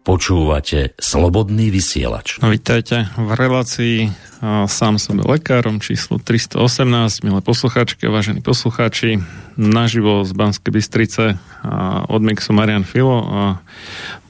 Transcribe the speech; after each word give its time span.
Počúvate 0.00 0.96
Slobodný 0.96 1.68
vysielač. 1.68 2.40
No, 2.40 2.48
vítajte 2.48 3.12
v 3.20 3.30
relácii 3.36 3.96
a, 4.40 4.64
sám 4.64 4.96
som 4.96 5.20
lekárom 5.20 5.76
číslo 5.76 6.16
318, 6.16 7.20
milé 7.20 7.40
poslucháčky 7.44 8.08
a 8.08 8.14
vážení 8.14 8.40
poslucháči, 8.40 9.20
naživo 9.60 10.24
z 10.24 10.32
Banskej 10.32 10.72
Bystrice 10.72 11.36
a 11.60 12.08
od 12.08 12.24
Mixu 12.24 12.56
Marian 12.56 12.88
Filo 12.88 13.20
a 13.28 13.42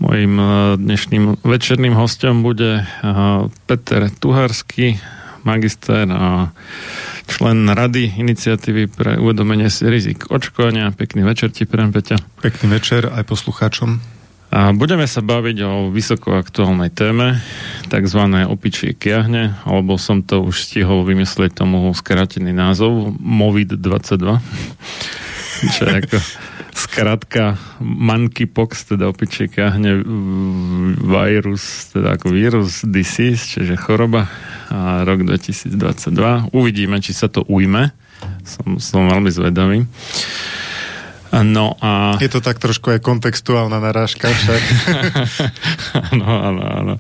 mojim 0.03 0.43
dnešným 0.75 1.39
večerným 1.47 1.95
hostom 1.95 2.43
bude 2.43 2.91
Peter 3.71 4.11
Tuharský, 4.11 4.99
magister 5.47 6.11
a 6.11 6.51
člen 7.31 7.71
Rady 7.71 8.19
iniciatívy 8.19 8.91
pre 8.91 9.23
uvedomenie 9.23 9.71
si 9.71 9.87
rizik 9.87 10.35
očkovania. 10.35 10.91
Pekný 10.91 11.23
večer 11.23 11.55
ti, 11.55 11.63
Peťa. 11.65 12.19
Pekný 12.43 12.67
večer 12.75 13.07
aj 13.07 13.23
poslucháčom. 13.23 14.20
A 14.51 14.75
budeme 14.75 15.07
sa 15.07 15.23
baviť 15.23 15.57
o 15.63 15.73
vysoko 15.95 16.35
aktuálnej 16.35 16.91
téme, 16.91 17.39
tzv. 17.87 18.23
opičie 18.51 18.99
kiahne, 18.99 19.55
alebo 19.63 19.95
som 19.95 20.27
to 20.27 20.43
už 20.43 20.67
stihol 20.67 21.07
vymyslieť 21.07 21.63
tomu 21.63 21.87
skratený 21.95 22.51
názov 22.51 23.15
MOVID-22, 23.23 24.27
čo 25.79 25.83
je 25.87 25.95
ako 26.03 26.19
skratka 26.75 27.63
monkeypox, 27.79 28.91
teda 28.91 29.07
opičie 29.07 29.47
kiahne 29.47 30.03
vírus, 30.99 31.95
teda 31.95 32.19
ako 32.19 32.35
vírus 32.35 32.83
disease, 32.83 33.55
čiže 33.55 33.79
choroba 33.79 34.27
a 34.71 35.03
rok 35.07 35.27
2022. 35.27 35.75
Uvidíme, 36.55 36.99
či 36.99 37.15
sa 37.15 37.31
to 37.31 37.47
ujme. 37.47 37.91
Som, 38.45 38.83
som 38.83 39.09
veľmi 39.09 39.31
zvedavý. 39.33 39.87
No 41.31 41.79
a... 41.79 42.19
Je 42.19 42.27
to 42.27 42.43
tak 42.43 42.59
trošku 42.59 42.91
aj 42.91 43.01
kontextuálna 43.07 43.79
narážka 43.79 44.27
však. 44.27 44.63
áno, 46.11 46.27
áno, 46.27 46.63
áno. 46.67 46.95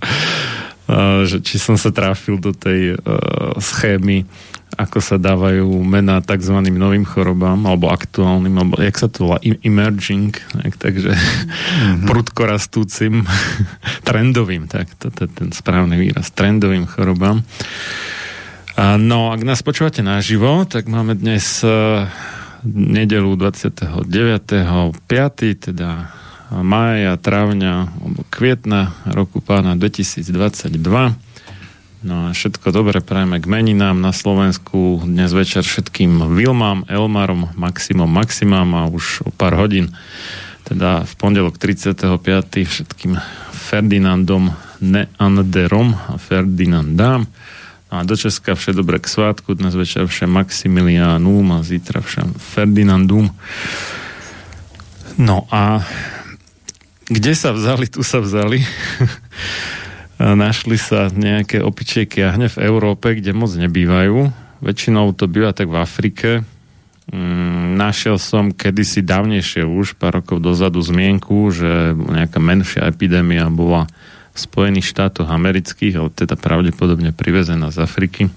Že 1.26 1.42
či 1.42 1.58
som 1.58 1.74
sa 1.74 1.90
tráfil 1.90 2.38
do 2.38 2.54
tej 2.54 2.94
uh, 2.94 3.54
schémy, 3.58 4.26
ako 4.78 4.98
sa 5.02 5.18
dávajú 5.18 5.66
mená 5.82 6.22
tzv. 6.22 6.62
novým 6.70 7.02
chorobám, 7.02 7.58
alebo 7.66 7.90
aktuálnym, 7.90 8.54
alebo 8.54 8.78
jak 8.78 8.96
sa 9.02 9.10
to 9.10 9.26
volá, 9.26 9.38
emerging, 9.42 10.30
tak, 10.30 10.78
takže 10.78 11.10
mm-hmm. 11.10 12.06
prudko 12.06 12.46
rastúcim, 12.46 13.26
trendovým, 14.08 14.70
tak 14.70 14.90
to, 14.98 15.10
to 15.10 15.26
je 15.26 15.30
ten 15.30 15.50
správny 15.50 15.98
výraz, 15.98 16.30
trendovým 16.30 16.86
chorobám. 16.86 17.42
No, 18.80 19.34
ak 19.34 19.44
nás 19.44 19.60
počúvate 19.60 20.00
naživo, 20.00 20.64
tak 20.64 20.88
máme 20.88 21.12
dnes 21.12 21.60
uh, 21.60 22.08
nedelu 22.64 23.36
29.5. 23.36 24.96
teda 25.70 26.12
mája, 26.50 27.14
trávňa, 27.16 27.88
kvietna 28.28 28.92
roku 29.06 29.38
pána 29.40 29.78
2022. 29.78 31.14
No 32.00 32.14
a 32.26 32.32
všetko 32.32 32.72
dobre 32.72 33.04
prajeme 33.04 33.36
k 33.38 33.46
meninám 33.46 34.00
na 34.00 34.10
Slovensku. 34.16 35.04
Dnes 35.04 35.36
večer 35.36 35.62
všetkým 35.68 36.32
Vilmám, 36.32 36.88
Elmarom, 36.88 37.52
Maximom, 37.60 38.08
Maximám 38.08 38.72
a 38.72 38.82
už 38.88 39.28
o 39.28 39.30
pár 39.30 39.60
hodín, 39.60 39.92
teda 40.64 41.04
v 41.04 41.12
pondelok 41.20 41.60
35. 41.60 42.08
všetkým 42.64 43.20
Ferdinandom 43.52 44.56
Neanderom 44.80 45.92
a 45.92 46.16
Ferdinandám 46.16 47.28
a 47.90 48.06
do 48.06 48.14
Česka 48.14 48.54
vše 48.54 48.70
dobré 48.70 49.02
k 49.02 49.10
svátku, 49.10 49.58
dnes 49.58 49.74
večer 49.74 50.06
vše 50.06 50.30
Maximiliánum 50.30 51.58
a 51.58 51.66
zítra 51.66 51.98
vše 51.98 52.22
Ferdinandum. 52.38 53.34
No 55.18 55.50
a 55.50 55.82
kde 57.10 57.34
sa 57.34 57.50
vzali, 57.50 57.90
tu 57.90 58.06
sa 58.06 58.22
vzali. 58.22 58.62
Našli 60.22 60.78
sa 60.78 61.10
nejaké 61.10 61.58
opičie 61.58 62.06
kiahne 62.06 62.46
v 62.46 62.62
Európe, 62.62 63.10
kde 63.18 63.34
moc 63.34 63.50
nebývajú. 63.58 64.30
Väčšinou 64.62 65.10
to 65.10 65.26
býva 65.26 65.50
tak 65.50 65.66
v 65.66 65.82
Afrike. 65.82 66.30
Mm, 67.10 67.74
našiel 67.74 68.22
som 68.22 68.54
kedysi 68.54 69.02
dávnejšie 69.02 69.66
už, 69.66 69.98
pár 69.98 70.22
rokov 70.22 70.38
dozadu 70.38 70.78
zmienku, 70.78 71.50
že 71.50 71.98
nejaká 71.98 72.38
menšia 72.38 72.86
epidémia 72.86 73.50
bola 73.50 73.90
Spojených 74.40 74.88
štátoch 74.88 75.28
amerických, 75.28 75.94
ale 76.00 76.08
teda 76.08 76.34
pravdepodobne 76.40 77.12
privezená 77.12 77.68
z 77.68 77.84
Afriky. 77.84 78.32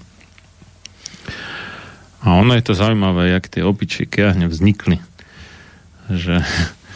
A 2.24 2.40
ono 2.40 2.56
je 2.56 2.64
to 2.64 2.72
zaujímavé, 2.72 3.36
jak 3.36 3.52
tie 3.52 3.60
opičie 3.60 4.08
kiahne 4.08 4.48
vznikli. 4.48 5.00
Že 6.08 6.40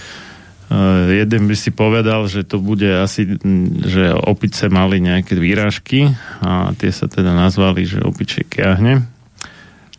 jeden 1.24 1.42
by 1.48 1.56
si 1.56 1.70
povedal, 1.72 2.24
že 2.28 2.48
to 2.48 2.60
bude 2.60 2.88
asi, 2.88 3.36
že 3.84 4.12
opice 4.12 4.72
mali 4.72 5.04
nejaké 5.04 5.36
výrážky 5.36 6.12
a 6.40 6.72
tie 6.76 6.92
sa 6.92 7.08
teda 7.08 7.36
nazvali, 7.36 7.84
že 7.84 8.00
opičie 8.00 8.48
kiahne. 8.48 9.04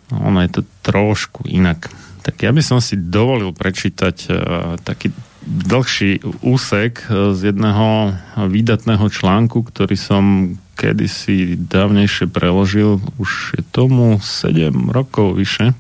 Ono 0.10 0.42
je 0.42 0.50
to 0.50 0.62
trošku 0.82 1.46
inak. 1.46 1.90
Tak 2.26 2.42
ja 2.42 2.50
by 2.50 2.62
som 2.66 2.82
si 2.82 2.98
dovolil 2.98 3.54
prečítať 3.54 4.16
uh, 4.30 4.34
taký 4.82 5.14
dlhší 5.50 6.22
úsek 6.46 7.10
z 7.10 7.40
jedného 7.52 8.14
výdatného 8.38 9.10
článku, 9.10 9.66
ktorý 9.66 9.98
som 9.98 10.56
kedysi 10.80 11.60
dávnejšie 11.60 12.32
preložil, 12.32 13.04
už 13.20 13.60
je 13.60 13.64
tomu 13.68 14.22
7 14.24 14.72
rokov 14.94 15.36
vyše, 15.36 15.76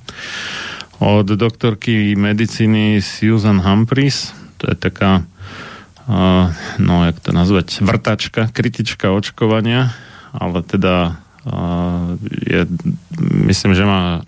od 0.99 1.23
doktorky 1.23 2.19
medicíny 2.19 2.99
Susan 2.99 3.63
Humphries. 3.63 4.35
To 4.59 4.67
je 4.67 4.75
taká, 4.75 5.23
uh, 5.23 6.51
no 6.75 7.07
jak 7.07 7.23
to 7.23 7.31
nazvať, 7.31 7.79
vrtačka, 7.79 8.51
kritička 8.51 9.07
očkovania, 9.15 9.95
ale 10.35 10.59
teda 10.67 11.15
uh, 11.47 12.19
je, 12.43 12.67
myslím, 13.47 13.71
že 13.71 13.87
má 13.87 14.27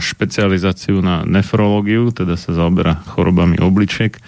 špecializáciu 0.00 0.98
na 1.04 1.22
nefrológiu, 1.22 2.10
teda 2.10 2.34
sa 2.34 2.54
zaoberá 2.54 3.00
chorobami 3.14 3.58
obličiek. 3.62 4.18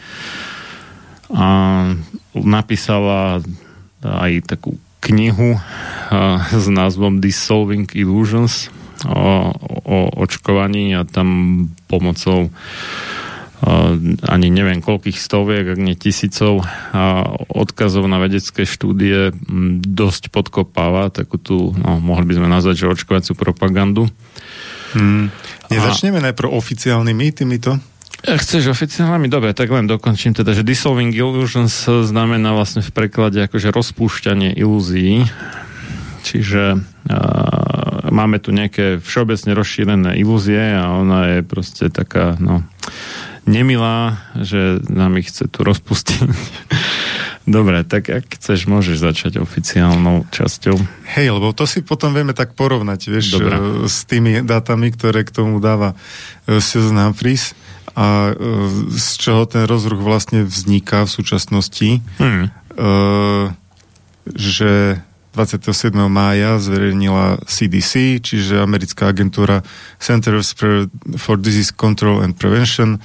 A 1.34 1.49
napísala 2.34 3.43
aj 4.02 4.32
takú 4.46 4.78
knihu 5.02 5.58
s 6.50 6.67
názvom 6.67 7.19
Dissolving 7.19 7.90
Illusions 7.94 8.70
o, 9.06 9.50
o 9.87 9.96
očkovaní 10.23 10.94
a 10.94 11.02
tam 11.06 11.70
pomocou 11.90 12.50
ani 14.28 14.52
neviem 14.52 14.84
koľkých 14.84 15.17
stoviek, 15.17 15.64
ak 15.64 15.81
nie 15.81 15.96
tisícov 15.96 16.61
a 16.93 17.25
odkazov 17.49 18.05
na 18.05 18.20
vedecké 18.20 18.69
štúdie 18.69 19.32
dosť 19.81 20.28
podkopáva 20.28 21.08
takú 21.08 21.40
tú, 21.40 21.73
no, 21.73 21.96
mohli 21.96 22.28
by 22.28 22.34
sme 22.37 22.52
nazvať, 22.52 22.84
že 22.84 22.93
očkovaciu 22.93 23.32
propagandu. 23.32 24.12
Hmm. 24.94 25.32
Nezačneme 25.72 26.22
a... 26.22 26.30
najprv 26.30 26.52
oficiálnymi 26.52 27.26
týmito? 27.34 27.80
Chceš 28.26 28.72
oficiálnymi? 28.72 29.30
Dobre, 29.30 29.54
tak 29.54 29.70
len 29.70 29.86
dokončím 29.86 30.34
teda, 30.34 30.50
že 30.56 30.66
dissolving 30.66 31.14
illusions 31.14 31.86
znamená 31.86 32.56
vlastne 32.56 32.82
v 32.82 32.90
preklade 32.90 33.38
akože 33.46 33.70
rozpúšťanie 33.70 34.56
ilúzií. 34.56 35.28
Čiže 36.26 36.74
uh, 36.74 37.86
máme 38.10 38.42
tu 38.42 38.50
nejaké 38.50 38.98
všeobecne 38.98 39.54
rozšírené 39.54 40.10
ilúzie 40.18 40.74
a 40.74 40.90
ona 40.98 41.38
je 41.38 41.40
proste 41.46 41.86
taká, 41.86 42.34
no, 42.42 42.66
nemilá, 43.46 44.18
že 44.34 44.82
nám 44.90 45.22
ich 45.22 45.30
chce 45.30 45.46
tu 45.46 45.62
rozpustiť. 45.62 46.26
Dobre, 47.46 47.87
tak 47.87 48.10
ak 48.10 48.26
chceš, 48.43 48.66
môžeš 48.66 48.98
začať 48.98 49.38
oficiálnou 49.38 50.26
časťou. 50.34 50.75
Hej, 51.14 51.31
lebo 51.31 51.54
to 51.54 51.62
si 51.62 51.78
potom 51.78 52.10
vieme 52.10 52.34
tak 52.34 52.58
porovnať, 52.58 53.00
vieš, 53.06 53.38
Dobre. 53.38 53.54
E, 53.54 53.87
s 53.87 54.02
tými 54.02 54.43
dátami, 54.43 54.90
ktoré 54.90 55.22
k 55.22 55.31
tomu 55.31 55.62
dáva 55.62 55.94
e, 56.50 56.58
Susan 56.58 56.98
Humphries 56.98 57.54
a 57.94 58.34
e, 58.34 58.43
z 58.90 59.08
čoho 59.22 59.46
ten 59.46 59.62
rozruch 59.62 60.02
vlastne 60.02 60.43
vzniká 60.43 61.06
v 61.06 61.10
súčasnosti, 61.14 62.02
hmm. 62.19 62.44
že 64.34 65.00
27. 65.37 65.94
mája 66.08 66.58
zverejnila 66.58 67.44
CDC, 67.46 68.25
čiže 68.25 68.58
americká 68.58 69.12
agentúra 69.12 69.62
Centers 70.00 70.56
for 71.20 71.37
Disease 71.38 71.70
Control 71.70 72.25
and 72.25 72.34
Prevention, 72.34 72.99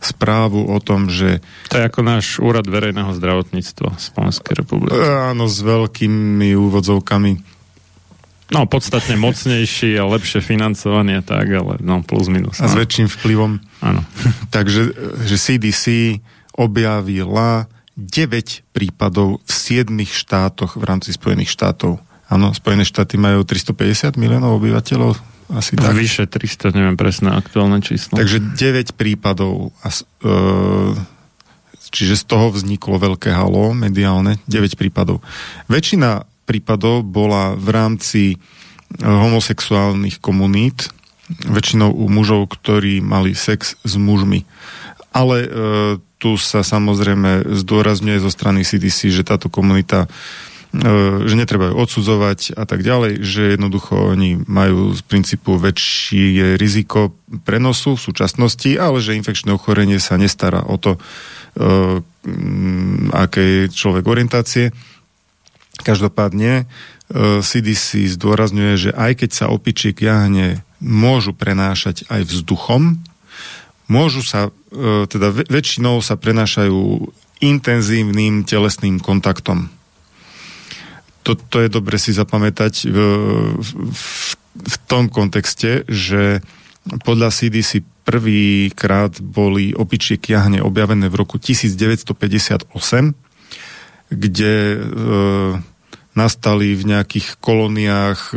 správu 0.00 0.66
o 0.66 0.78
tom, 0.82 1.12
že... 1.12 1.44
To 1.70 1.78
je 1.78 1.86
ako 1.86 2.00
náš 2.02 2.38
úrad 2.40 2.66
verejného 2.66 3.12
zdravotníctva 3.14 3.98
Slovenskej 3.98 4.54
republiky. 4.64 4.94
Áno, 4.98 5.46
s 5.46 5.60
veľkými 5.60 6.54
úvodzovkami. 6.54 7.54
No, 8.52 8.68
podstatne 8.68 9.16
mocnejší 9.16 9.96
a 9.96 10.04
lepšie 10.04 10.44
financovanie, 10.44 11.24
tak, 11.24 11.48
ale 11.48 11.80
no, 11.80 12.04
plus 12.04 12.28
minus. 12.28 12.60
A 12.60 12.68
s 12.68 12.76
väčším 12.76 13.08
vplyvom. 13.08 13.58
Áno. 13.80 14.04
Takže 14.54 14.94
že 15.24 15.36
CDC 15.40 16.18
objavila 16.54 17.66
9 17.96 18.74
prípadov 18.74 19.40
v 19.42 19.50
7 19.50 19.90
štátoch 20.06 20.76
v 20.76 20.84
rámci 20.84 21.14
Spojených 21.14 21.50
štátov. 21.50 21.98
Áno, 22.28 22.50
Spojené 22.52 22.82
štáty 22.84 23.14
majú 23.14 23.46
350 23.46 24.18
miliónov 24.18 24.58
obyvateľov, 24.58 25.14
asi 25.54 25.78
tak. 25.78 25.94
Vyše 25.94 26.26
300, 26.26 26.74
neviem 26.74 26.98
presné 26.98 27.32
aktuálne 27.32 27.80
číslo. 27.80 28.18
Takže 28.18 28.42
9 28.54 28.98
prípadov. 28.98 29.70
A, 29.80 29.88
e, 29.90 30.32
čiže 31.90 32.20
z 32.20 32.24
toho 32.26 32.50
vzniklo 32.50 32.98
veľké 32.98 33.30
halo 33.30 33.72
mediálne, 33.72 34.42
9 34.50 34.74
prípadov. 34.74 35.22
Väčšina 35.70 36.26
prípadov 36.44 37.06
bola 37.06 37.54
v 37.54 37.68
rámci 37.70 38.22
e, 38.34 38.36
homosexuálnych 39.02 40.18
komunít, 40.18 40.90
väčšinou 41.48 41.88
u 41.88 42.06
mužov, 42.10 42.52
ktorí 42.52 43.00
mali 43.00 43.32
sex 43.32 43.80
s 43.80 43.94
mužmi. 43.96 44.44
Ale 45.14 45.36
e, 45.42 45.48
tu 46.18 46.36
sa 46.36 46.66
samozrejme 46.66 47.54
zdôrazňuje 47.54 48.18
zo 48.20 48.30
strany 48.32 48.66
CDC, 48.66 49.14
že 49.14 49.22
táto 49.24 49.46
komunita 49.48 50.04
E, 50.04 50.53
že 51.24 51.34
netreba 51.38 51.70
ju 51.70 51.78
odsudzovať 51.78 52.58
a 52.58 52.66
tak 52.66 52.82
ďalej, 52.82 53.22
že 53.22 53.54
jednoducho 53.54 53.94
oni 53.94 54.42
majú 54.42 54.90
z 54.90 55.06
princípu 55.06 55.54
väčšie 55.54 56.58
riziko 56.58 57.14
prenosu 57.46 57.94
v 57.94 58.02
súčasnosti, 58.02 58.74
ale 58.74 58.98
že 58.98 59.14
infekčné 59.14 59.54
ochorenie 59.54 60.02
sa 60.02 60.18
nestará 60.18 60.66
o 60.66 60.74
to, 60.74 60.98
uh, 60.98 62.02
aké 63.14 63.42
je 63.42 63.62
človek 63.70 64.02
orientácie. 64.02 64.74
Každopádne 65.74 66.64
uh, 66.64 67.38
e, 67.38 67.44
CDC 67.44 68.08
zdôrazňuje, 68.14 68.74
že 68.78 68.90
aj 68.94 69.26
keď 69.26 69.30
sa 69.30 69.46
opičiek 69.52 69.94
jahne 69.94 70.64
môžu 70.82 71.36
prenášať 71.36 72.08
aj 72.10 72.30
vzduchom, 72.30 72.98
môžu 73.86 74.24
sa, 74.24 74.48
teda 75.12 75.28
väčšinou 75.50 76.00
sa 76.00 76.16
prenášajú 76.16 77.10
intenzívnym 77.44 78.48
telesným 78.48 78.96
kontaktom 78.96 79.68
to, 81.24 81.34
to 81.34 81.56
je 81.64 81.68
dobre 81.72 81.96
si 81.96 82.12
zapamätať 82.12 82.86
v, 82.86 82.98
v, 83.56 84.00
v 84.54 84.76
tom 84.84 85.08
kontexte, 85.08 85.88
že 85.88 86.44
podľa 86.84 87.32
CDC 87.32 87.80
prvýkrát 88.04 89.16
boli 89.24 89.72
opičie 89.72 90.20
kiahne 90.20 90.60
objavené 90.60 91.08
v 91.08 91.16
roku 91.16 91.40
1958, 91.40 92.68
kde 94.12 94.54
e, 94.76 94.78
nastali 96.12 96.76
v 96.76 96.82
nejakých 96.84 97.40
kolóniách 97.40 98.20
e, 98.30 98.32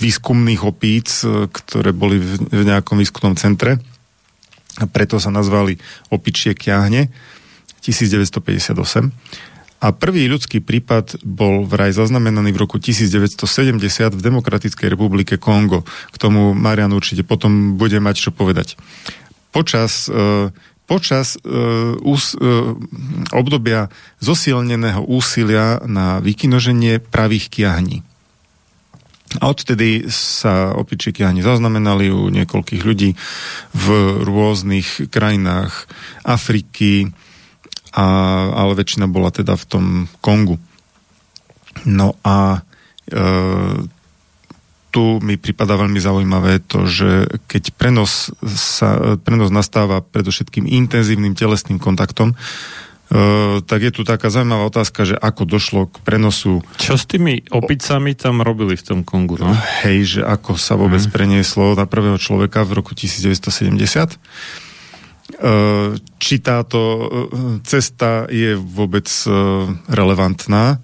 výskumných 0.00 0.64
opíc, 0.64 1.20
e, 1.22 1.52
ktoré 1.52 1.92
boli 1.92 2.16
v, 2.16 2.48
v 2.48 2.62
nejakom 2.64 2.96
výskumnom 2.96 3.36
centre. 3.36 3.76
A 4.80 4.84
preto 4.88 5.20
sa 5.20 5.28
nazvali 5.28 5.76
opičie 6.08 6.56
kiahne 6.56 7.12
1958. 7.84 8.72
A 9.76 9.92
prvý 9.92 10.24
ľudský 10.24 10.64
prípad 10.64 11.20
bol 11.20 11.68
vraj 11.68 11.92
zaznamenaný 11.92 12.56
v 12.56 12.64
roku 12.64 12.80
1970 12.80 14.16
v 14.16 14.20
Demokratickej 14.24 14.88
republike 14.88 15.36
Kongo. 15.36 15.84
K 15.84 16.16
tomu 16.16 16.56
Marian 16.56 16.96
určite 16.96 17.28
potom 17.28 17.76
bude 17.76 18.00
mať 18.00 18.16
čo 18.16 18.30
povedať. 18.32 18.80
Počas, 19.52 20.08
e, 20.08 20.48
počas 20.88 21.36
e, 21.36 21.52
ús, 22.00 22.32
e, 22.32 22.40
obdobia 23.36 23.92
zosilneného 24.24 25.04
úsilia 25.04 25.84
na 25.84 26.24
vykinoženie 26.24 26.96
pravých 26.96 27.52
kiahní. 27.52 28.00
A 29.42 29.52
odtedy 29.52 30.08
sa 30.08 30.72
opičie 30.72 31.12
kiahni 31.12 31.44
zaznamenali 31.44 32.08
u 32.08 32.32
niekoľkých 32.32 32.82
ľudí 32.86 33.12
v 33.76 33.86
rôznych 34.24 35.12
krajinách 35.12 35.84
Afriky, 36.24 37.12
a, 37.96 38.06
ale 38.52 38.76
väčšina 38.76 39.08
bola 39.08 39.32
teda 39.32 39.56
v 39.56 39.64
tom 39.64 39.84
Kongu. 40.20 40.60
No 41.88 42.20
a 42.20 42.60
e, 43.08 43.18
tu 44.92 45.20
mi 45.24 45.40
prípada 45.40 45.80
veľmi 45.80 46.00
zaujímavé 46.00 46.60
to, 46.64 46.84
že 46.84 47.28
keď 47.48 47.72
prenos, 47.76 48.32
sa, 48.44 49.16
prenos 49.20 49.48
nastáva 49.48 50.04
predovšetkým 50.04 50.68
intenzívnym 50.68 51.32
telesným 51.32 51.80
kontaktom, 51.80 52.36
Uh, 53.06 53.62
tak 53.62 53.86
je 53.86 53.94
tu 53.94 54.02
taká 54.02 54.34
zaujímavá 54.34 54.66
otázka, 54.66 55.06
že 55.06 55.14
ako 55.14 55.46
došlo 55.46 55.86
k 55.86 56.02
prenosu... 56.02 56.66
Čo 56.74 56.98
s 56.98 57.06
tými 57.06 57.46
opicami 57.54 58.18
tam 58.18 58.42
robili 58.42 58.74
v 58.74 58.82
tom 58.82 59.00
Kongu? 59.06 59.38
No? 59.38 59.54
Hej, 59.86 60.18
že 60.18 60.20
ako 60.26 60.58
sa 60.58 60.74
vôbec 60.74 60.98
mm. 60.98 61.14
prenieslo 61.14 61.78
na 61.78 61.86
prvého 61.86 62.18
človeka 62.18 62.66
v 62.66 62.82
roku 62.82 62.98
1970 62.98 64.18
či 66.22 66.34
táto 66.38 66.80
e, 66.80 67.02
cesta 67.66 68.30
je 68.30 68.54
vôbec 68.54 69.10
e, 69.10 69.28
relevantná, 69.90 70.78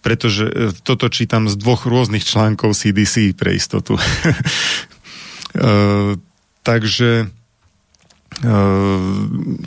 pretože 0.00 0.48
e, 0.48 0.54
toto 0.80 1.12
čítam 1.12 1.44
z 1.44 1.60
dvoch 1.60 1.84
rôznych 1.84 2.24
článkov 2.24 2.72
CDC 2.72 3.36
pre 3.36 3.52
istotu. 3.52 4.00
Takže 6.62 7.28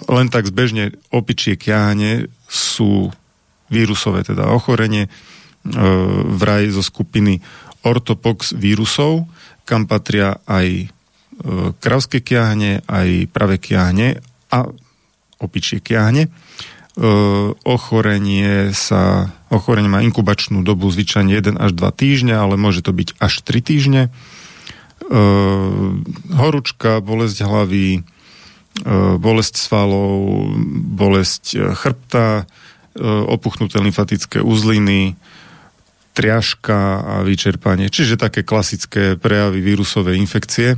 len 0.09 0.27
tak 0.33 0.43
zbežne 0.49 0.97
opičie 1.13 1.53
kiahne 1.53 2.25
sú 2.49 3.13
vírusové, 3.69 4.25
teda 4.25 4.49
ochorenie 4.49 5.05
vraj 6.33 6.73
zo 6.73 6.81
skupiny 6.81 7.45
ortopox 7.85 8.57
vírusov, 8.57 9.29
kam 9.69 9.85
patria 9.85 10.41
aj 10.49 10.89
kravské 11.83 12.23
kiahne, 12.23 12.85
aj 12.87 13.27
pravé 13.31 13.59
kiahne 13.59 14.23
a 14.53 14.71
opičie 15.41 15.83
kiahne. 15.83 16.31
Ochorenie 17.67 18.71
sa, 18.71 19.35
ochorenie 19.51 19.91
má 19.91 19.99
inkubačnú 19.99 20.63
dobu 20.63 20.87
zvyčajne 20.87 21.35
1 21.35 21.59
až 21.59 21.75
2 21.75 21.91
týždne, 21.91 22.39
ale 22.39 22.55
môže 22.55 22.79
to 22.79 22.95
byť 22.95 23.19
až 23.19 23.43
3 23.43 23.59
týždne. 23.59 24.01
Horúčka, 26.31 27.03
bolesť 27.03 27.43
hlavy, 27.43 28.07
E, 28.83 29.15
bolesť 29.15 29.55
svalov, 29.55 30.51
bolesť 30.99 31.43
e, 31.55 31.59
chrbta, 31.79 32.43
e, 32.43 33.03
opuchnuté 33.07 33.79
lymfatické 33.79 34.43
uzliny, 34.43 35.15
triažka 36.11 36.99
a 36.99 37.15
vyčerpanie. 37.23 37.87
Čiže 37.87 38.19
také 38.19 38.43
klasické 38.43 39.15
prejavy 39.15 39.63
vírusovej 39.63 40.19
infekcie. 40.19 40.75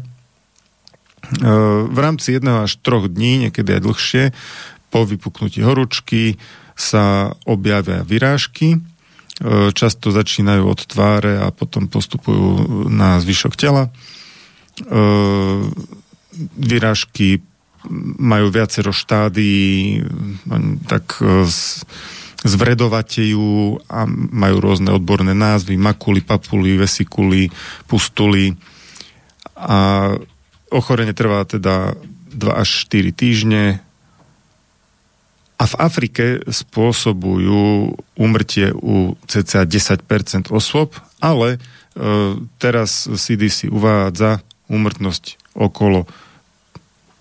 V 1.87 1.97
rámci 1.97 2.39
jedného 2.39 2.63
až 2.63 2.79
troch 2.79 3.11
dní, 3.11 3.47
niekedy 3.47 3.77
aj 3.77 3.81
dlhšie, 3.83 4.23
po 4.87 5.03
vypuknutí 5.03 5.59
horúčky 5.59 6.39
sa 6.77 7.35
objavia 7.43 8.05
vyrážky. 8.07 8.79
Často 9.75 10.09
začínajú 10.09 10.63
od 10.65 10.81
tváre 10.87 11.43
a 11.43 11.51
potom 11.51 11.91
postupujú 11.91 12.87
na 12.87 13.19
zvyšok 13.19 13.53
tela. 13.59 13.91
Vyrážky 16.57 17.43
majú 18.17 18.47
viacero 18.51 18.91
štádií, 18.91 20.03
tak 20.91 21.23
e, 21.23 21.47
zvredovatejú 22.43 23.79
a 23.87 24.03
majú 24.11 24.57
rôzne 24.59 24.91
odborné 24.91 25.31
názvy, 25.31 25.79
makuly, 25.79 26.19
papuly, 26.21 26.75
vesikuly, 26.75 27.47
pustuly 27.87 28.53
a 29.55 30.13
ochorenie 30.71 31.15
trvá 31.15 31.43
teda 31.47 31.95
2 32.33 32.53
až 32.53 32.69
4 32.89 33.11
týždne 33.15 33.63
a 35.57 35.63
v 35.65 35.75
Afrike 35.81 36.25
spôsobujú 36.45 37.97
umrtie 38.13 38.69
u 38.77 39.17
cca 39.25 39.65
10% 39.65 40.53
osôb, 40.53 40.93
ale 41.17 41.57
e, 41.57 41.59
teraz 42.61 43.09
CDC 43.09 43.73
uvádza 43.73 44.45
úmrtnosť 44.69 45.57
okolo 45.57 46.05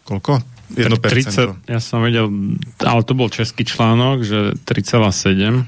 koľko? 0.07 0.33
1%. 0.75 0.99
30, 0.99 1.71
ja 1.71 1.79
som 1.79 2.03
vedel, 2.03 2.27
ale 2.83 3.01
to 3.07 3.15
bol 3.15 3.31
český 3.31 3.63
článok, 3.63 4.27
že 4.27 4.39
3,7 4.67 5.63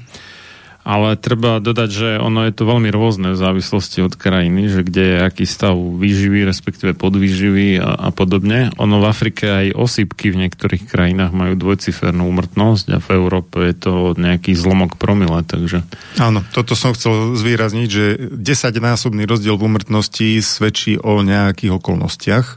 ale 0.83 1.19
treba 1.19 1.59
dodať, 1.59 1.89
že 1.91 2.09
ono 2.17 2.47
je 2.47 2.53
to 2.55 2.63
veľmi 2.63 2.89
rôzne 2.89 3.35
v 3.35 3.41
závislosti 3.41 3.99
od 3.99 4.15
krajiny, 4.15 4.71
že 4.71 4.81
kde 4.87 5.03
je 5.03 5.17
aký 5.21 5.45
stav 5.45 5.75
výživy, 5.75 6.47
respektíve 6.47 6.95
podvýživy 6.95 7.83
a, 7.83 8.07
a 8.07 8.09
podobne. 8.15 8.71
Ono 8.79 9.03
v 9.03 9.05
Afrike 9.05 9.45
aj 9.51 9.75
osýpky 9.75 10.31
v 10.31 10.47
niektorých 10.47 10.87
krajinách 10.87 11.35
majú 11.35 11.59
dvojcifernú 11.59 12.25
úmrtnosť 12.31 12.85
a 12.95 12.97
v 13.03 13.07
Európe 13.11 13.59
je 13.69 13.75
to 13.75 13.93
nejaký 14.15 14.55
zlomok 14.55 14.95
promile, 14.95 15.43
takže... 15.43 15.83
Áno, 16.17 16.47
toto 16.55 16.73
som 16.79 16.95
chcel 16.95 17.35
zvýrazniť, 17.35 17.89
že 17.91 18.05
10-násobný 18.33 19.27
rozdiel 19.27 19.59
v 19.59 19.67
úmrtnosti 19.69 20.39
svedčí 20.39 20.95
o 20.95 21.19
nejakých 21.21 21.75
okolnostiach, 21.75 22.47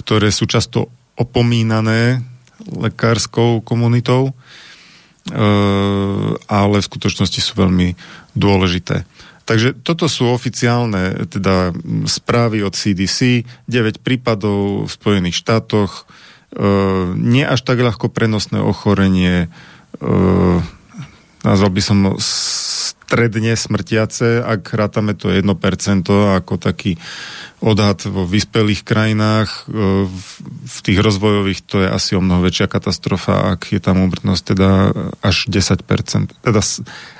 ktoré 0.00 0.32
sú 0.32 0.48
často 0.48 0.88
opomínané 1.20 2.24
lekárskou 2.66 3.60
komunitou, 3.60 4.32
ale 6.46 6.76
v 6.78 6.88
skutočnosti 6.90 7.40
sú 7.40 7.52
veľmi 7.54 7.94
dôležité. 8.34 9.06
Takže 9.50 9.82
toto 9.82 10.06
sú 10.06 10.30
oficiálne 10.30 11.26
teda 11.26 11.74
správy 12.06 12.62
od 12.62 12.70
CDC, 12.70 13.42
9 13.66 13.98
prípadov 13.98 14.86
v 14.86 14.90
Spojených 14.94 15.42
štátoch, 15.42 16.06
e, 16.54 16.62
nie 17.18 17.42
až 17.42 17.66
tak 17.66 17.82
ľahko 17.82 18.14
prenosné 18.14 18.62
ochorenie, 18.62 19.50
e, 19.98 20.08
nazval 21.42 21.70
by 21.72 21.82
som 21.82 21.98
stredne 23.10 23.58
smrtiace, 23.58 24.38
ak 24.38 24.70
rátame 24.70 25.18
to 25.18 25.34
1% 25.34 25.42
ako 26.06 26.54
taký 26.62 26.94
odhad 27.58 28.06
vo 28.06 28.22
vyspelých 28.22 28.86
krajinách, 28.86 29.66
e, 29.66 30.06
v 30.64 30.78
tých 30.80 30.98
rozvojových 31.02 31.60
to 31.66 31.82
je 31.82 31.88
asi 31.90 32.14
o 32.14 32.22
mnoho 32.22 32.46
väčšia 32.46 32.70
katastrofa, 32.70 33.58
ak 33.58 33.74
je 33.74 33.80
tam 33.82 33.98
úmrtnosť 33.98 34.42
teda 34.54 34.70
až 35.26 35.50
10%. 35.50 36.30
Teda, 36.38 36.62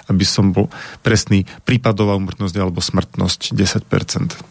aby 0.06 0.24
som 0.24 0.54
bol 0.54 0.70
presný, 1.02 1.44
prípadová 1.66 2.14
úmrtnosť 2.14 2.54
alebo 2.54 2.78
smrtnosť 2.78 3.50
10%. 3.52 4.49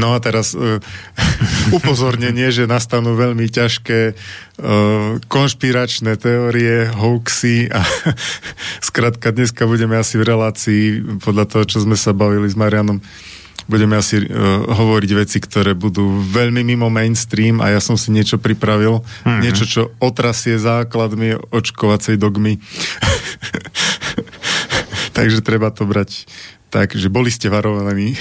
No 0.00 0.16
a 0.16 0.18
teraz 0.24 0.56
uh, 0.56 0.80
upozornenie, 1.76 2.48
že 2.48 2.64
nastanú 2.64 3.20
veľmi 3.20 3.52
ťažké 3.52 4.16
uh, 4.16 5.20
konšpiračné 5.28 6.16
teórie, 6.16 6.88
hoaxy 6.88 7.68
a 7.68 7.84
skrátka 8.88 9.36
dneska 9.36 9.68
budeme 9.68 10.00
asi 10.00 10.16
v 10.16 10.24
relácii 10.24 10.84
podľa 11.20 11.44
toho, 11.44 11.64
čo 11.68 11.78
sme 11.84 12.00
sa 12.00 12.16
bavili 12.16 12.48
s 12.48 12.56
Marianom 12.56 13.04
budeme 13.70 13.94
asi 13.94 14.18
uh, 14.18 14.66
hovoriť 14.66 15.10
veci, 15.14 15.38
ktoré 15.38 15.78
budú 15.78 16.26
veľmi 16.26 16.66
mimo 16.66 16.90
mainstream 16.90 17.62
a 17.62 17.70
ja 17.70 17.78
som 17.78 17.94
si 17.94 18.10
niečo 18.10 18.42
pripravil, 18.42 18.98
mm-hmm. 18.98 19.40
niečo, 19.46 19.62
čo 19.62 19.94
otrasie 20.02 20.58
základmi 20.58 21.38
očkovacej 21.54 22.18
dogmy. 22.18 22.58
Takže 25.16 25.38
treba 25.46 25.70
to 25.70 25.86
brať 25.86 26.26
tak, 26.74 26.98
že 26.98 27.06
boli 27.06 27.30
ste 27.30 27.46
varovaní. 27.46 28.18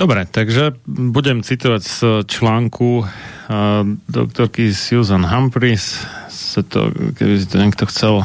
Dobre, 0.00 0.24
takže 0.24 0.80
budem 0.88 1.44
citovať 1.44 1.82
z 1.84 2.24
článku 2.24 3.04
uh, 3.04 3.84
doktorky 4.08 4.72
Susan 4.72 5.28
Humphreys. 5.28 6.00
Sa 6.32 6.64
to, 6.64 6.88
keby 7.12 7.36
si 7.36 7.44
to 7.44 7.60
niekto 7.60 7.84
chcel 7.84 8.24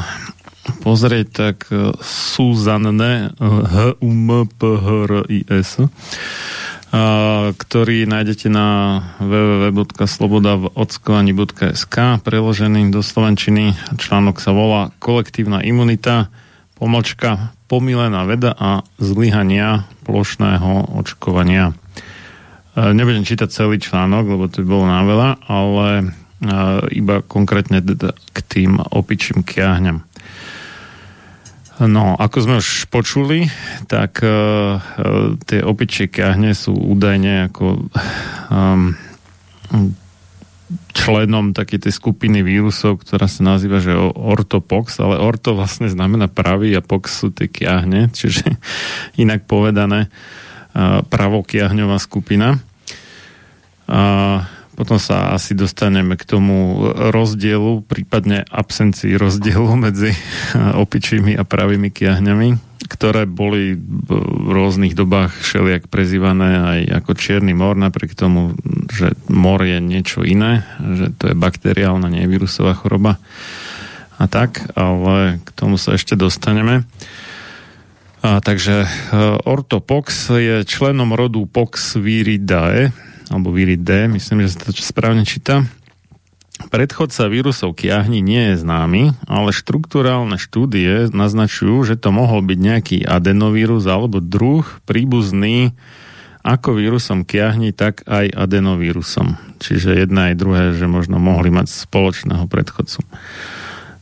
pozrieť, 0.80 1.26
tak 1.36 1.68
uh, 1.68 1.92
Suzanne 2.00 3.36
h 3.44 3.92
u 4.00 4.08
m 4.08 4.48
p 4.48 4.60
h 4.72 4.86
r 5.04 5.28
i 5.28 5.44
s 5.44 5.76
uh, 5.76 5.84
ktorý 7.52 8.08
nájdete 8.08 8.48
na 8.48 8.96
www.slobodavodskovaní.sk 9.20 11.96
preložený 12.24 12.88
do 12.88 13.04
Slovenčiny. 13.04 13.76
Článok 14.00 14.40
sa 14.40 14.56
volá 14.56 14.96
Kolektívna 14.96 15.60
imunita, 15.60 16.32
pomočka 16.80 17.52
pomilená 17.66 18.22
veda 18.26 18.54
a 18.54 18.86
zlyhania 18.98 19.86
plošného 20.06 20.96
očkovania. 20.98 21.70
E, 21.70 21.74
nebudem 22.94 23.26
čítať 23.26 23.50
celý 23.50 23.82
článok, 23.82 24.24
lebo 24.26 24.44
to 24.46 24.62
by 24.62 24.66
bolo 24.66 24.86
náveľa, 24.86 25.28
ale 25.50 25.88
e, 25.98 26.04
iba 26.94 27.22
konkrétne 27.26 27.82
k 28.32 28.38
tým 28.46 28.78
opičím 28.78 29.42
kiahňam. 29.42 30.06
No, 31.76 32.16
ako 32.16 32.36
sme 32.40 32.54
už 32.64 32.88
počuli, 32.88 33.52
tak 33.84 34.24
uh, 34.24 34.80
tie 35.44 35.60
opičie 35.60 36.08
kiahne 36.08 36.56
sú 36.56 36.72
údajne 36.72 37.52
ako 37.52 37.92
um, 38.48 38.96
členom 40.90 41.54
takej 41.54 41.86
tej 41.86 41.92
skupiny 41.94 42.42
vírusov, 42.42 43.06
ktorá 43.06 43.30
sa 43.30 43.46
nazýva, 43.46 43.78
že 43.78 43.94
ortopox, 43.98 44.98
ale 44.98 45.22
orto 45.22 45.54
vlastne 45.54 45.86
znamená 45.86 46.26
pravý 46.26 46.74
a 46.74 46.82
pox 46.82 47.22
sú 47.22 47.30
tie 47.30 47.46
kiahne, 47.46 48.10
čiže 48.10 48.58
inak 49.22 49.46
povedané 49.46 50.10
pravokiahňová 51.08 51.96
skupina. 51.96 52.60
A 53.86 54.02
potom 54.76 55.00
sa 55.00 55.32
asi 55.32 55.56
dostaneme 55.56 56.20
k 56.20 56.28
tomu 56.28 56.84
rozdielu, 56.92 57.80
prípadne 57.88 58.44
absencii 58.44 59.16
rozdielu 59.16 59.72
medzi 59.88 60.12
opičími 60.54 61.32
a 61.38 61.42
pravými 61.48 61.88
kiahňami, 61.88 62.75
ktoré 62.86 63.26
boli 63.26 63.74
v 63.76 64.48
rôznych 64.50 64.94
dobách 64.94 65.34
všelijak 65.42 65.90
prezývané 65.90 66.50
aj 66.58 66.80
ako 67.02 67.12
čierny 67.18 67.52
mor, 67.52 67.74
napriek 67.74 68.14
tomu, 68.14 68.54
že 68.90 69.12
mor 69.26 69.62
je 69.66 69.82
niečo 69.82 70.22
iné, 70.22 70.62
že 70.78 71.10
to 71.18 71.30
je 71.30 71.34
bakteriálna, 71.34 72.06
nie 72.06 72.30
vírusová 72.30 72.78
choroba 72.78 73.18
a 74.16 74.24
tak, 74.30 74.64
ale 74.78 75.42
k 75.44 75.48
tomu 75.52 75.76
sa 75.76 75.98
ešte 75.98 76.16
dostaneme. 76.16 76.88
A, 78.24 78.40
takže 78.40 78.86
e, 78.86 78.88
ortopox 79.44 80.32
je 80.34 80.64
členom 80.64 81.12
rodu 81.12 81.44
Poxviridae, 81.44 82.90
alebo 83.28 83.52
Viridae, 83.52 84.08
myslím, 84.08 84.46
že 84.46 84.56
sa 84.56 84.70
to 84.70 84.72
správne 84.72 85.26
číta 85.28 85.66
Predchodca 86.56 87.28
vírusov 87.28 87.76
kiahni 87.76 88.24
nie 88.24 88.52
je 88.52 88.64
známy, 88.64 89.12
ale 89.28 89.52
štruktúrálne 89.52 90.40
štúdie 90.40 91.12
naznačujú, 91.12 91.84
že 91.84 92.00
to 92.00 92.08
mohol 92.16 92.40
byť 92.40 92.58
nejaký 92.58 92.98
adenovírus 93.04 93.84
alebo 93.84 94.24
druh 94.24 94.64
príbuzný 94.88 95.76
ako 96.46 96.78
vírusom 96.78 97.26
kiahni, 97.26 97.74
tak 97.76 98.06
aj 98.06 98.30
adenovírusom. 98.30 99.36
Čiže 99.58 100.06
jedna 100.06 100.30
aj 100.32 100.34
druhé, 100.38 100.64
že 100.78 100.86
možno 100.86 101.18
mohli 101.18 101.50
mať 101.50 101.66
spoločného 101.68 102.46
predchodcu. 102.46 103.02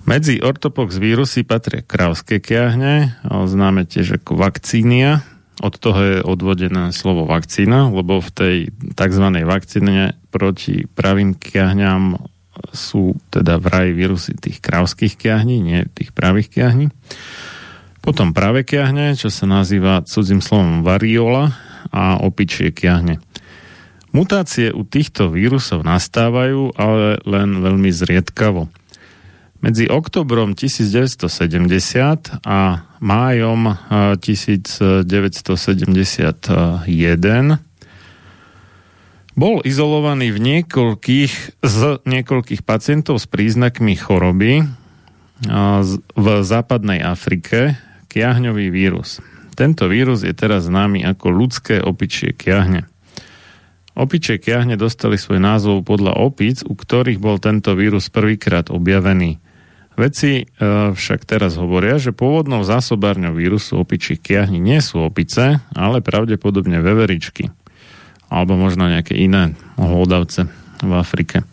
Medzi 0.05 0.45
ortopox 0.45 1.01
vírusy 1.01 1.49
patria 1.49 1.81
krávské 1.81 2.45
kiahne, 2.45 3.17
známe 3.25 3.89
tiež 3.89 4.21
ako 4.21 4.37
vakcínia. 4.37 5.25
Od 5.65 5.73
toho 5.81 6.01
je 6.05 6.19
odvodené 6.21 6.93
slovo 6.93 7.25
vakcína, 7.25 7.89
lebo 7.89 8.21
v 8.21 8.31
tej 8.31 8.57
tzv. 8.93 9.27
vakcíne 9.49 10.13
proti 10.29 10.85
pravým 10.85 11.33
kiahňam 11.33 12.21
sú 12.75 13.19
teda 13.31 13.59
vraj 13.59 13.95
vírusy 13.95 14.35
tých 14.35 14.59
krávských 14.63 15.15
kiahní, 15.19 15.59
nie 15.61 15.87
tých 15.95 16.11
pravých 16.15 16.49
kiahní. 16.51 16.87
Potom 18.05 18.37
práve 18.37 18.69
kiahne, 18.69 19.17
čo 19.17 19.33
sa 19.33 19.49
nazýva 19.49 20.05
cudzím 20.05 20.45
slovom 20.45 20.85
variola 20.85 21.57
a 21.89 22.21
opičie 22.21 22.69
kiahne. 22.75 23.19
Mutácie 24.15 24.71
u 24.71 24.87
týchto 24.87 25.27
vírusov 25.33 25.83
nastávajú, 25.83 26.79
ale 26.79 27.19
len 27.27 27.59
veľmi 27.59 27.91
zriedkavo. 27.91 28.71
Medzi 29.65 29.89
oktobrom 29.89 30.53
1970 30.53 32.45
a 32.45 32.85
májom 33.01 33.75
1971 34.21 34.95
bol 39.35 39.61
izolovaný 39.67 40.31
v 40.31 40.39
niekoľkých, 40.39 41.63
z 41.63 41.79
niekoľkých 42.07 42.63
pacientov 42.63 43.19
s 43.19 43.27
príznakmi 43.27 43.99
choroby 43.99 44.67
v 46.15 46.27
západnej 46.47 47.03
Afrike 47.03 47.75
kiahňový 48.09 48.71
vírus. 48.71 49.19
Tento 49.59 49.91
vírus 49.91 50.23
je 50.23 50.35
teraz 50.35 50.67
známy 50.67 51.03
ako 51.03 51.31
ľudské 51.31 51.83
opičie 51.83 52.35
kiahne. 52.35 52.87
Opičie 53.95 54.43
kiahne 54.43 54.75
dostali 54.75 55.15
svoj 55.15 55.39
názov 55.39 55.87
podľa 55.87 56.19
opíc, 56.19 56.67
u 56.67 56.75
ktorých 56.75 57.23
bol 57.23 57.39
tento 57.39 57.79
vírus 57.79 58.11
prvýkrát 58.11 58.67
objavený. 58.71 59.39
Vedci 59.95 60.43
e, 60.43 60.45
však 60.91 61.23
teraz 61.23 61.55
hovoria, 61.55 62.03
že 62.03 62.11
pôvodnou 62.11 62.67
zásobárňou 62.67 63.39
vírusu 63.39 63.79
opičích 63.79 64.19
kiahní 64.19 64.59
nie 64.59 64.83
sú 64.83 64.99
opice, 65.07 65.63
ale 65.71 66.03
pravdepodobne 66.03 66.83
veveričky. 66.83 67.55
Alebo 68.35 68.59
možno 68.59 68.91
nejaké 68.91 69.15
iné 69.15 69.55
hlodavce 69.79 70.51
v 70.83 70.93
Afrike. 70.99 71.47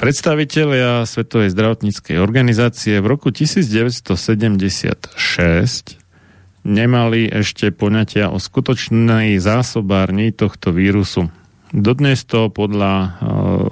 Predstavitelia 0.00 1.04
Svetovej 1.04 1.52
zdravotníckej 1.52 2.16
organizácie 2.16 3.04
v 3.04 3.06
roku 3.12 3.28
1976 3.28 5.12
nemali 6.64 7.28
ešte 7.28 7.68
poňatia 7.68 8.32
o 8.32 8.40
skutočnej 8.40 9.36
zásobárni 9.36 10.32
tohto 10.32 10.72
vírusu. 10.72 11.28
Dodnes 11.70 12.24
to 12.24 12.48
podľa 12.48 12.94
uh, 12.96 13.12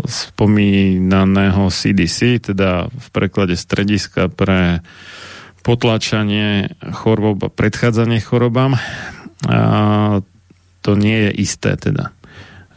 spomínaného 0.05 1.73
CDC, 1.73 2.53
teda 2.53 2.93
v 2.93 3.07
preklade 3.09 3.57
strediska 3.57 4.29
pre 4.29 4.85
potlačanie 5.67 6.77
chorôb 6.93 7.41
a 7.43 7.51
predchádzanie 7.51 8.21
chorobám, 8.21 8.77
uh, 8.77 10.21
to 10.89 10.97
nie 10.97 11.29
je 11.29 11.45
isté 11.45 11.77
teda, 11.77 12.17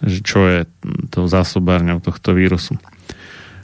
čo 0.03 0.43
je 0.43 0.67
tou 1.07 1.31
zásobárňou 1.31 2.03
tohto 2.03 2.35
vírusu. 2.35 2.75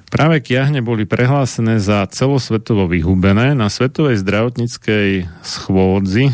Práve 0.08 0.40
kiahne 0.40 0.80
boli 0.80 1.04
prehlásené 1.04 1.84
za 1.84 2.08
celosvetovo 2.08 2.88
vyhubené 2.88 3.60
na 3.60 3.68
Svetovej 3.68 4.24
zdravotníckej 4.24 5.28
schôdzi 5.44 6.32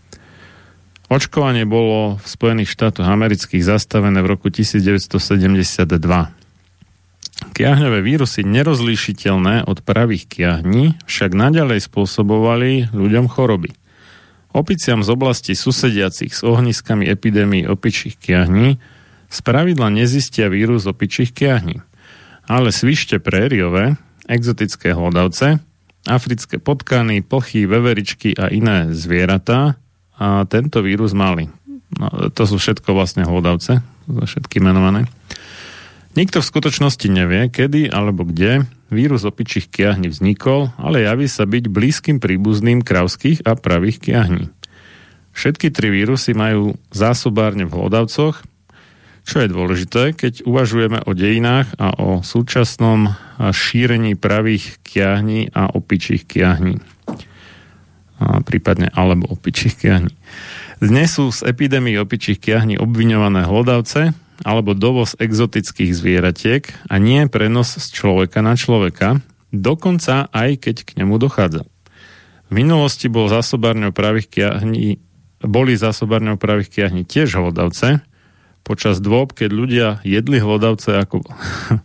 Očkovanie 1.12 1.68
bolo 1.68 2.16
v 2.16 2.24
Spojených 2.24 2.72
štátoch 2.72 3.04
amerických 3.04 3.60
zastavené 3.60 4.24
v 4.24 4.32
roku 4.32 4.48
1972. 4.48 6.32
Kiahňové 7.52 8.00
vírusy 8.04 8.46
nerozlíšiteľné 8.46 9.66
od 9.66 9.82
pravých 9.82 10.28
kiahní 10.30 10.96
však 11.04 11.34
naďalej 11.34 11.84
spôsobovali 11.90 12.92
ľuďom 12.94 13.26
choroby. 13.26 13.74
Opiciam 14.52 15.00
z 15.00 15.08
oblasti 15.08 15.56
susediacich 15.56 16.36
s 16.36 16.44
ohniskami 16.44 17.08
epidémii 17.08 17.64
opičích 17.64 18.20
kiahní 18.20 18.76
z 19.32 19.38
pravidla 19.40 19.88
nezistia 19.88 20.52
vírus 20.52 20.84
opičích 20.84 21.32
kiahní. 21.32 21.80
Ale 22.44 22.68
svište 22.68 23.16
prériové, 23.16 23.96
exotické 24.28 24.92
hlodavce, 24.92 25.56
africké 26.04 26.60
potkany, 26.60 27.24
plchy, 27.24 27.64
veveričky 27.64 28.36
a 28.36 28.52
iné 28.52 28.92
zvieratá 28.92 29.80
a 30.20 30.44
tento 30.44 30.84
vírus 30.84 31.16
mali. 31.16 31.48
No, 31.96 32.28
to 32.32 32.44
sú 32.44 32.60
všetko 32.60 32.92
vlastne 32.92 33.24
hlodavce, 33.24 33.80
všetky 34.08 34.60
menované. 34.60 35.08
Nikto 36.12 36.44
v 36.44 36.50
skutočnosti 36.52 37.08
nevie, 37.08 37.48
kedy 37.48 37.88
alebo 37.88 38.28
kde 38.28 38.68
vírus 38.92 39.24
opičích 39.24 39.72
kiahní 39.72 40.12
vznikol, 40.12 40.68
ale 40.76 41.08
javí 41.08 41.24
sa 41.24 41.48
byť 41.48 41.72
blízkym 41.72 42.20
príbuzným 42.20 42.84
kravských 42.84 43.48
a 43.48 43.56
pravých 43.56 43.98
kiahní. 43.98 44.52
Všetky 45.32 45.72
tri 45.72 45.88
vírusy 45.88 46.36
majú 46.36 46.76
zásobárne 46.92 47.64
v 47.64 47.72
hlodavcoch 47.72 48.44
čo 49.22 49.38
je 49.38 49.48
dôležité, 49.48 50.18
keď 50.18 50.42
uvažujeme 50.42 50.98
o 51.06 51.14
dejinách 51.14 51.78
a 51.78 51.94
o 51.94 52.26
súčasnom 52.26 53.14
šírení 53.38 54.18
pravých 54.18 54.82
kiahní 54.82 55.54
a 55.54 55.70
opičích 55.70 56.26
kiahní. 56.26 56.82
A 58.22 58.42
prípadne 58.42 58.90
alebo 58.90 59.30
opičích 59.30 59.78
kiahní. 59.78 60.14
Dnes 60.82 61.14
sú 61.14 61.30
z 61.30 61.46
epidémie 61.46 61.94
opičích 62.02 62.42
kiahní 62.42 62.78
obviňované 62.82 63.46
hlodavce 63.46 64.10
alebo 64.40 64.72
dovoz 64.72 65.12
exotických 65.20 65.92
zvieratiek 65.92 66.72
a 66.88 66.96
nie 66.96 67.28
prenos 67.28 67.76
z 67.76 67.86
človeka 67.92 68.40
na 68.40 68.56
človeka, 68.56 69.20
dokonca 69.52 70.32
aj 70.32 70.50
keď 70.56 70.76
k 70.88 70.90
nemu 71.04 71.20
dochádza. 71.20 71.68
V 72.48 72.52
minulosti 72.52 73.08
bol 73.12 73.28
zásobárňou 73.28 73.92
pravých 73.92 74.28
kiahní, 74.28 75.00
boli 75.44 75.76
zásobárňou 75.76 76.40
pravých 76.40 76.80
kiahní 76.80 77.04
tiež 77.04 77.36
hlodavce, 77.36 78.04
počas 78.62 79.02
dôb, 79.02 79.34
keď 79.34 79.50
ľudia 79.50 79.88
jedli 80.06 80.38
hlodavce 80.38 80.96
ako 80.96 81.22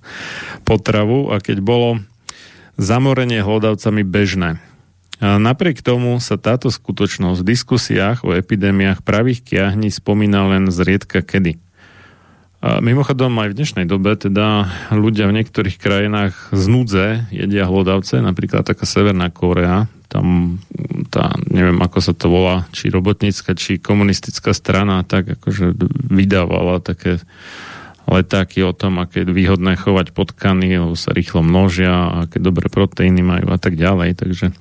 potravu 0.68 1.34
a 1.34 1.42
keď 1.42 1.62
bolo 1.62 2.02
zamorenie 2.78 3.42
hlodavcami 3.42 4.06
bežné. 4.06 4.62
A 5.18 5.42
napriek 5.42 5.82
tomu 5.82 6.22
sa 6.22 6.38
táto 6.38 6.70
skutočnosť 6.70 7.42
v 7.42 7.50
diskusiách 7.50 8.18
o 8.22 8.38
epidémiách 8.38 9.02
pravých 9.02 9.42
kiahní 9.42 9.90
spomína 9.90 10.46
len 10.46 10.70
zriedka 10.70 11.26
kedy. 11.26 11.58
A 12.67 12.84
mimochodom 12.84 13.32
aj 13.39 13.56
v 13.56 13.58
dnešnej 13.63 13.86
dobe 13.88 14.19
teda 14.19 14.67
ľudia 14.91 15.32
v 15.32 15.39
niektorých 15.39 15.80
krajinách 15.80 16.51
z 16.51 16.65
núdze 16.67 17.06
jedia 17.32 17.63
hlodavce, 17.63 18.19
napríklad 18.19 18.67
taká 18.67 18.84
Severná 18.84 19.32
Korea, 19.32 19.88
tam 20.12 20.60
tá, 21.08 21.32
neviem 21.47 21.80
ako 21.80 21.99
sa 22.03 22.12
to 22.12 22.27
volá, 22.27 22.67
či 22.75 22.91
robotnícka, 22.91 23.56
či 23.56 23.80
komunistická 23.80 24.51
strana, 24.51 25.08
tak 25.08 25.39
akože 25.39 25.80
vydávala 26.12 26.84
také 26.84 27.23
letáky 28.03 28.67
o 28.67 28.75
tom, 28.75 28.99
aké 28.99 29.23
je 29.23 29.32
výhodné 29.32 29.80
chovať 29.80 30.12
potkany, 30.12 30.75
lebo 30.75 30.99
sa 30.99 31.15
rýchlo 31.15 31.47
množia, 31.47 32.27
aké 32.27 32.43
dobré 32.43 32.67
proteíny 32.67 33.23
majú 33.23 33.47
a 33.47 33.56
tak 33.56 33.80
ďalej, 33.80 34.19
takže 34.19 34.51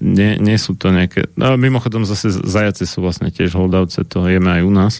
nie, 0.00 0.40
nie 0.40 0.56
sú 0.56 0.80
to 0.80 0.96
nejaké... 0.96 1.28
No, 1.36 1.60
mimochodom 1.60 2.08
zase 2.08 2.32
zajace 2.32 2.88
sú 2.88 3.04
vlastne 3.04 3.28
tiež 3.28 3.52
hlodavce, 3.52 4.00
to 4.08 4.24
jeme 4.24 4.48
aj 4.48 4.62
u 4.64 4.72
nás. 4.72 4.94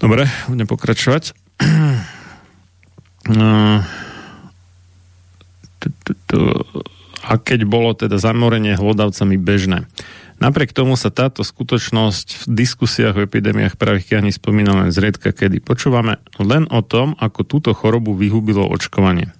Dobre, 0.00 0.24
budem 0.48 0.66
pokračovať. 0.66 1.36
No, 3.30 3.84
a 7.20 7.32
keď 7.38 7.60
bolo 7.68 7.92
teda 7.94 8.16
zamorenie 8.16 8.74
hlodavcami 8.74 9.36
bežné. 9.38 9.86
Napriek 10.40 10.72
tomu 10.72 10.96
sa 10.96 11.12
táto 11.12 11.44
skutočnosť 11.44 12.48
v 12.48 12.64
diskusiách 12.64 13.14
o 13.20 13.24
epidémiách 13.28 13.76
pravých 13.76 14.16
kiahní 14.16 14.32
spomína 14.32 14.72
len 14.72 14.88
zriedka, 14.88 15.36
kedy 15.36 15.60
počúvame 15.60 16.16
len 16.40 16.64
o 16.72 16.80
tom, 16.80 17.12
ako 17.20 17.44
túto 17.44 17.70
chorobu 17.76 18.16
vyhubilo 18.16 18.64
očkovanie. 18.64 19.36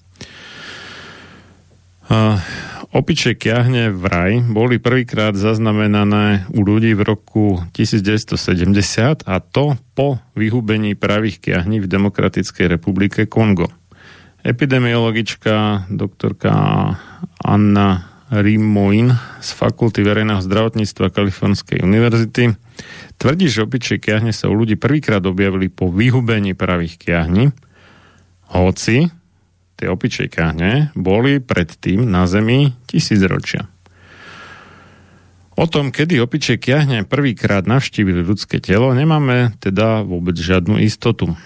Opičie 2.91 3.39
kiahne 3.39 3.95
v 3.95 4.03
raj 4.03 4.33
boli 4.51 4.83
prvýkrát 4.83 5.39
zaznamenané 5.39 6.43
u 6.51 6.67
ľudí 6.67 6.91
v 6.99 7.07
roku 7.07 7.63
1970 7.71 9.31
a 9.31 9.39
to 9.39 9.79
po 9.95 10.19
vyhubení 10.35 10.99
pravých 10.99 11.39
kiahní 11.39 11.79
v 11.79 11.87
Demokratickej 11.87 12.67
republike 12.67 13.31
Kongo. 13.31 13.71
Epidemiologička 14.43 15.87
doktorka 15.87 16.51
Anna 17.47 18.11
Rimoin 18.35 19.15
z 19.39 19.49
Fakulty 19.55 20.03
verejného 20.03 20.43
zdravotníctva 20.43 21.15
Kalifornskej 21.15 21.87
univerzity 21.87 22.59
tvrdí, 23.23 23.47
že 23.47 23.63
opičie 23.63 24.03
kiahne 24.03 24.35
sa 24.35 24.51
u 24.51 24.59
ľudí 24.59 24.75
prvýkrát 24.75 25.23
objavili 25.23 25.71
po 25.71 25.95
vyhubení 25.95 26.59
pravých 26.59 26.99
kiahní, 27.07 27.55
hoci 28.51 29.15
tie 29.81 29.89
opičie 29.89 30.29
kahne, 30.29 30.93
boli 30.93 31.41
predtým 31.41 32.05
na 32.05 32.29
Zemi 32.29 32.77
tisícročia. 32.85 33.65
O 35.61 35.69
tom, 35.69 35.93
kedy 35.93 36.21
opičie 36.21 36.57
kiahne 36.57 37.05
prvýkrát 37.05 37.69
navštívili 37.69 38.25
ľudské 38.25 38.65
telo, 38.65 38.93
nemáme 38.97 39.57
teda 39.61 40.05
vôbec 40.05 40.33
žiadnu 40.33 40.81
istotu. 40.85 41.37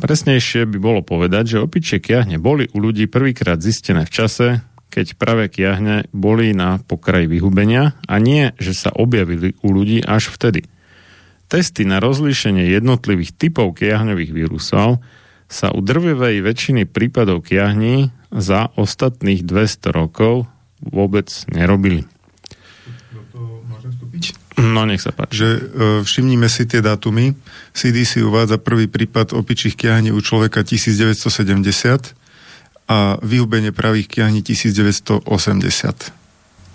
Presnejšie 0.00 0.68
by 0.68 0.78
bolo 0.82 1.00
povedať, 1.00 1.56
že 1.56 1.64
opičie 1.64 2.02
kiahne 2.02 2.36
boli 2.36 2.68
u 2.74 2.82
ľudí 2.82 3.08
prvýkrát 3.08 3.64
zistené 3.64 4.04
v 4.04 4.12
čase, 4.12 4.46
keď 4.92 5.16
pravé 5.16 5.48
kiahne 5.48 6.04
boli 6.12 6.52
na 6.52 6.84
pokraji 6.84 7.24
vyhubenia 7.24 7.96
a 8.04 8.20
nie, 8.20 8.52
že 8.60 8.76
sa 8.76 8.92
objavili 8.92 9.56
u 9.64 9.72
ľudí 9.72 10.04
až 10.04 10.28
vtedy. 10.28 10.68
Testy 11.48 11.88
na 11.88 11.96
rozlíšenie 11.96 12.68
jednotlivých 12.68 13.36
typov 13.40 13.72
kiahňových 13.80 14.32
vírusov 14.36 15.00
sa 15.52 15.68
u 15.68 15.84
drvivej 15.84 16.40
väčšiny 16.40 16.88
prípadov 16.88 17.44
kiahní 17.44 18.08
za 18.32 18.72
ostatných 18.80 19.44
200 19.44 19.92
rokov 19.92 20.48
vôbec 20.80 21.28
nerobili. 21.52 22.08
No, 24.56 24.88
nech 24.88 25.04
sa 25.04 25.12
páči. 25.12 25.44
Že 25.44 25.48
e, 25.48 25.60
všimnime 26.04 26.48
si 26.48 26.64
tie 26.64 26.80
dátumy. 26.80 27.36
CDC 27.76 28.24
uvádza 28.24 28.56
prvý 28.56 28.88
prípad 28.88 29.36
opičích 29.36 29.76
kiahní 29.76 30.12
u 30.12 30.20
človeka 30.20 30.64
1970 30.64 32.16
a 32.88 33.16
vyhubenie 33.20 33.72
pravých 33.72 34.08
kiahní 34.08 34.40
1980. 34.44 36.21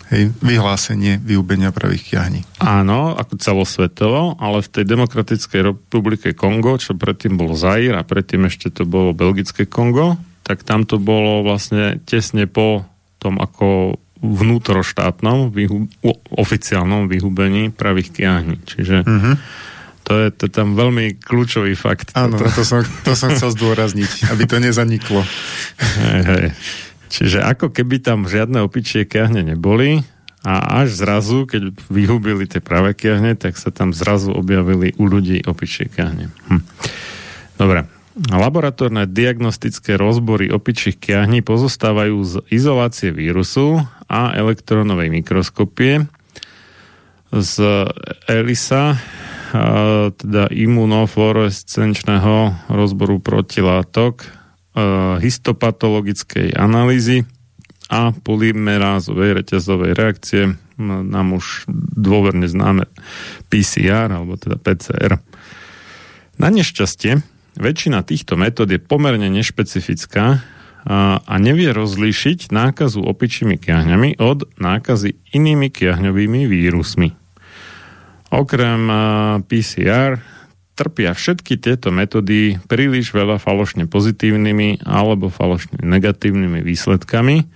Hej, 0.08 0.32
vyhlásenie 0.40 1.20
vyhubenia 1.20 1.76
pravých 1.76 2.16
kiahní. 2.16 2.42
Áno, 2.64 3.12
ako 3.20 3.36
celosvetovo, 3.44 4.40
ale 4.40 4.64
v 4.64 4.72
tej 4.72 4.86
Demokratickej 4.88 5.76
republike 5.76 6.32
Kongo, 6.32 6.80
čo 6.80 6.96
predtým 6.96 7.36
bol 7.36 7.52
Zair 7.60 7.92
a 8.00 8.08
predtým 8.08 8.48
ešte 8.48 8.72
to 8.72 8.88
bolo 8.88 9.12
Belgické 9.12 9.68
Kongo, 9.68 10.16
tak 10.48 10.64
tam 10.64 10.88
to 10.88 10.96
bolo 10.96 11.44
vlastne 11.44 12.00
tesne 12.08 12.48
po 12.48 12.88
tom, 13.20 13.36
ako 13.36 14.00
vnútroštátnom 14.24 15.52
vyhu- 15.52 15.92
oficiálnom 16.32 17.12
vyhubení 17.12 17.76
pravých 17.76 18.16
kiahní. 18.16 18.64
Čiže 18.64 19.04
uh-huh. 19.04 19.36
to 20.08 20.12
je 20.24 20.28
to 20.34 20.46
tam 20.48 20.74
veľmi 20.74 21.20
kľúčový 21.20 21.76
fakt. 21.76 22.16
Áno, 22.16 22.40
to 22.40 22.64
som, 22.64 22.82
to 23.04 23.14
som 23.14 23.36
chcel 23.36 23.52
zdôrazniť, 23.54 24.32
aby 24.32 24.44
to 24.48 24.58
nezaniklo. 24.64 25.22
Hej, 26.00 26.22
hej. 26.26 26.46
Čiže 27.08 27.44
ako 27.44 27.72
keby 27.72 28.04
tam 28.04 28.28
žiadne 28.28 28.62
opičie 28.64 29.08
kiahne 29.08 29.44
neboli 29.44 30.04
a 30.48 30.84
až 30.84 30.96
zrazu, 30.96 31.44
keď 31.44 31.76
vyhubili 31.92 32.48
tie 32.48 32.64
pravé 32.64 32.96
kiahne, 32.96 33.36
tak 33.36 33.60
sa 33.60 33.74
tam 33.74 33.92
zrazu 33.92 34.32
objavili 34.32 34.96
u 34.96 35.04
ľudí 35.10 35.44
opičie 35.44 35.92
kiahne. 35.92 36.32
Hm. 36.52 36.64
Dobre. 37.58 37.82
Laboratórne 38.18 39.06
diagnostické 39.06 39.94
rozbory 39.94 40.50
opičích 40.50 40.98
kiahní 40.98 41.46
pozostávajú 41.46 42.18
z 42.26 42.42
izolácie 42.50 43.14
vírusu 43.14 43.86
a 44.10 44.34
elektrónovej 44.34 45.22
mikroskopie 45.22 46.10
z 47.30 47.54
ELISA, 48.26 48.98
teda 50.18 50.50
imunofluorescenčného 50.50 52.68
rozboru 52.72 53.20
protilátok, 53.20 54.26
histopatologickej 55.18 56.54
analýzy 56.54 57.26
a 57.90 58.14
polymerázovej 58.14 59.42
reťazovej 59.42 59.92
reakcie, 59.98 60.54
nám 60.78 61.34
už 61.34 61.66
dôverne 61.98 62.46
známe 62.46 62.86
PCR, 63.50 64.12
alebo 64.14 64.38
teda 64.38 64.62
PCR. 64.62 65.18
Na 66.38 66.54
nešťastie 66.54 67.26
väčšina 67.58 68.06
týchto 68.06 68.38
metód 68.38 68.70
je 68.70 68.78
pomerne 68.78 69.26
nešpecifická 69.34 70.46
a 71.26 71.34
nevie 71.42 71.74
rozlíšiť 71.74 72.54
nákazu 72.54 73.02
opičími 73.02 73.58
kiahňami 73.58 74.22
od 74.22 74.46
nákazy 74.62 75.18
inými 75.34 75.74
kiahňovými 75.74 76.46
vírusmi. 76.46 77.18
Okrem 78.30 78.82
PCR 79.50 80.22
trpia 80.78 81.18
všetky 81.18 81.58
tieto 81.58 81.90
metódy 81.90 82.62
príliš 82.70 83.10
veľa 83.10 83.42
falošne 83.42 83.90
pozitívnymi 83.90 84.86
alebo 84.86 85.34
falošne 85.34 85.82
negatívnymi 85.82 86.62
výsledkami, 86.62 87.50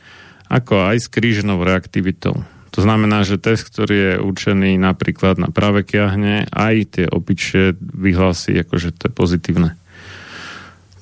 ako 0.49 0.89
aj 0.89 0.97
s 0.97 1.07
kríženou 1.13 1.61
reaktivitou. 1.61 2.41
To 2.71 2.79
znamená, 2.79 3.27
že 3.27 3.37
test, 3.37 3.67
ktorý 3.69 3.95
je 3.95 4.13
určený 4.23 4.79
napríklad 4.79 5.37
na 5.37 5.51
práve 5.51 5.83
kiahne, 5.83 6.47
aj 6.49 6.75
tie 6.97 7.05
opičie 7.05 7.75
vyhlási, 7.77 8.57
akože 8.63 8.95
to 8.95 9.03
je 9.07 9.13
pozitívne. 9.13 9.69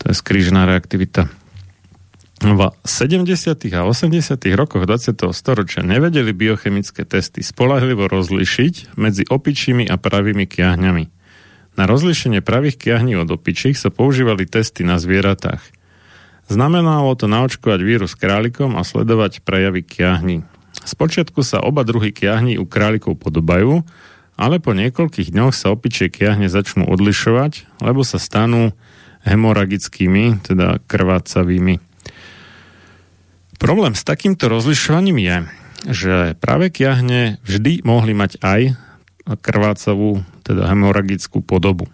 To 0.01 0.03
je 0.09 0.15
skrížená 0.17 0.65
reaktivita. 0.65 1.29
V 2.39 2.71
70. 2.87 3.27
a 3.75 3.83
80. 3.83 4.15
rokoch 4.55 4.87
20. 4.87 5.11
storočia 5.35 5.83
nevedeli 5.83 6.31
biochemické 6.31 7.03
testy 7.03 7.43
spolahlivo 7.43 8.07
rozlišiť 8.07 8.95
medzi 8.95 9.27
opičími 9.27 9.91
a 9.91 9.99
pravými 9.99 10.47
kiahňami. 10.47 11.18
Na 11.79 11.87
rozlišenie 11.87 12.43
pravých 12.43 12.75
kiahní 12.75 13.15
od 13.15 13.31
opičích 13.31 13.79
sa 13.79 13.87
používali 13.87 14.43
testy 14.43 14.83
na 14.83 14.99
zvieratách. 14.99 15.63
Znamenalo 16.51 17.15
to 17.15 17.31
naočkovať 17.31 17.79
vírus 17.79 18.19
králikom 18.19 18.75
a 18.75 18.83
sledovať 18.83 19.39
prejavy 19.47 19.87
kiahní. 19.87 20.43
Spočiatku 20.83 21.39
sa 21.39 21.63
oba 21.63 21.87
druhy 21.87 22.11
kiahní 22.11 22.59
u 22.59 22.67
králikov 22.67 23.15
podobajú, 23.23 23.87
ale 24.35 24.59
po 24.59 24.75
niekoľkých 24.75 25.31
dňoch 25.31 25.55
sa 25.55 25.71
opičie 25.71 26.11
kiahne 26.11 26.51
začnú 26.51 26.83
odlišovať, 26.83 27.79
lebo 27.79 28.03
sa 28.03 28.19
stanú 28.19 28.75
hemoragickými, 29.23 30.43
teda 30.43 30.83
krvácavými. 30.83 31.79
Problém 33.55 33.95
s 33.95 34.03
takýmto 34.03 34.51
rozlišovaním 34.51 35.17
je, 35.23 35.37
že 35.87 36.15
práve 36.43 36.75
kiahne 36.75 37.39
vždy 37.47 37.87
mohli 37.87 38.11
mať 38.11 38.35
aj 38.43 38.88
krvácavú, 39.37 40.25
teda 40.41 40.65
hemoragickú 40.65 41.45
podobu. 41.45 41.85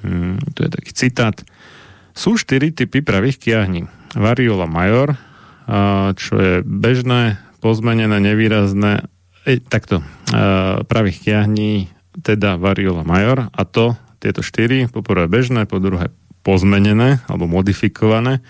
Hmm, 0.00 0.40
to 0.56 0.64
je 0.64 0.70
taký 0.72 0.92
citát. 0.94 1.36
Sú 2.16 2.38
štyri 2.40 2.72
typy 2.72 3.04
pravých 3.04 3.38
kiahní. 3.38 3.90
Variola 4.16 4.64
major, 4.64 5.18
čo 6.16 6.32
je 6.40 6.54
bežné, 6.64 7.36
pozmenené, 7.60 8.16
nevýrazné, 8.22 9.04
e, 9.44 9.60
takto, 9.60 10.00
pravých 10.88 11.18
kiahní, 11.28 11.92
teda 12.18 12.56
variola 12.58 13.04
major, 13.06 13.52
a 13.52 13.62
to 13.68 13.94
tieto 14.18 14.42
štyri, 14.42 14.90
po 14.90 15.04
prvé 15.04 15.30
bežné, 15.30 15.68
po 15.68 15.78
druhé 15.78 16.10
pozmenené 16.42 17.22
alebo 17.30 17.46
modifikované, 17.46 18.42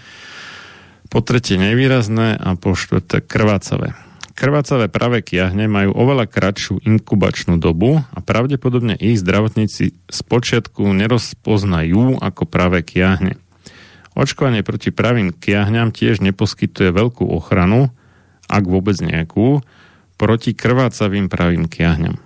po 1.08 1.20
tretie 1.24 1.61
nevýrazné 1.61 2.37
a 2.37 2.56
po 2.56 2.76
štvrté 2.76 3.24
krvácavé. 3.24 4.08
Krvácavé 4.38 4.87
pravé 4.87 5.18
kiahne 5.18 5.66
majú 5.66 5.98
oveľa 5.98 6.31
kratšiu 6.31 6.79
inkubačnú 6.87 7.59
dobu 7.59 7.98
a 7.98 8.18
pravdepodobne 8.22 8.94
ich 8.94 9.18
zdravotníci 9.18 9.98
z 9.98 10.20
počiatku 10.31 10.87
nerozpoznajú 10.94 12.22
ako 12.22 12.46
pravé 12.46 12.87
kiahne. 12.87 13.35
Očkovanie 14.14 14.62
proti 14.62 14.94
pravým 14.94 15.35
kiahňam 15.35 15.90
tiež 15.90 16.22
neposkytuje 16.22 16.94
veľkú 16.94 17.27
ochranu, 17.27 17.90
ak 18.46 18.62
vôbec 18.62 18.94
nejakú, 19.03 19.59
proti 20.14 20.55
krvácavým 20.55 21.27
pravým 21.27 21.66
kiahňam. 21.66 22.22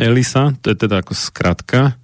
ELISA, 0.00 0.56
to 0.64 0.72
je 0.72 0.88
teda 0.88 1.04
ako 1.04 1.12
skratka, 1.12 2.00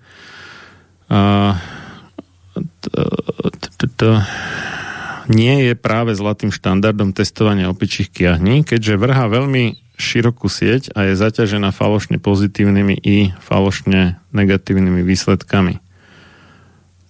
nie 5.28 5.70
je 5.70 5.74
práve 5.76 6.16
zlatým 6.16 6.48
štandardom 6.48 7.12
testovania 7.12 7.68
opičích 7.68 8.08
kiahní, 8.08 8.64
keďže 8.64 9.00
vrhá 9.00 9.28
veľmi 9.28 9.76
širokú 9.98 10.46
sieť 10.46 10.94
a 10.94 11.10
je 11.10 11.18
zaťažená 11.18 11.74
falošne 11.74 12.22
pozitívnymi 12.22 12.96
i 13.02 13.16
falošne 13.42 14.16
negatívnymi 14.30 15.02
výsledkami. 15.02 15.82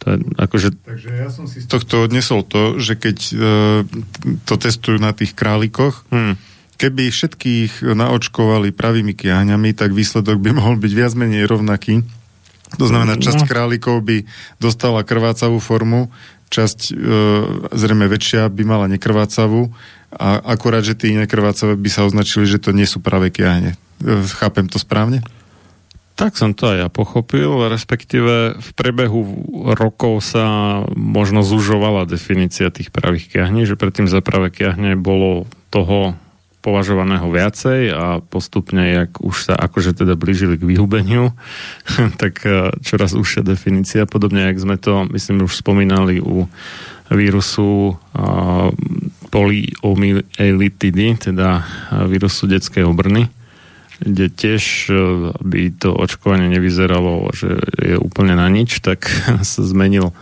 To 0.02 0.04
je 0.14 0.16
akože... 0.40 0.68
Takže 0.83 1.11
ja 1.14 1.28
som 1.28 1.44
si 1.46 1.62
z 1.62 1.68
tohto 1.68 2.09
odnesol 2.09 2.42
to, 2.46 2.81
že 2.81 2.96
keď 2.96 3.18
e, 3.18 3.35
to 4.48 4.54
testujú 4.57 4.96
na 4.96 5.12
tých 5.12 5.37
králikoch, 5.37 6.07
hmm. 6.09 6.35
keby 6.81 7.12
všetkých 7.12 7.83
naočkovali 7.83 8.72
pravými 8.72 9.12
kiahňami, 9.12 9.76
tak 9.76 9.92
výsledok 9.92 10.40
by 10.40 10.57
mohol 10.57 10.81
byť 10.81 10.92
viac 10.94 11.12
menej 11.12 11.44
rovnaký 11.44 12.07
to 12.76 12.85
znamená, 12.85 13.16
časť 13.16 13.42
no. 13.44 13.48
králikov 13.48 14.04
by 14.04 14.28
dostala 14.61 15.00
krvácavú 15.00 15.57
formu, 15.57 16.12
časť 16.48 16.78
e, 16.88 16.92
zrejme 17.72 18.08
väčšia 18.08 18.48
by 18.48 18.62
mala 18.64 18.87
nekrvácavú 18.90 19.72
a 20.12 20.40
akurát, 20.40 20.82
že 20.82 20.96
tí 20.96 21.12
nekrvácavé 21.12 21.76
by 21.76 21.90
sa 21.92 22.08
označili, 22.08 22.48
že 22.48 22.61
to 22.61 22.72
nie 22.72 22.88
sú 22.88 23.04
práve 23.04 23.28
kiahne. 23.28 23.76
E, 24.00 24.24
chápem 24.28 24.66
to 24.66 24.80
správne? 24.80 25.20
Tak 26.18 26.34
som 26.34 26.50
to 26.50 26.66
aj 26.66 26.76
ja 26.82 26.88
pochopil, 26.90 27.70
respektíve 27.70 28.58
v 28.58 28.70
prebehu 28.74 29.22
rokov 29.78 30.26
sa 30.26 30.82
možno 30.98 31.46
zužovala 31.46 32.11
definícia 32.11 32.74
tých 32.74 32.90
pravých 32.90 33.30
kiahní, 33.30 33.62
že 33.70 33.78
predtým 33.78 34.11
za 34.11 34.18
pravé 34.18 34.50
kiahne 34.50 34.98
bolo 34.98 35.46
toho 35.70 36.18
považovaného 36.59 37.31
viacej 37.31 37.81
a 37.94 38.05
postupne, 38.18 38.83
jak 38.83 39.23
už 39.23 39.51
sa 39.51 39.55
akože 39.55 40.03
teda 40.03 40.18
blížili 40.18 40.59
k 40.59 40.66
vyhubeniu, 40.66 41.33
tak 42.23 42.42
e, 42.44 42.75
čoraz 42.83 43.14
užšia 43.14 43.47
definícia, 43.47 44.11
podobne 44.11 44.51
jak 44.51 44.59
sme 44.59 44.77
to, 44.77 45.07
myslím, 45.14 45.47
už 45.47 45.55
spomínali 45.59 46.18
u 46.18 46.51
vírusu 47.09 47.97
poliomyelitidy, 49.33 51.16
teda 51.16 51.64
vírusu 52.05 52.44
detskej 52.44 52.85
obrny, 52.85 53.33
kde 53.99 54.29
tiež 54.29 54.92
by 55.40 55.61
to 55.73 55.97
očkovanie 55.97 56.53
nevyzeralo, 56.53 57.33
že 57.33 57.57
je 57.81 57.97
úplne 57.97 58.37
na 58.37 58.47
nič, 58.53 58.85
tak 58.85 59.09
sa 59.49 59.62
zmenil 59.64 60.12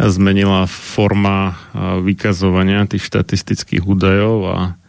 zmenila 0.00 0.64
forma 0.64 1.60
vykazovania 2.00 2.88
tých 2.88 3.04
štatistických 3.04 3.84
údajov 3.84 4.38
a 4.48 4.79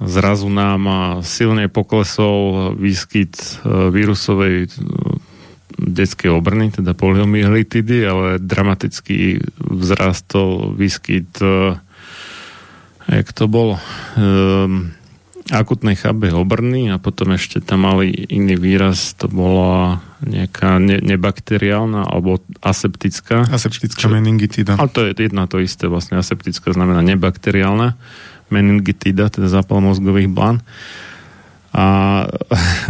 zrazu 0.00 0.48
nám 0.52 0.82
silne 1.24 1.72
poklesol 1.72 2.72
výskyt 2.76 3.36
e, 3.36 3.90
vírusovej 3.92 4.68
e, 4.68 4.70
detskej 5.76 6.32
obrny, 6.32 6.72
teda 6.72 6.92
poliomyelitidy, 6.92 7.98
ale 8.04 8.28
dramaticky 8.36 9.40
vzrastol 9.56 10.76
výskyt 10.76 11.40
e, 11.40 11.80
jak 13.06 13.30
to 13.30 13.46
bolo 13.46 13.78
akutnej 15.46 15.94
chábe 15.94 16.34
obrny 16.34 16.90
a 16.90 16.98
potom 16.98 17.38
ešte 17.38 17.62
tam 17.62 17.86
mali 17.86 18.10
iný 18.10 18.58
výraz, 18.58 19.14
to 19.14 19.30
bola 19.30 20.02
nejaká 20.26 20.82
ne, 20.82 20.98
nebakteriálna 20.98 22.02
alebo 22.02 22.42
aseptická. 22.66 23.46
Aseptická 23.46 24.10
meningitida. 24.10 24.74
Ale 24.74 24.90
to 24.90 25.06
je 25.06 25.14
jedna 25.14 25.46
to 25.46 25.62
isté, 25.62 25.86
vlastne 25.86 26.18
aseptická 26.18 26.74
znamená 26.74 26.98
nebakteriálna 27.06 27.94
meningitida, 28.48 29.30
teda 29.30 29.50
zápal 29.50 29.82
mozgových 29.82 30.30
blán. 30.30 30.62
A 31.76 31.84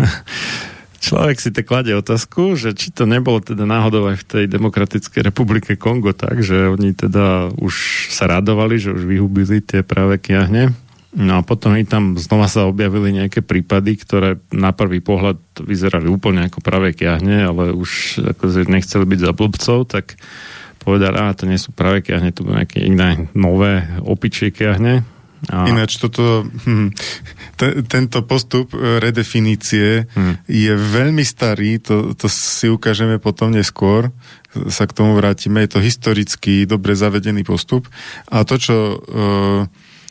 človek 1.07 1.39
si 1.39 1.51
tak 1.55 1.67
kladie 1.67 1.95
otázku, 1.95 2.59
že 2.59 2.75
či 2.75 2.91
to 2.91 3.07
nebolo 3.07 3.39
teda 3.43 3.63
náhodou 3.67 4.11
aj 4.11 4.23
v 4.23 4.29
tej 4.29 4.45
Demokratickej 4.51 5.23
republike 5.27 5.79
Kongo 5.79 6.11
tak, 6.15 6.43
že 6.43 6.71
oni 6.71 6.95
teda 6.95 7.55
už 7.59 7.75
sa 8.11 8.27
radovali, 8.27 8.79
že 8.79 8.95
už 8.95 9.07
vyhubili 9.07 9.63
tie 9.63 9.87
práve 9.87 10.19
kiahne. 10.19 10.75
No 11.17 11.41
a 11.41 11.43
potom 11.47 11.73
i 11.81 11.85
tam 11.89 12.21
znova 12.21 12.45
sa 12.45 12.69
objavili 12.69 13.09
nejaké 13.09 13.41
prípady, 13.41 13.97
ktoré 13.97 14.37
na 14.53 14.77
prvý 14.77 15.01
pohľad 15.01 15.41
vyzerali 15.65 16.13
úplne 16.13 16.45
ako 16.45 16.61
pravé 16.61 16.93
kiahne, 16.93 17.49
ale 17.49 17.73
už 17.73 18.21
akože 18.37 18.69
nechceli 18.69 19.09
byť 19.09 19.21
za 19.25 19.33
blbcov, 19.33 19.79
tak 19.89 20.21
povedali, 20.85 21.17
a 21.17 21.33
to 21.33 21.49
nie 21.49 21.57
sú 21.57 21.73
práve 21.73 22.05
kiahne, 22.05 22.37
to 22.37 22.45
boli 22.45 22.61
nejaké 22.61 22.85
iné 22.85 23.33
nové 23.33 23.89
opičie 24.05 24.53
kiahne, 24.53 25.09
a... 25.47 25.71
Ináč 25.71 26.03
toto, 26.03 26.43
hm, 26.43 26.91
t- 27.55 27.77
tento 27.87 28.19
postup 28.27 28.75
e, 28.75 28.99
redefinície 28.99 30.11
hm. 30.11 30.43
je 30.51 30.73
veľmi 30.75 31.23
starý, 31.23 31.79
to, 31.79 32.19
to 32.19 32.27
si 32.27 32.67
ukážeme 32.67 33.23
potom 33.23 33.55
neskôr, 33.55 34.11
sa 34.67 34.89
k 34.89 34.97
tomu 34.97 35.15
vrátime, 35.15 35.63
je 35.63 35.79
to 35.79 35.81
historicky 35.85 36.65
dobre 36.65 36.97
zavedený 36.99 37.45
postup. 37.47 37.87
A 38.33 38.43
to, 38.43 38.59
čo 38.59 38.77
e, 38.99 39.67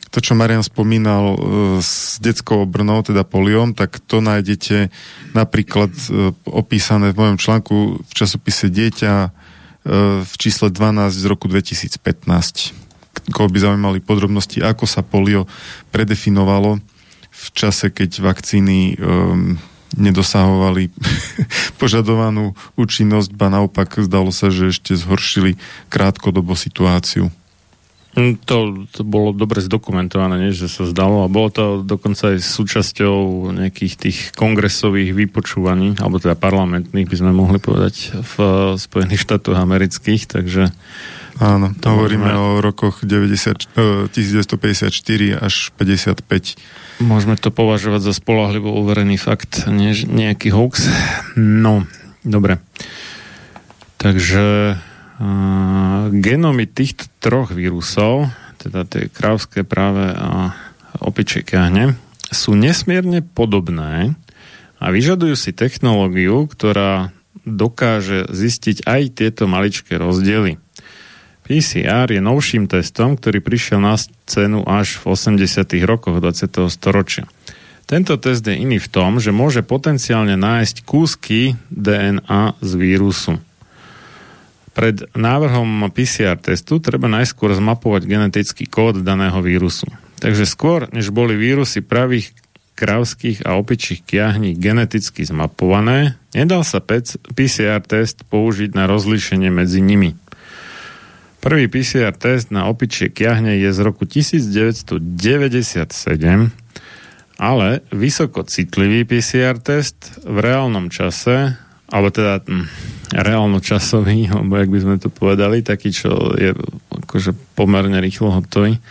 to, 0.08 0.18
čo 0.24 0.32
Marian 0.32 0.64
spomínal 0.64 1.36
e, 1.36 1.38
s 1.84 2.16
detskou 2.24 2.64
obrnou, 2.64 3.04
teda 3.04 3.20
poliom, 3.26 3.76
tak 3.76 4.00
to 4.00 4.24
nájdete 4.24 4.88
napríklad 5.36 5.92
opísané 6.48 7.12
v 7.12 7.20
mojom 7.20 7.36
článku 7.36 7.76
v 8.00 8.12
časopise 8.16 8.72
Dieťa 8.72 9.44
v 10.26 10.34
čísle 10.34 10.74
12 10.74 11.14
z 11.14 11.24
roku 11.30 11.46
2015 11.46 12.85
koho 13.32 13.48
by 13.48 13.58
zaujímali 13.58 13.98
podrobnosti, 14.04 14.62
ako 14.62 14.84
sa 14.84 15.04
polio 15.04 15.48
predefinovalo 15.90 16.78
v 17.36 17.46
čase, 17.52 17.92
keď 17.92 18.24
vakcíny 18.24 18.96
um, 18.96 19.60
nedosahovali 19.94 20.88
požadovanú 21.80 22.56
účinnosť, 22.74 23.30
ba 23.36 23.52
naopak 23.52 24.00
zdalo 24.02 24.32
sa, 24.32 24.48
že 24.48 24.72
ešte 24.72 24.96
zhoršili 24.96 25.60
krátkodobo 25.92 26.56
situáciu. 26.56 27.28
Hm, 28.16 28.40
to, 28.48 28.88
to 28.88 29.04
bolo 29.04 29.36
dobre 29.36 29.60
zdokumentované, 29.60 30.48
nie? 30.48 30.56
že 30.56 30.72
sa 30.72 30.88
zdalo 30.88 31.28
a 31.28 31.32
bolo 31.32 31.52
to 31.52 31.64
dokonca 31.84 32.32
aj 32.32 32.40
súčasťou 32.40 33.52
nejakých 33.52 33.94
tých 34.00 34.18
kongresových 34.32 35.12
vypočúvaní, 35.12 36.00
alebo 36.00 36.16
teda 36.16 36.32
parlamentných 36.32 37.04
by 37.04 37.16
sme 37.20 37.36
mohli 37.36 37.60
povedať 37.60 38.16
v 38.16 38.34
Spojených 38.80 39.20
štátoch 39.20 39.60
amerických, 39.60 40.32
takže 40.32 40.72
Áno, 41.36 41.76
to 41.76 41.92
hovoríme 41.92 42.32
môžeme... 42.32 42.40
o 42.40 42.64
rokoch 42.64 43.04
90, 43.04 44.08
1954 44.08 44.88
až 45.36 45.54
55. 45.76 47.04
Môžeme 47.04 47.36
to 47.36 47.52
považovať 47.52 48.08
za 48.08 48.12
spolahlivo 48.16 48.72
uverený 48.72 49.20
fakt, 49.20 49.68
nie, 49.68 49.92
nejaký 49.92 50.48
hoax. 50.56 50.88
No, 51.36 51.84
dobre. 52.24 52.64
Takže 54.00 54.76
uh, 54.80 56.02
genómy 56.08 56.64
týchto 56.64 57.04
troch 57.20 57.52
vírusov, 57.52 58.32
teda 58.56 58.88
tie 58.88 59.12
krávské 59.12 59.60
práve 59.60 60.08
a 60.16 60.56
opičie 61.04 61.44
kahne, 61.44 62.00
sú 62.32 62.56
nesmierne 62.56 63.20
podobné 63.20 64.16
a 64.80 64.88
vyžadujú 64.88 65.36
si 65.36 65.52
technológiu, 65.52 66.48
ktorá 66.48 67.12
dokáže 67.44 68.26
zistiť 68.32 68.88
aj 68.88 69.02
tieto 69.14 69.44
maličké 69.44 70.00
rozdiely. 70.00 70.58
PCR 71.46 72.10
je 72.10 72.18
novším 72.18 72.66
testom, 72.66 73.14
ktorý 73.14 73.38
prišiel 73.38 73.78
na 73.78 73.94
scénu 73.94 74.66
až 74.66 74.98
v 74.98 75.14
80. 75.14 75.62
rokoch 75.86 76.18
20. 76.18 76.66
storočia. 76.66 77.30
Tento 77.86 78.18
test 78.18 78.42
je 78.42 78.58
iný 78.58 78.82
v 78.82 78.90
tom, 78.90 79.22
že 79.22 79.30
môže 79.30 79.62
potenciálne 79.62 80.34
nájsť 80.34 80.82
kúsky 80.82 81.54
DNA 81.70 82.58
z 82.58 82.70
vírusu. 82.74 83.38
Pred 84.74 85.14
návrhom 85.14 85.86
PCR 85.94 86.34
testu 86.34 86.82
treba 86.82 87.06
najskôr 87.06 87.54
zmapovať 87.54 88.02
genetický 88.10 88.66
kód 88.66 89.06
daného 89.06 89.38
vírusu. 89.38 89.86
Takže 90.18 90.50
skôr, 90.50 90.90
než 90.90 91.14
boli 91.14 91.38
vírusy 91.38 91.78
pravých 91.78 92.34
krávských 92.74 93.46
a 93.46 93.54
opičích 93.54 94.02
kiahní 94.02 94.58
geneticky 94.58 95.22
zmapované, 95.22 96.18
nedal 96.34 96.66
sa 96.66 96.82
PCR 96.82 97.80
test 97.86 98.26
použiť 98.26 98.74
na 98.74 98.90
rozlíšenie 98.90 99.48
medzi 99.48 99.78
nimi. 99.78 100.18
Prvý 101.46 101.70
PCR 101.70 102.10
test 102.10 102.50
na 102.50 102.66
opičie 102.66 103.06
kiahne 103.06 103.54
je 103.54 103.70
z 103.70 103.78
roku 103.86 104.02
1997, 104.02 104.98
ale 107.38 107.68
vysoko 107.94 108.42
citlivý 108.42 109.06
PCR 109.06 109.54
test 109.54 110.18
v 110.26 110.42
reálnom 110.42 110.90
čase, 110.90 111.54
alebo 111.86 112.10
teda 112.10 112.42
hm, 112.42 112.66
reálnočasový, 113.14 114.26
alebo 114.34 114.58
jak 114.58 114.74
by 114.74 114.78
sme 114.82 114.96
to 114.98 115.06
povedali, 115.06 115.62
taký, 115.62 115.94
čo 115.94 116.34
je 116.34 116.50
akože 117.06 117.30
pomerne 117.54 118.02
rýchlo 118.02 118.42
hotový, 118.42 118.82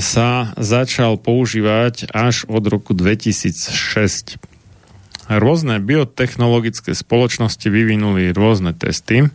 sa 0.00 0.56
začal 0.56 1.20
používať 1.20 2.16
až 2.16 2.48
od 2.48 2.64
roku 2.64 2.96
2006. 2.96 4.40
Rôzne 5.28 5.84
biotechnologické 5.84 6.96
spoločnosti 6.96 7.68
vyvinuli 7.68 8.32
rôzne 8.32 8.72
testy, 8.72 9.28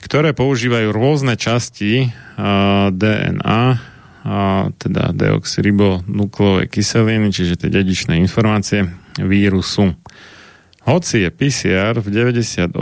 ktoré 0.00 0.32
používajú 0.32 0.90
rôzne 0.90 1.36
časti 1.36 2.08
uh, 2.08 2.88
DNA, 2.90 3.62
uh, 3.76 4.72
teda 4.80 5.12
deoxyribonukleové 5.12 6.66
kyseliny, 6.72 7.28
čiže 7.30 7.60
tie 7.60 7.70
dedičné 7.70 8.16
informácie 8.18 8.88
vírusu. 9.20 9.94
Hoci 10.88 11.22
je 11.22 11.30
PCR 11.30 12.00
v 12.00 12.08
98% 12.08 12.72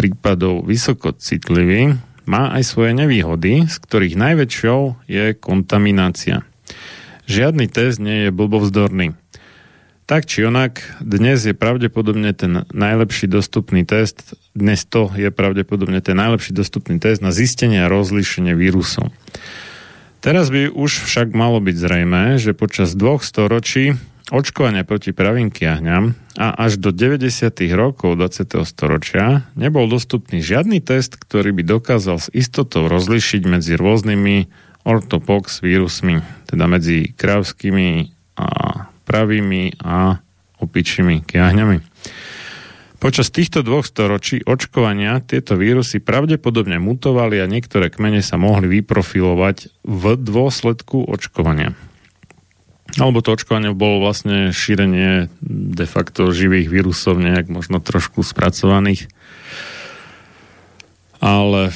prípadov 0.00 0.64
vysoko 0.64 1.12
citlivý, 1.12 2.00
má 2.24 2.54
aj 2.56 2.62
svoje 2.64 2.96
nevýhody, 2.96 3.68
z 3.68 3.76
ktorých 3.84 4.16
najväčšou 4.16 5.04
je 5.10 5.36
kontaminácia. 5.36 6.46
Žiadny 7.28 7.66
test 7.68 8.00
nie 8.00 8.26
je 8.26 8.30
blbovzdorný. 8.32 9.12
Tak 10.10 10.26
či 10.26 10.42
onak, 10.42 10.82
dnes 10.98 11.38
je 11.46 11.54
pravdepodobne 11.54 12.34
ten 12.34 12.66
najlepší 12.74 13.30
dostupný 13.30 13.86
test, 13.86 14.34
dnes 14.58 14.82
to 14.82 15.06
je 15.14 15.30
pravdepodobne 15.30 16.02
ten 16.02 16.18
najlepší 16.18 16.50
dostupný 16.50 16.98
test 16.98 17.22
na 17.22 17.30
zistenie 17.30 17.78
a 17.78 17.86
rozlíšenie 17.86 18.58
vírusov. 18.58 19.14
Teraz 20.18 20.50
by 20.50 20.66
už 20.66 21.06
však 21.06 21.30
malo 21.30 21.62
byť 21.62 21.76
zrejme, 21.78 22.42
že 22.42 22.58
počas 22.58 22.98
dvoch 22.98 23.22
storočí 23.22 23.94
očkovania 24.34 24.82
proti 24.82 25.14
pravým 25.14 25.46
kiahňam 25.46 26.18
a 26.34 26.58
až 26.58 26.82
do 26.82 26.90
90. 26.90 27.46
rokov 27.78 28.18
20. 28.18 28.66
storočia 28.66 29.46
nebol 29.54 29.86
dostupný 29.86 30.42
žiadny 30.42 30.82
test, 30.82 31.22
ktorý 31.22 31.54
by 31.54 31.62
dokázal 31.62 32.18
s 32.18 32.26
istotou 32.34 32.90
rozlišiť 32.90 33.46
medzi 33.46 33.78
rôznymi 33.78 34.50
orthopox 34.82 35.62
vírusmi, 35.62 36.18
teda 36.50 36.66
medzi 36.66 37.14
krávskými 37.14 38.10
a 38.34 38.89
pravými 39.10 39.74
a 39.82 40.22
opičími 40.62 41.26
kiahňami. 41.26 41.82
Počas 43.00 43.32
týchto 43.32 43.64
dvoch 43.66 43.88
storočí 43.88 44.44
očkovania 44.44 45.18
tieto 45.24 45.56
vírusy 45.58 45.98
pravdepodobne 45.98 46.78
mutovali 46.78 47.42
a 47.42 47.50
niektoré 47.50 47.90
kmene 47.90 48.22
sa 48.22 48.38
mohli 48.38 48.78
vyprofilovať 48.78 49.72
v 49.82 50.04
dôsledku 50.14 51.08
očkovania. 51.10 51.74
Alebo 53.00 53.24
to 53.24 53.34
očkovanie 53.34 53.72
bolo 53.72 54.04
vlastne 54.04 54.52
šírenie 54.52 55.32
de 55.42 55.86
facto 55.88 56.28
živých 56.28 56.68
vírusov, 56.68 57.16
nejak 57.16 57.48
možno 57.48 57.80
trošku 57.80 58.20
spracovaných. 58.20 59.08
Ale... 61.24 61.72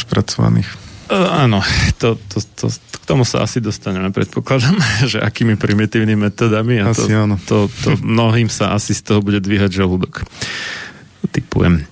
Spracovaných. 0.00 0.93
Uh, 1.04 1.44
áno, 1.44 1.60
to, 2.00 2.16
to, 2.32 2.40
to, 2.56 2.66
k 2.72 3.04
tomu 3.04 3.28
sa 3.28 3.44
asi 3.44 3.60
dostaneme, 3.60 4.08
predpokladám, 4.08 4.80
že 5.12 5.20
akými 5.20 5.60
primitívnymi 5.60 6.32
metodami 6.32 6.80
a 6.80 6.96
asi 6.96 7.12
to, 7.12 7.20
áno. 7.20 7.36
to, 7.44 7.68
to 7.84 8.00
mnohým 8.16 8.48
sa 8.48 8.72
asi 8.72 8.96
z 8.96 9.12
toho 9.12 9.20
bude 9.20 9.44
dvíhať 9.44 9.84
žalúdok. 9.84 10.24
Typujem. 11.28 11.84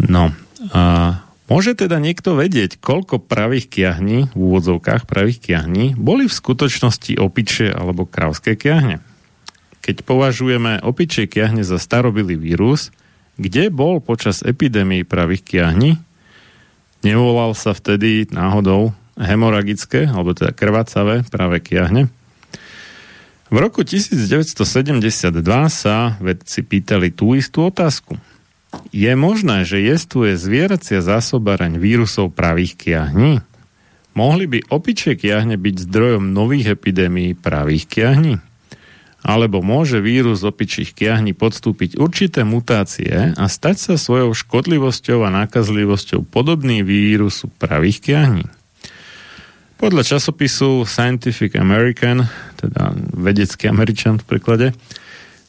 No, 0.00 0.32
a 0.72 0.82
môže 1.52 1.76
teda 1.76 2.00
niekto 2.00 2.32
vedieť, 2.32 2.80
koľko 2.80 3.20
pravých 3.20 3.68
kiahní, 3.68 4.32
v 4.32 4.38
úvodzovkách 4.38 5.04
pravých 5.04 5.38
kiahní, 5.52 5.92
boli 6.00 6.24
v 6.24 6.32
skutočnosti 6.32 7.20
opičie 7.20 7.68
alebo 7.68 8.08
krávské 8.08 8.56
kiahne? 8.56 9.04
Keď 9.84 10.08
považujeme 10.08 10.80
opičie 10.80 11.28
kiahne 11.28 11.66
za 11.66 11.76
starobilý 11.76 12.40
vírus, 12.40 12.94
kde 13.36 13.68
bol 13.68 14.00
počas 14.00 14.40
epidémie 14.40 15.04
pravých 15.04 15.42
kiahní, 15.44 16.00
Nevolal 17.02 17.58
sa 17.58 17.74
vtedy 17.74 18.30
náhodou 18.30 18.94
hemoragické, 19.18 20.06
alebo 20.06 20.32
teda 20.32 20.54
krvácavé 20.54 21.26
práve 21.26 21.58
kiahne. 21.58 22.08
V 23.52 23.56
roku 23.60 23.84
1972 23.84 24.64
sa 25.68 26.16
vedci 26.24 26.64
pýtali 26.64 27.12
tú 27.12 27.36
istú 27.36 27.68
otázku. 27.68 28.16
Je 28.88 29.12
možné, 29.12 29.68
že 29.68 29.84
jestuje 29.84 30.32
zvieracia 30.40 31.04
zásobaraň 31.04 31.76
vírusov 31.76 32.32
pravých 32.32 32.80
kiahní? 32.80 33.44
Mohli 34.16 34.44
by 34.48 34.58
opičie 34.72 35.20
kiahne 35.20 35.60
byť 35.60 35.74
zdrojom 35.84 36.32
nových 36.32 36.72
epidémií 36.72 37.36
pravých 37.36 37.84
kiahní? 37.88 38.40
Alebo 39.22 39.62
môže 39.62 40.02
vírus 40.02 40.42
opičích 40.42 40.98
kiahní 40.98 41.30
podstúpiť 41.32 41.94
určité 41.96 42.42
mutácie 42.42 43.32
a 43.38 43.44
stať 43.46 43.76
sa 43.78 43.94
svojou 43.94 44.34
škodlivosťou 44.34 45.22
a 45.22 45.30
nákazlivosťou 45.30 46.26
podobný 46.26 46.82
vírusu 46.82 47.46
pravých 47.62 48.02
kiahní. 48.02 48.46
Podľa 49.78 50.14
časopisu 50.14 50.86
Scientific 50.86 51.58
American, 51.58 52.26
teda 52.58 52.94
vedecký 53.14 53.66
Američan 53.66 54.22
v 54.22 54.26
preklade, 54.26 54.68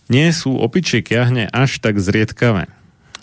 nie 0.09 0.29
sú 0.33 0.57
opičie 0.57 1.05
kiahne 1.05 1.49
až 1.49 1.77
tak 1.81 2.01
zriedkavé. 2.01 2.65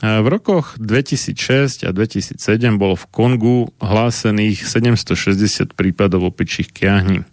V 0.01 0.27
rokoch 0.33 0.81
2006 0.81 1.85
a 1.85 1.91
2007 1.93 2.41
bolo 2.81 2.97
v 2.97 3.05
Kongu 3.13 3.59
hlásených 3.85 4.65
760 4.65 5.77
prípadov 5.77 6.31
opičích 6.31 6.73
kiahní. 6.73 7.27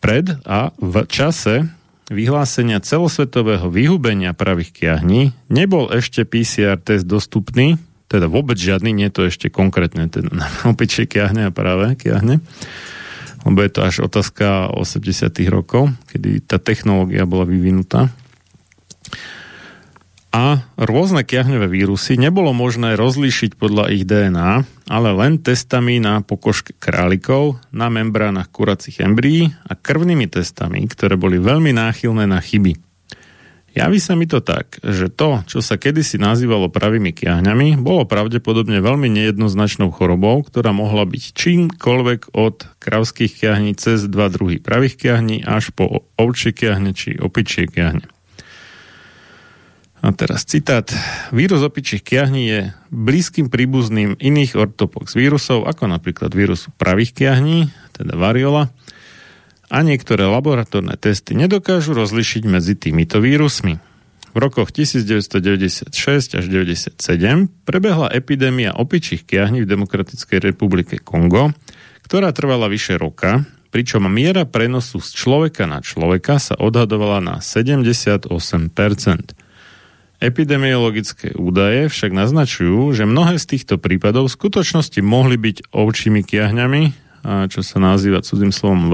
Pred 0.00 0.40
a 0.48 0.72
v 0.80 0.94
čase 1.04 1.68
vyhlásenia 2.12 2.82
celosvetového 2.84 3.68
vyhubenia 3.72 4.36
pravých 4.36 4.70
kiahní 4.72 5.32
nebol 5.48 5.88
ešte 5.88 6.28
PCR 6.28 6.76
test 6.76 7.08
dostupný, 7.08 7.80
teda 8.12 8.28
vôbec 8.28 8.60
žiadny, 8.60 8.92
nie 8.92 9.08
to 9.08 9.24
ešte 9.24 9.48
konkrétne 9.48 10.08
ten 10.12 10.28
opičie 10.70 11.08
kiahne 11.08 11.48
a 11.48 11.54
práve 11.54 11.96
kiahne, 11.96 12.44
lebo 13.44 13.58
je 13.60 13.70
to 13.72 13.80
až 13.84 13.96
otázka 14.04 14.72
80 14.72 15.32
rokov, 15.48 15.92
kedy 16.12 16.44
tá 16.44 16.60
technológia 16.60 17.24
bola 17.24 17.48
vyvinutá 17.48 18.12
a 20.34 20.66
rôzne 20.74 21.22
kiahňové 21.22 21.70
vírusy 21.70 22.18
nebolo 22.18 22.50
možné 22.50 22.98
rozlíšiť 22.98 23.54
podľa 23.54 23.94
ich 23.94 24.02
DNA, 24.02 24.66
ale 24.90 25.08
len 25.14 25.38
testami 25.38 26.02
na 26.02 26.26
pokožke 26.26 26.74
králikov, 26.74 27.62
na 27.70 27.86
membránach 27.86 28.50
kuracích 28.50 28.98
embryí 28.98 29.54
a 29.62 29.78
krvnými 29.78 30.26
testami, 30.26 30.82
ktoré 30.90 31.14
boli 31.14 31.38
veľmi 31.38 31.70
náchylné 31.70 32.26
na 32.26 32.42
chyby. 32.42 32.74
Javí 33.74 33.98
sa 33.98 34.14
mi 34.14 34.26
to 34.26 34.38
tak, 34.38 34.78
že 34.82 35.10
to, 35.10 35.42
čo 35.50 35.58
sa 35.58 35.78
kedysi 35.78 36.18
nazývalo 36.18 36.70
pravými 36.70 37.10
kiahňami, 37.10 37.78
bolo 37.78 38.06
pravdepodobne 38.06 38.78
veľmi 38.78 39.10
nejednoznačnou 39.10 39.90
chorobou, 39.90 40.46
ktorá 40.46 40.70
mohla 40.70 41.06
byť 41.06 41.22
čímkoľvek 41.34 42.34
od 42.38 42.70
kravských 42.78 43.34
kiahní 43.34 43.74
cez 43.74 44.06
dva 44.06 44.30
druhy 44.30 44.62
pravých 44.62 44.94
kiahní 44.98 45.42
až 45.42 45.74
po 45.74 46.06
ovčie 46.14 46.54
kiahne 46.54 46.94
či 46.94 47.18
opičie 47.18 47.66
kiahne. 47.66 48.13
A 50.04 50.12
teraz 50.12 50.44
citát. 50.44 50.92
Vírus 51.32 51.64
opičích 51.64 52.04
kiahní 52.04 52.44
je 52.44 52.60
blízkym 52.92 53.48
príbuzným 53.48 54.20
iných 54.20 54.52
ortopox 54.52 55.16
vírusov, 55.16 55.64
ako 55.64 55.88
napríklad 55.88 56.28
vírusu 56.36 56.68
pravých 56.76 57.16
kiahní, 57.16 57.72
teda 57.96 58.12
variola, 58.12 58.68
a 59.72 59.80
niektoré 59.80 60.28
laboratórne 60.28 60.92
testy 61.00 61.32
nedokážu 61.32 61.96
rozlišiť 61.96 62.42
medzi 62.44 62.76
týmito 62.76 63.16
vírusmi. 63.16 63.80
V 64.34 64.36
rokoch 64.36 64.76
1996 64.76 65.88
až 66.36 66.44
1997 66.52 67.64
prebehla 67.64 68.12
epidémia 68.12 68.76
opičích 68.76 69.24
kiahní 69.24 69.64
v 69.64 69.70
Demokratickej 69.72 70.52
republike 70.52 71.00
Kongo, 71.00 71.56
ktorá 72.04 72.28
trvala 72.36 72.68
vyše 72.68 73.00
roka, 73.00 73.48
pričom 73.72 74.04
miera 74.12 74.44
prenosu 74.44 75.00
z 75.00 75.16
človeka 75.16 75.64
na 75.64 75.80
človeka 75.80 76.36
sa 76.36 76.60
odhadovala 76.60 77.24
na 77.24 77.34
78%. 77.40 79.43
Epidemiologické 80.22 81.34
údaje 81.36 81.90
však 81.90 82.14
naznačujú, 82.14 82.94
že 82.94 83.04
mnohé 83.04 83.36
z 83.36 83.56
týchto 83.56 83.76
prípadov 83.76 84.30
v 84.30 84.36
skutočnosti 84.36 85.00
mohli 85.04 85.36
byť 85.36 85.74
ovčími 85.74 86.22
kiahňami, 86.24 86.82
čo 87.50 87.60
sa 87.60 87.76
nazýva 87.80 88.24
cudzým 88.24 88.52
slovom 88.52 88.88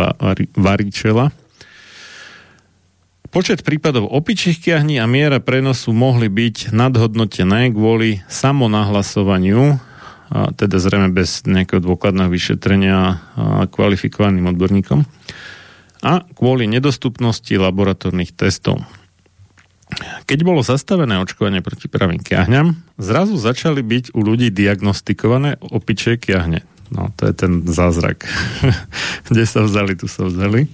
varičela. 0.59 1.31
Počet 3.31 3.63
prípadov 3.63 4.11
opičích 4.11 4.59
kiahní 4.59 4.99
a 4.99 5.07
miera 5.07 5.39
prenosu 5.39 5.95
mohli 5.95 6.27
byť 6.27 6.75
nadhodnotené 6.75 7.71
kvôli 7.71 8.27
samonahlasovaniu, 8.27 9.79
teda 10.31 10.77
zrejme 10.83 11.15
bez 11.15 11.47
nejakého 11.47 11.79
dôkladného 11.79 12.27
vyšetrenia 12.27 13.23
kvalifikovaným 13.71 14.51
odborníkom, 14.51 15.07
a 16.01 16.27
kvôli 16.35 16.67
nedostupnosti 16.67 17.55
laboratórnych 17.55 18.35
testov. 18.35 18.83
Keď 20.25 20.39
bolo 20.47 20.63
zastavené 20.63 21.19
očkovanie 21.19 21.61
proti 21.61 21.91
pravým 21.91 22.23
kiahňam, 22.23 22.79
zrazu 22.97 23.37
začali 23.37 23.83
byť 23.83 24.05
u 24.15 24.21
ľudí 24.23 24.49
diagnostikované 24.55 25.59
opičie 25.61 26.17
kiahne. 26.17 26.63
No, 26.91 27.15
to 27.15 27.31
je 27.31 27.35
ten 27.35 27.53
zázrak. 27.71 28.27
Kde 29.31 29.45
sa 29.47 29.63
vzali, 29.63 29.95
tu 29.95 30.11
sa 30.11 30.27
vzali. 30.27 30.67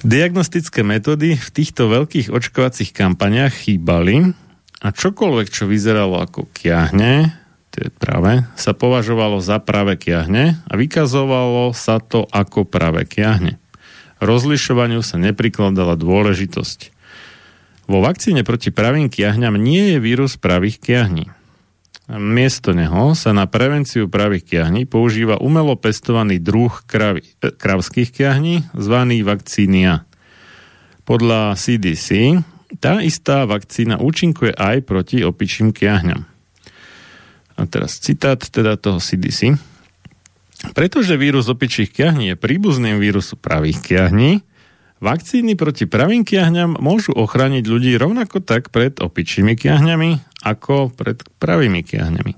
Diagnostické 0.00 0.80
metódy 0.80 1.36
v 1.36 1.48
týchto 1.52 1.92
veľkých 1.92 2.32
očkovacích 2.32 2.96
kampaniach 2.96 3.52
chýbali 3.52 4.32
a 4.80 4.88
čokoľvek, 4.88 5.46
čo 5.52 5.68
vyzeralo 5.68 6.24
ako 6.24 6.48
kiahne, 6.56 7.36
to 7.70 7.86
je 7.86 7.90
práve, 7.92 8.42
sa 8.56 8.72
považovalo 8.72 9.44
za 9.44 9.60
práve 9.60 10.00
kiahne 10.00 10.56
a 10.66 10.72
vykazovalo 10.74 11.76
sa 11.76 12.00
to 12.00 12.24
ako 12.32 12.64
práve 12.64 13.04
kiahne. 13.04 13.60
Rozlišovaniu 14.24 15.04
sa 15.04 15.20
neprikladala 15.20 16.00
dôležitosť. 16.00 16.89
Vo 17.90 17.98
vakcíne 17.98 18.46
proti 18.46 18.70
pravým 18.70 19.10
kiahňam 19.10 19.58
nie 19.58 19.90
je 19.90 19.98
vírus 19.98 20.38
pravých 20.38 20.78
kiahní. 20.78 21.26
Miesto 22.06 22.70
neho 22.70 23.18
sa 23.18 23.34
na 23.34 23.50
prevenciu 23.50 24.06
pravých 24.06 24.46
kiahní 24.46 24.86
používa 24.86 25.42
umelo 25.42 25.74
pestovaný 25.74 26.38
druh 26.38 26.70
kravi, 26.86 27.26
e, 27.42 27.50
kravských 27.50 28.14
kiahní, 28.14 28.62
zvaný 28.78 29.26
vakcínia. 29.26 30.06
Podľa 31.02 31.58
CDC 31.58 32.38
tá 32.78 33.02
istá 33.02 33.42
vakcína 33.42 33.98
účinkuje 33.98 34.54
aj 34.54 34.86
proti 34.86 35.26
opičím 35.26 35.74
kiahňam. 35.74 36.22
A 37.58 37.66
teraz 37.66 37.98
citát 37.98 38.38
teda 38.38 38.78
toho 38.78 39.02
CDC. 39.02 39.58
Pretože 40.78 41.18
vírus 41.18 41.50
opičích 41.50 41.90
kiahní 41.90 42.30
je 42.30 42.36
príbuzným 42.38 43.02
vírusu 43.02 43.34
pravých 43.34 43.82
kiahní, 43.82 44.46
Vakcíny 45.00 45.56
proti 45.56 45.88
pravým 45.88 46.28
kiahňam 46.28 46.76
môžu 46.76 47.16
ochrániť 47.16 47.64
ľudí 47.64 47.96
rovnako 47.96 48.44
tak 48.44 48.68
pred 48.68 48.92
opičími 49.00 49.56
kiahňami, 49.56 50.44
ako 50.44 50.92
pred 50.92 51.24
pravými 51.40 51.80
kiahňami. 51.80 52.36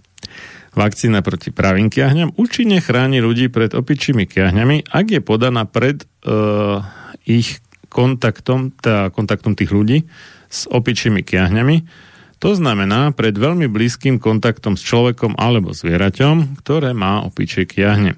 Vakcína 0.72 1.26
proti 1.26 1.50
pravým 1.50 1.90
kiahňam 1.90 2.38
účinne 2.38 2.78
chráni 2.78 3.18
ľudí 3.18 3.50
pred 3.50 3.74
opičími 3.74 4.30
kiahňami, 4.30 4.94
ak 4.94 5.06
je 5.10 5.20
podaná 5.20 5.66
pred 5.66 6.06
uh, 6.22 6.86
ich 7.26 7.58
kontaktom, 7.90 8.72
teda 8.78 9.10
kontaktom 9.10 9.58
tých 9.58 9.74
ľudí 9.74 10.06
s 10.46 10.70
opičími 10.70 11.26
kiahňami. 11.26 11.76
To 12.40 12.54
znamená 12.54 13.10
pred 13.10 13.34
veľmi 13.34 13.66
blízkym 13.66 14.22
kontaktom 14.22 14.78
s 14.78 14.86
človekom 14.86 15.34
alebo 15.34 15.74
zvieraťom, 15.74 16.62
ktoré 16.62 16.94
má 16.94 17.26
opičie 17.26 17.66
kiahne. 17.66 18.16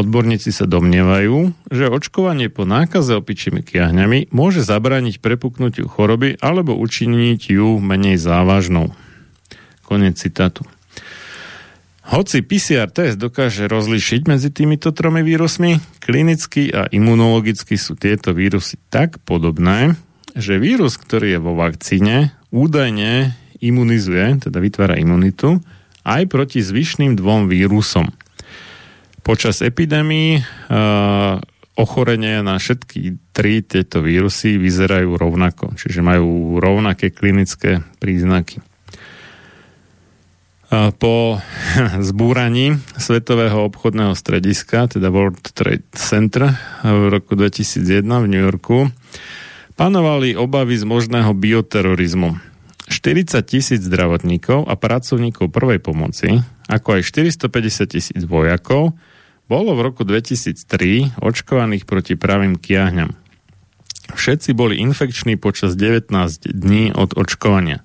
Odborníci 0.00 0.48
sa 0.48 0.64
domnievajú, 0.64 1.68
že 1.68 1.92
očkovanie 1.92 2.48
po 2.48 2.64
nákaze 2.64 3.20
opičími 3.20 3.60
kiahňami 3.60 4.32
môže 4.32 4.64
zabrániť 4.64 5.20
prepuknutiu 5.20 5.92
choroby 5.92 6.40
alebo 6.40 6.72
učiniť 6.72 7.52
ju 7.52 7.76
menej 7.76 8.16
závažnou. 8.16 8.96
Konec 9.84 10.16
citátu. 10.16 10.64
Hoci 12.08 12.40
PCR 12.40 12.88
test 12.88 13.20
dokáže 13.20 13.68
rozlišiť 13.68 14.24
medzi 14.24 14.48
týmito 14.48 14.88
tromi 14.96 15.20
vírusmi, 15.20 15.76
klinicky 16.00 16.72
a 16.72 16.88
imunologicky 16.88 17.76
sú 17.76 17.92
tieto 17.92 18.32
vírusy 18.32 18.80
tak 18.88 19.20
podobné, 19.28 20.00
že 20.32 20.56
vírus, 20.56 20.96
ktorý 20.96 21.36
je 21.36 21.40
vo 21.44 21.52
vakcíne, 21.60 22.32
údajne 22.48 23.36
imunizuje, 23.60 24.48
teda 24.48 24.64
vytvára 24.64 24.96
imunitu, 24.96 25.60
aj 26.08 26.24
proti 26.32 26.64
zvyšným 26.64 27.20
dvom 27.20 27.52
vírusom. 27.52 28.08
Počas 29.20 29.60
epidémii 29.60 30.40
uh, 30.40 31.38
ochorenia 31.80 32.44
na 32.44 32.60
všetky 32.60 33.32
tri 33.32 33.64
tieto 33.64 34.04
vírusy 34.04 34.60
vyzerajú 34.60 35.16
rovnako, 35.16 35.72
čiže 35.80 36.04
majú 36.04 36.60
rovnaké 36.60 37.08
klinické 37.08 37.80
príznaky. 38.02 38.60
Po 40.70 41.14
zbúraní 42.10 42.78
Svetového 42.94 43.66
obchodného 43.66 44.14
strediska, 44.14 44.86
teda 44.86 45.10
World 45.10 45.42
Trade 45.50 45.88
Center 45.96 46.54
v 46.86 47.10
roku 47.10 47.34
2001 47.34 48.06
v 48.06 48.26
New 48.30 48.42
Yorku, 48.44 48.86
panovali 49.74 50.38
obavy 50.38 50.78
z 50.78 50.84
možného 50.86 51.34
bioterorizmu. 51.34 52.38
40 52.90 53.46
tisíc 53.46 53.80
zdravotníkov 53.86 54.66
a 54.66 54.74
pracovníkov 54.74 55.50
prvej 55.54 55.78
pomoci, 55.78 56.42
ako 56.66 56.98
aj 56.98 57.02
450 57.06 57.86
tisíc 57.86 58.22
vojakov, 58.26 58.98
bolo 59.50 59.74
v 59.74 59.90
roku 59.90 60.06
2003 60.06 61.18
očkovaných 61.18 61.82
proti 61.82 62.14
pravým 62.14 62.54
kiahňam. 62.54 63.10
Všetci 64.14 64.54
boli 64.54 64.78
infekční 64.78 65.34
počas 65.34 65.74
19 65.74 66.06
dní 66.46 66.94
od 66.94 67.18
očkovania. 67.18 67.82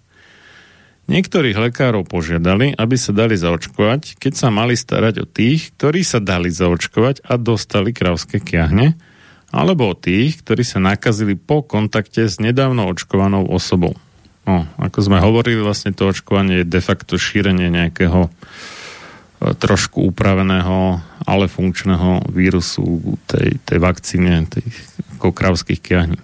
Niektorých 1.05 1.57
lekárov 1.70 2.05
požiadali, 2.05 2.74
aby 2.74 2.97
sa 2.97 3.13
dali 3.13 3.38
zaočkovať, 3.38 4.18
keď 4.18 4.34
sa 4.34 4.49
mali 4.49 4.74
starať 4.74 5.22
o 5.22 5.30
tých, 5.30 5.74
ktorí 5.78 6.01
sa 6.01 6.18
dali 6.18 6.49
zaočkovať 6.49 7.26
a 7.26 7.38
dostali 7.38 7.93
kravské 7.93 8.41
kiahne, 8.41 8.97
alebo 9.53 9.93
o 9.93 9.95
tých, 9.97 10.41
ktorí 10.41 10.66
sa 10.66 10.82
nakazili 10.82 11.38
po 11.38 11.61
kontakte 11.61 12.26
s 12.26 12.41
nedávno 12.41 12.89
očkovanou 12.89 13.45
osobou. 13.45 13.93
No, 14.49 14.66
ako 14.82 14.97
sme 15.01 15.22
hovorili, 15.22 15.61
vlastne 15.61 15.93
to 15.93 16.09
očkovanie 16.09 16.61
je 16.61 16.74
de 16.74 16.82
facto 16.82 17.22
šírenie 17.22 17.70
nejakého 17.70 18.30
e, 18.30 18.30
trošku 19.53 20.01
upraveného, 20.09 20.97
ale 21.29 21.45
funkčného 21.45 22.33
vírusu 22.33 23.17
tej, 23.29 23.61
tej 23.61 23.77
vakcíne, 23.77 24.49
tej 24.49 24.65
kravských 25.21 25.81
kiahní. 25.81 26.17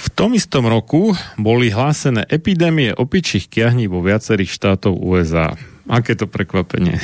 V 0.00 0.06
tom 0.16 0.32
istom 0.32 0.64
roku 0.64 1.12
boli 1.36 1.68
hlásené 1.68 2.24
epidémie 2.26 2.94
opičích 2.96 3.46
kiahní 3.46 3.86
vo 3.86 4.00
viacerých 4.00 4.50
štátov 4.50 4.96
USA. 4.96 5.54
Aké 5.90 6.16
to 6.16 6.30
prekvapenie. 6.30 6.98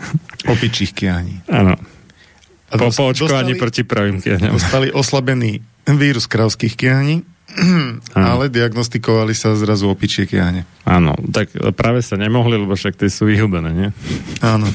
Opičích 0.52 0.92
kiahní. 0.92 1.46
Áno. 1.48 1.78
Po, 2.72 2.88
po 2.90 3.04
očkovaní 3.12 3.54
proti 3.54 3.84
pravým 3.84 4.18
kiahňam. 4.18 4.56
Dostali 4.56 4.88
oslabený 4.92 5.60
vírus 5.86 6.24
kravských 6.26 6.74
kiahní, 6.76 7.22
ale 8.16 8.48
diagnostikovali 8.48 9.36
sa 9.36 9.52
zrazu 9.58 9.88
opičie 9.90 10.24
kiahne. 10.24 10.64
Áno, 10.88 11.14
tak 11.30 11.52
práve 11.76 12.00
sa 12.00 12.16
nemohli, 12.16 12.56
lebo 12.56 12.72
však 12.74 12.96
tie 12.96 13.12
sú 13.12 13.28
vyhubené, 13.28 13.70
nie? 13.72 13.88
Áno. 14.40 14.66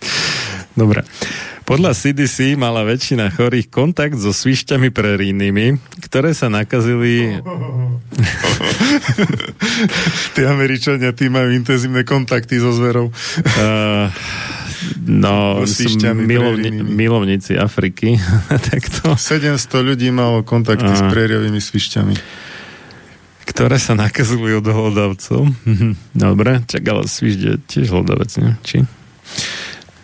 Dobre. 0.80 1.04
Podľa 1.62 1.94
CDC 1.94 2.58
mala 2.58 2.82
väčšina 2.82 3.30
chorých 3.30 3.70
kontakt 3.70 4.18
so 4.18 4.34
svišťami 4.34 4.90
prerijnými, 4.90 5.78
ktoré 6.10 6.34
sa 6.34 6.50
nakazili... 6.50 7.38
tí 10.34 10.42
Američania, 10.42 11.14
tí 11.14 11.30
majú 11.30 11.54
intenzívne 11.54 12.02
kontakty 12.02 12.58
so 12.58 12.74
zverou. 12.74 13.14
Uh, 13.56 14.10
no, 15.06 15.62
milovni, 16.14 16.70
milovníci 16.82 17.58
Afriky. 17.58 18.16
Takto. 18.70 19.14
700 19.18 19.88
ľudí 19.88 20.08
malo 20.10 20.42
kontakty 20.46 20.88
uh, 20.88 20.98
s 20.98 21.02
prériovými 21.08 21.60
svišťami. 21.60 22.14
Ktoré 23.42 23.76
sa 23.76 23.98
nakazili 23.98 24.54
od 24.54 24.66
hlodavcov. 24.66 25.50
Dobre, 26.26 26.62
čak 26.66 26.82
ale 26.88 27.04
svišť 27.10 27.40
je 27.40 27.54
tiež 27.68 27.86
hlodavec, 27.92 28.30
nie? 28.38 28.52
Či? 28.62 28.78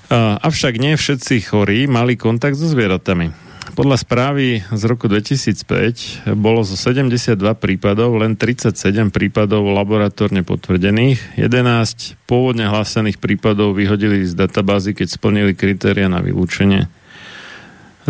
Avšak 0.08 0.80
nie 0.80 0.96
všetci 0.96 1.52
chorí 1.52 1.84
mali 1.84 2.16
kontakt 2.16 2.56
so 2.56 2.64
zvieratami. 2.64 3.47
Podľa 3.78 3.94
správy 3.94 4.66
z 4.74 4.82
roku 4.90 5.06
2005 5.06 6.34
bolo 6.34 6.66
zo 6.66 6.74
72 6.74 7.38
prípadov 7.62 8.18
len 8.18 8.34
37 8.34 8.74
prípadov 9.14 9.70
laboratórne 9.70 10.42
potvrdených, 10.42 11.38
11 11.38 12.18
pôvodne 12.26 12.66
hlásených 12.66 13.22
prípadov 13.22 13.78
vyhodili 13.78 14.26
z 14.26 14.34
databázy, 14.34 14.98
keď 14.98 15.14
splnili 15.14 15.54
kritéria 15.54 16.10
na 16.10 16.18
vylúčenie. 16.18 16.90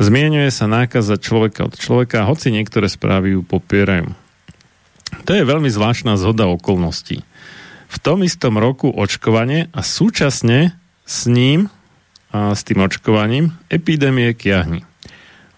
Zmienuje 0.01 0.49
sa 0.49 0.73
nákaza 0.73 1.21
človeka 1.21 1.69
od 1.69 1.77
človeka, 1.77 2.25
hoci 2.25 2.49
niektoré 2.49 2.89
správy 2.89 3.37
ju 3.37 3.45
popierajú. 3.45 4.09
To 5.29 5.37
je 5.37 5.45
veľmi 5.45 5.69
zvláštna 5.69 6.16
zhoda 6.16 6.49
okolností. 6.49 7.21
V 7.93 7.97
tom 8.01 8.25
istom 8.25 8.57
roku 8.57 8.89
očkovanie 8.89 9.69
a 9.77 9.85
súčasne 9.85 10.73
s 11.05 11.29
ním 11.29 11.69
a 12.33 12.57
s 12.57 12.64
tým 12.64 12.81
očkovaním 12.81 13.53
epidémie 13.69 14.33
kiahni. 14.33 14.88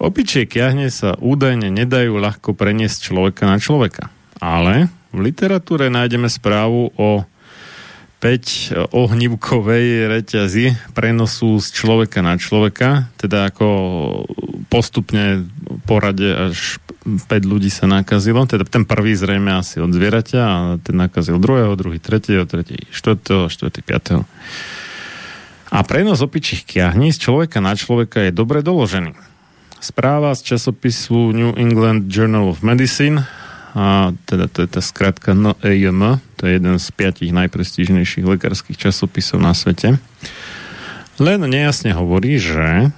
Opičie 0.00 0.48
kiahne 0.48 0.88
sa 0.88 1.12
údajne 1.20 1.68
nedajú 1.68 2.16
ľahko 2.16 2.56
preniesť 2.56 3.12
človeka 3.12 3.44
na 3.44 3.60
človeka. 3.60 4.08
Ale 4.40 4.88
v 5.12 5.28
literatúre 5.28 5.92
nájdeme 5.92 6.32
správu 6.32 6.88
o 6.96 7.28
5 8.24 8.92
ohnívkovej 8.96 10.08
reťazi 10.08 10.92
prenosu 10.96 11.60
z 11.60 11.68
človeka 11.72 12.24
na 12.24 12.40
človeka, 12.40 13.12
teda 13.20 13.52
ako 13.52 13.68
postupne 14.72 15.48
porade 15.88 16.28
až 16.28 16.80
5 17.04 17.28
ľudí 17.44 17.72
sa 17.72 17.88
nakazilo, 17.88 18.44
teda 18.44 18.68
ten 18.68 18.84
prvý 18.84 19.16
zrejme 19.16 19.52
asi 19.56 19.80
od 19.80 19.92
zvieraťa 19.92 20.40
a 20.40 20.56
ten 20.80 20.96
nakazil 21.00 21.40
druhého, 21.40 21.76
druhý, 21.80 21.96
tretieho, 21.96 22.44
tretí, 22.44 22.88
štvrtého, 22.92 23.48
štvrtý, 23.48 23.80
piatého. 23.84 24.24
A 25.72 25.80
prenos 25.84 26.20
opičích 26.20 26.68
kiahní 26.68 27.12
z 27.16 27.24
človeka 27.24 27.64
na 27.64 27.72
človeka 27.72 28.20
je 28.20 28.36
dobre 28.36 28.60
doložený. 28.60 29.29
Správa 29.80 30.36
z 30.36 30.54
časopisu 30.54 31.32
New 31.32 31.56
England 31.56 32.12
Journal 32.12 32.52
of 32.52 32.60
Medicine, 32.60 33.24
a 33.72 34.12
teda 34.28 34.44
to 34.52 34.62
je 34.62 34.68
tá 34.68 34.84
skratka 34.84 35.32
NEJM, 35.32 36.20
to 36.36 36.44
je 36.44 36.60
jeden 36.60 36.76
z 36.76 36.86
piatich 36.92 37.32
najprestížnejších 37.32 38.28
lekárskych 38.28 38.76
časopisov 38.76 39.40
na 39.40 39.56
svete, 39.56 39.96
len 41.16 41.40
nejasne 41.48 41.96
hovorí, 41.96 42.36
že 42.36 42.92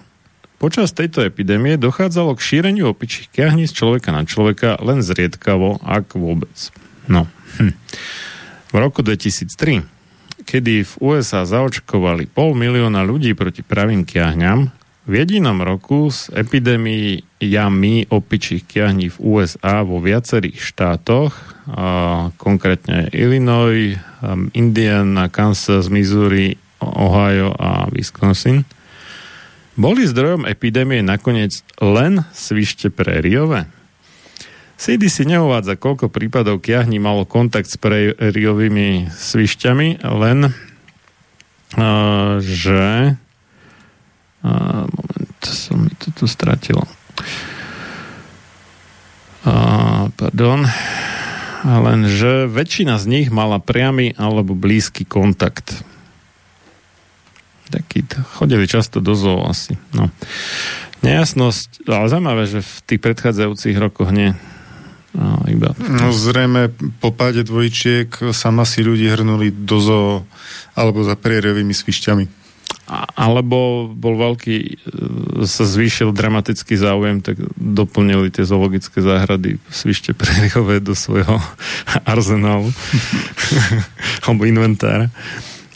počas 0.59 0.91
tejto 0.91 1.23
epidémie 1.23 1.79
dochádzalo 1.79 2.35
k 2.35 2.43
šíreniu 2.43 2.91
opičích 2.91 3.31
z 3.31 3.73
človeka 3.73 4.11
na 4.11 4.27
človeka 4.27 4.75
len 4.83 5.07
zriedkavo, 5.07 5.79
ak 5.87 6.19
vôbec. 6.19 6.75
No. 7.07 7.31
Hm. 7.63 7.79
V 8.71 8.77
roku 8.77 9.07
2003 9.07 9.87
kedy 10.43 10.83
v 10.83 10.93
USA 10.99 11.47
zaočkovali 11.47 12.27
pol 12.27 12.59
milióna 12.59 13.07
ľudí 13.07 13.33
proti 13.39 13.63
pravým 13.63 14.03
kiahňam, 14.03 14.75
v 15.03 15.13
jedinom 15.19 15.59
roku 15.59 16.15
z 16.15 16.31
epidémiami 16.31 18.07
opičích 18.07 18.63
kiahní 18.63 19.11
v 19.11 19.19
USA 19.19 19.83
vo 19.83 19.99
viacerých 19.99 20.63
štátoch, 20.63 21.35
konkrétne 22.39 23.11
Illinois, 23.11 23.99
um, 24.23 24.47
Indiana, 24.55 25.27
Kansas, 25.27 25.91
Missouri, 25.91 26.55
Ohio 26.83 27.55
a 27.55 27.87
Wisconsin, 27.91 28.63
boli 29.75 30.07
zdrojom 30.07 30.47
epidémie 30.47 31.03
nakoniec 31.03 31.67
len 31.83 32.23
svište 32.31 32.93
prériové? 32.93 33.67
CDC 34.83 35.27
neuvádza, 35.27 35.79
koľko 35.79 36.11
prípadov 36.11 36.59
kiahní 36.59 36.99
malo 36.99 37.23
kontakt 37.23 37.71
s 37.71 37.79
preriovými 37.79 39.15
svišťami, 39.15 40.03
len 40.03 40.51
že 42.43 43.15
uh, 44.43 44.85
moment, 44.87 45.41
som 45.43 45.83
mi 45.83 45.93
to 45.99 46.15
tu 46.15 46.27
stratil. 46.31 46.79
Uh, 49.43 50.13
pardon. 50.15 50.67
Len, 51.63 52.01
že 52.11 52.51
väčšina 52.51 52.99
z 52.99 53.07
nich 53.07 53.29
mala 53.31 53.63
priamy 53.63 54.19
alebo 54.19 54.59
blízky 54.59 55.07
kontakt. 55.07 55.87
Taký, 57.71 58.05
chodili 58.35 58.67
často 58.67 58.99
do 58.99 59.15
zoo 59.15 59.47
asi. 59.47 59.79
No. 59.95 60.11
Nejasnosť, 61.07 61.87
ale 61.87 62.11
zaujímavé, 62.11 62.43
že 62.51 62.61
v 62.63 62.75
tých 62.87 63.01
predchádzajúcich 63.03 63.79
rokoch 63.79 64.11
nie, 64.11 64.35
No, 65.13 65.45
iba... 65.45 65.77
no 65.77 66.09
zrejme 66.09 66.73
po 67.05 67.13
páde 67.13 67.45
dvojčiek 67.45 68.33
sama 68.33 68.65
si 68.65 68.81
ľudí 68.81 69.13
hrnuli 69.13 69.53
do 69.53 69.77
zoo 69.77 70.25
alebo 70.73 71.05
za 71.05 71.21
prieriovými 71.21 71.77
svišťami. 71.77 72.42
Alebo 73.17 73.89
bol 73.89 74.15
veľký, 74.21 74.57
e, 74.61 74.75
sa 75.49 75.65
zvýšil 75.65 76.13
dramatický 76.13 76.77
záujem, 76.77 77.25
tak 77.25 77.41
doplnili 77.57 78.29
tie 78.29 78.45
zoologické 78.45 79.01
záhrady 79.01 79.57
svište 79.73 80.13
prieriové 80.13 80.85
do 80.85 80.93
svojho 80.93 81.41
arzenálu 82.13 82.69
alebo 84.29 84.43
inventára. 84.45 85.09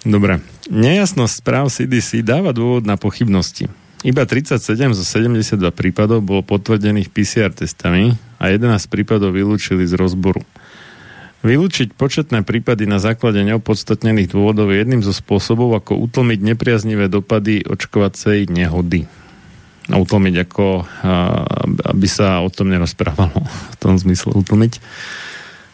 Dobre. 0.04 0.44
Nejasnosť 0.66 1.34
správ 1.40 1.66
CDC 1.72 2.26
dáva 2.26 2.50
dôvod 2.50 2.84
na 2.84 2.98
pochybnosti. 2.98 3.70
Iba 4.06 4.22
37 4.22 4.60
zo 4.92 5.02
72 5.02 5.56
prípadov 5.72 6.22
bolo 6.22 6.44
potvrdených 6.44 7.10
PCR 7.10 7.50
testami 7.50 8.14
a 8.38 8.52
11 8.52 8.86
prípadov 8.92 9.34
vylúčili 9.34 9.82
z 9.88 9.96
rozboru. 9.98 10.44
Vylúčiť 11.45 11.93
početné 11.93 12.43
prípady 12.49 12.89
na 12.89 12.97
základe 12.97 13.45
neopodstatnených 13.45 14.32
dôvodov 14.32 14.72
je 14.72 14.80
jedným 14.80 15.05
zo 15.05 15.12
spôsobov, 15.12 15.76
ako 15.76 16.01
utlmiť 16.09 16.41
nepriaznivé 16.41 17.12
dopady 17.12 17.61
očkovacej 17.68 18.49
nehody. 18.49 19.05
A 19.93 20.01
utlmiť 20.01 20.34
ako, 20.49 20.89
aby 21.93 22.09
sa 22.09 22.41
o 22.41 22.49
tom 22.49 22.72
nerozprávalo, 22.72 23.37
v 23.72 23.76
tom 23.76 24.01
zmysle 24.01 24.32
utlmiť. 24.32 24.80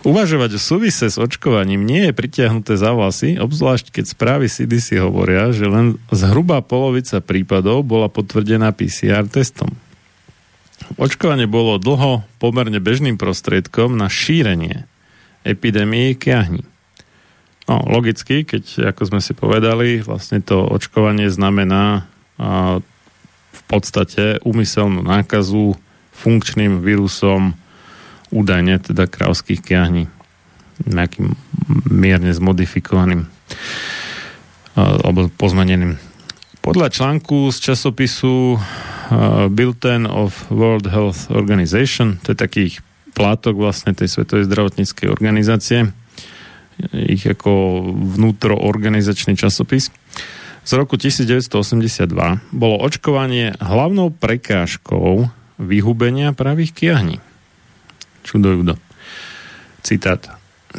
Uvažovať 0.03 0.59
o 0.59 0.61
súvise 0.61 1.07
s 1.07 1.15
očkovaním 1.15 1.87
nie 1.87 2.11
je 2.11 2.13
pritiahnuté 2.13 2.75
za 2.75 2.91
vlasy, 2.91 3.39
obzvlášť 3.39 3.95
keď 3.95 4.05
správy 4.11 4.51
CDC 4.51 4.99
hovoria, 4.99 5.55
že 5.55 5.71
len 5.71 5.95
zhruba 6.11 6.59
polovica 6.59 7.23
prípadov 7.23 7.87
bola 7.87 8.11
potvrdená 8.11 8.75
PCR 8.75 9.31
testom. 9.31 9.71
Očkovanie 10.99 11.47
bolo 11.47 11.79
dlho 11.79 12.27
pomerne 12.43 12.83
bežným 12.83 13.15
prostriedkom 13.15 13.95
na 13.95 14.11
šírenie 14.11 14.91
epidémie 15.43 16.14
kiahni. 16.18 16.64
No, 17.70 17.82
logicky, 17.86 18.43
keď, 18.43 18.90
ako 18.95 19.03
sme 19.14 19.20
si 19.22 19.32
povedali, 19.38 20.03
vlastne 20.03 20.43
to 20.43 20.66
očkovanie 20.66 21.30
znamená 21.30 22.11
a, 22.36 22.82
v 23.53 23.62
podstate 23.70 24.43
úmyselnú 24.43 25.05
nákazu 25.05 25.78
funkčným 26.12 26.82
vírusom 26.82 27.55
údajne 28.32 28.80
teda 28.80 29.09
krávských 29.09 29.61
kiahní 29.61 30.09
nejakým 30.88 31.36
mierne 31.88 32.32
zmodifikovaným 32.32 33.28
alebo 34.76 35.28
pozmeneným. 35.36 36.01
Podľa 36.64 36.88
článku 36.88 37.53
z 37.53 37.59
časopisu 37.72 38.57
Bulletin 39.53 40.09
of 40.09 40.49
World 40.49 40.88
Health 40.88 41.28
Organization, 41.28 42.16
to 42.24 42.32
je 42.32 42.38
takých 42.40 42.74
plátok 43.13 43.57
vlastne 43.61 43.93
tej 43.93 44.09
Svetovej 44.09 44.49
zdravotníckej 44.49 45.09
organizácie, 45.13 45.93
ich 46.93 47.23
ako 47.23 47.85
vnútroorganizačný 48.17 49.37
časopis. 49.37 49.93
Z 50.63 50.73
roku 50.79 50.95
1982 50.95 52.07
bolo 52.55 52.77
očkovanie 52.81 53.55
hlavnou 53.59 54.15
prekážkou 54.15 55.27
vyhubenia 55.59 56.35
pravých 56.35 56.73
kiahní. 56.73 57.17
Čudojudo. 58.23 58.79
Citát. 59.83 60.39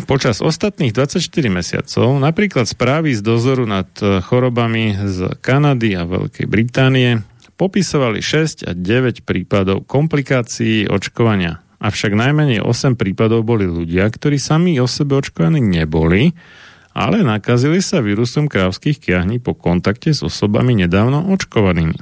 Počas 0.09 0.41
ostatných 0.41 0.89
24 0.89 1.21
mesiacov 1.53 2.17
napríklad 2.17 2.65
správy 2.65 3.13
z 3.13 3.21
dozoru 3.21 3.69
nad 3.69 3.85
e, 4.01 4.25
chorobami 4.25 4.97
z 4.97 5.37
Kanady 5.37 5.93
a 5.93 6.09
Veľkej 6.09 6.49
Británie 6.49 7.21
popisovali 7.61 8.17
6 8.17 8.65
a 8.65 8.73
9 8.73 9.21
prípadov 9.21 9.85
komplikácií 9.85 10.89
očkovania. 10.89 11.61
Avšak 11.83 12.15
najmenej 12.15 12.63
8 12.63 12.95
prípadov 12.95 13.43
boli 13.43 13.67
ľudia, 13.67 14.07
ktorí 14.07 14.39
sami 14.39 14.79
o 14.79 14.87
sebe 14.87 15.19
očkovaní 15.19 15.59
neboli, 15.59 16.31
ale 16.95 17.27
nakazili 17.27 17.83
sa 17.83 17.99
vírusom 17.99 18.47
krávských 18.47 19.03
kiahní 19.03 19.43
po 19.43 19.51
kontakte 19.51 20.15
s 20.15 20.23
osobami 20.23 20.79
nedávno 20.79 21.27
očkovanými. 21.35 21.99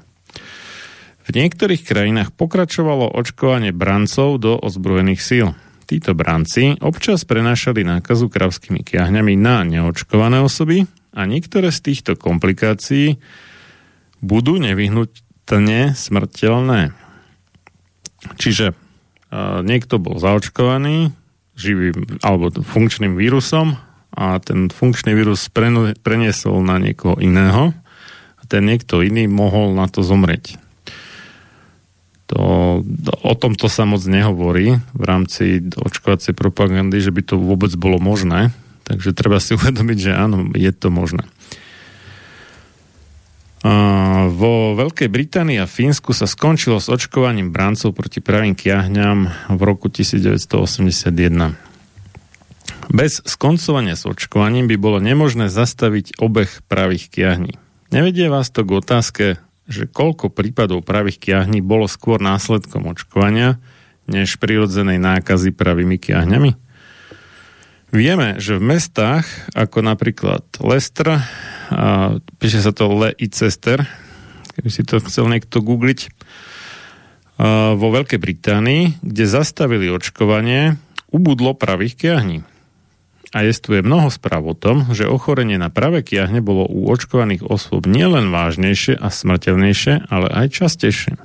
V 1.26 1.30
niektorých 1.34 1.82
krajinách 1.82 2.30
pokračovalo 2.38 3.10
očkovanie 3.10 3.74
brancov 3.74 4.38
do 4.38 4.54
ozbrojených 4.62 5.22
síl. 5.22 5.48
Títo 5.90 6.14
branci 6.14 6.78
občas 6.78 7.26
prenášali 7.26 7.82
nákazu 7.82 8.30
kravskými 8.30 8.86
kiahňami 8.86 9.34
na 9.34 9.66
neočkované 9.66 10.46
osoby 10.46 10.86
a 11.18 11.26
niektoré 11.26 11.74
z 11.74 11.80
týchto 11.90 12.14
komplikácií 12.14 13.18
budú 14.22 14.62
nevyhnutne 14.62 15.98
smrteľné. 15.98 16.94
Čiže 18.38 18.78
niekto 19.64 19.98
bol 19.98 20.20
zaočkovaný 20.20 21.16
živým 21.56 22.20
alebo 22.24 22.52
funkčným 22.52 23.16
vírusom 23.16 23.80
a 24.12 24.40
ten 24.44 24.68
funkčný 24.68 25.16
vírus 25.16 25.48
preniesol 26.04 26.60
na 26.64 26.76
niekoho 26.80 27.16
iného 27.20 27.72
a 28.40 28.42
ten 28.48 28.68
niekto 28.68 29.00
iný 29.00 29.32
mohol 29.32 29.72
na 29.72 29.88
to 29.88 30.04
zomrieť. 30.04 30.60
To, 32.32 32.40
o 33.28 33.34
tomto 33.36 33.68
sa 33.68 33.84
moc 33.84 34.00
nehovorí 34.08 34.80
v 34.96 35.04
rámci 35.04 35.60
očkovacej 35.76 36.32
propagandy, 36.32 37.04
že 37.04 37.12
by 37.12 37.22
to 37.28 37.36
vôbec 37.36 37.76
bolo 37.76 38.00
možné. 38.00 38.56
Takže 38.88 39.12
treba 39.12 39.40
si 39.44 39.56
uvedomiť, 39.60 39.98
že 40.00 40.12
áno, 40.16 40.48
je 40.56 40.72
to 40.72 40.88
možné. 40.92 41.28
Vo 43.62 44.74
Veľkej 44.74 45.06
Británii 45.06 45.62
a 45.62 45.70
Fínsku 45.70 46.18
sa 46.18 46.26
skončilo 46.26 46.82
s 46.82 46.90
očkovaním 46.90 47.54
brancov 47.54 47.94
proti 47.94 48.18
pravým 48.18 48.58
kiahňam 48.58 49.30
v 49.54 49.62
roku 49.62 49.86
1981. 49.86 51.14
Bez 52.90 53.22
skoncovania 53.22 53.94
s 53.94 54.10
očkovaním 54.10 54.66
by 54.66 54.76
bolo 54.82 54.98
nemožné 54.98 55.54
zastaviť 55.54 56.18
obeh 56.18 56.50
pravých 56.66 57.14
kiahní. 57.14 57.54
Nevedie 57.94 58.34
vás 58.34 58.50
to 58.50 58.66
k 58.66 58.82
otázke, 58.82 59.26
že 59.70 59.86
koľko 59.86 60.34
prípadov 60.34 60.82
pravých 60.82 61.22
kiahní 61.22 61.62
bolo 61.62 61.86
skôr 61.86 62.18
následkom 62.18 62.90
očkovania, 62.90 63.62
než 64.10 64.42
prirodzenej 64.42 64.98
nákazy 64.98 65.54
pravými 65.54 66.02
kiahňami? 66.02 66.58
Vieme, 67.94 68.42
že 68.42 68.58
v 68.58 68.74
mestách, 68.74 69.30
ako 69.54 69.86
napríklad 69.86 70.42
Leicester, 70.64 71.22
a 71.72 72.20
píše 72.38 72.60
sa 72.60 72.76
to 72.76 72.92
Leicester, 72.92 73.88
keby 74.60 74.70
si 74.70 74.84
to 74.84 75.00
chcel 75.00 75.32
niekto 75.32 75.64
googliť, 75.64 76.12
vo 77.74 77.88
Veľkej 77.90 78.22
Británii, 78.22 79.02
kde 79.02 79.26
zastavili 79.26 79.90
očkovanie, 79.90 80.78
ubudlo 81.10 81.58
pravých 81.58 81.98
kiahní. 81.98 82.38
A 83.32 83.48
jestuje 83.48 83.82
mnoho 83.82 84.12
správ 84.12 84.44
o 84.44 84.54
tom, 84.54 84.92
že 84.92 85.08
ochorenie 85.08 85.56
na 85.56 85.72
pravé 85.72 86.04
kiahne 86.04 86.44
bolo 86.44 86.68
u 86.68 86.92
očkovaných 86.92 87.48
osôb 87.48 87.88
nielen 87.88 88.30
vážnejšie 88.30 89.00
a 89.00 89.08
smrteľnejšie, 89.08 90.12
ale 90.12 90.28
aj 90.30 90.48
častejšie. 90.52 91.16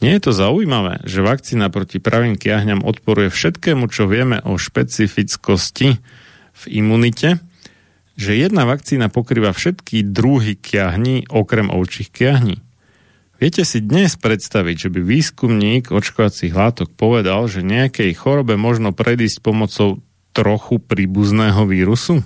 Nie 0.00 0.18
je 0.18 0.28
to 0.28 0.32
zaujímavé, 0.32 1.04
že 1.06 1.24
vakcína 1.24 1.70
proti 1.70 2.00
pravým 2.02 2.36
kiahňam 2.36 2.84
odporuje 2.84 3.30
všetkému, 3.30 3.86
čo 3.92 4.08
vieme 4.08 4.42
o 4.42 4.56
špecifickosti 4.58 6.00
v 6.56 6.62
imunite, 6.68 7.40
že 8.16 8.32
jedna 8.32 8.64
vakcína 8.64 9.12
pokrýva 9.12 9.52
všetky 9.52 10.00
druhy 10.00 10.56
kiahní 10.56 11.28
okrem 11.28 11.68
ovčích 11.68 12.08
kiahní. 12.08 12.64
Viete 13.36 13.68
si 13.68 13.84
dnes 13.84 14.16
predstaviť, 14.16 14.88
že 14.88 14.92
by 14.92 15.00
výskumník 15.04 15.92
očkovacích 15.92 16.56
látok 16.56 16.96
povedal, 16.96 17.44
že 17.52 17.60
nejakej 17.60 18.16
chorobe 18.16 18.56
možno 18.56 18.96
predísť 18.96 19.44
pomocou 19.44 20.00
trochu 20.32 20.80
príbuzného 20.80 21.68
vírusu? 21.68 22.24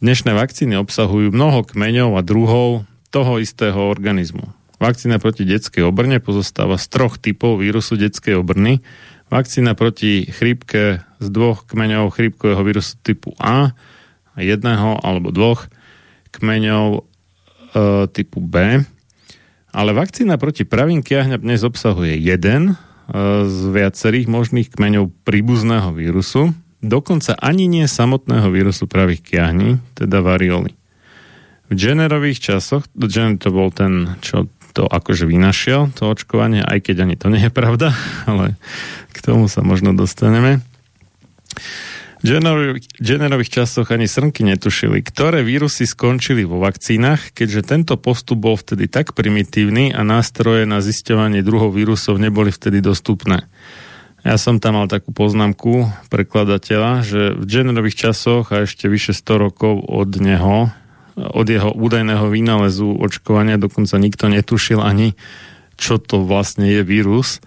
Dnešné 0.00 0.32
vakcíny 0.32 0.80
obsahujú 0.80 1.36
mnoho 1.36 1.68
kmeňov 1.68 2.16
a 2.16 2.24
druhov 2.24 2.88
toho 3.12 3.36
istého 3.36 3.76
organizmu. 3.76 4.48
Vakcína 4.80 5.20
proti 5.20 5.44
detskej 5.44 5.84
obrne 5.84 6.18
pozostáva 6.24 6.80
z 6.80 6.88
troch 6.88 7.20
typov 7.20 7.60
vírusu 7.60 8.00
detskej 8.00 8.40
obrny. 8.40 8.80
Vakcína 9.28 9.76
proti 9.76 10.24
chrípke 10.24 11.04
z 11.20 11.26
dvoch 11.28 11.68
kmeňov 11.68 12.16
chrípkového 12.16 12.64
vírusu 12.64 12.96
typu 13.04 13.36
A 13.36 13.76
jedného 14.38 15.00
alebo 15.00 15.34
dvoch 15.34 15.68
kmeňov 16.32 16.86
e, 16.96 17.00
typu 18.12 18.40
B. 18.40 18.84
Ale 19.72 19.90
vakcína 19.96 20.36
proti 20.36 20.68
pravým 20.68 21.00
kiahňam 21.04 21.40
dnes 21.40 21.64
obsahuje 21.64 22.16
jeden 22.16 22.72
e, 22.72 22.74
z 23.44 23.58
viacerých 23.72 24.28
možných 24.28 24.68
kmeňov 24.72 25.12
príbuzného 25.24 25.92
vírusu 25.92 26.56
dokonca 26.82 27.38
ani 27.38 27.70
nie 27.70 27.86
samotného 27.86 28.50
vírusu 28.50 28.90
pravých 28.90 29.22
kiahní, 29.22 29.78
teda 29.94 30.18
varioli. 30.20 30.74
V 31.70 31.78
generových 31.78 32.42
časoch, 32.42 32.84
Jenner 32.98 33.38
to 33.38 33.48
bol 33.54 33.72
ten, 33.72 34.18
čo 34.20 34.50
to 34.76 34.84
akože 34.90 35.24
vynašiel, 35.24 35.94
to 35.94 36.10
očkovanie, 36.10 36.60
aj 36.60 36.90
keď 36.90 37.06
ani 37.06 37.16
to 37.16 37.30
nie 37.30 37.48
je 37.48 37.52
pravda, 37.54 37.94
ale 38.28 38.58
k 39.14 39.18
tomu 39.22 39.46
sa 39.46 39.62
možno 39.62 39.94
dostaneme. 39.94 40.60
V 42.22 42.30
generových 43.02 43.50
časoch 43.50 43.90
ani 43.90 44.06
srnky 44.06 44.46
netušili, 44.46 45.02
ktoré 45.02 45.42
vírusy 45.42 45.90
skončili 45.90 46.46
vo 46.46 46.62
vakcínach, 46.62 47.34
keďže 47.34 47.66
tento 47.66 47.98
postup 47.98 48.46
bol 48.46 48.54
vtedy 48.54 48.86
tak 48.86 49.10
primitívny 49.18 49.90
a 49.90 50.06
nástroje 50.06 50.62
na 50.62 50.78
zisťovanie 50.78 51.42
druhov 51.42 51.74
vírusov 51.74 52.22
neboli 52.22 52.54
vtedy 52.54 52.78
dostupné. 52.78 53.50
Ja 54.22 54.38
som 54.38 54.62
tam 54.62 54.78
mal 54.78 54.86
takú 54.86 55.10
poznámku 55.10 55.90
prekladateľa, 56.14 57.02
že 57.02 57.34
v 57.34 57.42
generových 57.42 58.06
časoch 58.06 58.54
a 58.54 58.70
ešte 58.70 58.86
vyše 58.86 59.18
100 59.18 59.42
rokov 59.50 59.82
od 59.82 60.14
neho, 60.22 60.70
od 61.18 61.46
jeho 61.50 61.74
údajného 61.74 62.30
výnalezu 62.30 63.02
očkovania 63.02 63.58
dokonca 63.58 63.98
nikto 63.98 64.30
netušil 64.30 64.78
ani, 64.78 65.18
čo 65.74 65.98
to 65.98 66.22
vlastne 66.22 66.70
je 66.70 66.86
vírus. 66.86 67.42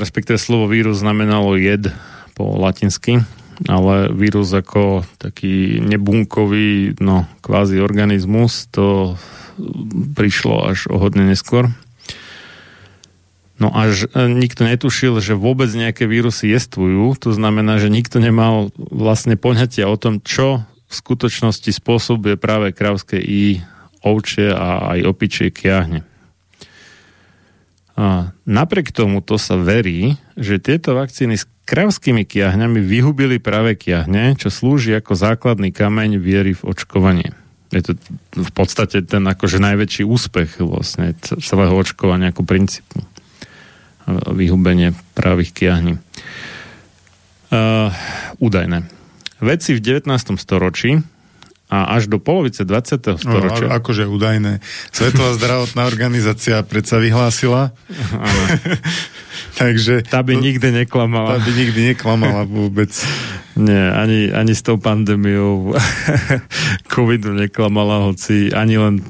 Respektíve 0.00 0.40
slovo 0.40 0.72
vírus 0.72 1.04
znamenalo 1.04 1.60
jed 1.60 1.92
po 2.38 2.54
latinsky, 2.54 3.26
ale 3.66 4.14
vírus 4.14 4.54
ako 4.54 5.02
taký 5.18 5.82
nebunkový, 5.82 6.94
no 7.02 7.26
kvázi 7.42 7.82
organizmus, 7.82 8.70
to 8.70 9.18
prišlo 10.14 10.70
až 10.70 10.86
o 10.86 11.02
hodne 11.02 11.26
neskôr. 11.26 11.66
No 13.58 13.74
až 13.74 14.06
e, 14.14 14.30
nikto 14.30 14.62
netušil, 14.62 15.18
že 15.18 15.34
vôbec 15.34 15.66
nejaké 15.74 16.06
vírusy 16.06 16.54
jestvujú, 16.54 17.18
to 17.18 17.34
znamená, 17.34 17.82
že 17.82 17.90
nikto 17.90 18.22
nemal 18.22 18.70
vlastne 18.78 19.34
poňatia 19.34 19.90
o 19.90 19.98
tom, 19.98 20.22
čo 20.22 20.62
v 20.86 20.92
skutočnosti 20.94 21.66
spôsobuje 21.74 22.38
práve 22.38 22.70
krávské 22.70 23.18
i 23.18 23.58
ovčie 24.06 24.54
a 24.54 24.94
aj 24.94 24.98
opičie 25.10 25.50
kiahne. 25.50 26.06
A 27.98 28.30
napriek 28.46 28.94
tomu 28.94 29.18
to 29.26 29.42
sa 29.42 29.58
verí, 29.58 30.14
že 30.38 30.62
tieto 30.62 30.94
vakcíny 30.94 31.34
kravskými 31.68 32.24
kiahňami 32.24 32.80
vyhubili 32.80 33.36
práve 33.36 33.76
kiahne, 33.76 34.32
čo 34.40 34.48
slúži 34.48 34.96
ako 34.96 35.12
základný 35.12 35.68
kameň 35.68 36.16
viery 36.16 36.56
v 36.56 36.64
očkovanie. 36.64 37.36
Je 37.68 37.84
to 37.84 37.92
v 38.32 38.52
podstate 38.56 39.04
ten 39.04 39.20
akože 39.28 39.60
najväčší 39.60 40.08
úspech 40.08 40.64
vlastne 40.64 41.12
celého 41.20 41.76
očkovania 41.76 42.32
ako 42.32 42.48
princípu 42.48 43.04
vyhubenie 44.32 44.96
právých 45.12 45.52
kiahní. 45.52 46.00
Uh, 47.48 47.92
údajné. 48.40 48.88
Vedci 49.40 49.76
v 49.76 49.80
19. 49.84 50.40
storočí 50.40 51.04
a 51.68 52.00
až 52.00 52.08
do 52.08 52.16
polovice 52.16 52.64
20. 52.64 53.20
storočia... 53.20 53.68
No, 53.68 53.76
akože 53.76 54.08
údajné. 54.08 54.64
Svetová 54.88 55.36
zdravotná 55.36 55.84
organizácia 55.84 56.64
predsa 56.64 56.96
vyhlásila. 56.96 57.76
Takže... 59.60 60.08
Tá 60.08 60.24
by 60.24 60.40
to, 60.40 60.42
nikdy 60.48 60.68
neklamala. 60.72 61.36
Tá 61.36 61.44
by 61.44 61.52
nikdy 61.52 61.80
neklamala 61.92 62.48
vôbec. 62.48 62.88
Nie, 63.58 63.90
ani, 63.90 64.30
ani 64.30 64.54
s 64.54 64.62
tou 64.62 64.78
pandémiou 64.78 65.74
covidu 66.94 67.34
neklamala, 67.34 68.06
hoci 68.06 68.54
ani 68.54 68.78
len 68.78 69.02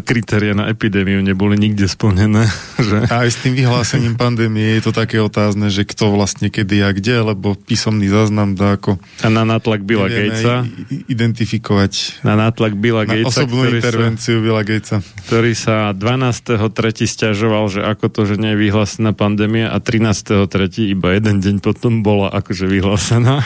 kritéria 0.00 0.56
na 0.56 0.72
epidémiu 0.72 1.20
neboli 1.20 1.60
nikde 1.60 1.84
splnené. 1.84 2.48
Že? 2.88 3.04
A 3.12 3.26
aj 3.26 3.30
s 3.34 3.38
tým 3.44 3.52
vyhlásením 3.52 4.16
pandémie 4.16 4.80
je 4.80 4.88
to 4.88 4.92
také 4.96 5.20
otázne, 5.20 5.68
že 5.68 5.84
kto 5.84 6.14
vlastne 6.14 6.48
kedy 6.48 6.80
a 6.80 6.90
kde, 6.96 7.20
lebo 7.20 7.52
písomný 7.52 8.08
záznam 8.08 8.56
dá 8.56 8.80
ako... 8.80 8.96
A 9.20 9.28
na 9.28 9.44
nátlak 9.44 9.84
Billa 9.84 10.08
Gatesa. 10.08 10.64
identifikovať. 11.10 12.24
Na 12.24 12.38
nátlak 12.38 12.78
Billa 12.78 13.04
na 13.04 13.12
Gatesa. 13.12 13.44
osobnú 13.44 13.68
intervenciu 13.68 14.40
sa, 14.40 14.44
Billa 14.46 14.62
Gatesa. 14.64 14.98
Ktorý 15.28 15.52
sa 15.52 15.92
12.3. 15.92 17.04
stiažoval, 17.04 17.64
že 17.68 17.80
ako 17.84 18.08
to, 18.08 18.20
že 18.24 18.40
nie 18.40 18.56
je 18.56 18.58
vyhlásená 18.70 19.12
pandémia 19.12 19.68
a 19.68 19.82
13.3. 19.82 20.48
iba 20.88 21.12
jeden 21.12 21.44
deň 21.44 21.56
potom 21.60 22.00
bola 22.00 22.32
akože 22.32 22.64
vyhlásená. 22.64 23.44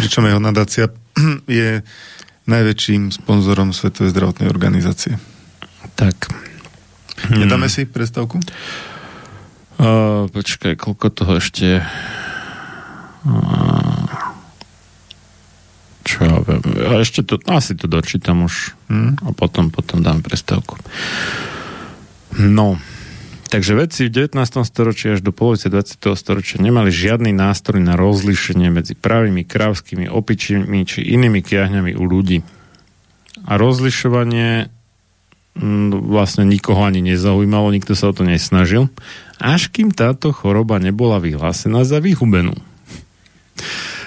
Pričom 0.00 0.26
jeho 0.26 0.42
nadácia 0.42 0.90
je 1.46 1.86
najväčším 2.48 3.12
sponzorom 3.12 3.76
Svetovej 3.76 4.16
zdravotnej 4.16 4.48
organizácie. 4.48 5.20
Tak. 5.94 6.32
Nedáme 7.28 7.68
hmm. 7.68 7.74
si 7.74 7.84
predstavku? 7.84 8.40
Uh, 9.78 10.26
počkaj, 10.32 10.74
koľko 10.80 11.06
toho 11.12 11.32
ešte... 11.38 11.84
Uh, 13.28 14.08
čo 16.08 16.24
ja 16.24 16.40
viem. 16.40 16.64
A 16.88 17.04
ešte 17.04 17.20
to, 17.20 17.36
asi 17.52 17.76
to 17.76 17.84
dočítam 17.84 18.48
už. 18.48 18.72
Hmm. 18.88 19.20
A 19.22 19.36
potom, 19.36 19.68
potom 19.68 20.00
dám 20.00 20.24
predstavku. 20.24 20.80
No. 22.40 22.80
Takže 23.48 23.72
vedci 23.72 24.12
v 24.12 24.28
19. 24.28 24.36
storočí 24.68 25.08
až 25.08 25.24
do 25.24 25.32
polovice 25.32 25.72
20. 25.72 25.96
storočia 26.20 26.60
nemali 26.60 26.92
žiadny 26.92 27.32
nástroj 27.32 27.80
na 27.80 27.96
rozlišenie 27.96 28.68
medzi 28.68 28.92
pravými 28.92 29.48
krávskými 29.48 30.04
opičími 30.04 30.84
či 30.84 31.00
inými 31.00 31.40
kiahňami 31.40 31.96
u 31.96 32.04
ľudí. 32.04 32.44
A 33.48 33.56
rozlišovanie 33.56 34.68
mm, 35.56 36.12
vlastne 36.12 36.44
nikoho 36.44 36.84
ani 36.84 37.00
nezaujímalo, 37.00 37.72
nikto 37.72 37.96
sa 37.96 38.12
o 38.12 38.16
to 38.16 38.28
nesnažil, 38.28 38.92
až 39.40 39.72
kým 39.72 39.96
táto 39.96 40.28
choroba 40.28 40.76
nebola 40.76 41.16
vyhlásená 41.16 41.88
za 41.88 42.04
vyhubenú. 42.04 42.52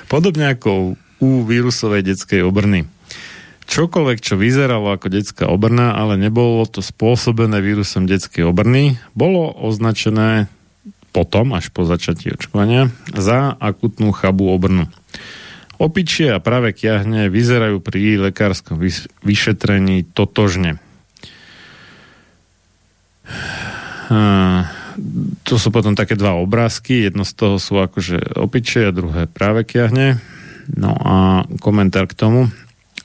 Podobne 0.06 0.54
ako 0.54 0.94
u 1.18 1.30
vírusovej 1.50 2.06
detskej 2.14 2.46
obrny 2.46 2.86
čokoľvek, 3.68 4.18
čo 4.22 4.40
vyzeralo 4.40 4.94
ako 4.94 5.08
detská 5.12 5.46
obrna, 5.50 5.94
ale 5.98 6.18
nebolo 6.18 6.66
to 6.70 6.80
spôsobené 6.80 7.60
vírusom 7.60 8.10
detskej 8.10 8.46
obrny, 8.48 8.98
bolo 9.18 9.52
označené 9.52 10.48
potom, 11.12 11.52
až 11.52 11.68
po 11.76 11.84
začatí 11.84 12.32
očkovania, 12.32 12.88
za 13.12 13.60
akutnú 13.60 14.16
chabú 14.16 14.48
obrnu. 14.52 14.88
Opičie 15.82 16.32
a 16.32 16.40
práve 16.40 16.78
kiahne 16.78 17.28
vyzerajú 17.28 17.82
pri 17.82 18.30
lekárskom 18.30 18.78
vyšetrení 19.26 20.06
totožne. 20.14 20.78
To 25.48 25.54
sú 25.58 25.68
potom 25.74 25.98
také 25.98 26.14
dva 26.14 26.38
obrázky, 26.38 27.10
jedno 27.10 27.26
z 27.26 27.34
toho 27.34 27.56
sú 27.58 27.82
akože 27.82 28.38
opičie 28.38 28.88
a 28.88 28.96
druhé 28.96 29.26
práve 29.26 29.66
kiahne. 29.66 30.22
No 30.70 30.94
a 30.94 31.48
komentár 31.60 32.06
k 32.06 32.14
tomu. 32.14 32.54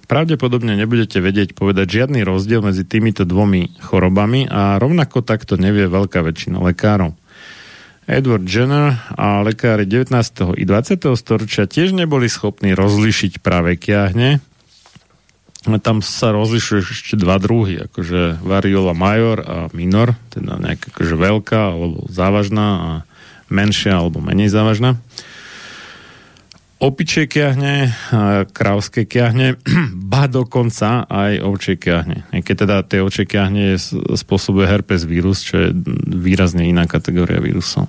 Pravdepodobne 0.06 0.78
nebudete 0.78 1.18
vedieť 1.18 1.58
povedať 1.58 2.02
žiadny 2.02 2.22
rozdiel 2.22 2.62
medzi 2.62 2.86
týmito 2.86 3.26
dvomi 3.26 3.74
chorobami 3.82 4.46
a 4.46 4.78
rovnako 4.78 5.26
takto 5.26 5.58
nevie 5.58 5.90
veľká 5.90 6.22
väčšina 6.22 6.62
lekárov. 6.62 7.18
Edward 8.06 8.46
Jenner 8.46 9.02
a 9.18 9.42
lekári 9.42 9.82
19. 9.82 10.14
i 10.54 10.62
20. 10.62 11.10
storočia 11.18 11.66
tiež 11.66 11.90
neboli 11.90 12.30
schopní 12.30 12.70
rozlišiť 12.78 13.42
práve 13.42 13.74
kiahne. 13.74 14.38
Tam 15.82 15.98
sa 15.98 16.30
rozlišuje 16.30 16.86
ešte 16.86 17.18
dva 17.18 17.42
druhy, 17.42 17.90
akože 17.90 18.38
variola 18.46 18.94
major 18.94 19.42
a 19.42 19.58
minor, 19.74 20.14
teda 20.30 20.54
nejaká 20.62 20.94
akože 20.94 21.14
veľká 21.18 21.60
alebo 21.74 22.06
závažná 22.06 22.68
a 22.78 22.90
menšia 23.50 23.98
alebo 23.98 24.22
menej 24.22 24.54
závažná 24.54 25.02
opičie 26.76 27.24
kiahne, 27.24 27.92
krávské 28.52 29.08
kiahne, 29.08 29.56
ba 30.12 30.28
dokonca 30.28 31.08
aj 31.08 31.40
ovčie 31.40 31.74
kiahne. 31.80 32.28
Keď 32.30 32.56
teda 32.66 32.76
tie 32.84 33.00
ovčie 33.00 33.24
kiahne 33.24 33.80
spôsobuje 34.12 34.68
herpes 34.68 35.08
vírus, 35.08 35.40
čo 35.40 35.68
je 35.68 35.68
výrazne 36.12 36.68
iná 36.68 36.84
kategória 36.84 37.40
vírusov. 37.40 37.88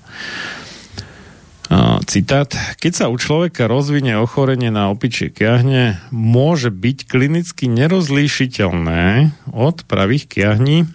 Citát. 2.08 2.48
Keď 2.80 2.94
sa 2.96 3.06
u 3.12 3.20
človeka 3.20 3.68
rozvinie 3.68 4.16
ochorenie 4.16 4.72
na 4.72 4.88
opičie 4.88 5.36
kiahne, 5.36 6.00
môže 6.16 6.72
byť 6.72 6.98
klinicky 7.12 7.68
nerozlíšiteľné 7.68 9.36
od 9.52 9.84
pravých 9.84 10.32
kiahní, 10.32 10.88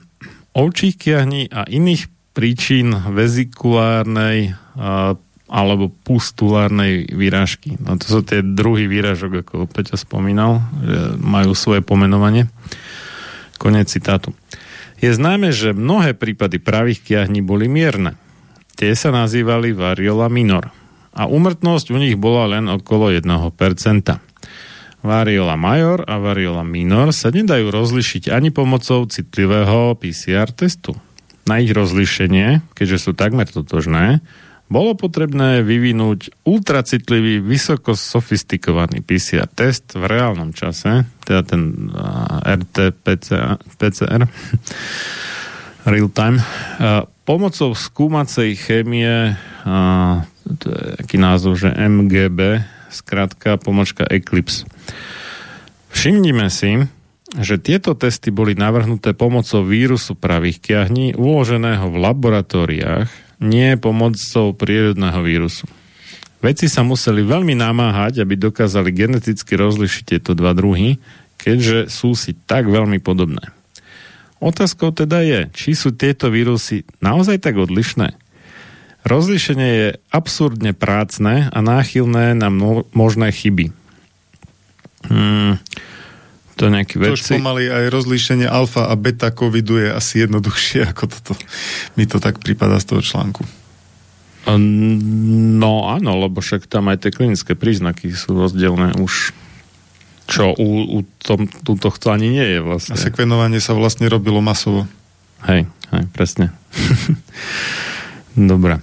ovčích 0.56 0.96
kiahní 0.96 1.52
a 1.52 1.68
iných 1.68 2.08
príčin 2.32 2.96
vezikulárnej 3.12 4.56
alebo 5.52 5.92
pustulárnej 5.92 7.12
výražky. 7.12 7.76
No 7.76 8.00
to 8.00 8.08
sú 8.08 8.20
tie 8.24 8.40
druhý 8.40 8.88
výražok, 8.88 9.44
ako 9.44 9.68
Peťa 9.68 10.00
spomínal, 10.00 10.64
že 10.80 11.20
majú 11.20 11.52
svoje 11.52 11.84
pomenovanie. 11.84 12.48
Konec 13.60 13.92
citátu. 13.92 14.32
Je 14.96 15.12
známe, 15.12 15.52
že 15.52 15.76
mnohé 15.76 16.16
prípady 16.16 16.56
pravých 16.56 17.04
kiahní 17.04 17.44
boli 17.44 17.68
mierne. 17.68 18.16
Tie 18.80 18.96
sa 18.96 19.12
nazývali 19.12 19.76
variola 19.76 20.32
minor 20.32 20.72
a 21.12 21.28
umrtnosť 21.28 21.92
u 21.92 22.00
nich 22.00 22.16
bola 22.16 22.48
len 22.56 22.72
okolo 22.72 23.12
1%. 23.12 23.28
Variola 25.02 25.58
major 25.58 26.06
a 26.08 26.16
variola 26.16 26.64
minor 26.64 27.12
sa 27.12 27.28
nedajú 27.28 27.68
rozlišiť 27.68 28.32
ani 28.32 28.48
pomocou 28.54 29.04
citlivého 29.04 29.98
PCR 30.00 30.48
testu. 30.48 30.96
Na 31.44 31.58
ich 31.58 31.74
rozlišenie, 31.74 32.62
keďže 32.72 32.98
sú 33.02 33.10
takmer 33.12 33.50
totožné, 33.50 34.22
bolo 34.72 34.96
potrebné 34.96 35.60
vyvinúť 35.60 36.32
ultracitlivý, 36.48 37.44
vysoko 37.44 37.92
sofistikovaný 37.92 39.04
PCR 39.04 39.44
test 39.46 39.92
v 39.92 40.08
reálnom 40.08 40.56
čase, 40.56 41.04
teda 41.28 41.44
ten 41.44 41.92
RT-PCR, 42.42 44.22
real 45.92 46.08
time, 46.08 46.40
pomocou 47.28 47.76
skúmacej 47.76 48.56
chémie, 48.56 49.36
to 50.58 50.66
je 50.72 50.82
aký 50.98 51.20
názov, 51.20 51.60
že 51.60 51.68
MGB, 51.70 52.64
skratka 52.88 53.60
pomočka 53.60 54.08
Eclipse. 54.08 54.64
Všimnime 55.92 56.48
si, 56.48 56.88
že 57.36 57.56
tieto 57.56 57.96
testy 57.96 58.28
boli 58.28 58.52
navrhnuté 58.52 59.16
pomocou 59.16 59.64
vírusu 59.64 60.12
pravých 60.16 60.60
kiahní 60.60 61.16
uloženého 61.16 61.88
v 61.88 61.96
laboratóriách 61.96 63.21
nie 63.42 63.74
pomocou 63.76 64.54
prírodného 64.54 65.18
vírusu. 65.20 65.66
Vedci 66.42 66.66
sa 66.66 66.82
museli 66.82 67.22
veľmi 67.22 67.54
namáhať, 67.54 68.22
aby 68.22 68.34
dokázali 68.34 68.90
geneticky 68.90 69.54
rozlišiť 69.54 70.02
tieto 70.06 70.34
dva 70.34 70.54
druhy, 70.54 70.98
keďže 71.38 71.90
sú 71.90 72.14
si 72.14 72.34
tak 72.34 72.70
veľmi 72.70 72.98
podobné. 73.02 73.50
Otázkou 74.42 74.90
teda 74.90 75.22
je, 75.22 75.40
či 75.54 75.78
sú 75.78 75.94
tieto 75.94 76.26
vírusy 76.26 76.82
naozaj 76.98 77.38
tak 77.38 77.62
odlišné. 77.62 78.18
Rozlišenie 79.06 79.70
je 79.70 79.88
absurdne 80.10 80.74
prácne 80.74 81.46
a 81.50 81.58
náchylné 81.62 82.34
na 82.34 82.50
možné 82.94 83.30
chyby. 83.30 83.70
Hmm. 85.06 85.62
To 86.60 86.68
nejaký 86.68 87.00
To 87.00 87.02
vedci... 87.08 87.36
už 87.36 87.40
pomaly 87.40 87.68
aj 87.68 87.84
rozlíšenie 87.88 88.48
alfa 88.48 88.88
a 88.88 88.94
beta 88.98 89.32
covidu 89.32 89.80
je 89.80 89.88
asi 89.88 90.24
jednoduchšie 90.26 90.84
ako 90.92 91.04
toto. 91.08 91.32
Mi 91.96 92.04
to 92.04 92.20
tak 92.20 92.40
prípada 92.40 92.76
z 92.80 92.92
toho 92.92 93.00
článku. 93.00 93.44
No 94.42 95.86
áno, 95.86 96.18
lebo 96.18 96.42
však 96.42 96.66
tam 96.66 96.90
aj 96.90 97.06
tie 97.06 97.14
klinické 97.14 97.54
príznaky 97.54 98.10
sú 98.10 98.34
rozdielne 98.34 98.98
už 98.98 99.30
čo 100.26 100.54
u, 100.56 100.70
u 100.96 101.00
tom, 101.20 101.44
tu 101.44 101.76
tohto 101.76 102.08
ani 102.08 102.32
nie 102.32 102.46
je 102.56 102.60
vlastne. 102.64 102.94
A 102.94 102.96
sekvenovanie 102.96 103.60
sa 103.60 103.76
vlastne 103.76 104.08
robilo 104.08 104.40
masovo. 104.40 104.88
Hej, 105.44 105.68
hej, 105.92 106.04
presne. 106.14 106.54
Dobre. 108.38 108.80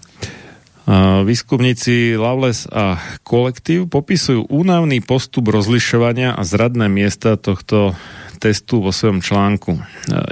Výskumníci 1.22 2.18
Loveless 2.18 2.66
a 2.66 2.98
kolektív 3.22 3.94
popisujú 3.94 4.50
únavný 4.50 5.06
postup 5.06 5.54
rozlišovania 5.54 6.34
a 6.34 6.42
zradné 6.42 6.90
miesta 6.90 7.38
tohto 7.38 7.94
testu 8.42 8.82
vo 8.82 8.90
svojom 8.90 9.22
článku. 9.22 9.78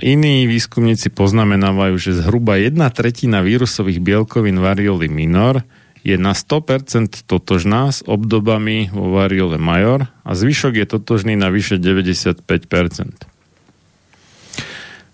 Iní 0.02 0.50
výskumníci 0.50 1.14
poznamenávajú, 1.14 1.96
že 2.02 2.18
zhruba 2.18 2.58
jedna 2.58 2.90
tretina 2.90 3.46
vírusových 3.46 4.02
bielkovín 4.02 4.58
varioli 4.58 5.06
minor 5.06 5.62
je 6.02 6.18
na 6.18 6.34
100% 6.34 7.30
totožná 7.30 7.94
s 7.94 8.02
obdobami 8.02 8.90
vo 8.90 9.14
variole 9.14 9.62
major 9.62 10.10
a 10.26 10.32
zvyšok 10.34 10.74
je 10.74 10.86
totožný 10.90 11.38
na 11.38 11.54
vyše 11.54 11.78
95%. 11.78 12.42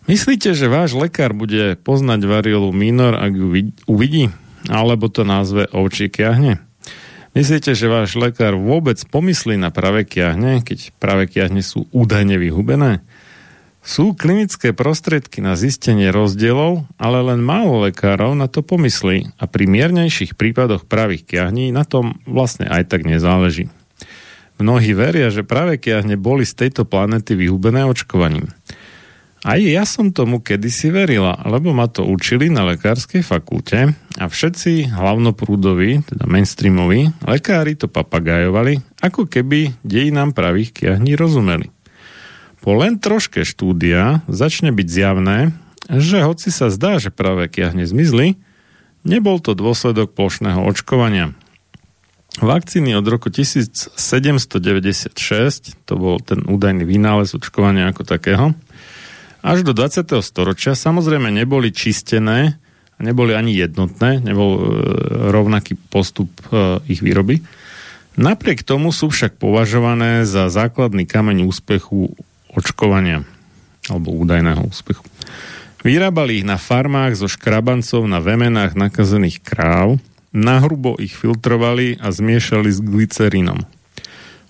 Myslíte, 0.08 0.56
že 0.56 0.72
váš 0.72 0.96
lekár 0.96 1.36
bude 1.36 1.76
poznať 1.84 2.28
variolu 2.28 2.72
minor, 2.72 3.20
ak 3.20 3.32
ju 3.36 3.48
uvidí? 3.91 4.32
Alebo 4.72 5.11
to 5.11 5.28
názve 5.28 5.68
ovčí 5.72 6.07
kiahne? 6.07 6.64
Myslíte, 7.34 7.74
že 7.74 7.89
váš 7.89 8.14
lekár 8.14 8.53
vôbec 8.53 9.01
pomyslí 9.09 9.57
na 9.57 9.74
pravé 9.74 10.05
kiahne, 10.05 10.61
keď 10.61 10.93
pravé 11.01 11.26
kiahne 11.26 11.66
sú 11.66 11.89
údajne 11.89 12.38
vyhubené? 12.38 13.01
Sú 13.84 14.16
klinické 14.16 14.72
prostriedky 14.72 15.43
na 15.43 15.59
zistenie 15.59 16.07
rozdielov, 16.14 16.88
ale 16.95 17.20
len 17.20 17.43
málo 17.43 17.84
lekárov 17.84 18.32
na 18.32 18.47
to 18.47 18.64
pomyslí 18.64 19.36
a 19.36 19.43
pri 19.49 19.68
miernejších 19.68 20.39
prípadoch 20.39 20.88
pravých 20.88 21.28
kiahní 21.28 21.76
na 21.76 21.84
tom 21.84 22.16
vlastne 22.24 22.70
aj 22.70 22.88
tak 22.88 23.03
nezáleží. 23.03 23.68
Mnohí 24.61 24.93
veria, 24.95 25.34
že 25.34 25.43
práve 25.43 25.82
kiahne 25.82 26.16
boli 26.16 26.47
z 26.47 26.53
tejto 26.53 26.88
planety 26.88 27.36
vyhubené 27.36 27.84
očkovaním. 27.84 28.47
Aj 29.44 29.60
ja 29.60 29.84
som 29.84 30.16
tomu 30.16 30.39
kedysi 30.39 30.88
verila, 30.88 31.36
lebo 31.44 31.76
ma 31.76 31.91
to 31.91 32.08
učili 32.08 32.48
na 32.48 32.64
lekárskej 32.64 33.28
fakulte 33.28 33.91
a 34.16 34.26
všetci 34.32 34.96
hlavnoprúdoví, 34.96 36.00
teda 36.08 36.24
mainstreamoví, 36.24 37.12
lekári 37.28 37.76
to 37.76 37.91
papagajovali, 37.91 38.80
ako 39.04 39.28
keby 39.28 39.76
dejinám 39.84 40.32
pravých 40.32 40.72
kiahní 40.72 41.20
rozumeli. 41.20 41.76
Po 42.64 42.72
len 42.80 42.96
troške 43.04 43.44
štúdia 43.44 44.24
začne 44.32 44.72
byť 44.72 44.88
zjavné, 44.88 45.52
že 45.91 46.24
hoci 46.24 46.48
sa 46.48 46.72
zdá, 46.72 46.96
že 47.04 47.12
práve 47.12 47.52
kiahne 47.52 47.84
zmizli, 47.84 48.39
nebol 49.04 49.44
to 49.44 49.60
dôsledok 49.60 50.16
plošného 50.16 50.64
očkovania. 50.64 51.36
Vakcíny 52.39 52.96
od 52.96 53.06
roku 53.06 53.28
1796, 53.28 53.91
to 55.84 55.94
bol 56.00 56.18
ten 56.24 56.41
údajný 56.48 56.88
vynález 56.88 57.36
očkovania 57.36 57.91
ako 57.91 58.08
takého, 58.08 58.58
až 59.44 59.68
do 59.68 59.76
20. 59.76 60.08
storočia 60.24 60.72
samozrejme 60.72 61.28
neboli 61.28 61.76
čistené, 61.76 62.56
neboli 62.98 63.36
ani 63.36 63.52
jednotné, 63.60 64.24
nebol 64.24 64.52
e, 64.56 64.62
rovnaký 65.36 65.76
postup 65.91 66.32
e, 66.48 66.80
ich 66.88 67.04
výroby. 67.04 67.44
Napriek 68.16 68.64
tomu 68.64 68.96
sú 68.96 69.12
však 69.12 69.36
považované 69.36 70.24
za 70.24 70.48
základný 70.48 71.04
kameň 71.04 71.44
úspechu 71.44 72.16
očkovania 72.56 73.28
alebo 73.91 74.16
údajného 74.16 74.64
úspechu. 74.64 75.04
Vyrábali 75.84 76.39
ich 76.39 76.48
na 76.48 76.56
farmách 76.56 77.20
zo 77.20 77.28
škrabancov 77.28 78.08
na 78.08 78.24
vemenách 78.24 78.80
nakazených 78.80 79.44
kráv, 79.44 80.00
nahrubo 80.32 80.96
ich 80.96 81.12
filtrovali 81.12 82.00
a 82.00 82.08
zmiešali 82.08 82.72
s 82.72 82.80
glycerínom. 82.80 83.68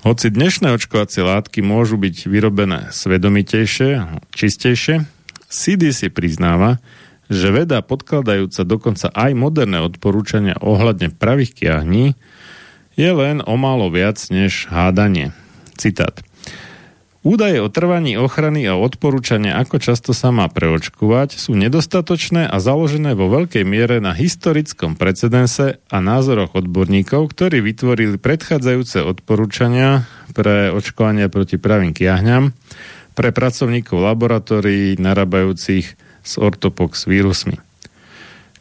Hoci 0.03 0.27
dnešné 0.35 0.67
očkovacie 0.75 1.23
látky 1.23 1.63
môžu 1.63 1.95
byť 1.95 2.27
vyrobené 2.27 2.91
svedomitejšie, 2.91 4.19
čistejšie, 4.35 5.07
CDC 5.47 6.11
priznáva, 6.11 6.83
že 7.31 7.55
veda 7.55 7.79
podkladajúca 7.79 8.67
dokonca 8.67 9.07
aj 9.15 9.31
moderné 9.31 9.79
odporúčania 9.79 10.59
ohľadne 10.59 11.07
pravých 11.15 11.55
kiahní 11.55 12.19
je 12.99 13.11
len 13.15 13.39
o 13.47 13.55
málo 13.55 13.87
viac 13.87 14.19
než 14.27 14.67
hádanie. 14.67 15.31
Citát. 15.79 16.19
Údaje 17.23 17.63
o 17.63 17.71
trvaní 17.71 18.19
ochrany 18.19 18.67
a 18.67 18.75
odporúčania, 18.75 19.55
ako 19.55 19.79
často 19.79 20.11
sa 20.11 20.35
má 20.35 20.51
preočkovať, 20.51 21.39
sú 21.39 21.55
nedostatočné 21.55 22.51
a 22.51 22.59
založené 22.59 23.15
vo 23.15 23.31
veľkej 23.31 23.63
miere 23.63 24.03
na 24.03 24.11
historickom 24.11 24.99
precedense 24.99 25.79
a 25.87 25.97
názoroch 26.03 26.51
odborníkov, 26.51 27.31
ktorí 27.31 27.63
vytvorili 27.63 28.19
predchádzajúce 28.19 29.07
odporúčania 29.07 30.03
pre 30.35 30.67
očkovanie 30.75 31.31
proti 31.31 31.55
pravým 31.55 31.95
kiahňam 31.95 32.51
pre 33.15 33.31
pracovníkov 33.31 34.03
laboratórií 34.03 34.99
narábajúcich 34.99 35.95
s 36.27 36.33
ortopox 36.35 37.07
vírusmi. 37.07 37.55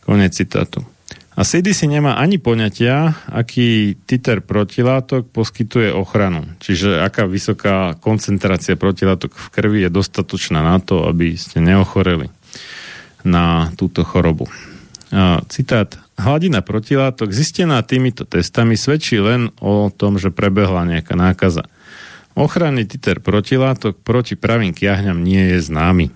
Konec 0.06 0.38
citátu. 0.38 0.86
A 1.33 1.49
CDC 1.49 1.89
nemá 1.89 2.20
ani 2.20 2.37
poňatia, 2.37 3.16
aký 3.33 3.97
titer 4.05 4.45
protilátok 4.45 5.33
poskytuje 5.33 5.89
ochranu. 5.89 6.45
Čiže 6.61 7.01
aká 7.01 7.24
vysoká 7.24 7.97
koncentrácia 7.97 8.76
protilátok 8.76 9.33
v 9.33 9.47
krvi 9.49 9.78
je 9.89 9.91
dostatočná 9.91 10.61
na 10.61 10.76
to, 10.76 11.09
aby 11.09 11.33
ste 11.41 11.64
neochoreli 11.64 12.28
na 13.24 13.72
túto 13.80 14.05
chorobu. 14.05 14.45
Citát. 15.49 15.97
Hladina 16.20 16.61
protilátok 16.61 17.33
zistená 17.33 17.80
týmito 17.80 18.28
testami 18.28 18.76
svedčí 18.76 19.16
len 19.16 19.49
o 19.64 19.89
tom, 19.89 20.20
že 20.20 20.28
prebehla 20.28 20.85
nejaká 20.85 21.16
nákaza. 21.16 21.64
Ochranný 22.37 22.85
titer 22.85 23.24
protilátok 23.24 23.97
proti 24.05 24.37
pravým 24.37 24.76
kiahňam 24.76 25.24
nie 25.24 25.57
je 25.57 25.64
známy. 25.64 26.12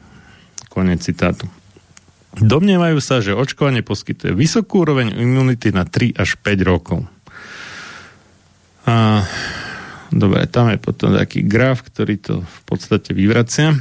Konec 0.69 1.01
citátu. 1.01 1.49
Domnievajú 2.37 3.01
sa, 3.01 3.25
že 3.25 3.33
očkovanie 3.33 3.81
poskytuje 3.81 4.37
vysokú 4.37 4.85
úroveň 4.85 5.09
imunity 5.17 5.73
na 5.73 5.89
3 5.89 6.21
až 6.21 6.37
5 6.45 6.69
rokov. 6.69 7.09
A, 8.85 9.25
dobre, 10.13 10.45
tam 10.45 10.69
je 10.69 10.77
potom 10.77 11.17
taký 11.17 11.41
graf, 11.49 11.81
ktorý 11.89 12.21
to 12.21 12.35
v 12.45 12.61
podstate 12.69 13.17
vyvracia. 13.17 13.81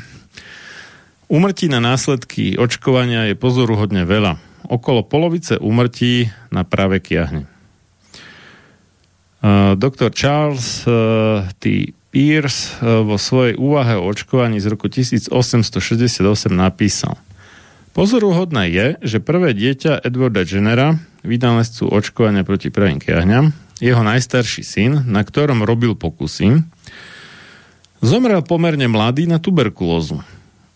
Umrtí 1.27 1.67
na 1.67 1.83
následky 1.83 2.55
očkovania 2.55 3.27
je 3.27 3.35
pozoruhodne 3.35 4.07
veľa. 4.07 4.39
Okolo 4.71 5.03
polovice 5.03 5.59
umrtí 5.59 6.31
na 6.47 6.63
práve 6.63 7.03
kiahne. 7.03 7.51
Uh, 9.43 9.75
Dr. 9.75 10.09
Charles 10.15 10.87
uh, 10.87 11.43
T. 11.59 11.91
Pierce 12.09 12.79
uh, 12.79 13.03
vo 13.03 13.19
svojej 13.19 13.59
úvahe 13.59 13.99
o 13.99 14.07
očkovaní 14.07 14.63
z 14.63 14.71
roku 14.71 14.87
1868 14.87 16.23
napísal– 16.55 17.19
Pozoruhodné 17.95 18.63
je, 18.75 18.87
že 19.07 19.23
prvé 19.23 19.55
dieťa 19.55 20.03
Edwarda 20.03 20.43
Jennera, 20.43 20.99
vynálezcu 21.23 21.87
očkovania 21.87 22.43
proti 22.43 22.67
pravým 22.67 22.99
kiahňam, 22.99 23.55
jeho 23.79 24.03
najstarší 24.03 24.67
syn, 24.67 25.07
na 25.07 25.23
ktorom 25.23 25.63
robil 25.63 25.95
pokusy, 25.95 26.59
zomrel 28.03 28.43
pomerne 28.43 28.91
mladý 28.91 29.31
na 29.31 29.39
tuberkulózu. 29.39 30.19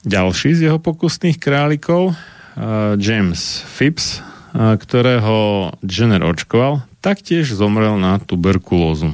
Ďalší 0.07 0.55
z 0.55 0.71
jeho 0.71 0.79
pokusných 0.79 1.35
králikov, 1.43 2.15
uh, 2.15 2.95
James 2.95 3.67
Phipps, 3.67 4.23
uh, 4.55 4.79
ktorého 4.79 5.75
Jenner 5.83 6.23
očkoval, 6.23 6.87
taktiež 7.03 7.51
zomrel 7.51 7.99
na 7.99 8.23
tuberkulózu. 8.23 9.11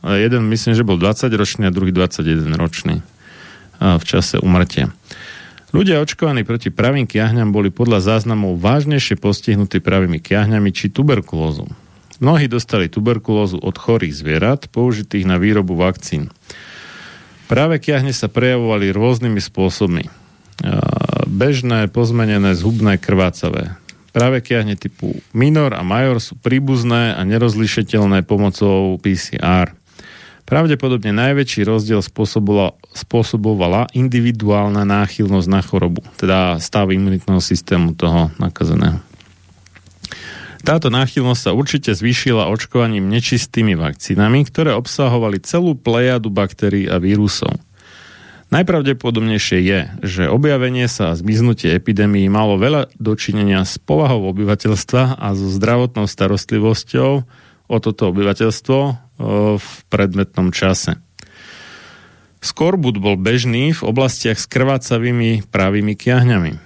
Uh, 0.00 0.16
jeden 0.16 0.48
myslím, 0.48 0.72
že 0.72 0.88
bol 0.88 0.96
20 0.96 1.28
ročný 1.36 1.68
a 1.68 1.74
druhý 1.74 1.92
21 1.92 2.56
ročný 2.56 3.04
v 3.80 4.04
čase 4.04 4.36
umrtia. 4.36 4.92
Ľudia 5.70 6.02
očkovaní 6.02 6.42
proti 6.42 6.74
pravým 6.74 7.06
kiahňam 7.06 7.54
boli 7.54 7.70
podľa 7.70 8.02
záznamov 8.02 8.58
vážnejšie 8.58 9.14
postihnutí 9.14 9.78
pravými 9.78 10.18
kiahňami 10.18 10.74
či 10.74 10.90
tuberkulózou. 10.90 11.70
Mnohí 12.18 12.50
dostali 12.50 12.90
tuberkulózu 12.90 13.56
od 13.62 13.78
chorých 13.78 14.12
zvierat, 14.12 14.66
použitých 14.68 15.24
na 15.24 15.38
výrobu 15.38 15.78
vakcín. 15.78 16.28
Práve 17.48 17.78
kiahne 17.78 18.10
sa 18.10 18.28
prejavovali 18.28 18.92
rôznymi 18.92 19.40
spôsobmi. 19.40 20.04
Bežné, 21.30 21.88
pozmenené, 21.88 22.52
zhubné, 22.52 23.00
krvácavé. 23.00 23.72
Práve 24.10 24.42
kiahne 24.42 24.74
typu 24.74 25.22
minor 25.30 25.70
a 25.72 25.86
major 25.86 26.18
sú 26.18 26.34
príbuzné 26.34 27.14
a 27.14 27.22
nerozlišiteľné 27.22 28.26
pomocou 28.26 28.98
PCR. 28.98 29.70
Pravdepodobne 30.50 31.14
najväčší 31.14 31.62
rozdiel 31.62 32.02
spôsobovala, 32.02 32.74
spôsobovala 32.90 33.86
individuálna 33.94 34.82
náchylnosť 34.82 35.46
na 35.46 35.62
chorobu, 35.62 36.02
teda 36.18 36.58
stav 36.58 36.90
imunitného 36.90 37.38
systému 37.38 37.94
toho 37.94 38.34
nakazeného. 38.42 38.98
Táto 40.66 40.90
náchylnosť 40.90 41.40
sa 41.40 41.54
určite 41.54 41.94
zvýšila 41.94 42.50
očkovaním 42.50 43.06
nečistými 43.06 43.78
vakcínami, 43.78 44.42
ktoré 44.42 44.74
obsahovali 44.74 45.38
celú 45.38 45.78
plejadu 45.78 46.34
baktérií 46.34 46.90
a 46.90 46.98
vírusov. 46.98 47.54
Najpravdepodobnejšie 48.50 49.58
je, 49.62 49.78
že 50.02 50.22
objavenie 50.26 50.90
sa 50.90 51.14
a 51.14 51.18
zmiznutie 51.18 51.70
epidémií 51.78 52.26
malo 52.26 52.58
veľa 52.58 52.90
dočinenia 52.98 53.62
s 53.62 53.78
povahou 53.78 54.34
obyvateľstva 54.34 55.14
a 55.14 55.28
so 55.38 55.46
zdravotnou 55.46 56.10
starostlivosťou 56.10 57.10
o 57.70 57.76
toto 57.78 58.10
obyvateľstvo 58.10 58.78
v 59.60 59.68
predmetnom 59.92 60.48
čase. 60.48 60.96
Skorbut 62.40 62.96
bol 62.96 63.20
bežný 63.20 63.76
v 63.76 63.82
oblastiach 63.84 64.40
s 64.40 64.48
krvácavými 64.48 65.44
pravými 65.52 65.92
kiahňami. 65.92 66.56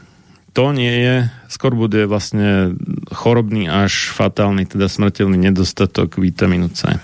To 0.55 0.71
nie 0.71 0.95
je, 1.03 1.17
skorbut 1.51 1.91
je 1.91 2.07
vlastne 2.07 2.79
chorobný 3.11 3.67
až 3.67 4.15
fatálny, 4.15 4.71
teda 4.71 4.87
smrteľný 4.87 5.51
nedostatok 5.51 6.15
vitamínu 6.15 6.71
C. 6.71 6.95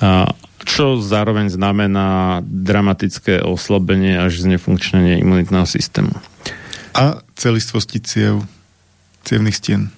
A 0.00 0.32
čo 0.64 0.96
zároveň 1.00 1.52
znamená 1.52 2.40
dramatické 2.44 3.44
oslabenie 3.44 4.16
až 4.16 4.40
znefunkčnenie 4.40 5.20
imunitného 5.20 5.68
systému. 5.68 6.16
A 6.96 7.20
celistvosti 7.36 8.00
ciev, 8.00 8.48
cievných 9.28 9.56
stien. 9.56 9.92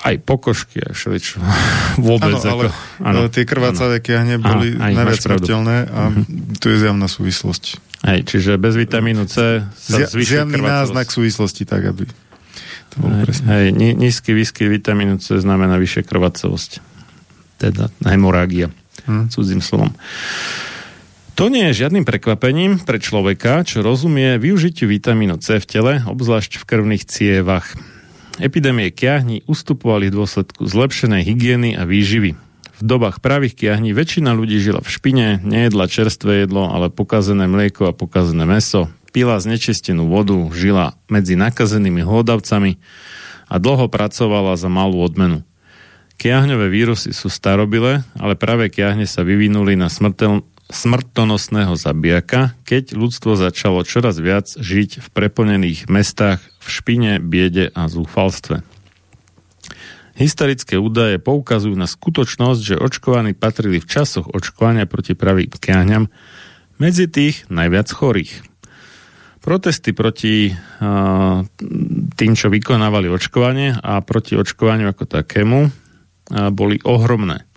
Aj 0.00 0.16
pokožky, 0.16 0.80
aj 0.80 0.96
všeličo. 0.96 1.36
Vôbec. 2.08 2.40
Ano, 2.40 2.48
ale 2.48 2.64
ano, 3.04 3.20
tie 3.28 3.44
krvácavé 3.44 4.00
kiahne 4.00 4.40
boli 4.40 4.72
Aha, 4.74 4.96
najviac 4.96 5.20
smrteľné 5.20 5.76
a 5.88 6.00
uh-huh. 6.08 6.56
tu 6.56 6.72
je 6.72 6.76
zjavná 6.80 7.06
súvislosť. 7.06 7.64
Hej, 8.08 8.20
čiže 8.24 8.56
bez 8.56 8.80
vitamínu 8.80 9.28
C 9.28 9.60
sa 9.60 9.96
Zja, 10.00 10.08
Zjavný 10.08 10.64
náznak 10.64 11.12
súvislosti, 11.12 11.68
tak 11.68 11.84
aby 11.84 12.08
to 12.90 12.96
bolo 12.98 13.14
hej, 13.20 13.24
presne. 13.28 13.46
Hej, 13.46 13.66
nízky 13.76 14.32
výskyt 14.32 14.72
vitamínu 14.72 15.20
C 15.20 15.36
znamená 15.38 15.76
vyššia 15.76 16.02
krvácovosť. 16.08 16.70
Teda 17.60 17.92
hemorágia 18.08 18.72
hmm. 19.04 19.28
cudzím 19.28 19.60
slovom. 19.60 19.92
To 21.38 21.48
nie 21.48 21.72
je 21.72 21.86
žiadnym 21.86 22.04
prekvapením 22.04 22.84
pre 22.84 23.00
človeka, 23.00 23.64
čo 23.64 23.80
rozumie 23.80 24.36
využitiu 24.36 24.92
vitamínu 24.92 25.40
C 25.40 25.56
v 25.56 25.64
tele, 25.64 25.92
obzvlášť 26.04 26.60
v 26.60 26.68
krvných 26.68 27.04
cievach. 27.08 27.72
Epidémie 28.40 28.88
kiahní 28.88 29.44
ustupovali 29.44 30.08
v 30.08 30.24
dôsledku 30.24 30.64
zlepšenej 30.64 31.28
hygieny 31.28 31.76
a 31.76 31.84
výživy. 31.84 32.40
V 32.80 32.82
dobách 32.82 33.20
pravých 33.20 33.52
kiahní 33.52 33.92
väčšina 33.92 34.32
ľudí 34.32 34.56
žila 34.56 34.80
v 34.80 34.88
špine, 34.88 35.26
nejedla 35.44 35.84
čerstvé 35.84 36.48
jedlo, 36.48 36.72
ale 36.72 36.88
pokazené 36.88 37.44
mlieko 37.44 37.92
a 37.92 37.96
pokazené 37.96 38.48
meso, 38.48 38.88
pila 39.12 39.36
znečistenú 39.36 40.08
vodu, 40.08 40.40
žila 40.56 40.96
medzi 41.12 41.36
nakazenými 41.36 42.00
hlodavcami 42.00 42.80
a 43.52 43.54
dlho 43.60 43.92
pracovala 43.92 44.56
za 44.56 44.72
malú 44.72 45.04
odmenu. 45.04 45.44
Kiahňové 46.16 46.72
vírusy 46.72 47.12
sú 47.12 47.28
starobilé, 47.28 48.00
ale 48.16 48.40
práve 48.40 48.72
kiahne 48.72 49.04
sa 49.04 49.20
vyvinuli 49.20 49.76
na 49.76 49.92
smrtel, 49.92 50.48
smrtonosného 50.72 51.74
zabijaka, 51.76 52.56
keď 52.64 52.96
ľudstvo 52.96 53.36
začalo 53.36 53.84
čoraz 53.84 54.16
viac 54.16 54.48
žiť 54.48 55.04
v 55.04 55.08
preplnených 55.12 55.90
mestách 55.90 56.40
v 56.60 56.66
špine, 56.68 57.12
biede 57.18 57.72
a 57.72 57.88
zúfalstve. 57.88 58.60
Historické 60.20 60.76
údaje 60.76 61.16
poukazujú 61.16 61.72
na 61.72 61.88
skutočnosť, 61.88 62.60
že 62.60 62.76
očkovaní 62.76 63.32
patrili 63.32 63.80
v 63.80 63.88
časoch 63.88 64.28
očkovania 64.28 64.84
proti 64.84 65.16
pravým 65.16 65.48
kiahňam 65.48 66.12
medzi 66.76 67.08
tých 67.08 67.48
najviac 67.48 67.88
chorých. 67.88 68.44
Protesty 69.40 69.96
proti 69.96 70.52
tým, 72.12 72.32
čo 72.36 72.52
vykonávali 72.52 73.08
očkovanie 73.08 73.72
a 73.80 74.04
proti 74.04 74.36
očkovaniu 74.36 74.92
ako 74.92 75.08
takému 75.08 75.72
boli 76.52 76.76
ohromné. 76.84 77.48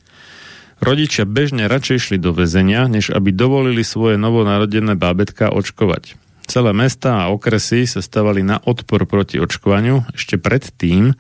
Rodičia 0.80 1.28
bežne 1.28 1.68
radšej 1.68 2.00
šli 2.00 2.18
do 2.24 2.32
väzenia, 2.32 2.88
než 2.88 3.12
aby 3.12 3.36
dovolili 3.36 3.84
svoje 3.84 4.16
novonarodené 4.16 4.96
bábetka 4.96 5.52
očkovať. 5.52 6.16
Celé 6.44 6.72
mesta 6.76 7.24
a 7.24 7.32
okresy 7.32 7.88
sa 7.88 8.04
stavali 8.04 8.44
na 8.44 8.60
odpor 8.60 9.08
proti 9.08 9.40
očkovaniu 9.40 10.04
ešte 10.12 10.36
pred 10.36 10.64
tým, 10.76 11.16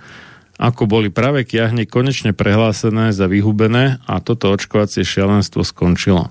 ako 0.60 0.86
boli 0.86 1.10
práve 1.10 1.48
kiahne 1.48 1.88
konečne 1.90 2.36
prehlásené 2.36 3.16
za 3.16 3.26
vyhubené 3.26 4.04
a 4.06 4.20
toto 4.22 4.54
očkovacie 4.54 5.02
šialenstvo 5.02 5.66
skončilo. 5.66 6.30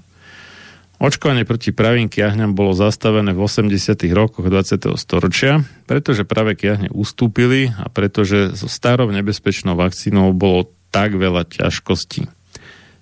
Očkovanie 1.02 1.42
proti 1.42 1.74
pravým 1.74 2.06
kiahňam 2.06 2.54
bolo 2.54 2.78
zastavené 2.78 3.34
v 3.34 3.42
80. 3.42 3.74
rokoch 4.14 4.46
20. 4.46 4.86
storočia, 4.94 5.66
pretože 5.90 6.22
práve 6.22 6.54
kiahne 6.54 6.94
ustúpili 6.94 7.74
a 7.74 7.90
pretože 7.90 8.54
so 8.54 8.70
starou 8.70 9.10
nebezpečnou 9.10 9.74
vakcínou 9.74 10.30
bolo 10.30 10.70
tak 10.94 11.18
veľa 11.18 11.50
ťažkostí. 11.50 12.30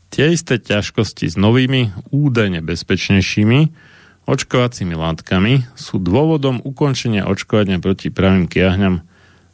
Tie 0.09 0.27
isté 0.33 0.57
ťažkosti 0.57 1.29
s 1.29 1.37
novými, 1.37 1.93
údajne 2.09 2.65
bezpečnejšími 2.65 3.90
očkovacími 4.31 4.95
látkami 4.95 5.67
sú 5.75 5.99
dôvodom 5.99 6.63
ukončenia 6.63 7.27
očkovania 7.27 7.83
proti 7.83 8.15
pravým 8.15 8.47
kiahňam 8.47 9.03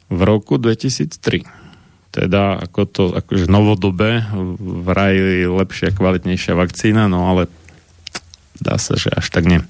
v 0.07 0.19
roku 0.21 0.61
2003. 0.61 1.43
Teda 2.13 2.61
ako 2.61 2.81
to 2.85 3.03
akože 3.17 3.49
novodobé 3.49 4.23
vraj 4.61 5.17
lepšia, 5.49 5.91
kvalitnejšia 5.91 6.53
vakcína, 6.53 7.09
no 7.09 7.27
ale 7.27 7.49
dá 8.61 8.77
sa, 8.77 8.93
že 8.97 9.09
až 9.13 9.27
tak 9.33 9.49
nie. 9.49 9.61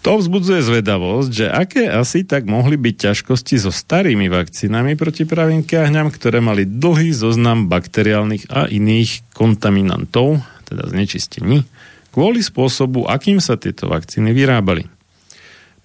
To 0.00 0.16
vzbudzuje 0.16 0.64
zvedavosť, 0.64 1.28
že 1.28 1.46
aké 1.52 1.84
asi 1.92 2.24
tak 2.24 2.48
mohli 2.48 2.80
byť 2.80 2.94
ťažkosti 3.10 3.60
so 3.60 3.68
starými 3.68 4.32
vakcínami 4.32 4.96
proti 4.96 5.28
pravým 5.28 5.60
kiahňam, 5.60 6.08
ktoré 6.08 6.40
mali 6.40 6.64
dlhý 6.64 7.12
zoznam 7.12 7.68
bakteriálnych 7.68 8.48
a 8.48 8.64
iných 8.64 9.28
kontaminantov, 9.36 10.40
teda 10.72 10.88
znečistení, 10.88 11.68
kvôli 12.10 12.42
spôsobu, 12.42 13.06
akým 13.06 13.38
sa 13.38 13.58
tieto 13.58 13.90
vakcíny 13.90 14.34
vyrábali. 14.34 14.86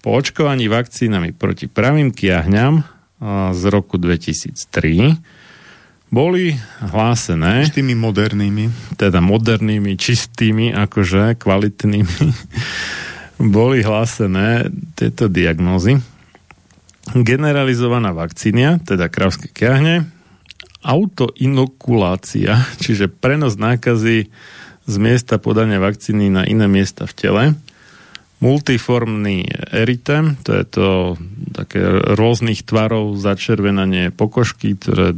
Po 0.02 0.14
očkovaní 0.14 0.70
vakcínami 0.70 1.34
proti 1.34 1.66
pravým 1.66 2.14
kiahňam 2.14 2.86
z 3.50 3.62
roku 3.72 3.98
2003 3.98 4.54
boli 6.06 6.54
hlásené... 6.78 7.66
Tými 7.74 7.98
modernými. 7.98 8.94
Teda 8.94 9.18
modernými, 9.18 9.98
čistými, 9.98 10.70
akože 10.70 11.34
kvalitnými 11.34 12.06
boli 13.56 13.82
hlásené 13.82 14.70
tieto 14.94 15.26
diagnózy. 15.26 15.98
Generalizovaná 17.10 18.14
vakcínia, 18.14 18.78
teda 18.82 19.10
kravské 19.10 19.50
kiahne, 19.50 20.06
autoinokulácia, 20.86 22.62
čiže 22.82 23.10
prenos 23.10 23.58
nákazy 23.58 24.30
z 24.86 24.94
miesta 25.02 25.42
podania 25.42 25.82
vakcíny 25.82 26.30
na 26.30 26.46
iné 26.46 26.70
miesta 26.70 27.10
v 27.10 27.14
tele, 27.14 27.44
multiformný 28.38 29.48
eritem, 29.72 30.36
to 30.44 30.52
je 30.52 30.64
to 30.68 31.16
také 31.56 31.80
rôznych 32.14 32.68
tvarov 32.68 33.16
začervenanie 33.16 34.12
pokožky, 34.12 34.76
ktoré 34.76 35.16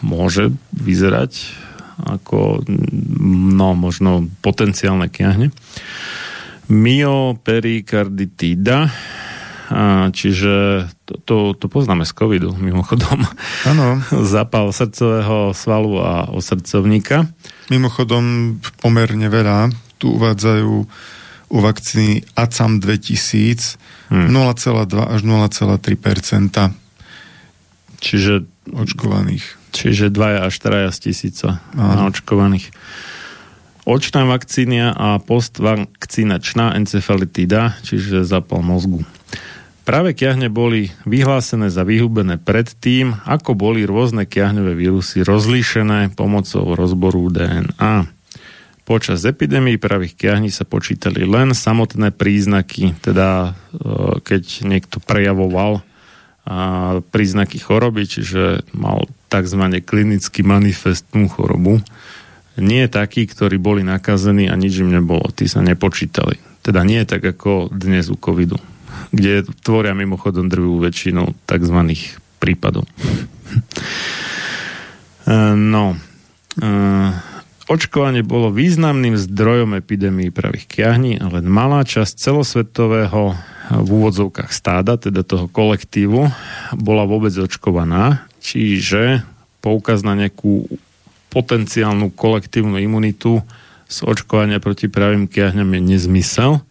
môže 0.00 0.54
vyzerať 0.70 1.34
ako 1.98 2.62
no, 3.58 3.74
možno 3.74 4.30
potenciálne 4.38 5.10
kiahne. 5.10 5.50
Myoperikarditída, 6.70 8.86
čiže 10.12 10.86
to, 11.04 11.14
to, 11.24 11.36
to 11.56 11.66
poznáme 11.68 12.08
z 12.08 12.12
covidu, 12.16 12.56
mimochodom. 12.56 13.24
Áno. 13.68 14.00
Zapal 14.34 14.72
srdcového 14.72 15.52
svalu 15.52 16.00
a 16.00 16.28
osrdcovníka. 16.32 17.28
Mimochodom 17.68 18.56
pomerne 18.80 19.28
veľa. 19.28 19.72
Tu 20.00 20.08
uvádzajú 20.08 20.72
u 21.48 21.56
vakcíny 21.64 22.24
ACAM 22.36 22.80
2000 22.80 24.12
hmm. 24.12 24.28
0,2 24.28 25.14
až 25.16 25.20
0,3 25.24 26.76
Čiže 27.98 28.46
očkovaných. 28.68 29.44
Čiže 29.72 30.08
2 30.12 30.44
až 30.48 30.52
4 30.60 30.92
tisíca 30.96 31.60
očkovaných 32.08 32.72
očná 33.88 34.28
vakcínia 34.28 34.92
a 34.92 35.16
postvakcinačná 35.16 36.76
encefalitída, 36.76 37.80
čiže 37.80 38.28
zapal 38.28 38.60
mozgu. 38.60 39.00
Práve 39.88 40.12
kiahne 40.12 40.52
boli 40.52 40.92
vyhlásené 41.08 41.72
za 41.72 41.80
vyhubené 41.80 42.36
predtým, 42.36 43.24
ako 43.24 43.56
boli 43.56 43.88
rôzne 43.88 44.28
kiahňové 44.28 44.76
vírusy 44.76 45.24
rozlíšené 45.24 46.12
pomocou 46.12 46.76
rozboru 46.76 47.32
DNA. 47.32 48.04
Počas 48.84 49.24
epidémii 49.24 49.80
pravých 49.80 50.12
kiahní 50.12 50.52
sa 50.52 50.68
počítali 50.68 51.24
len 51.24 51.56
samotné 51.56 52.12
príznaky, 52.12 53.00
teda 53.00 53.28
e, 53.48 54.20
keď 54.20 54.68
niekto 54.68 55.00
prejavoval 55.00 55.80
príznaky 57.08 57.60
choroby, 57.60 58.08
čiže 58.08 58.64
mal 58.72 59.08
tzv. 59.28 59.84
klinicky 59.84 60.40
manifestnú 60.40 61.28
chorobu 61.28 61.80
nie 62.60 62.84
takí, 62.88 63.24
ktorí 63.24 63.56
boli 63.56 63.84
nakazení 63.84 64.48
a 64.48 64.56
nič 64.56 64.84
im 64.84 64.92
nebolo. 64.92 65.28
Tí 65.32 65.44
sa 65.44 65.60
nepočítali. 65.60 66.40
Teda 66.64 66.84
nie 66.84 67.04
tak 67.04 67.24
ako 67.24 67.68
dnes 67.72 68.08
u 68.08 68.16
covidu, 68.16 68.56
kde 69.12 69.46
tvoria 69.64 69.96
mimochodom 69.96 70.48
drvú 70.48 70.80
väčšinu 70.82 71.34
tzv. 71.46 71.78
prípadov. 72.40 72.84
E, 75.28 75.52
no. 75.52 75.92
E, 76.56 76.68
Očkovanie 77.68 78.24
bolo 78.24 78.48
významným 78.48 79.20
zdrojom 79.20 79.76
epidémii 79.76 80.32
pravých 80.32 80.64
kiahní 80.64 81.20
a 81.20 81.28
len 81.28 81.44
malá 81.44 81.84
časť 81.84 82.16
celosvetového 82.16 83.36
v 83.68 83.88
úvodzovkách 83.92 84.48
stáda, 84.48 84.96
teda 84.96 85.20
toho 85.20 85.52
kolektívu, 85.52 86.32
bola 86.80 87.04
vôbec 87.04 87.36
očkovaná, 87.36 88.24
čiže 88.40 89.20
poukaz 89.60 90.00
na 90.00 90.16
nejakú 90.16 90.64
potenciálnu 91.28 92.08
kolektívnu 92.16 92.80
imunitu 92.80 93.44
z 93.84 93.98
očkovania 94.00 94.64
proti 94.64 94.88
pravým 94.88 95.28
kiahňam 95.28 95.68
je 95.76 95.80
nezmysel 95.92 96.64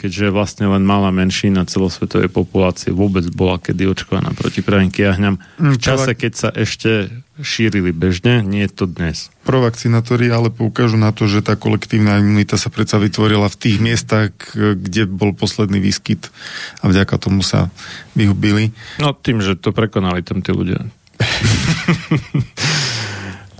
keďže 0.00 0.32
vlastne 0.32 0.64
len 0.64 0.80
malá 0.80 1.12
menšina 1.12 1.68
celosvetovej 1.68 2.32
populácie 2.32 2.88
vôbec 2.88 3.28
bola 3.28 3.60
kedy 3.60 3.84
očkovaná 3.92 4.32
proti 4.32 4.64
pravým 4.64 4.88
kiahňam. 4.88 5.36
V 5.60 5.76
mm, 5.76 5.78
čase, 5.78 6.16
keď 6.16 6.32
sa 6.32 6.48
ešte 6.48 7.12
šírili 7.36 7.92
bežne, 7.92 8.40
nie 8.40 8.64
je 8.64 8.72
to 8.72 8.88
dnes. 8.88 9.28
Provakcinátori 9.44 10.32
ale 10.32 10.48
poukážu 10.48 10.96
na 10.96 11.12
to, 11.12 11.28
že 11.28 11.44
tá 11.44 11.52
kolektívna 11.60 12.16
imunita 12.16 12.56
sa 12.56 12.72
predsa 12.72 12.96
vytvorila 12.96 13.52
v 13.52 13.60
tých 13.60 13.76
miestach, 13.76 14.32
kde 14.56 15.04
bol 15.04 15.36
posledný 15.36 15.76
výskyt 15.84 16.32
a 16.80 16.88
vďaka 16.88 17.20
tomu 17.20 17.44
sa 17.44 17.68
vyhubili. 18.16 18.72
No 18.96 19.12
tým, 19.12 19.44
že 19.44 19.60
to 19.60 19.76
prekonali 19.76 20.24
tam 20.24 20.40
tí 20.40 20.56
ľudia. 20.56 20.80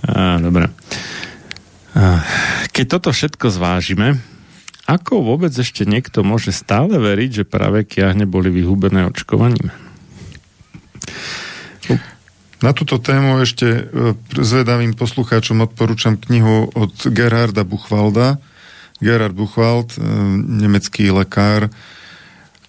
Á, 0.01 0.41
dobre. 0.41 0.73
Keď 2.73 2.85
toto 2.89 3.13
všetko 3.13 3.53
zvážime, 3.53 4.17
ako 4.89 5.21
vôbec 5.21 5.53
ešte 5.53 5.85
niekto 5.85 6.25
môže 6.25 6.49
stále 6.49 6.97
veriť, 6.97 7.43
že 7.43 7.49
práve 7.49 7.85
kiahne 7.85 8.25
boli 8.25 8.49
vyhubené 8.49 9.05
očkovaním? 9.07 9.69
Na 12.61 12.77
túto 12.77 13.01
tému 13.01 13.41
ešte 13.41 13.65
e, 13.65 13.81
zvedavým 14.37 14.93
poslucháčom 14.93 15.65
odporúčam 15.65 16.13
knihu 16.13 16.69
od 16.77 16.93
Gerharda 17.09 17.65
Buchwalda. 17.65 18.37
Gerhard 19.01 19.33
Buchwald, 19.33 19.97
e, 19.97 20.05
nemecký 20.61 21.09
lekár. 21.09 21.73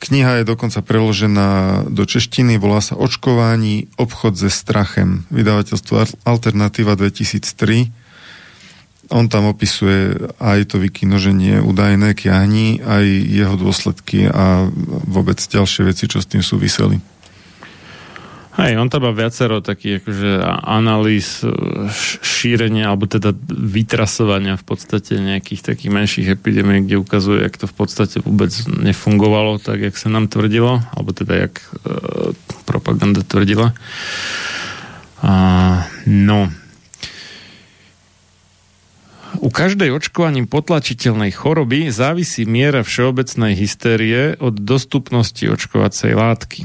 Kniha 0.01 0.41
je 0.43 0.49
dokonca 0.49 0.81
preložená 0.81 1.85
do 1.93 2.09
češtiny, 2.09 2.57
volá 2.57 2.81
sa 2.81 2.97
Očkování, 2.97 3.93
obchod 4.01 4.35
se 4.35 4.51
strachem. 4.51 5.29
Vydavateľstvo 5.29 6.25
Alternativa 6.25 6.97
2003 6.97 8.02
on 9.11 9.27
tam 9.27 9.51
opisuje 9.51 10.15
aj 10.39 10.71
to 10.71 10.79
vykinoženie 10.79 11.59
údajné 11.59 12.15
kiahni, 12.15 12.79
aj 12.85 13.05
jeho 13.27 13.55
dôsledky 13.59 14.31
a 14.31 14.71
vôbec 15.09 15.43
ďalšie 15.43 15.91
veci, 15.91 16.07
čo 16.07 16.23
s 16.23 16.31
tým 16.31 16.45
súviseli. 16.45 17.03
Hej, 18.53 18.77
on 18.77 18.93
tam 18.93 19.09
má 19.09 19.17
viacero 19.17 19.65
takých 19.65 20.05
akože 20.05 20.31
analýz 20.69 21.41
e, 21.41 21.49
šírenia, 22.21 22.93
alebo 22.93 23.09
teda 23.09 23.33
vytrasovania 23.49 24.61
v 24.61 24.65
podstate 24.69 25.17
nejakých 25.17 25.73
takých 25.73 25.89
menších 25.89 26.29
epidémií, 26.37 26.85
kde 26.85 27.01
ukazuje, 27.01 27.49
jak 27.49 27.57
to 27.57 27.65
v 27.65 27.75
podstate 27.81 28.21
vôbec 28.21 28.53
nefungovalo 28.69 29.57
tak, 29.57 29.81
jak 29.81 29.97
sa 29.97 30.13
nám 30.13 30.29
tvrdilo, 30.29 30.85
alebo 30.93 31.17
teda 31.17 31.49
jak 31.49 31.65
e, 31.65 32.37
propaganda 32.69 33.25
tvrdila. 33.25 33.73
A, 35.25 35.33
no, 36.05 36.53
u 39.41 39.49
každej 39.49 39.95
očkovaním 39.97 40.45
potlačiteľnej 40.45 41.33
choroby 41.33 41.89
závisí 41.89 42.45
miera 42.45 42.85
všeobecnej 42.85 43.57
hystérie 43.57 44.37
od 44.37 44.61
dostupnosti 44.61 45.45
očkovacej 45.47 46.13
látky. 46.13 46.61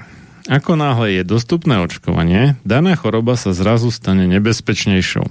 Ako 0.47 0.80
náhle 0.80 1.20
je 1.20 1.24
dostupné 1.28 1.80
očkovanie, 1.84 2.55
daná 2.63 2.95
choroba 2.95 3.36
sa 3.36 3.51
zrazu 3.51 3.91
stane 3.91 4.28
nebezpečnejšou. 4.32 5.28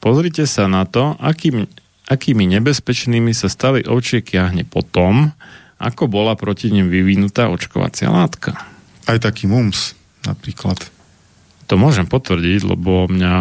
Pozrite 0.00 0.48
sa 0.48 0.64
na 0.64 0.88
to, 0.88 1.12
akým, 1.20 1.68
akými 2.08 2.48
nebezpečnými 2.48 3.36
sa 3.36 3.52
stali 3.52 3.84
ovčie 3.84 4.24
kiahne 4.24 4.64
potom, 4.64 5.36
ako 5.76 6.08
bola 6.08 6.36
proti 6.40 6.72
nim 6.72 6.88
vyvinutá 6.88 7.52
očkovacia 7.52 8.08
látka. 8.08 8.56
Aj 9.04 9.16
taký 9.20 9.44
mums 9.44 9.92
napríklad. 10.24 10.99
To 11.70 11.78
môžem 11.78 12.02
potvrdiť, 12.02 12.66
lebo 12.66 13.06
mňa 13.06 13.36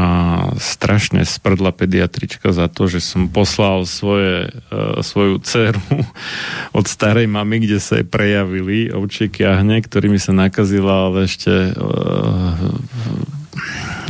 strašne 0.62 1.26
sprdla 1.26 1.74
pediatrička 1.74 2.54
za 2.54 2.70
to, 2.70 2.86
že 2.86 3.02
som 3.02 3.26
poslal 3.26 3.90
svoje, 3.90 4.54
uh, 4.70 5.02
svoju 5.02 5.42
dceru 5.42 5.82
od 6.78 6.86
starej 6.86 7.26
mamy, 7.26 7.66
kde 7.66 7.82
sa 7.82 7.98
jej 7.98 8.06
prejavili 8.06 8.94
ovčie 8.94 9.34
kiahne, 9.34 9.82
ktorými 9.82 10.22
sa 10.22 10.38
nakazila 10.38 11.10
ale 11.10 11.26
ešte 11.26 11.74
uh, 11.74 12.54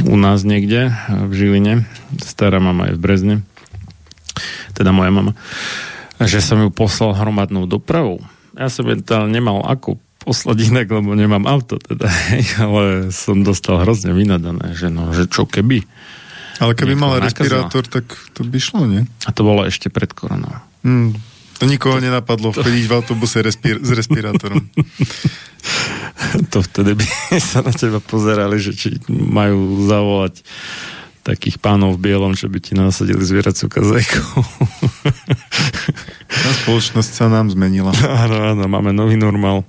u 0.03 0.15
nás 0.19 0.43
niekde 0.43 0.91
v 1.07 1.31
Žiline. 1.31 1.73
Stará 2.19 2.59
mama 2.59 2.91
je 2.91 2.99
v 2.99 3.03
Brezne. 3.03 3.35
Teda 4.75 4.91
moja 4.91 5.15
mama. 5.15 5.31
Že 6.19 6.39
som 6.43 6.57
ju 6.59 6.69
poslal 6.75 7.15
hromadnou 7.15 7.71
dopravou. 7.71 8.19
Ja 8.51 8.67
som 8.67 8.83
nemal 9.31 9.63
ako 9.63 9.95
poslať 10.29 10.69
inak, 10.69 10.85
lebo 10.93 11.17
nemám 11.17 11.49
auto 11.49 11.81
teda, 11.81 12.05
ale 12.69 13.09
som 13.09 13.41
dostal 13.41 13.81
hrozne 13.81 14.13
vynadané, 14.13 14.77
že 14.77 14.93
no, 14.93 15.09
že 15.09 15.25
čo 15.25 15.49
keby. 15.49 15.81
Ale 16.61 16.77
keby 16.77 16.93
mal 16.93 17.17
respirátor, 17.17 17.89
tak 17.89 18.05
to 18.37 18.45
by 18.45 18.61
šlo, 18.61 18.85
nie? 18.85 19.09
A 19.25 19.33
to 19.33 19.41
bolo 19.41 19.65
ešte 19.65 19.89
pred 19.89 20.13
koronou. 20.13 20.53
Hmm. 20.85 21.17
To 21.59 21.65
nikoho 21.65 21.97
nenapadlo 21.97 22.53
to... 22.53 22.61
chodiť 22.61 22.85
v 22.85 22.93
autobuse 22.93 23.41
respir- 23.41 23.81
s 23.81 23.89
respirátorom. 23.89 24.61
to 26.53 26.57
vtedy 26.61 26.93
by 26.93 27.07
sa 27.41 27.65
na 27.65 27.73
teba 27.73 27.97
pozerali, 27.97 28.61
že 28.61 28.77
či 28.77 29.01
majú 29.09 29.87
zavolať 29.89 30.45
takých 31.23 31.59
pánov 31.59 31.99
v 31.99 32.11
bielom, 32.11 32.31
čo 32.37 32.47
by 32.47 32.59
ti 32.63 32.77
nasadili 32.77 33.19
zvieracú 33.21 33.67
kazajku. 33.67 34.23
Tá 36.29 36.49
spoločnosť 36.63 37.11
sa 37.11 37.25
nám 37.27 37.51
zmenila. 37.51 37.91
Áno, 38.23 38.55
áno, 38.55 38.63
máme 38.71 38.95
nový 38.95 39.19
normál. 39.19 39.67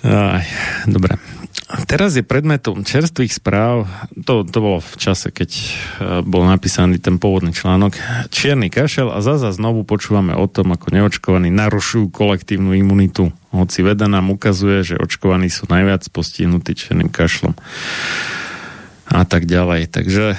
Aj, 0.00 0.44
dobre. 0.88 1.20
Teraz 1.86 2.18
je 2.18 2.26
predmetom 2.26 2.82
čerstvých 2.82 3.30
správ, 3.30 3.86
to, 4.26 4.42
to 4.42 4.58
bolo 4.58 4.78
v 4.82 4.94
čase, 4.98 5.30
keď 5.30 5.50
e, 5.54 5.62
bol 6.26 6.42
napísaný 6.42 6.98
ten 6.98 7.22
pôvodný 7.22 7.54
článok, 7.54 7.94
čierny 8.34 8.66
kašel 8.74 9.06
a 9.06 9.22
zaza 9.22 9.54
znovu 9.54 9.86
počúvame 9.86 10.34
o 10.34 10.50
tom, 10.50 10.74
ako 10.74 10.90
neočkovaní 10.90 11.46
narušujú 11.54 12.10
kolektívnu 12.10 12.74
imunitu. 12.74 13.30
Hoci 13.54 13.86
veda 13.86 14.10
nám 14.10 14.34
ukazuje, 14.34 14.82
že 14.82 14.98
očkovaní 14.98 15.46
sú 15.46 15.70
najviac 15.70 16.06
postihnutí 16.10 16.74
čiernym 16.74 17.06
kašlom 17.06 17.54
a 19.10 19.22
tak 19.26 19.46
ďalej. 19.46 19.90
Takže 19.90 20.26
e, 20.34 20.38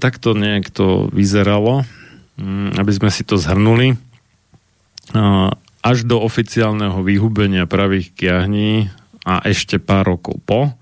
takto 0.00 0.32
nejak 0.32 0.72
to 0.72 1.12
vyzeralo, 1.12 1.84
mm, 2.40 2.80
aby 2.80 2.92
sme 2.92 3.12
si 3.12 3.24
to 3.24 3.36
zhrnuli. 3.36 3.96
E, 3.96 3.96
až 5.80 5.98
do 6.04 6.20
oficiálneho 6.20 7.00
vyhubenia 7.00 7.64
pravých 7.64 8.12
kiahní 8.12 8.92
a 9.24 9.44
ešte 9.44 9.76
pár 9.76 10.16
rokov 10.16 10.40
po, 10.44 10.72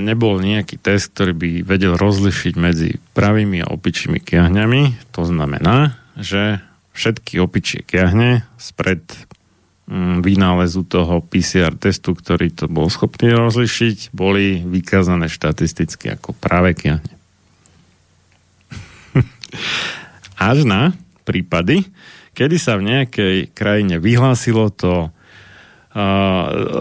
nebol 0.00 0.40
nejaký 0.40 0.80
test, 0.80 1.12
ktorý 1.12 1.32
by 1.36 1.50
vedel 1.68 2.00
rozlišiť 2.00 2.54
medzi 2.56 2.96
pravými 3.12 3.60
a 3.60 3.68
opičími 3.68 4.16
kiahňami. 4.24 5.12
To 5.12 5.28
znamená, 5.28 6.00
že 6.16 6.64
všetky 6.96 7.36
opičie 7.44 7.84
kiahne 7.84 8.48
spred 8.56 9.04
mm, 9.84 10.24
vynálezu 10.24 10.88
toho 10.88 11.20
PCR 11.20 11.76
testu, 11.76 12.16
ktorý 12.16 12.56
to 12.56 12.72
bol 12.72 12.88
schopný 12.88 13.36
rozlišiť, 13.36 14.16
boli 14.16 14.64
vykázané 14.64 15.28
štatisticky 15.28 16.16
ako 16.16 16.32
práve 16.32 16.72
kiahne. 16.72 17.14
Až 20.40 20.64
na 20.64 20.96
prípady, 21.28 21.84
kedy 22.32 22.56
sa 22.56 22.80
v 22.80 22.88
nejakej 22.88 23.52
krajine 23.52 24.00
vyhlásilo 24.00 24.72
to 24.72 25.12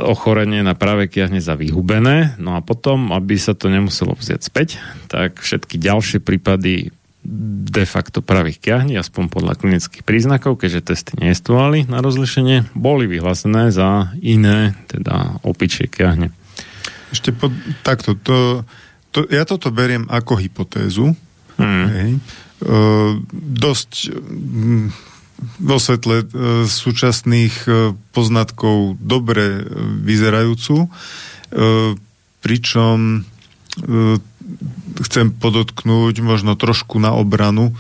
ochorenie 0.10 0.66
na 0.66 0.74
práve 0.74 1.06
kiahne 1.06 1.38
za 1.38 1.54
vyhubené. 1.54 2.34
No 2.42 2.58
a 2.58 2.66
potom, 2.66 3.14
aby 3.14 3.38
sa 3.38 3.54
to 3.54 3.70
nemuselo 3.70 4.18
vziať 4.18 4.42
späť, 4.42 4.82
tak 5.06 5.38
všetky 5.38 5.78
ďalšie 5.78 6.18
prípady 6.18 6.90
de 7.64 7.86
facto 7.88 8.20
pravých 8.20 8.60
kiahní, 8.60 9.00
aspoň 9.00 9.32
podľa 9.32 9.54
klinických 9.56 10.04
príznakov, 10.04 10.60
keďže 10.60 10.82
testy 10.92 11.14
neestovali 11.16 11.88
na 11.88 12.04
rozlišenie, 12.04 12.76
boli 12.76 13.08
vyhlásené 13.08 13.72
za 13.72 14.12
iné, 14.20 14.76
teda 14.92 15.40
opičie 15.46 15.88
kiahne. 15.88 16.36
Ešte 17.16 17.32
pod, 17.32 17.56
takto, 17.86 18.20
to, 18.20 18.68
to, 19.16 19.24
ja 19.32 19.48
toto 19.48 19.72
beriem 19.72 20.10
ako 20.12 20.36
hypotézu. 20.36 21.16
Hmm. 21.56 21.88
Hej. 21.94 22.12
E, 22.18 22.20
dosť 23.62 23.92
vo 25.60 25.78
svetle 25.78 26.24
e, 26.24 26.26
súčasných 26.68 27.56
e, 27.66 27.72
poznatkov 28.16 28.98
dobre 29.00 29.46
e, 29.60 29.62
vyzerajúcu, 30.04 30.90
pričom 32.42 33.22
chcem 35.06 35.28
podotknúť 35.38 36.26
možno 36.26 36.58
trošku 36.58 36.98
na 36.98 37.14
obranu, 37.14 37.78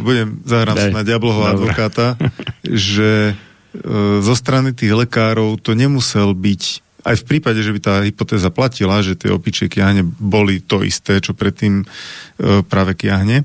budem 0.00 0.40
zahrám 0.48 0.72
sa 0.72 0.88
na 0.88 1.04
diabloho 1.04 1.44
advokáta, 1.44 2.16
že 2.64 3.36
zo 4.24 4.32
strany 4.32 4.72
tých 4.72 4.96
lekárov 4.96 5.60
to 5.60 5.76
nemusel 5.76 6.32
byť 6.32 6.62
aj 7.04 7.20
v 7.20 7.24
prípade, 7.28 7.60
že 7.60 7.76
by 7.76 7.80
tá 7.84 8.00
hypotéza 8.00 8.48
platila, 8.48 9.04
že 9.04 9.12
tie 9.12 9.28
opičie 9.28 9.68
kiahne 9.68 10.08
boli 10.08 10.64
to 10.64 10.80
isté, 10.80 11.20
čo 11.20 11.36
predtým 11.36 11.84
práve 12.64 12.96
kiahne, 12.96 13.44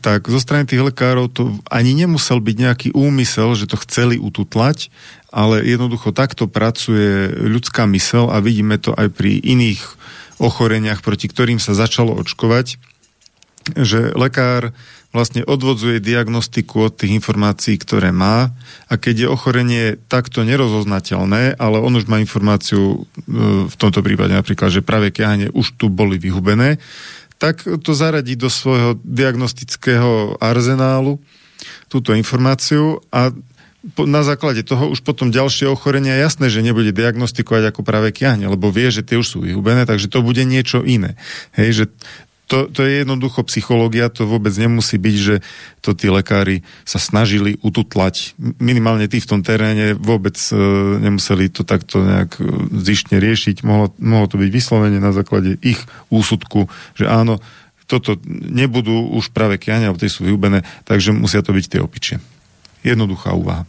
tak 0.00 0.28
zo 0.28 0.40
strany 0.40 0.64
tých 0.64 0.80
lekárov 0.80 1.28
to 1.28 1.60
ani 1.68 1.92
nemusel 1.92 2.40
byť 2.40 2.56
nejaký 2.56 2.88
úmysel, 2.96 3.52
že 3.52 3.68
to 3.68 3.76
chceli 3.84 4.16
ututlať, 4.16 4.88
ale 5.28 5.60
jednoducho 5.60 6.16
takto 6.16 6.48
pracuje 6.48 7.28
ľudská 7.36 7.84
mysel 7.92 8.32
a 8.32 8.40
vidíme 8.40 8.80
to 8.80 8.96
aj 8.96 9.12
pri 9.12 9.36
iných 9.36 9.80
ochoreniach, 10.40 11.04
proti 11.04 11.28
ktorým 11.28 11.60
sa 11.60 11.76
začalo 11.76 12.16
očkovať, 12.16 12.78
že 13.76 14.14
lekár 14.16 14.72
vlastne 15.08 15.40
odvodzuje 15.40 16.04
diagnostiku 16.04 16.92
od 16.92 17.00
tých 17.00 17.16
informácií, 17.16 17.80
ktoré 17.80 18.12
má 18.12 18.52
a 18.92 18.94
keď 19.00 19.24
je 19.24 19.28
ochorenie 19.32 19.84
takto 20.04 20.44
nerozoznateľné, 20.44 21.56
ale 21.56 21.76
on 21.80 21.96
už 21.96 22.04
má 22.12 22.20
informáciu 22.20 22.84
e, 22.92 22.98
v 23.72 23.76
tomto 23.80 24.04
prípade 24.04 24.36
napríklad, 24.36 24.68
že 24.68 24.84
práve 24.84 25.08
kiahne 25.08 25.48
už 25.56 25.80
tu 25.80 25.88
boli 25.88 26.20
vyhubené, 26.20 26.76
tak 27.38 27.62
to 27.64 27.92
zaradí 27.94 28.34
do 28.34 28.50
svojho 28.50 28.98
diagnostického 29.06 30.36
arzenálu 30.42 31.22
túto 31.86 32.14
informáciu 32.14 33.02
a 33.14 33.30
na 33.94 34.26
základe 34.26 34.66
toho 34.66 34.90
už 34.90 35.06
potom 35.06 35.30
ďalšie 35.30 35.70
ochorenia 35.70 36.18
jasné, 36.18 36.50
že 36.50 36.66
nebude 36.66 36.90
diagnostikovať 36.90 37.70
ako 37.72 37.86
práve 37.86 38.10
kiahne, 38.10 38.50
lebo 38.50 38.74
vie, 38.74 38.90
že 38.90 39.06
tie 39.06 39.16
už 39.16 39.24
sú 39.24 39.38
vyhubené, 39.46 39.86
takže 39.86 40.10
to 40.10 40.20
bude 40.20 40.42
niečo 40.42 40.82
iné. 40.82 41.14
Hej, 41.54 41.70
že 41.72 41.84
to, 42.48 42.72
to 42.72 42.80
je 42.80 43.04
jednoducho 43.04 43.44
psychológia, 43.44 44.08
to 44.08 44.24
vôbec 44.24 44.50
nemusí 44.56 44.96
byť, 44.96 45.16
že 45.20 45.44
to 45.84 45.92
tí 45.92 46.08
lekári 46.08 46.64
sa 46.88 46.96
snažili 46.96 47.60
ututlať. 47.60 48.32
Minimálne 48.40 49.04
tí 49.04 49.20
v 49.20 49.28
tom 49.28 49.40
teréne 49.44 49.92
vôbec 49.92 50.34
e, 50.48 50.56
nemuseli 50.98 51.52
to 51.52 51.68
takto 51.68 52.00
nejak 52.00 52.40
e, 52.40 52.72
zištne 52.72 53.20
riešiť. 53.20 53.60
Mohlo, 53.68 53.92
mohlo 54.00 54.26
to 54.32 54.40
byť 54.40 54.48
vyslovene 54.48 54.96
na 54.96 55.12
základe 55.12 55.60
ich 55.60 55.78
úsudku, 56.08 56.72
že 56.96 57.04
áno, 57.04 57.36
toto 57.84 58.16
nebudú 58.26 59.12
už 59.12 59.28
práve 59.32 59.60
kiania, 59.60 59.92
alebo 59.92 60.00
tie 60.00 60.12
sú 60.12 60.24
vyubené, 60.24 60.64
takže 60.88 61.12
musia 61.12 61.44
to 61.44 61.52
byť 61.52 61.64
tie 61.68 61.80
opičie. 61.84 62.16
Jednoduchá 62.80 63.36
úvaha. 63.36 63.68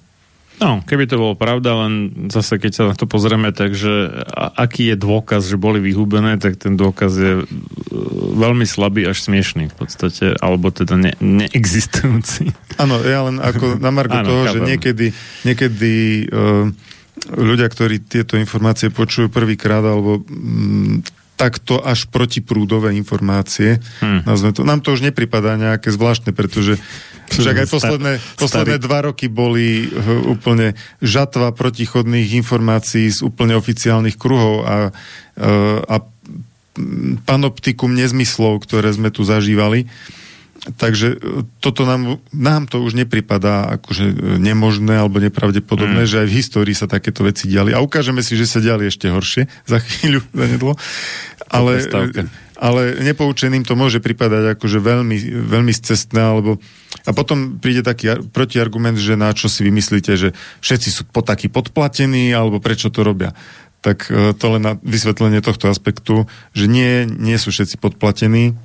No, 0.59 0.83
keby 0.83 1.07
to 1.07 1.15
bolo 1.15 1.35
pravda, 1.39 1.87
len 1.87 2.27
zase 2.27 2.59
keď 2.59 2.71
sa 2.75 2.83
na 2.91 2.95
to 2.95 3.07
pozrieme, 3.07 3.55
takže 3.55 4.11
aký 4.59 4.91
je 4.91 4.97
dôkaz, 4.99 5.47
že 5.47 5.55
boli 5.55 5.79
vyhubené, 5.79 6.35
tak 6.35 6.59
ten 6.59 6.75
dôkaz 6.75 7.11
je 7.15 7.33
e, 7.39 7.43
veľmi 8.35 8.67
slabý 8.67 9.07
až 9.07 9.23
smiešný 9.23 9.71
v 9.71 9.75
podstate, 9.79 10.35
alebo 10.35 10.67
teda 10.67 10.99
ne, 10.99 11.15
neexistujúci. 11.23 12.51
Áno, 12.75 12.99
ja 13.07 13.23
len 13.31 13.39
ako 13.39 13.75
na 13.83 13.91
margo 13.95 14.19
toho, 14.19 14.43
chápem. 14.43 14.51
že 14.51 14.59
niekedy, 14.67 15.05
niekedy 15.47 15.91
uh, 16.27 16.67
ľudia, 17.39 17.71
ktorí 17.71 18.03
tieto 18.03 18.35
informácie 18.35 18.91
počujú 18.91 19.31
prvýkrát, 19.31 19.79
alebo 19.79 20.19
mm, 20.27 21.07
takto 21.39 21.79
až 21.79 22.11
protiprúdové 22.11 22.91
informácie. 22.99 23.79
Hmm. 24.03 24.27
To, 24.27 24.67
nám 24.67 24.83
to 24.83 24.91
už 24.91 25.07
nepripadá 25.07 25.55
nejaké 25.55 25.87
zvláštne, 25.87 26.35
pretože 26.35 26.75
však 27.29 27.55
aj 27.63 27.67
posledné, 27.69 28.13
posledné 28.41 28.77
dva 28.81 28.99
roky 29.05 29.29
boli 29.29 29.85
eh, 29.85 29.89
úplne 30.25 30.73
žatva 30.99 31.53
protichodných 31.53 32.33
informácií 32.41 33.09
z 33.13 33.21
úplne 33.21 33.53
oficiálnych 33.55 34.17
kruhov 34.17 34.65
a, 34.65 34.75
eh, 34.89 35.93
a 35.93 35.95
panoptikum 37.27 37.91
nezmyslov, 37.91 38.63
ktoré 38.63 38.89
sme 38.93 39.11
tu 39.11 39.27
zažívali. 39.27 39.89
Takže 40.59 41.07
e, 41.15 41.17
toto 41.63 41.87
nám, 41.87 42.19
nám 42.35 42.67
to 42.67 42.83
už 42.83 42.91
nepripadá 42.91 43.79
akože 43.79 44.11
nemožné 44.43 44.99
alebo 44.99 45.23
nepravdepodobné, 45.23 46.03
mm. 46.03 46.09
že 46.09 46.19
aj 46.19 46.27
v 46.27 46.35
histórii 46.35 46.75
sa 46.75 46.91
takéto 46.91 47.23
veci 47.23 47.47
diali. 47.47 47.71
A 47.71 47.79
ukážeme 47.79 48.19
si, 48.19 48.35
že 48.35 48.43
sa 48.43 48.59
diali 48.59 48.91
ešte 48.91 49.07
horšie 49.07 49.47
za 49.63 49.79
chvíľu, 49.79 50.19
za 50.35 50.45
nedlo. 50.45 50.75
Ale, 51.47 51.79
ale 52.59 52.99
nepoučeným 52.99 53.63
to 53.63 53.79
môže 53.79 54.03
pripadať 54.03 54.59
akože 54.59 54.83
veľmi, 54.83 55.47
veľmi 55.47 55.71
cestné, 55.71 56.19
alebo 56.19 56.59
a 57.07 57.15
potom 57.15 57.57
príde 57.63 57.81
taký 57.81 58.19
protiargument, 58.35 58.99
že 58.99 59.15
na 59.15 59.31
čo 59.31 59.47
si 59.47 59.63
vymyslíte, 59.63 60.13
že 60.19 60.35
všetci 60.59 60.89
sú 60.91 61.01
po 61.07 61.23
takí 61.23 61.47
podplatení, 61.47 62.35
alebo 62.35 62.59
prečo 62.59 62.91
to 62.91 63.01
robia 63.01 63.31
tak 63.79 64.11
e, 64.11 64.35
to 64.35 64.59
len 64.59 64.59
na 64.59 64.73
vysvetlenie 64.83 65.39
tohto 65.39 65.71
aspektu, 65.71 66.27
že 66.51 66.67
nie, 66.67 67.07
nie 67.07 67.39
sú 67.39 67.47
všetci 67.47 67.79
podplatení, 67.79 68.59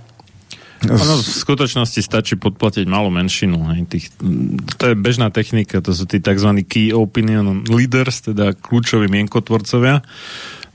ono 0.85 1.17
v 1.17 1.25
skutočnosti 1.25 2.01
stačí 2.05 2.35
podplatiť 2.37 2.85
malú 2.85 3.09
menšinu. 3.09 3.57
Hej, 3.73 3.81
tých, 3.89 4.07
to 4.77 4.93
je 4.93 4.95
bežná 4.99 5.33
technika, 5.33 5.81
to 5.81 5.97
sú 5.97 6.05
tí 6.05 6.21
tzv. 6.21 6.61
key 6.67 6.93
opinion 6.93 7.65
leaders, 7.65 8.21
teda 8.21 8.53
kľúčoví 8.53 9.09
mienkotvorcovia. 9.09 10.05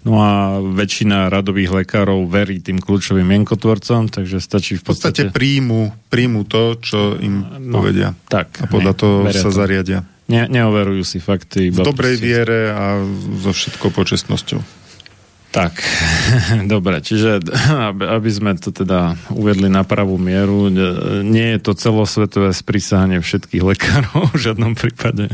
No 0.08 0.24
a 0.24 0.64
väčšina 0.64 1.28
radových 1.28 1.84
lekárov 1.84 2.24
verí 2.24 2.64
tým 2.64 2.80
kľúčovým 2.80 3.28
mienkotvorcom, 3.28 4.08
takže 4.08 4.40
stačí 4.40 4.80
v 4.80 4.88
podstate... 4.88 5.28
V 5.28 5.28
podstate 5.28 5.36
príjmu, 5.36 5.92
príjmu 6.08 6.48
to, 6.48 6.80
čo 6.80 7.20
im 7.20 7.44
no, 7.60 7.84
povedia. 7.84 8.16
Tak. 8.32 8.64
A 8.64 8.66
podľa 8.72 8.94
toho 8.96 9.16
sa 9.36 9.52
to. 9.52 9.56
zariadia. 9.56 10.08
Ne, 10.32 10.48
neoverujú 10.48 11.04
si 11.04 11.20
fakty. 11.20 11.74
V 11.74 11.84
dobrej 11.84 12.16
viere 12.22 12.72
a 12.72 13.02
so 13.44 13.52
všetkou 13.52 13.92
počestnosťou. 13.92 14.62
Tak, 15.50 15.82
dobre, 16.74 17.02
čiže 17.02 17.42
aby 17.98 18.30
sme 18.30 18.54
to 18.54 18.70
teda 18.70 19.18
uvedli 19.34 19.66
na 19.66 19.82
pravú 19.82 20.22
mieru, 20.22 20.70
nie 21.26 21.58
je 21.58 21.60
to 21.60 21.74
celosvetové 21.74 22.54
sprísahanie 22.54 23.18
všetkých 23.18 23.64
lekárov 23.66 24.30
v 24.30 24.38
žiadnom 24.38 24.78
prípade. 24.78 25.34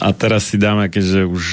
A 0.00 0.08
teraz 0.16 0.48
si 0.48 0.56
dáme, 0.56 0.88
keďže 0.88 1.28
už 1.28 1.44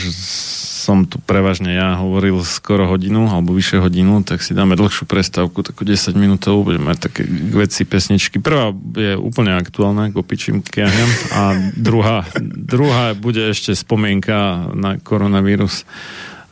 som 0.90 1.06
tu 1.06 1.22
prevažne 1.22 1.70
ja 1.70 2.02
hovoril 2.02 2.42
skoro 2.42 2.90
hodinu, 2.90 3.30
alebo 3.30 3.54
vyše 3.54 3.78
hodinu, 3.78 4.26
tak 4.26 4.42
si 4.42 4.58
dáme 4.58 4.74
dlhšiu 4.74 5.06
prestávku, 5.06 5.62
takú 5.62 5.86
10 5.86 6.18
minútovú, 6.18 6.74
budeme 6.74 6.90
mať 6.90 6.98
také 7.06 7.22
veci, 7.54 7.86
pesničky. 7.86 8.42
Prvá 8.42 8.74
je 8.98 9.14
úplne 9.14 9.54
aktuálna, 9.54 10.10
k 10.10 10.18
opičím 10.18 10.66
kiahňam, 10.66 11.12
a 11.38 11.42
druhá, 11.78 12.26
druhá 12.42 13.14
bude 13.14 13.54
ešte 13.54 13.78
spomienka 13.78 14.74
na 14.74 14.98
koronavírus 14.98 15.86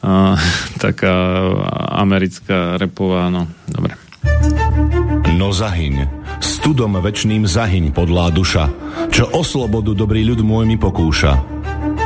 a, 0.06 0.38
taká 0.78 1.42
americká 1.98 2.78
repová, 2.78 3.34
no, 3.34 3.50
dobre. 3.66 3.98
No 5.34 5.50
zahyň, 5.50 6.06
studom 6.46 6.94
večným 7.02 7.50
zahyň 7.50 7.90
podlá 7.90 8.30
duša, 8.30 8.70
čo 9.10 9.34
o 9.34 9.42
slobodu 9.42 9.98
dobrý 9.98 10.22
ľud 10.30 10.46
môj 10.46 10.70
mi 10.70 10.78
pokúša. 10.78 11.57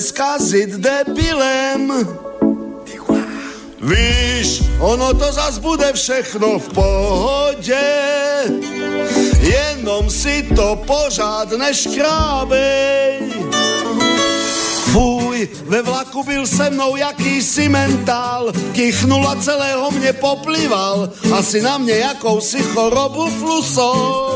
Den 0.00 0.06
skazit 0.06 0.70
debilem. 0.80 2.08
Víš, 3.80 4.62
ono 4.80 5.14
to 5.14 5.32
zas 5.32 5.58
bude 5.58 5.92
všechno 5.92 6.58
v 6.58 6.68
pohodě, 6.68 7.80
jenom 9.40 10.10
si 10.10 10.42
to 10.56 10.76
pořád 10.86 11.52
neškrábej. 11.52 13.32
Fuj, 14.92 15.48
ve 15.64 15.82
vlaku 15.82 16.22
byl 16.24 16.46
se 16.46 16.70
mnou 16.70 16.96
jakýsi 16.96 17.68
mentál, 17.68 18.52
kýchnul 18.72 19.28
a 19.28 19.36
celého 19.36 19.90
mě 19.90 20.12
poplival, 20.12 21.10
asi 21.38 21.62
na 21.62 21.78
mě 21.78 21.94
jakousi 21.94 22.62
chorobu 22.62 23.30
flusol. 23.30 24.29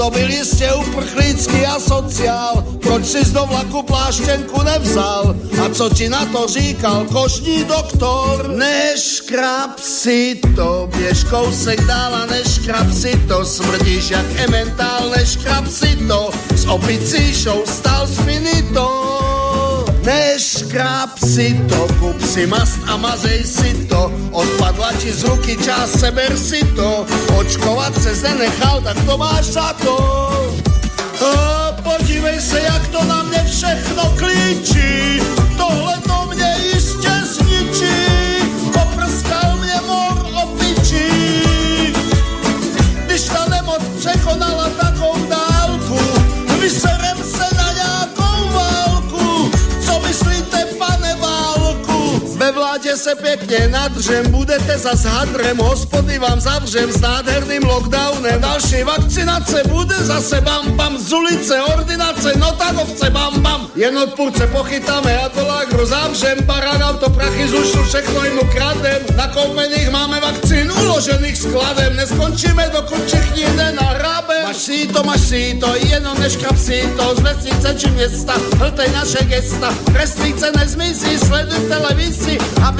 To 0.00 0.10
byl 0.10 0.30
jistě 0.30 0.72
uprchlícky 0.72 1.66
asociál, 1.66 2.64
proč 2.80 3.06
si 3.06 3.32
do 3.32 3.46
vlaku 3.46 3.82
pláštěnku 3.82 4.62
nevzal? 4.62 5.36
A 5.64 5.68
co 5.74 5.88
ti 5.88 6.08
na 6.08 6.24
to 6.24 6.46
říkal 6.46 7.04
košní 7.12 7.64
doktor? 7.64 8.48
Neškrab 8.48 9.80
si 9.80 10.40
to, 10.56 10.88
běž 10.96 11.24
kousek 11.24 11.84
dál 11.84 12.14
a 12.14 12.26
neškrab 12.26 12.92
si 12.92 13.20
to, 13.28 13.44
smrdíš 13.44 14.10
jak 14.10 14.26
ementál, 14.36 15.10
neškrab 15.16 15.68
si 15.68 15.96
to, 16.08 16.30
s 16.56 16.64
opicí 16.64 17.34
show 17.34 17.62
stal 17.66 18.06
finito. 18.06 19.29
Neškráp 20.00 21.20
si 21.20 21.60
to, 21.68 21.84
kup 22.00 22.16
si 22.24 22.46
mast 22.46 22.80
a 22.88 22.96
mazej 22.96 23.44
si 23.44 23.84
to, 23.84 24.08
odpadla 24.32 24.96
ti 24.96 25.12
z 25.12 25.28
ruky 25.28 25.60
čas, 25.60 25.92
seber 25.92 26.32
si 26.38 26.64
to, 26.72 27.04
očkovat 27.36 27.92
se 28.02 28.16
nenechal, 28.24 28.80
tak 28.80 28.96
to 29.04 29.18
máš 29.18 29.44
za 29.44 29.72
to. 29.84 29.96
O, 31.20 31.32
podívej 31.84 32.40
se, 32.40 32.60
jak 32.60 32.88
to 32.88 33.04
na 33.04 33.22
mě 33.22 33.44
všechno 33.44 34.02
klíčí, 34.16 35.20
tohle 35.56 35.96
to 36.08 36.32
mě 36.32 36.56
jistě 36.72 37.12
zničí, 37.24 38.00
poprskal 38.72 39.56
mě 39.60 39.78
mor 39.86 40.16
opičí. 40.42 41.12
Když 43.04 43.22
ta 43.22 43.44
nemoc 43.52 43.82
překonala 43.98 44.68
takovou 44.80 45.28
dálku, 45.28 46.00
se 46.70 46.99
Vládě 52.90 53.02
se 53.02 53.14
pěkně 53.14 53.68
nadřem, 53.68 54.30
budete 54.30 54.78
zas 54.78 55.04
hadrem, 55.04 55.58
hospody 55.58 56.18
vám 56.18 56.40
zavřem 56.40 56.92
s 56.92 57.00
nádherným 57.00 57.62
lockdownem. 57.62 58.40
Další 58.40 58.82
vakcinace 58.82 59.62
bude 59.68 59.94
zase 59.94 60.40
bam 60.40 60.72
bam, 60.72 60.98
z 60.98 61.12
ulice 61.12 61.62
ordinace, 61.62 62.32
no 62.36 62.52
tak 62.52 62.78
ovce 62.78 63.10
bam 63.10 63.40
bam. 63.40 63.70
Jen 63.74 63.98
odpůrce 63.98 64.46
pochytáme 64.46 65.18
a 65.18 65.28
to 65.28 65.46
lágru 65.46 65.86
zavřem, 65.86 66.38
barán 66.44 66.82
auto 66.82 67.10
prachy 67.10 67.48
z 67.48 67.52
všechno 67.88 68.24
jim 68.24 68.38
ukradem. 68.38 69.02
Nakoupených 69.16 69.90
máme 69.90 70.20
vakcín 70.20 70.72
uložených 70.72 71.38
skladem, 71.38 71.96
neskončíme 71.96 72.70
dokud 72.72 73.06
všichni 73.06 73.44
nenahrábem. 73.56 74.42
Máš 74.44 74.56
si 74.56 74.86
to, 74.86 75.02
máš 75.02 75.20
si 75.20 75.58
to, 75.60 75.74
jenom 75.74 76.20
neškrab 76.20 76.58
si 76.58 76.82
to, 76.96 77.14
z 77.14 77.20
vesnice 77.20 77.74
či 77.78 77.90
města, 77.90 78.34
hltej 78.58 78.88
naše 78.92 79.24
gesta. 79.24 79.74
Trestnice 79.92 80.52
nezmizí, 80.58 81.18
sleduj 81.18 81.58
v 81.58 81.70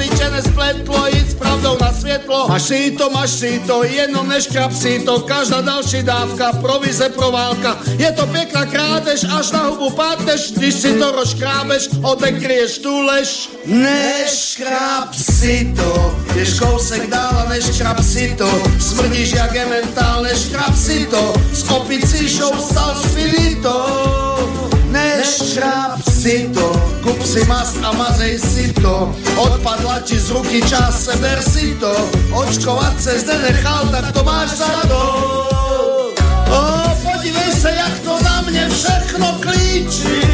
tě 0.09 0.29
nespletlo, 0.29 1.07
jít 1.07 1.31
s 1.31 1.33
pravdou 1.33 1.77
na 1.81 1.93
světlo. 1.93 2.47
Máš 2.47 2.71
to, 2.97 3.09
máš 3.09 3.29
si 3.29 3.61
to, 3.67 3.83
jenom 3.83 4.27
neškrab 4.27 4.73
si 4.73 4.99
to, 4.99 5.19
každá 5.19 5.61
další 5.61 6.03
dávka, 6.03 6.53
provize 6.53 7.09
pro 7.09 7.31
válka. 7.31 7.77
Je 7.97 8.11
to 8.11 8.27
pěkná 8.27 8.65
krádež, 8.65 9.25
až 9.37 9.51
na 9.51 9.63
hubu 9.63 9.89
páteš, 9.89 10.51
když 10.51 10.75
si 10.75 10.99
to 10.99 11.11
rozkrábeš, 11.11 11.89
odekryješ 12.01 12.77
tu 12.77 13.01
lež. 13.01 13.49
Neškrab 13.65 15.13
si 15.15 15.73
to, 15.75 16.15
běž 16.33 16.59
kousek 16.59 17.09
dál 17.09 17.43
a 17.45 17.49
neškrab 17.49 18.03
si 18.03 18.35
to, 18.37 18.49
smrdíš 18.79 19.31
jak 19.31 19.53
je 19.53 19.65
mentál, 19.65 20.23
neškrab 20.23 20.75
si 20.77 21.05
to, 21.05 21.33
s 21.53 21.69
opicí 21.69 22.29
show 22.29 22.53
stal 22.69 22.95
finito. 22.95 24.00
Si 27.31 27.47
mast 27.47 27.79
a 27.83 27.91
mazej 27.95 28.39
si 28.39 28.73
to, 28.73 29.15
odpadla 29.39 30.03
ti 30.03 30.19
z 30.19 30.35
ruky 30.35 30.59
čas, 30.67 31.07
seber 31.07 31.39
si 31.39 31.79
to, 31.79 31.95
očkovat 32.31 33.01
se 33.01 33.19
zde 33.19 33.39
nechal, 33.39 33.87
tak 33.87 34.11
to 34.11 34.23
máš 34.23 34.49
za 34.49 34.67
to. 34.67 35.01
O, 36.51 36.61
podívej 36.99 37.51
se, 37.55 37.71
jak 37.71 37.99
to 37.99 38.19
na 38.23 38.41
mě 38.41 38.69
všechno 38.69 39.39
klíčí, 39.39 40.30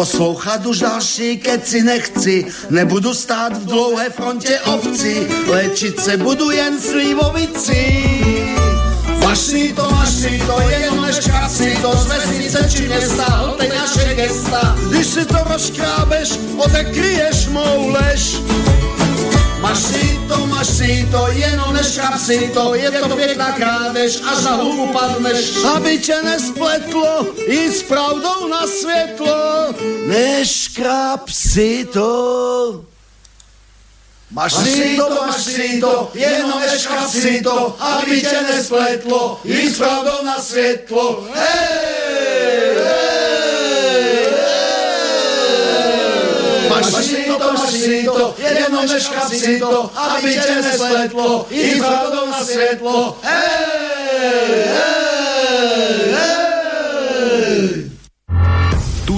poslouchat 0.00 0.66
už 0.66 0.78
další 0.78 1.38
keci 1.38 1.82
nechci, 1.82 2.46
nebudu 2.70 3.14
stát 3.14 3.52
v 3.56 3.64
dlouhé 3.64 4.10
frontě 4.10 4.60
ovci, 4.60 5.28
léčit 5.46 6.00
se 6.00 6.16
budu 6.16 6.50
jen 6.50 6.80
slivovici. 6.80 8.04
Si 9.34 9.72
to, 9.72 9.88
si 10.06 10.42
to, 10.46 10.60
jenom 10.70 11.06
si 11.48 11.78
to, 11.82 11.92
z 11.92 12.06
vesnice 12.06 12.68
či 12.70 12.88
města, 12.88 13.24
hltej 13.24 13.68
naše 13.68 14.14
gesta. 14.14 14.76
Když 14.88 15.06
si 15.06 15.24
to 15.24 15.36
rozkrábeš, 15.46 16.38
odekryješ 16.56 17.46
mou 17.46 17.88
lež. 17.88 18.36
Máš 19.70 19.78
si 19.78 20.18
to, 20.26 20.46
máš 20.50 20.66
si 20.66 21.06
to, 21.14 21.30
jenom 21.30 21.70
neškráp 21.70 22.18
si 22.18 22.50
to, 22.50 22.74
je 22.74 22.90
to 22.90 23.16
pěkná 23.16 23.52
krádež, 23.52 24.18
až 24.18 24.44
na 24.44 24.58
hubu 24.58 24.86
padneš, 24.86 25.62
aby 25.62 25.98
tě 25.98 26.22
nespletlo, 26.22 27.26
jít 27.46 27.76
s 27.78 27.82
pravdou 27.82 28.48
na 28.50 28.66
světlo. 28.66 29.70
Neškráp 30.06 31.30
si 31.30 31.86
to. 31.92 32.84
Máš 34.30 34.52
si 34.54 34.96
to, 34.96 35.06
máš 35.26 35.42
si 35.42 35.80
to, 35.80 36.10
jenom 36.14 36.60
neškráp 36.60 37.10
si 37.10 37.40
to, 37.40 37.76
aby 37.78 38.20
tě 38.20 38.40
nespletlo, 38.50 39.40
jít 39.44 39.70
s 39.74 39.78
pravdou 39.78 40.24
na 40.24 40.42
světlo. 40.42 41.26
Hej, 41.34 41.46
hej, 42.74 42.74
hej. 42.74 43.20
Máš 46.70 46.86
si 47.06 47.19
máš 47.52 47.70
si 47.70 48.04
to, 48.04 48.34
jenom 48.38 48.86
neškráp 48.86 49.28
si 49.28 49.58
to, 49.58 49.90
aby 49.96 50.30
tě 50.34 50.54
nespletlo, 50.62 51.46
pravdou 51.78 52.26
na 52.30 52.40
světlo. 52.44 53.16
Hej, 53.22 54.64
hej, 54.66 55.08
hej. 56.14 56.30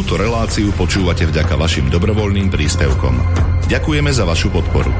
Túto 0.02 0.16
reláciu 0.16 0.72
počúvate 0.76 1.24
vďaka 1.24 1.56
vašim 1.56 1.88
dobrovoľným 1.88 2.52
príspevkom. 2.52 3.16
Ďakujeme 3.70 4.10
za 4.12 4.28
vašu 4.28 4.52
podporu. 4.52 4.92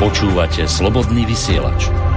Počúvate 0.00 0.64
slobodný 0.64 1.28
vysielač. 1.28 2.09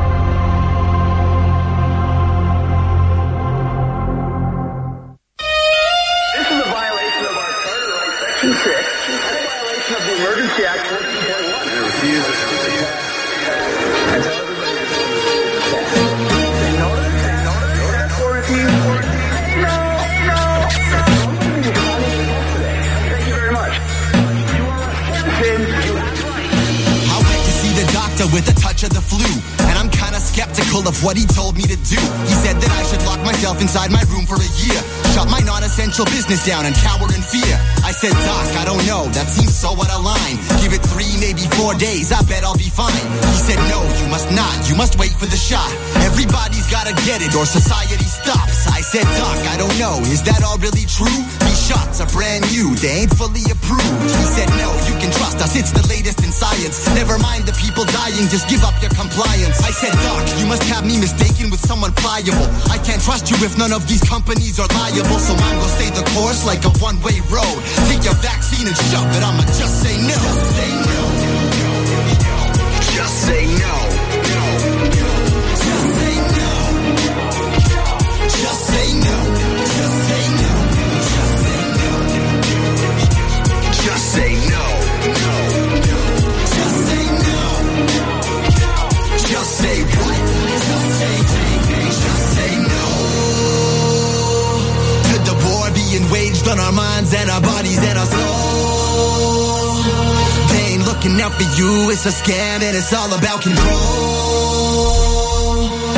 Skeptical 30.74 30.90
of 30.90 31.04
what 31.04 31.18
he 31.18 31.26
told 31.26 31.56
me 31.56 31.64
to 31.64 31.78
do. 31.86 32.00
He 32.26 32.34
said 32.42 32.58
that 32.58 32.72
I 32.72 32.84
should 32.90 33.04
lock 33.06 33.22
myself 33.22 33.62
inside 33.62 33.92
my 33.92 34.02
room 34.10 34.26
for 34.26 34.36
a 34.36 34.50
year, 34.66 34.80
shut 35.14 35.30
my 35.30 35.40
non-essential 35.46 36.06
business 36.06 36.46
down, 36.46 36.66
and 36.66 36.76
cower 36.76 37.08
in 37.14 37.22
fear. 37.22 37.58
Said, 37.94 38.20
Doc, 38.28 38.50
I 38.60 38.66
don't 38.66 38.84
know, 38.84 39.08
that 39.16 39.32
seems 39.32 39.56
so 39.56 39.72
out 39.80 39.88
of 39.88 40.04
line. 40.04 40.36
Give 40.60 40.76
it 40.76 40.84
three, 40.92 41.08
maybe 41.24 41.48
four 41.56 41.72
days, 41.78 42.12
I 42.12 42.20
bet 42.28 42.44
I'll 42.44 42.58
be 42.58 42.68
fine. 42.68 42.92
He 43.32 43.40
said, 43.40 43.56
No, 43.72 43.80
you 44.02 44.12
must 44.12 44.28
not, 44.36 44.52
you 44.68 44.76
must 44.76 45.00
wait 45.00 45.16
for 45.16 45.24
the 45.24 45.40
shot. 45.40 45.72
Everybody's 46.04 46.68
gotta 46.68 46.92
get 47.08 47.24
it, 47.24 47.32
or 47.32 47.48
society 47.48 48.04
stops. 48.04 48.68
I 48.68 48.84
said, 48.84 49.08
Doc, 49.16 49.40
I 49.48 49.56
don't 49.56 49.72
know, 49.80 50.04
is 50.12 50.20
that 50.28 50.44
all 50.44 50.60
really 50.60 50.84
true? 50.84 51.16
These 51.48 51.62
shots 51.64 52.04
are 52.04 52.10
brand 52.12 52.44
new, 52.52 52.76
they 52.84 53.08
ain't 53.08 53.14
fully 53.16 53.46
approved. 53.48 54.04
He 54.12 54.26
said, 54.36 54.52
No, 54.60 54.76
you 54.84 55.00
can 55.00 55.08
trust 55.16 55.40
us, 55.40 55.56
it's 55.56 55.72
the 55.72 55.86
latest 55.88 56.20
in 56.26 56.34
science. 56.36 56.84
Never 56.92 57.16
mind 57.24 57.48
the 57.48 57.56
people 57.56 57.88
dying, 57.88 58.28
just 58.28 58.52
give 58.52 58.68
up 58.68 58.76
your 58.84 58.92
compliance. 59.00 59.64
I 59.64 59.72
said, 59.72 59.96
Doc, 60.04 60.28
you 60.44 60.50
must 60.52 60.68
have 60.68 60.84
me 60.84 61.00
mistaken 61.00 61.48
with 61.48 61.64
someone 61.64 61.96
pliable. 61.96 62.52
I 62.68 62.84
can't 62.84 63.00
trust 63.00 63.32
you 63.32 63.40
if 63.48 63.56
none 63.56 63.72
of 63.72 63.88
these 63.88 64.04
companies 64.04 64.60
are 64.60 64.68
liable, 64.76 65.24
so 65.24 65.32
I'm 65.40 65.56
gonna 65.56 65.78
stay 65.80 65.88
the 65.96 66.04
course 66.20 66.44
like 66.44 66.68
a 66.68 66.74
one-way 66.84 67.24
road. 67.32 67.62
Take 67.90 68.04
your 68.04 68.16
vaccine 68.16 68.68
and 68.68 68.78
shove 68.78 69.16
it. 69.18 69.24
I'ma 69.24 69.44
just 69.60 69.76
say 69.84 69.98
no. 69.98 70.20
Just 72.96 73.16
say 73.26 73.46
no. 73.64 73.74
Just 75.68 75.88
say 75.98 76.16
no. 76.38 76.52
Just 78.42 78.62
say 78.70 78.88
no. 79.06 79.20
Just 79.78 79.98
say 80.08 80.24
no. 80.42 80.54
Just 81.08 81.36
say 81.44 81.70
no. 81.82 82.24
Just 83.84 84.06
say 84.14 84.32
no. 84.52 84.64
Just 86.62 86.78
say 86.88 87.06
no. 87.26 87.42
Say 89.44 89.84
what? 89.84 90.13
Waged 96.12 96.48
on 96.48 96.60
our 96.60 96.72
minds 96.72 97.14
and 97.14 97.30
our 97.30 97.42
bodies 97.42 97.78
and 97.80 97.98
our 97.98 98.06
soul. 98.06 99.84
They 100.50 100.74
ain't 100.74 100.86
looking 100.86 101.20
out 101.22 101.34
for 101.34 101.48
you, 101.60 101.92
it's 101.92 102.06
a 102.06 102.12
scam 102.12 102.62
and 102.62 102.76
it's 102.76 102.94
all 102.94 103.12
about 103.14 103.42
control. 103.42 103.64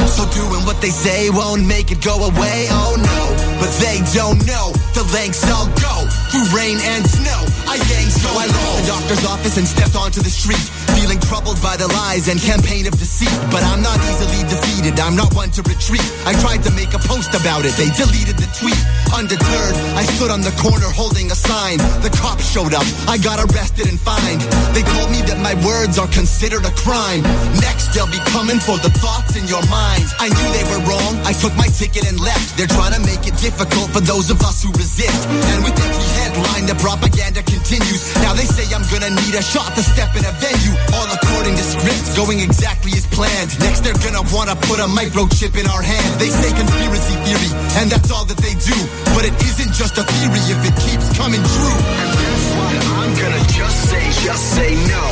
So 0.08 0.26
doing 0.32 0.66
what 0.66 0.82
they 0.82 0.90
say 0.92 1.30
won't 1.30 1.66
make 1.66 1.92
it 1.92 2.02
go 2.04 2.16
away, 2.16 2.68
oh 2.70 2.96
no. 2.98 3.36
But 3.60 3.72
they 3.80 4.02
don't 4.14 4.40
know 4.46 4.72
the 4.94 5.04
lengths 5.14 5.44
I'll 5.46 5.68
go 5.80 6.08
through 6.32 6.48
rain 6.56 6.78
and 6.82 7.06
snow. 7.08 7.45
I 7.76 7.78
gang 7.92 8.08
so 8.08 8.32
I 8.32 8.48
left 8.48 8.72
the 8.80 8.88
doctor's 8.88 9.26
office 9.28 9.60
and 9.60 9.68
stepped 9.68 10.00
onto 10.00 10.24
the 10.24 10.32
street, 10.32 10.64
feeling 10.96 11.20
troubled 11.28 11.60
by 11.60 11.76
the 11.76 11.92
lies 11.92 12.32
and 12.32 12.40
campaign 12.40 12.88
of 12.88 12.96
deceit. 12.96 13.36
But 13.52 13.68
I'm 13.68 13.84
not 13.84 14.00
easily 14.08 14.48
defeated, 14.48 14.96
I'm 14.96 15.20
not 15.20 15.36
one 15.36 15.52
to 15.60 15.62
retreat. 15.68 16.08
I 16.24 16.32
tried 16.40 16.64
to 16.64 16.72
make 16.72 16.96
a 16.96 17.02
post 17.04 17.36
about 17.36 17.68
it, 17.68 17.76
they 17.76 17.92
deleted 18.00 18.40
the 18.40 18.48
tweet. 18.56 18.80
Undeterred, 19.12 19.76
I 20.00 20.08
stood 20.08 20.32
on 20.32 20.40
the 20.40 20.56
corner 20.56 20.88
holding 20.88 21.28
a 21.32 21.36
sign. 21.36 21.84
The 22.00 22.16
cops 22.16 22.48
showed 22.48 22.72
up, 22.72 22.88
I 23.12 23.20
got 23.20 23.44
arrested 23.44 23.92
and 23.92 24.00
fined. 24.00 24.40
They 24.72 24.88
told 24.96 25.12
me 25.12 25.20
that 25.28 25.44
my 25.44 25.60
words 25.68 26.00
are 26.00 26.08
considered 26.08 26.64
a 26.64 26.72
crime. 26.80 27.28
Next, 27.60 27.92
they'll 27.92 28.08
be 28.08 28.24
coming 28.32 28.64
for 28.64 28.80
the 28.80 28.92
thoughts 29.04 29.36
in 29.36 29.52
your 29.52 29.64
mind. 29.68 30.08
I 30.24 30.32
knew 30.32 30.48
they 30.56 30.64
were 30.72 30.80
wrong, 30.88 31.20
I 31.28 31.36
took 31.36 31.52
my 31.60 31.68
ticket 31.76 32.08
and 32.08 32.24
left. 32.24 32.56
They're 32.56 32.72
trying 32.72 32.96
to 32.96 33.04
make 33.04 33.28
it 33.28 33.36
difficult 33.36 33.92
for 33.92 34.00
those 34.00 34.32
of 34.32 34.40
us 34.48 34.64
who 34.64 34.72
resist. 34.80 35.28
And 35.28 35.60
with 35.60 35.76
every 35.76 36.08
headline, 36.24 36.72
the 36.72 36.80
propaganda 36.80 37.44
continues. 37.44 37.65
Now 37.66 38.38
they 38.38 38.46
say 38.46 38.62
I'm 38.76 38.86
gonna 38.94 39.10
need 39.10 39.34
a 39.34 39.42
shot 39.42 39.74
to 39.74 39.82
step 39.82 40.14
in 40.14 40.22
a 40.22 40.30
venue. 40.38 40.78
All 40.94 41.10
according 41.10 41.58
to 41.58 41.64
script, 41.66 42.16
going 42.16 42.40
exactly 42.40 42.92
as 42.94 43.08
planned. 43.08 43.58
Next, 43.60 43.82
they're 43.82 43.98
gonna 44.06 44.22
wanna 44.30 44.56
put 44.70 44.78
a 44.78 44.86
microchip 44.86 45.58
in 45.58 45.66
our 45.74 45.82
hand. 45.82 46.22
They 46.22 46.30
say 46.30 46.54
conspiracy 46.54 47.16
theory, 47.26 47.50
and 47.82 47.90
that's 47.90 48.12
all 48.12 48.24
that 48.26 48.38
they 48.38 48.54
do. 48.54 48.78
But 49.18 49.26
it 49.26 49.34
isn't 49.42 49.74
just 49.74 49.98
a 49.98 50.04
theory 50.06 50.46
if 50.46 50.62
it 50.62 50.76
keeps 50.78 51.10
coming 51.18 51.42
true. 51.42 51.74
And 51.74 52.14
that's 52.14 52.46
why 52.54 52.70
I'm 53.02 53.12
gonna 53.18 53.44
just 53.50 53.90
say, 53.90 54.14
just 54.22 54.46
say 54.54 54.72
no. 54.86 55.04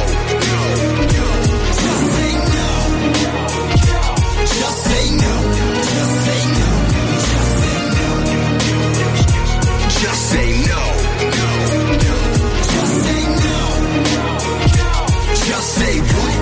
Just 1.73 2.05
say 2.13 2.37
no. 2.53 2.69
Just 4.45 4.77
say 4.93 5.03
no. 5.25 5.33
Just 5.89 6.15
say 6.21 6.37
no. 6.53 6.69
Just 7.33 7.49
say 7.57 7.81
no. 7.97 8.13
Just 10.05 10.21
Just 15.45 15.75
say 15.75 16.32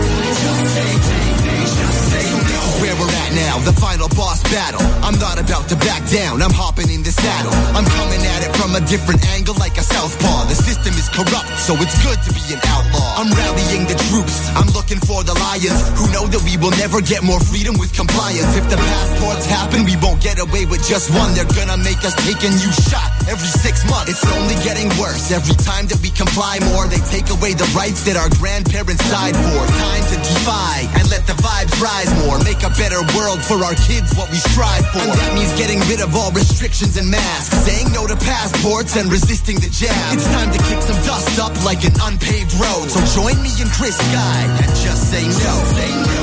Where 3.32 3.48
now, 3.48 3.60
the 3.64 3.72
final 3.80 4.10
boss 4.10 4.44
battle. 4.52 4.82
I'm 5.04 5.16
not 5.20 5.40
about 5.40 5.70
to 5.70 5.76
back 5.88 6.04
down, 6.12 6.42
I'm 6.42 6.52
hopping 6.52 6.90
in 6.92 7.04
the 7.04 7.12
saddle. 7.12 7.54
I'm 7.72 7.88
coming 7.88 8.20
at 8.28 8.44
it 8.44 8.52
from 8.60 8.76
a 8.76 8.82
different 8.84 9.24
angle 9.32 9.56
like 9.56 9.78
a 9.80 9.86
southpaw. 9.86 10.52
The 10.52 10.56
system 10.56 10.92
is 11.00 11.08
corrupt, 11.08 11.48
so 11.60 11.76
it's 11.80 11.96
good 12.04 12.20
to 12.28 12.32
be 12.36 12.44
an 12.52 12.60
outlaw. 12.68 13.24
I'm 13.24 13.32
rallying 13.32 13.88
the 13.88 13.96
troops, 14.12 14.52
I'm 14.56 14.68
looking 14.76 15.00
for 15.00 15.24
the 15.24 15.36
lions 15.40 15.80
who 15.96 16.12
know 16.12 16.28
that 16.28 16.44
we 16.44 16.60
will 16.60 16.76
never 16.76 17.00
get 17.00 17.24
more 17.24 17.40
freedom 17.40 17.80
with 17.80 17.96
compliance. 17.96 18.52
If 18.58 18.68
the 18.68 18.76
passports 18.76 19.48
happen, 19.48 19.88
we 19.88 19.96
won't 20.04 20.20
get 20.20 20.36
away 20.36 20.68
with 20.68 20.84
just 20.84 21.08
one. 21.16 21.32
They're 21.32 21.48
gonna 21.56 21.80
make 21.80 22.04
us 22.04 22.16
take 22.28 22.44
a 22.44 22.52
new 22.52 22.72
shot 22.92 23.16
every 23.32 23.52
six 23.64 23.88
months. 23.88 24.12
It's 24.12 24.26
only 24.36 24.60
getting 24.68 24.92
worse 25.00 25.32
every 25.32 25.56
time 25.64 25.88
that 25.88 26.00
we 26.04 26.12
comply 26.12 26.60
more. 26.76 26.88
They 26.92 27.00
take 27.08 27.32
away 27.32 27.56
the 27.56 27.68
rights 27.72 28.04
that 28.12 28.20
our 28.20 28.32
grandparents 28.44 29.04
died 29.08 29.40
for. 29.40 29.60
Time 29.80 30.04
to 30.12 30.18
defy 30.20 30.84
and 31.00 31.08
let 31.08 31.24
the 31.28 31.38
vibes 31.40 31.76
rise 31.80 32.12
more. 32.28 32.36
Make 32.44 32.68
a 32.68 32.74
better 32.76 33.00
world 33.16 33.21
for 33.22 33.64
our 33.64 33.76
kids, 33.76 34.14
what 34.18 34.32
we 34.32 34.38
strive 34.38 34.82
for. 34.90 34.98
And 35.00 35.14
that 35.14 35.34
means 35.36 35.54
getting 35.54 35.80
rid 35.86 36.02
of 36.02 36.16
all 36.16 36.32
restrictions 36.32 36.98
and 36.98 37.10
masks, 37.10 37.54
saying 37.70 37.94
no 37.94 38.08
to 38.08 38.16
passports 38.16 38.96
and 38.98 39.12
resisting 39.12 39.60
the 39.60 39.70
jab. 39.70 39.94
It's 40.14 40.26
time 40.26 40.52
to 40.52 40.58
kick 40.66 40.82
some 40.82 40.98
dust 41.06 41.38
up 41.40 41.54
like 41.64 41.86
an 41.86 41.94
unpaved 42.02 42.54
road. 42.58 42.90
So 42.90 43.00
join 43.22 43.38
me 43.44 43.54
and 43.62 43.70
Chris 43.70 43.98
Guy 44.12 44.42
and 44.66 44.72
just 44.74 45.12
say 45.12 45.22
no. 45.22 45.38
Just 45.38 45.66
say 45.78 45.92
no. 46.02 46.18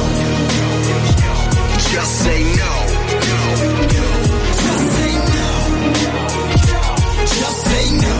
Just 1.87 2.15
say 2.19 2.43
no. 2.59 2.73
Just 4.59 4.87
say 4.99 5.15
no. 5.23 5.51
Just 7.31 7.59
say 7.63 7.85
no. 8.03 8.18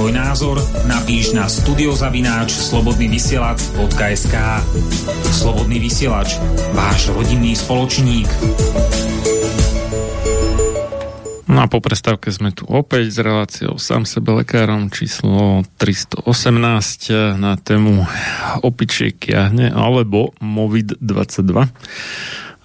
Svoj 0.00 0.16
názor, 0.16 0.56
napíš 0.88 1.36
na 1.36 1.44
studiozavináč 1.44 2.56
slobodnyvysielac.sk 2.56 4.36
Slobodný 5.28 5.76
vysielač, 5.76 6.40
váš 6.72 7.12
rodinný 7.12 7.52
spoločník. 7.52 8.24
No 11.52 11.60
a 11.60 11.68
po 11.68 11.84
prestávke 11.84 12.32
sme 12.32 12.48
tu 12.48 12.64
opäť 12.64 13.12
s 13.12 13.20
reláciou 13.20 13.76
sám 13.76 14.08
sebe 14.08 14.40
lekárom 14.40 14.88
číslo 14.88 15.68
318 15.76 17.36
na 17.36 17.60
tému 17.60 18.00
opičiek 18.64 19.20
jahne 19.20 19.68
alebo 19.68 20.32
MOVID-22 20.40 21.68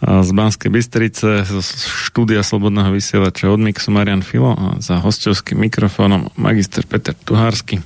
z 0.04 0.30
Banskej 0.36 0.70
Bystrice, 0.70 1.48
z 1.48 1.60
štúdia 1.88 2.44
Slobodného 2.44 2.92
vysielača 2.92 3.48
od 3.48 3.64
Mixu 3.64 3.96
Marian 3.96 4.20
Filo 4.20 4.52
a 4.52 4.68
za 4.84 5.00
hostovským 5.00 5.56
mikrofónom 5.56 6.36
magister 6.36 6.84
Peter 6.84 7.16
Tuhársky. 7.16 7.80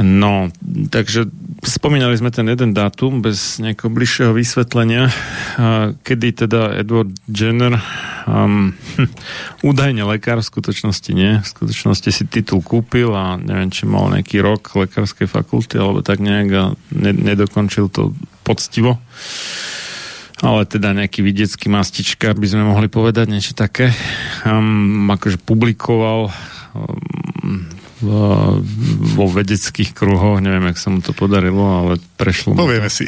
No, 0.00 0.48
takže 0.88 1.28
spomínali 1.62 2.16
sme 2.16 2.32
ten 2.32 2.48
jeden 2.48 2.72
dátum 2.72 3.20
bez 3.20 3.60
nejakého 3.60 3.92
bližšieho 3.92 4.32
vysvetlenia, 4.32 5.12
kedy 6.02 6.48
teda 6.48 6.80
Edward 6.80 7.12
Jenner 7.28 7.76
um, 8.24 8.72
údajne 9.68 10.02
lekár, 10.08 10.40
v 10.40 10.48
skutočnosti 10.48 11.10
nie, 11.12 11.44
v 11.44 11.46
skutočnosti 11.46 12.08
si 12.08 12.24
titul 12.24 12.64
kúpil 12.64 13.12
a 13.12 13.36
neviem, 13.36 13.68
či 13.68 13.84
mal 13.84 14.08
nejaký 14.10 14.40
rok 14.40 14.72
lekárskej 14.74 15.28
fakulty 15.28 15.76
alebo 15.76 16.00
tak 16.00 16.24
nejak 16.24 16.48
a 16.56 16.64
ne, 16.96 17.12
nedokončil 17.12 17.92
to 17.92 18.16
poctivo 18.48 18.96
ale 20.42 20.66
teda 20.66 20.90
nejaký 20.90 21.22
vidiecký 21.22 21.70
mastička, 21.70 22.34
by 22.34 22.46
sme 22.50 22.66
mohli 22.66 22.90
povedať 22.90 23.30
niečo 23.30 23.54
také. 23.54 23.94
Um, 24.42 25.06
akože 25.06 25.38
publikoval 25.38 26.34
um, 26.74 27.70
v, 28.02 28.10
vo 29.14 29.26
vedeckých 29.30 29.94
kruhoch, 29.94 30.42
neviem, 30.42 30.66
jak 30.74 30.78
sa 30.82 30.90
mu 30.90 30.98
to 30.98 31.14
podarilo, 31.14 31.62
ale 31.62 32.02
prešlo 32.18 32.58
Povieme 32.58 32.90
si. 32.90 33.06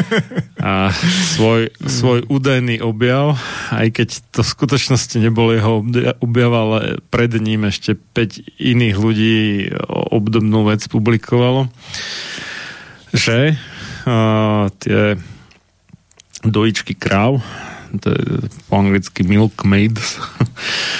a 0.58 0.90
svoj, 1.38 1.70
svoj 1.86 2.26
údajný 2.26 2.82
objav, 2.82 3.38
aj 3.70 3.86
keď 3.94 4.08
to 4.34 4.42
v 4.42 4.52
skutočnosti 4.58 5.16
nebol 5.22 5.54
jeho 5.54 5.86
objav, 6.18 6.52
ale 6.52 6.78
pred 7.14 7.30
ním 7.38 7.70
ešte 7.70 7.94
5 7.94 8.58
iných 8.58 8.96
ľudí 8.98 9.70
obdobnú 10.10 10.66
vec 10.66 10.82
publikovalo, 10.90 11.70
že 13.14 13.54
uh, 13.54 14.66
tie 14.82 15.14
dojičky 16.50 16.94
kráv, 16.94 17.42
to 18.02 18.12
je 18.12 18.22
po 18.66 18.74
anglicky 18.78 19.22
milkmaids, 19.22 20.18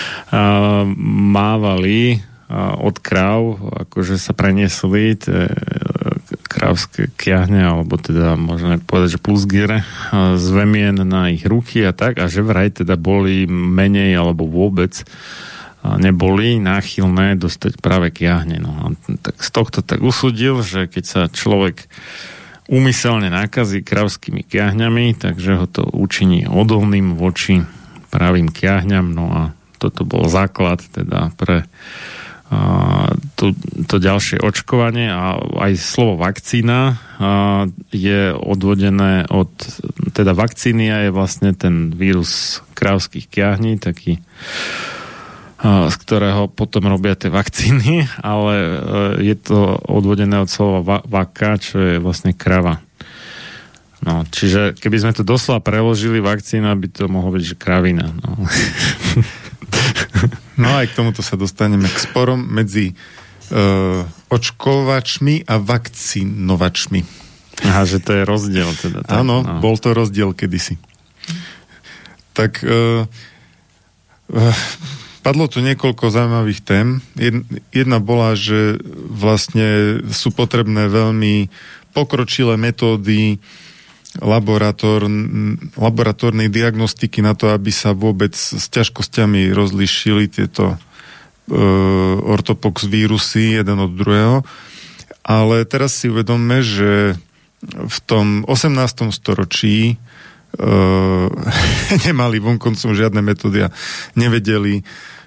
mávali 1.36 2.22
od 2.78 2.96
kráv, 3.02 3.58
akože 3.88 4.22
sa 4.22 4.30
preniesli 4.30 5.18
tie 5.18 5.50
krávské 6.46 7.10
kiahne, 7.18 7.58
alebo 7.58 7.98
teda 7.98 8.38
možno 8.38 8.78
povedať, 8.80 9.18
že 9.18 9.24
plusgiere 9.24 9.82
z 10.14 10.46
vemien 10.54 10.94
na 10.94 11.28
ich 11.34 11.42
ruky 11.42 11.82
a 11.82 11.90
tak, 11.90 12.22
a 12.22 12.30
že 12.30 12.46
vraj 12.46 12.70
teda 12.70 12.94
boli 12.94 13.50
menej 13.50 14.14
alebo 14.14 14.46
vôbec 14.46 15.02
neboli 15.94 16.58
náchylné 16.58 17.38
dostať 17.38 17.78
práve 17.78 18.10
kiahne. 18.10 18.58
No, 18.58 18.94
tak 19.22 19.38
z 19.38 19.50
tohto 19.54 19.86
tak 19.86 20.02
usudil, 20.02 20.62
že 20.66 20.90
keď 20.90 21.04
sa 21.04 21.22
človek 21.30 21.86
úmyselne 22.66 23.30
nákazí 23.30 23.82
kravskými 23.82 24.42
kiahňami, 24.42 25.14
takže 25.18 25.58
ho 25.58 25.66
to 25.70 25.86
učiní 25.86 26.50
odolným 26.50 27.14
voči 27.14 27.62
pravým 28.10 28.50
kiahňam, 28.50 29.12
no 29.14 29.26
a 29.30 29.42
toto 29.76 30.08
bol 30.08 30.26
základ 30.26 30.80
teda 30.90 31.30
pre 31.36 31.68
a, 32.46 33.10
to, 33.34 33.58
to 33.90 33.98
ďalšie 33.98 34.38
očkovanie. 34.38 35.10
A 35.10 35.34
aj 35.66 35.82
slovo 35.82 36.14
vakcína 36.22 36.78
a, 36.86 36.94
je 37.90 38.30
odvodené 38.30 39.26
od, 39.26 39.50
teda 40.14 40.30
vakcínia 40.30 41.06
je 41.06 41.10
vlastne 41.10 41.50
ten 41.58 41.90
vírus 41.90 42.62
krávských 42.78 43.26
kiahní, 43.26 43.82
taký 43.82 44.22
z 45.64 45.96
ktorého 46.04 46.52
potom 46.52 46.84
robia 46.84 47.16
tie 47.16 47.32
vakcíny, 47.32 48.04
ale 48.20 48.54
e, 48.56 48.78
je 49.32 49.36
to 49.40 49.80
odvodené 49.88 50.36
od 50.36 50.50
slova 50.52 51.00
vaka, 51.04 51.56
čo 51.56 51.80
je 51.80 51.96
vlastne 51.96 52.36
krava. 52.36 52.84
No, 54.04 54.28
čiže 54.28 54.76
keby 54.76 54.96
sme 55.00 55.12
to 55.16 55.24
doslova 55.24 55.64
preložili, 55.64 56.20
vakcína 56.20 56.76
by 56.76 56.88
to 56.92 57.08
mohlo 57.08 57.32
byť, 57.32 57.42
že 57.42 57.56
kravina. 57.56 58.12
No. 58.12 58.44
no 60.62 60.68
aj 60.76 60.92
k 60.92 60.96
tomuto 61.00 61.24
sa 61.24 61.40
dostaneme 61.40 61.88
k 61.88 61.98
sporom 62.04 62.38
medzi 62.38 62.92
uh, 62.92 64.04
očkovačmi 64.28 65.48
a 65.48 65.56
vakcinovačmi. 65.56 67.00
Aha, 67.64 67.88
že 67.88 68.04
to 68.04 68.12
je 68.12 68.22
rozdiel 68.28 68.68
teda. 68.76 69.00
Tak, 69.00 69.16
Áno, 69.16 69.40
no. 69.40 69.64
bol 69.64 69.80
to 69.80 69.96
rozdiel 69.96 70.36
kedysi. 70.36 70.76
Tak 72.36 72.60
uh, 72.68 73.08
uh, 74.28 74.54
Padlo 75.26 75.50
tu 75.50 75.58
niekoľko 75.58 76.06
zaujímavých 76.06 76.62
tém. 76.62 77.02
Jedna 77.74 77.98
bola, 77.98 78.38
že 78.38 78.78
vlastne 79.10 79.98
sú 80.14 80.30
potrebné 80.30 80.86
veľmi 80.86 81.50
pokročilé 81.90 82.54
metódy 82.54 83.42
laboratórn, 84.22 85.58
laboratórnej 85.74 86.46
diagnostiky 86.46 87.26
na 87.26 87.34
to, 87.34 87.50
aby 87.50 87.74
sa 87.74 87.90
vôbec 87.90 88.38
s 88.38 88.70
ťažkosťami 88.70 89.50
rozlišili 89.50 90.30
tieto 90.30 90.78
e, 91.50 91.58
ortopox 92.22 92.86
vírusy 92.86 93.58
jeden 93.58 93.82
od 93.82 93.98
druhého. 93.98 94.46
Ale 95.26 95.66
teraz 95.66 95.98
si 95.98 96.06
uvedomme, 96.06 96.62
že 96.62 97.18
v 97.66 97.98
tom 98.06 98.46
18. 98.46 98.78
storočí 99.10 99.90
e, 99.90 99.94
nemali 102.06 102.38
vonkoncom 102.38 102.94
žiadne 102.94 103.26
metódy 103.26 103.66
a 103.66 103.74
nevedeli 104.14 104.86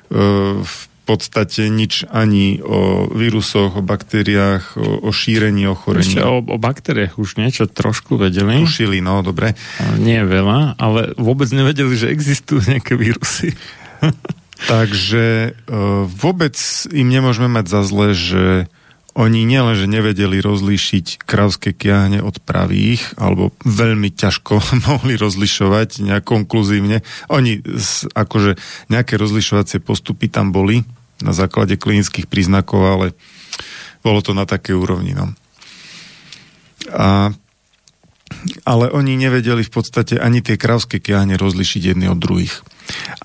v 0.09 0.81
podstate 1.09 1.73
nič 1.73 2.05
ani 2.05 2.61
o 2.61 3.09
vírusoch, 3.09 3.81
o 3.81 3.83
baktériách, 3.85 4.77
o, 4.77 5.05
o 5.05 5.09
šírení 5.09 5.65
ochorení. 5.65 6.05
Ešte 6.05 6.21
o, 6.21 6.37
o 6.45 6.57
baktériách 6.61 7.17
už 7.17 7.41
niečo 7.41 7.65
trošku 7.65 8.21
vedeli. 8.21 8.61
Tušili, 8.61 9.01
no, 9.01 9.25
dobre. 9.25 9.57
Nie 9.97 10.21
veľa, 10.21 10.77
ale 10.77 11.17
vôbec 11.17 11.49
nevedeli, 11.49 11.97
že 11.97 12.13
existujú 12.13 12.61
nejaké 12.69 12.93
vírusy. 12.93 13.57
Takže 14.71 15.55
vôbec 16.19 16.55
im 16.91 17.07
nemôžeme 17.07 17.47
mať 17.47 17.65
za 17.71 17.81
zle, 17.87 18.07
že 18.11 18.43
oni 19.19 19.43
nielenže 19.43 19.83
nevedeli 19.83 20.39
rozlíšiť 20.39 21.27
krávské 21.27 21.75
kiahne 21.75 22.23
od 22.23 22.39
pravých, 22.39 23.19
alebo 23.19 23.51
veľmi 23.67 24.15
ťažko 24.15 24.63
mohli 24.87 25.19
rozlišovať 25.19 26.07
nejak 26.07 26.23
konkluzívne. 26.23 27.03
Oni 27.27 27.59
akože 28.15 28.55
nejaké 28.87 29.19
rozlišovacie 29.19 29.83
postupy 29.83 30.31
tam 30.31 30.55
boli 30.55 30.87
na 31.19 31.35
základe 31.35 31.75
klinických 31.75 32.31
príznakov, 32.31 32.79
ale 32.79 33.07
bolo 33.99 34.23
to 34.23 34.31
na 34.31 34.47
také 34.47 34.71
úrovni. 34.71 35.11
No. 35.11 35.35
A, 36.95 37.35
ale 38.63 38.85
oni 38.95 39.19
nevedeli 39.19 39.67
v 39.67 39.73
podstate 39.75 40.15
ani 40.15 40.39
tie 40.39 40.55
krávské 40.55 41.03
kiahne 41.03 41.35
rozlišiť 41.35 41.91
jedny 41.91 42.07
od 42.07 42.23
druhých. 42.23 42.63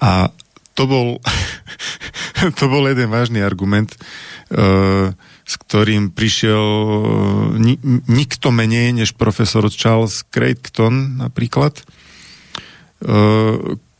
A 0.02 0.34
to 0.74 0.90
bol, 0.90 1.22
to 2.58 2.64
bol 2.66 2.82
jeden 2.90 3.14
vážny 3.14 3.38
argument, 3.46 3.94
uh, 4.50 5.14
s 5.44 5.54
ktorým 5.60 6.08
prišiel 6.10 6.64
e, 6.64 7.04
ni- 7.60 7.82
nikto 8.08 8.48
menej 8.48 8.96
než 8.96 9.12
profesor 9.12 9.68
Charles 9.68 10.24
Creighton 10.32 11.20
napríklad, 11.20 11.80
e, 11.80 11.84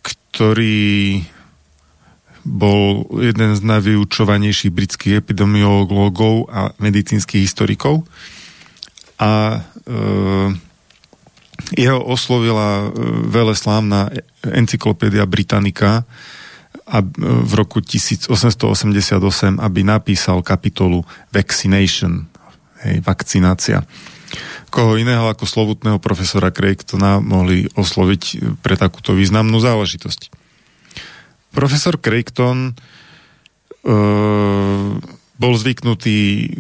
ktorý 0.05 1.25
bol 2.45 3.09
jeden 3.25 3.57
z 3.57 3.61
najvyučovanejších 3.65 4.73
britských 4.73 5.15
epidemiológov 5.21 6.53
a 6.53 6.77
medicínskych 6.77 7.45
historikov. 7.45 8.05
A 9.17 9.65
e, 9.85 9.97
jeho 11.73 12.01
oslovila 12.05 12.93
veľa 13.31 13.55
slávna 13.57 14.13
encyklopédia 14.45 15.25
Britannica, 15.25 16.05
v 16.87 17.53
roku 17.57 17.81
1888, 17.81 18.29
aby 19.57 19.81
napísal 19.81 20.45
kapitolu 20.45 21.01
Vaccination, 21.33 22.29
hej, 22.85 23.01
vakcinácia. 23.01 23.89
Koho 24.69 25.01
iného 25.01 25.31
ako 25.31 25.49
slovutného 25.49 25.97
profesora 26.03 26.53
Craigtona 26.53 27.25
mohli 27.25 27.65
osloviť 27.73 28.23
pre 28.61 28.77
takúto 28.77 29.17
významnú 29.17 29.57
záležitosť. 29.63 30.29
Profesor 31.55 31.97
Craigton 31.97 32.59
e, 32.69 32.73
bol 35.39 35.55
zvyknutý 35.55 36.51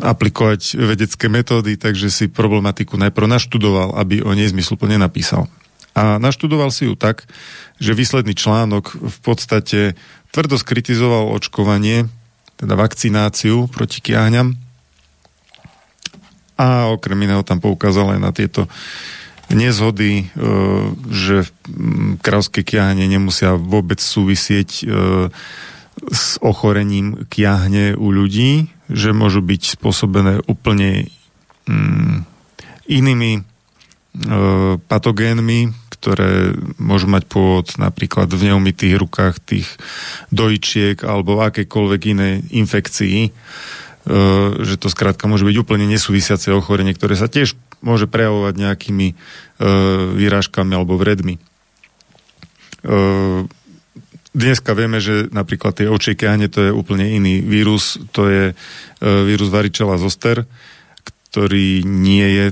aplikovať 0.00 0.80
vedecké 0.80 1.28
metódy, 1.28 1.76
takže 1.76 2.08
si 2.08 2.32
problematiku 2.32 2.96
najprv 2.96 3.28
naštudoval, 3.28 4.00
aby 4.00 4.24
o 4.24 4.32
nej 4.32 4.48
zmysluplne 4.48 4.96
napísal. 4.96 5.52
A 5.92 6.16
naštudoval 6.16 6.72
si 6.72 6.88
ju 6.88 6.96
tak, 6.96 7.28
že 7.76 7.96
výsledný 7.96 8.32
článok 8.32 8.96
v 8.96 9.18
podstate 9.20 9.80
tvrdo 10.32 10.56
skritizoval 10.56 11.28
očkovanie, 11.36 12.08
teda 12.56 12.78
vakcináciu 12.78 13.68
proti 13.68 14.00
kiahňam. 14.00 14.56
A 16.56 16.88
okrem 16.88 17.18
iného 17.20 17.44
tam 17.44 17.60
poukázal 17.60 18.16
aj 18.16 18.20
na 18.22 18.30
tieto 18.32 18.70
nezhody, 19.52 20.24
e, 20.24 20.44
že 21.12 21.44
krauské 22.24 22.64
kiahne 22.64 23.04
nemusia 23.04 23.58
vôbec 23.58 24.00
súvisieť 24.00 24.70
e, 24.80 24.84
s 26.08 26.40
ochorením 26.40 27.28
kiahne 27.28 27.92
u 27.98 28.08
ľudí, 28.08 28.72
že 28.88 29.12
môžu 29.12 29.44
byť 29.44 29.76
spôsobené 29.76 30.40
úplne 30.48 31.12
mm, 31.68 32.24
inými 32.88 33.32
e, 33.36 33.42
patogénmi, 34.80 35.81
ktoré 36.02 36.58
môžu 36.82 37.06
mať 37.06 37.30
pôvod 37.30 37.78
napríklad 37.78 38.26
v 38.26 38.50
neumytých 38.50 38.98
rukách 38.98 39.38
tých 39.38 39.70
dojčiek 40.34 40.98
alebo 41.06 41.38
akékoľvek 41.46 42.00
iné 42.10 42.42
infekcii, 42.50 43.18
e, 43.22 43.30
že 44.66 44.74
to 44.82 44.90
skrátka 44.90 45.30
môže 45.30 45.46
byť 45.46 45.56
úplne 45.62 45.86
nesúvisiace 45.86 46.50
ochorenie, 46.50 46.90
ktoré 46.90 47.14
sa 47.14 47.30
tiež 47.30 47.54
môže 47.86 48.10
prejavovať 48.10 48.54
nejakými 48.58 49.06
e, 49.06 49.14
výražkami 50.18 50.74
alebo 50.74 50.98
vredmi. 50.98 51.38
E, 51.38 51.40
dneska 54.34 54.74
vieme, 54.74 54.98
že 54.98 55.30
napríklad 55.30 55.78
tie 55.78 55.86
očiekiahne 55.86 56.50
to 56.50 56.66
je 56.66 56.74
úplne 56.74 57.06
iný 57.14 57.46
vírus, 57.46 58.02
to 58.10 58.26
je 58.26 58.44
vírus 58.98 59.54
varičela 59.54 60.02
zoster, 60.02 60.50
ktorý 61.30 61.86
nie 61.86 62.26
je 62.26 62.46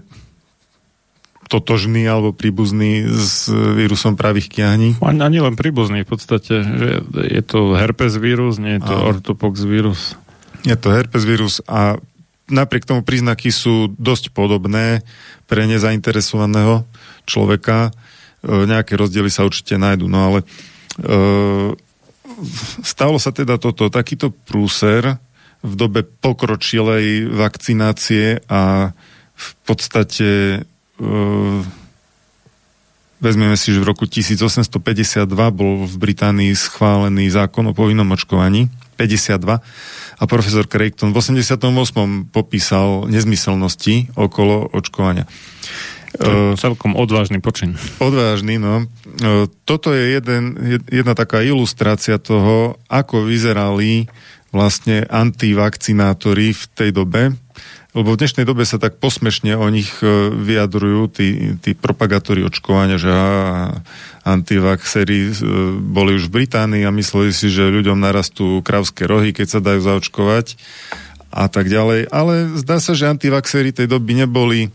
totožný 1.51 2.07
alebo 2.07 2.31
príbuzný 2.31 3.11
s 3.11 3.51
vírusom 3.51 4.15
pravých 4.15 4.47
kiahní? 4.47 5.03
Ani, 5.03 5.19
ani 5.19 5.39
len 5.43 5.59
príbuzný 5.59 6.07
v 6.07 6.11
podstate. 6.15 6.63
Že 6.63 6.89
je 7.27 7.43
to 7.43 7.75
herpes 7.75 8.15
vírus, 8.15 8.63
nie 8.63 8.79
je 8.79 8.87
to 8.87 8.95
a... 8.95 9.03
ortopox 9.11 9.67
vírus. 9.67 10.15
Je 10.63 10.79
to 10.79 10.95
herpes 10.95 11.27
vírus 11.27 11.59
a 11.67 11.99
napriek 12.47 12.87
tomu 12.87 13.03
príznaky 13.03 13.51
sú 13.51 13.91
dosť 13.99 14.31
podobné 14.31 15.03
pre 15.51 15.67
nezainteresovaného 15.67 16.87
človeka. 17.27 17.91
E, 17.91 18.67
nejaké 18.71 18.95
rozdiely 18.95 19.31
sa 19.31 19.43
určite 19.43 19.75
nájdu, 19.75 20.07
no 20.07 20.19
ale 20.31 20.39
e, 20.43 20.47
stalo 22.87 23.19
sa 23.19 23.35
teda 23.35 23.59
toto, 23.59 23.91
takýto 23.91 24.31
prúser 24.31 25.19
v 25.67 25.73
dobe 25.75 26.07
pokročilej 26.07 27.27
vakcinácie 27.27 28.47
a 28.47 28.95
v 29.41 29.51
podstate 29.65 30.63
vezmeme 33.21 33.57
si, 33.57 33.73
že 33.73 33.81
v 33.81 33.89
roku 33.93 34.09
1852 34.09 35.29
bol 35.53 35.85
v 35.85 35.95
Británii 36.01 36.53
schválený 36.57 37.29
zákon 37.29 37.69
o 37.69 37.77
povinnom 37.77 38.09
očkovaní, 38.13 38.73
52, 38.97 39.61
a 40.21 40.25
profesor 40.29 40.69
Creighton 40.69 41.17
v 41.17 41.21
88. 41.21 42.29
popísal 42.29 43.09
nezmyselnosti 43.09 44.13
okolo 44.17 44.69
očkovania. 44.77 45.25
Uh, 46.11 46.59
celkom 46.59 46.99
odvážny 46.99 47.39
počin. 47.39 47.79
Odvážny, 48.03 48.59
no. 48.59 48.85
Uh, 49.23 49.47
toto 49.63 49.95
je 49.95 50.19
jeden, 50.19 50.59
jedna 50.91 51.15
taká 51.15 51.41
ilustrácia 51.41 52.19
toho, 52.19 52.77
ako 52.91 53.31
vyzerali 53.31 54.11
vlastne 54.51 55.07
antivakcinátori 55.07 56.55
v 56.55 56.65
tej 56.75 56.91
dobe 56.91 57.35
lebo 57.91 58.15
v 58.15 58.23
dnešnej 58.23 58.47
dobe 58.47 58.63
sa 58.63 58.79
tak 58.79 59.03
posmešne 59.03 59.59
o 59.59 59.67
nich 59.67 59.91
e, 59.99 60.31
vyjadrujú 60.31 61.11
tí, 61.11 61.59
tí 61.59 61.75
propagátori 61.75 62.47
očkovania, 62.47 63.03
že 63.03 63.11
á, 63.11 63.83
antivaxery 64.23 65.19
e, 65.27 65.33
boli 65.75 66.15
už 66.15 66.31
v 66.31 66.43
Británii 66.43 66.87
a 66.87 66.95
mysleli 66.95 67.35
si, 67.35 67.51
že 67.51 67.67
ľuďom 67.67 67.99
narastú 67.99 68.63
kravské 68.63 69.11
rohy, 69.11 69.35
keď 69.35 69.59
sa 69.59 69.61
dajú 69.61 69.83
zaočkovať 69.83 70.55
a 71.35 71.51
tak 71.51 71.67
ďalej. 71.67 72.15
Ale 72.15 72.55
zdá 72.63 72.79
sa, 72.79 72.95
že 72.95 73.11
antivaxery 73.11 73.75
tej 73.75 73.91
doby 73.91 74.23
neboli 74.23 74.71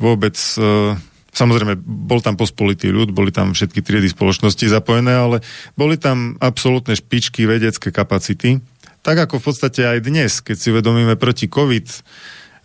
vôbec... 0.00 0.36
E, 0.56 0.96
samozrejme, 1.36 1.76
bol 1.84 2.24
tam 2.24 2.40
pospolitý 2.40 2.88
ľud, 2.88 3.12
boli 3.12 3.28
tam 3.28 3.52
všetky 3.52 3.84
triedy 3.84 4.08
spoločnosti 4.08 4.72
zapojené, 4.72 5.12
ale 5.12 5.44
boli 5.76 6.00
tam 6.00 6.40
absolútne 6.40 6.96
špičky 6.96 7.44
vedecké 7.44 7.92
kapacity. 7.92 8.64
Tak 9.06 9.30
ako 9.30 9.38
v 9.38 9.46
podstate 9.46 9.86
aj 9.86 9.98
dnes, 10.02 10.42
keď 10.42 10.56
si 10.58 10.74
uvedomíme 10.74 11.14
proti 11.14 11.46
COVID 11.46 11.86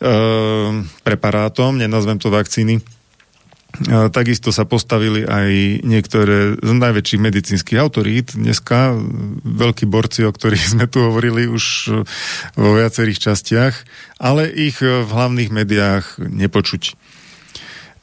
Ehm, 0.02 0.90
preparátom, 1.06 1.78
nenazvem 1.78 2.18
to 2.18 2.34
vakcíny. 2.34 2.82
Ehm, 2.82 4.10
takisto 4.10 4.50
sa 4.50 4.66
postavili 4.66 5.22
aj 5.22 5.86
niektoré 5.86 6.58
z 6.58 6.72
najväčších 6.74 7.22
medicínskych 7.22 7.78
autorít. 7.78 8.34
Dneska 8.34 8.98
veľkí 9.46 9.86
borci, 9.86 10.26
o 10.26 10.34
ktorých 10.34 10.66
sme 10.74 10.86
tu 10.90 11.06
hovorili 11.06 11.46
už 11.46 11.64
e, 11.64 11.90
vo 12.58 12.70
viacerých 12.74 13.30
častiach, 13.30 13.76
ale 14.18 14.50
ich 14.50 14.82
v 14.82 15.06
hlavných 15.06 15.54
médiách 15.54 16.18
nepočuť. 16.18 16.98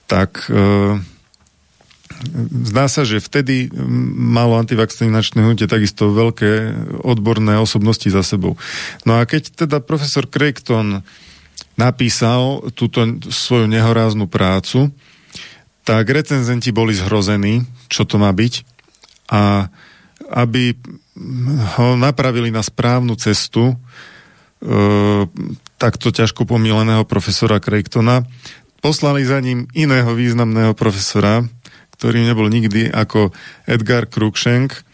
Tak 0.07 0.47
e, 0.47 1.03
zdá 2.69 2.91
sa, 2.91 3.07
že 3.07 3.23
vtedy 3.23 3.71
malo 4.19 4.59
antivakcinačné 4.59 5.39
hnutie 5.39 5.71
takisto 5.71 6.11
veľké 6.11 6.75
odborné 7.07 7.59
osobnosti 7.59 8.07
za 8.11 8.27
sebou. 8.27 8.59
No 9.07 9.19
a 9.19 9.27
keď 9.27 9.67
teda 9.67 9.79
profesor 9.79 10.27
Craigton 10.27 11.07
napísal 11.79 12.75
túto 12.75 13.07
svoju 13.31 13.71
nehoráznú 13.71 14.27
prácu, 14.27 14.91
tak 15.87 16.11
recenzenti 16.11 16.75
boli 16.75 16.93
zhrození, 16.93 17.65
čo 17.89 18.05
to 18.05 18.21
má 18.21 18.29
byť 18.35 18.67
a 19.33 19.73
aby 20.29 20.77
ho 21.79 21.97
napravili 21.97 22.53
na 22.53 22.61
správnu 22.61 23.17
cestu 23.17 23.73
e, 23.73 23.75
takto 25.81 26.13
ťažko 26.13 26.45
pomíleného 26.45 27.07
profesora 27.09 27.63
Craigtona, 27.63 28.27
poslali 28.79 29.25
za 29.25 29.39
ním 29.41 29.67
iného 29.75 30.11
významného 30.13 30.75
profesora, 30.75 31.47
ktorý 31.99 32.23
nebol 32.23 32.47
nikdy 32.47 32.95
ako 32.95 33.35
Edgar 33.67 34.07
Cruikshank, 34.07 34.87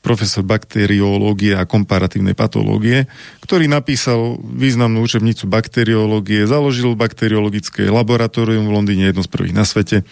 profesor 0.00 0.40
bakteriológie 0.46 1.58
a 1.58 1.66
komparatívnej 1.66 2.38
patológie, 2.38 3.10
ktorý 3.42 3.66
napísal 3.66 4.38
významnú 4.38 5.02
učebnicu 5.02 5.50
bakteriológie, 5.50 6.46
založil 6.46 6.94
bakteriologické 6.94 7.90
laboratórium 7.90 8.70
v 8.70 8.74
Londýne, 8.78 9.10
jedno 9.10 9.26
z 9.26 9.30
prvých 9.34 9.58
na 9.58 9.66
svete. 9.66 10.06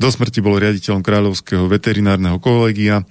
Do 0.00 0.08
smrti 0.08 0.40
bol 0.40 0.56
riaditeľom 0.56 1.04
Kráľovského 1.04 1.68
veterinárneho 1.68 2.40
kolegia 2.40 3.04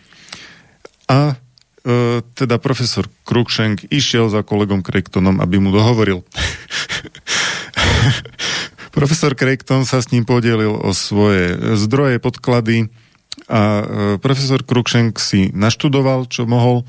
a 1.05 1.37
e, 1.85 2.25
teda 2.33 2.57
profesor 2.57 3.05
Cruikshank 3.23 3.93
išiel 3.93 4.33
za 4.33 4.41
kolegom 4.41 4.81
Craigtonom, 4.81 5.37
aby 5.37 5.61
mu 5.61 5.69
dohovoril. 5.69 6.25
profesor 8.93 9.33
Craigton 9.33 9.83
sa 9.89 9.99
s 9.99 10.13
ním 10.13 10.23
podielil 10.23 10.77
o 10.77 10.93
svoje 10.93 11.57
zdroje, 11.75 12.21
podklady, 12.21 12.93
a 13.49 13.61
e, 13.61 13.83
profesor 14.21 14.61
Krukšenk 14.61 15.17
si 15.17 15.49
naštudoval, 15.51 16.29
čo 16.29 16.45
mohol 16.45 16.85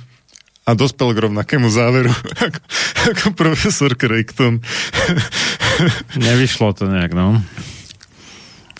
a 0.64 0.72
dospel 0.72 1.12
k 1.12 1.28
rovnakému 1.28 1.68
záveru 1.68 2.12
ako, 2.46 2.60
ako 3.10 3.26
profesor 3.36 3.92
Creighton. 3.96 4.60
Nevyšlo 6.20 6.72
to 6.76 6.88
nejak, 6.88 7.12
no. 7.12 7.40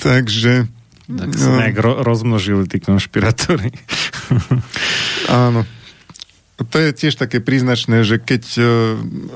Takže... 0.00 0.68
Tak 1.04 1.36
sa 1.36 1.52
no, 1.52 1.60
nejak 1.60 1.76
ro- 1.76 2.00
rozmnožili 2.00 2.64
tí 2.64 2.80
konšpirátori. 2.80 3.68
áno. 5.28 5.68
To 6.54 6.76
je 6.78 6.94
tiež 6.94 7.18
také 7.18 7.42
príznačné, 7.42 8.06
že 8.06 8.22
keď 8.22 8.44
uh, 8.56 8.64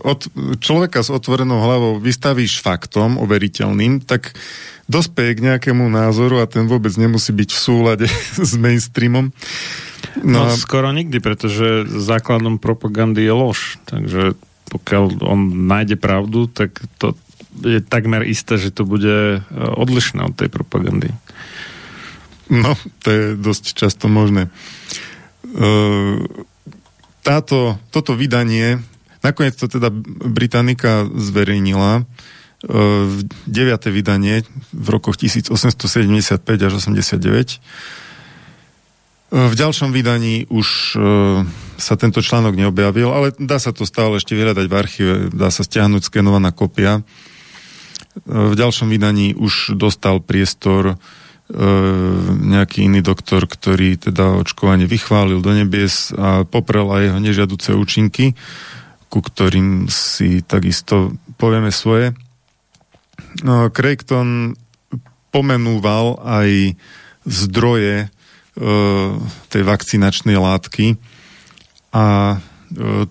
od 0.06 0.30
človeka 0.62 1.02
s 1.02 1.10
otvorenou 1.10 1.58
hlavou 1.58 1.98
vystavíš 1.98 2.62
faktom 2.62 3.18
overiteľným, 3.18 4.06
tak 4.06 4.38
dospeje 4.86 5.34
k 5.34 5.44
nejakému 5.50 5.84
názoru 5.90 6.40
a 6.40 6.46
ten 6.46 6.70
vôbec 6.70 6.94
nemusí 6.94 7.34
byť 7.34 7.50
v 7.50 7.60
súlade 7.60 8.06
s 8.50 8.54
mainstreamom. 8.54 9.34
No, 10.22 10.46
no 10.46 10.50
a... 10.50 10.54
skoro 10.54 10.94
nikdy, 10.94 11.18
pretože 11.18 11.90
základom 11.90 12.62
propagandy 12.62 13.26
je 13.26 13.34
lož. 13.34 13.82
Takže 13.90 14.38
pokiaľ 14.70 15.24
on 15.24 15.68
nájde 15.68 15.96
pravdu, 15.98 16.46
tak 16.46 16.78
to 17.02 17.16
je 17.58 17.82
takmer 17.82 18.22
isté, 18.22 18.60
že 18.60 18.70
to 18.70 18.86
bude 18.86 19.40
e, 19.40 19.40
odlišné 19.54 20.22
od 20.22 20.34
tej 20.36 20.52
propagandy. 20.52 21.10
No, 22.48 22.78
to 23.02 23.08
je 23.08 23.24
dosť 23.34 23.74
často 23.74 24.06
možné. 24.06 24.46
E, 24.46 24.50
táto, 27.22 27.76
toto 27.90 28.14
vydanie, 28.14 28.82
nakoniec 29.22 29.54
to 29.58 29.66
teda 29.70 29.90
Britannika 30.28 31.06
zverejnila, 31.10 32.06
v 32.66 33.22
9. 33.46 33.94
vydanie 33.94 34.42
v 34.74 34.88
rokoch 34.90 35.14
1875 35.14 36.42
až 36.42 36.72
89. 36.82 37.62
V 39.28 39.54
ďalšom 39.54 39.92
vydaní 39.92 40.48
už 40.48 40.96
e, 40.96 40.98
sa 41.76 41.94
tento 42.00 42.24
článok 42.24 42.56
neobjavil, 42.56 43.12
ale 43.12 43.36
dá 43.36 43.60
sa 43.60 43.76
to 43.76 43.84
stále 43.84 44.16
ešte 44.16 44.32
vyhľadať 44.32 44.66
v 44.66 44.74
archíve, 44.74 45.14
dá 45.28 45.52
sa 45.52 45.60
stiahnuť 45.68 46.08
skenovaná 46.08 46.48
kopia. 46.48 46.98
E, 46.98 47.02
v 48.24 48.56
ďalšom 48.56 48.88
vydaní 48.88 49.36
už 49.36 49.76
dostal 49.76 50.24
priestor 50.24 50.96
e, 50.96 50.96
nejaký 51.48 52.92
iný 52.92 53.00
doktor, 53.00 53.48
ktorý 53.48 53.96
teda 53.96 54.36
očkovanie 54.44 54.84
vychválil 54.84 55.40
do 55.40 55.56
nebies 55.56 56.12
a 56.12 56.44
poprel 56.44 56.84
aj 56.92 57.02
jeho 57.08 57.20
nežiaduce 57.24 57.70
účinky, 57.72 58.36
ku 59.08 59.24
ktorým 59.24 59.88
si 59.88 60.44
takisto 60.44 61.16
povieme 61.40 61.72
svoje. 61.72 62.12
No, 63.40 63.72
Craigton 63.72 64.60
pomenúval 65.32 66.20
aj 66.20 66.76
zdroje 67.24 67.96
e, 68.04 68.06
tej 69.52 69.62
vakcinačnej 69.64 70.36
látky 70.36 70.96
a 71.92 72.36
e, 72.36 73.08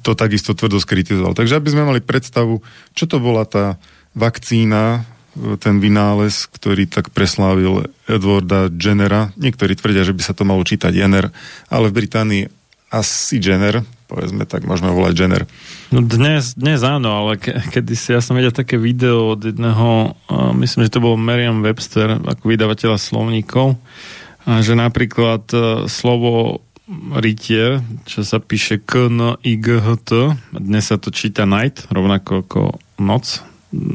to 0.00 0.12
takisto 0.14 0.52
tvrdo 0.52 0.80
skritizoval. 0.80 1.36
Takže 1.36 1.58
aby 1.58 1.68
sme 1.72 1.88
mali 1.88 2.00
predstavu, 2.04 2.60
čo 2.96 3.04
to 3.08 3.20
bola 3.20 3.44
tá 3.44 3.80
vakcína, 4.16 5.00
e, 5.00 5.15
ten 5.60 5.78
vynález, 5.78 6.48
ktorý 6.48 6.88
tak 6.88 7.12
preslávil 7.12 7.92
Edwarda 8.08 8.72
Jennera. 8.72 9.36
Niektorí 9.36 9.76
tvrdia, 9.76 10.02
že 10.02 10.16
by 10.16 10.22
sa 10.24 10.32
to 10.32 10.48
malo 10.48 10.64
čítať 10.64 10.92
Jenner, 10.96 11.28
ale 11.68 11.92
v 11.92 11.96
Británii 12.00 12.42
asi 12.88 13.36
Jenner, 13.42 13.82
povedzme 14.06 14.46
tak, 14.46 14.64
môžeme 14.64 14.94
volať 14.94 15.14
Jenner. 15.18 15.44
No 15.90 16.00
dnes, 16.00 16.54
dnes 16.54 16.80
áno, 16.86 17.10
ale 17.12 17.36
ke, 17.36 17.52
kedy 17.74 17.92
si, 17.98 18.14
ja 18.14 18.22
som 18.22 18.38
videl 18.38 18.54
také 18.54 18.78
video 18.78 19.34
od 19.34 19.42
jedného, 19.42 20.14
uh, 20.14 20.54
myslím, 20.56 20.86
že 20.86 20.94
to 20.94 21.02
bol 21.02 21.18
Merriam 21.18 21.60
Webster, 21.60 22.16
ako 22.22 22.46
vydavateľa 22.46 22.96
slovníkov, 22.96 23.74
a 24.46 24.62
že 24.62 24.78
napríklad 24.78 25.42
uh, 25.52 25.62
slovo 25.90 26.62
rytier, 27.18 27.82
čo 28.06 28.22
sa 28.22 28.38
píše 28.38 28.78
k 28.78 29.10
n 29.10 29.34
i 29.42 29.58
g 29.58 29.82
h 29.82 29.98
t 30.06 30.38
dnes 30.54 30.86
sa 30.86 30.94
to 31.02 31.10
číta 31.10 31.42
night, 31.42 31.82
rovnako 31.90 32.46
ako 32.46 32.60
noc, 33.02 33.42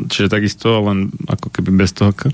čiže 0.07 0.31
takisto, 0.31 0.81
len 0.85 1.13
ako 1.27 1.47
keby 1.49 1.71
bez 1.73 1.91
toho 1.95 2.13
k. 2.13 2.33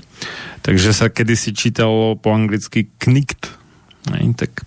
Takže 0.62 0.92
sa 0.92 1.08
kedysi 1.08 1.54
čítalo 1.54 2.18
po 2.18 2.32
anglicky 2.34 2.88
knikt, 3.00 3.52
tak 4.36 4.64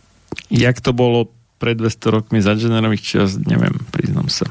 jak 0.51 0.77
to 0.79 0.91
bolo 0.91 1.31
pred 1.61 1.77
200 1.77 2.15
rokmi 2.15 2.41
za 2.41 2.57
generových 2.57 3.05
čias, 3.05 3.37
neviem, 3.37 3.77
priznám 3.93 4.33
sa. 4.33 4.49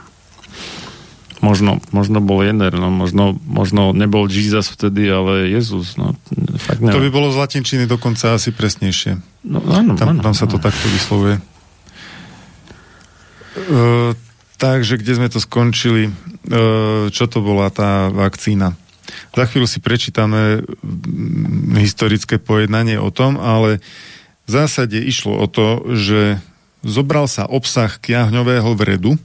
Možno, 1.41 1.81
možno 1.91 2.21
bol 2.21 2.45
Jenner, 2.45 2.71
no 2.77 2.93
možno, 2.93 3.33
možno 3.49 3.97
nebol 3.97 4.29
Jesus 4.29 4.69
vtedy, 4.69 5.09
ale 5.09 5.49
Jezus, 5.49 5.97
no 5.97 6.13
fakt 6.61 6.85
neviem. 6.85 7.01
To 7.01 7.05
by 7.09 7.11
bolo 7.11 7.33
z 7.33 7.41
latinčiny 7.41 7.89
dokonca 7.89 8.37
asi 8.37 8.53
presnejšie. 8.53 9.17
No 9.49 9.65
áno, 9.73 9.97
tam, 9.97 10.15
áno, 10.15 10.21
tam 10.21 10.37
sa 10.37 10.45
to 10.45 10.61
áno. 10.61 10.65
takto 10.69 10.87
vyslovuje. 10.93 11.41
Uh, 13.73 14.13
takže 14.61 15.01
kde 15.01 15.17
sme 15.17 15.33
to 15.33 15.41
skončili? 15.41 16.13
Uh, 16.47 17.09
čo 17.09 17.25
to 17.25 17.41
bola 17.41 17.73
tá 17.73 18.13
vakcína? 18.13 18.77
Za 19.35 19.49
chvíľu 19.49 19.67
si 19.67 19.81
prečítame 19.83 20.63
mm, 20.63 21.75
historické 21.81 22.39
pojednanie 22.39 23.01
o 23.01 23.11
tom, 23.11 23.41
ale 23.41 23.83
v 24.47 24.51
zásade 24.51 24.99
išlo 24.99 25.39
o 25.39 25.47
to, 25.47 25.95
že 25.95 26.43
zobral 26.83 27.31
sa 27.31 27.47
obsah 27.47 27.91
kiahňového 28.01 28.75
vredu, 28.75 29.15
e, 29.15 29.21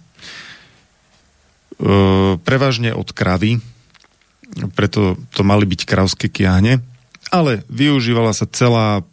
prevažne 2.37 2.93
od 2.93 3.09
kravy, 3.09 3.57
preto 4.77 5.17
to 5.33 5.41
mali 5.41 5.65
byť 5.65 5.81
kravské 5.87 6.27
kiahne, 6.29 6.83
ale 7.35 7.67
využívala 7.67 8.31
sa 8.31 8.47
celá, 8.47 9.03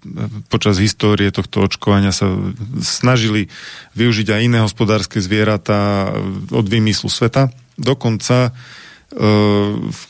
počas 0.47 0.79
histórie 0.79 1.35
tohto 1.35 1.67
očkovania 1.67 2.15
sa 2.15 2.31
snažili 2.79 3.51
využiť 3.99 4.29
aj 4.31 4.41
iné 4.47 4.59
hospodárske 4.63 5.19
zvieratá 5.19 6.15
od 6.55 6.67
vymyslu 6.71 7.11
sveta. 7.11 7.51
Dokonca 7.75 8.55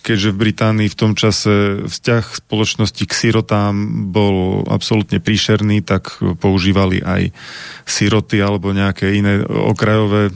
keďže 0.07 0.31
v 0.31 0.41
Británii 0.47 0.87
v 0.87 0.99
tom 0.99 1.19
čase 1.19 1.83
vzťah 1.91 2.47
spoločnosti 2.47 3.03
k 3.03 3.13
sirotám 3.13 3.75
bol 4.15 4.63
absolútne 4.71 5.19
príšerný, 5.19 5.83
tak 5.83 6.23
používali 6.39 7.03
aj 7.03 7.35
siroty 7.83 8.39
alebo 8.39 8.71
nejaké 8.71 9.11
iné 9.19 9.43
okrajové 9.43 10.31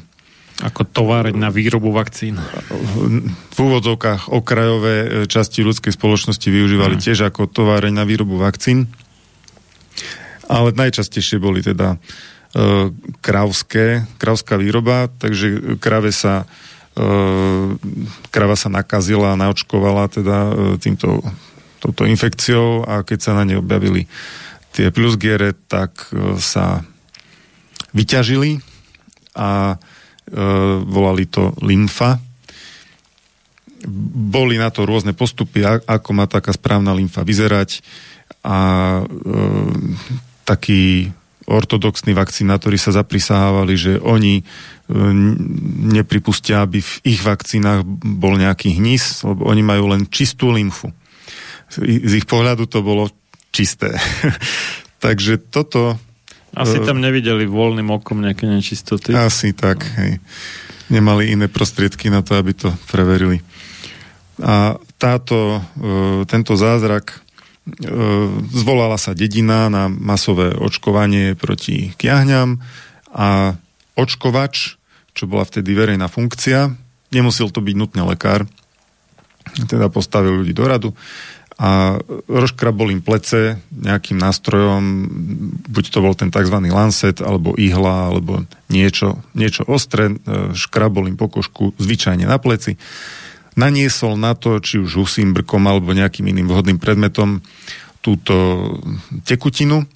ako 0.56 0.88
továreň 0.88 1.36
na 1.36 1.52
výrobu 1.52 1.92
vakcín. 1.92 2.40
V 3.52 3.58
úvodzovkách 3.60 4.32
okrajové 4.32 5.28
časti 5.28 5.60
ľudskej 5.60 5.92
spoločnosti 5.92 6.48
využívali 6.48 6.96
hmm. 6.96 7.04
tiež 7.04 7.28
ako 7.28 7.44
továreň 7.52 7.92
na 7.92 8.08
výrobu 8.08 8.40
vakcín. 8.40 8.88
Ale 10.48 10.72
najčastejšie 10.72 11.42
boli 11.42 11.60
teda 11.60 11.98
e, 12.56 12.88
kravské, 13.20 14.08
kravská 14.16 14.56
výroba, 14.56 15.12
takže 15.12 15.76
krave 15.76 16.14
sa 16.14 16.48
e, 16.96 17.04
krava 18.32 18.56
sa 18.56 18.72
nakazila, 18.72 19.36
naočkovala 19.36 20.08
teda 20.08 20.36
e, 20.38 20.52
týmto 20.80 21.20
touto 21.84 22.08
infekciou 22.08 22.86
a 22.86 23.04
keď 23.04 23.18
sa 23.20 23.32
na 23.36 23.44
ne 23.44 23.60
objavili 23.60 24.08
tie 24.72 24.88
plusgiere, 24.88 25.52
tak 25.68 26.08
e, 26.14 26.40
sa 26.40 26.80
vyťažili 27.92 28.64
a 29.36 29.76
E, 29.76 29.95
volali 30.86 31.24
to 31.30 31.54
lymfa. 31.62 32.18
Boli 34.30 34.58
na 34.58 34.72
to 34.74 34.82
rôzne 34.82 35.14
postupy, 35.14 35.62
ako 35.66 36.10
má 36.10 36.26
taká 36.26 36.50
správna 36.50 36.90
lymfa 36.90 37.22
vyzerať 37.22 37.84
a 38.42 38.58
e, 38.98 39.04
takí 40.42 41.10
ortodoxní 41.46 42.10
vakcinátori 42.10 42.74
sa 42.74 42.90
zaprisahávali, 42.90 43.74
že 43.78 43.92
oni 44.02 44.42
e, 44.42 44.44
nepripustia, 45.94 46.66
aby 46.66 46.82
v 46.82 46.94
ich 47.06 47.22
vakcínach 47.22 47.86
bol 48.02 48.34
nejaký 48.34 48.74
hnis, 48.82 49.22
lebo 49.22 49.46
oni 49.46 49.62
majú 49.62 49.94
len 49.94 50.10
čistú 50.10 50.50
lymfu. 50.50 50.90
Z 51.70 52.10
ich 52.10 52.26
pohľadu 52.26 52.66
to 52.66 52.82
bolo 52.82 53.10
čisté. 53.54 53.94
Takže 55.04 55.38
toto 55.50 55.98
asi 56.56 56.80
tam 56.82 57.04
nevideli 57.04 57.44
voľným 57.44 57.92
okom 57.92 58.24
nejaké 58.24 58.48
nečistoty. 58.48 59.12
Asi 59.12 59.52
tak, 59.52 59.84
hej. 60.00 60.16
Nemali 60.88 61.36
iné 61.36 61.52
prostriedky 61.52 62.08
na 62.08 62.24
to, 62.24 62.32
aby 62.40 62.56
to 62.56 62.72
preverili. 62.88 63.44
A 64.40 64.80
táto, 64.96 65.60
tento 66.24 66.56
zázrak 66.56 67.20
zvolala 68.54 68.96
sa 68.96 69.12
dedina 69.12 69.66
na 69.66 69.90
masové 69.90 70.54
očkovanie 70.54 71.34
proti 71.34 71.92
kiahňam 71.98 72.62
a 73.10 73.58
očkovač, 73.98 74.78
čo 75.12 75.26
bola 75.26 75.42
vtedy 75.42 75.74
verejná 75.74 76.06
funkcia, 76.06 76.70
nemusel 77.10 77.50
to 77.50 77.58
byť 77.58 77.74
nutne 77.74 78.06
lekár, 78.06 78.46
teda 79.66 79.90
postavil 79.90 80.44
ľudí 80.44 80.54
do 80.54 80.64
radu, 80.68 80.90
a 81.56 81.96
rozkrabol 82.28 82.92
im 82.92 83.00
plece 83.00 83.56
nejakým 83.72 84.20
nástrojom, 84.20 85.08
buď 85.72 85.84
to 85.88 85.98
bol 86.04 86.12
ten 86.12 86.28
tzv. 86.28 86.52
lancet, 86.68 87.24
alebo 87.24 87.56
ihla, 87.56 88.12
alebo 88.12 88.44
niečo, 88.68 89.24
niečo 89.32 89.64
ostré, 89.64 90.12
e, 90.12 90.14
škrabol 90.52 91.08
im 91.08 91.16
pokožku 91.16 91.72
zvyčajne 91.80 92.28
na 92.28 92.36
pleci, 92.36 92.76
naniesol 93.56 94.20
na 94.20 94.36
to, 94.36 94.60
či 94.60 94.76
už 94.76 95.00
husím 95.00 95.32
brkom 95.32 95.64
alebo 95.64 95.96
nejakým 95.96 96.28
iným 96.28 96.52
vhodným 96.52 96.76
predmetom 96.76 97.40
túto 98.04 98.36
tekutinu 99.24 99.88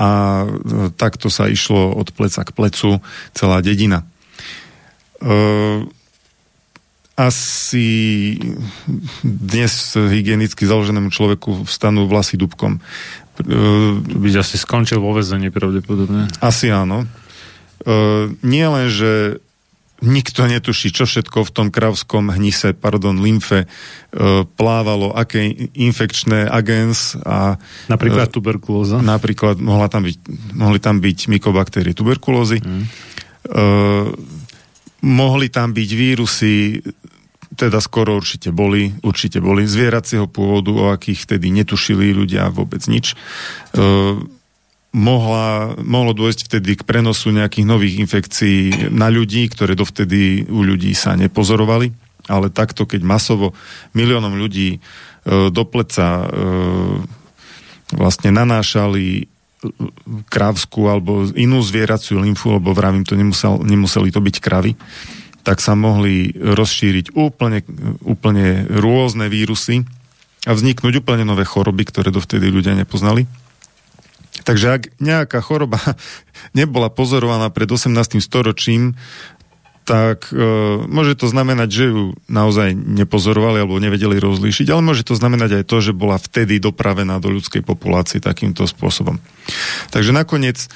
a 0.00 0.10
e, 0.42 0.88
takto 0.96 1.28
sa 1.28 1.52
išlo 1.52 1.92
od 1.92 2.16
pleca 2.16 2.48
k 2.48 2.50
plecu 2.56 3.04
celá 3.36 3.60
dedina. 3.60 4.08
E, 5.20 5.28
asi 7.20 7.88
dnes 9.20 9.72
hygienicky 9.92 10.64
založenému 10.64 11.12
človeku 11.12 11.68
vstanú 11.68 12.08
vlasy 12.08 12.40
dubkom. 12.40 12.80
Byť 14.08 14.34
asi 14.40 14.56
skončil 14.56 15.04
vo 15.04 15.12
vezení 15.12 15.52
pravdepodobne. 15.52 16.32
Asi 16.40 16.72
áno. 16.72 17.04
E, 17.04 17.06
nie 18.40 18.64
len, 18.64 18.88
že 18.88 19.40
nikto 20.00 20.48
netuší, 20.48 20.96
čo 20.96 21.04
všetko 21.04 21.44
v 21.44 21.50
tom 21.52 21.68
kravskom 21.68 22.32
hnise, 22.32 22.72
pardon, 22.72 23.20
lymfe 23.20 23.64
e, 23.64 23.66
plávalo, 24.56 25.12
aké 25.12 25.44
infekčné 25.76 26.48
agens 26.48 27.20
a... 27.20 27.60
Napríklad 27.92 28.32
tuberkulóza. 28.32 29.04
Napríklad 29.04 29.60
mohla 29.60 29.92
tam 29.92 30.08
byť, 30.08 30.16
mohli 30.56 30.80
tam 30.80 31.04
byť 31.04 31.18
mykobaktérie 31.36 31.92
tuberkulózy. 31.92 32.64
Mm. 32.64 32.84
E, 32.84 33.64
mohli 35.00 35.48
tam 35.48 35.72
byť 35.72 35.90
vírusy 35.96 36.80
teda 37.50 37.82
skoro 37.82 38.16
určite 38.16 38.54
boli, 38.54 38.94
určite 39.02 39.42
boli 39.42 39.66
zvieracieho 39.66 40.30
pôvodu, 40.30 40.70
o 40.70 40.86
akých 40.94 41.26
vtedy 41.26 41.50
netušili 41.50 42.14
ľudia 42.14 42.48
vôbec 42.54 42.78
nič. 42.86 43.12
E, 43.12 43.16
mohla, 44.94 45.74
mohlo 45.82 46.14
dôjsť 46.14 46.40
vtedy 46.46 46.78
k 46.78 46.86
prenosu 46.86 47.34
nejakých 47.34 47.66
nových 47.66 47.98
infekcií 48.06 48.88
na 48.94 49.10
ľudí, 49.10 49.50
ktoré 49.50 49.74
dovtedy 49.74 50.46
u 50.46 50.62
ľudí 50.62 50.94
sa 50.94 51.18
nepozorovali, 51.18 51.90
ale 52.30 52.54
takto, 52.54 52.86
keď 52.86 53.02
masovo 53.02 53.52
miliónom 53.98 54.38
ľudí 54.38 54.78
e, 54.78 54.78
do 55.50 55.64
pleca 55.66 56.06
e, 56.06 56.26
vlastne 57.98 58.30
nanášali 58.30 59.26
krávskú 60.32 60.88
alebo 60.88 61.28
inú 61.36 61.60
zvieraciu 61.60 62.20
lymfu, 62.20 62.56
lebo 62.56 62.72
vravím, 62.72 63.04
to 63.04 63.16
nemusel, 63.16 63.60
nemuseli 63.60 64.08
to 64.08 64.20
byť 64.24 64.36
kravy, 64.40 64.72
tak 65.44 65.60
sa 65.60 65.76
mohli 65.76 66.32
rozšíriť 66.32 67.16
úplne, 67.16 67.64
úplne 68.04 68.64
rôzne 68.68 69.28
vírusy 69.28 69.84
a 70.48 70.56
vzniknúť 70.56 71.04
úplne 71.04 71.28
nové 71.28 71.44
choroby, 71.44 71.84
ktoré 71.88 72.08
dovtedy 72.08 72.48
ľudia 72.48 72.72
nepoznali. 72.72 73.28
Takže 74.40 74.66
ak 74.72 74.82
nejaká 74.96 75.44
choroba 75.44 75.80
nebola 76.58 76.88
pozorovaná 76.88 77.52
pred 77.52 77.68
18. 77.68 77.92
storočím, 78.24 78.96
tak 79.84 80.30
e, 80.30 80.38
môže 80.86 81.18
to 81.18 81.26
znamenať, 81.26 81.68
že 81.68 81.84
ju 81.90 82.02
naozaj 82.30 82.76
nepozorovali 82.76 83.64
alebo 83.64 83.82
nevedeli 83.82 84.20
rozlíšiť, 84.22 84.70
ale 84.70 84.84
môže 84.84 85.02
to 85.02 85.18
znamenať 85.18 85.62
aj 85.62 85.64
to, 85.66 85.76
že 85.82 85.92
bola 85.96 86.20
vtedy 86.20 86.62
dopravená 86.62 87.18
do 87.18 87.32
ľudskej 87.32 87.66
populácie 87.66 88.22
takýmto 88.22 88.68
spôsobom. 88.68 89.18
Takže 89.90 90.14
nakoniec 90.14 90.70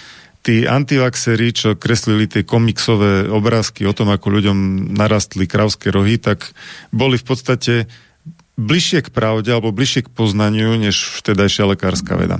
tí 0.45 0.69
antivaxery, 0.69 1.57
čo 1.57 1.73
kreslili 1.73 2.29
tie 2.29 2.45
komiksové 2.45 3.33
obrázky 3.33 3.89
o 3.89 3.97
tom, 3.97 4.13
ako 4.13 4.29
ľuďom 4.29 4.59
narastli 4.93 5.49
kravské 5.49 5.89
rohy, 5.89 6.21
tak 6.21 6.53
boli 6.93 7.17
v 7.17 7.25
podstate 7.25 7.75
bližšie 8.61 9.09
k 9.09 9.13
pravde 9.15 9.51
alebo 9.51 9.73
bližšie 9.73 10.07
k 10.07 10.13
poznaniu, 10.13 10.77
než 10.77 11.23
vtedajšia 11.23 11.75
lekárska 11.75 12.15
veda. 12.21 12.39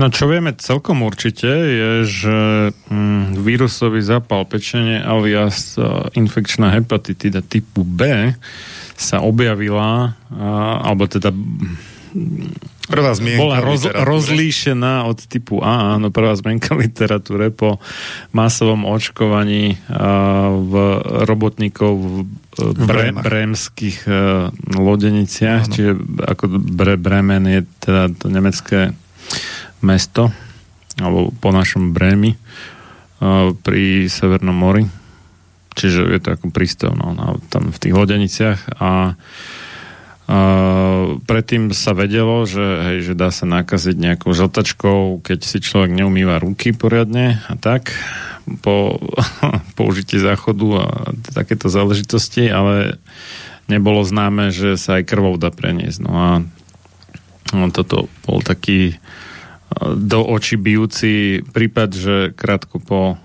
No 0.00 0.08
čo 0.08 0.32
vieme 0.32 0.56
celkom 0.56 1.04
určite 1.04 1.44
je, 1.52 1.92
že 2.08 2.36
mm, 2.88 3.36
vírusový 3.44 4.00
zápal 4.00 4.48
pečenie 4.48 4.96
alias 4.96 5.76
uh, 5.76 6.08
infekčná 6.16 6.72
hepatitida 6.72 7.44
typu 7.44 7.84
B 7.84 8.32
sa 8.96 9.20
objavila, 9.20 10.16
uh, 10.32 10.88
alebo 10.88 11.04
teda 11.04 11.28
Prvá 12.90 13.14
zmienka 13.14 13.38
bola 13.38 13.62
roz, 13.62 13.86
rozlíšená 13.86 15.06
od 15.06 15.22
typu 15.30 15.62
A, 15.62 15.94
áno, 15.94 16.10
prvá 16.10 16.34
zmienka 16.34 16.74
literatúre 16.74 17.54
po 17.54 17.78
masovom 18.34 18.88
očkovaní 18.88 19.76
uh, 19.76 20.50
v 20.64 20.72
robotníkov 21.28 21.92
v, 22.00 22.14
v 22.56 22.82
bre, 22.88 23.14
bremských 23.14 23.98
uh, 24.08 24.48
lodeniciach, 24.74 25.68
áno. 25.68 25.72
čiže 25.76 25.92
ako 26.24 26.44
bre, 26.50 26.96
Bremen 26.96 27.44
je 27.46 27.60
teda 27.84 28.10
to 28.16 28.26
nemecké 28.26 28.96
mesto, 29.82 30.32
alebo 31.00 31.32
po 31.32 31.50
našom 31.50 31.92
Bremi 31.96 32.34
uh, 32.34 33.52
pri 33.54 34.06
Severnom 34.06 34.56
mori. 34.56 34.84
Čiže 35.70 36.10
je 36.10 36.20
to 36.20 36.34
ako 36.34 36.50
prístav 36.50 36.92
no, 36.98 37.14
tam 37.48 37.70
v 37.70 37.78
tých 37.78 37.94
lodeniciach 37.94 38.60
a 38.82 39.14
Uh, 40.30 41.18
predtým 41.26 41.74
sa 41.74 41.90
vedelo, 41.90 42.46
že, 42.46 42.62
hej, 42.62 42.98
že 43.02 43.14
dá 43.18 43.34
sa 43.34 43.50
nakaziť 43.50 43.98
nejakou 43.98 44.30
žltačkou, 44.30 45.26
keď 45.26 45.42
si 45.42 45.58
človek 45.58 45.90
neumýva 45.90 46.38
ruky 46.38 46.70
poriadne 46.70 47.42
a 47.50 47.58
tak 47.58 47.90
po 48.62 49.02
použití 49.78 50.22
záchodu 50.22 50.86
a 50.86 50.86
takéto 51.34 51.66
záležitosti, 51.66 52.46
ale 52.46 53.02
nebolo 53.66 54.06
známe, 54.06 54.54
že 54.54 54.78
sa 54.78 55.02
aj 55.02 55.10
krvou 55.10 55.34
dá 55.34 55.50
preniesť. 55.50 55.98
No 55.98 56.12
a 56.14 56.28
no, 57.50 57.74
toto 57.74 58.06
bol 58.22 58.38
taký 58.38 59.02
do 59.80 60.20
očí 60.22 60.54
bijúci 60.54 61.40
prípad, 61.42 61.88
že 61.90 62.14
krátko 62.36 62.76
po 62.78 63.16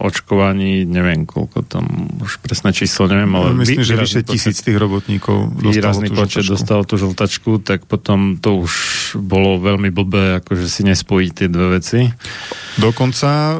očkovaní, 0.00 0.88
neviem 0.88 1.28
koľko 1.28 1.60
tam, 1.62 1.84
už 2.24 2.40
presné 2.40 2.72
číslo 2.72 3.04
neviem, 3.04 3.28
ale 3.30 3.52
Myslím, 3.52 3.84
že 3.84 3.94
vyše 3.94 4.22
tisíc 4.22 4.64
tých 4.64 4.74
robotníkov 4.74 5.52
výrazný 5.52 6.08
počet 6.08 6.46
žltačku. 6.46 6.52
dostal 6.56 6.80
tú 6.84 6.96
žltačku, 6.96 7.50
tak 7.60 7.84
potom 7.84 8.40
to 8.40 8.64
už 8.64 8.72
bolo 9.20 9.60
veľmi 9.60 9.92
blbé, 9.92 10.40
akože 10.40 10.64
si 10.64 10.80
nespojiť 10.82 11.30
tie 11.34 11.48
dve 11.48 11.76
veci. 11.76 12.08
Dokonca, 12.76 13.28
e, 13.28 13.56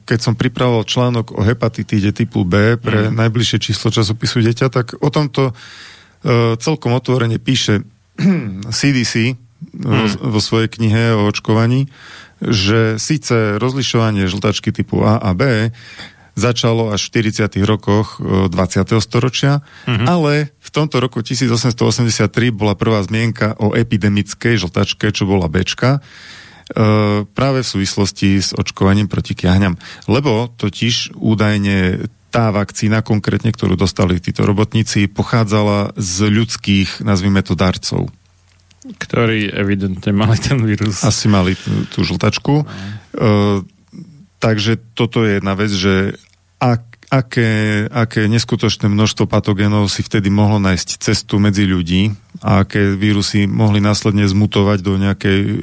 keď 0.00 0.18
som 0.22 0.32
pripravoval 0.32 0.88
článok 0.88 1.36
o 1.36 1.44
hepatitíde 1.44 2.14
typu 2.14 2.46
B 2.46 2.78
pre 2.78 3.10
Mhm. 3.10 3.18
najbližšie 3.18 3.58
číslo 3.60 3.90
časopisu 3.90 4.40
Deťa, 4.40 4.66
tak 4.70 4.96
o 4.96 5.08
tomto 5.08 5.52
e, 6.22 6.54
celkom 6.56 6.94
otvorene 6.94 7.36
píše 7.36 7.82
CDC 8.70 9.34
Mhm. 9.70 10.20
vo 10.28 10.40
svojej 10.42 10.68
knihe 10.68 11.14
o 11.14 11.30
očkovaní, 11.30 11.86
že 12.42 12.98
síce 12.98 13.56
rozlišovanie 13.62 14.26
žltačky 14.26 14.74
typu 14.74 15.06
A 15.06 15.22
a 15.22 15.30
B 15.32 15.70
začalo 16.32 16.88
až 16.88 17.12
v 17.12 17.28
40. 17.28 17.60
rokoch 17.62 18.16
e, 18.18 18.48
20. 18.48 18.98
storočia, 19.04 19.60
Mhm. 19.84 20.06
ale 20.08 20.32
v 20.58 20.70
tomto 20.72 20.96
roku 20.98 21.20
1883 21.20 22.48
bola 22.50 22.72
prvá 22.72 23.04
zmienka 23.04 23.52
o 23.60 23.76
epidemickej 23.76 24.56
žltačke, 24.56 25.12
čo 25.12 25.28
bola 25.28 25.46
Bčka, 25.52 26.00
e, 26.00 26.00
práve 27.28 27.60
v 27.60 27.68
súvislosti 27.68 28.40
s 28.40 28.56
očkovaním 28.56 29.12
proti 29.12 29.36
kiahňam. 29.36 29.76
Lebo 30.08 30.48
totiž 30.56 31.12
údajne 31.20 32.08
tá 32.32 32.48
vakcína 32.48 33.04
konkrétne, 33.04 33.52
ktorú 33.52 33.76
dostali 33.76 34.16
títo 34.16 34.48
robotníci, 34.48 35.04
pochádzala 35.12 35.92
z 36.00 36.32
ľudských, 36.32 37.04
nazvime 37.04 37.44
to, 37.44 37.52
darcov. 37.52 38.08
Ktorí 38.82 39.46
evidentne 39.54 40.10
mali 40.10 40.34
ten 40.42 40.58
vírus. 40.58 41.06
Asi 41.06 41.30
mali 41.30 41.54
tú, 41.54 41.86
tú 41.86 41.98
žltačku. 42.02 42.62
E, 42.62 42.64
takže 44.42 44.74
toto 44.98 45.22
je 45.22 45.38
jedna 45.38 45.54
vec, 45.54 45.70
že 45.70 46.18
ak, 46.58 47.06
aké, 47.06 47.86
aké 47.86 48.26
neskutočné 48.26 48.90
množstvo 48.90 49.30
patogénov 49.30 49.86
si 49.86 50.02
vtedy 50.02 50.34
mohlo 50.34 50.58
nájsť 50.58 50.98
cestu 50.98 51.38
medzi 51.38 51.62
ľudí 51.62 52.10
a 52.42 52.66
aké 52.66 52.98
vírusy 52.98 53.46
mohli 53.46 53.78
následne 53.78 54.26
zmutovať 54.26 54.78
do 54.82 54.98
nejakej 54.98 55.38
e, 55.46 55.54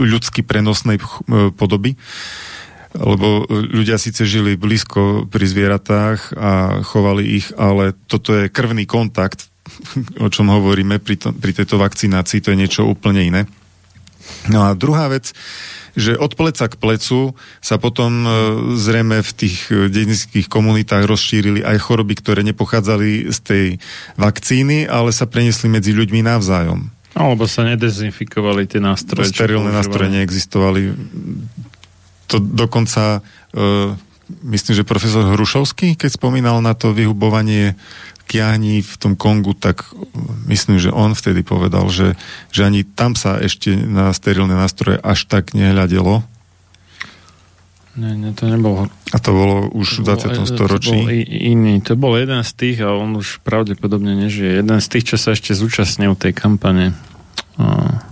ľudsky 0.00 0.40
prenosnej 0.40 0.96
e, 0.96 1.04
podoby. 1.52 2.00
Lebo 2.94 3.44
ľudia 3.50 3.98
síce 3.98 4.24
žili 4.24 4.54
blízko 4.56 5.26
pri 5.26 5.44
zvieratách 5.44 6.32
a 6.38 6.80
chovali 6.86 7.42
ich, 7.42 7.50
ale 7.58 7.92
toto 8.06 8.30
je 8.32 8.46
krvný 8.46 8.86
kontakt, 8.86 9.50
o 10.20 10.28
čom 10.28 10.52
hovoríme 10.52 11.00
pri, 11.00 11.16
to, 11.16 11.28
pri 11.32 11.52
tejto 11.56 11.80
vakcinácii, 11.80 12.40
to 12.44 12.52
je 12.52 12.60
niečo 12.60 12.82
úplne 12.84 13.22
iné. 13.24 13.42
No 14.48 14.68
a 14.68 14.76
druhá 14.76 15.08
vec, 15.08 15.32
že 15.94 16.18
od 16.18 16.34
pleca 16.34 16.66
k 16.66 16.74
plecu 16.74 17.38
sa 17.62 17.78
potom 17.78 18.26
e, 18.26 18.28
zrejme 18.74 19.22
v 19.22 19.30
tých 19.32 19.70
e, 19.70 19.86
dedinských 19.88 20.50
komunitách 20.50 21.06
rozšírili 21.06 21.62
aj 21.62 21.78
choroby, 21.80 22.14
ktoré 22.18 22.40
nepochádzali 22.42 23.30
z 23.30 23.38
tej 23.40 23.66
vakcíny, 24.18 24.90
ale 24.90 25.14
sa 25.14 25.30
preniesli 25.30 25.70
medzi 25.70 25.94
ľuďmi 25.94 26.20
navzájom. 26.26 26.90
Alebo 27.14 27.46
sa 27.46 27.62
nedezinfikovali 27.62 28.66
tie 28.66 28.82
nástroje. 28.82 29.30
Sterilné 29.30 29.70
nástroje 29.70 30.10
neexistovali. 30.18 30.98
To 32.26 32.42
dokonca, 32.42 33.22
uh, 33.54 33.94
myslím, 34.42 34.82
že 34.82 34.82
profesor 34.82 35.22
Hrušovský, 35.22 35.94
keď 35.94 36.10
spomínal 36.10 36.58
na 36.58 36.74
to 36.74 36.90
vyhubovanie 36.90 37.78
kiahní 38.24 38.82
v 38.82 38.94
tom 38.96 39.14
Kongu, 39.14 39.54
tak 39.54 39.84
myslím, 40.48 40.80
že 40.80 40.90
on 40.90 41.12
vtedy 41.12 41.44
povedal, 41.44 41.86
že, 41.92 42.18
že 42.50 42.66
ani 42.66 42.82
tam 42.82 43.14
sa 43.14 43.38
ešte 43.38 43.76
na 43.76 44.10
sterilné 44.10 44.56
nástroje 44.56 44.98
až 45.00 45.28
tak 45.28 45.52
nehľadelo. 45.52 46.24
Nie, 47.94 48.18
nie, 48.18 48.34
to 48.34 48.50
nebol 48.50 48.90
A 49.14 49.18
to 49.22 49.30
bolo 49.30 49.70
už 49.70 50.02
v 50.02 50.18
20. 50.18 50.50
storočí. 50.50 50.98
To 50.98 51.06
bol 51.06 51.14
iný. 51.30 51.74
To 51.86 51.94
bol 51.94 52.18
jeden 52.18 52.42
z 52.42 52.52
tých, 52.58 52.82
a 52.82 52.90
on 52.90 53.14
už 53.14 53.38
pravdepodobne 53.46 54.18
nežije. 54.18 54.66
Jeden 54.66 54.78
z 54.82 54.88
tých, 54.90 55.14
čo 55.14 55.16
sa 55.16 55.38
ešte 55.38 55.54
zúčastnil 55.54 56.18
tej 56.18 56.34
kampane. 56.34 56.98
A, 57.54 58.02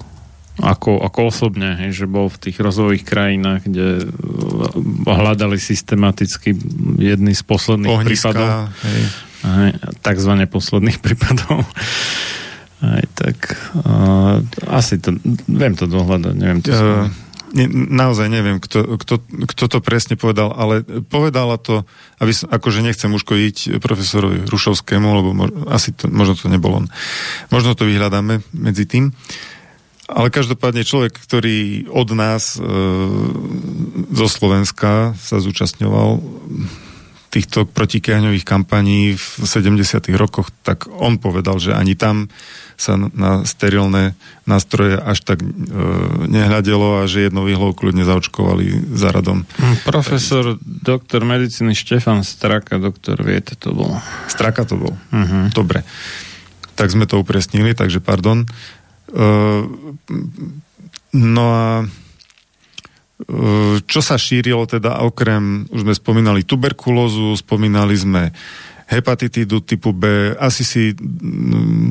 ako, 0.62 1.02
ako 1.02 1.34
osobne, 1.34 1.74
hej, 1.82 1.98
že 1.98 2.06
bol 2.06 2.30
v 2.30 2.38
tých 2.46 2.62
rozvojových 2.62 3.02
krajinách, 3.02 3.66
kde 3.66 4.06
uh, 4.06 5.18
hľadali 5.18 5.58
systematicky 5.58 6.54
jedný 7.02 7.34
z 7.34 7.42
posledných 7.42 8.06
prípadov. 8.06 8.70
Ohniska, 8.70 8.86
hej. 8.86 9.31
Hej, 9.42 9.72
takzvané 10.02 10.46
posledných 10.46 11.02
prípadov. 11.04 11.66
Aj 12.82 13.04
tak 13.14 13.54
uh, 13.78 14.42
asi 14.66 14.98
to, 14.98 15.14
viem 15.46 15.78
to 15.78 15.86
dohľadať, 15.86 16.34
neviem 16.34 16.60
to 16.62 16.70
Uh, 16.74 17.06
ne, 17.52 17.68
naozaj 17.70 18.26
neviem, 18.32 18.58
kto, 18.58 18.96
kto, 18.98 19.20
kto 19.22 19.64
to 19.68 19.78
presne 19.84 20.16
povedal, 20.16 20.56
ale 20.56 20.82
povedala 21.06 21.60
to, 21.60 21.84
aby 22.18 22.32
som, 22.32 22.48
akože 22.48 22.80
nechcem 22.80 23.12
uškodiť 23.12 23.78
profesorovi 23.78 24.48
Rušovskému, 24.48 25.08
lebo 25.12 25.30
mo, 25.36 25.46
asi 25.68 25.92
to, 25.92 26.08
možno 26.08 26.34
to 26.34 26.48
nebol 26.48 26.82
on. 26.82 26.88
Možno 27.52 27.76
to 27.76 27.84
vyhľadáme 27.84 28.40
medzi 28.56 28.88
tým. 28.88 29.12
Ale 30.12 30.34
každopádne 30.34 30.84
človek, 30.84 31.14
ktorý 31.14 31.88
od 31.88 32.08
nás 32.12 32.58
e, 32.58 32.60
zo 34.12 34.26
Slovenska 34.28 35.16
sa 35.16 35.40
zúčastňoval 35.40 36.20
týchto 37.32 37.64
protikiahňových 37.64 38.44
kampaní 38.44 39.16
v 39.16 39.24
70. 39.48 39.80
rokoch, 40.20 40.52
tak 40.60 40.84
on 40.92 41.16
povedal, 41.16 41.56
že 41.56 41.72
ani 41.72 41.96
tam 41.96 42.28
sa 42.76 43.00
na 43.00 43.48
sterilné 43.48 44.12
nástroje 44.44 45.00
až 45.00 45.24
tak 45.24 45.40
e, 45.40 45.48
nehľadelo 46.28 47.00
a 47.00 47.08
že 47.08 47.32
jednou 47.32 47.48
ihlou 47.48 47.72
kľudne 47.72 48.04
zaočkovali 48.04 48.92
za 48.92 49.08
radom. 49.16 49.48
Profesor, 49.88 50.60
doktor 50.60 51.24
medicíny 51.24 51.72
Štefan 51.72 52.20
Straka, 52.20 52.76
doktor 52.76 53.24
Viete, 53.24 53.56
to 53.56 53.72
bol. 53.72 53.96
Straka 54.28 54.68
to 54.68 54.76
bol. 54.76 54.92
Uh-huh. 54.92 55.48
Dobre. 55.56 55.88
Tak 56.76 56.92
sme 56.92 57.08
to 57.08 57.24
upresnili, 57.24 57.72
takže 57.72 58.04
pardon. 58.04 58.44
Uh, 59.08 59.64
no 61.16 61.44
a 61.48 61.88
čo 63.86 64.00
sa 64.02 64.16
šírilo 64.18 64.66
teda 64.66 65.02
okrem, 65.06 65.66
už 65.70 65.86
sme 65.86 65.94
spomínali 65.94 66.42
tuberkulózu, 66.42 67.34
spomínali 67.38 67.94
sme 67.94 68.34
hepatitídu 68.92 69.64
typu 69.64 69.96
B, 69.96 70.36
asi 70.36 70.68
si 70.68 70.82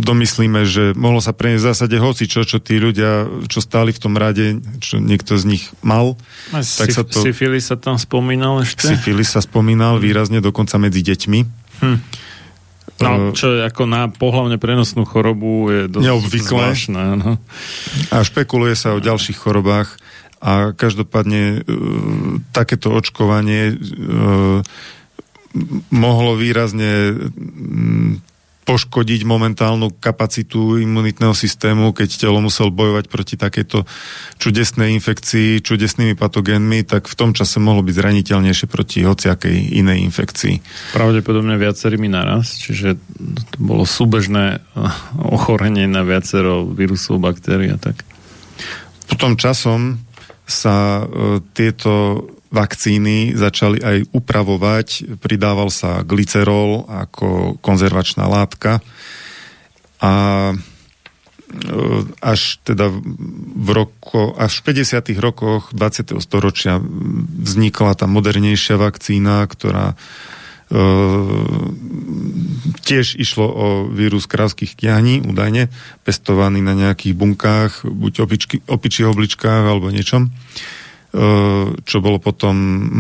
domyslíme, 0.06 0.62
že 0.70 0.94
mohlo 0.94 1.18
sa 1.18 1.34
preniesť 1.34 1.64
v 1.66 1.70
zásade 1.74 1.98
hoci 1.98 2.30
čo, 2.30 2.46
čo 2.46 2.62
tí 2.62 2.78
ľudia, 2.78 3.26
čo 3.50 3.58
stáli 3.58 3.90
v 3.90 4.02
tom 4.02 4.14
rade, 4.14 4.62
čo 4.78 5.02
niekto 5.02 5.34
z 5.34 5.50
nich 5.50 5.64
mal, 5.82 6.14
A 6.54 6.62
tak 6.62 6.94
syf- 6.94 7.02
sa 7.02 7.04
to... 7.08 7.18
Syfilis 7.26 7.74
sa 7.74 7.78
tam 7.82 7.98
spomínal 7.98 8.62
ešte? 8.62 8.86
Syfilis 8.86 9.34
sa 9.34 9.42
spomínal 9.42 9.98
výrazne, 9.98 10.46
dokonca 10.46 10.78
medzi 10.78 11.02
deťmi. 11.02 11.40
Hm. 11.82 12.00
No, 13.02 13.34
čo 13.34 13.58
je 13.58 13.66
ako 13.66 13.90
na 13.90 14.14
pohlavne 14.14 14.62
prenosnú 14.62 15.10
chorobu 15.10 15.74
je 15.74 15.82
dosť 15.90 16.38
zvláštne. 16.38 17.18
No. 17.18 17.42
A 18.14 18.22
špekuluje 18.22 18.78
sa 18.78 18.94
o 18.94 19.02
ďalších 19.02 19.42
chorobách 19.42 19.98
a 20.42 20.74
každopádne 20.74 21.42
e, 21.42 21.58
takéto 22.50 22.90
očkovanie 22.90 23.72
e, 23.72 23.76
mohlo 25.92 26.34
výrazne 26.34 27.14
poškodiť 28.62 29.26
momentálnu 29.26 29.98
kapacitu 29.98 30.78
imunitného 30.80 31.34
systému, 31.34 31.92
keď 31.98 32.10
telo 32.24 32.40
musel 32.40 32.70
bojovať 32.70 33.06
proti 33.10 33.36
takéto 33.36 33.84
čudesnej 34.38 34.94
infekcii, 34.96 35.66
čudesnými 35.66 36.14
patogénmi, 36.14 36.86
tak 36.86 37.10
v 37.10 37.16
tom 37.18 37.34
čase 37.34 37.58
mohlo 37.58 37.82
byť 37.82 37.96
zraniteľnejšie 37.98 38.68
proti 38.70 39.02
hociakej 39.02 39.76
inej 39.82 40.06
infekcii. 40.08 40.56
Pravdepodobne 40.94 41.58
viacerými 41.58 42.08
naraz, 42.08 42.62
čiže 42.62 43.02
to 43.52 43.58
bolo 43.58 43.84
súbežné 43.84 44.62
ochorenie 45.36 45.90
na 45.90 46.06
viacero 46.06 46.64
vírusov, 46.64 47.18
baktérií 47.18 47.74
a 47.74 47.80
tak. 47.82 48.06
Potom 49.10 49.36
časom 49.36 50.00
sa 50.46 51.04
e, 51.04 51.06
tieto 51.54 52.26
vakcíny 52.52 53.32
začali 53.34 53.80
aj 53.80 53.98
upravovať, 54.12 55.18
pridával 55.24 55.72
sa 55.72 56.04
glycerol 56.04 56.84
ako 56.84 57.56
konzervačná 57.64 58.28
látka 58.28 58.84
a 60.04 60.14
e, 60.52 60.56
až 62.20 62.60
teda 62.68 62.92
v 63.56 63.70
roko, 63.72 64.36
až 64.36 64.60
v 64.66 64.84
50. 64.84 65.16
rokoch 65.24 65.72
20. 65.72 66.20
storočia 66.20 66.84
vznikla 67.40 67.96
tá 67.96 68.06
modernejšia 68.12 68.76
vakcína, 68.76 69.48
ktorá 69.48 69.96
tiež 72.82 73.20
išlo 73.20 73.48
o 73.48 73.68
vírus 73.92 74.26
krávských 74.26 74.76
kiahní, 74.76 75.24
údajne, 75.24 75.68
pestovaný 76.08 76.64
na 76.64 76.74
nejakých 76.74 77.14
bunkách, 77.16 77.72
buď 77.84 78.14
opičky, 78.24 78.56
opičích 78.66 79.08
obličkách 79.08 79.64
alebo 79.68 79.92
niečom, 79.92 80.28
e, 80.28 80.30
čo 81.76 81.98
bolo 82.00 82.18
potom 82.24 82.56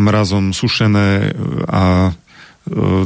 mrazom 0.08 0.52
sušené 0.52 1.32
a 1.68 2.12
e, 2.12 2.14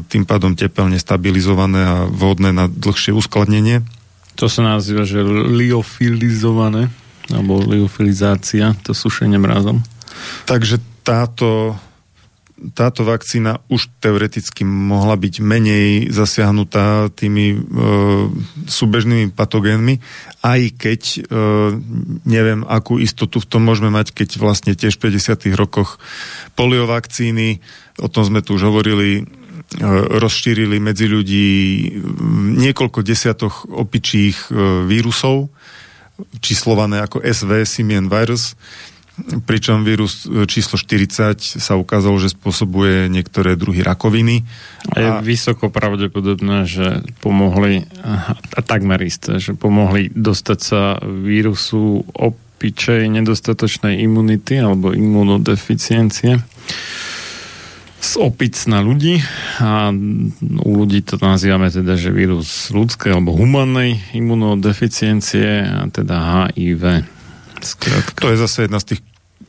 tým 0.01 0.23
pádom 0.25 0.57
tepelne 0.57 0.97
stabilizované 0.97 1.81
a 1.85 1.95
vhodné 2.09 2.49
na 2.49 2.65
dlhšie 2.65 3.13
uskladnenie. 3.13 3.85
To 4.35 4.51
sa 4.51 4.65
nazýva, 4.65 5.07
že 5.07 5.23
liofilizované. 5.25 6.91
alebo 7.25 7.57
liofilizácia, 7.57 8.77
to 8.85 8.93
sušenie 8.93 9.41
mrazom. 9.41 9.81
Takže 10.45 10.77
táto, 11.01 11.73
táto 12.71 13.03
vakcína 13.03 13.59
už 13.67 13.91
teoreticky 13.99 14.63
mohla 14.63 15.19
byť 15.19 15.43
menej 15.43 16.07
zasiahnutá 16.07 17.11
tými 17.11 17.45
e, 17.51 17.57
súbežnými 18.67 19.35
patogénmi, 19.35 19.99
aj 20.39 20.61
keď 20.79 21.01
e, 21.03 21.19
neviem, 22.23 22.63
akú 22.63 22.95
istotu 22.95 23.43
v 23.43 23.49
tom 23.49 23.67
môžeme 23.67 23.91
mať, 23.91 24.15
keď 24.15 24.39
vlastne 24.39 24.71
tiež 24.71 24.95
v 24.95 25.11
50. 25.11 25.51
rokoch 25.59 25.99
poliovakcíny, 26.55 27.59
o 27.99 28.07
tom 28.07 28.23
sme 28.23 28.39
tu 28.39 28.55
už 28.55 28.71
hovorili, 28.71 29.27
E, 29.65 29.81
rozšírili 30.21 30.77
medzi 30.77 31.09
ľudí 31.09 31.49
niekoľko 32.53 33.01
desiatok 33.01 33.65
opičích 33.65 34.47
e, 34.47 34.85
vírusov, 34.85 35.49
číslované 36.37 37.01
ako 37.01 37.25
SV, 37.25 37.65
Simian 37.65 38.05
virus, 38.05 38.53
pričom 39.47 39.87
vírus 39.87 40.27
e, 40.27 40.43
číslo 40.45 40.75
40 40.75 41.39
sa 41.39 41.73
ukázalo, 41.79 42.19
že 42.19 42.35
spôsobuje 42.35 43.07
niektoré 43.07 43.55
druhy 43.55 43.79
rakoviny. 43.81 44.43
A 44.91 44.95
je 44.99 45.09
a... 45.09 45.21
vysoko 45.23 45.71
pravdepodobné, 45.71 46.67
že 46.67 47.03
pomohli, 47.23 47.87
a 48.55 48.59
takmer 48.61 48.99
isté, 49.03 49.39
že 49.39 49.55
pomohli 49.55 50.11
dostať 50.11 50.59
sa 50.59 50.99
vírusu 51.01 52.03
opičej 52.11 53.07
nedostatočnej 53.07 54.03
imunity 54.03 54.59
alebo 54.59 54.91
imunodeficiencie 54.91 56.43
z 58.05 58.21
opic 58.21 58.53
na 58.69 58.85
ľudí 58.85 59.17
a 59.57 59.89
u 60.61 60.71
ľudí 60.77 61.01
to 61.01 61.17
nazývame 61.17 61.73
teda, 61.73 61.97
že 61.97 62.13
vírus 62.13 62.69
ľudskej 62.69 63.17
alebo 63.17 63.33
humannej 63.33 63.97
imunodeficiencie 64.13 65.65
a 65.65 65.89
teda 65.89 66.45
HIV. 66.53 67.14
Skratka. 67.65 68.21
To 68.21 68.29
je 68.29 68.37
zase 68.37 68.57
jedna 68.69 68.79
z 68.79 68.95
tých 68.95 69.01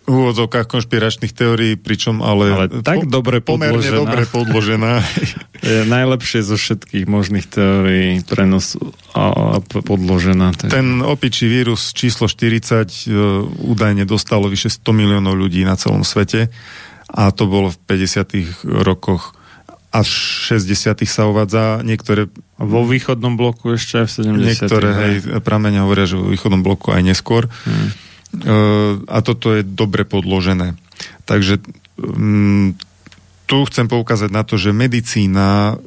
úvodzovkách 0.06 0.66
konšpiračných 0.70 1.34
teórií, 1.34 1.74
pričom 1.74 2.22
ale, 2.22 2.55
ale 2.55 2.66
tak 2.82 3.06
po, 3.06 3.10
dobre 3.10 3.43
pomerne 3.43 3.74
podložená. 3.74 3.98
dobre 3.98 4.22
podložená. 4.30 4.93
je 5.66 5.78
najlepšie 5.86 6.40
zo 6.47 6.55
všetkých 6.55 7.05
možných 7.10 7.47
teórií 7.51 8.22
prenos 8.22 8.78
a, 9.14 9.59
a 9.59 9.62
podložená. 9.62 10.55
Tak. 10.55 10.70
Ten 10.70 11.02
opičí 11.02 11.51
vírus 11.51 11.90
číslo 11.90 12.30
40 12.30 12.86
uh, 13.10 13.47
údajne 13.66 14.06
dostalo 14.06 14.47
vyše 14.47 14.70
100 14.70 14.86
miliónov 14.94 15.34
ľudí 15.34 15.66
na 15.66 15.74
celom 15.74 16.06
svete 16.06 16.55
a 17.10 17.30
to 17.34 17.51
bolo 17.51 17.74
v 17.74 17.78
50. 17.90 18.86
rokoch 18.86 19.34
až 19.94 20.09
60. 20.52 20.93
sa 21.09 21.24
uvádza, 21.24 21.80
niektoré... 21.80 22.28
Vo 22.60 22.84
východnom 22.84 23.40
bloku 23.40 23.80
ešte 23.80 24.05
aj 24.05 24.06
v 24.09 24.12
70. 24.12 24.44
Niektoré 24.44 24.88
hej, 24.93 25.14
pramene 25.40 25.80
hovoria, 25.80 26.05
že 26.05 26.20
vo 26.20 26.28
východnom 26.28 26.60
bloku 26.60 26.93
aj 26.93 27.01
neskôr. 27.01 27.48
Hmm. 27.64 27.97
A 29.06 29.18
toto 29.24 29.56
je 29.56 29.62
dobre 29.64 30.04
podložené. 30.04 30.76
Takže 31.24 31.60
um, 31.98 32.76
tu 33.46 33.56
chcem 33.66 33.86
poukázať 33.86 34.30
na 34.30 34.42
to, 34.42 34.58
že 34.58 34.76
medicína 34.76 35.78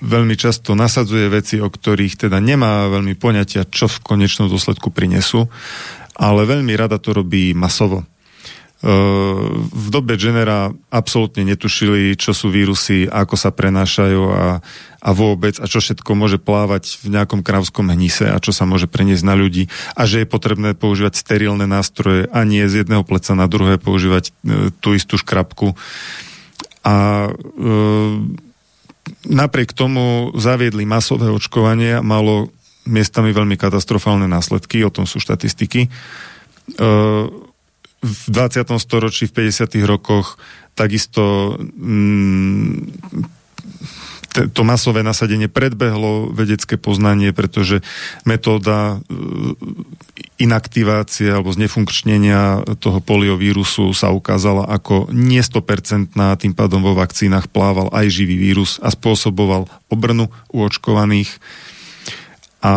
veľmi 0.00 0.34
často 0.34 0.72
nasadzuje 0.72 1.28
veci, 1.28 1.60
o 1.60 1.68
ktorých 1.68 2.26
teda 2.26 2.40
nemá 2.40 2.88
veľmi 2.88 3.14
poňatia, 3.18 3.68
čo 3.68 3.86
v 3.86 4.00
konečnom 4.00 4.48
dôsledku 4.48 4.88
prinesú, 4.88 5.46
ale 6.16 6.48
veľmi 6.48 6.72
rada 6.76 6.96
to 6.96 7.12
robí 7.12 7.52
masovo 7.52 8.09
v 8.80 9.86
dobe 9.92 10.16
Jennera 10.16 10.72
absolútne 10.88 11.44
netušili, 11.44 12.16
čo 12.16 12.32
sú 12.32 12.48
vírusy, 12.48 13.04
ako 13.04 13.36
sa 13.36 13.52
prenášajú 13.52 14.22
a, 14.32 14.64
a 15.04 15.10
vôbec, 15.12 15.60
a 15.60 15.68
čo 15.68 15.84
všetko 15.84 16.16
môže 16.16 16.40
plávať 16.40 16.96
v 17.04 17.12
nejakom 17.12 17.44
krávskom 17.44 17.92
hnise 17.92 18.32
a 18.32 18.40
čo 18.40 18.56
sa 18.56 18.64
môže 18.64 18.88
preniesť 18.88 19.24
na 19.28 19.36
ľudí 19.36 19.68
a 19.92 20.08
že 20.08 20.24
je 20.24 20.32
potrebné 20.32 20.72
používať 20.72 21.12
sterilné 21.12 21.68
nástroje 21.68 22.24
a 22.32 22.40
nie 22.48 22.64
z 22.72 22.84
jedného 22.84 23.04
pleca 23.04 23.36
na 23.36 23.44
druhé 23.52 23.76
používať 23.76 24.32
e, 24.32 24.72
tú 24.80 24.96
istú 24.96 25.20
škrabku. 25.20 25.76
A 26.80 27.28
e, 27.28 27.32
napriek 29.28 29.76
tomu 29.76 30.32
zaviedli 30.40 30.88
masové 30.88 31.28
očkovanie, 31.28 32.00
malo 32.00 32.48
miestami 32.88 33.36
veľmi 33.36 33.60
katastrofálne 33.60 34.24
následky, 34.24 34.80
o 34.88 34.92
tom 34.92 35.04
sú 35.04 35.20
štatistiky. 35.20 35.84
E, 35.84 35.88
v 38.00 38.22
20. 38.32 38.64
storočí, 38.80 39.28
v 39.28 39.52
50. 39.52 39.76
rokoch 39.84 40.40
takisto 40.72 41.56
mm, 41.60 42.96
to 44.30 44.62
masové 44.62 45.02
nasadenie 45.02 45.50
predbehlo 45.50 46.30
vedecké 46.30 46.78
poznanie, 46.78 47.34
pretože 47.34 47.82
metóda 48.22 48.96
e, 48.96 49.18
inaktivácie 50.38 51.34
alebo 51.34 51.50
znefunkčnenia 51.50 52.62
toho 52.78 53.02
poliovírusu 53.02 53.90
sa 53.90 54.14
ukázala 54.14 54.70
ako 54.70 55.10
nie 55.10 55.42
100%, 55.42 56.14
tým 56.14 56.54
pádom 56.54 56.80
vo 56.80 56.94
vakcínach 56.94 57.50
plával 57.50 57.90
aj 57.90 58.06
živý 58.08 58.38
vírus 58.38 58.78
a 58.80 58.94
spôsoboval 58.94 59.66
obrnu 59.90 60.30
u 60.54 60.58
očkovaných 60.62 61.42
a 62.60 62.72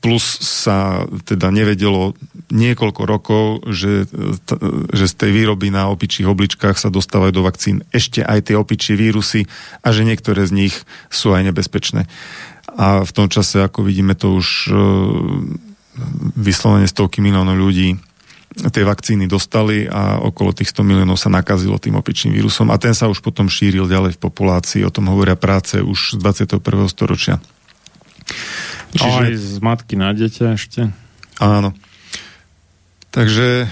plus 0.00 0.24
sa 0.40 1.04
teda 1.28 1.52
nevedelo 1.52 2.16
niekoľko 2.48 3.02
rokov, 3.04 3.44
že, 3.68 4.08
že 4.96 5.06
z 5.06 5.14
tej 5.14 5.30
výroby 5.36 5.68
na 5.68 5.92
opičích 5.92 6.24
obličkách 6.24 6.80
sa 6.80 6.88
dostávajú 6.88 7.32
do 7.36 7.44
vakcín 7.44 7.84
ešte 7.92 8.24
aj 8.24 8.48
tie 8.48 8.56
opičie 8.56 8.96
vírusy 8.96 9.44
a 9.84 9.92
že 9.92 10.08
niektoré 10.08 10.48
z 10.48 10.56
nich 10.56 10.74
sú 11.12 11.36
aj 11.36 11.52
nebezpečné. 11.52 12.08
A 12.80 13.04
v 13.04 13.12
tom 13.12 13.28
čase, 13.28 13.60
ako 13.60 13.84
vidíme, 13.84 14.16
to 14.16 14.40
už 14.40 14.72
e, 14.72 14.74
vyslovene 16.40 16.88
stovky 16.88 17.20
miliónov 17.20 17.60
ľudí 17.60 18.00
tie 18.50 18.82
vakcíny 18.82 19.30
dostali 19.30 19.86
a 19.86 20.18
okolo 20.18 20.50
tých 20.50 20.74
100 20.74 20.82
miliónov 20.82 21.14
sa 21.14 21.30
nakazilo 21.30 21.78
tým 21.78 21.94
opičným 21.94 22.34
vírusom 22.34 22.68
a 22.74 22.80
ten 22.82 22.98
sa 22.98 23.06
už 23.06 23.22
potom 23.22 23.46
šíril 23.46 23.86
ďalej 23.86 24.18
v 24.18 24.22
populácii. 24.26 24.82
O 24.82 24.90
tom 24.90 25.06
hovoria 25.06 25.38
práce 25.38 25.78
už 25.78 26.18
z 26.18 26.50
21. 26.58 26.58
storočia. 26.90 27.38
Čiže... 28.94 29.20
Aj 29.22 29.32
z 29.34 29.56
matky 29.62 29.94
na 29.94 30.10
dieťa 30.10 30.58
ešte. 30.58 30.90
Áno. 31.38 31.72
Takže 33.10 33.66
e, 33.66 33.68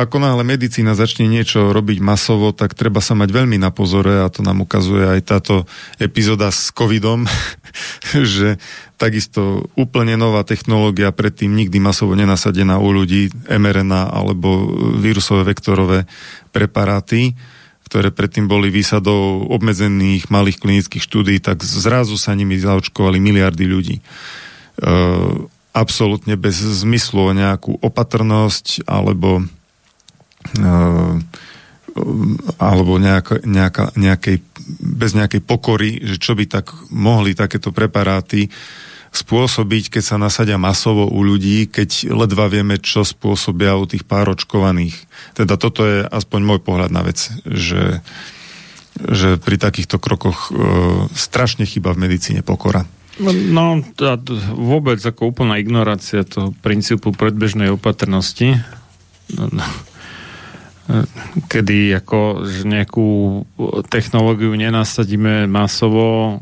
ako 0.00 0.16
náhle 0.16 0.48
medicína 0.48 0.96
začne 0.96 1.28
niečo 1.28 1.76
robiť 1.76 2.00
masovo, 2.00 2.56
tak 2.56 2.72
treba 2.72 3.04
sa 3.04 3.12
mať 3.12 3.28
veľmi 3.28 3.60
na 3.60 3.68
pozore 3.68 4.24
a 4.24 4.32
to 4.32 4.40
nám 4.40 4.64
ukazuje 4.64 5.04
aj 5.04 5.20
táto 5.28 5.68
epizóda 6.00 6.48
s 6.48 6.72
covidom, 6.72 7.28
že 8.32 8.56
takisto 8.96 9.68
úplne 9.76 10.16
nová 10.16 10.40
technológia, 10.48 11.12
predtým 11.12 11.52
nikdy 11.52 11.84
masovo 11.84 12.16
nenasadená 12.16 12.80
u 12.80 12.88
ľudí, 12.96 13.28
mRNA 13.44 14.08
alebo 14.08 14.72
vírusové 14.96 15.52
vektorové 15.52 16.08
preparáty, 16.48 17.36
ktoré 17.92 18.08
predtým 18.08 18.48
boli 18.48 18.72
výsadou 18.72 19.52
obmedzených 19.52 20.32
malých 20.32 20.64
klinických 20.64 21.04
štúdí, 21.04 21.44
tak 21.44 21.60
zrazu 21.60 22.16
sa 22.16 22.32
nimi 22.32 22.56
zaočkovali 22.56 23.20
miliardy 23.20 23.68
ľudí. 23.68 24.00
Uh, 24.80 25.48
absolútne 25.72 26.36
bez 26.36 26.60
zmyslu 26.60 27.32
o 27.32 27.36
nejakú 27.36 27.76
opatrnosť 27.80 28.84
alebo 28.88 29.44
uh, 30.60 31.16
alebo 32.56 32.96
nejako, 32.96 33.44
nejaká, 33.44 33.92
nejakej, 34.00 34.40
bez 34.80 35.12
nejakej 35.12 35.42
pokory, 35.44 36.00
že 36.00 36.16
čo 36.16 36.32
by 36.32 36.48
tak 36.48 36.72
mohli 36.88 37.36
takéto 37.36 37.68
preparáty 37.68 38.48
spôsobiť, 39.12 39.92
keď 39.92 40.02
sa 40.02 40.16
nasadia 40.16 40.56
masovo 40.56 41.04
u 41.04 41.20
ľudí, 41.20 41.68
keď 41.68 42.08
ledva 42.16 42.48
vieme, 42.48 42.80
čo 42.80 43.04
spôsobia 43.04 43.76
u 43.76 43.84
tých 43.84 44.08
pár 44.08 44.32
očkovaných. 44.32 44.96
Teda 45.36 45.60
toto 45.60 45.84
je 45.84 46.00
aspoň 46.08 46.40
môj 46.40 46.60
pohľad 46.64 46.88
na 46.88 47.04
vec, 47.04 47.20
že, 47.44 48.00
že 48.96 49.36
pri 49.36 49.60
takýchto 49.60 50.00
krokoch 50.00 50.48
e, 50.48 50.50
strašne 51.12 51.68
chyba 51.68 51.92
v 51.92 52.08
medicíne 52.08 52.40
pokora. 52.40 52.88
No, 53.20 53.84
tá, 53.92 54.16
vôbec 54.56 54.96
ako 54.96 55.36
úplná 55.36 55.60
ignorácia 55.60 56.24
toho 56.24 56.56
princípu 56.64 57.12
predbežnej 57.12 57.68
opatrnosti, 57.76 58.56
no, 59.36 59.52
no, 59.52 59.66
kedy 61.52 61.92
ako 62.00 62.48
že 62.48 62.64
nejakú 62.64 63.08
technológiu 63.92 64.56
nenasadíme 64.56 65.44
masovo 65.44 66.40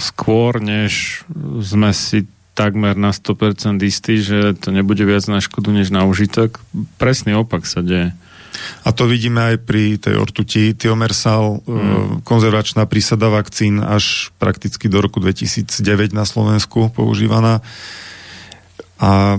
skôr, 0.00 0.64
než 0.64 1.22
sme 1.60 1.92
si 1.92 2.24
takmer 2.56 2.98
na 2.98 3.14
100% 3.14 3.78
istí, 3.86 4.18
že 4.18 4.58
to 4.58 4.74
nebude 4.74 5.04
viac 5.06 5.22
na 5.30 5.38
škodu, 5.38 5.70
než 5.70 5.94
na 5.94 6.02
užitok. 6.08 6.58
Presný 6.98 7.38
opak 7.38 7.62
sa 7.62 7.86
deje. 7.86 8.10
A 8.86 8.94
to 8.94 9.10
vidíme 9.10 9.54
aj 9.54 9.56
pri 9.62 9.98
tej 9.98 10.18
ortuti. 10.18 10.72
Tiomersal, 10.72 11.60
mm. 11.62 12.26
konzervačná 12.26 12.86
prísada 12.88 13.28
vakcín 13.28 13.82
až 13.82 14.34
prakticky 14.40 14.86
do 14.86 15.02
roku 15.02 15.20
2009 15.20 16.14
na 16.14 16.24
Slovensku 16.24 16.90
používaná. 16.94 17.60
A 18.98 19.38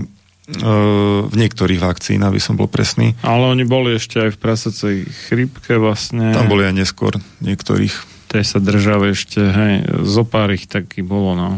v 1.28 1.34
niektorých 1.36 1.80
vakcín, 1.80 2.24
aby 2.24 2.40
som 2.40 2.56
bol 2.56 2.70
presný. 2.70 3.18
Ale 3.20 3.48
oni 3.48 3.64
boli 3.68 3.96
ešte 3.96 4.20
aj 4.20 4.30
v 4.36 4.40
prasacej 4.40 4.96
chrypke 5.28 5.76
vlastne. 5.76 6.32
Tam 6.32 6.48
boli 6.48 6.64
aj 6.64 6.74
neskôr 6.74 7.12
niektorých. 7.44 7.92
Tej 8.30 8.44
sa 8.46 8.58
držali 8.62 9.10
ešte, 9.10 9.42
hej, 9.42 9.74
zo 10.06 10.22
pár 10.22 10.54
ich 10.54 10.70
taký 10.70 11.02
bolo, 11.02 11.34
no. 11.34 11.50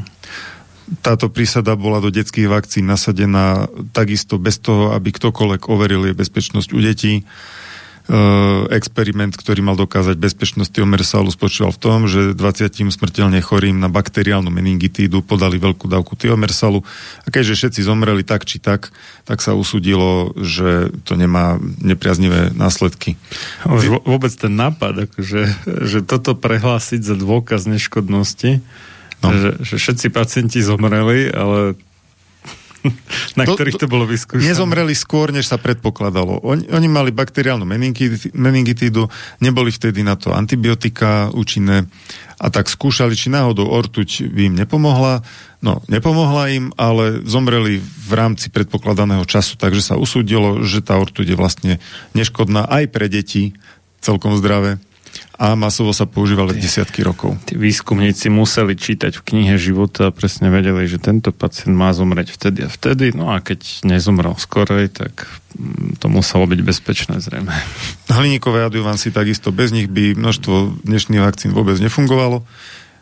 Táto 1.00 1.32
prísada 1.32 1.72
bola 1.78 2.04
do 2.04 2.12
detských 2.12 2.50
vakcín 2.50 2.84
nasadená 2.84 3.70
takisto 3.96 4.36
bez 4.36 4.60
toho, 4.60 4.92
aby 4.92 5.14
ktokoľvek 5.14 5.72
overil 5.72 6.10
jej 6.10 6.16
bezpečnosť 6.16 6.68
u 6.76 6.80
detí. 6.82 7.14
E, 7.22 8.16
experiment, 8.74 9.30
ktorý 9.30 9.62
mal 9.62 9.78
dokázať 9.78 10.18
bezpečnosť 10.18 10.74
tiomersalu, 10.74 11.30
spočíval 11.30 11.70
v 11.70 11.80
tom, 11.80 11.98
že 12.10 12.34
20 12.34 12.90
smrteľne 12.90 13.38
chorým 13.38 13.78
na 13.78 13.86
bakteriálnu 13.86 14.50
meningitídu 14.50 15.22
podali 15.22 15.62
veľkú 15.62 15.86
dávku 15.86 16.18
tiomersalu 16.18 16.82
a 17.22 17.28
keďže 17.30 17.62
všetci 17.62 17.80
zomreli 17.86 18.26
tak 18.26 18.42
či 18.42 18.58
tak, 18.58 18.90
tak 19.22 19.38
sa 19.38 19.54
usudilo, 19.54 20.34
že 20.34 20.90
to 21.06 21.14
nemá 21.14 21.62
nepriaznivé 21.78 22.50
následky. 22.58 23.14
Vôbec 24.02 24.34
ten 24.34 24.50
nápad, 24.50 25.06
akože, 25.06 25.42
že 25.86 25.98
toto 26.02 26.34
prehlásiť 26.34 27.06
za 27.06 27.14
dôkaz 27.14 27.70
neškodnosti, 27.70 28.58
no. 29.30 29.38
že, 29.38 29.50
že 29.62 29.74
všetci 29.78 30.06
pacienti 30.10 30.58
zomreli, 30.58 31.30
ale 31.30 31.78
na 33.38 33.46
To- 33.46 33.54
ktorých 33.54 33.78
to 33.78 33.86
bolo 33.86 34.04
vyskúšané. 34.06 34.50
Nezomreli 34.50 34.94
skôr, 34.98 35.30
než 35.30 35.46
sa 35.46 35.58
predpokladalo. 35.58 36.42
Oni, 36.42 36.66
oni 36.66 36.88
mali 36.90 37.14
bakteriálnu 37.14 37.62
meningitídu, 38.34 39.06
neboli 39.38 39.70
vtedy 39.70 40.02
na 40.02 40.18
to 40.18 40.34
antibiotika 40.34 41.30
účinné 41.30 41.86
a 42.42 42.46
tak 42.50 42.66
skúšali, 42.66 43.14
či 43.14 43.30
náhodou 43.30 43.70
ortuť 43.70 44.26
by 44.26 44.50
im 44.50 44.54
nepomohla. 44.58 45.22
No, 45.62 45.78
nepomohla 45.86 46.50
im, 46.50 46.74
ale 46.74 47.22
zomreli 47.22 47.78
v 47.78 48.12
rámci 48.18 48.50
predpokladaného 48.50 49.22
času, 49.22 49.54
takže 49.54 49.78
sa 49.78 49.94
usúdilo, 49.94 50.66
že 50.66 50.82
tá 50.82 50.98
ortuť 50.98 51.26
je 51.32 51.36
vlastne 51.38 51.72
neškodná 52.18 52.66
aj 52.66 52.90
pre 52.90 53.06
deti, 53.06 53.54
celkom 54.02 54.34
zdravé 54.34 54.82
a 55.42 55.58
masovo 55.58 55.90
sa 55.90 56.06
používali 56.06 56.54
desiatky 56.54 57.02
rokov. 57.02 57.34
Tí 57.42 57.58
výskumníci 57.58 58.30
museli 58.30 58.78
čítať 58.78 59.18
v 59.18 59.26
knihe 59.26 59.58
života 59.58 60.06
a 60.06 60.14
presne 60.14 60.54
vedeli, 60.54 60.86
že 60.86 61.02
tento 61.02 61.34
pacient 61.34 61.74
má 61.74 61.90
zomrieť 61.90 62.30
vtedy 62.30 62.62
a 62.62 62.70
vtedy, 62.70 63.10
no 63.10 63.34
a 63.34 63.42
keď 63.42 63.82
nezomrel 63.82 64.38
skorej, 64.38 64.94
tak 64.94 65.26
mm, 65.58 65.98
to 65.98 66.06
muselo 66.06 66.46
byť 66.46 66.60
bezpečné 66.62 67.18
zrejme. 67.18 67.50
Hliníkové 68.06 68.62
adjuvancy 68.62 69.10
takisto, 69.10 69.50
bez 69.50 69.74
nich 69.74 69.90
by 69.90 70.14
množstvo 70.14 70.86
dnešných 70.86 71.18
vakcín 71.26 71.50
vôbec 71.50 71.74
nefungovalo. 71.82 72.46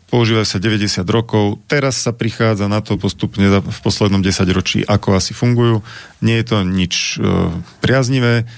Používajú 0.08 0.48
sa 0.48 0.58
90 0.64 1.04
rokov. 1.12 1.60
Teraz 1.68 2.00
sa 2.00 2.16
prichádza 2.16 2.72
na 2.72 2.80
to 2.80 2.96
postupne 2.96 3.60
v 3.60 3.78
poslednom 3.84 4.24
10 4.24 4.48
ročí, 4.56 4.80
ako 4.80 5.12
asi 5.12 5.36
fungujú. 5.36 5.84
Nie 6.24 6.40
je 6.40 6.56
to 6.56 6.56
nič 6.64 7.20
e, 7.20 7.52
priaznivé 7.84 8.48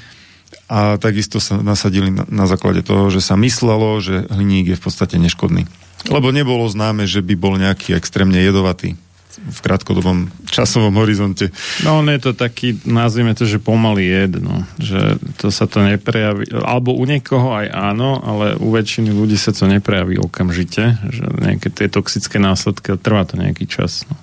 a 0.72 0.96
takisto 0.96 1.36
sa 1.36 1.60
nasadili 1.60 2.08
na, 2.08 2.24
na 2.32 2.48
základe 2.48 2.80
toho, 2.80 3.12
že 3.12 3.20
sa 3.20 3.36
myslelo, 3.36 4.00
že 4.00 4.24
hliník 4.32 4.72
je 4.72 4.78
v 4.80 4.84
podstate 4.88 5.20
neškodný. 5.20 5.68
Lebo 6.08 6.32
nebolo 6.32 6.64
známe, 6.64 7.04
že 7.04 7.20
by 7.20 7.34
bol 7.36 7.60
nejaký 7.60 7.92
extrémne 7.92 8.40
jedovatý 8.40 8.96
v 9.42 9.58
krátkodobom 9.64 10.28
časovom 10.46 10.92
horizonte. 11.00 11.48
No 11.82 12.04
on 12.04 12.06
je 12.12 12.20
to 12.20 12.32
taký, 12.36 12.78
nazvime 12.84 13.32
to, 13.32 13.48
že 13.48 13.58
pomalý 13.58 14.04
jed, 14.04 14.32
no. 14.38 14.68
že 14.76 15.16
to 15.40 15.48
sa 15.48 15.64
to 15.64 15.80
neprejaví, 15.80 16.52
alebo 16.52 16.92
u 16.92 17.04
niekoho 17.08 17.56
aj 17.56 17.66
áno, 17.72 18.20
ale 18.20 18.54
u 18.60 18.68
väčšiny 18.70 19.10
ľudí 19.10 19.40
sa 19.40 19.56
to 19.56 19.64
neprejaví 19.66 20.20
okamžite, 20.20 21.00
že 21.08 21.24
nejaké 21.32 21.72
tie 21.72 21.88
toxické 21.88 22.36
následky, 22.36 22.94
trvá 23.00 23.24
to 23.24 23.40
nejaký 23.40 23.64
čas. 23.66 24.04
No. 24.06 24.14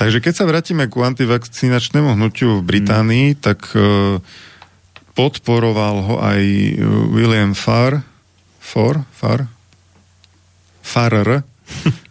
Takže 0.00 0.18
keď 0.24 0.32
sa 0.32 0.48
vrátime 0.48 0.88
ku 0.88 1.04
antivakcinačnému 1.04 2.16
hnutiu 2.16 2.58
v 2.58 2.66
Británii, 2.66 3.36
tak 3.36 3.68
e, 3.76 4.18
podporoval 5.14 5.96
ho 6.04 6.14
aj 6.18 6.42
e, 6.42 6.70
William 7.14 7.54
Farr, 7.54 8.02
Farr, 8.58 9.06
Farr, 9.14 9.46
Farrer. 10.84 11.40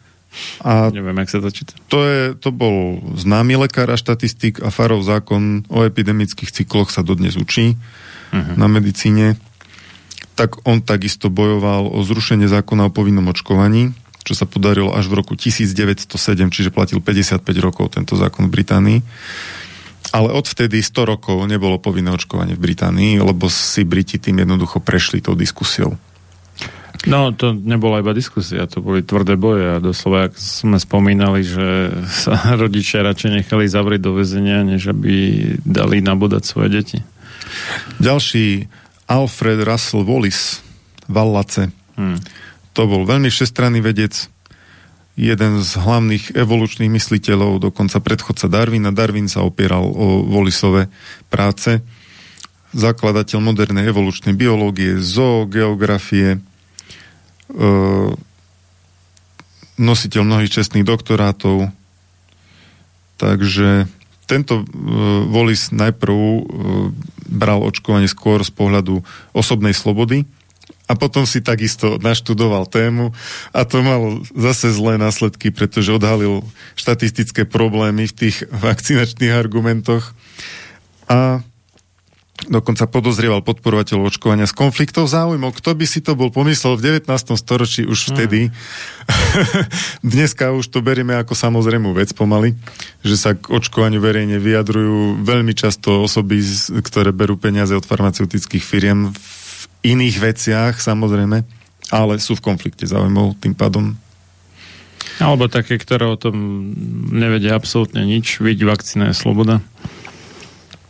A 0.66 0.90
Neviem, 0.90 1.14
jak 1.22 1.30
sa 1.30 1.40
to 1.46 1.54
číta. 1.54 1.78
to, 1.94 2.02
je, 2.10 2.22
to 2.34 2.50
bol 2.50 2.98
známy 3.14 3.54
lekár 3.54 3.94
a 3.94 4.00
štatistik 4.00 4.66
a 4.66 4.74
Farov 4.74 5.06
zákon 5.06 5.62
o 5.70 5.86
epidemických 5.86 6.50
cykloch 6.50 6.90
sa 6.90 7.06
dodnes 7.06 7.38
učí 7.38 7.78
uh-huh. 7.78 8.58
na 8.58 8.66
medicíne. 8.66 9.38
Tak 10.34 10.66
on 10.66 10.82
takisto 10.82 11.30
bojoval 11.30 11.86
o 11.86 12.02
zrušenie 12.02 12.50
zákona 12.50 12.90
o 12.90 12.96
povinnom 12.96 13.30
očkovaní, 13.30 13.94
čo 14.26 14.34
sa 14.34 14.50
podarilo 14.50 14.90
až 14.90 15.06
v 15.06 15.22
roku 15.22 15.38
1907, 15.38 16.10
čiže 16.50 16.74
platil 16.74 16.98
55 16.98 17.46
rokov 17.62 17.94
tento 17.94 18.18
zákon 18.18 18.50
v 18.50 18.54
Británii. 18.58 19.00
Ale 20.14 20.30
odvtedy 20.30 20.86
100 20.86 21.10
rokov 21.10 21.42
nebolo 21.50 21.82
povinné 21.82 22.14
očkovanie 22.14 22.54
v 22.54 22.62
Británii, 22.62 23.18
lebo 23.18 23.50
si 23.50 23.82
Briti 23.82 24.22
tým 24.22 24.46
jednoducho 24.46 24.78
prešli 24.78 25.26
tou 25.26 25.34
diskusiou. 25.34 25.98
No, 27.04 27.36
to 27.36 27.52
nebola 27.52 28.00
iba 28.00 28.16
diskusia, 28.16 28.64
to 28.64 28.80
boli 28.80 29.04
tvrdé 29.04 29.36
boje 29.36 29.76
a 29.76 29.84
doslova, 29.84 30.32
ak 30.32 30.40
sme 30.40 30.80
spomínali, 30.80 31.44
že 31.44 31.92
sa 32.08 32.40
rodičia 32.62 33.04
radšej 33.04 33.44
nechali 33.44 33.68
zavrieť 33.68 34.02
do 34.06 34.16
väzenia, 34.16 34.64
než 34.64 34.94
aby 34.94 35.14
dali 35.68 36.00
nabodať 36.00 36.44
svoje 36.48 36.70
deti. 36.72 36.98
Ďalší 38.00 38.72
Alfred 39.12 39.68
Russel 39.68 40.08
Wallace, 40.08 40.64
Wallace. 41.12 41.76
Hmm. 42.00 42.18
To 42.74 42.88
bol 42.88 43.04
veľmi 43.04 43.28
všestranný 43.28 43.84
vedec, 43.84 44.32
jeden 45.14 45.62
z 45.62 45.72
hlavných 45.78 46.34
evolučných 46.34 46.90
mysliteľov, 46.90 47.62
dokonca 47.62 48.02
predchodca 48.02 48.50
Darwina. 48.50 48.90
Darwin 48.90 49.30
sa 49.30 49.46
opieral 49.46 49.86
o 49.86 50.26
Wallisove 50.26 50.90
práce. 51.30 51.86
Zakladateľ 52.74 53.38
modernej 53.38 53.94
evolučnej 53.94 54.34
biológie, 54.34 54.98
zoogeografie, 54.98 56.38
e, 56.38 56.40
nositeľ 59.78 60.22
mnohých 60.26 60.54
čestných 60.54 60.82
doktorátov. 60.82 61.70
Takže 63.22 63.86
tento 64.26 64.62
e, 64.62 64.66
Wallis 65.30 65.70
najprv 65.70 66.18
e, 66.18 66.42
bral 67.30 67.62
očkovanie 67.62 68.10
skôr 68.10 68.42
z 68.42 68.50
pohľadu 68.50 69.06
osobnej 69.38 69.78
slobody 69.78 70.26
a 70.84 71.00
potom 71.00 71.24
si 71.24 71.40
takisto 71.40 71.96
naštudoval 71.96 72.68
tému 72.68 73.16
a 73.56 73.64
to 73.64 73.80
malo 73.80 74.20
zase 74.36 74.76
zlé 74.76 75.00
následky, 75.00 75.50
pretože 75.50 75.96
odhalil 75.96 76.44
štatistické 76.76 77.48
problémy 77.48 78.12
v 78.12 78.14
tých 78.28 78.44
vakcinačných 78.68 79.32
argumentoch 79.32 80.12
a 81.08 81.44
dokonca 82.44 82.90
podozrieval 82.92 83.40
podporovateľov 83.46 84.12
očkovania 84.12 84.44
z 84.50 84.58
konfliktov 84.58 85.08
záujmov. 85.08 85.56
Kto 85.56 85.72
by 85.78 85.86
si 85.88 86.04
to 86.04 86.18
bol 86.18 86.28
pomyslel 86.28 86.76
v 86.76 87.00
19. 87.00 87.08
storočí 87.40 87.88
už 87.88 88.12
vtedy? 88.12 88.52
Dneska 90.04 90.52
už 90.52 90.68
to 90.68 90.84
berieme 90.84 91.16
ako 91.16 91.38
samozrejmú 91.38 91.96
vec 91.96 92.12
pomaly, 92.12 92.58
že 93.06 93.16
sa 93.16 93.32
k 93.38 93.48
očkovaniu 93.48 94.04
verejne 94.04 94.42
vyjadrujú 94.42 95.24
veľmi 95.24 95.56
často 95.56 96.04
osoby, 96.04 96.44
ktoré 96.84 97.16
berú 97.16 97.40
peniaze 97.40 97.72
od 97.72 97.88
farmaceutických 97.88 98.66
firiem 98.66 99.14
v 99.16 99.43
iných 99.84 100.16
veciach, 100.18 100.80
samozrejme, 100.80 101.44
ale 101.92 102.14
sú 102.18 102.40
v 102.40 102.46
konflikte 102.46 102.88
záujmov 102.88 103.38
tým 103.44 103.54
pádom. 103.54 103.94
Alebo 105.22 105.46
také, 105.52 105.78
ktoré 105.78 106.10
o 106.10 106.18
tom 106.18 106.36
nevedia 107.14 107.54
absolútne 107.54 108.02
nič. 108.02 108.42
Vidí, 108.42 108.66
vakcína 108.66 109.14
je 109.14 109.20
sloboda. 109.20 109.62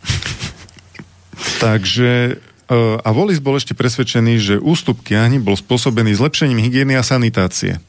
Takže 1.63 2.39
e, 2.39 2.75
a 3.03 3.09
Wallis 3.11 3.43
bol 3.43 3.59
ešte 3.59 3.75
presvedčený, 3.75 4.33
že 4.39 4.55
ústup 4.61 5.03
kiahni 5.03 5.43
bol 5.43 5.59
spôsobený 5.59 6.15
zlepšením 6.15 6.61
hygieny 6.63 6.95
a 6.95 7.03
sanitácie. 7.03 7.83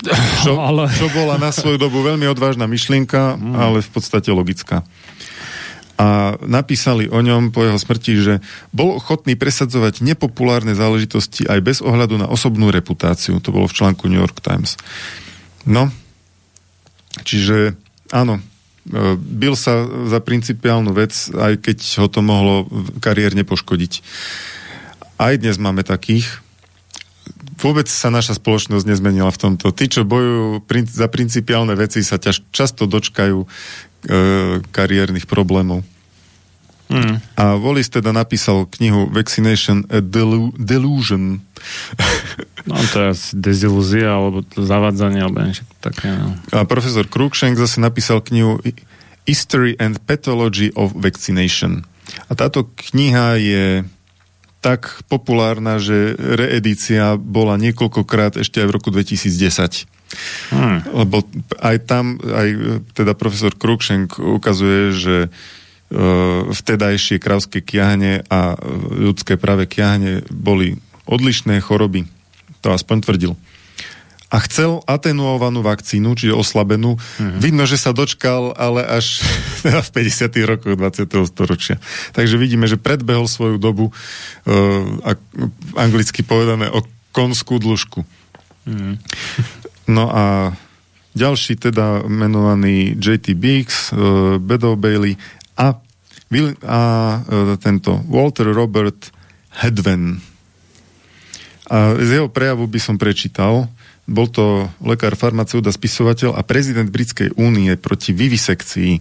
Čo, 0.42 0.56
Ale- 0.56 0.88
čo 0.88 1.12
bola 1.12 1.36
na 1.36 1.52
svoju 1.52 1.76
dobu 1.76 2.00
veľmi 2.00 2.24
odvážna 2.24 2.64
myšlienka, 2.64 3.36
ale 3.36 3.84
v 3.84 3.90
podstate 3.92 4.32
logická. 4.32 4.80
A 6.00 6.40
napísali 6.40 7.12
o 7.12 7.20
ňom 7.20 7.52
po 7.52 7.60
jeho 7.60 7.76
smrti, 7.76 8.12
že 8.24 8.34
bol 8.72 8.96
ochotný 8.96 9.36
presadzovať 9.36 10.00
nepopulárne 10.00 10.72
záležitosti 10.72 11.44
aj 11.44 11.60
bez 11.60 11.78
ohľadu 11.84 12.16
na 12.16 12.24
osobnú 12.24 12.72
reputáciu. 12.72 13.36
To 13.44 13.52
bolo 13.52 13.68
v 13.68 13.76
článku 13.76 14.08
New 14.08 14.16
York 14.16 14.40
Times. 14.40 14.80
No, 15.68 15.92
čiže 17.20 17.76
áno, 18.08 18.40
e, 18.40 18.42
bil 19.20 19.52
sa 19.60 19.84
za 20.08 20.24
principiálnu 20.24 20.96
vec, 20.96 21.12
aj 21.36 21.60
keď 21.60 21.78
ho 22.00 22.08
to 22.08 22.24
mohlo 22.24 22.64
kariérne 23.04 23.44
poškodiť. 23.44 24.00
Aj 25.20 25.36
dnes 25.36 25.60
máme 25.60 25.84
takých. 25.84 26.40
Vôbec 27.60 27.92
sa 27.92 28.08
naša 28.08 28.40
spoločnosť 28.40 28.88
nezmenila 28.88 29.28
v 29.28 29.36
tomto. 29.36 29.68
Tí, 29.76 29.92
čo 29.92 30.08
bojujú 30.08 30.64
za 30.88 31.12
principiálne 31.12 31.76
veci, 31.76 32.00
sa 32.00 32.16
ťaž, 32.16 32.48
často 32.56 32.88
dočkajú 32.88 33.44
kariérnych 34.72 35.28
problémov. 35.28 35.84
Hmm. 36.90 37.22
A 37.38 37.54
Wallis 37.54 37.86
teda 37.86 38.10
napísal 38.10 38.66
knihu 38.74 39.06
Vaccination 39.14 39.86
a 39.86 40.02
Delu- 40.02 40.54
Delusion. 40.58 41.38
No 42.68 42.76
to 42.92 43.08
je 43.08 43.40
dezilúzia, 43.40 44.12
alebo 44.12 44.44
zavádzanie, 44.52 45.24
alebo 45.24 45.40
niečo 45.40 45.64
také. 45.80 46.12
No. 46.12 46.36
A 46.52 46.68
profesor 46.68 47.08
Cruikshank 47.08 47.56
zase 47.56 47.80
napísal 47.80 48.20
knihu 48.20 48.60
History 49.24 49.80
and 49.80 49.96
Pathology 50.04 50.68
of 50.76 50.92
Vaccination. 50.92 51.88
A 52.28 52.36
táto 52.36 52.68
kniha 52.68 53.40
je 53.40 53.64
tak 54.60 55.00
populárna, 55.08 55.80
že 55.80 56.12
reedícia 56.20 57.16
bola 57.16 57.56
niekoľkokrát 57.56 58.36
ešte 58.36 58.60
aj 58.60 58.66
v 58.68 58.74
roku 58.76 58.92
2010. 58.92 59.88
Hmm. 60.50 60.82
Lebo 60.90 61.22
aj 61.62 61.76
tam, 61.86 62.18
aj 62.18 62.48
e, 62.50 62.58
teda 62.94 63.14
profesor 63.14 63.54
Krukšenk 63.54 64.18
ukazuje, 64.18 64.82
že 64.94 65.16
e, 65.26 65.28
vtedajšie 66.50 67.22
krauské 67.22 67.62
kiahne 67.62 68.26
a 68.26 68.54
e, 68.54 68.56
ľudské 69.10 69.38
práve 69.38 69.70
kiahne 69.70 70.26
boli 70.28 70.78
odlišné 71.06 71.62
choroby. 71.62 72.10
To 72.66 72.74
aspoň 72.74 72.96
tvrdil. 73.06 73.32
A 74.30 74.38
chcel 74.46 74.78
atenuovanú 74.86 75.58
vakcínu, 75.58 76.14
čiže 76.14 76.38
oslabenú. 76.38 76.94
Mm-hmm. 76.94 77.40
Vidno, 77.42 77.66
že 77.66 77.74
sa 77.74 77.90
dočkal, 77.90 78.54
ale 78.54 78.86
až 78.86 79.26
teda 79.66 79.82
v 79.82 79.90
50. 80.06 80.30
rokoch 80.46 80.74
20. 80.78 81.10
storočia. 81.26 81.82
Takže 82.14 82.38
vidíme, 82.38 82.70
že 82.70 82.78
predbehol 82.78 83.26
svoju 83.26 83.58
dobu, 83.58 83.90
uh, 83.90 85.18
anglicky 85.74 86.22
povedané, 86.22 86.70
o 86.70 86.86
konskú 87.10 87.58
dĺžku. 87.58 88.06
Mm-hmm. 88.70 88.94
No 89.90 90.06
a 90.06 90.54
ďalší 91.18 91.58
teda 91.58 92.06
menovaný 92.06 92.94
J.T. 92.94 93.34
Biggs, 93.34 93.90
uh, 93.90 94.38
Bedo 94.38 94.78
Bailey 94.78 95.18
a, 95.58 95.74
Will, 96.30 96.54
a 96.62 96.80
uh, 97.18 97.58
tento 97.58 97.98
Walter 98.06 98.54
Robert 98.54 99.10
Hedven. 99.58 100.22
A 101.70 101.98
z 101.98 102.22
jeho 102.22 102.30
prejavu 102.30 102.70
by 102.70 102.78
som 102.78 102.98
prečítal, 102.98 103.66
bol 104.10 104.26
to 104.26 104.66
lekár, 104.82 105.14
farmaceut 105.14 105.62
a 105.66 105.74
spisovateľ 105.74 106.34
a 106.34 106.42
prezident 106.42 106.90
Britskej 106.90 107.34
únie 107.38 107.70
proti 107.78 108.10
vivisekcii. 108.10 108.98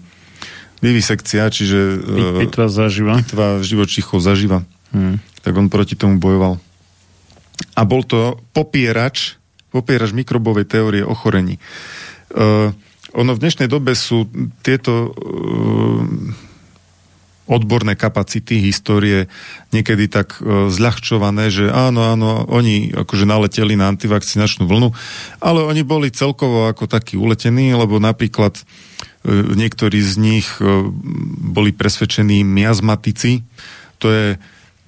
Vivisekcia, 0.80 1.50
čiže... 1.50 1.98
Pitva 2.46 2.70
zaživa. 2.70 3.18
Pitva 3.18 3.60
živočíchov 3.66 4.22
zaživa. 4.22 4.62
Hmm. 4.94 5.18
Tak 5.42 5.54
on 5.58 5.68
proti 5.68 5.98
tomu 5.98 6.22
bojoval. 6.22 6.62
A 7.74 7.82
bol 7.84 8.06
to 8.06 8.38
popierač, 8.54 9.40
popierač 9.70 10.12
mikrobovej 10.14 10.66
teórie 10.66 11.04
ochorení. 11.06 11.62
Uh, 12.30 12.74
ono 13.14 13.34
v 13.34 13.42
dnešnej 13.42 13.66
dobe 13.66 13.98
sú 13.98 14.30
tieto 14.62 15.10
uh, 15.10 16.50
odborné 17.50 17.98
kapacity 17.98 18.62
histórie 18.62 19.26
niekedy 19.74 20.06
tak 20.06 20.38
e, 20.38 20.70
zľahčované, 20.70 21.50
že 21.50 21.66
áno, 21.74 22.06
áno, 22.06 22.46
oni 22.46 22.94
akože 22.94 23.26
naleteli 23.26 23.74
na 23.74 23.90
antivakcinačnú 23.90 24.70
vlnu, 24.70 24.94
ale 25.42 25.66
oni 25.66 25.82
boli 25.82 26.14
celkovo 26.14 26.70
ako 26.70 26.86
takí 26.86 27.18
uletení, 27.18 27.74
lebo 27.74 27.98
napríklad 27.98 28.54
e, 28.54 28.64
niektorí 29.58 29.98
z 29.98 30.14
nich 30.22 30.48
e, 30.62 30.86
boli 31.42 31.74
presvedčení 31.74 32.46
miazmatici, 32.46 33.42
to 33.98 34.14
je 34.14 34.26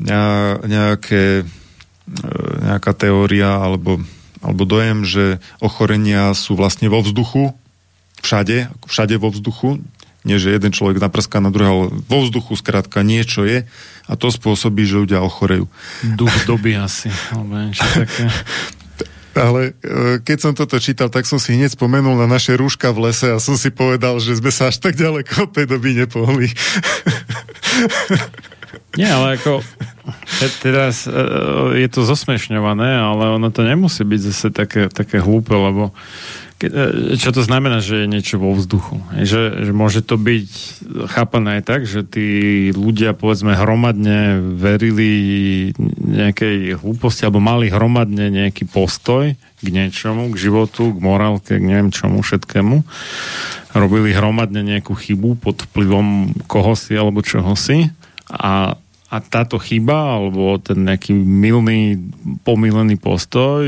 nejaké, 0.02 1.46
nejaká 2.64 2.92
teória 2.96 3.60
alebo, 3.60 4.02
alebo 4.42 4.66
dojem, 4.66 5.06
že 5.06 5.38
ochorenia 5.62 6.34
sú 6.34 6.58
vlastne 6.58 6.90
vo 6.90 7.06
vzduchu, 7.06 7.54
všade, 8.26 8.74
všade 8.86 9.16
vo 9.22 9.30
vzduchu, 9.30 9.82
nie, 10.22 10.38
že 10.38 10.54
jeden 10.54 10.70
človek 10.70 11.02
naprská 11.02 11.42
na 11.42 11.50
druhého, 11.50 11.90
vo 11.90 12.20
vzduchu 12.22 12.54
skrátka 12.54 13.02
niečo 13.02 13.42
je 13.42 13.66
a 14.06 14.14
to 14.14 14.30
spôsobí, 14.30 14.86
že 14.86 15.02
ľudia 15.02 15.26
ochorejú. 15.26 15.66
Duch 16.14 16.36
doby 16.46 16.78
asi, 16.78 17.10
alebo 17.34 17.58
niečo 17.58 17.82
také. 18.06 18.30
Ale 19.32 19.72
e, 19.80 20.20
keď 20.20 20.38
som 20.38 20.54
toto 20.54 20.76
čítal, 20.78 21.08
tak 21.08 21.24
som 21.24 21.40
si 21.40 21.56
hneď 21.56 21.74
spomenul 21.74 22.20
na 22.20 22.28
naše 22.28 22.52
rúška 22.54 22.92
v 22.92 23.10
lese 23.10 23.32
a 23.32 23.40
som 23.40 23.56
si 23.56 23.72
povedal, 23.72 24.20
že 24.20 24.38
sme 24.38 24.52
sa 24.52 24.68
až 24.68 24.84
tak 24.84 25.00
ďaleko 25.00 25.48
od 25.48 25.52
tej 25.56 25.66
doby 25.72 26.04
nepohli. 26.04 26.52
Nie, 29.00 29.08
ale 29.08 29.40
ako 29.40 29.64
teraz 30.60 31.08
e, 31.08 31.12
je 31.80 31.88
to 31.88 32.04
zosmešňované, 32.04 33.00
ale 33.00 33.40
ono 33.40 33.48
to 33.48 33.64
nemusí 33.64 34.04
byť 34.04 34.20
zase 34.20 34.48
také, 34.52 34.92
také 34.92 35.24
hlúpe, 35.24 35.56
lebo 35.56 35.96
E, 36.62 37.18
čo 37.18 37.34
to 37.34 37.42
znamená, 37.42 37.82
že 37.82 38.06
je 38.06 38.08
niečo 38.08 38.38
vo 38.38 38.54
vzduchu? 38.54 39.02
Že, 39.18 39.66
že 39.66 39.72
môže 39.74 40.06
to 40.06 40.22
byť 40.22 40.50
chápané 41.10 41.62
aj 41.62 41.64
tak, 41.66 41.82
že 41.90 42.06
tí 42.06 42.30
ľudia 42.70 43.18
povedzme 43.18 43.58
hromadne 43.58 44.38
verili 44.38 45.12
nejakej 45.98 46.78
hlúposti 46.78 47.26
alebo 47.26 47.42
mali 47.42 47.74
hromadne 47.74 48.30
nejaký 48.30 48.70
postoj 48.70 49.34
k 49.34 49.68
niečomu, 49.68 50.30
k 50.34 50.38
životu, 50.38 50.94
k 50.94 51.00
morálke, 51.02 51.58
k 51.58 51.66
neviem 51.66 51.90
čomu 51.90 52.22
všetkému. 52.22 52.86
Robili 53.74 54.14
hromadne 54.14 54.62
nejakú 54.62 54.94
chybu 54.94 55.42
pod 55.42 55.66
vplyvom 55.72 56.38
kohosi 56.46 56.94
alebo 56.94 57.26
čohosi 57.26 57.90
a 58.30 58.78
a 59.12 59.20
táto 59.20 59.60
chyba 59.60 60.16
alebo 60.16 60.56
ten 60.56 60.88
nejaký 60.88 61.12
milný, 61.12 62.00
pomílený 62.48 62.96
postoj 62.96 63.60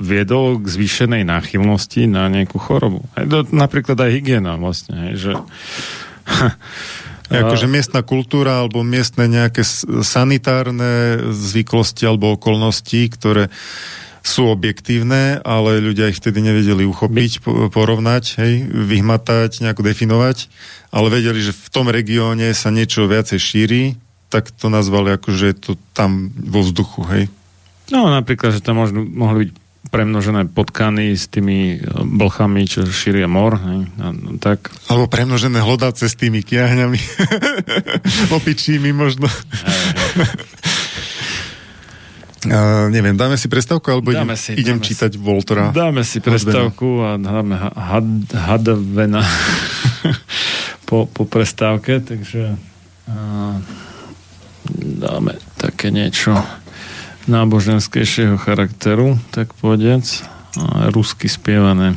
viedol 0.00 0.64
k 0.64 0.66
zvýšenej 0.66 1.28
náchylnosti 1.28 2.08
na 2.08 2.32
nejakú 2.32 2.56
chorobu. 2.56 3.04
To, 3.12 3.44
napríklad 3.52 4.00
aj 4.00 4.10
hygiena 4.16 4.56
vlastne, 4.56 5.12
že 5.12 5.36
Akože 7.28 7.68
miestna 7.68 8.00
kultúra 8.00 8.64
alebo 8.64 8.80
miestne 8.80 9.28
nejaké 9.28 9.60
sanitárne 10.00 11.20
zvyklosti 11.28 12.08
alebo 12.08 12.40
okolnosti, 12.40 13.12
ktoré 13.12 13.52
sú 14.24 14.48
objektívne, 14.48 15.44
ale 15.44 15.84
ľudia 15.84 16.08
ich 16.08 16.20
vtedy 16.20 16.40
nevedeli 16.40 16.88
uchopiť, 16.88 17.44
porovnať, 17.68 18.24
hej, 18.40 18.64
vyhmatať, 18.64 19.60
nejako 19.60 19.84
definovať, 19.84 20.48
ale 20.88 21.12
vedeli, 21.12 21.40
že 21.44 21.52
v 21.52 21.68
tom 21.68 21.92
regióne 21.92 22.48
sa 22.56 22.72
niečo 22.72 23.04
viacej 23.04 23.40
šíri, 23.40 23.82
tak 24.28 24.52
to 24.52 24.68
nazvali 24.68 25.16
ako, 25.16 25.28
že 25.32 25.44
je 25.52 25.56
to 25.56 25.72
tam 25.96 26.32
vo 26.32 26.60
vzduchu, 26.60 27.00
hej? 27.12 27.24
No 27.88 28.12
napríklad, 28.12 28.52
že 28.52 28.60
tam 28.60 28.84
možno, 28.84 29.04
mohli 29.04 29.48
byť 29.48 29.50
premnožené 29.88 30.52
potkany 30.52 31.16
s 31.16 31.32
tými 31.32 31.80
e, 31.80 31.88
blchami, 32.04 32.68
čo 32.68 32.84
šíria 32.84 33.24
mor, 33.24 33.56
hej? 33.56 33.88
A, 33.96 34.12
no, 34.12 34.36
tak. 34.36 34.68
Alebo 34.92 35.08
premnožené 35.08 35.64
hlodace 35.64 36.04
s 36.04 36.14
tými 36.14 36.44
kiahňami. 36.44 37.00
Opičími 38.36 38.92
možno. 38.92 39.26
Uh, 42.48 42.86
neviem, 42.94 43.18
dáme 43.18 43.34
si 43.34 43.50
prestávku, 43.50 43.90
alebo 43.90 44.14
dáme 44.14 44.38
idem, 44.38 44.38
si, 44.38 44.50
idem 44.54 44.78
čítať 44.78 45.10
si. 45.10 45.18
Voltora? 45.18 45.74
Dáme 45.74 46.06
si 46.06 46.22
prestávku 46.22 47.02
a 47.02 47.18
dáme 47.18 47.58
had, 47.58 48.06
hadavena 48.30 49.26
po, 50.88 51.10
po 51.10 51.26
prestávke, 51.26 51.98
takže 51.98 52.54
uh, 53.10 53.58
dáme 54.76 55.40
také 55.56 55.90
niečo 55.90 56.36
náboženskejšieho 57.28 58.40
charakteru, 58.40 59.20
tak 59.32 59.52
povedec, 59.60 60.04
rusky 60.92 61.28
spievané. 61.28 61.96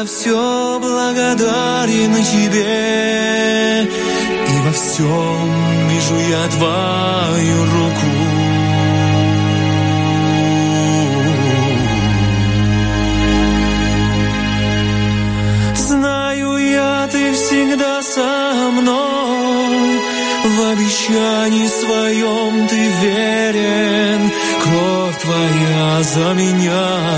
за 0.00 0.06
все 0.06 0.78
благодарен 0.80 2.14
тебе. 2.24 3.82
И 3.82 4.60
во 4.64 4.72
всем 4.72 5.50
вижу 5.90 6.18
я 6.30 6.48
твою 6.56 7.64
руку. 7.74 8.10
Знаю 15.74 16.56
я, 16.56 17.08
ты 17.12 17.32
всегда 17.32 18.02
со 18.02 18.70
мной. 18.72 20.00
В 20.44 20.72
обещании 20.72 21.68
своем 21.68 22.68
ты 22.68 22.88
верен. 23.02 24.30
Кровь 24.62 25.18
твоя 25.20 26.02
за 26.02 26.34
меня 26.34 27.09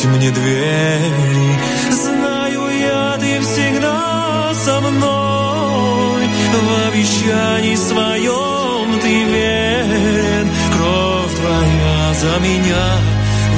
открыть 0.00 0.04
мне 0.04 0.30
двери. 0.30 1.58
Знаю 1.90 2.70
я, 2.78 3.16
ты 3.18 3.40
всегда 3.40 4.52
со 4.54 4.80
мной, 4.80 6.28
в 6.52 6.88
обещании 6.88 7.74
своем 7.76 9.00
ты 9.00 9.24
верен. 9.24 10.48
Кровь 10.76 11.34
твоя 11.34 12.14
за 12.14 12.38
меня 12.40 12.98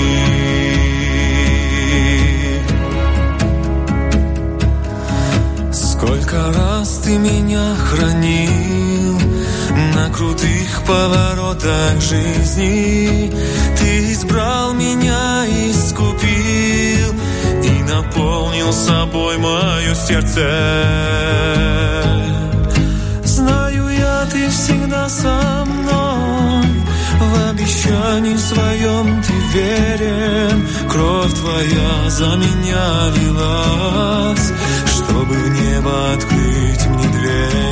Сколько 5.73 6.37
раз 6.53 6.89
ты 7.05 7.19
меня 7.19 7.75
хранил 7.77 8.56
крутых 10.17 10.83
поворотах 10.87 12.01
жизни. 12.01 13.31
Ты 13.79 14.13
избрал 14.13 14.73
меня, 14.73 15.45
искупил 15.47 17.15
и 17.63 17.83
наполнил 17.83 18.73
собой 18.73 19.37
мое 19.37 19.95
сердце. 19.95 20.49
Знаю 23.25 23.89
я, 23.89 24.27
ты 24.31 24.49
всегда 24.49 25.09
со 25.09 25.65
мной, 25.67 26.67
в 27.21 27.51
обещании 27.51 28.37
своем 28.37 29.23
ты 29.23 29.33
верен. 29.53 30.67
Кровь 30.89 31.35
твоя 31.35 32.09
за 32.09 32.37
меня 32.37 33.11
лилась, 33.17 34.53
чтобы 34.95 35.35
в 35.35 35.49
небо 35.51 36.13
открыть 36.15 36.87
мне 36.87 37.09
двери. 37.09 37.66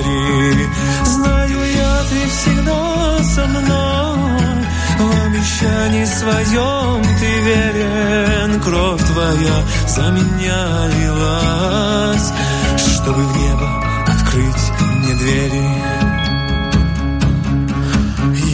Обещании 5.65 6.05
своем 6.05 7.03
ты 7.19 7.41
верен. 7.41 8.61
Кровь 8.61 9.03
твоя 9.03 9.65
за 9.89 10.03
меня 10.11 10.87
лилась, 10.89 12.33
чтобы 12.77 13.23
в 13.23 13.37
небо 13.37 13.69
открыть 14.07 14.73
мне 14.81 15.15
двери. 15.15 15.69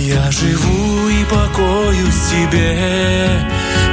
Я 0.08 0.30
живу 0.30 1.08
и 1.08 1.24
покоюсь 1.24 2.30
тебе, 2.30 3.28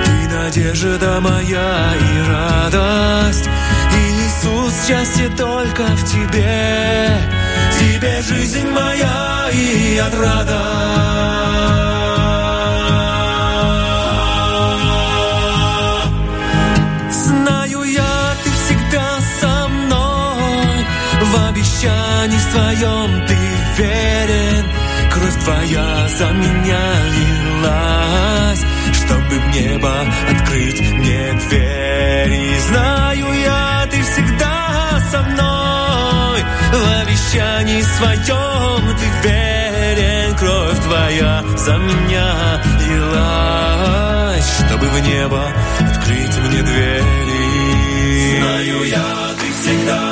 ты 0.05 0.35
надежда 0.35 1.19
моя 1.21 1.93
и 1.95 2.29
радость. 2.29 3.49
Иисус, 3.93 4.73
счастье 4.87 5.29
только 5.29 5.83
в 5.83 6.03
тебе, 6.05 7.09
тебе 7.79 8.21
жизнь 8.21 8.69
моя 8.69 9.49
и 9.51 9.97
отрада. 9.97 11.86
Обещании 22.27 22.39
своем 22.39 23.27
ты 23.27 23.37
верен. 23.77 24.65
Кровь 25.11 25.43
твоя 25.43 26.07
за 26.09 26.25
меня 26.31 26.85
лилась, 27.15 28.65
чтобы 28.93 29.39
в 29.39 29.47
небо 29.55 29.93
открыть 30.29 30.79
мне 30.79 31.33
двери. 31.47 32.59
Знаю 32.69 33.33
я, 33.43 33.87
ты 33.89 34.01
всегда 34.03 34.99
со 35.11 35.21
мной, 35.23 36.43
в 36.71 37.01
обещании 37.01 37.81
своем 37.81 38.97
ты 38.97 39.27
верен. 39.27 40.35
Кровь 40.37 40.79
твоя 40.83 41.43
за 41.57 41.77
меня 41.77 42.61
лилась, 42.81 44.49
чтобы 44.59 44.87
в 44.87 44.99
небо 44.99 45.43
открыть 45.79 46.37
мне 46.37 46.61
двери. 46.61 48.37
Знаю 48.37 48.83
я, 48.83 49.05
ты 49.39 49.51
всегда 49.53 50.06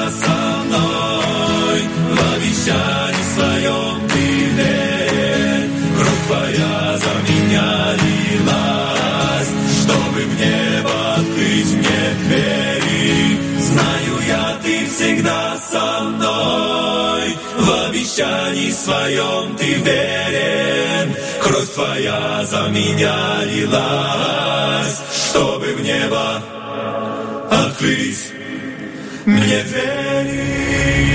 обещании 2.65 3.23
своем 3.35 4.07
ты 4.07 4.25
верен. 4.57 5.71
Кровь 5.97 6.25
твоя 6.27 6.97
за 6.97 7.13
меня 7.31 7.93
лилась, 8.01 9.51
чтобы 9.81 10.21
в 10.21 10.39
небо 10.39 11.13
открыть 11.15 11.73
мне 11.75 12.03
двери. 12.23 13.39
Знаю 13.59 14.15
я, 14.27 14.59
ты 14.63 14.85
всегда 14.87 15.57
со 15.57 16.01
мной, 16.01 17.37
в 17.59 17.89
обещании 17.89 18.71
своем 18.71 19.55
ты 19.57 19.73
верен. 19.75 21.15
Кровь 21.43 21.69
твоя 21.73 22.43
за 22.45 22.67
меня 22.69 23.43
лилась, 23.45 25.01
чтобы 25.29 25.67
в 25.73 25.81
небо 25.81 26.41
открыть 27.51 28.31
мне 29.25 29.63
двери. 29.63 31.14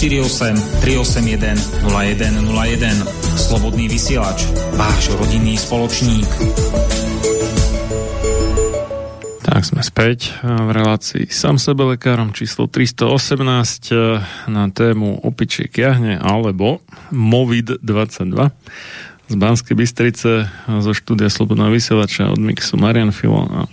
048 0.00 0.80
381 0.80 1.60
0101. 1.92 3.04
Slobodný 3.36 3.84
vysielač, 3.84 4.48
váš 4.72 5.12
rodinný 5.12 5.60
spoločník. 5.60 6.24
Tak 9.44 9.60
sme 9.60 9.84
späť 9.84 10.32
eh, 10.40 10.48
v 10.48 10.70
relácii 10.72 11.28
sám 11.28 11.60
sebe 11.60 11.84
lekárom 11.84 12.32
číslo 12.32 12.64
318 12.64 13.12
eh, 13.92 14.24
na 14.48 14.72
tému 14.72 15.20
opičiek 15.20 15.68
jahne 15.68 16.16
alebo 16.16 16.80
MOVID-22 17.12 18.56
z 19.28 19.34
Banskej 19.36 19.76
Bystrice 19.76 20.48
eh, 20.48 20.80
zo 20.80 20.96
štúdia 20.96 21.28
Slobodného 21.28 21.76
vysielača 21.76 22.32
od 22.32 22.40
Mixu 22.40 22.80
Marian 22.80 23.12
Filo 23.12 23.44
a 23.52 23.68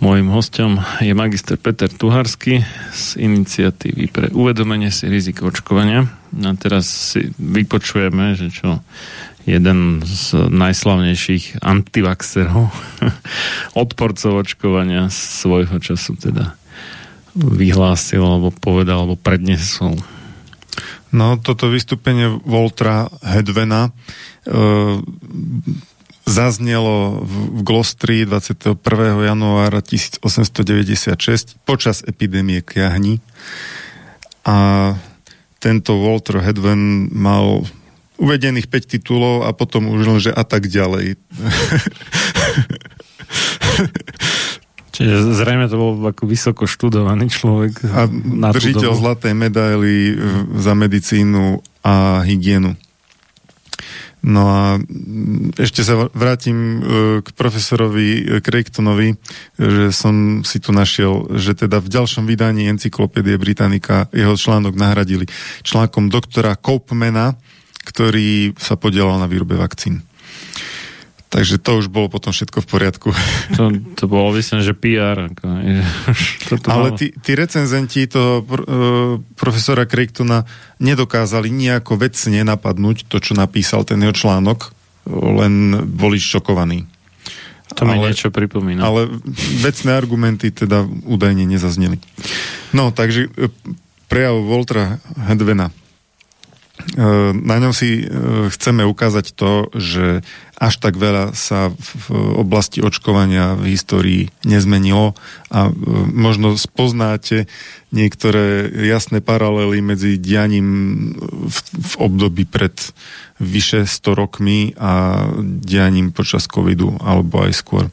Mojím 0.00 0.32
hostom 0.32 0.80
je 1.04 1.12
magister 1.12 1.60
Peter 1.60 1.84
Tuharsky 1.84 2.64
z 2.90 3.16
iniciatívy 3.22 4.10
pre 4.10 4.26
uvedomenie 4.34 4.90
si 4.90 5.06
rizik 5.06 5.46
očkovania. 5.46 6.06
A 6.42 6.50
teraz 6.58 7.14
si 7.14 7.30
vypočujeme, 7.38 8.34
že 8.34 8.50
čo 8.50 8.82
jeden 9.48 10.04
z 10.04 10.50
najslavnejších 10.52 11.64
antivaxerov, 11.64 12.68
odporcov 13.82 14.44
očkovania 14.44 15.08
svojho 15.08 15.80
času 15.80 16.18
teda 16.20 16.54
vyhlásil, 17.34 18.20
alebo 18.20 18.50
povedal, 18.50 19.06
alebo 19.06 19.16
prednesol. 19.16 19.96
No, 21.10 21.38
toto 21.42 21.66
vystúpenie 21.66 22.30
Voltra 22.46 23.10
Hedvena 23.22 23.90
e, 23.90 23.90
zaznelo 26.30 27.26
v, 27.26 27.58
v 27.58 27.60
Glostri 27.66 28.22
21. 28.22 28.78
januára 29.26 29.82
1896 29.82 31.58
počas 31.66 32.06
epidémie 32.06 32.62
kiahni. 32.62 33.18
A 34.46 34.94
tento 35.58 35.98
Walter 35.98 36.38
Hedven 36.40 37.10
mal 37.10 37.66
uvedených 38.16 38.70
5 38.70 38.92
titulov 38.96 39.42
a 39.44 39.50
potom 39.50 39.90
už 39.90 40.02
len, 40.06 40.20
že 40.22 40.30
a 40.30 40.44
tak 40.46 40.70
ďalej. 40.70 41.16
Čiže 44.94 45.32
zrejme 45.32 45.64
to 45.72 45.76
bol 45.80 45.96
ako 46.04 46.28
vysoko 46.28 46.68
študovaný 46.68 47.32
človek. 47.32 47.80
A 47.88 48.04
držiteľ 48.52 48.92
zlatej 48.92 49.32
medaily 49.32 50.12
za 50.60 50.76
medicínu 50.76 51.64
a 51.80 52.20
hygienu. 52.28 52.76
No 54.20 54.42
a 54.52 54.62
mm, 54.76 55.56
ešte 55.56 55.80
sa 55.80 56.08
vrátim 56.12 56.56
e, 56.56 56.78
k 57.24 57.28
profesorovi 57.32 58.40
Craigtonovi, 58.44 59.16
že 59.56 59.88
som 59.96 60.44
si 60.44 60.60
tu 60.60 60.76
našiel, 60.76 61.32
že 61.40 61.56
teda 61.56 61.80
v 61.80 61.88
ďalšom 61.88 62.28
vydaní 62.28 62.68
Encyklopédie 62.68 63.40
Britannica 63.40 64.12
jeho 64.12 64.36
článok 64.36 64.76
nahradili 64.76 65.24
článkom 65.64 66.12
doktora 66.12 66.52
Coupmana, 66.60 67.40
ktorý 67.88 68.52
sa 68.60 68.76
podielal 68.76 69.16
na 69.16 69.28
výrobe 69.30 69.56
vakcín. 69.56 70.04
Takže 71.30 71.62
to 71.62 71.78
už 71.78 71.86
bolo 71.86 72.10
potom 72.10 72.34
všetko 72.34 72.58
v 72.58 72.66
poriadku. 72.66 73.08
To, 73.56 73.70
to 73.70 74.04
bolo, 74.10 74.34
myslím, 74.34 74.66
že 74.66 74.74
PR. 74.74 75.30
Ako, 75.30 75.46
toto 76.50 76.66
Ale 76.70 76.94
tí, 76.98 77.14
tí 77.14 77.38
recenzenti 77.38 78.06
toho 78.10 78.42
pr- 78.42 78.66
e, 78.66 78.76
profesora 79.38 79.86
Craigtona 79.86 80.42
nedokázali 80.82 81.50
nejako 81.50 81.98
vecne 81.98 82.42
napadnúť 82.42 83.06
to, 83.06 83.22
čo 83.22 83.38
napísal 83.38 83.86
ten 83.86 84.02
jeho 84.02 84.14
článok, 84.14 84.74
len 85.10 85.86
boli 85.86 86.18
šokovaní. 86.18 86.86
To 87.78 87.86
mi 87.86 87.94
ale- 87.98 88.10
niečo 88.10 88.34
pripomína. 88.34 88.82
Ale 88.82 89.06
vecné 89.62 89.90
argumenty 89.94 90.50
teda 90.50 90.82
údajne 91.06 91.46
nezazneli. 91.46 92.02
No, 92.74 92.90
takže 92.90 93.30
e, 93.30 93.50
prejav 94.10 94.42
Voltra 94.42 94.98
Hedvena. 95.30 95.70
E, 96.80 97.32
Na 97.36 97.56
ňom 97.60 97.72
si 97.76 98.02
e, 98.02 98.04
chceme 98.50 98.82
ukázať 98.84 99.36
to, 99.36 99.68
že 99.76 100.24
až 100.60 100.74
tak 100.76 101.00
veľa 101.00 101.32
sa 101.32 101.72
v 101.72 102.36
oblasti 102.36 102.84
očkovania 102.84 103.56
v 103.56 103.72
histórii 103.72 104.22
nezmenilo 104.44 105.16
a 105.48 105.68
e, 105.68 105.72
možno 106.12 106.56
spoznáte 106.58 107.48
niektoré 107.94 108.68
jasné 108.90 109.24
paralely 109.24 109.80
medzi 109.80 110.20
dianím 110.20 110.68
v, 111.48 111.58
v 111.80 111.92
období 111.96 112.44
pred 112.44 112.76
vyše 113.40 113.88
100 113.88 114.20
rokmi 114.20 114.76
a 114.76 115.24
dianím 115.40 116.12
počas 116.12 116.44
covidu 116.44 117.00
alebo 117.00 117.40
aj 117.44 117.52
skôr. 117.56 117.84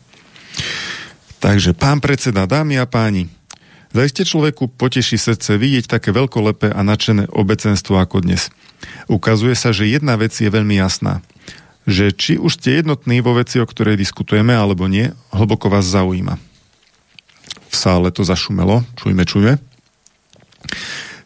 Takže, 1.38 1.78
pán 1.78 2.02
predseda, 2.02 2.50
dámy 2.50 2.82
a 2.82 2.90
páni, 2.90 3.30
Zajiste 3.98 4.30
človeku 4.30 4.70
poteší 4.78 5.18
srdce 5.18 5.58
vidieť 5.58 5.90
také 5.90 6.14
veľkolepé 6.14 6.70
a 6.70 6.86
nadšené 6.86 7.34
obecenstvo 7.34 7.98
ako 7.98 8.22
dnes. 8.22 8.54
Ukazuje 9.10 9.58
sa, 9.58 9.74
že 9.74 9.90
jedna 9.90 10.14
vec 10.22 10.38
je 10.38 10.46
veľmi 10.46 10.78
jasná. 10.78 11.26
Že 11.90 12.14
či 12.14 12.34
už 12.38 12.62
ste 12.62 12.78
jednotní 12.78 13.26
vo 13.26 13.34
veci, 13.34 13.58
o 13.58 13.66
ktorej 13.66 13.98
diskutujeme, 13.98 14.54
alebo 14.54 14.86
nie, 14.86 15.10
hlboko 15.34 15.74
vás 15.74 15.90
zaujíma. 15.90 16.38
V 17.74 17.74
sále 17.74 18.14
to 18.14 18.22
zašumelo, 18.22 18.86
čujme, 19.02 19.26
čujme. 19.26 19.58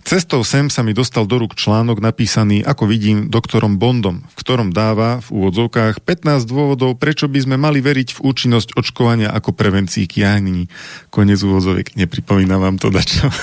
Cestou 0.02 0.42
sem 0.42 0.68
sa 0.68 0.82
mi 0.82 0.92
dostal 0.92 1.30
do 1.30 1.38
rúk 1.38 1.54
článok 1.54 2.02
napísaný, 2.02 2.66
ako 2.66 2.90
vidím, 2.90 3.30
doktorom 3.30 3.78
Bondom, 3.78 4.26
v 4.26 4.36
ktorom 4.36 4.74
dáva 4.74 5.22
v 5.24 5.42
úvodzovkách 5.42 6.02
15 6.04 6.50
dôvodov, 6.50 6.98
prečo 6.98 7.30
by 7.30 7.40
sme 7.46 7.56
mali 7.56 7.80
veriť 7.80 8.18
v 8.18 8.20
účinnosť 8.26 8.76
očkovania 8.76 9.30
ako 9.30 9.54
prevencii 9.54 10.10
kiahní. 10.10 10.68
Konec 11.14 11.40
úvodzoviek, 11.46 11.96
nepripomínam 11.96 12.60
vám 12.60 12.78
to 12.82 12.90
dačo. 12.90 13.30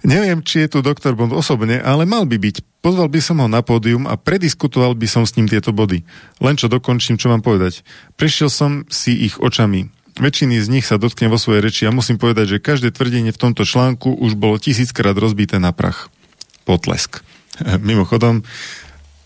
Neviem, 0.00 0.40
či 0.40 0.64
je 0.64 0.72
tu 0.72 0.78
doktor 0.80 1.12
Bond 1.12 1.28
osobne, 1.36 1.76
ale 1.76 2.08
mal 2.08 2.24
by 2.24 2.40
byť. 2.40 2.80
Pozval 2.80 3.12
by 3.12 3.20
som 3.20 3.36
ho 3.44 3.48
na 3.52 3.60
pódium 3.60 4.08
a 4.08 4.16
prediskutoval 4.16 4.96
by 4.96 5.04
som 5.04 5.28
s 5.28 5.36
ním 5.36 5.44
tieto 5.44 5.76
body. 5.76 6.00
Len 6.40 6.56
čo 6.56 6.72
dokončím, 6.72 7.20
čo 7.20 7.28
mám 7.28 7.44
povedať. 7.44 7.84
Prešiel 8.16 8.48
som 8.48 8.88
si 8.88 9.28
ich 9.28 9.36
očami. 9.36 9.99
Väčšiny 10.18 10.58
z 10.58 10.68
nich 10.72 10.86
sa 10.88 10.98
dotkne 10.98 11.30
vo 11.30 11.38
svojej 11.38 11.62
reči 11.62 11.82
a 11.86 11.94
musím 11.94 12.18
povedať, 12.18 12.56
že 12.56 12.64
každé 12.64 12.90
tvrdenie 12.90 13.30
v 13.30 13.40
tomto 13.40 13.62
článku 13.62 14.10
už 14.10 14.34
bolo 14.34 14.58
tisíckrát 14.58 15.14
rozbité 15.14 15.62
na 15.62 15.70
prach. 15.70 16.10
Potlesk. 16.66 17.22
Mimochodom, 17.90 18.42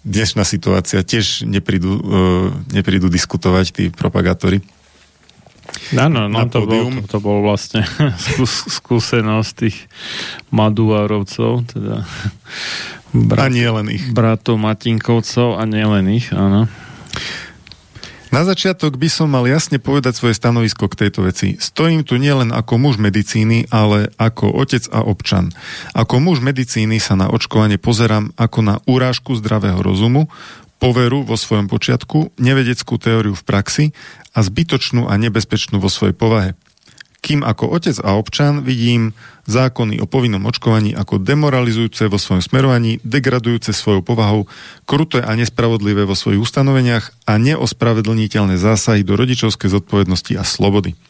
dnešná 0.05 0.45
situácia 0.45 1.01
tiež 1.01 1.49
neprídu, 1.49 1.93
uh, 1.97 2.01
neprídu 2.71 3.09
diskutovať 3.09 3.67
tí 3.73 3.85
propagátori. 3.89 4.61
Áno, 5.97 6.29
no 6.29 6.45
to, 6.47 6.63
bol, 6.63 6.93
pódium. 6.93 6.95
to, 7.09 7.09
to 7.09 7.19
bol 7.25 7.39
vlastne 7.41 7.83
skús, 8.29 8.69
skúsenosť 8.81 9.51
tých 9.57 9.77
Maduárovcov, 10.53 11.65
teda 11.73 12.05
A 12.05 13.17
brat, 13.17 13.51
nie 13.51 13.67
len 13.67 13.87
ich. 13.91 14.05
bratov 14.13 14.61
Matinkovcov 14.61 15.57
a 15.57 15.65
nielen 15.65 16.13
ich, 16.13 16.31
áno. 16.31 16.69
Na 18.35 18.43
začiatok 18.43 18.99
by 18.99 19.07
som 19.07 19.31
mal 19.31 19.47
jasne 19.47 19.79
povedať 19.79 20.19
svoje 20.19 20.35
stanovisko 20.35 20.91
k 20.91 21.07
tejto 21.07 21.23
veci. 21.23 21.55
Stojím 21.55 22.03
tu 22.03 22.19
nielen 22.19 22.51
ako 22.51 22.83
muž 22.83 22.99
medicíny, 22.99 23.71
ale 23.71 24.11
ako 24.19 24.51
otec 24.59 24.91
a 24.91 25.07
občan. 25.07 25.55
Ako 25.95 26.19
muž 26.19 26.43
medicíny 26.43 26.99
sa 26.99 27.15
na 27.15 27.31
očkovanie 27.31 27.79
pozerám 27.79 28.35
ako 28.35 28.59
na 28.67 28.83
urážku 28.91 29.39
zdravého 29.39 29.79
rozumu, 29.79 30.27
poveru 30.83 31.23
vo 31.23 31.39
svojom 31.39 31.71
počiatku, 31.71 32.35
nevedeckú 32.43 32.99
teóriu 32.99 33.39
v 33.39 33.47
praxi 33.47 33.85
a 34.35 34.43
zbytočnú 34.43 35.07
a 35.07 35.15
nebezpečnú 35.15 35.79
vo 35.79 35.87
svojej 35.87 36.19
povahe. 36.19 36.59
Kým 37.25 37.41
ako 37.41 37.73
otec 37.73 37.97
a 38.05 38.21
občan 38.21 38.61
vidím 38.61 39.17
zákony 39.49 39.97
o 39.97 40.05
povinnom 40.05 40.45
očkovaní 40.45 40.93
ako 40.93 41.17
demoralizujúce 41.17 42.05
vo 42.13 42.21
svojom 42.21 42.45
smerovaní, 42.45 43.01
degradujúce 43.01 43.73
svojou 43.73 44.05
povahou, 44.05 44.45
kruté 44.85 45.25
a 45.25 45.33
nespravodlivé 45.33 46.05
vo 46.05 46.13
svojich 46.13 46.45
ustanoveniach 46.45 47.25
a 47.25 47.41
neospravedlniteľné 47.41 48.61
zásahy 48.61 49.09
do 49.09 49.17
rodičovskej 49.17 49.73
zodpovednosti 49.73 50.37
a 50.37 50.45
slobody. 50.45 51.01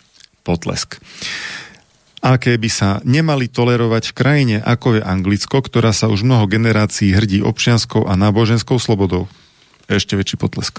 Potlesk. 0.47 1.03
Aké 2.23 2.55
by 2.63 2.71
sa 2.71 3.03
nemali 3.03 3.51
tolerovať 3.51 4.15
v 4.15 4.17
krajine, 4.17 4.57
ako 4.63 4.97
je 4.97 5.03
Anglicko, 5.03 5.67
ktorá 5.67 5.91
sa 5.91 6.07
už 6.07 6.23
mnoho 6.23 6.47
generácií 6.47 7.11
hrdí 7.11 7.43
občianskou 7.43 8.07
a 8.07 8.15
náboženskou 8.15 8.79
slobodou. 8.79 9.27
Ešte 9.91 10.15
väčší 10.15 10.39
potlesk. 10.39 10.79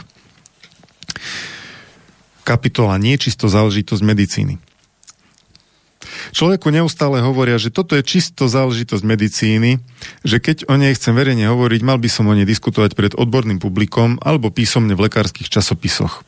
Kapitola 2.47 2.95
nie 2.95 3.19
je 3.19 3.29
čisto 3.29 3.51
záležitosť 3.51 3.99
medicíny. 3.99 4.57
Človeku 6.33 6.71
neustále 6.71 7.21
hovoria, 7.21 7.59
že 7.59 7.73
toto 7.73 7.93
je 7.97 8.03
čisto 8.05 8.47
záležitosť 8.49 9.03
medicíny, 9.03 9.81
že 10.25 10.37
keď 10.39 10.69
o 10.69 10.75
nej 10.77 10.93
chcem 10.95 11.13
verejne 11.13 11.49
hovoriť, 11.49 11.81
mal 11.81 11.97
by 12.01 12.09
som 12.09 12.29
o 12.29 12.33
nej 12.33 12.47
diskutovať 12.47 12.91
pred 12.93 13.13
odborným 13.13 13.57
publikom 13.59 14.21
alebo 14.21 14.53
písomne 14.53 14.93
v 14.93 15.09
lekárskych 15.09 15.49
časopisoch. 15.49 16.23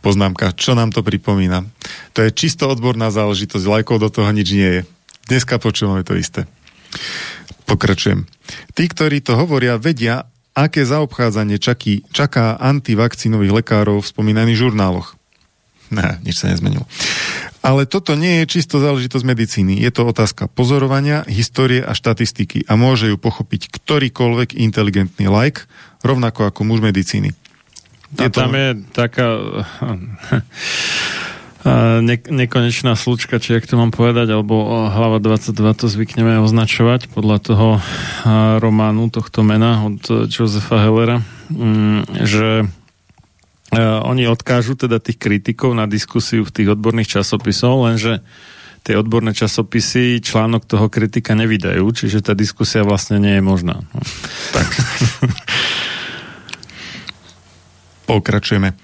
Poznámka, 0.00 0.56
čo 0.56 0.72
nám 0.72 0.96
to 0.96 1.04
pripomína? 1.04 1.68
To 2.16 2.24
je 2.24 2.32
čisto 2.32 2.72
odborná 2.72 3.12
záležitosť, 3.12 3.68
lajkov 3.68 4.00
do 4.00 4.08
toho 4.08 4.32
nič 4.32 4.48
nie 4.56 4.70
je. 4.80 4.82
Dneska 5.28 5.60
počúvame 5.60 6.00
to 6.08 6.16
isté. 6.16 6.48
Pokračujem. 7.68 8.24
Tí, 8.72 8.84
ktorí 8.88 9.20
to 9.20 9.36
hovoria, 9.36 9.76
vedia, 9.76 10.26
aké 10.56 10.82
zaobchádzanie 10.82 11.62
čakí, 11.62 12.02
čaká 12.10 12.58
antivakcínových 12.58 13.62
lekárov 13.62 14.02
v 14.02 14.10
spomínaných 14.10 14.58
žurnáloch. 14.58 15.14
Ne, 15.90 16.18
nič 16.26 16.42
sa 16.42 16.50
nezmenilo. 16.50 16.86
Ale 17.60 17.84
toto 17.84 18.16
nie 18.16 18.40
je 18.42 18.56
čisto 18.56 18.80
záležitosť 18.80 19.24
medicíny. 19.24 19.84
Je 19.84 19.92
to 19.92 20.08
otázka 20.08 20.48
pozorovania, 20.48 21.28
histórie 21.28 21.84
a 21.84 21.92
štatistiky 21.92 22.64
a 22.64 22.72
môže 22.80 23.12
ju 23.12 23.20
pochopiť 23.20 23.68
ktorýkoľvek 23.68 24.56
inteligentný 24.56 25.28
like, 25.28 25.68
rovnako 26.00 26.48
ako 26.48 26.60
muž 26.64 26.80
medicíny. 26.80 27.36
Je 28.16 28.26
a 28.26 28.32
tam 28.32 28.50
to... 28.50 28.56
je 28.56 28.68
taká 28.96 29.28
ne, 32.00 32.16
nekonečná 32.16 32.96
slučka, 32.96 33.36
či 33.36 33.60
jak 33.60 33.68
to 33.68 33.76
mám 33.76 33.92
povedať, 33.92 34.32
alebo 34.32 34.88
hlava 34.88 35.20
22 35.20 35.52
to 35.76 35.86
zvykneme 35.92 36.40
označovať 36.40 37.12
podľa 37.12 37.38
toho 37.44 37.68
románu 38.56 39.12
tohto 39.12 39.44
mena 39.44 39.84
od 39.84 40.32
Josefa 40.32 40.80
Hellera, 40.80 41.20
mm, 41.52 42.24
že 43.70 43.82
oni 44.02 44.26
odkážu 44.26 44.74
teda 44.74 44.98
tých 44.98 45.18
kritikov 45.18 45.78
na 45.78 45.86
diskusiu 45.86 46.42
v 46.42 46.54
tých 46.54 46.68
odborných 46.74 47.20
časopisov, 47.20 47.86
lenže 47.86 48.22
tie 48.82 48.96
odborné 48.96 49.36
časopisy 49.36 50.24
článok 50.24 50.64
toho 50.64 50.88
kritika 50.88 51.36
nevydajú, 51.36 51.84
čiže 51.92 52.24
tá 52.24 52.32
diskusia 52.32 52.82
vlastne 52.82 53.20
nie 53.20 53.38
je 53.38 53.42
možná. 53.44 53.84
No. 53.94 54.00
Tak. 54.56 54.66
Pokračujeme. 58.10 58.74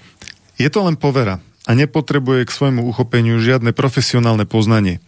Je 0.55 0.71
to 0.71 0.87
len 0.87 0.95
povera 0.95 1.43
a 1.67 1.75
nepotrebuje 1.75 2.47
k 2.47 2.55
svojmu 2.55 2.87
uchopeniu 2.87 3.35
žiadne 3.43 3.75
profesionálne 3.75 4.47
poznanie. 4.47 5.03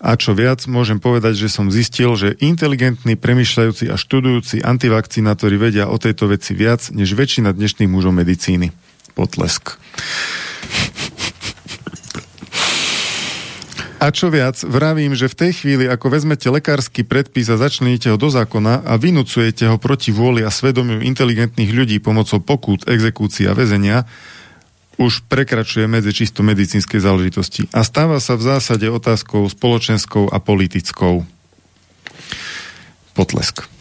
A 0.00 0.16
čo 0.16 0.32
viac, 0.32 0.64
môžem 0.64 0.96
povedať, 0.96 1.36
že 1.36 1.52
som 1.52 1.68
zistil, 1.68 2.16
že 2.16 2.38
inteligentní, 2.40 3.20
premyšľajúci 3.20 3.92
a 3.92 4.00
študujúci 4.00 4.64
antivakcinátori 4.64 5.60
vedia 5.60 5.90
o 5.90 6.00
tejto 6.00 6.32
veci 6.32 6.56
viac, 6.56 6.88
než 6.94 7.12
väčšina 7.12 7.52
dnešných 7.52 7.90
mužov 7.90 8.16
medicíny. 8.16 8.72
Potlesk. 9.18 9.74
A 13.98 14.14
čo 14.14 14.30
viac, 14.30 14.62
vravím, 14.62 15.18
že 15.18 15.26
v 15.26 15.34
tej 15.34 15.52
chvíli, 15.58 15.90
ako 15.90 16.06
vezmete 16.14 16.46
lekársky 16.46 17.02
predpis 17.02 17.50
a 17.50 17.58
začleníte 17.58 18.14
ho 18.14 18.16
do 18.16 18.30
zákona 18.30 18.86
a 18.86 18.94
vynúcujete 18.94 19.66
ho 19.66 19.74
proti 19.74 20.14
vôli 20.14 20.46
a 20.46 20.54
svedomiu 20.54 21.02
inteligentných 21.02 21.74
ľudí 21.74 21.98
pomocou 21.98 22.38
pokút, 22.38 22.86
exekúcií 22.86 23.50
a 23.50 23.58
väzenia, 23.58 24.06
už 25.02 25.26
prekračuje 25.26 25.90
medzi 25.90 26.14
čisto 26.14 26.46
medicínskej 26.46 27.02
záležitosti 27.02 27.66
a 27.74 27.82
stáva 27.82 28.22
sa 28.22 28.38
v 28.38 28.46
zásade 28.54 28.86
otázkou 28.86 29.50
spoločenskou 29.50 30.30
a 30.30 30.38
politickou. 30.38 31.26
Potlesk. 33.18 33.77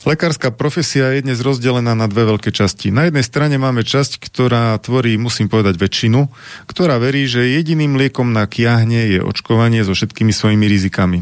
Lekárska 0.00 0.48
profesia 0.48 1.12
je 1.12 1.28
dnes 1.28 1.36
rozdelená 1.44 1.92
na 1.92 2.08
dve 2.08 2.24
veľké 2.24 2.56
časti. 2.56 2.88
Na 2.88 3.04
jednej 3.04 3.20
strane 3.20 3.60
máme 3.60 3.84
časť, 3.84 4.16
ktorá 4.16 4.72
tvorí, 4.80 5.20
musím 5.20 5.52
povedať, 5.52 5.76
väčšinu, 5.76 6.24
ktorá 6.64 6.96
verí, 6.96 7.28
že 7.28 7.52
jediným 7.52 8.00
liekom 8.00 8.32
na 8.32 8.48
kiahne 8.48 9.12
je 9.12 9.20
očkovanie 9.20 9.84
so 9.84 9.92
všetkými 9.92 10.32
svojimi 10.32 10.64
rizikami. 10.64 11.20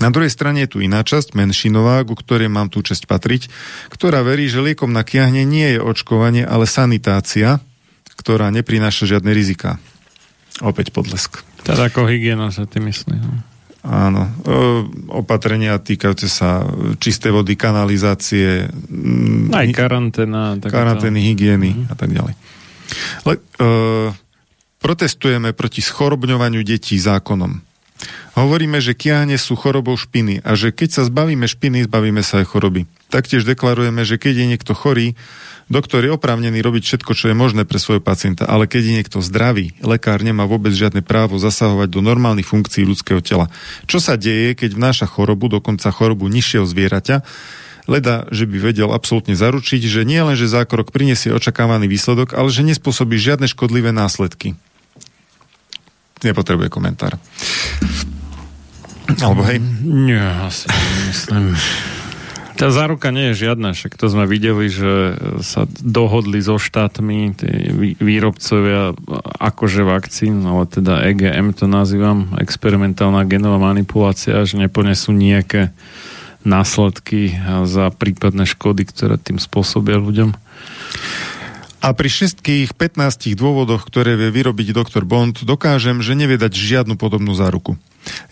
Na 0.00 0.08
druhej 0.08 0.32
strane 0.32 0.64
je 0.64 0.72
tu 0.72 0.78
iná 0.80 1.04
časť, 1.04 1.36
menšinová, 1.36 2.00
ku 2.08 2.16
ktorej 2.16 2.48
mám 2.48 2.72
tú 2.72 2.80
časť 2.80 3.04
patriť, 3.04 3.52
ktorá 3.92 4.24
verí, 4.24 4.48
že 4.48 4.64
liekom 4.64 4.88
na 4.88 5.04
kiahne 5.04 5.44
nie 5.44 5.76
je 5.76 5.80
očkovanie, 5.80 6.48
ale 6.48 6.64
sanitácia, 6.64 7.60
ktorá 8.16 8.48
neprináša 8.56 9.04
žiadne 9.04 9.36
rizika. 9.36 9.76
Opäť 10.64 10.96
podlesk. 10.96 11.44
Teda 11.60 11.92
ako 11.92 12.08
hygiena 12.08 12.48
sa 12.48 12.64
ty 12.64 12.80
myslí. 12.80 13.20
No? 13.20 13.55
Áno. 13.86 14.26
Opatrenia 15.14 15.78
týkajúce 15.78 16.26
sa 16.26 16.66
čistej 16.98 17.30
vody, 17.30 17.54
kanalizácie. 17.54 18.66
Aj 19.54 19.68
karanténa. 19.70 20.58
Karantény, 20.58 21.22
hygieny 21.30 21.70
uh-huh. 21.70 21.92
a 21.92 21.94
tak 21.94 22.10
ďalej. 22.10 22.34
Le, 23.26 23.34
uh, 23.62 24.10
protestujeme 24.82 25.54
proti 25.54 25.82
schorobňovaniu 25.82 26.62
detí 26.66 26.98
zákonom. 26.98 27.65
Hovoríme, 28.36 28.78
že 28.84 28.92
kiahne 28.92 29.40
sú 29.40 29.56
chorobou 29.56 29.96
špiny 29.96 30.44
a 30.44 30.52
že 30.52 30.68
keď 30.70 31.00
sa 31.00 31.02
zbavíme 31.08 31.48
špiny, 31.48 31.88
zbavíme 31.88 32.20
sa 32.20 32.44
aj 32.44 32.52
choroby. 32.52 32.84
Taktiež 33.08 33.48
deklarujeme, 33.48 34.04
že 34.04 34.20
keď 34.20 34.34
je 34.44 34.46
niekto 34.52 34.72
chorý, 34.76 35.16
Doktor 35.66 36.06
je 36.06 36.14
oprávnený 36.14 36.62
robiť 36.62 36.82
všetko, 36.86 37.12
čo 37.18 37.26
je 37.26 37.34
možné 37.34 37.66
pre 37.66 37.82
svojho 37.82 37.98
pacienta, 37.98 38.46
ale 38.46 38.70
keď 38.70 38.82
je 38.86 38.96
niekto 39.02 39.18
zdravý, 39.18 39.74
lekár 39.82 40.22
nemá 40.22 40.46
vôbec 40.46 40.70
žiadne 40.70 41.02
právo 41.02 41.42
zasahovať 41.42 41.90
do 41.90 42.06
normálnych 42.06 42.46
funkcií 42.46 42.86
ľudského 42.86 43.18
tela. 43.18 43.50
Čo 43.90 43.98
sa 43.98 44.14
deje, 44.14 44.54
keď 44.54 44.78
vnáša 44.78 45.10
chorobu, 45.10 45.50
dokonca 45.50 45.90
chorobu 45.90 46.30
nižšieho 46.30 46.62
zvieraťa, 46.62 47.26
leda, 47.90 48.30
že 48.30 48.46
by 48.46 48.62
vedel 48.62 48.94
absolútne 48.94 49.34
zaručiť, 49.34 49.82
že 49.90 50.06
nie 50.06 50.22
len, 50.22 50.38
že 50.38 50.46
zákrok 50.46 50.94
prinesie 50.94 51.34
očakávaný 51.34 51.90
výsledok, 51.90 52.38
ale 52.38 52.46
že 52.46 52.62
nespôsobí 52.62 53.18
žiadne 53.18 53.50
škodlivé 53.50 53.90
následky. 53.90 54.54
Nepotrebuje 56.24 56.68
komentár. 56.72 57.20
Alebo 59.20 59.44
hej? 59.46 59.60
Nie, 59.84 60.22
asi 60.44 60.66
myslím. 61.08 61.54
Tá 62.56 62.72
záruka 62.72 63.12
nie 63.12 63.30
je 63.30 63.46
žiadna, 63.46 63.76
však 63.76 64.00
to 64.00 64.08
sme 64.08 64.24
videli, 64.24 64.72
že 64.72 65.12
sa 65.44 65.68
dohodli 65.68 66.40
so 66.40 66.56
štátmi 66.56 67.36
tí 67.36 67.52
výrobcovia 68.00 68.96
akože 69.36 69.84
vakcín, 69.84 70.40
ale 70.48 70.64
teda 70.64 71.04
EGM 71.04 71.52
to 71.52 71.68
nazývam, 71.68 72.32
experimentálna 72.40 73.28
genová 73.28 73.60
manipulácia, 73.60 74.40
že 74.48 74.56
neponesú 74.56 75.12
nejaké 75.12 75.76
následky 76.48 77.36
za 77.68 77.92
prípadné 77.92 78.48
škody, 78.48 78.88
ktoré 78.88 79.20
tým 79.20 79.36
spôsobia 79.36 80.00
ľuďom. 80.00 80.32
A 81.86 81.94
pri 81.94 82.10
všetkých 82.10 82.74
15 82.74 83.38
dôvodoch, 83.38 83.86
ktoré 83.86 84.18
vie 84.18 84.34
vyrobiť 84.34 84.74
doktor 84.74 85.06
Bond, 85.06 85.46
dokážem, 85.46 86.02
že 86.02 86.18
nevie 86.18 86.34
dať 86.34 86.50
žiadnu 86.50 86.98
podobnú 86.98 87.30
záruku. 87.30 87.78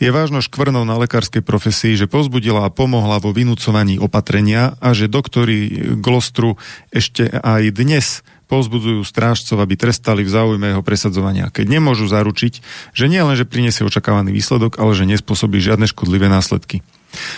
Je 0.03 0.11
vážno 0.11 0.43
škvrnou 0.43 0.83
na 0.83 0.99
lekárskej 0.99 1.39
profesii, 1.39 1.95
že 1.95 2.11
pozbudila 2.11 2.67
a 2.67 2.75
pomohla 2.75 3.23
vo 3.23 3.31
vynúcovaní 3.31 4.03
opatrenia 4.03 4.75
a 4.83 4.91
že 4.91 5.07
doktori 5.07 5.71
Glostru 6.03 6.59
ešte 6.91 7.31
aj 7.31 7.71
dnes 7.71 8.27
pozbudzujú 8.51 9.07
strážcov, 9.07 9.63
aby 9.63 9.79
trestali 9.79 10.27
v 10.27 10.35
záujme 10.35 10.75
jeho 10.75 10.83
presadzovania, 10.83 11.55
keď 11.55 11.79
nemôžu 11.79 12.11
zaručiť, 12.11 12.59
že 12.91 13.07
nie 13.07 13.23
len, 13.23 13.39
že 13.39 13.47
priniesie 13.47 13.87
očakávaný 13.87 14.35
výsledok, 14.35 14.83
ale 14.83 14.99
že 14.99 15.07
nespôsobí 15.07 15.63
žiadne 15.63 15.87
škodlivé 15.87 16.27
následky. 16.27 16.83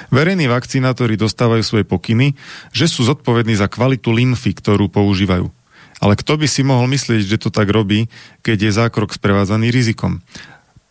Verejní 0.08 0.48
vakcinátori 0.48 1.20
dostávajú 1.20 1.60
svoje 1.60 1.84
pokyny, 1.84 2.32
že 2.72 2.88
sú 2.88 3.04
zodpovední 3.04 3.52
za 3.52 3.68
kvalitu 3.68 4.16
lymfy, 4.16 4.56
ktorú 4.56 4.88
používajú. 4.88 5.52
Ale 6.00 6.14
kto 6.18 6.36
by 6.36 6.46
si 6.46 6.60
mohol 6.60 6.86
myslieť, 6.92 7.24
že 7.24 7.40
to 7.40 7.48
tak 7.48 7.72
robí, 7.72 8.12
keď 8.44 8.68
je 8.68 8.76
zákrok 8.76 9.16
sprevádzaný 9.16 9.72
rizikom? 9.72 10.20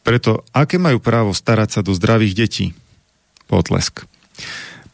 Preto, 0.06 0.46
aké 0.54 0.78
majú 0.78 1.02
právo 1.02 1.34
starať 1.34 1.70
sa 1.78 1.82
do 1.82 1.94
zdravých 1.94 2.34
detí? 2.38 2.66
Potlesk. 3.46 4.06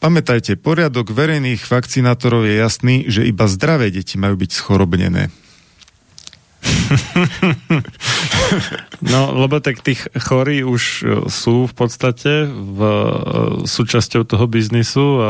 Pamätajte, 0.01 0.57
poriadok 0.57 1.13
verejných 1.13 1.61
vakcinátorov 1.61 2.47
je 2.49 2.55
jasný, 2.57 2.95
že 3.05 3.27
iba 3.27 3.45
zdravé 3.45 3.93
deti 3.93 4.17
majú 4.17 4.33
byť 4.39 4.51
schorobnené. 4.51 5.29
No, 9.01 9.33
lebo 9.33 9.57
tak 9.57 9.81
tých 9.81 10.05
chorí 10.13 10.61
už 10.61 10.83
e, 11.01 11.03
sú 11.25 11.65
v 11.65 11.73
podstate 11.73 12.45
v, 12.45 12.79
e, 12.85 13.09
súčasťou 13.65 14.29
toho 14.29 14.45
biznisu 14.45 15.05
a 15.17 15.29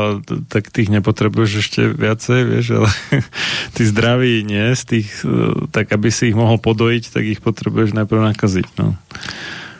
tak 0.52 0.68
tých 0.68 0.92
nepotrebuješ 0.92 1.50
ešte 1.64 1.80
viacej, 1.88 2.40
vieš, 2.44 2.66
ale 2.76 2.90
tí 3.76 3.82
zdraví 3.88 4.44
nie, 4.44 4.76
z 4.76 4.82
tých, 4.84 5.08
e, 5.24 5.68
tak 5.72 5.88
aby 5.88 6.12
si 6.12 6.28
ich 6.28 6.36
mohol 6.36 6.60
podojiť, 6.60 7.04
tak 7.16 7.24
ich 7.24 7.40
potrebuješ 7.40 7.96
najprv 7.96 8.36
nakaziť, 8.36 8.66
no. 8.76 8.92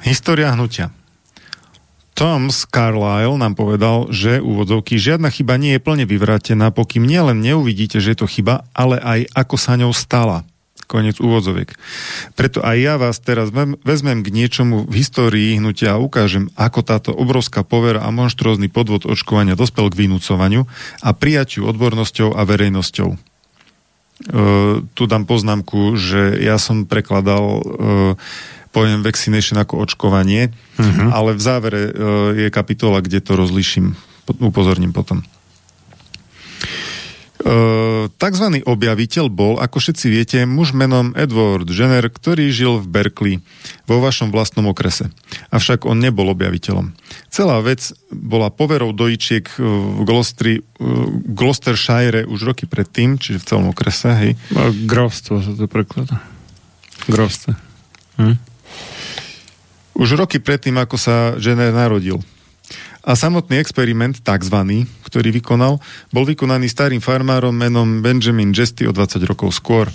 História 0.03 0.57
hnutia. 0.57 0.89
Thomas 2.13 2.69
Carlyle 2.69 3.41
nám 3.41 3.57
povedal, 3.57 4.09
že 4.13 4.41
úvodzovky 4.41 5.01
žiadna 5.01 5.33
chyba 5.33 5.57
nie 5.57 5.77
je 5.77 5.85
plne 5.85 6.05
vyvrátená, 6.05 6.69
pokým 6.73 7.09
nielen 7.09 7.41
neuvidíte, 7.41 8.01
že 8.01 8.13
je 8.13 8.19
to 8.25 8.29
chyba, 8.29 8.69
ale 8.77 9.01
aj 9.01 9.33
ako 9.33 9.57
sa 9.57 9.77
ňou 9.81 9.93
stala. 9.97 10.45
Konec 10.93 11.17
úvodzoviek. 11.25 11.73
Preto 12.37 12.61
aj 12.61 12.77
ja 12.77 12.95
vás 13.01 13.17
teraz 13.17 13.49
vezmem 13.81 14.21
k 14.21 14.29
niečomu 14.29 14.85
v 14.85 15.01
histórii 15.01 15.57
hnutia 15.57 15.97
a 15.97 16.03
ukážem, 16.03 16.53
ako 16.53 16.85
táto 16.85 17.11
obrovská 17.17 17.65
povera 17.65 18.05
a 18.05 18.13
monštrózny 18.13 18.69
podvod 18.69 19.09
očkovania 19.09 19.57
dospel 19.57 19.89
k 19.89 20.05
vynúcovaniu 20.05 20.69
a 21.01 21.11
prijaťu 21.17 21.65
odbornosťou 21.65 22.37
a 22.37 22.45
verejnosťou. 22.45 23.09
tu 24.93 25.03
dám 25.09 25.25
poznámku, 25.25 25.97
že 25.97 26.37
ja 26.45 26.61
som 26.61 26.85
prekladal 26.85 27.41
uh, 27.41 27.63
pojem 28.77 29.01
vaccination 29.01 29.57
ako 29.57 29.89
očkovanie, 29.89 30.53
uh-huh. 30.77 31.09
ale 31.09 31.33
v 31.33 31.41
závere 31.41 31.83
uh, 31.89 31.93
je 32.37 32.49
kapitola, 32.53 33.01
kde 33.01 33.25
to 33.25 33.41
rozliším. 33.41 33.97
Upozorním 34.29 34.93
potom. 34.93 35.25
Takzvaný 38.23 38.63
objaviteľ 38.63 39.27
bol, 39.27 39.59
ako 39.59 39.83
všetci 39.83 40.07
viete, 40.07 40.39
muž 40.47 40.71
menom 40.75 41.11
Edward 41.19 41.67
Jenner, 41.67 42.07
ktorý 42.07 42.55
žil 42.55 42.79
v 42.79 42.87
Berkeley 42.87 43.35
vo 43.91 43.99
vašom 43.99 44.31
vlastnom 44.31 44.71
okrese. 44.71 45.11
Avšak 45.51 45.83
on 45.85 45.99
nebol 45.99 46.31
objaviteľom. 46.31 46.95
Celá 47.35 47.59
vec 47.59 47.91
bola 48.15 48.51
poverou 48.55 48.95
dojičiek 48.95 49.59
v 49.59 50.01
Glostri, 50.07 50.63
Gloucestershire 51.35 52.31
už 52.31 52.47
roky 52.47 52.71
predtým, 52.71 53.19
čiže 53.19 53.43
v 53.43 53.47
celom 53.51 53.67
okrese, 53.75 54.11
hej. 54.15 54.33
Grovstvo 54.87 55.43
sa 55.43 55.53
to 55.55 55.67
prekladá. 55.67 56.23
Grovstvo. 57.11 57.59
Hm? 58.23 58.39
Už 59.99 60.15
roky 60.15 60.39
predtým, 60.39 60.79
ako 60.79 60.95
sa 60.95 61.35
Jenner 61.43 61.75
narodil. 61.75 62.23
A 63.03 63.19
samotný 63.19 63.59
experiment, 63.59 64.23
takzvaný, 64.23 64.87
ktorý 65.03 65.35
vykonal, 65.35 65.83
bol 66.15 66.23
vykonaný 66.23 66.71
starým 66.71 67.03
farmárom 67.03 67.51
menom 67.51 67.99
Benjamin 67.99 68.55
Jesty 68.55 68.87
o 68.87 68.95
20 68.95 69.19
rokov 69.27 69.59
skôr. 69.59 69.91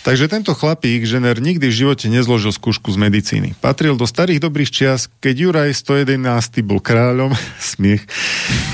Takže 0.00 0.32
tento 0.32 0.56
chlapík, 0.56 1.04
žener, 1.04 1.44
nikdy 1.44 1.68
v 1.68 1.78
živote 1.84 2.08
nezložil 2.08 2.56
skúšku 2.56 2.88
z 2.88 2.96
medicíny. 2.96 3.52
Patril 3.60 4.00
do 4.00 4.08
starých 4.08 4.40
dobrých 4.40 4.72
čias, 4.72 5.12
keď 5.20 5.34
Juraj 5.36 5.76
111 5.76 6.64
bol 6.64 6.80
kráľom, 6.80 7.36
smiech, 7.76 8.08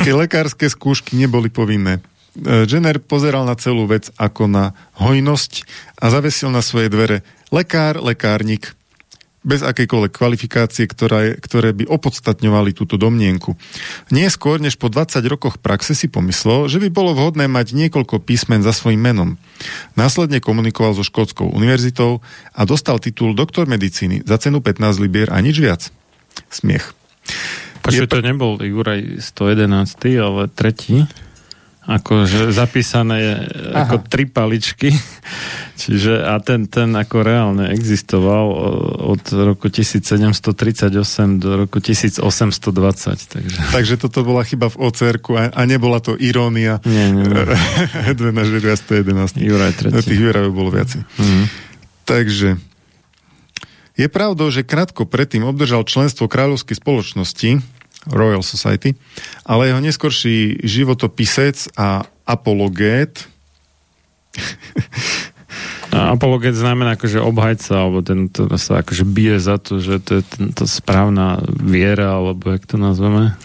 keď 0.07 0.13
lekárske 0.15 0.71
skúšky 0.71 1.19
neboli 1.19 1.51
povinné. 1.51 1.99
Jenner 2.39 3.03
pozeral 3.03 3.43
na 3.43 3.59
celú 3.59 3.91
vec 3.91 4.13
ako 4.21 4.47
na 4.47 4.65
hojnosť 5.03 5.67
a 5.99 6.15
zavesil 6.15 6.53
na 6.53 6.63
svoje 6.63 6.93
dvere 6.93 7.27
lekár, 7.51 7.99
lekárnik, 7.99 8.77
bez 9.47 9.63
akejkoľvek 9.63 10.11
kvalifikácie, 10.11 10.91
ktoré, 10.91 11.39
ktoré 11.39 11.71
by 11.71 11.87
opodstatňovali 11.87 12.75
túto 12.75 12.99
domnienku. 12.99 13.55
Nie 14.11 14.27
skôr 14.27 14.59
než 14.59 14.75
po 14.75 14.91
20 14.91 15.23
rokoch 15.31 15.63
praxe 15.63 15.95
si 15.95 16.11
pomyslel, 16.11 16.67
že 16.67 16.83
by 16.83 16.91
bolo 16.91 17.15
vhodné 17.15 17.47
mať 17.47 17.79
niekoľko 17.79 18.27
písmen 18.27 18.67
za 18.67 18.75
svojim 18.75 18.99
menom. 18.99 19.39
Následne 19.95 20.43
komunikoval 20.43 20.99
so 20.99 21.07
Škótskou 21.07 21.47
univerzitou 21.55 22.27
a 22.51 22.67
dostal 22.67 22.99
titul 22.99 23.39
doktor 23.39 23.71
medicíny 23.71 24.27
za 24.27 24.43
cenu 24.43 24.59
15 24.59 24.99
libier 24.99 25.31
a 25.31 25.39
nič 25.39 25.63
viac. 25.63 25.95
Smiech. 26.51 26.91
Počuť, 27.87 28.11
to 28.11 28.19
nebol 28.19 28.59
Juraj 28.59 29.23
111, 29.23 29.95
ale 30.19 30.51
tretí 30.51 31.07
akože 31.87 32.51
zapísané 32.51 33.15
je 33.23 33.35
Aha. 33.71 33.87
ako 33.87 34.03
tri 34.11 34.27
paličky. 34.27 34.91
Čiže 35.81 36.27
a 36.27 36.41
ten, 36.43 36.67
ten 36.67 36.91
ako 36.91 37.23
reálne 37.23 37.71
existoval 37.71 38.47
od 39.07 39.23
roku 39.31 39.71
1738 39.71 40.91
do 41.39 41.51
roku 41.55 41.79
1820. 41.79 42.67
Takže, 43.31 43.59
takže 43.71 43.95
toto 44.01 44.27
bola 44.27 44.43
chyba 44.43 44.67
v 44.73 44.77
ocr 44.83 45.21
a, 45.39 45.43
a 45.55 45.61
nebola 45.63 46.03
to 46.03 46.19
irónia. 46.19 46.83
Nie, 46.83 47.15
nie. 47.15 47.29
Edvena 48.11 48.43
Žiria 48.43 48.75
111. 48.75 49.39
Juraj 49.39 49.73
tretí. 49.79 49.95
No, 49.95 50.03
tých 50.03 50.21
Jurajov 50.21 50.53
bolo 50.57 50.71
viac. 50.75 50.91
Mm-hmm. 50.91 51.45
Takže 52.07 52.49
je 53.97 54.07
pravdou, 54.13 54.53
že 54.53 54.61
krátko 54.61 55.09
predtým 55.09 55.45
obdržal 55.49 55.85
členstvo 55.89 56.29
kráľovskej 56.29 56.77
spoločnosti, 56.77 57.65
Royal 58.11 58.43
Society, 58.43 58.95
ale 59.47 59.67
jeho 59.67 59.81
neskorší 59.81 60.59
životopisec 60.63 61.69
a 61.77 62.03
apologét 62.27 63.29
apologet 65.93 66.55
znamená 66.55 66.99
akože 66.99 67.23
obhajca, 67.23 67.73
alebo 67.77 67.99
ten, 68.03 68.29
to 68.31 68.47
sa 68.59 68.83
akože 68.83 69.05
bije 69.07 69.37
za 69.39 69.57
to, 69.61 69.79
že 69.79 70.03
to 70.03 70.21
je 70.21 70.23
to 70.55 70.65
správna 70.65 71.41
viera, 71.49 72.19
alebo 72.19 72.53
jak 72.55 72.67
to 72.67 72.77
nazveme? 72.81 73.37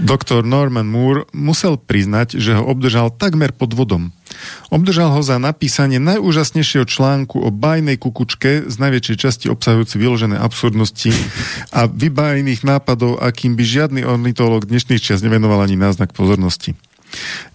Doktor 0.00 0.46
Norman 0.46 0.88
Moore 0.88 1.28
musel 1.36 1.76
priznať, 1.76 2.40
že 2.40 2.56
ho 2.56 2.64
obdržal 2.64 3.12
takmer 3.12 3.52
pod 3.52 3.76
vodom. 3.76 4.14
Obdržal 4.72 5.12
ho 5.12 5.20
za 5.20 5.36
napísanie 5.36 6.00
najúžasnejšieho 6.00 6.88
článku 6.88 7.36
o 7.44 7.52
bajnej 7.52 8.00
kukučke 8.00 8.66
z 8.66 8.74
najväčšej 8.80 9.16
časti 9.16 9.46
obsahujúci 9.52 10.00
vyložené 10.00 10.40
absurdnosti 10.40 11.12
a 11.70 11.84
vybájených 11.84 12.64
nápadov, 12.64 13.20
akým 13.20 13.54
by 13.54 13.64
žiadny 13.64 14.00
ornitolog 14.08 14.64
dnešných 14.64 15.04
čas 15.04 15.20
nevenoval 15.20 15.62
ani 15.62 15.76
náznak 15.76 16.16
pozornosti. 16.16 16.72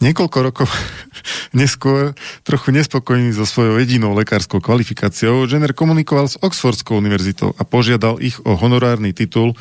Niekoľko 0.04 0.38
rokov 0.42 0.70
neskôr, 1.60 2.14
trochu 2.46 2.70
nespokojný 2.74 3.34
so 3.34 3.44
svojou 3.44 3.82
jedinou 3.82 4.14
lekárskou 4.14 4.62
kvalifikáciou, 4.62 5.50
Jenner 5.50 5.74
komunikoval 5.74 6.30
s 6.30 6.40
Oxfordskou 6.40 6.98
univerzitou 6.98 7.58
a 7.58 7.64
požiadal 7.66 8.22
ich 8.22 8.38
o 8.46 8.54
honorárny 8.54 9.12
titul 9.12 9.58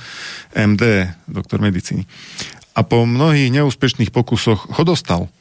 MD, 0.52 1.10
doktor 1.26 1.64
medicíny. 1.64 2.04
A 2.76 2.84
po 2.84 3.08
mnohých 3.08 3.48
neúspešných 3.56 4.12
pokusoch 4.12 4.68
ho 4.76 4.82
dostal. 4.84 5.32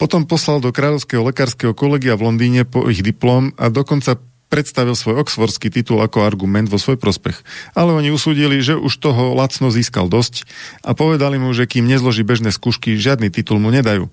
Potom 0.00 0.24
poslal 0.24 0.64
do 0.64 0.72
Kráľovského 0.72 1.20
lekárskeho 1.20 1.76
kolegia 1.76 2.16
v 2.16 2.32
Londýne 2.32 2.64
po 2.64 2.88
ich 2.88 3.04
diplom 3.04 3.52
a 3.60 3.68
dokonca 3.68 4.16
predstavil 4.50 4.98
svoj 4.98 5.22
oxfordský 5.22 5.70
titul 5.70 6.02
ako 6.02 6.26
argument 6.26 6.66
vo 6.66 6.76
svoj 6.76 6.98
prospech. 6.98 7.40
Ale 7.78 7.94
oni 7.94 8.10
usúdili, 8.10 8.58
že 8.60 8.74
už 8.74 8.98
toho 8.98 9.32
lacno 9.32 9.70
získal 9.70 10.10
dosť 10.10 10.44
a 10.82 10.92
povedali 10.92 11.38
mu, 11.38 11.54
že 11.54 11.70
kým 11.70 11.86
nezloží 11.86 12.26
bežné 12.26 12.50
skúšky, 12.50 12.98
žiadny 12.98 13.30
titul 13.30 13.62
mu 13.62 13.70
nedajú. 13.70 14.10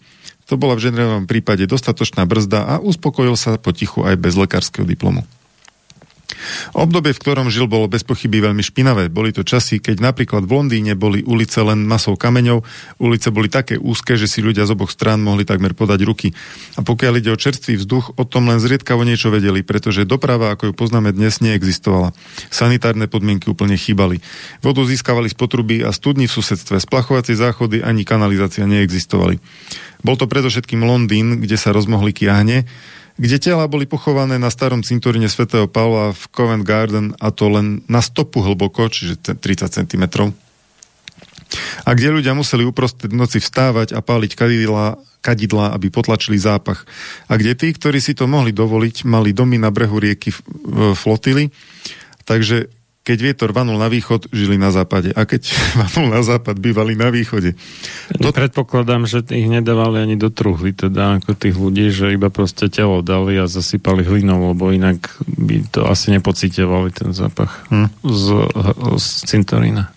To 0.47 0.55
bola 0.55 0.79
v 0.79 0.87
ženerovom 0.87 1.27
prípade 1.27 1.67
dostatočná 1.67 2.23
brzda 2.23 2.63
a 2.63 2.73
uspokojil 2.79 3.35
sa 3.35 3.59
potichu 3.59 4.07
aj 4.07 4.15
bez 4.15 4.39
lekárskeho 4.39 4.87
diplomu. 4.87 5.27
Obdobie, 6.75 7.15
v 7.15 7.21
ktorom 7.23 7.47
žil, 7.47 7.71
bolo 7.71 7.87
bez 7.87 8.03
pochyby 8.03 8.43
veľmi 8.43 8.59
špinavé. 8.59 9.07
Boli 9.07 9.31
to 9.31 9.47
časy, 9.47 9.79
keď 9.79 10.03
napríklad 10.03 10.43
v 10.43 10.51
Londýne 10.59 10.93
boli 10.99 11.23
ulice 11.23 11.63
len 11.63 11.87
masou 11.87 12.19
kameňov, 12.19 12.67
ulice 12.99 13.31
boli 13.31 13.47
také 13.47 13.79
úzke, 13.79 14.19
že 14.19 14.27
si 14.27 14.43
ľudia 14.43 14.67
z 14.67 14.75
oboch 14.75 14.91
strán 14.91 15.23
mohli 15.23 15.47
takmer 15.47 15.71
podať 15.71 15.99
ruky. 16.03 16.35
A 16.75 16.83
pokiaľ 16.83 17.23
ide 17.23 17.31
o 17.31 17.39
čerstvý 17.39 17.79
vzduch, 17.79 18.19
o 18.19 18.23
tom 18.27 18.51
len 18.51 18.59
zriedkavo 18.59 19.07
niečo 19.07 19.31
vedeli, 19.31 19.63
pretože 19.63 20.03
doprava, 20.03 20.51
ako 20.51 20.71
ju 20.71 20.73
poznáme 20.75 21.15
dnes, 21.15 21.39
neexistovala. 21.39 22.11
Sanitárne 22.51 23.07
podmienky 23.07 23.47
úplne 23.47 23.79
chýbali. 23.79 24.19
Vodu 24.59 24.83
získavali 24.83 25.31
z 25.31 25.35
potruby 25.39 25.81
a 25.87 25.95
studni 25.95 26.27
v 26.27 26.35
susedstve, 26.35 26.83
splachovacie 26.83 27.39
záchody 27.39 27.79
ani 27.79 28.03
kanalizácia 28.03 28.67
neexistovali. 28.67 29.39
Bol 30.03 30.19
to 30.19 30.29
predovšetkým 30.29 30.83
Londýn, 30.85 31.41
kde 31.41 31.57
sa 31.57 31.73
rozmohli 31.73 32.13
kiahne, 32.13 32.69
kde 33.17 33.37
tela 33.41 33.65
boli 33.65 33.89
pochované 33.89 34.37
na 34.37 34.53
starom 34.53 34.85
cintoríne 34.85 35.25
svätého 35.25 35.65
Pavla 35.65 36.13
v 36.13 36.23
Covent 36.29 36.61
Garden 36.61 37.17
a 37.17 37.33
to 37.33 37.49
len 37.49 37.81
na 37.89 37.99
stopu 37.99 38.45
hlboko, 38.45 38.87
čiže 38.87 39.37
30 39.37 39.41
cm. 39.73 40.03
A 41.87 41.89
kde 41.97 42.13
ľudia 42.13 42.37
museli 42.37 42.61
uprostred 42.67 43.09
noci 43.09 43.41
vstávať 43.41 43.97
a 43.97 44.05
páliť 44.05 44.37
kadidla, 44.37 45.01
kadidla, 45.25 45.73
aby 45.73 45.89
potlačili 45.89 46.37
zápach. 46.37 46.85
A 47.25 47.39
kde 47.41 47.57
tí, 47.57 47.73
ktorí 47.73 47.97
si 47.97 48.13
to 48.13 48.29
mohli 48.29 48.53
dovoliť, 48.53 49.07
mali 49.07 49.33
domy 49.33 49.57
na 49.57 49.73
brehu 49.73 49.97
rieky 49.97 50.29
flotily, 50.93 51.49
takže 52.27 52.69
keď 53.07 53.17
vietor 53.23 53.55
vanul 53.55 53.79
na 53.79 53.87
východ, 53.87 54.27
žili 54.35 54.59
na 54.59 54.67
západe. 54.67 55.15
A 55.15 55.23
keď 55.23 55.55
vanul 55.87 56.11
na 56.11 56.19
západ, 56.19 56.59
bývali 56.59 56.99
na 56.99 57.07
východe. 57.07 57.55
To... 58.19 58.35
Predpokladám, 58.35 59.07
že 59.07 59.23
ich 59.31 59.47
nedávali 59.47 60.03
ani 60.03 60.19
do 60.19 60.27
truhly, 60.27 60.75
teda 60.75 61.23
ako 61.23 61.31
tých 61.31 61.55
ľudí, 61.55 61.87
že 61.95 62.11
iba 62.11 62.27
proste 62.27 62.67
telo 62.67 62.99
dali 62.99 63.39
a 63.39 63.47
zasypali 63.47 64.03
hlinou, 64.03 64.51
lebo 64.51 64.75
inak 64.75 65.07
by 65.23 65.63
to 65.71 65.87
asi 65.87 66.11
nepocitovali 66.11 66.91
ten 66.91 67.15
zápach 67.15 67.63
hm. 67.71 67.87
z, 68.03 68.25
z 68.99 69.07
cintorína. 69.23 69.95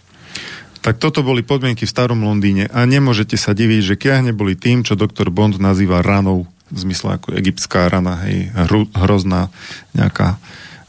Tak 0.81 0.97
toto 0.97 1.21
boli 1.21 1.45
podmienky 1.45 1.85
v 1.85 1.93
starom 1.93 2.25
Londýne 2.25 2.71
a 2.73 2.89
nemôžete 2.89 3.37
sa 3.37 3.53
diviť, 3.53 3.81
že 3.85 4.01
kiahne 4.01 4.33
boli 4.33 4.57
tým, 4.57 4.81
čo 4.81 4.97
doktor 4.97 5.29
Bond 5.29 5.61
nazýva 5.61 6.01
ranou, 6.01 6.49
v 6.71 6.79
zmysle 6.79 7.19
ako 7.19 7.35
egyptská 7.35 7.91
rana, 7.91 8.23
hej, 8.25 8.49
hru, 8.55 8.87
hrozná 8.95 9.51
nejaká 9.93 10.39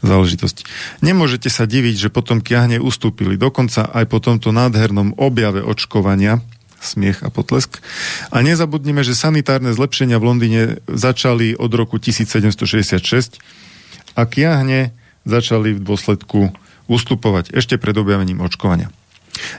záležitosť. 0.02 0.66
Nemôžete 1.00 1.48
sa 1.48 1.64
diviť, 1.64 2.06
že 2.06 2.12
potom 2.12 2.42
kiahne 2.42 2.82
ustúpili. 2.82 3.38
Dokonca 3.38 3.86
aj 3.88 4.04
po 4.10 4.18
tomto 4.18 4.50
nádhernom 4.50 5.14
objave 5.16 5.62
očkovania, 5.62 6.42
smiech 6.82 7.22
a 7.22 7.30
potlesk. 7.30 7.78
A 8.34 8.42
nezabudnime, 8.42 9.06
že 9.06 9.14
sanitárne 9.14 9.70
zlepšenia 9.70 10.18
v 10.18 10.26
Londýne 10.26 10.62
začali 10.90 11.54
od 11.54 11.70
roku 11.70 12.02
1766 12.02 13.38
a 14.18 14.22
kiahne 14.26 14.90
začali 15.22 15.78
v 15.78 15.80
dôsledku 15.80 16.50
ustupovať 16.90 17.54
ešte 17.54 17.78
pred 17.78 17.94
objavením 17.94 18.42
očkovania. 18.42 18.90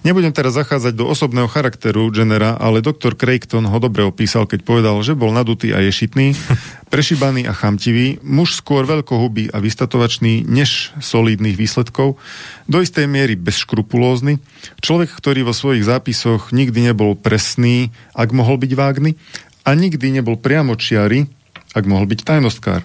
Nebudem 0.06 0.30
teraz 0.30 0.54
zachádzať 0.54 0.94
do 0.94 1.10
osobného 1.10 1.50
charakteru 1.50 2.14
Jennera, 2.14 2.54
ale 2.62 2.86
doktor 2.86 3.18
Craigton 3.18 3.66
ho 3.66 3.78
dobre 3.82 4.06
opísal, 4.06 4.46
keď 4.46 4.62
povedal, 4.62 4.96
že 5.02 5.18
bol 5.18 5.34
nadutý 5.34 5.74
a 5.74 5.82
ješitný, 5.82 6.38
prešibaný 6.94 7.50
a 7.50 7.54
chamtivý, 7.58 8.22
muž 8.22 8.62
skôr 8.62 8.86
veľkohubý 8.86 9.50
a 9.50 9.58
vystatovačný 9.58 10.46
než 10.46 10.94
solidných 11.02 11.58
výsledkov, 11.58 12.22
do 12.70 12.78
istej 12.80 13.10
miery 13.10 13.34
bezškrupulózny, 13.34 14.38
človek, 14.80 15.10
ktorý 15.10 15.50
vo 15.50 15.54
svojich 15.58 15.84
zápisoch 15.90 16.54
nikdy 16.54 16.94
nebol 16.94 17.18
presný, 17.18 17.90
ak 18.14 18.30
mohol 18.30 18.62
byť 18.62 18.72
vágny, 18.78 19.18
a 19.64 19.74
nikdy 19.74 20.20
nebol 20.20 20.36
priamočiary, 20.36 21.26
ak 21.74 21.84
mohol 21.88 22.06
byť 22.06 22.20
tajnostkár. 22.22 22.84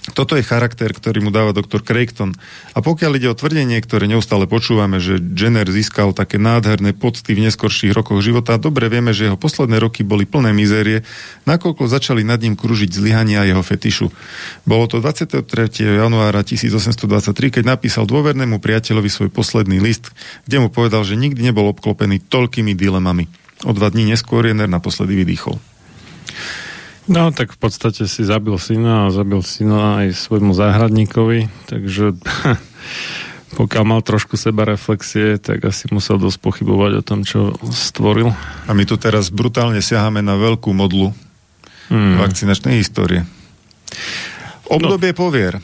Toto 0.00 0.32
je 0.32 0.40
charakter, 0.40 0.88
ktorý 0.96 1.20
mu 1.20 1.28
dáva 1.28 1.52
doktor 1.52 1.84
Craigton. 1.84 2.32
A 2.72 2.80
pokiaľ 2.80 3.20
ide 3.20 3.28
o 3.28 3.36
tvrdenie, 3.36 3.76
ktoré 3.84 4.08
neustále 4.08 4.48
počúvame, 4.48 4.96
že 4.96 5.20
Jenner 5.20 5.68
získal 5.68 6.16
také 6.16 6.40
nádherné 6.40 6.96
pocty 6.96 7.36
v 7.36 7.44
neskorších 7.44 7.92
rokoch 7.92 8.24
života, 8.24 8.56
dobre 8.56 8.88
vieme, 8.88 9.12
že 9.12 9.28
jeho 9.28 9.36
posledné 9.36 9.76
roky 9.76 10.00
boli 10.00 10.24
plné 10.24 10.56
mizérie, 10.56 11.04
nakoľko 11.44 11.84
začali 11.84 12.24
nad 12.24 12.40
ním 12.40 12.56
kružiť 12.56 12.88
zlyhania 12.96 13.44
jeho 13.44 13.60
fetišu. 13.60 14.08
Bolo 14.64 14.88
to 14.88 15.04
23. 15.04 15.44
januára 15.84 16.40
1823, 16.48 17.60
keď 17.60 17.64
napísal 17.68 18.08
dôvernému 18.08 18.56
priateľovi 18.56 19.12
svoj 19.12 19.28
posledný 19.28 19.84
list, 19.84 20.16
kde 20.48 20.64
mu 20.64 20.72
povedal, 20.72 21.04
že 21.04 21.20
nikdy 21.20 21.44
nebol 21.44 21.68
obklopený 21.76 22.24
toľkými 22.24 22.72
dilemami. 22.72 23.28
O 23.68 23.76
dva 23.76 23.92
dní 23.92 24.08
neskôr 24.08 24.48
Jenner 24.48 24.64
naposledy 24.64 25.12
vydýchol. 25.12 25.60
No, 27.10 27.34
tak 27.34 27.50
v 27.50 27.58
podstate 27.58 28.06
si 28.06 28.22
zabil 28.22 28.54
syna 28.62 29.10
a 29.10 29.12
zabil 29.12 29.42
syna 29.42 30.06
aj 30.06 30.14
svojmu 30.14 30.54
záhradníkovi, 30.54 31.50
takže 31.66 32.14
pokiaľ 33.58 33.82
mal 33.82 34.00
trošku 34.06 34.38
seba 34.38 34.62
reflexie, 34.62 35.42
tak 35.42 35.66
asi 35.66 35.90
musel 35.90 36.22
dosť 36.22 36.38
pochybovať 36.38 36.92
o 36.96 37.02
tom, 37.02 37.26
čo 37.26 37.58
stvoril. 37.74 38.30
A 38.30 38.70
my 38.70 38.86
tu 38.86 38.94
teraz 38.94 39.34
brutálne 39.34 39.82
siahame 39.82 40.22
na 40.22 40.38
veľkú 40.38 40.70
modlu 40.70 41.10
Hmm. 41.90 42.22
vakcinačnej 42.22 42.78
histórie. 42.78 43.26
Obdobie 44.70 45.10
povier. 45.10 45.58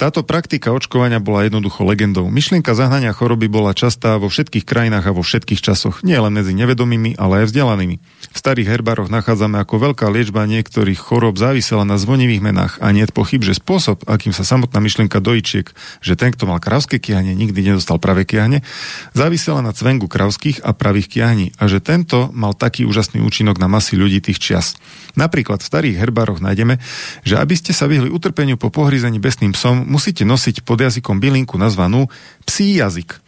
Táto 0.00 0.24
praktika 0.24 0.72
očkovania 0.72 1.20
bola 1.20 1.44
jednoducho 1.44 1.84
legendou. 1.84 2.32
Myšlienka 2.32 2.72
zahnania 2.72 3.12
choroby 3.12 3.52
bola 3.52 3.76
častá 3.76 4.16
vo 4.16 4.32
všetkých 4.32 4.64
krajinách 4.64 5.04
a 5.04 5.12
vo 5.12 5.20
všetkých 5.20 5.60
časoch, 5.60 6.00
nie 6.00 6.16
len 6.16 6.32
medzi 6.32 6.56
nevedomými, 6.56 7.20
ale 7.20 7.44
aj 7.44 7.52
vzdelanými. 7.52 8.00
V 8.32 8.36
starých 8.40 8.72
herbároch 8.72 9.12
nachádzame 9.12 9.60
ako 9.60 9.92
veľká 9.92 10.08
liečba 10.08 10.48
niektorých 10.48 10.96
chorób 10.96 11.36
závisela 11.36 11.84
na 11.84 12.00
zvonivých 12.00 12.40
menách 12.40 12.72
a 12.80 12.96
nie 12.96 13.04
je 13.04 13.12
pochyb, 13.12 13.44
že 13.44 13.60
spôsob, 13.60 14.08
akým 14.08 14.32
sa 14.32 14.40
samotná 14.40 14.80
myšlienka 14.80 15.20
dojčiek, 15.20 15.68
že 16.00 16.16
ten, 16.16 16.32
kto 16.32 16.48
mal 16.48 16.64
kravské 16.64 16.96
kiahne, 16.96 17.36
nikdy 17.36 17.60
nedostal 17.60 18.00
pravé 18.00 18.24
kiahne, 18.24 18.64
závisela 19.12 19.60
na 19.60 19.76
cvengu 19.76 20.08
kravských 20.08 20.64
a 20.64 20.72
pravých 20.72 21.12
kiahní 21.12 21.52
a 21.60 21.68
že 21.68 21.84
tento 21.84 22.32
mal 22.32 22.56
taký 22.56 22.88
úžasný 22.88 23.20
účinok 23.20 23.60
na 23.60 23.68
masy 23.68 24.00
ľudí 24.00 24.24
tých 24.24 24.40
čias. 24.40 24.80
Napríklad 25.12 25.60
v 25.60 25.68
starých 25.68 26.00
herbároch 26.00 26.40
nájdeme, 26.40 26.80
že 27.20 27.36
aby 27.36 27.52
ste 27.52 27.76
sa 27.76 27.84
vyhli 27.84 28.08
utrpeniu 28.08 28.56
po 28.56 28.72
pohryzení 28.72 29.20
besným 29.20 29.52
psom, 29.52 29.89
musíte 29.90 30.22
nosiť 30.22 30.62
pod 30.62 30.78
jazykom 30.78 31.18
bylinku 31.18 31.58
nazvanú 31.58 32.06
psí 32.46 32.78
jazyk. 32.78 33.18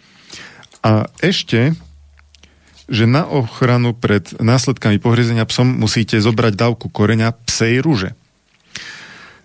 A 0.87 1.11
ešte, 1.19 1.75
že 2.87 3.05
na 3.11 3.27
ochranu 3.27 3.99
pred 3.99 4.31
následkami 4.39 5.03
pohryzenia 5.03 5.43
psom 5.51 5.67
musíte 5.67 6.23
zobrať 6.23 6.55
dávku 6.55 6.87
koreňa 6.87 7.35
psej 7.51 7.83
rúže. 7.83 8.11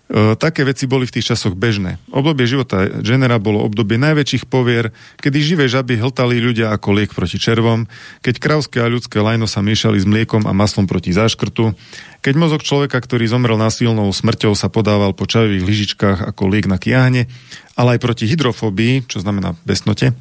E, 0.08 0.40
také 0.40 0.64
veci 0.64 0.88
boli 0.88 1.04
v 1.04 1.20
tých 1.20 1.36
časoch 1.36 1.52
bežné. 1.52 2.00
Obdobie 2.08 2.48
života 2.48 2.88
Jennera 3.04 3.36
bolo 3.36 3.60
obdobie 3.60 4.00
najväčších 4.00 4.48
povier, 4.48 4.88
kedy 5.20 5.36
živé 5.44 5.64
žaby 5.68 6.00
hltali 6.00 6.40
ľudia 6.40 6.72
ako 6.72 6.96
liek 6.96 7.12
proti 7.12 7.36
červom, 7.36 7.84
keď 8.24 8.40
kravské 8.40 8.80
a 8.80 8.88
ľudské 8.88 9.20
lajno 9.20 9.44
sa 9.44 9.60
miešali 9.60 10.00
s 10.00 10.08
mliekom 10.08 10.48
a 10.48 10.56
maslom 10.56 10.88
proti 10.88 11.12
záškrtu, 11.12 11.76
keď 12.24 12.34
mozog 12.40 12.64
človeka, 12.64 12.96
ktorý 12.96 13.28
zomrel 13.28 13.60
násilnou 13.60 14.08
smrťou, 14.08 14.56
sa 14.56 14.72
podával 14.72 15.12
po 15.12 15.28
čajových 15.28 15.66
lyžičkách 15.68 16.18
ako 16.24 16.42
liek 16.56 16.64
na 16.64 16.80
kiahne, 16.80 17.28
ale 17.76 18.00
aj 18.00 18.00
proti 18.00 18.24
hydrofóbii, 18.24 19.04
čo 19.12 19.20
znamená 19.20 19.60
besnote, 19.68 20.16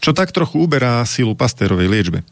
čo 0.00 0.16
tak 0.16 0.32
trochu 0.32 0.64
uberá 0.64 1.04
silu 1.04 1.36
pastérovej 1.36 1.92
liečbe. 1.92 2.24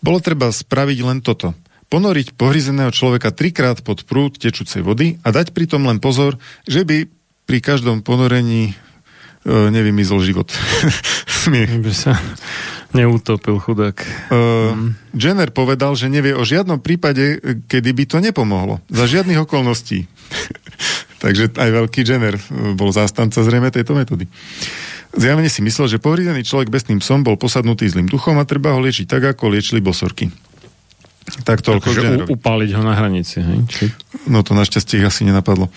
Bolo 0.00 0.24
treba 0.24 0.48
spraviť 0.48 0.98
len 1.04 1.20
toto– 1.20 1.52
ponoriť 1.88 2.36
pohryzeného 2.36 2.92
človeka 2.92 3.32
trikrát 3.32 3.80
pod 3.80 4.04
prúd 4.04 4.36
tečúcej 4.36 4.84
vody 4.84 5.16
a 5.24 5.32
dať 5.32 5.56
pritom 5.56 5.84
len 5.88 5.98
pozor, 6.00 6.36
že 6.68 6.84
by 6.84 7.08
pri 7.48 7.58
každom 7.64 8.04
ponorení 8.04 8.72
e, 8.72 8.74
nevymizol 9.48 10.20
život. 10.20 10.52
Smiech. 11.44 11.80
By 11.80 11.92
sa 11.96 12.12
neutopil 12.92 13.60
chudák. 13.60 14.00
Uh, 14.32 14.96
Jenner 15.12 15.52
povedal, 15.52 15.92
že 15.92 16.08
nevie 16.08 16.32
o 16.32 16.40
žiadnom 16.40 16.80
prípade, 16.80 17.36
kedy 17.68 17.90
by 17.92 18.04
to 18.08 18.16
nepomohlo. 18.20 18.80
Za 18.88 19.04
žiadnych 19.04 19.44
okolností. 19.44 20.08
Takže 21.24 21.52
aj 21.56 21.70
veľký 21.72 22.00
Jenner 22.06 22.36
e, 22.38 22.42
bol 22.78 22.94
zástanca 22.94 23.42
zrejme 23.42 23.68
tejto 23.74 23.92
metódy. 23.92 24.30
Zjavne 25.16 25.48
si 25.48 25.64
myslel, 25.64 25.88
že 25.88 25.98
pohrízený 25.98 26.44
človek 26.44 26.68
besným 26.68 27.00
psom 27.00 27.24
bol 27.24 27.40
posadnutý 27.40 27.88
zlým 27.88 28.06
duchom 28.06 28.36
a 28.38 28.46
treba 28.46 28.76
ho 28.76 28.80
liečiť 28.80 29.08
tak, 29.08 29.24
ako 29.36 29.50
liečili 29.50 29.80
bosorky. 29.82 30.30
Tak 31.28 31.60
toľko 31.60 31.88
Takže 31.92 32.08
u, 32.24 32.36
upáliť 32.36 32.70
ho 32.76 32.82
na 32.84 32.94
hranici, 32.96 33.40
hej? 33.40 33.58
Či... 33.68 33.84
No 34.28 34.40
to 34.40 34.56
našťastie 34.56 35.00
ich 35.00 35.06
asi 35.08 35.24
nenapadlo. 35.28 35.68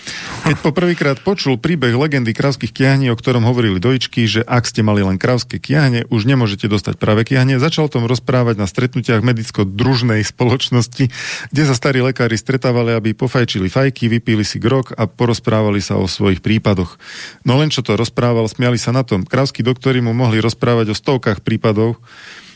Keď 0.48 0.56
poprvýkrát 0.64 1.18
počul 1.20 1.60
príbeh 1.60 1.92
legendy 1.92 2.32
kravských 2.32 2.72
kiahní, 2.72 3.12
o 3.12 3.16
ktorom 3.16 3.44
hovorili 3.44 3.76
dojčky, 3.80 4.24
že 4.24 4.40
ak 4.44 4.64
ste 4.64 4.80
mali 4.80 5.04
len 5.04 5.20
kravské 5.20 5.60
kiahne, 5.60 6.08
už 6.08 6.24
nemôžete 6.24 6.68
dostať 6.68 6.96
práve 6.96 7.28
kiahne, 7.28 7.60
začal 7.60 7.92
tom 7.92 8.08
rozprávať 8.08 8.56
na 8.60 8.66
stretnutiach 8.68 9.20
medicko-družnej 9.20 10.24
spoločnosti, 10.24 11.04
kde 11.52 11.62
sa 11.64 11.74
starí 11.76 12.00
lekári 12.00 12.36
stretávali, 12.36 12.96
aby 12.96 13.12
pofajčili 13.12 13.68
fajky, 13.68 14.08
vypili 14.08 14.44
si 14.44 14.56
grok 14.56 14.96
a 14.96 15.04
porozprávali 15.04 15.84
sa 15.84 16.00
o 16.00 16.08
svojich 16.08 16.40
prípadoch. 16.40 16.96
No 17.44 17.60
len 17.60 17.68
čo 17.68 17.84
to 17.84 17.96
rozprával, 17.96 18.48
smiali 18.48 18.80
sa 18.80 18.92
na 18.92 19.04
tom. 19.04 19.24
Kravskí 19.24 19.64
doktori 19.64 20.00
mu 20.00 20.16
mohli 20.16 20.40
rozprávať 20.40 20.92
o 20.92 20.98
stovkách 20.98 21.44
prípadov, 21.44 22.00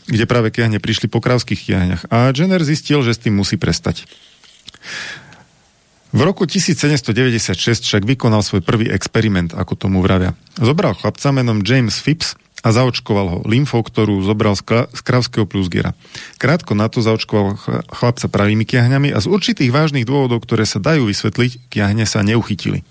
kde 0.07 0.25
práve 0.25 0.49
kiahne 0.49 0.79
prišli 0.79 1.11
po 1.11 1.19
kravských 1.19 1.59
kiahňach. 1.67 2.03
A 2.09 2.31
Jenner 2.31 2.63
zistil, 2.63 3.03
že 3.03 3.13
s 3.13 3.21
tým 3.21 3.35
musí 3.35 3.59
prestať. 3.59 4.07
V 6.15 6.23
roku 6.23 6.47
1796 6.47 7.83
však 7.83 8.03
vykonal 8.07 8.39
svoj 8.39 8.63
prvý 8.63 8.87
experiment, 8.87 9.51
ako 9.51 9.75
tomu 9.75 9.99
vravia. 9.99 10.33
Zobral 10.55 10.95
chlapca 10.95 11.35
menom 11.35 11.59
James 11.61 11.99
Phipps 11.99 12.39
a 12.63 12.73
zaočkoval 12.73 13.27
ho 13.27 13.39
lymfou, 13.45 13.83
ktorú 13.83 14.23
zobral 14.23 14.57
z, 14.57 14.65
kravského 15.03 15.45
plusgiera. 15.45 15.93
Krátko 16.41 16.73
na 16.73 16.89
to 16.89 17.03
zaočkoval 17.03 17.59
ch- 17.59 17.83
chlapca 17.91 18.25
pravými 18.31 18.65
kiahňami 18.65 19.13
a 19.13 19.19
z 19.21 19.27
určitých 19.29 19.69
vážnych 19.69 20.07
dôvodov, 20.07 20.41
ktoré 20.41 20.65
sa 20.65 20.81
dajú 20.81 21.05
vysvetliť, 21.05 21.69
kiahne 21.69 22.07
sa 22.07 22.23
neuchytili. 22.23 22.81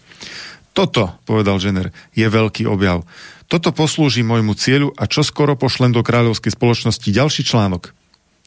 Toto, 0.76 1.16
povedal 1.24 1.56
Jenner, 1.56 1.88
je 2.12 2.28
veľký 2.28 2.68
objav. 2.68 3.08
Toto 3.46 3.70
poslúži 3.70 4.26
môjmu 4.26 4.58
cieľu 4.58 4.90
a 4.98 5.06
čo 5.06 5.22
skoro 5.22 5.54
pošlem 5.54 5.94
do 5.94 6.02
kráľovskej 6.02 6.58
spoločnosti 6.58 7.06
ďalší 7.06 7.46
článok. 7.46 7.94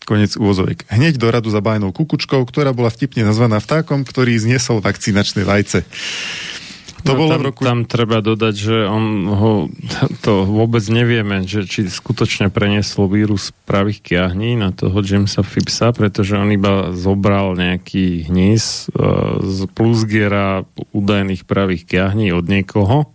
Konec 0.04 0.36
úvozovek. 0.36 0.84
Hneď 0.92 1.16
do 1.16 1.28
radu 1.32 1.48
za 1.52 1.64
bajnou 1.64 1.96
kukučkou, 1.96 2.44
ktorá 2.44 2.76
bola 2.76 2.92
vtipne 2.92 3.24
nazvaná 3.24 3.64
vtákom, 3.64 4.04
ktorý 4.04 4.36
zniesol 4.36 4.84
vakcinačné 4.84 5.48
vajce. 5.48 5.88
To 7.08 7.16
no, 7.16 7.20
bolo 7.24 7.32
tam, 7.32 7.40
v 7.40 7.46
roku... 7.48 7.62
tam 7.64 7.80
treba 7.88 8.20
dodať, 8.20 8.56
že 8.60 8.78
on 8.84 9.24
ho, 9.32 9.52
to 10.20 10.44
vôbec 10.44 10.84
nevieme, 10.92 11.48
že 11.48 11.64
či 11.64 11.88
skutočne 11.88 12.52
preniesol 12.52 13.08
vírus 13.08 13.56
pravých 13.64 14.04
kiahní 14.04 14.60
na 14.60 14.76
toho 14.76 15.00
Jamesa 15.00 15.40
Phippsa, 15.40 15.96
pretože 15.96 16.36
on 16.36 16.52
iba 16.52 16.92
zobral 16.92 17.56
nejaký 17.56 18.28
hníz 18.28 18.92
uh, 18.92 19.40
z 19.40 19.64
plusgiera 19.72 20.68
údajných 20.92 21.48
pravých 21.48 21.88
kiahní 21.88 22.36
od 22.36 22.44
niekoho 22.52 23.08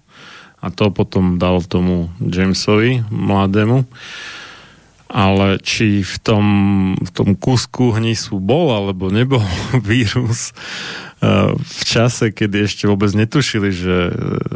a 0.65 0.73
to 0.73 0.89
potom 0.89 1.37
dal 1.37 1.61
tomu 1.61 2.09
Jamesovi, 2.25 3.05
mladému. 3.13 3.85
Ale 5.15 5.61
či 5.61 6.01
v 6.01 6.17
tom, 6.25 6.47
v 6.99 7.11
tom 7.13 7.37
kusku 7.37 7.95
hnisu 7.95 8.41
bol 8.41 8.73
alebo 8.73 9.13
nebol 9.13 9.45
vírus 9.85 10.57
uh, 11.21 11.53
v 11.55 11.83
čase, 11.85 12.33
kedy 12.33 12.65
ešte 12.65 12.89
vôbec 12.89 13.13
netušili, 13.13 13.69
že 13.71 13.97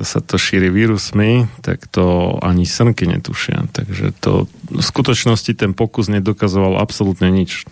sa 0.03 0.25
to 0.25 0.41
šíri 0.41 0.73
vírusmi, 0.73 1.47
tak 1.61 1.87
to 1.93 2.35
ani 2.41 2.65
srnky 2.65 3.07
netušia. 3.07 3.69
Takže 3.71 4.17
to 4.19 4.51
v 4.73 4.83
skutočnosti 4.83 5.53
ten 5.53 5.77
pokus 5.77 6.09
nedokazoval 6.09 6.81
absolútne 6.81 7.29
nič. 7.29 7.69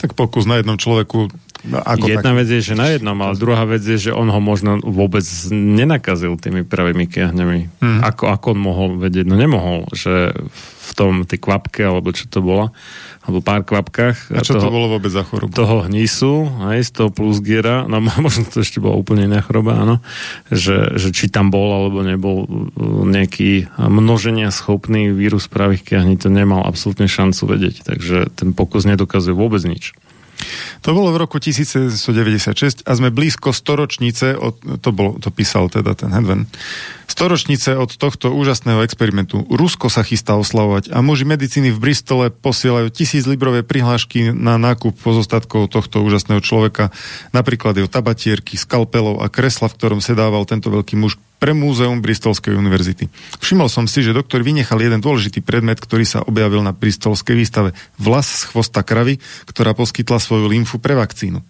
Tak 0.00 0.16
pokus 0.16 0.48
na 0.48 0.62
jednom 0.62 0.80
človeku 0.80 1.28
ako 1.68 2.06
Jedna 2.08 2.32
tak... 2.32 2.38
vec 2.40 2.48
je, 2.48 2.60
že 2.60 2.74
na 2.78 2.88
jednom, 2.88 3.16
ale 3.20 3.36
druhá 3.36 3.68
vec 3.68 3.84
je, 3.84 4.10
že 4.10 4.12
on 4.16 4.32
ho 4.32 4.40
možno 4.40 4.80
vôbec 4.80 5.24
nenakazil 5.52 6.40
tými 6.40 6.64
pravými 6.64 7.04
kiahňami. 7.04 7.58
Mhm. 7.80 8.00
Ako, 8.00 8.32
ako 8.32 8.46
on 8.56 8.60
mohol 8.60 8.88
vedieť? 8.96 9.28
No 9.28 9.36
nemohol, 9.36 9.88
že 9.92 10.32
v 10.90 10.92
tom, 10.98 11.22
tej 11.22 11.38
kvapke, 11.38 11.86
alebo 11.86 12.10
čo 12.10 12.26
to 12.26 12.42
bola, 12.42 12.74
alebo 13.22 13.38
pár 13.38 13.62
kvapkách 13.62 14.34
A 14.34 14.42
čo 14.42 14.58
toho, 14.58 14.66
to 14.66 14.74
bolo 14.74 14.98
vôbec 14.98 15.12
za 15.14 15.22
chorobu? 15.22 15.54
toho 15.54 15.86
hnisu, 15.86 16.50
aj 16.66 16.82
z 16.82 16.90
toho 16.90 17.10
plusgiera, 17.14 17.86
no 17.86 18.02
možno 18.24 18.42
to 18.50 18.66
ešte 18.66 18.82
bola 18.82 18.98
úplne 18.98 19.30
iná 19.30 19.38
choroba, 19.38 19.78
áno, 19.78 20.02
že, 20.50 20.98
že 20.98 21.14
či 21.14 21.30
tam 21.30 21.54
bol 21.54 21.70
alebo 21.70 22.02
nebol 22.02 22.42
uh, 22.42 23.06
nejaký 23.06 23.70
množenia 23.78 24.50
schopný 24.50 25.14
vírus 25.14 25.46
pravých 25.46 25.94
kiahní, 25.94 26.18
to 26.18 26.26
nemal 26.26 26.66
absolútne 26.66 27.06
šancu 27.06 27.46
vedieť, 27.46 27.86
takže 27.86 28.34
ten 28.34 28.50
pokus 28.50 28.82
nedokazuje 28.82 29.36
vôbec 29.36 29.62
nič. 29.62 29.94
To 30.86 30.96
bolo 30.96 31.12
v 31.12 31.20
roku 31.22 31.36
1796 31.36 32.86
a 32.86 32.90
sme 32.96 33.12
blízko 33.12 33.52
storočnice, 33.52 34.38
od, 34.38 34.56
to, 34.80 34.90
bol, 34.90 35.20
to 35.20 35.28
písal 35.28 35.68
teda 35.68 35.92
ten 35.92 36.10
Hedven, 36.10 36.48
Storočnice 37.10 37.74
od 37.74 37.98
tohto 37.98 38.30
úžasného 38.30 38.86
experimentu. 38.86 39.42
Rusko 39.50 39.90
sa 39.90 40.06
chystá 40.06 40.38
oslavovať 40.38 40.94
a 40.94 41.02
muži 41.02 41.26
medicíny 41.26 41.74
v 41.74 41.82
Bristole 41.90 42.30
posielajú 42.30 42.86
tisíc 42.94 43.26
librové 43.26 43.66
prihlášky 43.66 44.30
na 44.30 44.62
nákup 44.62 44.94
pozostatkov 44.94 45.74
tohto 45.74 46.06
úžasného 46.06 46.38
človeka. 46.38 46.94
Napríklad 47.34 47.74
jeho 47.74 47.90
tabatierky, 47.90 48.54
skalpelov 48.54 49.20
a 49.20 49.28
kresla, 49.28 49.66
v 49.66 49.76
ktorom 49.76 49.98
sedával 49.98 50.46
tento 50.46 50.70
veľký 50.70 50.94
muž 50.94 51.18
pre 51.40 51.56
múzeum 51.56 52.04
Bristolskej 52.04 52.52
univerzity. 52.52 53.08
Všimol 53.40 53.72
som 53.72 53.88
si, 53.88 54.04
že 54.04 54.12
doktor 54.12 54.44
vynechal 54.44 54.76
jeden 54.76 55.00
dôležitý 55.00 55.40
predmet, 55.40 55.80
ktorý 55.80 56.04
sa 56.04 56.20
objavil 56.20 56.60
na 56.60 56.76
Bristolskej 56.76 57.32
výstave. 57.32 57.72
Vlas 57.96 58.44
z 58.44 58.52
chvosta 58.52 58.84
kravy, 58.84 59.16
ktorá 59.48 59.72
poskytla 59.72 60.20
svoju 60.20 60.52
lymfu 60.52 60.76
pre 60.76 60.92
vakcínu. 60.92 61.40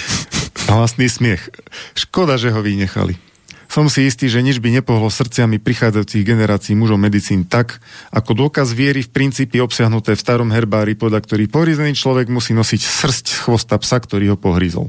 Hlasný 0.72 1.12
smiech. 1.12 1.52
Škoda, 1.92 2.40
že 2.40 2.48
ho 2.48 2.64
vynechali. 2.64 3.20
Som 3.68 3.92
si 3.92 4.08
istý, 4.08 4.32
že 4.32 4.40
nič 4.40 4.64
by 4.64 4.80
nepohlo 4.80 5.12
srdciami 5.12 5.60
prichádzajúcich 5.60 6.24
generácií 6.24 6.72
mužov 6.72 6.96
medicín 6.96 7.44
tak, 7.44 7.84
ako 8.08 8.48
dôkaz 8.48 8.72
viery 8.72 9.04
v 9.04 9.12
princípy 9.12 9.60
obsiahnuté 9.60 10.16
v 10.16 10.24
starom 10.24 10.48
herbári, 10.48 10.96
podľa 10.96 11.20
ktorý 11.20 11.52
porízený 11.52 11.92
človek 11.92 12.32
musí 12.32 12.56
nosiť 12.56 12.80
srst 12.80 13.24
z 13.28 13.38
chvosta 13.44 13.76
psa, 13.76 14.00
ktorý 14.00 14.32
ho 14.32 14.36
pohrízol. 14.40 14.88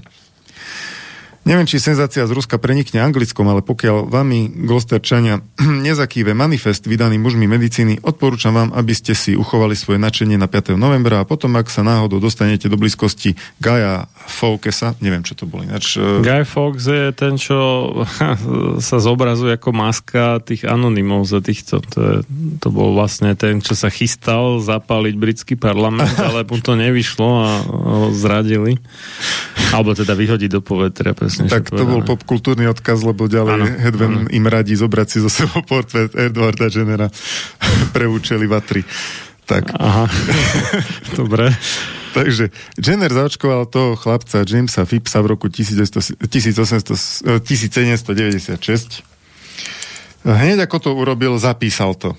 Neviem, 1.49 1.65
či 1.65 1.81
senzácia 1.81 2.21
z 2.21 2.29
Ruska 2.29 2.61
prenikne 2.61 3.01
anglickom, 3.01 3.49
ale 3.49 3.65
pokiaľ 3.65 4.05
vami, 4.05 4.53
Glosterčania, 4.69 5.41
nezakýve 5.89 6.37
manifest 6.37 6.85
vydaný 6.85 7.17
mužmi 7.17 7.49
medicíny, 7.49 8.05
odporúčam 8.05 8.53
vám, 8.53 8.69
aby 8.77 8.93
ste 8.93 9.17
si 9.17 9.33
uchovali 9.33 9.73
svoje 9.73 9.97
načenie 9.97 10.37
na 10.37 10.45
5. 10.45 10.77
novembra 10.77 11.25
a 11.25 11.25
potom, 11.25 11.57
ak 11.57 11.73
sa 11.73 11.81
náhodou 11.81 12.21
dostanete 12.21 12.69
do 12.69 12.77
blízkosti 12.77 13.33
Gaja 13.57 14.05
Fawkesa, 14.29 14.93
neviem, 15.01 15.25
čo 15.25 15.33
to 15.33 15.49
bol 15.49 15.65
ináč. 15.65 15.97
e, 15.97 16.21
Guy 16.21 16.45
Fawkes 16.45 16.85
je 16.85 17.05
ten, 17.17 17.33
čo 17.41 17.57
sa 18.93 18.97
zobrazuje 19.01 19.57
ako 19.57 19.73
maska 19.73 20.37
tých 20.45 20.69
anonymov 20.69 21.25
za 21.25 21.41
týchto. 21.41 21.81
To, 21.81 21.97
je, 21.97 22.15
to 22.61 22.69
bol 22.69 22.93
vlastne 22.93 23.33
ten, 23.33 23.57
čo 23.57 23.73
sa 23.73 23.89
chystal 23.89 24.61
zapáliť 24.61 25.17
britský 25.17 25.57
parlament, 25.57 26.13
ale 26.29 26.45
mu 26.45 26.61
to 26.61 26.77
nevyšlo 26.77 27.29
a 27.41 27.49
ho 27.65 28.13
zradili. 28.13 28.77
Alebo 29.69 29.93
teda 29.93 30.17
vyhodiť 30.17 30.49
do 30.49 30.61
povetria, 30.65 31.13
presne. 31.13 31.38
Tak 31.47 31.71
to 31.71 31.83
bol 31.87 32.03
popkultúrny 32.03 32.67
odkaz, 32.67 33.05
lebo 33.05 33.31
ďalej 33.31 33.53
Áno, 33.55 33.65
Hedven 33.79 34.13
áno. 34.25 34.29
im 34.33 34.45
radí 34.49 34.75
zobrať 34.75 35.07
si 35.07 35.17
zo 35.23 35.31
sebou 35.31 35.63
portrét 35.63 36.11
Edwarda 36.17 36.67
Jennera 36.67 37.07
pre 37.95 38.09
účely 38.09 38.49
vatry. 38.49 38.83
Tak. 39.47 39.71
Aha, 39.79 40.05
dobre. 41.19 41.55
Takže 42.09 42.49
Jenner 42.75 43.13
zaočkoval 43.13 43.69
toho 43.69 43.93
chlapca 43.93 44.41
Jamesa 44.41 44.83
Phippsa 44.83 45.21
v 45.21 45.37
roku 45.37 45.45
1800 45.45 46.17
1800 46.25 47.29
eh, 47.29 47.39
1796. 47.39 49.05
Hneď 50.25 50.67
ako 50.67 50.77
to 50.83 50.89
urobil, 50.97 51.39
zapísal 51.39 51.95
to. 51.95 52.17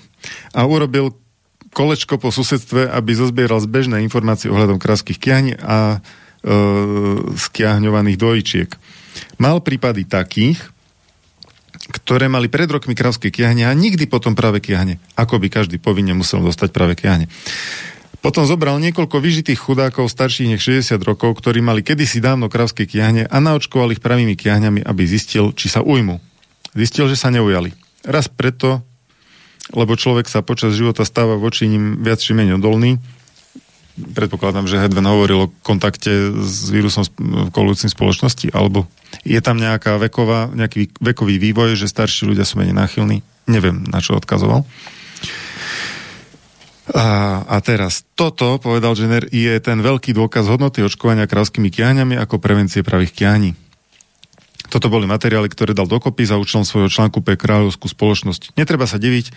A 0.57 0.65
urobil 0.65 1.13
kolečko 1.71 2.19
po 2.19 2.33
susedstve, 2.33 2.89
aby 2.91 3.15
zozbieral 3.15 3.61
zbežné 3.63 4.03
informácie 4.03 4.51
ohľadom 4.51 4.81
krávskych 4.81 5.17
kiahní 5.21 5.55
a 5.55 6.03
e, 6.43 6.49
skiahňovaných 7.37 8.17
dvojčiek. 8.19 8.69
Mal 9.41 9.57
prípady 9.63 10.05
takých, 10.05 10.61
ktoré 11.91 12.31
mali 12.31 12.47
pred 12.47 12.69
rokmi 12.69 12.95
krávské 12.95 13.33
kiahne 13.33 13.67
a 13.67 13.73
nikdy 13.75 14.07
potom 14.07 14.37
práve 14.37 14.63
kiahne. 14.63 15.01
Ako 15.19 15.41
by 15.41 15.51
každý 15.51 15.81
povinne 15.81 16.15
musel 16.15 16.39
dostať 16.45 16.69
práve 16.71 16.95
kiahne. 16.95 17.27
Potom 18.21 18.45
zobral 18.45 18.77
niekoľko 18.77 19.17
vyžitých 19.17 19.57
chudákov 19.57 20.05
starších 20.05 20.53
než 20.53 20.61
60 20.61 21.01
rokov, 21.01 21.41
ktorí 21.41 21.57
mali 21.65 21.81
kedysi 21.81 22.21
dávno 22.21 22.53
krávské 22.53 22.85
kiahne 22.85 23.25
a 23.25 23.37
naočkoval 23.41 23.97
ich 23.97 24.03
pravými 24.03 24.37
kiahňami, 24.37 24.85
aby 24.85 25.03
zistil, 25.09 25.49
či 25.57 25.73
sa 25.73 25.81
ujmu. 25.81 26.21
Zistil, 26.77 27.09
že 27.09 27.17
sa 27.17 27.33
neujali. 27.33 27.73
Raz 28.05 28.29
preto, 28.29 28.85
lebo 29.73 29.97
človek 29.97 30.29
sa 30.29 30.45
počas 30.45 30.77
života 30.77 31.01
stáva 31.01 31.33
voči 31.33 31.65
ním 31.65 31.97
viac 31.97 32.21
či 32.21 32.37
menej 32.37 32.61
odolný. 32.61 33.01
Predpokladám, 33.91 34.71
že 34.71 34.79
Hedven 34.79 35.03
hovoril 35.03 35.47
o 35.47 35.51
kontakte 35.67 36.31
s 36.31 36.71
vírusom 36.71 37.03
kolujúcim 37.51 37.91
spoločnosti, 37.91 38.47
alebo 38.55 38.87
je 39.27 39.37
tam 39.43 39.59
nejaká 39.59 39.99
veková, 39.99 40.47
nejaký 40.51 40.95
vekový 41.03 41.35
vývoj, 41.35 41.75
že 41.75 41.91
starší 41.91 42.31
ľudia 42.31 42.47
sú 42.47 42.55
menej 42.57 42.75
náchylní. 42.75 43.19
Neviem, 43.51 43.83
na 43.91 43.99
čo 43.99 44.15
odkazoval. 44.15 44.63
A, 46.91 47.07
a 47.47 47.57
teraz, 47.63 48.03
toto, 48.15 48.59
povedal 48.59 48.95
Jenner, 48.95 49.23
je 49.31 49.53
ten 49.63 49.79
veľký 49.79 50.11
dôkaz 50.11 50.47
hodnoty 50.47 50.83
očkovania 50.83 51.27
krávskými 51.27 51.71
kiahňami 51.71 52.19
ako 52.19 52.39
prevencie 52.39 52.83
pravých 52.83 53.15
kiahní. 53.15 53.51
Toto 54.71 54.87
boli 54.87 55.03
materiály, 55.03 55.51
ktoré 55.51 55.75
dal 55.75 55.87
dokopy 55.87 56.23
za 56.23 56.39
účelom 56.39 56.63
svojho 56.63 56.87
článku 56.87 57.19
pre 57.19 57.35
kráľovskú 57.35 57.91
spoločnosť. 57.91 58.55
Netreba 58.55 58.87
sa 58.87 58.95
diviť 58.95 59.35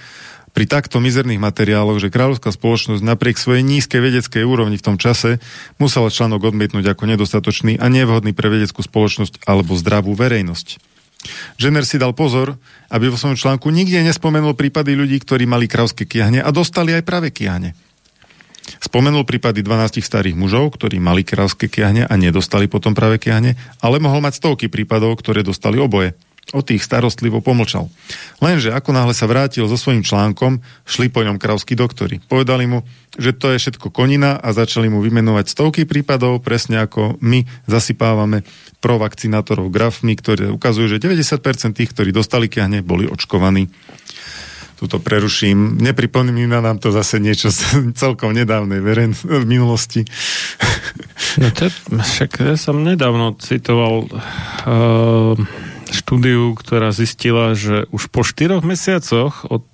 pri 0.55 0.71
takto 0.71 1.03
mizerných 1.03 1.43
materiáloch, 1.43 1.99
že 1.99 2.15
kráľovská 2.15 2.55
spoločnosť 2.55 3.03
napriek 3.03 3.37
svojej 3.37 3.67
nízkej 3.67 3.99
vedeckej 3.99 4.47
úrovni 4.47 4.79
v 4.79 4.87
tom 4.87 4.97
čase 4.97 5.43
musela 5.83 6.15
článok 6.15 6.55
odmietnúť 6.55 6.95
ako 6.95 7.11
nedostatočný 7.11 7.83
a 7.83 7.91
nevhodný 7.91 8.31
pre 8.31 8.47
vedeckú 8.55 8.81
spoločnosť 8.87 9.43
alebo 9.51 9.75
zdravú 9.75 10.15
verejnosť. 10.15 10.95
Jenner 11.59 11.83
si 11.83 11.99
dal 11.99 12.15
pozor, 12.15 12.55
aby 12.87 13.11
vo 13.11 13.19
svojom 13.19 13.35
článku 13.35 13.67
nikde 13.75 13.99
nespomenul 14.07 14.55
prípady 14.55 14.95
ľudí, 14.95 15.19
ktorí 15.19 15.43
mali 15.49 15.67
krávské 15.67 16.07
kiahne 16.07 16.39
a 16.39 16.55
dostali 16.55 16.95
aj 16.95 17.03
práve 17.03 17.35
kiahne. 17.35 17.75
Spomenul 18.81 19.29
prípady 19.29 19.61
12 19.61 20.01
starých 20.01 20.37
mužov, 20.39 20.77
ktorí 20.77 20.97
mali 21.03 21.27
krávské 21.27 21.69
kiahne 21.69 22.09
a 22.09 22.15
nedostali 22.15 22.71
potom 22.71 22.97
práve 22.97 23.21
kiahne, 23.21 23.57
ale 23.83 24.01
mohol 24.01 24.25
mať 24.25 24.41
stovky 24.41 24.73
prípadov, 24.73 25.21
ktoré 25.21 25.45
dostali 25.45 25.77
oboje. 25.77 26.17
O 26.53 26.61
tých 26.61 26.85
starostlivo 26.85 27.41
pomlčal. 27.41 27.89
Lenže 28.45 28.69
ako 28.69 28.93
náhle 28.93 29.17
sa 29.17 29.25
vrátil 29.25 29.65
so 29.65 29.81
svojím 29.81 30.05
článkom, 30.05 30.61
šli 30.85 31.09
po 31.09 31.25
ňom 31.25 31.41
krávskí 31.41 31.73
doktori. 31.73 32.21
Povedali 32.21 32.69
mu, 32.69 32.85
že 33.17 33.33
to 33.33 33.57
je 33.57 33.63
všetko 33.63 33.89
konina 33.89 34.37
a 34.37 34.53
začali 34.53 34.93
mu 34.93 35.01
vymenovať 35.01 35.49
stovky 35.49 35.89
prípadov, 35.89 36.45
presne 36.45 36.85
ako 36.85 37.17
my 37.25 37.49
zasypávame 37.65 38.45
provakcinátorov 38.85 39.73
grafmi, 39.73 40.13
ktoré 40.13 40.53
ukazujú, 40.53 40.93
že 40.93 41.01
90% 41.01 41.73
tých, 41.73 41.91
ktorí 41.97 42.13
dostali 42.13 42.53
kiahne, 42.53 42.85
boli 42.85 43.09
očkovaní 43.09 43.73
tuto 44.75 44.99
preruším. 45.01 45.81
Nepripomína 45.81 46.61
nám 46.61 46.83
to 46.83 46.93
zase 46.93 47.23
niečo 47.23 47.49
z 47.49 47.73
celkom 48.01 48.37
nedávnej 48.37 48.85
veren 48.85 49.17
v 49.17 49.47
minulosti. 49.49 50.05
No 51.41 51.49
to, 51.55 51.71
však 51.89 52.45
ja 52.45 52.57
som 52.59 52.83
nedávno 52.83 53.39
citoval 53.39 54.05
uh, 54.11 55.39
štúdiu, 55.91 56.55
ktorá 56.57 56.95
zistila, 56.95 57.53
že 57.53 57.85
už 57.91 58.09
po 58.09 58.25
štyroch 58.25 58.65
mesiacoch 58.65 59.45
od 59.49 59.65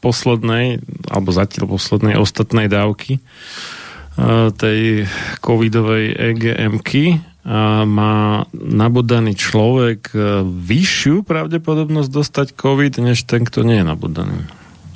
poslednej, 0.00 0.82
alebo 1.10 1.34
zatiaľ 1.34 1.76
poslednej 1.76 2.14
ostatnej 2.18 2.70
dávky 2.70 3.18
uh, 3.18 4.54
tej 4.54 5.10
covidovej 5.42 6.14
EGM-ky 6.14 7.22
a 7.46 7.86
má 7.86 8.50
nabodaný 8.50 9.38
človek 9.38 10.10
e, 10.10 10.42
vyššiu 10.42 11.22
pravdepodobnosť 11.22 12.10
dostať 12.10 12.46
COVID, 12.58 12.98
než 12.98 13.22
ten, 13.22 13.46
kto 13.46 13.62
nie 13.62 13.78
je 13.78 13.86
nabodaný. 13.86 14.42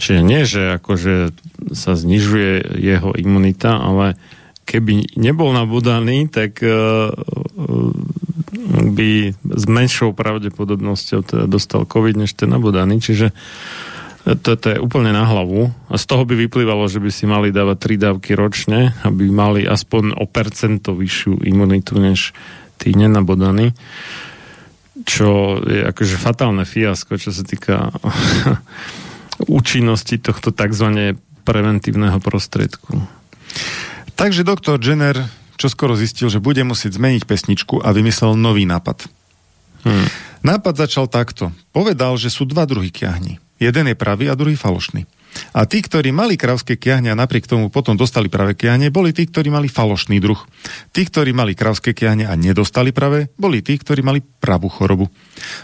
Čiže 0.03 0.21
nie, 0.27 0.43
že 0.43 0.83
akože 0.83 1.31
sa 1.79 1.95
znižuje 1.95 2.75
jeho 2.75 3.15
imunita, 3.15 3.79
ale 3.79 4.19
keby 4.71 5.19
nebol 5.19 5.51
nabodaný, 5.51 6.31
tak 6.31 6.63
uh, 6.63 7.11
by 8.71 9.35
s 9.35 9.65
menšou 9.67 10.15
pravdepodobnosťou 10.15 11.21
teda 11.27 11.45
dostal 11.51 11.83
COVID, 11.91 12.15
než 12.15 12.39
ten 12.39 12.55
nabodaný. 12.55 13.03
Čiže 13.03 13.35
to, 14.21 14.55
to 14.55 14.67
je 14.77 14.79
úplne 14.79 15.11
na 15.11 15.27
hlavu. 15.27 15.73
A 15.89 15.99
z 15.99 16.05
toho 16.07 16.23
by 16.29 16.37
vyplývalo, 16.37 16.87
že 16.87 17.03
by 17.03 17.11
si 17.11 17.25
mali 17.25 17.51
dávať 17.51 17.77
tri 17.81 17.95
dávky 17.97 18.37
ročne, 18.37 18.95
aby 19.03 19.33
mali 19.33 19.65
aspoň 19.65 20.15
o 20.15 20.29
percento 20.29 20.93
vyššiu 20.95 21.43
imunitu, 21.43 21.97
než 21.99 22.37
tí 22.77 22.93
nenabodaní. 22.93 23.73
Čo 25.09 25.61
je 25.65 25.81
akože 25.89 26.21
fatálne 26.21 26.69
fiasko, 26.69 27.17
čo 27.17 27.33
sa 27.33 27.43
týka 27.43 27.89
účinnosti 29.59 30.21
tohto 30.21 30.53
tzv. 30.53 31.17
preventívneho 31.49 32.21
prostriedku. 32.21 33.01
Takže 34.21 34.45
doktor 34.45 34.77
Jenner 34.77 35.41
čo 35.61 35.69
skoro 35.69 35.93
zistil, 35.93 36.33
že 36.33 36.41
bude 36.41 36.65
musieť 36.65 36.97
zmeniť 36.97 37.29
pesničku 37.29 37.85
a 37.85 37.93
vymyslel 37.93 38.33
nový 38.33 38.65
nápad. 38.65 39.05
Hmm. 39.85 40.09
Nápad 40.41 40.89
začal 40.89 41.05
takto. 41.05 41.53
Povedal, 41.77 42.17
že 42.17 42.33
sú 42.33 42.49
dva 42.49 42.65
druhy 42.65 42.89
kiahní. 42.89 43.37
Jeden 43.61 43.93
je 43.93 43.93
pravý 43.93 44.33
a 44.33 44.39
druhý 44.41 44.57
falošný. 44.57 45.05
A 45.55 45.63
tí, 45.69 45.85
ktorí 45.85 46.11
mali 46.11 46.35
krávské 46.35 46.81
kiahne 46.81 47.13
a 47.13 47.15
napriek 47.15 47.45
tomu 47.45 47.69
potom 47.69 47.95
dostali 47.95 48.33
pravé 48.33 48.57
kiahne, 48.57 48.89
boli 48.89 49.13
tí, 49.13 49.29
ktorí 49.29 49.53
mali 49.53 49.69
falošný 49.69 50.17
druh. 50.19 50.41
Tí, 50.91 51.07
ktorí 51.07 51.31
mali 51.37 51.53
krávské 51.53 51.93
kiahne 51.93 52.25
a 52.25 52.35
nedostali 52.35 52.91
pravé, 52.91 53.31
boli 53.37 53.61
tí, 53.61 53.77
ktorí 53.77 54.01
mali 54.01 54.25
pravú 54.25 54.73
chorobu. 54.73 55.13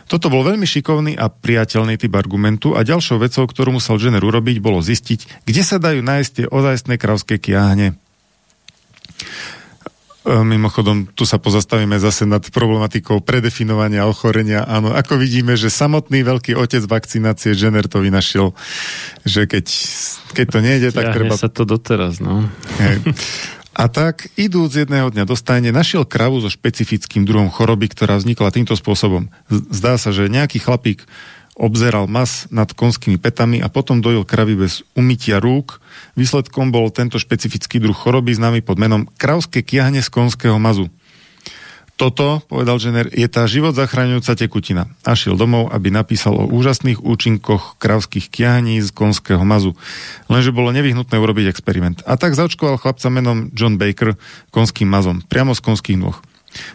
Toto 0.06 0.28
bol 0.28 0.44
veľmi 0.46 0.68
šikovný 0.68 1.16
a 1.18 1.32
priateľný 1.32 1.98
typ 1.98 2.12
argumentu 2.14 2.76
a 2.76 2.84
ďalšou 2.84 3.16
vecou, 3.18 3.48
ktorú 3.48 3.80
musel 3.80 3.98
Jenner 3.98 4.22
urobiť, 4.22 4.60
bolo 4.60 4.78
zistiť, 4.78 5.48
kde 5.48 5.62
sa 5.64 5.80
dajú 5.82 6.04
nájsť 6.04 6.30
tie 6.30 6.46
ozajstné 6.46 6.94
krávské 7.00 7.40
kiahne. 7.40 7.96
E, 10.26 10.42
Mimochodom, 10.42 11.06
tu 11.14 11.22
sa 11.22 11.38
pozastavíme 11.38 12.02
zase 12.02 12.26
nad 12.26 12.42
problematikou 12.42 13.22
predefinovania 13.22 14.10
ochorenia. 14.10 14.66
Áno, 14.66 14.90
ako 14.90 15.22
vidíme, 15.22 15.54
že 15.54 15.70
samotný 15.70 16.26
veľký 16.26 16.58
otec 16.58 16.82
vakcinácie 16.82 17.54
Jenner 17.54 17.86
to 17.86 18.02
vynašiel, 18.02 18.50
že 19.22 19.46
keď, 19.46 19.66
keď 20.34 20.46
to 20.50 20.58
nejde, 20.58 20.88
tak 20.90 21.14
Ťahne 21.14 21.16
treba... 21.30 21.34
sa 21.38 21.46
to 21.46 21.62
doteraz, 21.62 22.18
no. 22.18 22.42
Hej. 22.82 23.06
A 23.76 23.92
tak, 23.92 24.32
idúc 24.40 24.72
jedného 24.72 25.12
dňa 25.12 25.28
do 25.28 25.36
stajne, 25.36 25.68
našiel 25.68 26.08
kravu 26.08 26.40
so 26.40 26.48
špecifickým 26.48 27.28
druhom 27.28 27.52
choroby, 27.52 27.92
ktorá 27.92 28.16
vznikla 28.16 28.48
týmto 28.48 28.72
spôsobom. 28.72 29.28
Zdá 29.52 30.00
sa, 30.00 30.16
že 30.16 30.32
nejaký 30.32 30.64
chlapík 30.64 31.04
obzeral 31.56 32.04
mas 32.04 32.44
nad 32.52 32.68
konskými 32.70 33.16
petami 33.16 33.64
a 33.64 33.72
potom 33.72 34.04
dojil 34.04 34.28
kravy 34.28 34.54
bez 34.68 34.84
umytia 34.92 35.40
rúk. 35.40 35.80
Výsledkom 36.14 36.68
bol 36.68 36.92
tento 36.92 37.16
špecifický 37.16 37.80
druh 37.80 37.96
choroby 37.96 38.36
známy 38.36 38.60
pod 38.60 38.76
menom 38.76 39.08
kravské 39.16 39.64
kiahne 39.64 40.04
z 40.04 40.12
konského 40.12 40.60
mazu. 40.60 40.92
Toto, 41.96 42.44
povedal 42.44 42.76
Jenner, 42.76 43.08
je 43.08 43.24
tá 43.24 43.48
život 43.48 43.72
zachraňujúca 43.72 44.36
tekutina. 44.36 44.84
A 45.00 45.16
šiel 45.16 45.32
domov, 45.32 45.72
aby 45.72 45.88
napísal 45.88 46.36
o 46.36 46.44
úžasných 46.44 47.00
účinkoch 47.00 47.80
kravských 47.80 48.28
kiahní 48.28 48.84
z 48.84 48.92
konského 48.92 49.40
mazu. 49.48 49.72
Lenže 50.28 50.52
bolo 50.52 50.76
nevyhnutné 50.76 51.16
urobiť 51.16 51.48
experiment. 51.48 52.04
A 52.04 52.20
tak 52.20 52.36
zaočkoval 52.36 52.76
chlapca 52.76 53.08
menom 53.08 53.48
John 53.56 53.80
Baker 53.80 54.20
konským 54.52 54.92
mazom, 54.92 55.24
priamo 55.24 55.56
z 55.56 55.64
konských 55.64 55.96
nôh. 55.96 56.20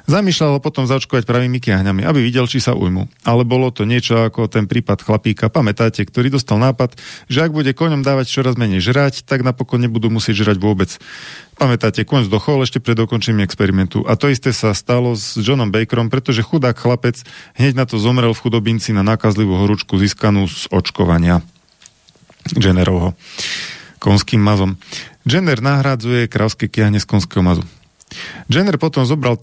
Zamýšľal 0.09 0.57
ho 0.57 0.59
potom 0.63 0.89
zaočkovať 0.89 1.23
pravými 1.25 1.61
kiahňami, 1.61 2.05
aby 2.05 2.19
videl, 2.21 2.45
či 2.45 2.61
sa 2.61 2.73
ujmu. 2.73 3.07
Ale 3.25 3.43
bolo 3.43 3.69
to 3.69 3.85
niečo 3.85 4.27
ako 4.27 4.47
ten 4.51 4.65
prípad 4.65 5.03
chlapíka, 5.03 5.51
pamätáte, 5.51 6.01
ktorý 6.03 6.33
dostal 6.33 6.57
nápad, 6.57 6.97
že 7.27 7.45
ak 7.45 7.51
bude 7.51 7.71
koňom 7.73 8.05
dávať 8.05 8.31
čoraz 8.31 8.55
menej 8.55 8.81
žrať, 8.81 9.25
tak 9.27 9.41
napokon 9.45 9.83
nebudú 9.83 10.09
musieť 10.09 10.47
žrať 10.47 10.57
vôbec. 10.57 10.89
Pamätáte, 11.59 12.01
koň 12.07 12.25
zdochol 12.31 12.65
ešte 12.65 12.81
pred 12.81 12.97
dokončením 12.97 13.45
experimentu. 13.45 14.01
A 14.09 14.17
to 14.17 14.31
isté 14.31 14.49
sa 14.49 14.73
stalo 14.73 15.13
s 15.13 15.37
Johnom 15.37 15.69
Bakerom, 15.69 16.09
pretože 16.09 16.41
chudák 16.41 16.73
chlapec 16.73 17.21
hneď 17.59 17.73
na 17.77 17.85
to 17.85 18.01
zomrel 18.01 18.33
v 18.33 18.41
chudobinci 18.41 18.95
na 18.97 19.05
nákazlivú 19.05 19.59
horúčku 19.61 19.99
získanú 20.01 20.49
z 20.49 20.65
očkovania. 20.73 21.45
Jennerovho 22.57 23.13
konským 24.01 24.41
mazom. 24.41 24.81
Jenner 25.21 25.61
nahradzuje 25.61 26.25
krávské 26.25 26.65
kiahne 26.65 26.97
z 26.97 27.05
konského 27.05 27.45
mazu. 27.45 27.61
Jenner 28.49 28.81
potom 28.81 29.05
zobral 29.05 29.37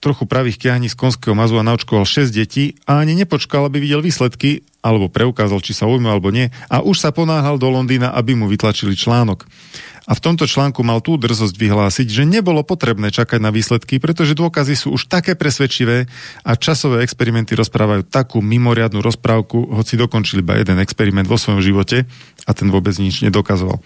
trochu 0.00 0.28
pravých 0.28 0.60
kiahní 0.60 0.92
z 0.92 0.98
konského 0.98 1.32
mazu 1.32 1.56
a 1.56 1.66
naočkoval 1.66 2.04
6 2.04 2.30
detí 2.30 2.76
a 2.84 3.00
ani 3.00 3.16
nepočkal, 3.16 3.66
aby 3.66 3.80
videl 3.80 4.04
výsledky, 4.04 4.62
alebo 4.84 5.10
preukázal, 5.10 5.58
či 5.64 5.74
sa 5.74 5.88
ujme 5.88 6.06
alebo 6.06 6.30
nie, 6.30 6.52
a 6.70 6.84
už 6.84 7.00
sa 7.00 7.10
ponáhal 7.10 7.56
do 7.56 7.66
Londýna, 7.72 8.12
aby 8.12 8.36
mu 8.38 8.46
vytlačili 8.46 8.94
článok. 8.94 9.48
A 10.06 10.14
v 10.14 10.22
tomto 10.22 10.46
článku 10.46 10.86
mal 10.86 11.02
tú 11.02 11.18
drzosť 11.18 11.58
vyhlásiť, 11.58 12.06
že 12.06 12.22
nebolo 12.22 12.62
potrebné 12.62 13.10
čakať 13.10 13.42
na 13.42 13.50
výsledky, 13.50 13.98
pretože 13.98 14.38
dôkazy 14.38 14.78
sú 14.78 14.94
už 14.94 15.10
také 15.10 15.34
presvedčivé 15.34 16.06
a 16.46 16.54
časové 16.54 17.02
experimenty 17.02 17.58
rozprávajú 17.58 18.06
takú 18.06 18.38
mimoriadnu 18.38 19.02
rozprávku, 19.02 19.66
hoci 19.74 19.98
dokončili 19.98 20.46
iba 20.46 20.62
jeden 20.62 20.78
experiment 20.78 21.26
vo 21.26 21.34
svojom 21.34 21.58
živote 21.58 22.06
a 22.46 22.50
ten 22.54 22.70
vôbec 22.70 22.94
nič 23.02 23.26
nedokazoval. 23.26 23.82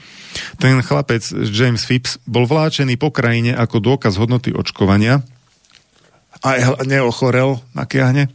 Ten 0.60 0.76
chlapec 0.84 1.24
James 1.48 1.88
Phipps 1.88 2.20
bol 2.28 2.44
vláčený 2.44 3.00
po 3.00 3.08
krajine 3.08 3.56
ako 3.56 3.80
dôkaz 3.80 4.20
hodnoty 4.20 4.52
očkovania 4.52 5.24
a 6.40 6.80
neochorel 6.84 7.60
na 7.76 7.84
kiahne. 7.84 8.32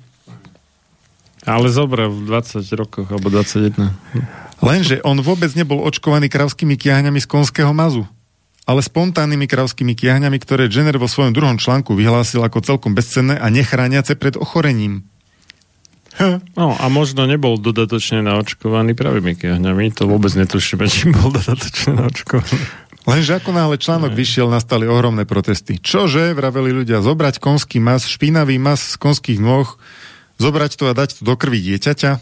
Ale 1.45 1.69
zobral 1.69 2.09
v 2.09 2.25
20 2.25 2.65
rokoch, 2.73 3.05
alebo 3.09 3.29
21. 3.29 3.93
Lenže 4.65 4.97
on 5.05 5.21
vôbec 5.21 5.53
nebol 5.53 5.83
očkovaný 5.85 6.25
kravskými 6.25 6.73
kiahňami 6.73 7.21
z 7.21 7.27
konského 7.29 7.69
mazu, 7.69 8.09
ale 8.65 8.81
spontánnymi 8.81 9.45
kravskými 9.45 9.93
kiahňami, 9.93 10.37
ktoré 10.41 10.65
Jenner 10.65 10.97
vo 10.97 11.05
svojom 11.05 11.37
druhom 11.37 11.61
článku 11.61 11.93
vyhlásil 11.93 12.41
ako 12.41 12.65
celkom 12.65 12.97
bezcenné 12.97 13.37
a 13.37 13.51
nechrániace 13.53 14.17
pred 14.17 14.33
ochorením. 14.41 15.05
No 16.55 16.71
a 16.79 16.87
možno 16.87 17.27
nebol 17.27 17.59
dodatočne 17.59 18.23
naočkovaný 18.23 18.95
pravými 18.95 19.35
kiahňami, 19.35 19.91
to 19.91 20.07
vôbec 20.07 20.31
netušíme, 20.31 20.87
či 20.87 21.11
bol 21.11 21.29
dodatočne 21.29 21.99
naočkovaný. 21.99 22.63
Lenže 23.05 23.37
ako 23.37 23.53
náhle 23.53 23.77
článok 23.77 24.17
vyšiel, 24.17 24.49
nastali 24.49 24.89
ohromné 24.89 25.29
protesty. 25.29 25.77
Čože, 25.77 26.33
vraveli 26.33 26.73
ľudia, 26.73 27.05
zobrať 27.05 27.37
konský 27.37 27.77
mas, 27.77 28.09
špinavý 28.09 28.57
mas 28.57 28.93
z 28.93 28.95
konských 28.97 29.37
nôh, 29.37 29.69
zobrať 30.41 30.71
to 30.73 30.89
a 30.89 30.97
dať 30.97 31.21
to 31.21 31.21
do 31.21 31.37
krvi 31.37 31.61
dieťaťa? 31.61 32.17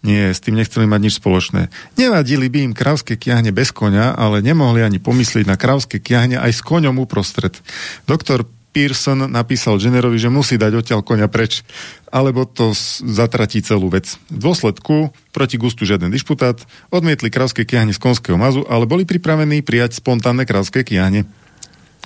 Nie, 0.00 0.32
s 0.32 0.40
tým 0.40 0.56
nechceli 0.56 0.88
mať 0.88 1.00
nič 1.00 1.14
spoločné. 1.20 1.68
Nevadili 2.00 2.48
by 2.48 2.72
im 2.72 2.76
kravské 2.76 3.20
kiahne 3.20 3.52
bez 3.52 3.68
konia, 3.68 4.16
ale 4.16 4.40
nemohli 4.40 4.80
ani 4.80 4.96
pomyslieť 4.96 5.44
na 5.44 5.60
kravské 5.60 6.00
kiahne 6.00 6.40
aj 6.40 6.56
s 6.56 6.64
koňom 6.64 6.96
uprostred. 6.96 7.60
Doktor 8.08 8.48
Pearson 8.70 9.26
napísal 9.26 9.82
Jennerovi, 9.82 10.18
že 10.18 10.30
musí 10.30 10.54
dať 10.54 10.72
odtiaľ 10.78 11.00
konia 11.02 11.26
preč, 11.26 11.66
alebo 12.06 12.46
to 12.46 12.70
zatratí 13.02 13.58
celú 13.62 13.90
vec. 13.90 14.14
V 14.30 14.38
dôsledku, 14.38 15.10
proti 15.34 15.58
gustu 15.58 15.82
žiaden 15.82 16.14
disputát, 16.14 16.62
odmietli 16.94 17.34
kravské 17.34 17.66
kiahne 17.66 17.90
z 17.90 17.98
konského 17.98 18.38
mazu, 18.38 18.62
ale 18.70 18.86
boli 18.86 19.02
pripravení 19.02 19.66
prijať 19.66 19.98
spontánne 19.98 20.46
kravské 20.46 20.86
kiahne. 20.86 21.26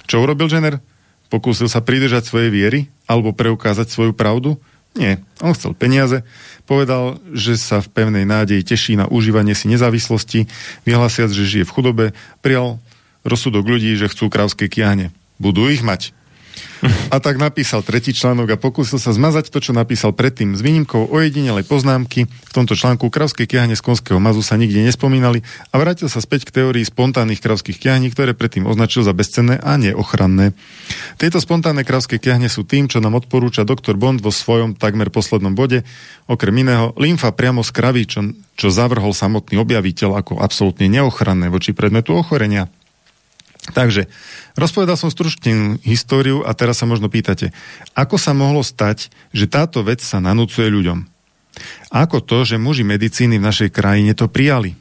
Čo 0.09 0.25
urobil 0.25 0.49
Jenner? 0.49 0.81
Pokúsil 1.29 1.69
sa 1.69 1.85
pridržať 1.85 2.29
svojej 2.29 2.49
viery 2.53 2.81
alebo 3.09 3.37
preukázať 3.37 3.93
svoju 3.93 4.13
pravdu? 4.17 4.57
Nie, 4.95 5.19
on 5.43 5.51
chcel 5.59 5.75
peniaze, 5.75 6.23
povedal, 6.71 7.19
že 7.35 7.59
sa 7.59 7.83
v 7.83 7.91
pevnej 7.91 8.23
nádeji 8.23 8.63
teší 8.63 8.95
na 8.95 9.11
užívanie 9.11 9.53
si 9.59 9.67
nezávislosti, 9.67 10.47
vyhlasiac, 10.87 11.35
že 11.35 11.43
žije 11.43 11.65
v 11.67 11.75
chudobe, 11.75 12.05
prijal 12.47 12.79
rozsudok 13.27 13.67
ľudí, 13.67 13.99
že 13.99 14.07
chcú 14.07 14.31
krávské 14.31 14.71
kiahne. 14.71 15.11
Budú 15.43 15.67
ich 15.67 15.83
mať. 15.83 16.15
A 17.09 17.17
tak 17.23 17.41
napísal 17.41 17.81
tretí 17.81 18.13
článok 18.13 18.55
a 18.55 18.61
pokúsil 18.61 19.01
sa 19.01 19.15
zmazať 19.15 19.49
to, 19.49 19.59
čo 19.63 19.73
napísal 19.73 20.13
predtým 20.13 20.53
s 20.53 20.61
výnimkou 20.61 21.09
ojedinelej 21.09 21.65
poznámky. 21.65 22.29
V 22.29 22.53
tomto 22.53 22.77
článku 22.77 23.09
kravské 23.09 23.49
kiahne 23.49 23.73
z 23.73 23.83
konského 23.83 24.21
mazu 24.21 24.45
sa 24.45 24.61
nikde 24.61 24.85
nespomínali 24.85 25.41
a 25.73 25.81
vrátil 25.81 26.13
sa 26.13 26.21
späť 26.21 26.51
k 26.51 26.61
teórii 26.61 26.85
spontánnych 26.85 27.41
kravských 27.41 27.81
kiahní, 27.81 28.13
ktoré 28.13 28.37
predtým 28.37 28.69
označil 28.69 29.01
za 29.07 29.17
bezcenné 29.17 29.57
a 29.63 29.81
neochranné. 29.81 30.53
Tieto 31.17 31.41
spontánne 31.41 31.83
kravské 31.87 32.21
kiahne 32.21 32.53
sú 32.53 32.69
tým, 32.69 32.87
čo 32.91 33.01
nám 33.01 33.17
odporúča 33.17 33.65
doktor 33.65 33.97
Bond 33.97 34.21
vo 34.21 34.35
svojom 34.35 34.77
takmer 34.77 35.09
poslednom 35.09 35.57
bode. 35.57 35.89
Okrem 36.29 36.55
iného, 36.61 36.93
lymfa 37.01 37.33
priamo 37.33 37.65
z 37.65 37.71
kravy, 37.73 38.03
čo, 38.05 38.21
čo 38.61 38.69
zavrhol 38.69 39.17
samotný 39.17 39.57
objaviteľ 39.57 40.21
ako 40.21 40.33
absolútne 40.39 40.93
neochranné 40.93 41.49
voči 41.49 41.73
predmetu 41.73 42.13
ochorenia. 42.13 42.69
Takže, 43.73 44.13
rozpovedal 44.61 45.01
som 45.01 45.09
stručnú 45.09 45.81
históriu 45.81 46.45
a 46.45 46.53
teraz 46.53 46.85
sa 46.85 46.85
možno 46.85 47.09
pýtate, 47.09 47.49
ako 47.97 48.21
sa 48.21 48.37
mohlo 48.37 48.61
stať, 48.61 49.09
že 49.33 49.49
táto 49.49 49.81
vec 49.81 50.05
sa 50.05 50.21
nanúcuje 50.21 50.69
ľuďom? 50.69 51.09
Ako 51.89 52.21
to, 52.21 52.45
že 52.45 52.61
muži 52.61 52.85
medicíny 52.85 53.41
v 53.41 53.47
našej 53.47 53.71
krajine 53.73 54.13
to 54.13 54.29
prijali? 54.29 54.77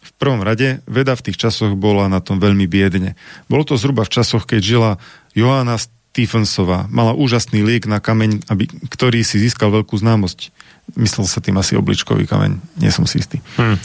V 0.00 0.12
prvom 0.18 0.42
rade, 0.42 0.82
veda 0.88 1.14
v 1.14 1.24
tých 1.30 1.38
časoch 1.38 1.78
bola 1.78 2.10
na 2.10 2.18
tom 2.18 2.42
veľmi 2.42 2.66
biedne. 2.66 3.14
Bolo 3.46 3.62
to 3.62 3.78
zhruba 3.78 4.02
v 4.02 4.12
časoch, 4.18 4.48
keď 4.48 4.60
žila 4.60 4.90
Johanna 5.36 5.78
Stephensová. 5.78 6.90
Mala 6.90 7.14
úžasný 7.14 7.62
liek 7.62 7.86
na 7.86 8.02
kameň, 8.02 8.50
aby, 8.50 8.66
ktorý 8.90 9.22
si 9.22 9.38
získal 9.38 9.70
veľkú 9.70 9.94
známosť. 9.94 10.50
Myslel 10.98 11.28
sa 11.28 11.38
tým 11.38 11.54
asi 11.60 11.78
obličkový 11.78 12.26
kameň, 12.26 12.82
nie 12.82 12.90
som 12.90 13.06
si 13.06 13.22
istý. 13.22 13.38
Hm. 13.60 13.78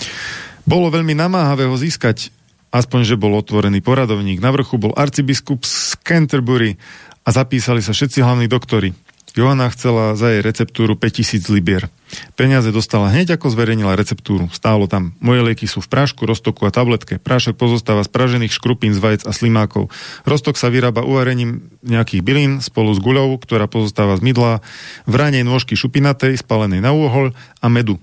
Bolo 0.66 0.90
veľmi 0.90 1.14
namáhavé 1.14 1.70
ho 1.70 1.76
získať, 1.78 2.34
aspoň, 2.76 3.08
že 3.08 3.16
bol 3.16 3.32
otvorený 3.40 3.80
poradovník. 3.80 4.44
Na 4.44 4.52
vrchu 4.52 4.76
bol 4.76 4.92
arcibiskup 4.92 5.64
z 5.64 5.96
Canterbury 6.04 6.76
a 7.24 7.32
zapísali 7.32 7.80
sa 7.80 7.96
všetci 7.96 8.20
hlavní 8.20 8.52
doktori. 8.52 8.92
Johana 9.36 9.68
chcela 9.68 10.16
za 10.16 10.32
jej 10.32 10.40
receptúru 10.40 10.96
5000 10.96 11.52
libier. 11.52 11.92
Peniaze 12.40 12.72
dostala 12.72 13.12
hneď 13.12 13.36
ako 13.36 13.52
zverejnila 13.52 14.00
receptúru. 14.00 14.48
Stálo 14.48 14.88
tam. 14.88 15.12
Moje 15.20 15.44
lieky 15.44 15.68
sú 15.68 15.84
v 15.84 15.92
prášku, 15.92 16.24
roztoku 16.24 16.64
a 16.64 16.72
tabletke. 16.72 17.20
Prášok 17.20 17.60
pozostáva 17.60 18.08
z 18.08 18.16
pražených 18.16 18.56
škrupín 18.56 18.96
z 18.96 19.04
vajec 19.04 19.28
a 19.28 19.36
slimákov. 19.36 19.92
Roztok 20.24 20.56
sa 20.56 20.72
vyrába 20.72 21.04
uvarením 21.04 21.68
nejakých 21.84 22.24
bylín 22.24 22.52
spolu 22.64 22.96
s 22.96 23.04
guľou, 23.04 23.36
ktorá 23.36 23.68
pozostáva 23.68 24.16
z 24.16 24.24
mydla, 24.24 24.64
vranej 25.04 25.44
nôžky 25.44 25.76
šupinatej, 25.76 26.40
spalenej 26.40 26.80
na 26.80 26.96
úhol 26.96 27.36
a 27.60 27.68
medu. 27.68 28.00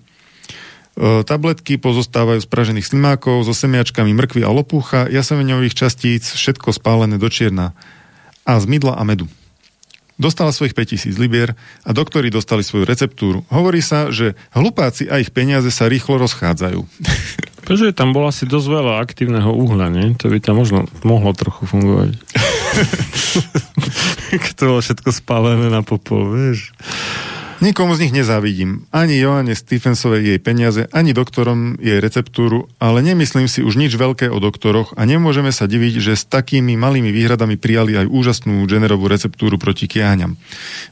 E, 0.93 1.25
tabletky 1.25 1.81
pozostávajú 1.81 2.45
z 2.45 2.49
pražených 2.49 2.87
slimákov 2.89 3.49
so 3.49 3.55
semiačkami 3.57 4.13
mrkvy 4.13 4.45
a 4.45 4.51
lopúcha, 4.53 5.09
jasemeňových 5.09 5.77
častíc, 5.77 6.25
všetko 6.25 6.73
spálené 6.77 7.17
do 7.17 7.29
čierna 7.33 7.73
a 8.45 8.59
z 8.61 8.65
mydla 8.69 8.99
a 8.99 9.03
medu. 9.07 9.31
Dostala 10.21 10.53
svojich 10.53 10.77
5000 10.77 11.17
libier 11.17 11.57
a 11.83 11.91
doktori 11.97 12.29
dostali 12.29 12.61
svoju 12.61 12.85
receptúru. 12.85 13.43
Hovorí 13.49 13.81
sa, 13.81 14.13
že 14.13 14.37
hlupáci 14.53 15.09
a 15.09 15.19
ich 15.19 15.33
peniaze 15.33 15.73
sa 15.73 15.89
rýchlo 15.89 16.21
rozchádzajú. 16.21 16.81
Pretože 17.63 17.95
tam 17.97 18.13
bolo 18.13 18.29
asi 18.29 18.45
dosť 18.45 18.69
veľa 18.69 19.01
aktívneho 19.01 19.55
uhla, 19.55 19.89
nie? 19.89 20.13
To 20.21 20.29
by 20.29 20.39
tam 20.43 20.61
možno 20.61 20.91
mohlo 21.07 21.33
trochu 21.33 21.65
fungovať. 21.65 22.19
To 24.59 24.63
bolo 24.69 24.81
všetko 24.81 25.11
spálené 25.13 25.67
na 25.69 25.83
popol, 25.85 26.33
vieš. 26.33 26.73
Nikomu 27.63 27.95
z 27.95 28.03
nich 28.03 28.11
nezávidím. 28.11 28.91
Ani 28.91 29.23
Joanne 29.23 29.55
Stephensovej 29.55 30.35
jej 30.35 30.41
peniaze, 30.43 30.91
ani 30.91 31.15
doktorom 31.15 31.79
jej 31.79 32.03
receptúru, 32.03 32.67
ale 32.83 33.07
nemyslím 33.07 33.47
si 33.47 33.63
už 33.63 33.79
nič 33.79 33.95
veľké 33.95 34.27
o 34.35 34.43
doktoroch 34.43 34.99
a 34.99 35.07
nemôžeme 35.07 35.55
sa 35.55 35.71
diviť, 35.71 36.03
že 36.03 36.19
s 36.19 36.27
takými 36.27 36.75
malými 36.75 37.15
výhradami 37.15 37.55
prijali 37.55 37.95
aj 37.95 38.11
úžasnú 38.11 38.67
generovú 38.67 39.07
receptúru 39.07 39.63
proti 39.63 39.87
kiahňam. 39.87 40.35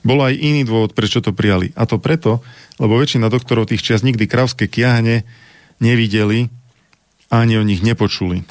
Bol 0.06 0.22
aj 0.22 0.38
iný 0.38 0.62
dôvod, 0.62 0.94
prečo 0.94 1.18
to 1.18 1.34
prijali. 1.34 1.74
A 1.74 1.90
to 1.90 1.98
preto, 1.98 2.38
lebo 2.78 3.02
väčšina 3.02 3.26
doktorov 3.26 3.66
tých 3.66 3.82
čias 3.82 4.06
nikdy 4.06 4.30
kravské 4.30 4.70
kiahne 4.70 5.26
nevideli 5.82 6.54
ani 7.34 7.58
o 7.58 7.66
nich 7.66 7.82
nepočuli. 7.82 8.46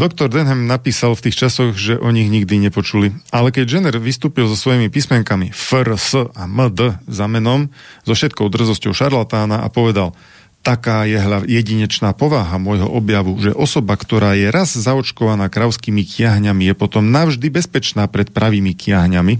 Doktor 0.00 0.32
Denham 0.32 0.64
napísal 0.64 1.12
v 1.12 1.28
tých 1.28 1.36
časoch, 1.44 1.76
že 1.76 2.00
o 2.00 2.08
nich 2.08 2.32
nikdy 2.32 2.56
nepočuli. 2.56 3.12
Ale 3.28 3.52
keď 3.52 3.68
Jenner 3.68 4.00
vystúpil 4.00 4.48
so 4.48 4.56
svojimi 4.56 4.88
písmenkami 4.88 5.52
FR, 5.52 5.92
S 6.00 6.16
a 6.16 6.48
MD 6.48 6.96
za 7.04 7.28
menom, 7.28 7.68
so 8.08 8.16
všetkou 8.16 8.48
drzosťou 8.48 8.96
šarlatána 8.96 9.60
a 9.60 9.68
povedal, 9.68 10.16
taká 10.64 11.04
je 11.04 11.20
jedinečná 11.52 12.16
povaha 12.16 12.56
môjho 12.56 12.88
objavu, 12.88 13.36
že 13.44 13.52
osoba, 13.52 13.92
ktorá 13.92 14.32
je 14.40 14.48
raz 14.48 14.72
zaočkovaná 14.72 15.52
kravskými 15.52 16.00
kiahňami, 16.08 16.72
je 16.72 16.74
potom 16.80 17.12
navždy 17.12 17.52
bezpečná 17.52 18.08
pred 18.08 18.32
pravými 18.32 18.72
kiahňami, 18.72 19.36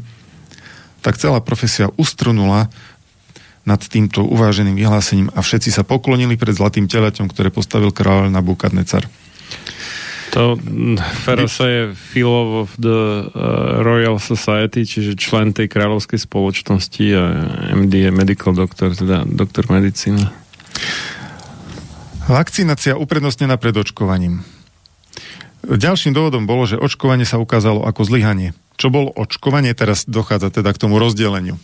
tak 1.00 1.16
celá 1.16 1.40
profesia 1.40 1.88
ustrnula 1.96 2.68
nad 3.64 3.80
týmto 3.80 4.28
uváženým 4.28 4.76
vyhlásením 4.76 5.32
a 5.32 5.40
všetci 5.40 5.72
sa 5.72 5.88
poklonili 5.88 6.36
pred 6.36 6.52
zlatým 6.52 6.84
teleťom, 6.84 7.32
ktoré 7.32 7.48
postavil 7.48 7.96
kráľ 7.96 8.28
Nabukadnecar. 8.28 9.08
To 10.30 10.54
Ferosa 11.26 11.66
je 11.66 11.82
Fellow 11.90 12.62
of 12.62 12.78
the 12.78 13.26
uh, 13.26 13.82
Royal 13.82 14.22
Society, 14.22 14.86
čiže 14.86 15.18
člen 15.18 15.50
tej 15.50 15.66
kráľovskej 15.66 16.22
spoločnosti 16.22 17.04
a 17.18 17.22
MD 17.74 18.06
je 18.06 18.10
medical 18.14 18.54
doctor, 18.54 18.94
teda 18.94 19.26
doktor 19.26 19.66
medicíny. 19.66 20.22
Vakcinácia 22.30 22.94
uprednostnená 22.94 23.58
pred 23.58 23.74
očkovaním. 23.74 24.46
Ďalším 25.66 26.14
dôvodom 26.14 26.46
bolo, 26.46 26.62
že 26.64 26.78
očkovanie 26.78 27.26
sa 27.26 27.42
ukázalo 27.42 27.82
ako 27.82 28.06
zlyhanie. 28.06 28.54
Čo 28.78 28.88
bolo 28.88 29.10
očkovanie, 29.12 29.74
teraz 29.74 30.06
dochádza 30.06 30.54
teda 30.54 30.70
k 30.70 30.80
tomu 30.80 30.96
rozdeleniu. 31.02 31.58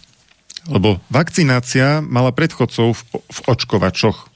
Lebo 0.66 0.98
vakcinácia 1.08 2.02
mala 2.02 2.34
predchodcov 2.34 2.98
v, 2.98 3.00
v 3.14 3.38
očkovačoch 3.46 4.26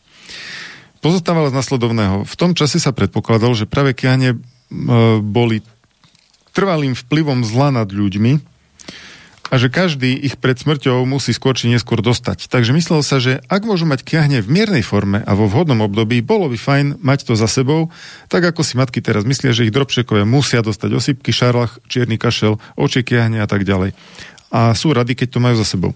pozostávala 1.01 1.53
z 1.53 1.59
nasledovného. 1.59 2.29
V 2.29 2.35
tom 2.37 2.53
čase 2.53 2.79
sa 2.81 2.93
predpokladalo, 2.95 3.57
že 3.57 3.69
práve 3.69 3.97
kiahne 3.97 4.37
e, 4.37 4.39
boli 5.21 5.65
trvalým 6.53 6.95
vplyvom 6.95 7.43
zla 7.43 7.73
nad 7.73 7.89
ľuďmi 7.89 8.51
a 9.51 9.59
že 9.59 9.67
každý 9.67 10.15
ich 10.15 10.39
pred 10.39 10.55
smrťou 10.55 11.03
musí 11.11 11.35
skôr 11.35 11.59
či 11.59 11.67
neskôr 11.67 11.99
dostať. 11.99 12.47
Takže 12.47 12.71
myslel 12.71 13.03
sa, 13.03 13.19
že 13.19 13.43
ak 13.51 13.67
môžu 13.67 13.83
mať 13.83 14.07
kiahne 14.07 14.39
v 14.39 14.49
miernej 14.49 14.87
forme 14.87 15.27
a 15.27 15.33
vo 15.35 15.51
vhodnom 15.51 15.83
období, 15.83 16.23
bolo 16.23 16.47
by 16.47 16.55
fajn 16.55 16.87
mať 17.03 17.27
to 17.27 17.35
za 17.35 17.51
sebou, 17.51 17.91
tak 18.31 18.47
ako 18.47 18.63
si 18.63 18.79
matky 18.79 19.03
teraz 19.03 19.27
myslia, 19.27 19.51
že 19.51 19.67
ich 19.67 19.75
drobčekovia 19.75 20.23
musia 20.23 20.63
dostať 20.63 20.91
osypky, 20.95 21.35
šarlach, 21.35 21.83
čierny 21.91 22.15
kašel, 22.15 22.63
oči 22.79 23.03
kiahne 23.03 23.43
a 23.43 23.49
tak 23.51 23.67
ďalej. 23.67 23.91
A 24.55 24.71
sú 24.79 24.95
rady, 24.95 25.19
keď 25.19 25.29
to 25.35 25.43
majú 25.43 25.59
za 25.59 25.67
sebou. 25.67 25.93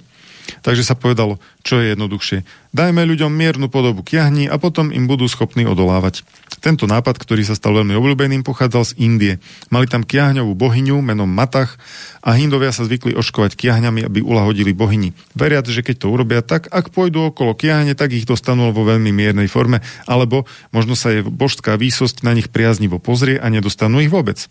Takže 0.61 0.85
sa 0.85 0.99
povedalo, 0.99 1.41
čo 1.65 1.81
je 1.81 1.97
jednoduchšie. 1.97 2.45
Dajme 2.75 3.07
ľuďom 3.07 3.31
miernu 3.31 3.71
podobu 3.71 4.03
kiahni 4.03 4.51
a 4.51 4.59
potom 4.59 4.91
im 4.91 5.07
budú 5.07 5.31
schopní 5.31 5.63
odolávať. 5.63 6.27
Tento 6.59 6.91
nápad, 6.91 7.21
ktorý 7.23 7.47
sa 7.47 7.55
stal 7.55 7.77
veľmi 7.79 7.95
obľúbeným, 7.95 8.43
pochádzal 8.43 8.83
z 8.83 8.93
Indie. 8.99 9.35
Mali 9.71 9.87
tam 9.87 10.03
kiahňovú 10.03 10.59
bohyňu 10.59 10.99
menom 10.99 11.31
Matach 11.31 11.79
a 12.25 12.35
Hindovia 12.35 12.75
sa 12.75 12.83
zvykli 12.83 13.15
oškovať 13.15 13.55
kiahňami, 13.55 14.03
aby 14.03 14.25
ulahodili 14.25 14.75
bohyni. 14.75 15.15
Veriac, 15.37 15.69
že 15.69 15.85
keď 15.87 16.03
to 16.03 16.11
urobia 16.11 16.41
tak, 16.43 16.67
ak 16.73 16.91
pôjdu 16.91 17.31
okolo 17.31 17.55
kiahne, 17.55 17.93
tak 17.95 18.17
ich 18.17 18.27
dostanú 18.27 18.73
vo 18.73 18.83
veľmi 18.83 19.13
miernej 19.13 19.47
forme, 19.47 19.85
alebo 20.09 20.49
možno 20.75 20.97
sa 20.97 21.13
je 21.15 21.23
božská 21.23 21.77
výsosť 21.77 22.25
na 22.27 22.33
nich 22.33 22.51
priaznivo 22.51 22.97
pozrie 22.99 23.39
a 23.39 23.53
nedostanú 23.53 24.01
ich 24.03 24.11
vôbec. 24.11 24.51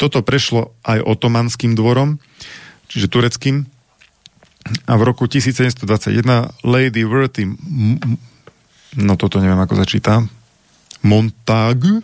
Toto 0.00 0.24
prešlo 0.24 0.74
aj 0.82 1.04
otomanským 1.04 1.78
dvorom, 1.78 2.18
čiže 2.90 3.12
tureckým, 3.12 3.68
a 4.86 4.92
v 4.98 5.02
roku 5.02 5.30
1721 5.30 6.22
Lady 6.66 7.02
Worthy 7.06 7.44
no 8.96 9.14
toto 9.14 9.38
neviem 9.38 9.60
ako 9.60 9.74
začíta 9.78 10.24
Montagu 11.06 12.02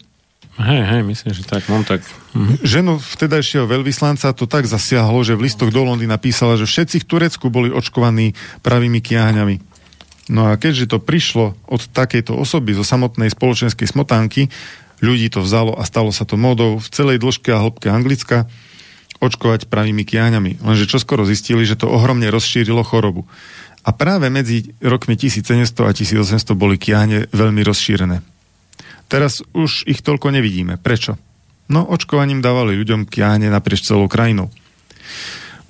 Hej, 0.53 0.85
hej, 0.85 1.03
myslím, 1.09 1.33
že 1.33 1.49
tak, 1.49 1.65
Montag. 1.73 2.05
Mhm. 2.37 2.61
Ženu 2.61 3.01
vtedajšieho 3.01 3.65
veľvyslanca 3.65 4.37
to 4.37 4.45
tak 4.45 4.69
zasiahlo, 4.69 5.25
že 5.25 5.33
v 5.33 5.49
listoch 5.49 5.73
do 5.73 5.81
Londýna 5.81 6.21
písala, 6.21 6.61
že 6.61 6.69
všetci 6.69 7.01
v 7.01 7.09
Turecku 7.09 7.49
boli 7.49 7.73
očkovaní 7.73 8.37
pravými 8.61 9.01
kiahňami. 9.01 9.65
No 10.29 10.53
a 10.53 10.61
keďže 10.61 10.93
to 10.93 10.99
prišlo 11.01 11.57
od 11.67 11.83
takejto 11.91 12.37
osoby 12.37 12.77
zo 12.77 12.85
samotnej 12.85 13.33
spoločenskej 13.33 13.89
smotánky, 13.89 14.53
ľudí 15.03 15.33
to 15.33 15.43
vzalo 15.43 15.75
a 15.75 15.83
stalo 15.89 16.13
sa 16.15 16.29
to 16.29 16.39
módou 16.39 16.79
v 16.79 16.89
celej 16.93 17.19
dĺžke 17.19 17.51
a 17.51 17.59
hĺbke 17.59 17.89
Anglicka, 17.91 18.47
očkovať 19.23 19.71
pravými 19.71 20.03
kiahňami. 20.03 20.59
Lenže 20.59 20.91
čo 20.91 20.99
skoro 20.99 21.23
zistili, 21.23 21.63
že 21.63 21.79
to 21.79 21.87
ohromne 21.87 22.27
rozšírilo 22.27 22.83
chorobu. 22.83 23.31
A 23.87 23.95
práve 23.95 24.27
medzi 24.31 24.75
rokmi 24.83 25.15
1700 25.15 25.87
a 25.87 25.93
1800 25.95 26.59
boli 26.59 26.79
kiahne 26.79 27.31
veľmi 27.31 27.63
rozšírené. 27.63 28.23
Teraz 29.07 29.43
už 29.55 29.87
ich 29.87 30.03
toľko 30.03 30.35
nevidíme. 30.35 30.79
Prečo? 30.83 31.19
No, 31.71 31.87
očkovaním 31.87 32.43
dávali 32.43 32.75
ľuďom 32.79 33.07
kiahne 33.07 33.47
naprieč 33.49 33.87
celou 33.87 34.11
krajinou. 34.11 34.51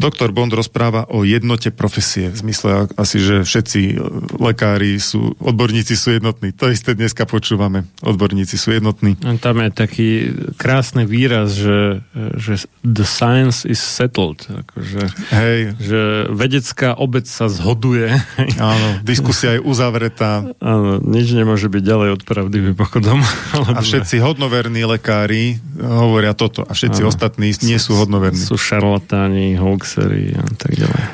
Doktor 0.03 0.35
Bond 0.35 0.51
rozpráva 0.51 1.07
o 1.07 1.23
jednote 1.23 1.71
profesie. 1.71 2.27
V 2.27 2.43
zmysle 2.43 2.91
asi, 2.99 3.23
že 3.23 3.47
všetci 3.47 4.03
lekári 4.43 4.99
sú, 4.99 5.39
odborníci 5.39 5.95
sú 5.95 6.19
jednotní. 6.19 6.51
To 6.59 6.67
isté 6.67 6.99
dneska 6.99 7.23
počúvame. 7.23 7.87
Odborníci 8.03 8.59
sú 8.59 8.75
jednotní. 8.75 9.15
Tam 9.39 9.63
je 9.63 9.71
taký 9.71 10.11
krásny 10.59 11.07
výraz, 11.07 11.55
že, 11.55 12.03
že 12.35 12.67
the 12.83 13.07
science 13.07 13.63
is 13.63 13.79
settled. 13.79 14.43
Akože, 14.51 15.07
Hej. 15.31 15.79
Že 15.79 16.01
vedecká 16.35 16.99
obec 16.99 17.31
sa 17.31 17.47
zhoduje. 17.47 18.11
Áno, 18.59 18.99
diskusia 19.07 19.55
je 19.55 19.61
uzavretá. 19.63 20.43
Áno, 20.59 20.99
nič 20.99 21.31
nemôže 21.31 21.71
byť 21.71 21.83
ďalej 21.83 22.09
od 22.19 22.23
pravdy 22.27 22.75
mimochodom. 22.75 23.23
A 23.55 23.79
všetci 23.79 24.19
hodnoverní 24.19 24.83
lekári 24.83 25.63
hovoria 25.79 26.35
toto 26.35 26.67
a 26.67 26.73
všetci 26.75 27.01
áno. 27.05 27.11
ostatní 27.11 27.55
nie 27.63 27.79
sú 27.79 27.95
hodnoverní. 27.95 28.39
Sú 28.39 28.59
šarlatáni, 28.59 29.55
hoax 29.57 29.92
boxery 29.93 30.33
a 30.33 30.45
tak 30.57 30.73
ďalej. 30.73 31.05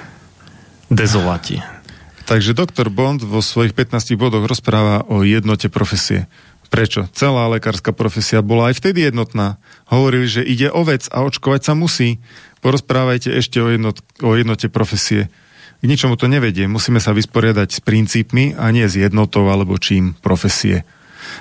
Dezolati. 0.88 1.58
Takže 2.28 2.54
doktor 2.54 2.92
Bond 2.92 3.24
vo 3.24 3.42
svojich 3.42 3.74
15 3.74 4.14
bodoch 4.14 4.44
rozpráva 4.46 5.02
o 5.08 5.24
jednote 5.26 5.66
profesie. 5.72 6.30
Prečo? 6.68 7.08
Celá 7.16 7.48
lekárska 7.48 7.96
profesia 7.96 8.44
bola 8.44 8.68
aj 8.68 8.78
vtedy 8.78 9.08
jednotná. 9.08 9.56
Hovorili, 9.88 10.28
že 10.28 10.44
ide 10.44 10.68
o 10.68 10.84
vec 10.84 11.08
a 11.08 11.24
očkovať 11.24 11.64
sa 11.64 11.72
musí. 11.72 12.20
Porozprávajte 12.60 13.32
ešte 13.32 13.56
o, 13.64 13.72
jednot, 13.72 14.04
o 14.20 14.36
jednote 14.36 14.68
profesie. 14.68 15.32
K 15.80 15.84
ničomu 15.88 16.20
to 16.20 16.28
nevedie. 16.28 16.68
Musíme 16.68 17.00
sa 17.00 17.16
vysporiadať 17.16 17.68
s 17.72 17.80
princípmi 17.80 18.52
a 18.60 18.68
nie 18.68 18.84
s 18.84 19.00
jednotou 19.00 19.48
alebo 19.48 19.80
čím 19.80 20.12
profesie. 20.20 20.84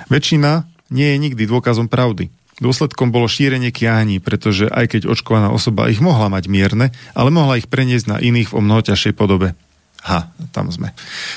Väčšina 0.08 0.64
nie 0.88 1.12
je 1.12 1.16
nikdy 1.20 1.44
dôkazom 1.44 1.92
pravdy. 1.92 2.32
Dôsledkom 2.58 3.14
bolo 3.14 3.30
šírenie 3.30 3.70
kiahní, 3.70 4.18
pretože 4.18 4.66
aj 4.66 4.98
keď 4.98 5.02
očkovaná 5.06 5.54
osoba 5.54 5.86
ich 5.86 6.02
mohla 6.02 6.26
mať 6.26 6.50
mierne, 6.50 6.90
ale 7.14 7.30
mohla 7.30 7.58
ich 7.58 7.70
preniesť 7.70 8.06
na 8.10 8.16
iných 8.18 8.50
v 8.50 8.56
o 8.58 8.60
mnoho 8.60 8.82
ťažšej 8.82 9.14
podobe. 9.14 9.54
Ha, 10.02 10.30
tam 10.50 10.70
sme. 10.70 10.94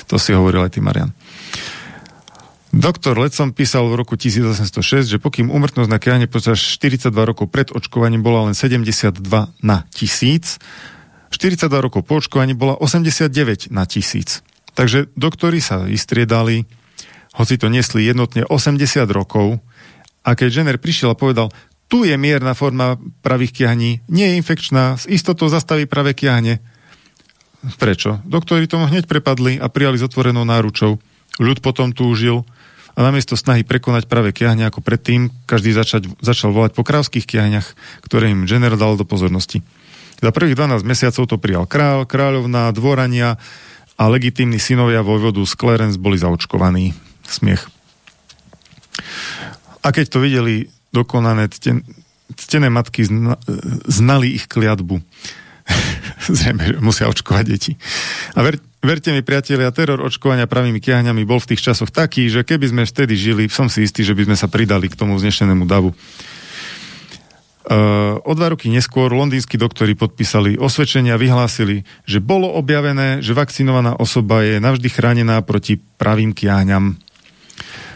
To 0.10 0.18
si 0.18 0.34
hovoril 0.34 0.66
aj 0.66 0.78
ty, 0.78 0.80
Marian. 0.82 1.14
Doktor 2.72 3.20
Lecom 3.20 3.52
písal 3.52 3.84
v 3.92 4.00
roku 4.00 4.16
1806, 4.16 5.12
že 5.12 5.20
pokým 5.20 5.52
umrtnosť 5.52 5.90
na 5.92 6.00
kiahne 6.00 6.32
počas 6.32 6.56
42 6.56 7.12
rokov 7.12 7.52
pred 7.52 7.68
očkovaním 7.68 8.24
bola 8.24 8.48
len 8.48 8.56
72 8.56 9.20
na 9.60 9.78
tisíc, 9.92 10.56
42 11.36 11.68
rokov 11.68 12.08
po 12.08 12.24
očkovaní 12.24 12.56
bola 12.56 12.80
89 12.80 13.72
na 13.76 13.84
tisíc. 13.84 14.40
Takže 14.72 15.12
doktori 15.20 15.60
sa 15.60 15.84
vystriedali, 15.84 16.64
hoci 17.36 17.60
to 17.60 17.68
nesli 17.68 18.08
jednotne 18.08 18.48
80 18.48 19.04
rokov, 19.12 19.60
a 20.22 20.30
keď 20.38 20.62
Jenner 20.62 20.78
prišiel 20.78 21.14
a 21.14 21.20
povedal, 21.20 21.50
tu 21.92 22.08
je 22.08 22.16
mierna 22.16 22.56
forma 22.56 22.96
pravých 23.20 23.52
kiahní, 23.52 24.00
nie 24.08 24.26
je 24.32 24.38
infekčná, 24.40 24.96
s 24.96 25.06
istotou 25.12 25.52
zastaví 25.52 25.84
pravé 25.90 26.16
kiahne. 26.16 26.64
Prečo? 27.78 28.24
Doktori 28.24 28.66
tomu 28.66 28.88
hneď 28.88 29.06
prepadli 29.06 29.60
a 29.60 29.68
prijali 29.68 30.00
s 30.00 30.08
otvorenou 30.08 30.48
náručou. 30.48 30.98
Ľud 31.38 31.60
potom 31.60 31.92
túžil 31.92 32.48
a 32.96 33.00
namiesto 33.04 33.36
snahy 33.36 33.68
prekonať 33.68 34.08
pravé 34.08 34.32
kiahne 34.32 34.68
ako 34.68 34.80
predtým, 34.80 35.32
každý 35.46 35.76
začať, 35.76 36.08
začal 36.24 36.56
volať 36.56 36.76
po 36.76 36.88
krávských 36.88 37.28
kiahňach, 37.28 37.68
ktoré 38.08 38.32
im 38.32 38.48
Jenner 38.48 38.80
dal 38.80 38.96
do 38.96 39.04
pozornosti. 39.04 39.60
Za 40.22 40.30
prvých 40.30 40.56
12 40.56 40.86
mesiacov 40.86 41.24
to 41.28 41.36
prijal 41.42 41.66
král, 41.66 42.06
kráľovná, 42.06 42.70
dvorania 42.72 43.42
a 43.98 44.04
legitímni 44.08 44.62
synovia 44.62 45.02
vojvodu 45.02 45.42
z 45.44 45.54
Clarence 45.58 45.98
boli 45.98 46.22
zaočkovaní. 46.22 46.94
Smiech. 47.26 47.68
A 49.82 49.88
keď 49.90 50.06
to 50.14 50.20
videli 50.22 50.70
dokonané, 50.94 51.50
cten, 51.50 51.82
ctené 52.38 52.70
matky 52.70 53.06
zna, 53.06 53.36
znali 53.90 54.36
ich 54.38 54.46
kliatbu. 54.46 55.02
Zrejme, 56.38 56.64
že 56.68 56.76
musia 56.84 57.10
očkovať 57.10 57.46
deti. 57.48 57.74
A 58.38 58.46
ver, 58.46 58.62
verte 58.84 59.10
mi, 59.14 59.26
priatelia, 59.26 59.74
teror 59.74 60.02
očkovania 60.04 60.46
pravými 60.46 60.82
kiahňami 60.82 61.26
bol 61.26 61.42
v 61.42 61.56
tých 61.56 61.72
časoch 61.72 61.90
taký, 61.90 62.30
že 62.30 62.46
keby 62.46 62.66
sme 62.70 62.84
vtedy 62.86 63.14
žili, 63.18 63.44
som 63.50 63.72
si 63.72 63.86
istý, 63.86 64.06
že 64.06 64.14
by 64.14 64.30
sme 64.30 64.38
sa 64.38 64.48
pridali 64.52 64.92
k 64.92 64.98
tomu 64.98 65.18
znešenému 65.18 65.66
davu. 65.66 65.96
Uh, 67.62 68.18
o 68.26 68.34
dva 68.34 68.52
roky 68.52 68.74
neskôr 68.74 69.14
londýnsky 69.14 69.54
doktori 69.54 69.94
podpísali 69.94 70.58
osvedčenia 70.58 71.14
a 71.14 71.22
vyhlásili, 71.22 71.86
že 72.10 72.18
bolo 72.18 72.50
objavené, 72.58 73.22
že 73.22 73.38
vakcinovaná 73.38 74.02
osoba 74.02 74.42
je 74.42 74.58
navždy 74.58 74.90
chránená 74.90 75.40
proti 75.46 75.78
pravým 75.78 76.34
kiahňam. 76.34 76.98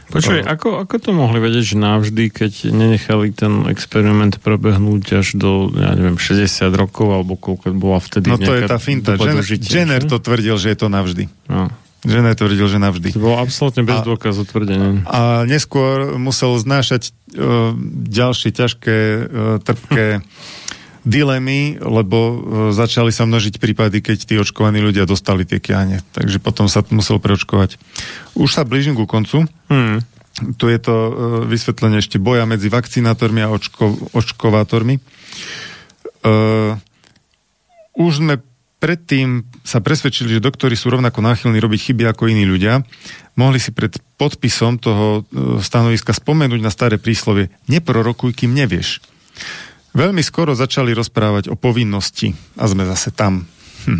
Počuj, 0.05 0.45
ako, 0.45 0.85
ako 0.85 0.95
to 1.01 1.11
mohli 1.17 1.41
vedieť, 1.41 1.73
že 1.73 1.77
navždy, 1.81 2.29
keď 2.29 2.69
nenechali 2.69 3.33
ten 3.33 3.65
experiment 3.65 4.37
prebehnúť 4.37 5.25
až 5.25 5.33
do, 5.33 5.73
ja 5.73 5.97
neviem, 5.97 6.21
60 6.21 6.69
rokov, 6.77 7.09
alebo 7.09 7.33
koľko 7.33 7.73
bola 7.73 7.97
vtedy 7.97 8.29
No 8.29 8.37
to 8.37 8.53
je 8.53 8.69
tá 8.69 8.77
finta. 8.77 9.17
Jenner, 9.17 9.41
Jenner 9.41 10.01
to 10.05 10.21
tvrdil, 10.21 10.61
že 10.61 10.71
je 10.73 10.77
to 10.77 10.87
navždy. 10.93 11.25
No. 11.49 11.73
Jenner 12.05 12.37
tvrdil, 12.37 12.69
že 12.69 12.77
navždy. 12.77 13.17
To 13.17 13.21
bolo 13.21 13.41
absolútne 13.41 13.81
bez 13.81 13.97
A- 13.97 14.05
dôkazu 14.05 14.45
tvrdenie. 14.45 15.01
A 15.09 15.41
neskôr 15.49 16.21
musel 16.21 16.53
znášať 16.61 17.09
uh, 17.33 17.73
ďalšie 18.05 18.53
ťažké, 18.53 18.97
uh, 18.97 19.57
trpké 19.65 20.21
dilemy, 21.17 21.81
lebo 21.81 22.17
uh, 22.17 22.35
začali 22.69 23.09
sa 23.09 23.25
množiť 23.25 23.57
prípady, 23.57 24.05
keď 24.05 24.17
tí 24.21 24.37
očkovaní 24.37 24.85
ľudia 24.85 25.09
dostali 25.09 25.49
tie 25.49 25.57
kiahne. 25.57 26.05
Takže 26.13 26.37
potom 26.37 26.69
sa 26.69 26.85
musel 26.93 27.17
preočkovať. 27.17 27.81
Už 28.37 28.53
sa 28.53 28.61
blížim 28.61 28.93
ku 28.93 29.09
koncu. 29.09 29.49
Hmm. 29.71 30.03
Tu 30.59 30.65
je 30.67 30.79
to 30.83 30.95
uh, 30.95 31.11
vysvetlenie 31.47 32.03
ešte 32.03 32.19
boja 32.19 32.43
medzi 32.43 32.67
vakcinátormi 32.67 33.39
a 33.39 33.51
očko, 33.51 34.11
očkovátormi. 34.11 34.99
Uh, 36.25 36.75
už 37.95 38.19
sme 38.19 38.43
predtým 38.85 39.47
sa 39.65 39.81
presvedčili, 39.81 40.37
že 40.37 40.43
doktori 40.43 40.77
sú 40.77 40.93
rovnako 40.93 41.23
náchylní 41.23 41.57
robiť 41.57 41.89
chyby 41.89 42.03
ako 42.11 42.29
iní 42.29 42.45
ľudia. 42.45 42.83
Mohli 43.33 43.57
si 43.57 43.71
pred 43.73 43.97
podpisom 44.21 44.77
toho 44.77 45.25
e, 45.25 45.57
stanoviska 45.63 46.13
spomenúť 46.13 46.61
na 46.61 46.69
staré 46.69 47.01
príslovie 47.01 47.49
neprorokuj, 47.65 48.37
kým 48.37 48.53
nevieš. 48.53 49.01
Veľmi 49.95 50.21
skoro 50.21 50.53
začali 50.53 50.93
rozprávať 50.93 51.49
o 51.49 51.57
povinnosti 51.57 52.37
a 52.59 52.69
sme 52.69 52.85
zase 52.85 53.09
tam. 53.09 53.49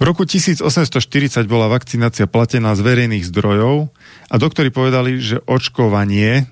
V 0.00 0.02
roku 0.02 0.24
1840 0.24 1.44
bola 1.44 1.68
vakcinácia 1.68 2.24
platená 2.24 2.72
z 2.72 2.80
verejných 2.80 3.28
zdrojov 3.28 3.92
a 4.32 4.34
doktori 4.40 4.72
povedali, 4.72 5.20
že 5.20 5.44
očkovanie 5.44 6.48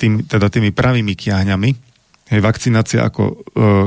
tým, 0.00 0.24
teda 0.24 0.48
tými 0.48 0.72
pravými 0.72 1.12
kiahňami 1.12 1.88
Hej, 2.28 2.44
vakcinácia 2.44 3.08
ako 3.08 3.22
e, 3.24 3.34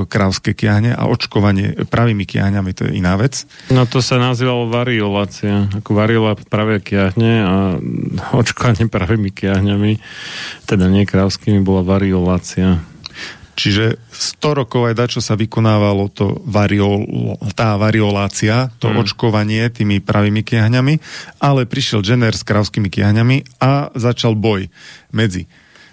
krávské 0.09 0.57
kiahne 0.57 0.97
a 0.97 1.05
očkovanie 1.05 1.85
pravými 1.85 2.25
kiahňami, 2.25 2.73
to 2.73 2.89
je 2.89 2.97
iná 2.97 3.13
vec. 3.13 3.45
No 3.69 3.85
to 3.85 4.01
sa 4.01 4.17
nazývalo 4.17 4.65
variolácia. 4.65 5.69
Ako 5.69 5.93
variola 5.93 6.33
práve 6.49 6.81
kiahne 6.81 7.33
a 7.45 7.55
očkovanie 8.33 8.89
pravými 8.97 9.29
kiahňami, 9.29 10.01
teda 10.65 10.89
nie 10.89 11.05
krávskymi, 11.05 11.61
bola 11.61 11.85
variolácia. 11.85 12.81
Čiže 13.61 14.01
100 14.41 14.65
rokov 14.65 14.89
aj 14.89 14.97
dačo 14.97 15.21
sa 15.21 15.37
vykonávalo 15.37 16.09
to 16.09 16.41
variol, 16.49 17.05
tá 17.53 17.77
variolácia, 17.77 18.73
to 18.81 18.89
Hmm. 18.89 19.05
očkovanie 19.05 19.69
tými 19.69 20.01
pravými 20.01 20.41
kiahňami, 20.41 20.97
ale 21.37 21.69
prišiel 21.69 22.01
Jenner 22.01 22.33
s 22.33 22.41
krávskymi 22.41 22.89
kiahňami 22.89 23.61
a 23.61 23.93
začal 23.93 24.33
boj 24.33 24.65
medzi 25.13 25.45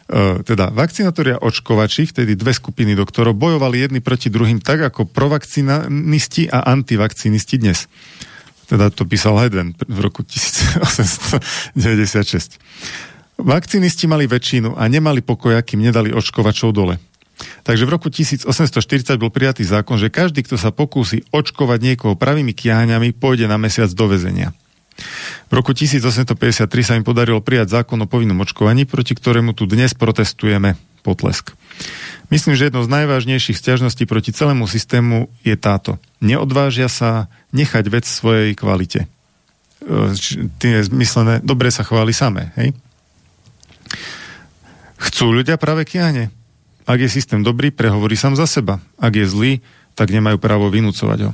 Uh, 0.08 0.40
teda 0.40 0.72
vakcinátori 0.72 1.36
a 1.36 1.42
očkovači, 1.44 2.08
vtedy 2.08 2.32
dve 2.32 2.56
skupiny 2.56 2.96
doktorov, 2.96 3.36
bojovali 3.36 3.84
jedni 3.84 4.00
proti 4.00 4.32
druhým 4.32 4.56
tak 4.56 4.80
ako 4.80 5.04
provakcinanisti 5.04 6.48
a 6.48 6.64
antivakcinisti 6.64 7.60
dnes. 7.60 7.92
Teda 8.72 8.88
to 8.88 9.04
písal 9.04 9.36
Hedden 9.36 9.76
v 9.76 9.98
roku 10.00 10.24
1896. 10.24 12.56
Vakcinisti 13.36 14.08
mali 14.08 14.24
väčšinu 14.24 14.80
a 14.80 14.88
nemali 14.88 15.20
pokoja, 15.20 15.60
kým 15.60 15.84
nedali 15.84 16.08
očkovačov 16.16 16.72
dole. 16.72 16.96
Takže 17.38 17.86
v 17.86 17.90
roku 17.90 18.10
1840 18.10 18.50
bol 19.20 19.30
prijatý 19.30 19.62
zákon, 19.62 19.98
že 20.00 20.10
každý, 20.10 20.42
kto 20.42 20.58
sa 20.58 20.74
pokúsi 20.74 21.22
očkovať 21.30 21.78
niekoho 21.78 22.14
pravými 22.18 22.50
kiahňami, 22.50 23.14
pôjde 23.14 23.46
na 23.46 23.60
mesiac 23.60 23.88
do 23.94 24.06
väzenia. 24.10 24.50
V 25.46 25.52
roku 25.54 25.70
1853 25.70 26.66
sa 26.82 26.98
im 26.98 27.06
podarilo 27.06 27.38
prijať 27.38 27.80
zákon 27.80 28.02
o 28.02 28.10
povinnom 28.10 28.42
očkovaní, 28.42 28.82
proti 28.84 29.14
ktorému 29.14 29.54
tu 29.54 29.70
dnes 29.70 29.94
protestujeme. 29.94 30.74
Potlesk. 31.06 31.54
Myslím, 32.28 32.58
že 32.58 32.68
jednou 32.68 32.82
z 32.82 32.90
najvážnejších 32.90 33.56
stiažností 33.56 34.04
proti 34.04 34.34
celému 34.34 34.66
systému 34.66 35.30
je 35.46 35.54
táto. 35.54 36.02
Neodvážia 36.18 36.90
sa 36.90 37.30
nechať 37.54 37.84
vec 37.88 38.04
svojej 38.04 38.52
kvalite. 38.58 39.06
Tým 40.58 40.72
je 40.74 40.82
myslené, 40.90 41.38
dobre 41.40 41.70
sa 41.70 41.86
chváli 41.86 42.10
samé, 42.10 42.50
hej? 42.58 42.74
Chcú 44.98 45.30
ľudia 45.30 45.54
práve 45.54 45.86
kiahne? 45.86 46.34
Ak 46.88 46.98
je 47.04 47.12
systém 47.12 47.44
dobrý, 47.44 47.68
prehovorí 47.68 48.16
sám 48.16 48.32
za 48.32 48.48
seba. 48.48 48.80
Ak 48.96 49.12
je 49.12 49.28
zlý, 49.28 49.52
tak 49.92 50.08
nemajú 50.08 50.40
právo 50.40 50.72
vynúcovať 50.72 51.28
ho. 51.28 51.32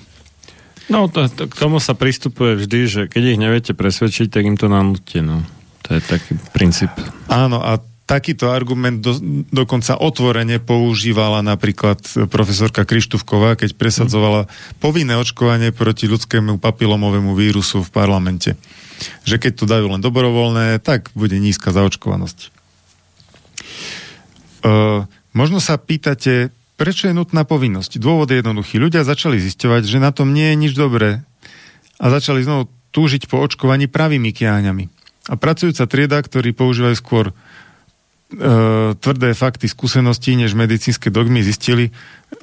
No, 0.90 1.06
to, 1.06 1.30
to, 1.30 1.46
k 1.46 1.54
tomu 1.54 1.78
sa 1.78 1.94
pristupuje 1.94 2.58
vždy, 2.58 2.80
že 2.90 3.00
keď 3.06 3.22
ich 3.22 3.38
neviete 3.40 3.72
presvedčiť, 3.72 4.34
tak 4.34 4.42
im 4.44 4.58
to 4.58 4.66
nanúte, 4.66 5.22
no. 5.22 5.46
To 5.86 5.96
je 5.96 6.00
taký 6.02 6.36
princíp. 6.52 6.90
Áno, 7.30 7.62
a 7.62 7.78
takýto 8.04 8.52
argument 8.52 9.00
do, 9.00 9.16
dokonca 9.48 9.96
otvorene 9.96 10.60
používala 10.60 11.40
napríklad 11.40 12.04
profesorka 12.28 12.84
Krištúvková, 12.84 13.56
keď 13.56 13.78
presadzovala 13.80 14.44
povinné 14.76 15.16
očkovanie 15.16 15.72
proti 15.72 16.04
ľudskému 16.04 16.60
papilomovému 16.60 17.32
vírusu 17.32 17.80
v 17.80 17.92
parlamente. 17.94 18.60
Že 19.24 19.36
keď 19.40 19.52
to 19.56 19.64
dajú 19.64 19.86
len 19.88 20.04
dobrovoľné, 20.04 20.84
tak 20.84 21.12
bude 21.16 21.36
nízka 21.40 21.72
zaočkovanosť. 21.72 22.52
Uh, 24.64 25.08
možno 25.34 25.58
sa 25.58 25.76
pýtate, 25.76 26.54
prečo 26.78 27.10
je 27.10 27.14
nutná 27.14 27.44
povinnosť? 27.44 27.98
Dôvod 27.98 28.30
je 28.30 28.40
jednoduchý. 28.40 28.80
Ľudia 28.80 29.04
začali 29.04 29.36
zisťovať, 29.42 29.82
že 29.84 29.98
na 30.00 30.14
tom 30.14 30.32
nie 30.32 30.54
je 30.54 30.56
nič 30.56 30.72
dobré 30.72 31.26
a 31.98 32.04
začali 32.08 32.46
znovu 32.46 32.70
túžiť 32.94 33.26
po 33.26 33.42
očkovaní 33.42 33.90
pravými 33.90 34.30
kiahňami. 34.30 34.86
A 35.28 35.34
pracujúca 35.34 35.90
trieda, 35.90 36.22
ktorí 36.22 36.54
používajú 36.54 36.94
skôr 36.94 37.24
e, 37.30 37.34
tvrdé 38.94 39.34
fakty, 39.34 39.66
skúsenosti 39.66 40.38
než 40.38 40.54
medicínske 40.54 41.10
dogmy, 41.10 41.42
zistili, 41.42 41.90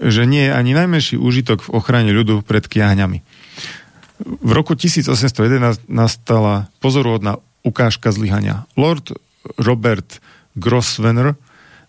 že 0.03 0.27
nie 0.27 0.49
je 0.49 0.55
ani 0.55 0.75
najmenší 0.75 1.15
úžitok 1.15 1.63
v 1.63 1.73
ochrane 1.77 2.11
ľudu 2.11 2.43
pred 2.43 2.67
kiahňami. 2.67 3.23
V 4.21 4.51
roku 4.53 4.75
1811 4.75 5.87
nastala 5.87 6.69
pozoruhodná 6.83 7.41
ukážka 7.61 8.11
zlyhania. 8.11 8.65
Lord 8.75 9.13
Robert 9.57 10.21
Grosvenor 10.57 11.37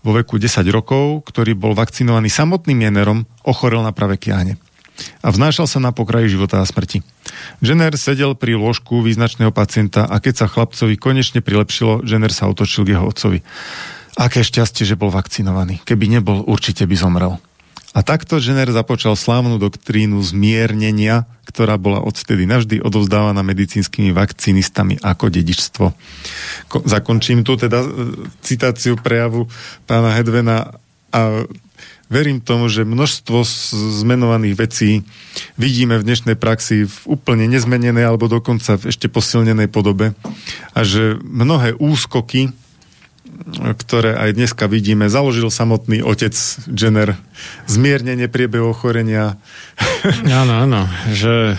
vo 0.03 0.13
veku 0.15 0.39
10 0.39 0.67
rokov, 0.75 1.23
ktorý 1.31 1.55
bol 1.55 1.73
vakcinovaný 1.79 2.29
samotným 2.29 2.91
jenerom, 2.91 3.25
ochorel 3.47 3.83
na 3.87 3.95
pravé 3.95 4.19
kiahne 4.19 4.59
a 5.23 5.29
vznášal 5.33 5.67
sa 5.67 5.79
na 5.81 5.91
pokraji 5.91 6.37
života 6.37 6.61
a 6.61 6.69
smrti. 6.69 7.03
Jenner 7.65 7.95
sedel 7.97 8.37
pri 8.37 8.55
lôžku 8.59 9.01
význačného 9.01 9.51
pacienta 9.51 10.07
a 10.07 10.21
keď 10.21 10.45
sa 10.45 10.51
chlapcovi 10.51 10.95
konečne 11.01 11.41
prilepšilo, 11.41 12.05
Jenner 12.05 12.31
sa 12.31 12.51
otočil 12.51 12.87
k 12.87 12.95
jeho 12.95 13.05
otcovi. 13.09 13.41
Aké 14.21 14.45
šťastie, 14.45 14.85
že 14.85 14.99
bol 14.99 15.09
vakcinovaný. 15.09 15.81
Keby 15.89 16.21
nebol, 16.21 16.45
určite 16.45 16.85
by 16.85 16.95
zomrel. 16.95 17.41
A 17.93 18.01
takto 18.01 18.41
Jenner 18.41 18.73
započal 18.73 19.21
slávnu 19.21 19.61
doktrínu 19.61 20.17
zmiernenia, 20.25 21.29
ktorá 21.45 21.77
bola 21.77 22.01
odvtedy 22.01 22.49
navždy 22.49 22.81
odovzdávaná 22.81 23.45
medicínskymi 23.45 24.17
vakcinistami 24.17 24.97
ako 25.05 25.29
dedičstvo. 25.29 25.87
Ko- 26.73 26.85
zakončím 26.89 27.45
tu 27.45 27.61
teda 27.61 27.85
e, 27.85 27.89
citáciu 28.41 28.97
prejavu 28.97 29.45
pána 29.85 30.17
Hedvena 30.17 30.73
a 31.13 31.45
verím 32.09 32.41
tomu, 32.41 32.73
že 32.73 32.89
množstvo 32.89 33.45
zmenovaných 34.01 34.57
vecí 34.57 34.91
vidíme 35.61 36.01
v 36.01 36.07
dnešnej 36.09 36.37
praxi 36.41 36.89
v 36.89 36.97
úplne 37.05 37.45
nezmenenej 37.49 38.09
alebo 38.09 38.29
dokonca 38.29 38.81
v 38.81 38.89
ešte 38.89 39.13
posilnenej 39.13 39.69
podobe 39.69 40.17
a 40.73 40.81
že 40.81 41.21
mnohé 41.21 41.77
úskoky 41.77 42.53
ktoré 43.53 44.17
aj 44.17 44.37
dneska 44.37 44.69
vidíme, 44.69 45.09
založil 45.09 45.49
samotný 45.49 46.05
otec 46.05 46.33
Jenner. 46.73 47.17
Zmiernenie 47.67 48.29
priebehu 48.29 48.73
ochorenia. 48.73 49.37
Áno, 50.43 50.67
áno, 50.67 50.83
že 51.15 51.55
e, 51.55 51.57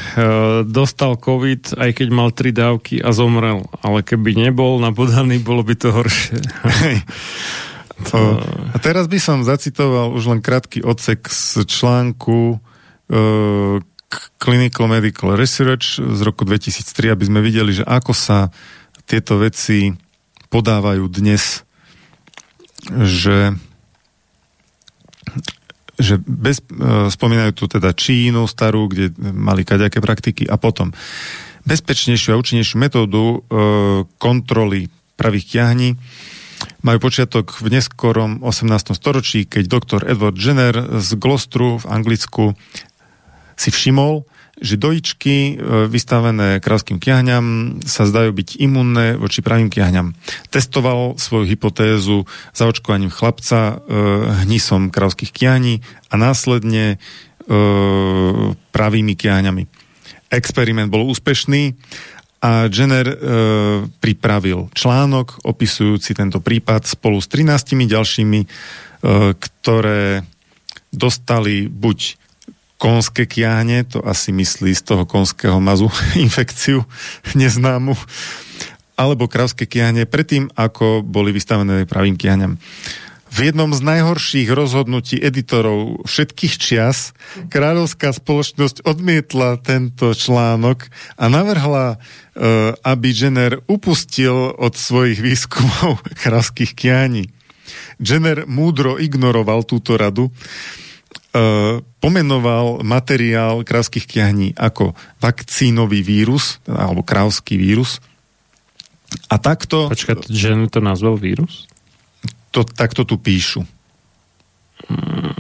dostal 0.68 1.16
COVID, 1.16 1.80
aj 1.80 1.92
keď 1.96 2.08
mal 2.12 2.30
tri 2.36 2.52
dávky 2.52 3.00
a 3.00 3.16
zomrel. 3.16 3.64
Ale 3.80 4.04
keby 4.04 4.36
nebol 4.36 4.84
napodaný, 4.84 5.40
bolo 5.40 5.64
by 5.64 5.76
to 5.80 5.90
horšie. 5.96 6.40
Hej. 6.84 6.98
O, 8.12 8.36
a 8.74 8.78
teraz 8.84 9.08
by 9.08 9.16
som 9.16 9.48
zacitoval 9.48 10.12
už 10.12 10.28
len 10.28 10.44
krátky 10.44 10.84
odsek 10.84 11.24
z 11.32 11.64
článku 11.64 12.60
uh, 12.60 13.80
Clinical 14.42 14.92
Medical 14.92 15.40
Research 15.40 16.04
z 16.04 16.20
roku 16.26 16.44
2003, 16.44 17.16
aby 17.16 17.24
sme 17.24 17.40
videli, 17.40 17.72
že 17.72 17.86
ako 17.88 18.12
sa 18.12 18.52
tieto 19.08 19.40
veci 19.40 19.96
podávajú 20.54 21.10
dnes, 21.10 21.66
že 22.94 23.58
že 25.94 26.18
bez, 26.18 26.58
e, 26.74 27.14
spomínajú 27.14 27.54
tu 27.54 27.66
teda 27.70 27.94
Čínu 27.94 28.50
starú, 28.50 28.90
kde 28.90 29.14
mali 29.18 29.62
kaďaké 29.62 30.02
praktiky 30.02 30.44
a 30.50 30.58
potom 30.58 30.90
bezpečnejšiu 31.70 32.34
a 32.34 32.40
účinnejšiu 32.42 32.78
metódu 32.82 33.24
e, 33.24 33.38
kontroly 34.18 34.90
pravých 35.16 35.46
kiahní 35.54 35.90
majú 36.82 36.98
počiatok 36.98 37.62
v 37.62 37.78
neskorom 37.78 38.42
18. 38.42 38.98
storočí, 38.98 39.46
keď 39.46 39.64
doktor 39.70 40.02
Edward 40.10 40.36
Jenner 40.36 40.76
z 40.98 41.14
Glostru 41.16 41.78
v 41.78 41.86
Anglicku 41.86 42.44
si 43.54 43.70
všimol, 43.70 44.26
že 44.64 44.80
dojičky 44.80 45.36
e, 45.36 45.54
vystavené 45.92 46.64
krávským 46.64 46.98
kiahňam 47.04 47.78
sa 47.84 48.08
zdajú 48.08 48.32
byť 48.32 48.64
imunné 48.64 49.20
voči 49.20 49.44
pravým 49.44 49.68
kiahňam. 49.68 50.16
Testoval 50.48 51.20
svoju 51.20 51.52
hypotézu 51.52 52.24
zaočkovaním 52.56 53.12
chlapca 53.12 53.60
e, 53.60 53.92
hnisom 54.48 54.88
krávských 54.88 55.36
kiahní 55.36 55.84
a 56.08 56.16
následne 56.16 56.96
e, 56.96 56.98
pravými 58.72 59.14
kiahňami. 59.20 59.68
Experiment 60.32 60.88
bol 60.88 61.06
úspešný 61.12 61.76
a 62.44 62.68
Jenner 62.72 63.08
e, 63.08 63.16
pripravil 64.00 64.72
článok 64.76 65.48
opisujúci 65.48 66.16
tento 66.16 66.40
prípad 66.40 66.88
spolu 66.88 67.20
s 67.20 67.28
13 67.28 67.84
ďalšími, 67.88 68.40
e, 68.44 68.48
ktoré 69.36 70.24
dostali 70.92 71.68
buď 71.68 72.23
konské 72.84 73.24
kiahne, 73.24 73.88
to 73.88 74.04
asi 74.04 74.36
myslí 74.36 74.76
z 74.76 74.84
toho 74.84 75.08
konského 75.08 75.64
mazu 75.64 75.88
infekciu 76.20 76.84
neznámu, 77.32 77.96
alebo 79.00 79.32
kravské 79.32 79.64
kiahne 79.64 80.04
predtým, 80.04 80.52
ako 80.52 81.00
boli 81.00 81.32
vystavené 81.32 81.88
pravým 81.88 82.20
kiahňam. 82.20 82.60
V 83.34 83.50
jednom 83.50 83.74
z 83.74 83.82
najhorších 83.82 84.46
rozhodnutí 84.54 85.18
editorov 85.18 86.06
všetkých 86.06 86.54
čias 86.54 87.18
kráľovská 87.50 88.14
spoločnosť 88.14 88.86
odmietla 88.86 89.58
tento 89.58 90.14
článok 90.14 90.86
a 91.18 91.26
navrhla, 91.34 91.88
e, 91.90 91.98
aby 92.78 93.10
Jenner 93.10 93.58
upustil 93.66 94.54
od 94.54 94.78
svojich 94.78 95.18
výskumov 95.18 96.06
kravských 96.22 96.78
kiahní. 96.78 97.34
Jenner 97.98 98.46
múdro 98.46 99.02
ignoroval 99.02 99.66
túto 99.66 99.98
radu 99.98 100.30
pomenoval 101.98 102.86
materiál 102.86 103.66
krávských 103.66 104.06
kiahní 104.06 104.54
ako 104.54 104.94
vakcínový 105.18 106.06
vírus, 106.06 106.62
alebo 106.70 107.02
krávský 107.02 107.58
vírus. 107.58 107.98
A 109.34 109.42
takto... 109.42 109.90
Počkaj, 109.90 110.30
že 110.30 110.54
to 110.70 110.80
nazval 110.82 111.18
vírus? 111.18 111.66
To, 112.54 112.62
takto 112.62 113.02
tu 113.02 113.18
píšu. 113.18 113.66
Hmm. 114.86 115.34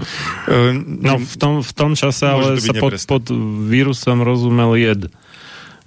No 1.03 1.19
v 1.19 1.35
tom, 1.37 1.53
v 1.61 1.71
tom 1.75 1.91
čase 1.93 2.25
ale 2.25 2.57
sa 2.57 2.73
pod, 2.73 2.95
pod 3.05 3.23
vírusom 3.69 4.23
rozumel 4.23 4.79
jed. 4.79 5.01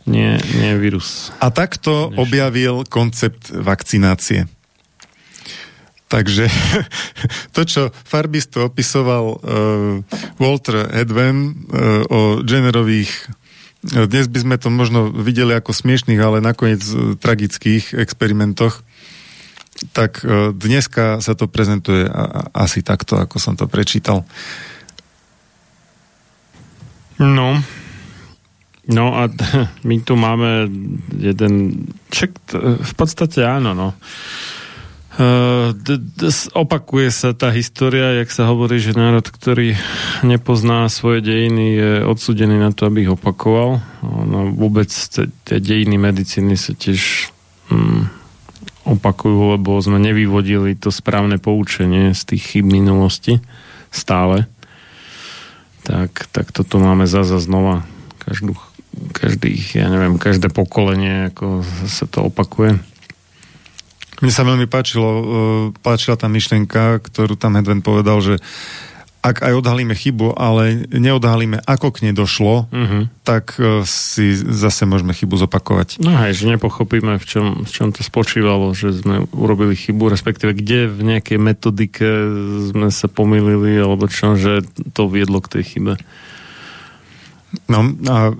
Nie, 0.06 0.38
nie 0.54 0.78
vírus. 0.78 1.34
A 1.42 1.50
takto 1.50 2.14
Dnešný. 2.14 2.22
objavil 2.22 2.74
koncept 2.86 3.50
vakcinácie. 3.50 4.46
Takže 6.06 6.46
to, 7.54 7.66
čo 7.66 7.82
farbisto 7.90 8.62
opisoval 8.62 9.24
uh, 9.26 9.38
Walter 10.38 10.86
Edwin 10.94 11.66
uh, 11.66 12.06
o 12.06 12.20
Jennerových 12.46 13.10
uh, 13.10 13.46
dnes 13.86 14.26
by 14.26 14.38
sme 14.42 14.56
to 14.58 14.66
možno 14.70 15.14
videli 15.14 15.54
ako 15.54 15.70
smiešných, 15.70 16.18
ale 16.18 16.42
nakoniec 16.42 16.82
tragických 17.22 17.94
experimentoch, 17.94 18.82
tak 19.92 20.24
dneska 20.56 21.20
sa 21.20 21.36
to 21.36 21.46
prezentuje 21.46 22.08
asi 22.56 22.80
takto, 22.80 23.20
ako 23.20 23.36
som 23.36 23.54
to 23.54 23.68
prečítal. 23.70 24.24
No, 27.22 27.62
no 28.90 29.06
a 29.14 29.30
my 29.88 29.96
tu 30.02 30.18
máme 30.18 30.66
jeden, 31.16 31.86
čak, 32.10 32.34
v 32.80 32.92
podstate 32.96 33.44
áno, 33.44 33.76
no. 33.76 33.94
Uh, 35.16 35.72
d- 35.72 35.96
d- 35.96 36.52
opakuje 36.52 37.08
sa 37.08 37.32
tá 37.32 37.48
história, 37.48 38.20
jak 38.20 38.28
sa 38.28 38.52
hovorí, 38.52 38.76
že 38.76 38.92
národ, 38.92 39.24
ktorý 39.24 39.72
nepozná 40.20 40.84
svoje 40.92 41.24
dejiny, 41.24 41.66
je 41.72 41.90
odsudený 42.04 42.60
na 42.60 42.68
to, 42.68 42.84
aby 42.84 43.08
ich 43.08 43.14
opakoval. 43.16 43.80
No, 44.04 44.52
vôbec 44.52 44.92
tie 44.92 45.56
dejiny 45.56 45.96
medicíny 45.96 46.60
sa 46.60 46.76
tiež 46.76 47.32
um, 47.72 48.12
opakujú, 48.84 49.56
lebo 49.56 49.80
sme 49.80 49.96
nevyvodili 49.96 50.76
to 50.76 50.92
správne 50.92 51.40
poučenie 51.40 52.12
z 52.12 52.36
tých 52.36 52.42
chyb 52.52 52.68
minulosti 52.68 53.40
stále. 53.88 54.44
Tak, 55.88 56.28
tak 56.28 56.52
toto 56.52 56.76
máme 56.76 57.08
zase 57.08 57.40
znova. 57.40 57.88
Každú, 58.20 58.52
každých, 59.16 59.80
ja 59.80 59.88
neviem, 59.88 60.20
každé 60.20 60.52
pokolenie, 60.52 61.32
ako 61.32 61.64
sa 61.88 62.04
to 62.04 62.28
opakuje. 62.28 62.76
Mne 64.24 64.32
sa 64.32 64.48
veľmi 64.48 64.66
páčilo, 64.68 65.08
uh, 65.08 65.22
páčila 65.84 66.16
tá 66.16 66.28
myšlienka, 66.30 67.04
ktorú 67.04 67.36
tam 67.36 67.56
Hedven 67.56 67.84
povedal, 67.84 68.20
že 68.24 68.34
ak 69.26 69.42
aj 69.42 69.58
odhalíme 69.58 69.90
chybu, 69.90 70.38
ale 70.38 70.86
neodhalíme, 70.86 71.58
ako 71.66 71.90
k 71.90 72.06
nej 72.06 72.14
došlo, 72.14 72.70
uh-huh. 72.70 73.10
tak 73.26 73.58
uh, 73.58 73.82
si 73.82 74.38
zase 74.38 74.86
môžeme 74.86 75.10
chybu 75.10 75.34
zopakovať. 75.34 75.98
No 75.98 76.14
aj, 76.14 76.38
že 76.38 76.46
nepochopíme, 76.54 77.18
v 77.18 77.26
čom, 77.26 77.66
v 77.66 77.70
čom 77.70 77.90
to 77.90 78.06
spočívalo, 78.06 78.70
že 78.70 78.94
sme 78.94 79.26
urobili 79.34 79.74
chybu, 79.74 80.14
respektíve 80.14 80.54
kde 80.54 80.86
v 80.86 81.00
nejakej 81.02 81.38
metodike 81.42 82.06
sme 82.70 82.94
sa 82.94 83.10
pomýlili, 83.10 83.82
alebo 83.82 84.06
čo, 84.06 84.38
že 84.38 84.62
to 84.94 85.10
viedlo 85.10 85.42
k 85.42 85.58
tej 85.58 85.62
chybe. 85.74 85.98
No 87.66 87.82
a 88.06 88.30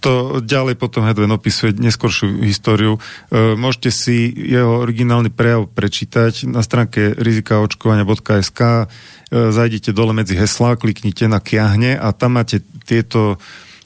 to 0.00 0.40
ďalej 0.40 0.80
potom 0.80 1.04
Hedven 1.04 1.30
opisuje 1.30 1.76
neskoršiu 1.76 2.40
históriu. 2.40 2.96
E, 3.28 3.52
môžete 3.52 3.92
si 3.92 4.32
jeho 4.32 4.80
originálny 4.80 5.28
prejav 5.28 5.68
prečítať 5.68 6.48
na 6.48 6.64
stránke 6.64 7.12
rizikaočkovania.sk 7.20 8.60
e, 8.64 8.84
zajdite 9.28 9.92
dole 9.92 10.16
medzi 10.16 10.40
heslá, 10.40 10.80
kliknite 10.80 11.28
na 11.28 11.38
kiahne 11.44 12.00
a 12.00 12.16
tam 12.16 12.40
máte 12.40 12.64
tieto 12.88 13.36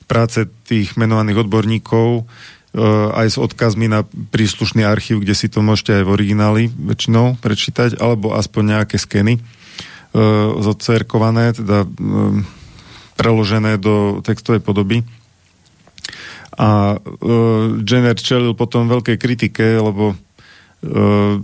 práce 0.06 0.46
tých 0.70 0.94
menovaných 0.94 1.42
odborníkov 1.42 2.08
e, 2.16 2.22
aj 3.10 3.34
s 3.34 3.36
odkazmi 3.36 3.90
na 3.90 4.06
príslušný 4.06 4.86
archív, 4.86 5.26
kde 5.26 5.34
si 5.34 5.50
to 5.50 5.66
môžete 5.66 5.98
aj 5.98 6.04
v 6.06 6.12
origináli 6.14 6.62
väčšinou 6.70 7.42
prečítať, 7.42 7.98
alebo 7.98 8.38
aspoň 8.38 8.62
nejaké 8.78 8.96
skeny 9.02 9.34
e, 9.36 9.40
zocerkované, 10.62 11.58
teda 11.58 11.82
e, 11.82 11.88
preložené 13.18 13.82
do 13.82 14.22
textovej 14.22 14.62
podoby 14.62 15.02
a 16.54 16.98
uh, 16.98 17.82
Jenner 17.82 18.18
čelil 18.18 18.54
potom 18.54 18.86
veľkej 18.86 19.16
kritike, 19.18 19.66
lebo 19.78 20.14
uh, 20.14 21.34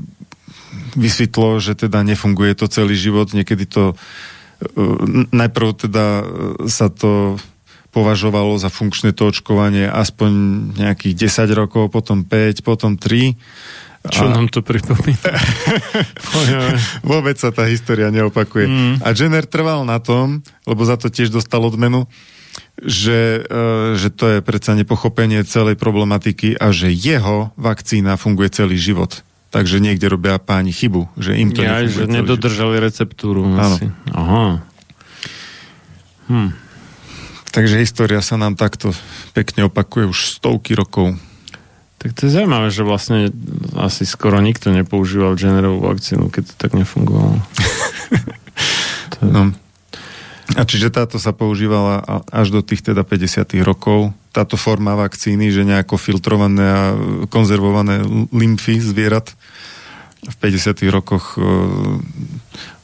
vysvetlo, 0.95 1.59
že 1.59 1.75
teda 1.75 2.03
nefunguje 2.07 2.55
to 2.55 2.71
celý 2.71 2.95
život. 2.95 3.35
Niekedy 3.35 3.67
to 3.67 3.95
uh, 3.95 4.99
najprv 5.35 5.69
teda 5.75 6.07
sa 6.71 6.89
to 6.91 7.39
považovalo 7.91 8.55
za 8.55 8.71
funkčné 8.71 9.11
to 9.11 9.35
očkovanie 9.35 9.91
aspoň 9.91 10.31
nejakých 10.79 11.27
10 11.27 11.51
rokov, 11.59 11.91
potom 11.91 12.23
5, 12.23 12.63
potom 12.63 12.95
3. 12.95 13.35
Čo 14.09 14.31
a... 14.31 14.33
nám 14.33 14.49
to 14.49 14.65
pripomína? 14.65 15.35
Vôbec 17.11 17.37
sa 17.37 17.53
tá 17.53 17.69
história 17.69 18.09
neopakuje. 18.09 18.67
Mm. 18.71 18.95
A 19.05 19.13
Jenner 19.13 19.45
trval 19.45 19.85
na 19.85 20.01
tom, 20.01 20.41
lebo 20.65 20.87
za 20.87 20.97
to 20.97 21.13
tiež 21.13 21.29
dostal 21.29 21.61
odmenu, 21.61 22.09
že, 22.81 23.44
e, 23.44 23.94
že 23.97 24.09
to 24.09 24.26
je 24.36 24.39
predsa 24.41 24.73
nepochopenie 24.73 25.44
celej 25.44 25.76
problematiky 25.76 26.57
a 26.57 26.73
že 26.73 26.89
jeho 26.89 27.52
vakcína 27.60 28.17
funguje 28.17 28.49
celý 28.52 28.81
život. 28.81 29.20
Takže 29.50 29.83
niekde 29.83 30.07
robia 30.07 30.39
páni 30.39 30.70
chybu, 30.70 31.10
že 31.18 31.34
im 31.34 31.50
to 31.50 31.67
ja, 31.67 31.83
že 31.83 32.07
nedodržali 32.07 32.78
život. 32.78 32.86
receptúru. 32.86 33.42
Asi. 33.59 33.91
Aha. 34.15 34.62
Hm. 36.31 36.50
Takže 37.50 37.83
história 37.83 38.23
sa 38.23 38.39
nám 38.39 38.55
takto 38.55 38.94
pekne 39.34 39.67
opakuje 39.67 40.07
už 40.07 40.39
stovky 40.39 40.78
rokov. 40.78 41.18
Tak 42.00 42.17
to 42.17 42.31
je 42.31 42.33
zaujímavé, 42.33 42.70
že 42.73 42.86
vlastne 42.86 43.28
asi 43.76 44.09
skoro 44.09 44.39
nikto 44.41 44.73
nepoužíval 44.73 45.36
generovú 45.36 45.84
vakcínu, 45.84 46.31
keď 46.33 46.42
to 46.49 46.55
tak 46.57 46.73
nefungovalo. 46.78 47.36
to 49.12 49.18
je... 49.20 49.31
no. 49.34 49.52
A 50.59 50.67
čiže 50.67 50.91
táto 50.91 51.23
sa 51.23 51.31
používala 51.31 52.03
až 52.31 52.51
do 52.51 52.61
tých 52.65 52.83
teda 52.83 53.07
50 53.07 53.55
rokov. 53.62 54.11
Táto 54.35 54.59
forma 54.59 54.99
vakcíny, 54.99 55.55
že 55.55 55.62
nejako 55.62 55.95
filtrované 55.95 56.67
a 56.67 56.83
konzervované 57.31 58.03
lymfy 58.35 58.83
zvierat 58.83 59.31
v 60.20 60.37
50 60.37 60.85
rokoch 60.93 61.39
uh, 61.39 61.97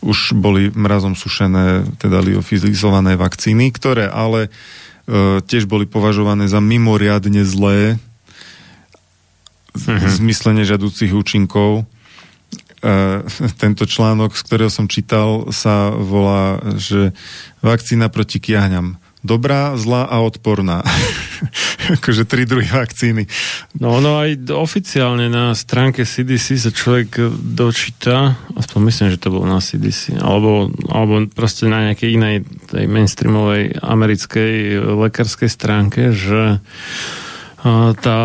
už 0.00 0.38
boli 0.38 0.72
mrazom 0.72 1.12
sušené, 1.12 1.84
teda 2.00 2.24
liofilizované 2.24 3.18
vakcíny, 3.18 3.68
ktoré 3.74 4.08
ale 4.08 4.48
uh, 4.48 5.44
tiež 5.44 5.68
boli 5.68 5.84
považované 5.84 6.48
za 6.48 6.64
mimoriadne 6.64 7.44
zlé 7.44 8.00
mm-hmm. 9.76 10.16
zmysle 10.16 10.50
nežadúcich 10.56 11.12
účinkov 11.12 11.84
tento 13.62 13.84
článok, 13.84 14.36
z 14.36 14.42
ktorého 14.46 14.70
som 14.70 14.86
čítal, 14.86 15.50
sa 15.50 15.90
volá, 15.90 16.62
že 16.78 17.10
vakcína 17.60 18.08
proti 18.08 18.38
kiahňam 18.38 18.98
dobrá, 19.26 19.74
zlá 19.74 20.06
a 20.06 20.22
odporná. 20.22 20.86
akože 21.98 22.26
tri 22.30 22.46
druhy 22.46 22.70
vakcíny. 22.70 23.26
No 23.82 23.98
no 23.98 24.22
aj 24.22 24.46
oficiálne 24.54 25.26
na 25.26 25.50
stránke 25.58 26.06
CDC 26.06 26.58
sa 26.58 26.70
človek 26.70 27.18
dočíta, 27.34 28.38
aspoň 28.54 28.80
myslím, 28.86 29.08
že 29.10 29.22
to 29.22 29.34
bolo 29.34 29.50
na 29.50 29.58
CDC, 29.58 30.22
alebo, 30.22 30.70
alebo 30.86 31.26
proste 31.30 31.66
na 31.66 31.90
nejakej 31.90 32.10
inej 32.14 32.36
tej 32.70 32.86
mainstreamovej 32.86 33.82
americkej 33.82 34.54
lekárskej 34.94 35.50
stránke, 35.50 36.14
že 36.14 36.62
tá 37.98 38.18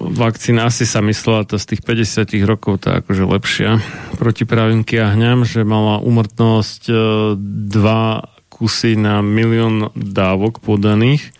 vakcína 0.00 0.66
asi 0.66 0.82
sa 0.88 0.98
myslela 1.04 1.46
to 1.46 1.60
z 1.60 1.76
tých 1.76 1.82
50 1.86 2.34
rokov 2.48 2.82
tá 2.82 2.98
akože 2.98 3.24
lepšia 3.24 3.70
proti 4.18 4.42
pravým 4.42 4.82
kiahňam, 4.82 5.46
že 5.46 5.62
mala 5.62 6.02
umrtnosť 6.02 6.90
2 7.38 8.50
kusy 8.50 8.92
na 9.00 9.24
milión 9.24 9.88
dávok 9.96 10.60
podaných, 10.60 11.32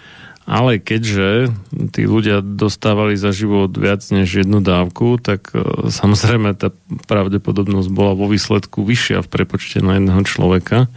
ale 0.48 0.80
keďže 0.80 1.52
tí 1.92 2.08
ľudia 2.08 2.40
dostávali 2.40 3.14
za 3.14 3.28
život 3.30 3.68
viac 3.76 4.00
než 4.08 4.42
jednu 4.42 4.64
dávku, 4.64 5.20
tak 5.20 5.52
e, 5.52 5.92
samozrejme 5.92 6.56
tá 6.56 6.72
pravdepodobnosť 7.06 7.88
bola 7.92 8.16
vo 8.16 8.26
výsledku 8.26 8.82
vyššia 8.82 9.20
v 9.22 9.28
prepočte 9.28 9.78
na 9.84 10.00
jedného 10.00 10.24
človeka. 10.24 10.88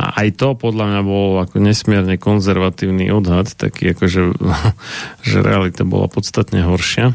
A 0.00 0.24
aj 0.24 0.40
to 0.40 0.56
podľa 0.56 0.84
mňa 0.88 1.00
bol 1.04 1.40
ako 1.44 1.60
nesmierne 1.60 2.16
konzervatívny 2.16 3.12
odhad, 3.12 3.52
taký 3.52 3.92
ako, 3.92 4.04
že, 5.28 5.38
realita 5.44 5.84
bola 5.84 6.08
podstatne 6.08 6.64
horšia. 6.64 7.12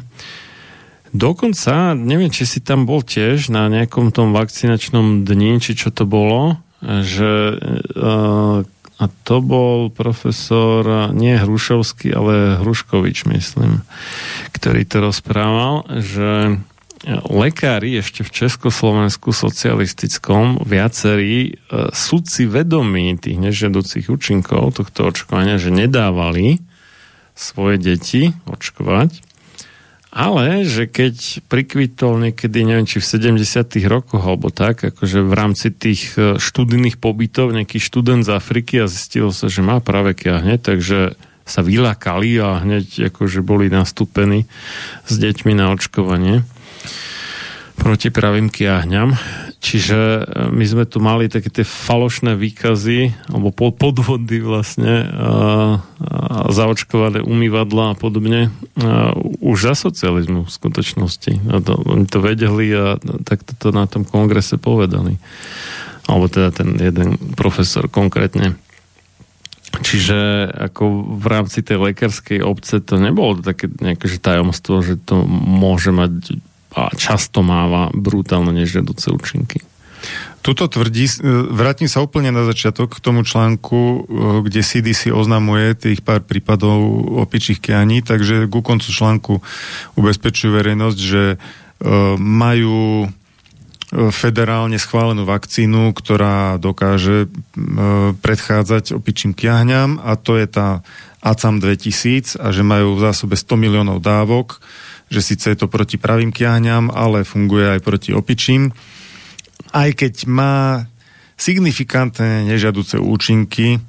Dokonca, 1.15 1.97
neviem, 1.97 2.29
či 2.29 2.45
si 2.45 2.59
tam 2.61 2.85
bol 2.85 3.01
tiež 3.01 3.49
na 3.49 3.65
nejakom 3.71 4.13
tom 4.13 4.35
vakcinačnom 4.35 5.25
dni, 5.25 5.57
či 5.63 5.73
čo 5.73 5.89
to 5.89 6.03
bolo, 6.05 6.61
že 6.83 7.57
uh, 7.97 8.61
a 8.97 9.05
to 9.25 9.37
bol 9.45 9.93
profesor 9.93 11.13
nie 11.13 11.37
Hrušovský, 11.37 12.17
ale 12.17 12.57
Hruškovič, 12.57 13.29
myslím, 13.29 13.85
ktorý 14.57 14.89
to 14.89 14.97
rozprával, 15.05 15.85
že 16.01 16.57
lekári 17.07 18.03
ešte 18.03 18.27
v 18.27 18.33
Československu 18.43 19.31
socialistickom 19.31 20.59
viacerí 20.67 21.55
uh, 21.55 21.87
sudci 21.95 22.43
vedomí 22.43 23.15
tých 23.15 23.39
nežiaducich 23.39 24.11
účinkov 24.11 24.75
tohto 24.75 25.15
očkovania, 25.15 25.55
že 25.55 25.71
nedávali 25.71 26.59
svoje 27.31 27.79
deti 27.79 28.35
očkovať 28.43 29.27
ale, 30.17 30.65
že 30.65 30.89
keď 30.89 31.45
prikvitol 31.45 32.17
niekedy, 32.17 32.65
neviem, 32.65 32.89
či 32.89 32.97
v 32.97 33.37
70 33.37 33.37
rokoch 33.85 34.25
alebo 34.25 34.49
tak, 34.49 34.81
akože 34.81 35.21
v 35.21 35.33
rámci 35.37 35.69
tých 35.69 36.17
e, 36.17 36.41
študijných 36.41 36.97
pobytov 36.97 37.53
nejaký 37.53 37.77
študent 37.77 38.25
z 38.25 38.33
Afriky 38.33 38.81
a 38.81 38.89
zistilo 38.89 39.29
sa, 39.29 39.45
že 39.45 39.61
má 39.61 39.77
práve 39.77 40.17
kiahne, 40.17 40.57
takže 40.57 41.13
sa 41.45 41.61
vylakali 41.61 42.33
a 42.41 42.65
hneď 42.65 43.13
akože 43.13 43.45
boli 43.45 43.69
nastúpení 43.69 44.49
s 45.05 45.13
deťmi 45.21 45.53
na 45.53 45.69
očkovanie 45.69 46.41
proti 47.77 48.09
pravým 48.09 48.49
kiahňam. 48.49 49.13
Čiže 49.57 49.97
e, 49.97 50.21
my 50.53 50.65
sme 50.65 50.85
tu 50.89 50.97
mali 51.01 51.29
také 51.29 51.49
tie 51.49 51.65
falošné 51.65 52.33
výkazy 52.37 53.29
alebo 53.31 53.53
podvody 53.53 54.41
vlastne 54.41 55.05
a, 55.05 55.31
a 56.01 56.49
zaočkované 56.49 57.21
umývadla 57.21 57.93
a 57.93 57.97
podobne 57.97 58.49
a 58.77 59.13
už 59.41 59.73
za 59.73 59.73
socializmu 59.89 60.45
v 60.45 60.51
skutočnosti. 60.51 61.53
A 61.53 61.61
to, 61.61 61.73
oni 61.85 62.05
to 62.09 62.19
vedeli 62.21 62.67
a 62.73 62.97
tak 63.25 63.45
to 63.45 63.69
na 63.73 63.85
tom 63.85 64.05
kongrese 64.05 64.57
povedali. 64.57 65.17
Alebo 66.09 66.29
teda 66.29 66.53
ten 66.53 66.77
jeden 66.77 67.17
profesor 67.37 67.89
konkrétne. 67.89 68.57
Čiže 69.77 70.49
ako 70.71 71.17
v 71.21 71.25
rámci 71.27 71.59
tej 71.61 71.91
lekárskej 71.91 72.41
obce 72.41 72.81
to 72.81 72.97
nebolo 72.97 73.37
také 73.43 73.69
nejaké 73.69 74.09
že 74.09 74.17
tajomstvo, 74.17 74.81
že 74.81 74.97
to 74.97 75.27
môže 75.27 75.91
mať 75.93 76.39
a 76.77 76.93
často 76.93 77.41
máva 77.41 77.89
brutálne 77.89 78.53
nežiaduce 78.53 79.09
účinky. 79.09 79.65
Tuto 80.45 80.69
tvrdí, 80.69 81.09
e, 81.09 81.13
vrátim 81.51 81.89
sa 81.91 81.99
úplne 81.99 82.31
na 82.31 82.45
začiatok 82.47 82.95
k 82.95 83.03
tomu 83.03 83.25
článku, 83.25 83.75
e, 83.81 83.99
kde 84.47 84.61
CDC 84.63 85.11
oznamuje 85.11 85.75
tých 85.75 86.05
pár 86.05 86.23
prípadov 86.23 86.79
opičích 87.25 87.59
kianí, 87.59 88.05
takže 88.05 88.47
ku 88.47 88.63
koncu 88.63 88.87
článku 88.87 89.33
ubezpečujú 89.99 90.53
verejnosť, 90.53 90.99
že 91.01 91.23
e, 91.33 91.37
majú 92.15 93.09
federálne 93.87 94.75
schválenú 94.75 95.23
vakcínu, 95.23 95.95
ktorá 95.95 96.59
dokáže 96.59 97.31
predchádzať 98.19 98.99
opičím 98.99 99.31
kiahňam 99.31 100.03
a 100.03 100.19
to 100.19 100.35
je 100.35 100.43
tá 100.43 100.83
ACAM 101.23 101.63
2000 101.63 102.35
a 102.35 102.51
že 102.51 102.67
majú 102.67 102.99
v 102.99 103.03
zásobe 103.07 103.39
100 103.39 103.47
miliónov 103.55 104.03
dávok 104.03 104.59
že 105.07 105.21
síce 105.23 105.45
je 105.51 105.57
to 105.57 105.71
proti 105.71 105.95
pravým 105.95 106.35
kiahňam, 106.35 106.91
ale 106.91 107.27
funguje 107.27 107.77
aj 107.77 107.79
proti 107.83 108.11
opičím. 108.11 108.75
Aj 109.71 109.89
keď 109.91 110.27
má 110.27 110.87
signifikantné 111.37 112.47
nežiaduce 112.49 112.99
účinky, 112.99 113.79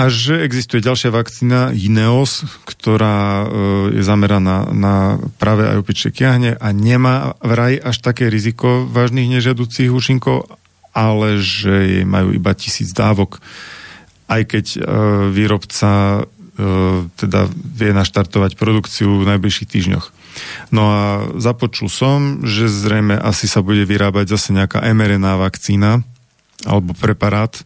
a 0.00 0.08
že 0.08 0.40
existuje 0.46 0.80
ďalšia 0.80 1.12
vakcína 1.12 1.76
Ineos, 1.76 2.46
ktorá 2.64 3.18
e, 3.20 3.46
je 3.98 4.02
zameraná 4.06 4.70
na 4.72 5.20
práve 5.36 5.68
aj 5.68 5.82
opičie 5.82 6.08
kiahne 6.14 6.56
a 6.56 6.68
nemá 6.72 7.36
vraj 7.44 7.76
až 7.76 8.00
také 8.00 8.32
riziko 8.32 8.88
vážnych 8.88 9.28
nežiaducich 9.28 9.92
účinkov, 9.92 10.46
ale 10.96 11.42
že 11.42 12.06
majú 12.08 12.32
iba 12.32 12.54
tisíc 12.56 12.96
dávok. 12.96 13.44
Aj 14.30 14.40
keď 14.40 14.66
e, 14.72 14.80
výrobca 15.34 16.24
teda 17.16 17.48
vie 17.52 17.90
naštartovať 17.96 18.60
produkciu 18.60 19.22
v 19.22 19.28
najbližších 19.36 19.70
týždňoch. 19.70 20.06
No 20.70 20.82
a 20.86 21.04
započul 21.40 21.90
som, 21.90 22.44
že 22.46 22.70
zrejme 22.70 23.18
asi 23.18 23.50
sa 23.50 23.64
bude 23.64 23.82
vyrábať 23.82 24.36
zase 24.36 24.54
nejaká 24.54 24.84
mRNA 24.94 25.40
vakcína 25.40 26.04
alebo 26.64 26.92
preparát. 26.94 27.64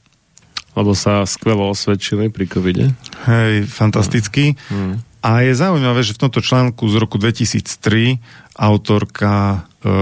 Lebo 0.75 0.95
sa 0.95 1.23
skvelo 1.23 1.71
osvedčili 1.71 2.31
pri 2.31 2.51
covide. 2.51 2.87
Hej, 3.31 3.71
fantastický. 3.71 4.59
Hmm. 4.71 5.03
A 5.25 5.41
je 5.41 5.57
zaujímavé, 5.57 6.05
že 6.05 6.13
v 6.19 6.29
tomto 6.29 6.45
článku 6.45 6.85
z 6.91 6.95
roku 7.01 7.17
2003 7.17 8.21
autorka 8.59 9.65
e, 9.81 9.97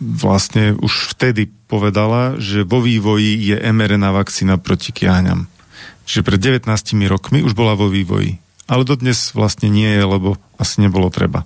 vlastne 0.00 0.72
už 0.78 1.12
vtedy 1.12 1.52
povedala, 1.68 2.40
že 2.40 2.64
vo 2.64 2.80
vývoji 2.80 3.36
je 3.52 3.56
mRNA 3.60 4.10
vakcína 4.14 4.56
proti 4.56 4.94
kiahňam. 4.94 5.50
Čiže 6.04 6.22
pred 6.24 6.40
19 6.40 6.68
rokmi 7.08 7.40
už 7.40 7.56
bola 7.56 7.76
vo 7.76 7.88
vývoji. 7.88 8.38
Ale 8.64 8.88
dodnes 8.88 9.36
vlastne 9.36 9.68
nie 9.68 9.92
je, 9.92 10.04
lebo 10.08 10.40
asi 10.56 10.80
nebolo 10.80 11.12
treba. 11.12 11.44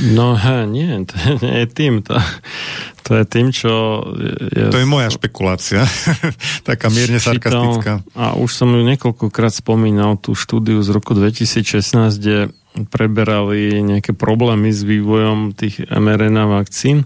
No 0.00 0.32
nie, 0.64 1.04
to 1.04 1.16
nie 1.44 1.64
je 1.64 1.66
tým. 1.68 2.00
To, 2.08 2.16
to 3.04 3.20
je 3.20 3.24
tým, 3.28 3.52
čo... 3.52 4.00
Je, 4.48 4.72
to 4.72 4.80
je 4.80 4.88
moja 4.88 5.12
špekulácia. 5.12 5.84
Taká 6.68 6.88
mierne 6.88 7.20
sarkastická. 7.20 8.00
A 8.16 8.32
už 8.40 8.48
som 8.48 8.72
ju 8.72 8.80
niekoľkokrát 8.80 9.52
spomínal, 9.52 10.16
tú 10.16 10.32
štúdiu 10.32 10.80
z 10.80 10.88
roku 10.88 11.12
2016, 11.12 12.16
kde 12.16 12.48
preberali 12.88 13.84
nejaké 13.84 14.16
problémy 14.16 14.72
s 14.72 14.88
vývojom 14.88 15.52
tých 15.52 15.84
mRNA 15.84 16.48
vakcín 16.48 17.04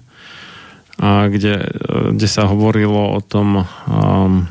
a 1.02 1.26
kde, 1.26 1.66
kde 2.14 2.28
sa 2.30 2.46
hovorilo 2.46 3.14
o 3.14 3.20
tom 3.22 3.62
um, 3.86 4.50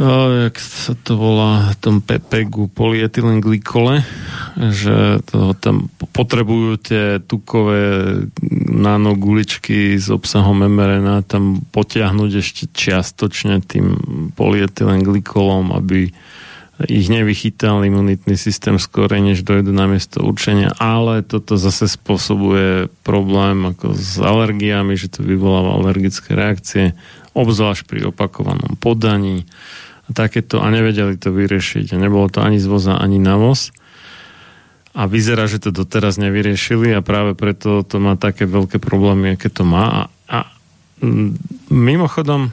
jak 0.00 0.56
sa 0.56 0.96
to 0.96 1.12
volá, 1.20 1.76
tom 1.76 2.00
PPG, 2.00 2.72
polyetylenglykole, 2.72 4.00
že 4.72 5.20
to 5.28 5.52
tam 5.60 5.92
potrebujú 6.16 6.80
tie 6.80 7.04
tukové 7.20 8.16
nanoguličky 8.70 10.00
s 10.00 10.08
obsahom 10.08 10.64
mRNA 10.64 11.28
tam 11.28 11.60
potiahnuť 11.68 12.30
ešte 12.32 12.62
čiastočne 12.72 13.60
tým 13.60 13.86
polyetylenglykolom, 14.40 15.76
aby 15.76 16.08
ich 16.88 17.12
nevychytal 17.12 17.84
imunitný 17.84 18.40
systém 18.40 18.80
skôr, 18.80 19.12
než 19.12 19.44
dojde 19.44 19.68
na 19.68 19.84
miesto 19.84 20.24
určenia, 20.24 20.72
ale 20.80 21.20
toto 21.20 21.60
zase 21.60 21.92
spôsobuje 21.92 22.88
problém 23.04 23.76
ako 23.76 23.92
s 23.92 24.16
alergiami, 24.16 24.96
že 24.96 25.12
to 25.12 25.20
vyvoláva 25.20 25.76
alergické 25.76 26.32
reakcie, 26.32 26.96
obzvlášť 27.36 27.84
pri 27.84 28.08
opakovanom 28.08 28.80
podaní 28.80 29.44
takéto 30.12 30.62
a 30.62 30.66
nevedeli 30.68 31.16
to 31.16 31.34
vyriešiť. 31.34 31.94
A 31.94 32.02
nebolo 32.02 32.30
to 32.30 32.42
ani 32.42 32.58
z 32.58 32.66
voza, 32.66 32.98
ani 32.98 33.18
na 33.18 33.38
voz. 33.38 33.74
A 34.90 35.06
vyzerá, 35.06 35.46
že 35.46 35.62
to 35.62 35.70
doteraz 35.70 36.18
nevyriešili 36.18 36.90
a 36.94 37.00
práve 37.04 37.38
preto 37.38 37.86
to 37.86 38.02
má 38.02 38.18
také 38.18 38.44
veľké 38.44 38.82
problémy, 38.82 39.38
aké 39.38 39.46
to 39.46 39.62
má. 39.62 39.86
A, 39.86 40.00
a 40.26 40.38
mimochodom, 41.70 42.50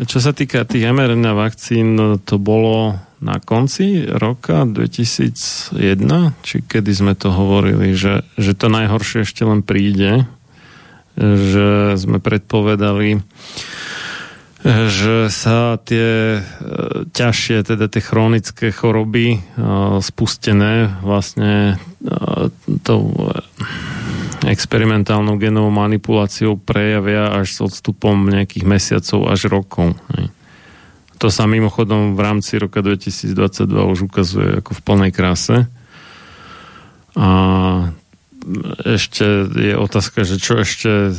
čo 0.00 0.18
sa 0.18 0.32
týka 0.32 0.64
tých 0.64 0.88
mRNA 0.88 1.32
vakcín, 1.36 2.20
to 2.24 2.36
bolo 2.40 2.96
na 3.18 3.42
konci 3.42 4.06
roka 4.06 4.62
2001, 4.62 5.74
či 6.40 6.56
kedy 6.62 6.90
sme 6.94 7.18
to 7.18 7.34
hovorili, 7.34 7.92
že, 7.98 8.22
že 8.38 8.54
to 8.54 8.70
najhoršie 8.70 9.26
ešte 9.26 9.42
len 9.42 9.66
príde, 9.66 10.24
že 11.18 11.98
sme 11.98 12.22
predpovedali, 12.22 13.18
že 14.66 15.30
sa 15.30 15.78
tie 15.78 16.38
e, 16.38 16.42
ťažšie, 17.14 17.62
teda 17.62 17.86
tie 17.86 18.02
chronické 18.02 18.74
choroby 18.74 19.38
e, 19.38 19.40
spustené 20.02 20.90
vlastne 20.98 21.78
e, 22.02 22.50
tou 22.82 23.14
experimentálnou 24.42 25.38
genovou 25.38 25.70
manipuláciou 25.70 26.58
prejavia 26.58 27.38
až 27.38 27.54
s 27.54 27.58
odstupom 27.70 28.18
nejakých 28.26 28.64
mesiacov 28.66 29.30
až 29.30 29.46
rokov. 29.46 29.94
To 31.18 31.26
sa 31.30 31.50
mimochodom 31.50 32.14
v 32.14 32.20
rámci 32.22 32.58
roka 32.58 32.82
2022 32.82 33.66
už 33.66 34.06
ukazuje 34.06 34.62
ako 34.62 34.74
v 34.74 34.80
plnej 34.82 35.10
kráse. 35.10 35.66
A 37.18 37.30
ešte 38.86 39.26
je 39.50 39.74
otázka, 39.74 40.22
že 40.22 40.38
čo 40.38 40.62
ešte 40.62 41.10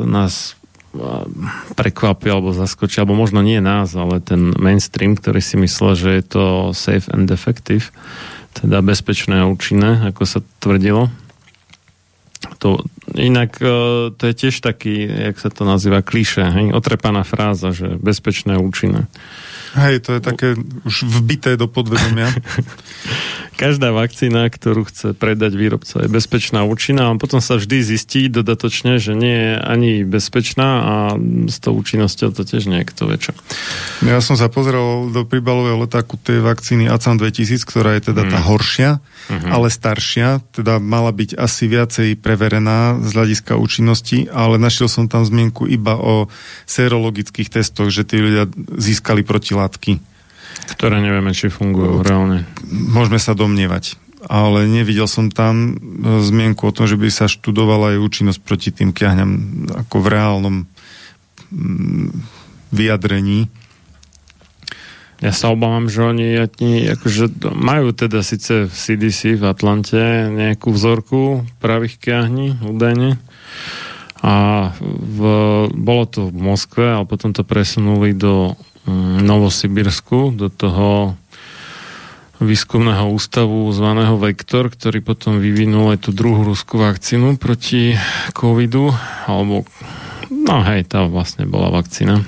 nás 0.00 0.56
prekvapí 1.74 2.28
alebo 2.28 2.52
zaskočí, 2.52 3.00
alebo 3.00 3.16
možno 3.16 3.40
nie 3.40 3.58
nás, 3.64 3.96
ale 3.96 4.20
ten 4.20 4.52
mainstream, 4.56 5.16
ktorý 5.16 5.40
si 5.40 5.56
myslel, 5.56 5.92
že 5.96 6.10
je 6.20 6.24
to 6.24 6.44
safe 6.76 7.08
and 7.08 7.32
effective, 7.32 7.88
teda 8.52 8.84
bezpečné 8.84 9.40
a 9.40 9.48
účinné, 9.48 10.12
ako 10.12 10.22
sa 10.28 10.38
tvrdilo. 10.60 11.08
To, 12.60 12.82
inak 13.14 13.56
e, 13.62 13.74
to 14.12 14.22
je 14.22 14.34
tiež 14.34 14.60
taký, 14.60 15.06
jak 15.06 15.38
sa 15.38 15.48
to 15.48 15.62
nazýva, 15.64 16.02
kliše, 16.02 16.42
hej? 16.42 16.66
otrepaná 16.74 17.22
fráza, 17.22 17.72
že 17.72 17.96
bezpečné 17.96 18.58
a 18.58 18.62
účinné. 18.62 19.08
Hej, 19.72 20.04
to 20.04 20.12
je 20.12 20.20
také 20.20 20.48
už 20.84 21.08
vbité 21.08 21.56
do 21.56 21.64
podvedomia. 21.64 22.28
Každá 23.62 23.94
vakcína, 23.94 24.50
ktorú 24.50 24.90
chce 24.90 25.14
predať 25.14 25.54
výrobca, 25.56 26.02
je 26.02 26.10
bezpečná 26.10 26.66
účinná 26.66 27.08
a 27.08 27.18
potom 27.18 27.38
sa 27.38 27.56
vždy 27.56 27.94
zistí 27.94 28.26
dodatočne, 28.26 28.98
že 28.98 29.14
nie 29.14 29.32
je 29.32 29.52
ani 29.62 29.92
bezpečná 30.02 30.68
a 30.82 30.94
s 31.46 31.56
tou 31.62 31.78
účinnosťou 31.78 32.34
to 32.34 32.42
tiež 32.42 32.66
niekto 32.66 33.08
vie 33.08 33.18
čo. 33.22 33.32
Ja 34.02 34.18
som 34.18 34.34
sa 34.34 34.50
pozrel 34.52 35.14
do 35.14 35.22
príbalového 35.24 35.86
letáku 35.86 36.18
tej 36.18 36.42
vakcíny 36.42 36.90
ACAM 36.90 37.22
2000, 37.22 37.62
ktorá 37.62 37.96
je 37.96 38.12
teda 38.12 38.26
mm. 38.26 38.30
tá 38.34 38.38
mhm. 38.42 38.46
horšia, 38.50 38.90
mm-hmm. 38.98 39.50
ale 39.50 39.66
staršia, 39.70 40.28
teda 40.52 40.82
mala 40.82 41.14
byť 41.14 41.38
asi 41.38 41.64
viacej 41.70 42.08
preverená 42.18 42.98
z 43.00 43.08
hľadiska 43.14 43.56
účinnosti, 43.56 44.28
ale 44.28 44.60
našiel 44.60 44.90
som 44.90 45.06
tam 45.08 45.22
zmienku 45.22 45.70
iba 45.70 45.94
o 45.96 46.26
serologických 46.66 47.48
testoch, 47.48 47.94
že 47.94 48.02
tí 48.04 48.18
ľudia 48.18 48.50
získali 48.76 49.22
protilátky 49.22 49.62
látky. 49.62 50.11
Ktoré 50.70 51.02
nevieme, 51.02 51.34
či 51.34 51.50
fungujú 51.50 52.02
reálne. 52.06 52.46
Môžeme 52.70 53.18
sa 53.18 53.34
domnievať. 53.34 53.98
Ale 54.22 54.70
nevidel 54.70 55.10
som 55.10 55.34
tam 55.34 55.74
e, 55.74 56.22
zmienku 56.22 56.70
o 56.70 56.74
tom, 56.74 56.86
že 56.86 56.94
by 56.94 57.10
sa 57.10 57.26
študovala 57.26 57.98
aj 57.98 58.04
účinnosť 58.06 58.40
proti 58.46 58.70
tým 58.70 58.94
kiahňam 58.94 59.66
ako 59.82 59.96
v 59.98 60.06
reálnom 60.06 60.56
mm, 61.50 62.08
vyjadrení. 62.70 63.50
Ja 65.22 65.30
sa 65.30 65.54
obávam, 65.54 65.86
že 65.86 66.02
oni 66.02 66.34
akože 66.98 67.46
majú 67.54 67.94
teda 67.94 68.26
síce 68.26 68.66
v 68.66 68.74
CDC 68.74 69.38
v 69.38 69.46
Atlante 69.46 70.02
nejakú 70.34 70.74
vzorku 70.74 71.46
pravých 71.62 72.02
kiahní, 72.02 72.58
údajne. 72.58 73.22
A 74.18 74.34
v, 74.90 75.18
bolo 75.70 76.04
to 76.10 76.26
v 76.26 76.38
Moskve, 76.42 76.86
ale 76.90 77.06
potom 77.06 77.30
to 77.30 77.46
presunuli 77.46 78.14
do 78.14 78.58
Novosibirsku, 79.22 80.34
do 80.34 80.50
toho 80.50 81.14
výskumného 82.42 83.06
ústavu 83.14 83.70
zvaného 83.70 84.18
Vektor, 84.18 84.66
ktorý 84.66 84.98
potom 84.98 85.38
vyvinul 85.38 85.94
aj 85.94 86.08
tú 86.08 86.10
druhú 86.10 86.42
ruskú 86.42 86.82
vakcínu 86.82 87.38
proti 87.38 87.94
covidu, 88.34 88.90
alebo 89.30 89.62
no 90.26 90.56
hej, 90.66 90.90
tá 90.90 91.06
vlastne 91.06 91.46
bola 91.46 91.70
vakcína, 91.70 92.18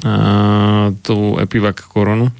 a, 0.00 0.90
tú 1.04 1.36
Epivac 1.36 1.76
koronu 1.84 2.32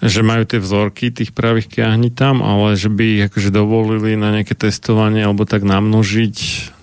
že 0.00 0.24
majú 0.24 0.48
tie 0.48 0.56
vzorky 0.56 1.12
tých 1.12 1.36
pravých 1.36 1.68
kiahní 1.68 2.08
tam, 2.08 2.40
ale 2.40 2.72
že 2.72 2.88
by 2.88 3.04
ich 3.20 3.22
akože 3.28 3.52
dovolili 3.52 4.16
na 4.16 4.32
nejaké 4.32 4.56
testovanie 4.56 5.20
alebo 5.20 5.44
tak 5.44 5.60
namnožiť 5.60 6.36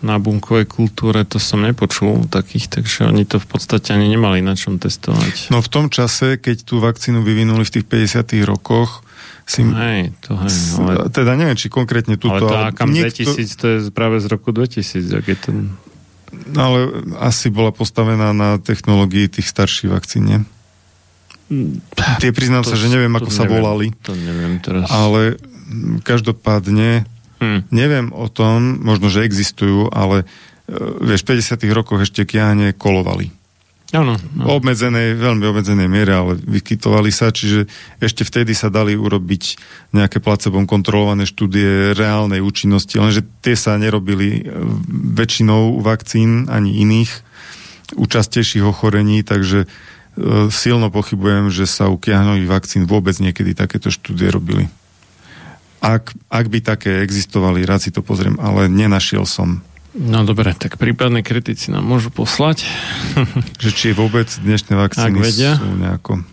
na 0.06 0.22
bunkovej 0.22 0.70
kultúre, 0.70 1.26
to 1.26 1.42
som 1.42 1.66
nepočul 1.66 2.30
takých, 2.30 2.70
takže 2.70 3.10
oni 3.10 3.26
to 3.26 3.42
v 3.42 3.48
podstate 3.50 3.90
ani 3.90 4.14
nemali 4.14 4.46
na 4.46 4.54
čom 4.54 4.78
testovať. 4.78 5.50
No 5.50 5.66
v 5.66 5.70
tom 5.70 5.90
čase, 5.90 6.38
keď 6.38 6.62
tú 6.62 6.78
vakcínu 6.78 7.26
vyvinuli 7.26 7.66
v 7.66 7.74
tých 7.82 7.86
50 7.90 8.46
rokoch, 8.46 9.02
si... 9.48 9.64
Hej, 9.64 10.12
to 10.22 10.36
hej, 10.36 10.52
ale... 10.78 11.08
Teda 11.08 11.34
neviem, 11.40 11.56
či 11.56 11.72
konkrétne 11.72 12.20
túto... 12.20 12.52
Ale 12.52 12.70
tá 12.70 12.76
kam 12.76 12.92
niekto... 12.92 13.24
2000, 13.24 13.48
to 13.56 13.66
je 13.66 13.78
práve 13.96 14.20
z 14.20 14.28
roku 14.28 14.52
2000, 14.52 15.08
ak 15.08 15.26
je 15.26 15.38
to... 15.40 15.50
No 16.52 16.60
ale 16.60 16.80
asi 17.24 17.48
bola 17.48 17.72
postavená 17.72 18.36
na 18.36 18.60
technológii 18.60 19.32
tých 19.32 19.48
starších 19.48 19.88
vakcín, 19.88 20.24
nie? 20.28 20.40
Tie 22.20 22.32
priznám 22.36 22.68
to, 22.68 22.74
sa, 22.74 22.76
že 22.76 22.92
neviem, 22.92 23.14
ako 23.16 23.32
sa 23.32 23.48
neviem, 23.48 23.56
volali. 23.56 23.88
To 24.04 24.12
neviem 24.14 24.60
teraz. 24.60 24.92
Ale 24.92 25.40
každopádne 26.04 27.08
hmm. 27.40 27.72
neviem 27.72 28.12
o 28.12 28.28
tom, 28.28 28.84
možno, 28.84 29.08
že 29.08 29.24
existujú, 29.24 29.88
ale 29.92 30.28
e, 30.68 30.76
vieš, 31.04 31.24
v 31.24 31.40
50 31.40 31.64
rokoch 31.72 32.04
ešte 32.04 32.28
kiahne 32.28 32.76
kolovali. 32.76 33.32
Áno. 33.96 34.20
No. 34.36 34.60
Obmedzenej, 34.60 35.16
veľmi 35.16 35.48
obmedzenej 35.48 35.88
miere, 35.88 36.12
ale 36.12 36.36
vykytovali 36.36 37.08
sa, 37.08 37.32
čiže 37.32 37.72
ešte 38.04 38.28
vtedy 38.28 38.52
sa 38.52 38.68
dali 38.68 39.00
urobiť 39.00 39.44
nejaké 39.96 40.20
placebom 40.20 40.68
kontrolované 40.68 41.24
štúdie 41.24 41.96
reálnej 41.96 42.44
účinnosti, 42.44 43.00
lenže 43.00 43.24
tie 43.40 43.56
sa 43.56 43.80
nerobili 43.80 44.44
e, 44.44 44.52
väčšinou 45.16 45.80
vakcín 45.80 46.52
ani 46.52 46.84
iných 46.84 47.24
účastejších 47.96 48.68
ochorení, 48.68 49.24
takže 49.24 49.72
silno 50.50 50.90
pochybujem, 50.90 51.54
že 51.54 51.70
sa 51.70 51.88
u 51.88 51.96
kiahnových 51.96 52.50
vakcín 52.50 52.84
vôbec 52.90 53.14
niekedy 53.22 53.54
takéto 53.54 53.94
štúdie 53.94 54.34
robili. 54.34 54.66
Ak, 55.78 56.10
ak 56.34 56.46
by 56.50 56.60
také 56.66 57.06
existovali, 57.06 57.62
rád 57.62 57.86
si 57.86 57.92
to 57.94 58.02
pozriem, 58.02 58.42
ale 58.42 58.66
nenašiel 58.66 59.30
som. 59.30 59.62
No 59.98 60.26
dobre, 60.26 60.54
tak 60.58 60.78
prípadne 60.82 61.22
kritici 61.22 61.70
nám 61.70 61.86
môžu 61.86 62.10
poslať. 62.10 62.66
že 63.64 63.70
či 63.74 63.94
vôbec 63.94 64.30
dnešné 64.30 64.74
vakcíny 64.74 65.22
sú 65.26 65.70
nejako 65.78 66.26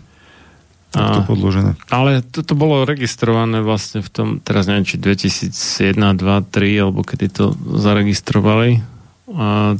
takto 0.95 1.21
podložené. 1.27 1.75
Ale 1.91 2.23
toto 2.23 2.55
bolo 2.55 2.87
registrované 2.87 3.59
vlastne 3.59 3.99
v 3.99 4.09
tom, 4.09 4.27
teraz 4.39 4.65
neviem, 4.71 4.87
či 4.87 4.95
2001, 4.95 5.91
2, 5.91 6.55
3, 6.55 6.83
alebo 6.87 7.03
kedy 7.03 7.25
to 7.35 7.45
zaregistrovali. 7.75 8.79
A, 9.35 9.75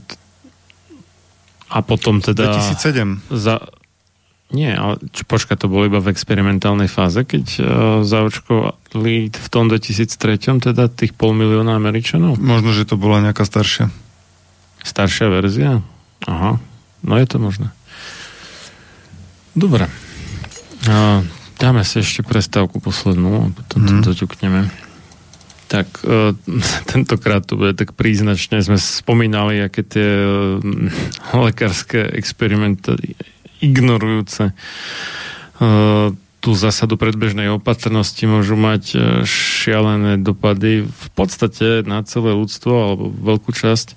a 1.71 1.77
potom 1.81 2.19
teda... 2.19 2.51
2007. 2.51 3.31
Za, 3.31 3.63
nie, 4.55 4.71
ale 4.71 4.95
čo, 5.11 5.27
počka, 5.27 5.59
to 5.59 5.67
bolo 5.67 5.91
iba 5.91 5.99
v 5.99 6.15
experimentálnej 6.15 6.87
fáze, 6.87 7.27
keď 7.27 7.45
uh, 7.59 7.65
zaočkovali 8.07 9.27
v 9.27 9.47
tom 9.51 9.67
2003 9.67 10.63
teda 10.71 10.87
tých 10.87 11.11
pol 11.11 11.35
milióna 11.35 11.75
Američanov? 11.75 12.39
Možno, 12.39 12.71
že 12.71 12.87
to 12.87 12.95
bola 12.95 13.19
nejaká 13.19 13.43
staršia. 13.43 13.91
Staršia 14.79 15.27
verzia? 15.27 15.83
Aha, 16.23 16.55
no 17.03 17.13
je 17.19 17.27
to 17.27 17.37
možné. 17.43 17.75
Dobre. 19.59 19.91
Uh, 20.87 21.27
dáme 21.59 21.83
si 21.83 21.99
ešte 21.99 22.23
prestávku 22.23 22.79
poslednú 22.79 23.31
a 23.43 23.47
potom 23.51 23.77
mm. 23.83 23.87
to 23.91 23.93
mhm. 23.93 24.03
doťukneme. 24.07 24.61
Tak 25.67 25.87
uh, 26.07 26.31
tentokrát 26.95 27.43
to 27.43 27.59
bude 27.59 27.75
tak 27.75 27.91
príznačne. 27.91 28.63
Sme 28.63 28.79
spomínali, 28.79 29.59
aké 29.59 29.83
tie 29.83 30.07
lekárske 31.51 31.99
experimenty 32.15 33.19
ignorujúce 33.61 34.51
uh, 34.51 36.11
tú 36.43 36.51
zásadu 36.53 36.95
predbežnej 36.99 37.49
opatrnosti 37.53 38.21
môžu 38.29 38.53
mať 38.59 38.83
uh, 38.93 39.01
šialené 39.25 40.21
dopady 40.21 40.85
v 40.85 41.07
podstate 41.17 41.83
na 41.83 42.03
celé 42.03 42.35
ľudstvo 42.35 42.73
alebo 42.73 43.03
veľkú 43.11 43.51
časť 43.51 43.95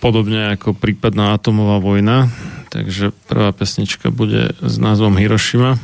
podobne 0.00 0.56
ako 0.56 0.72
prípadná 0.72 1.36
atomová 1.36 1.78
vojna. 1.78 2.32
Takže 2.72 3.12
prvá 3.28 3.52
pesnička 3.52 4.08
bude 4.08 4.56
s 4.58 4.74
názvom 4.80 5.14
Hiroshima. 5.20 5.76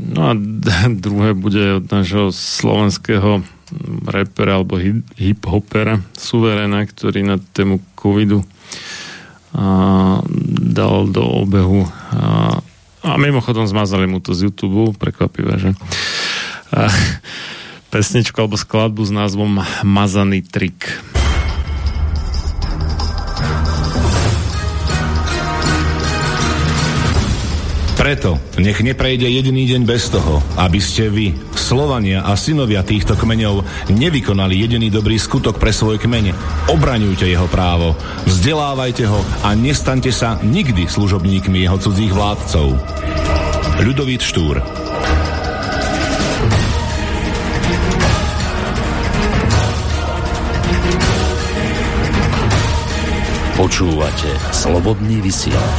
No 0.00 0.20
a 0.30 0.32
druhé 1.04 1.36
bude 1.36 1.84
od 1.84 1.84
nášho 1.92 2.32
slovenského 2.32 3.44
repera 4.08 4.56
alebo 4.56 4.80
hip-hopera 5.20 6.00
Suverena, 6.16 6.88
ktorý 6.88 7.20
na 7.20 7.36
tému 7.36 7.84
covidu 7.92 8.40
dal 10.72 11.08
do 11.08 11.24
obehu 11.24 11.88
a, 12.12 12.58
a 13.04 13.10
mimochodom 13.16 13.64
zmazali 13.64 14.04
mu 14.04 14.20
to 14.20 14.36
z 14.36 14.50
YouTube, 14.50 14.96
prekvapivé, 15.00 15.56
že? 15.56 15.70
A, 16.74 16.92
pesničku 17.88 18.36
alebo 18.36 18.60
skladbu 18.60 19.02
s 19.08 19.12
názvom 19.12 19.64
Mazaný 19.84 20.44
trik. 20.44 21.00
Preto 27.98 28.38
nech 28.62 28.78
neprejde 28.78 29.26
jediný 29.26 29.66
deň 29.66 29.82
bez 29.82 30.06
toho, 30.08 30.38
aby 30.54 30.78
ste 30.78 31.10
vy, 31.10 31.34
Slovania 31.68 32.24
a 32.24 32.32
synovia 32.32 32.80
týchto 32.80 33.12
kmeňov, 33.12 33.60
nevykonali 33.92 34.56
jediný 34.56 34.88
dobrý 34.88 35.20
skutok 35.20 35.60
pre 35.60 35.68
svoj 35.68 36.00
kmeň. 36.00 36.32
Obraňujte 36.72 37.28
jeho 37.28 37.44
právo, 37.44 37.92
vzdelávajte 38.24 39.04
ho 39.04 39.20
a 39.44 39.52
nestaňte 39.52 40.08
sa 40.08 40.40
nikdy 40.40 40.88
služobníkmi 40.88 41.68
jeho 41.68 41.76
cudzích 41.76 42.08
vládcov. 42.08 42.72
Ľudovít 43.84 44.24
Štúr 44.24 44.64
Počúvate 53.60 54.30
Slobodný 54.56 55.20
vysielač. 55.20 55.78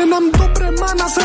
Se 0.00 0.06
nám 0.06 0.30
dobre 0.30 0.70
má 0.80 0.94
nás 0.94 1.18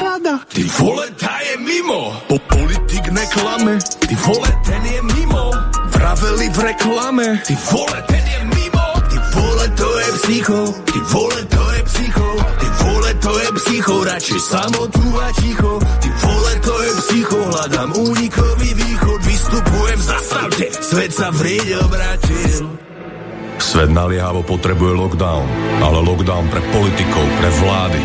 naliehavo 24.05 24.45
potrebuje 24.45 24.93
lockdown, 25.01 25.49
ale 25.81 25.97
lockdown 26.05 26.45
pre 26.53 26.61
politikov, 26.69 27.25
pre 27.41 27.49
vlády. 27.49 27.97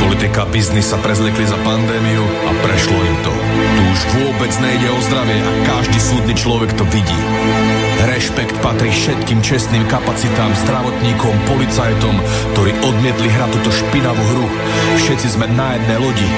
Politika 0.00 0.48
a 0.48 0.48
biznis 0.48 0.88
sa 0.88 0.96
prezliekli 0.96 1.44
za 1.44 1.60
pandémiu 1.60 2.24
a 2.48 2.50
prešlo 2.64 2.96
im 2.96 3.16
to. 3.20 3.32
Tu 3.76 3.82
už 3.92 4.00
vôbec 4.16 4.52
nejde 4.64 4.88
o 4.88 4.98
zdravie 5.04 5.36
a 5.36 5.52
každý 5.68 6.00
súdny 6.00 6.32
človek 6.32 6.72
to 6.80 6.88
vidí. 6.88 7.20
Rešpekt 8.04 8.60
patrí 8.60 8.92
všetkým 8.92 9.40
čestným 9.40 9.88
kapacitám, 9.88 10.52
zdravotníkom, 10.68 11.32
policajtom, 11.48 12.20
ktorí 12.52 12.76
odmietli 12.84 13.32
hrať 13.32 13.48
túto 13.56 13.72
špinavú 13.72 14.20
hru. 14.20 14.46
Všetci 15.00 15.32
sme 15.32 15.48
na 15.56 15.72
jednej 15.72 15.98
lodi, 16.04 16.28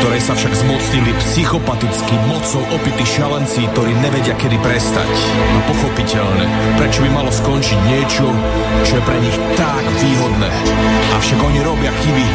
ktorej 0.00 0.24
sa 0.24 0.32
však 0.32 0.56
zmocnili 0.56 1.12
psychopatickí, 1.20 2.16
mocou 2.32 2.64
opití 2.72 3.04
šalenci, 3.04 3.60
ktorí 3.76 3.92
nevedia 4.00 4.32
kedy 4.40 4.56
prestať. 4.64 5.12
No 5.52 5.60
pochopiteľne, 5.68 6.48
prečo 6.80 7.04
by 7.04 7.10
malo 7.12 7.28
skončiť 7.28 7.78
niečo, 7.92 8.32
čo 8.88 8.96
je 8.96 9.02
pre 9.04 9.20
nich 9.20 9.36
tak 9.60 9.84
výhodné. 10.00 10.48
Avšak 11.20 11.38
oni 11.44 11.60
robia 11.60 11.92
chyby, 11.92 12.26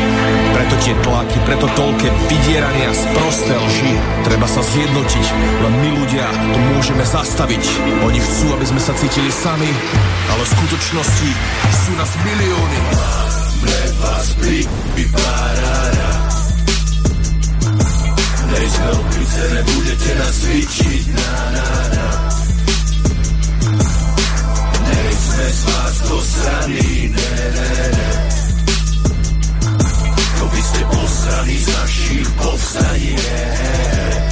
preto 0.54 0.76
tie 0.86 0.94
tlaky, 1.02 1.38
preto 1.50 1.66
toľké 1.74 2.14
vydierania 2.30 2.94
z 2.94 3.04
prosté 3.18 3.58
lži. 3.58 3.94
Treba 4.22 4.46
sa 4.46 4.62
zjednotiť, 4.62 5.26
len 5.66 5.74
my 5.82 5.90
ľudia 5.98 6.30
to 6.30 6.60
môžeme 6.78 7.02
zastaviť. 7.02 7.64
Oni 8.06 8.22
chcú, 8.22 8.54
aby 8.54 8.67
sme 8.68 8.84
sa 8.84 8.92
cítili 9.00 9.32
sami, 9.32 9.72
ale 10.28 10.44
v 10.44 10.52
skutočnosti 10.60 11.30
sú 11.72 11.92
nás 11.96 12.12
milióny. 12.20 12.80
Pre 13.64 13.82
vás 14.04 14.28
pri 14.44 14.60
vypárára. 14.92 16.12
Nejsme 18.52 18.88
opice, 18.92 19.42
nebudete 19.56 20.10
nás 20.20 20.36
cvičiť, 20.44 21.04
na, 21.16 21.32
na, 21.56 21.68
na. 21.96 22.08
Nejsme 24.84 25.46
z 25.48 25.62
vás 25.64 25.96
posraní, 26.12 26.88
ne, 27.08 27.32
ne, 27.56 27.72
ne. 27.96 28.12
To 30.12 30.44
vy 30.52 30.60
ste 30.60 30.82
posraní 30.92 31.56
z 31.56 31.68
našich 31.72 32.28
povstaní, 32.36 33.12
ne. 33.16 34.27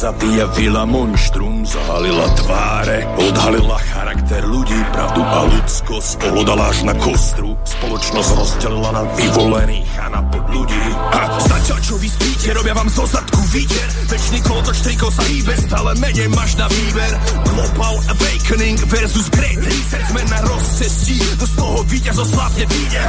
Výroza 0.00 0.16
vyjavila 0.16 0.88
monštrum, 0.88 1.60
zahalila 1.68 2.32
tváre, 2.32 3.04
odhalila 3.20 3.76
charakter 3.92 4.40
ľudí, 4.48 4.80
pravdu 4.96 5.20
a 5.20 5.44
ľudskosť 5.44 6.24
ohlodala 6.24 6.72
až 6.72 6.88
na 6.88 6.96
kostru. 6.96 7.52
Spoločnosť 7.68 8.30
rozdelila 8.32 8.96
na 8.96 9.04
vyvolených 9.12 9.92
a 10.00 10.08
na 10.08 10.24
pod 10.24 10.48
ľudí. 10.48 10.84
A 11.12 11.20
zatiaľ 11.44 11.78
čo 11.84 12.00
vy 12.00 12.08
spíte, 12.40 12.56
robia 12.56 12.72
vám 12.72 12.88
zo 12.88 13.04
zadku 13.04 13.40
výter. 13.52 13.84
Večný 14.08 14.40
kolotoč 14.40 14.80
trikov 14.80 15.12
sa 15.12 15.20
hýbe, 15.28 15.52
stále 15.60 15.92
menej 16.00 16.28
máš 16.32 16.56
na 16.56 16.64
výber. 16.72 17.12
Global 17.52 18.00
Awakening 18.16 18.80
versus 18.88 19.28
Great 19.28 19.60
Reset, 19.60 20.00
sme 20.08 20.24
na 20.32 20.40
rozcestí, 20.48 21.20
to 21.36 21.44
z 21.44 21.54
toho 21.60 21.78
víťazo 21.84 22.24
slavne 22.24 22.64
vyjde. 22.64 23.00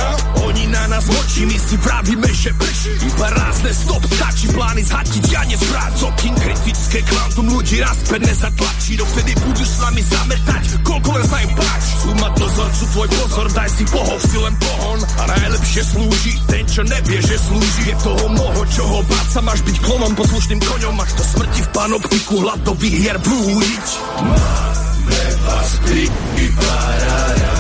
Oni 0.44 0.64
na 0.68 0.84
nás 0.92 1.08
močí, 1.08 1.48
my 1.48 1.56
si 1.56 1.76
vravíme, 1.80 2.28
že 2.36 2.52
prší. 2.60 2.92
Iba 3.08 3.28
rázne 3.32 3.72
stop, 3.72 4.04
stačí 4.04 4.48
plány 4.52 4.84
zhatiť, 4.84 5.24
ja 5.32 5.42
nezbrať. 5.48 5.92
Zokin 5.96 6.36
kritické 6.36 7.00
kvantum 7.08 7.48
ľudí 7.56 7.80
raz 7.80 7.98
pevne 8.12 8.34
zatlačí, 8.36 9.00
dovtedy 9.00 9.32
budú 9.48 9.64
s 9.64 9.76
nami 9.80 10.02
zametať, 10.12 10.64
koľko 10.84 11.10
len 11.16 11.26
sa 11.32 11.38
im 11.40 11.52
páči. 11.56 11.92
Sú 12.04 12.10
ma 12.20 12.28
dozorcu, 12.36 12.84
tvoj 13.00 13.08
pozor, 13.16 13.48
daj 13.56 13.70
si 13.80 13.84
bohov 13.96 14.20
si 14.28 14.36
len 14.44 14.56
pohon. 14.60 15.00
A 15.00 15.24
najlepšie 15.40 15.84
slúži 15.88 16.34
ten, 16.52 16.64
čo 16.68 16.82
nevie, 16.84 17.24
že 17.24 17.40
slúži. 17.40 17.82
Je 17.88 17.96
toho 18.04 18.26
mnoho, 18.28 18.62
čoho 18.76 19.00
báť 19.08 19.21
sa, 19.28 19.40
máš 19.44 19.62
byť 19.62 19.78
klonom, 19.84 20.14
poslušným 20.16 20.62
koňom, 20.64 20.94
máš 20.96 21.12
to 21.20 21.24
smrti 21.24 21.62
v 21.62 21.70
panoptiku, 21.76 22.36
hladových 22.42 22.96
hier 22.96 23.18
blúdiť. 23.20 23.88
Máme 24.24 25.22
vás 25.46 25.70
pri 25.84 26.04
vypárára. 26.38 27.56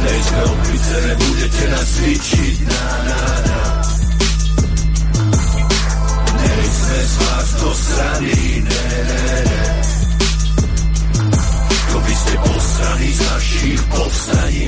Nejsme 0.00 0.40
opice, 0.48 0.94
nebudete 1.06 1.64
nás 1.70 1.88
cvičiť, 2.00 2.56
na, 2.64 2.84
na, 3.06 3.22
na. 3.44 3.60
Nejsme 6.40 6.98
z 7.04 7.14
vás 7.20 7.48
dosraní, 7.60 8.40
ne, 8.64 8.84
ne, 9.04 9.24
ne. 9.44 9.64
To 11.92 11.96
vy 12.00 12.14
ste 12.14 12.34
posraní 12.40 13.10
z 13.12 13.20
našich 13.20 13.80
povstaní. 13.92 14.64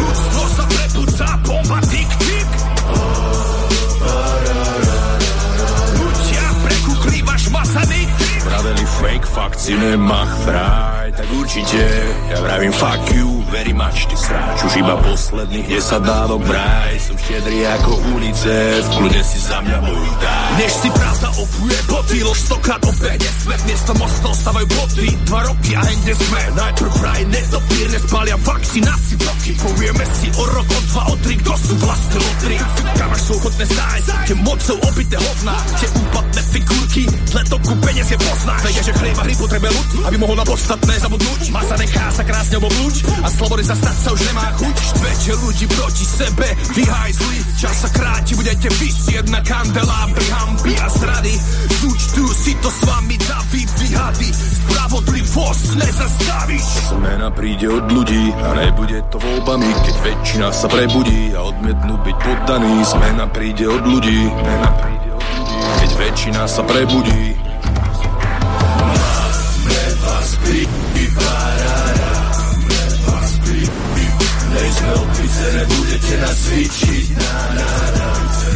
Ľudstvo 0.00 0.42
sa 0.50 0.64
prepúca, 0.66 1.26
bomba, 1.46 1.78
tik, 1.86 2.10
tik. 2.18 2.48
Ľudia 5.94 6.44
prekukli 6.66 7.18
váš 7.22 7.44
masaný 7.54 8.00
tik. 8.18 8.40
Vraveli 8.44 8.84
fake 8.98 9.28
fakci, 9.30 9.72
nemach 9.78 10.32
fraj, 10.42 11.06
tak 11.14 11.28
určite 11.38 11.82
ja 12.30 12.38
vravím 12.42 12.72
fuck 12.74 13.02
you, 13.14 13.40
very 13.54 13.72
much 13.72 14.10
ty 14.10 14.16
sráč. 14.18 14.66
Už 14.66 14.74
iba 14.82 14.98
posledných 14.98 15.66
10 15.70 16.02
dávok 16.02 16.42
vraj, 16.42 16.94
som 16.98 17.14
štedrý 17.14 17.66
ako 17.78 17.90
UNICEF, 18.18 18.82
kľudne 18.98 19.22
si 19.22 19.38
za 19.38 19.58
mňa 19.62 19.78
môj 19.86 20.08
daj. 20.18 20.50
Než 20.58 20.72
si 20.74 20.88
pravda 20.90 21.29
opuje 21.60 21.82
boty, 21.88 22.24
lož 22.24 22.38
stokrát 22.40 22.80
obehne 22.88 23.30
svet, 23.44 23.60
miesto 23.68 23.92
mostov 24.00 24.32
stavajú 24.32 24.64
boty, 24.64 25.12
dva 25.28 25.40
roky 25.44 25.76
a 25.76 25.82
hende 25.84 26.14
sme. 26.16 26.40
Najprv 26.56 26.92
vraj 26.96 27.22
netopírne 27.28 27.98
spália 28.00 28.36
vakcináci 28.40 29.14
bloky, 29.20 29.50
povieme 29.60 30.04
si 30.16 30.26
o 30.40 30.44
rok, 30.56 30.64
o 30.64 30.80
dva, 30.88 31.02
o 31.12 31.14
tri, 31.20 31.36
kto 31.36 31.52
sú 31.60 31.74
vlastne 31.84 32.16
lotry. 32.16 32.56
Kam 32.96 33.10
až 33.12 33.20
sú 33.20 33.32
ochotné 33.36 33.64
stájsť, 33.68 34.08
tie 34.24 34.36
mocou 34.40 34.76
opité 34.88 35.16
hovná, 35.20 35.56
tie 35.76 35.88
úpadné 35.92 36.42
figurky, 36.48 36.78
tle 36.79 36.79
toku 37.50 37.74
peniaz 37.82 38.06
je 38.06 38.18
poznáš. 38.18 38.62
Vedia, 38.62 38.82
že 38.86 38.94
chlieba 38.94 39.22
hry 39.26 39.34
potrebuje 39.34 39.70
ľud, 39.74 39.88
aby 40.06 40.16
mohol 40.22 40.36
na 40.38 40.46
podstatné 40.46 40.94
zabudnúť. 41.02 41.40
Masa 41.50 41.74
nechá 41.74 42.06
sa 42.14 42.22
krásne 42.22 42.56
obobnúť 42.62 42.94
a 43.26 43.28
slobody 43.28 43.62
sa 43.66 43.74
stať 43.74 43.96
sa 43.98 44.08
už 44.14 44.20
nemá 44.30 44.46
chuť. 44.54 44.76
Štvete 44.94 45.32
ľudí 45.42 45.66
proti 45.66 46.04
sebe, 46.06 46.48
vyhajzli, 46.78 47.38
čas 47.58 47.76
sa 47.82 47.88
kráti, 47.90 48.32
budete 48.38 48.68
vysieť 48.70 49.26
na 49.34 49.40
kandelábri, 49.42 50.26
hamby 50.30 50.72
a 50.78 50.86
zrady. 50.94 51.34
Z 51.74 51.80
účtu 51.90 52.22
si 52.38 52.52
to 52.62 52.70
s 52.70 52.80
vami 52.86 53.16
daví 53.18 53.62
vyhady, 53.82 54.30
spravodlivosť 54.30 55.68
nezastavíš. 55.74 56.68
Zmena 56.94 57.28
príde 57.34 57.66
od 57.66 57.86
ľudí 57.90 58.30
a 58.30 58.48
nebude 58.54 58.98
to 59.10 59.18
voľbami, 59.18 59.70
keď 59.90 59.96
väčšina 60.06 60.48
sa 60.54 60.70
prebudí 60.70 61.34
a 61.34 61.40
odmietnú 61.50 61.98
byť 61.98 62.16
poddaný. 62.22 62.72
Zmena 62.86 63.26
príde 63.26 63.64
od 63.66 63.82
ľudí, 63.82 64.20
zmena 64.30 64.70
príde 64.78 64.99
keď 65.80 65.90
väčšina 65.96 66.42
sa 66.44 66.62
prebudí. 66.68 67.32
Máme 68.84 69.80
vás 70.04 70.30
pri 70.44 70.60
Nejsme 74.50 74.92
opice, 74.92 75.44
nebudete 75.56 76.14
nás 76.20 76.36
cvičiť, 76.36 77.06
na, 77.16 77.32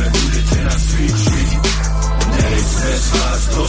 nebudete 0.04 0.58
nás 0.68 0.82
cvičiť. 0.84 1.50
Nejsme 2.34 2.92
z 2.92 3.08
vás 3.14 3.42
do 3.54 3.64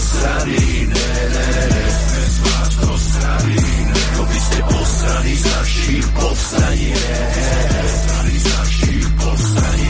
ne, 0.91 1.07
ne, 1.31 1.47
ne, 1.71 1.83
sme 1.95 2.23
z 2.27 2.37
vás 2.43 2.73
ste 4.35 4.59
posrali 4.67 5.33
z 5.35 5.45
našich 5.45 6.05
povstaní, 6.11 6.91
povstaní, 9.15 9.89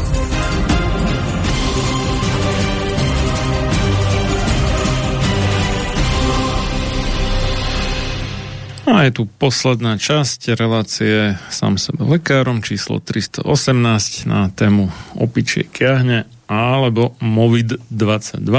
A 8.85 9.05
je 9.05 9.11
tu 9.13 9.23
posledná 9.37 10.01
časť 10.01 10.57
relácie 10.57 11.37
sám 11.53 11.77
sebe 11.77 12.01
lekárom 12.01 12.65
číslo 12.65 12.97
318 12.97 13.45
na 14.25 14.49
tému 14.49 14.89
opičie 15.13 15.69
kiahne 15.69 16.25
alebo 16.49 17.13
MOVID-22 17.21 18.51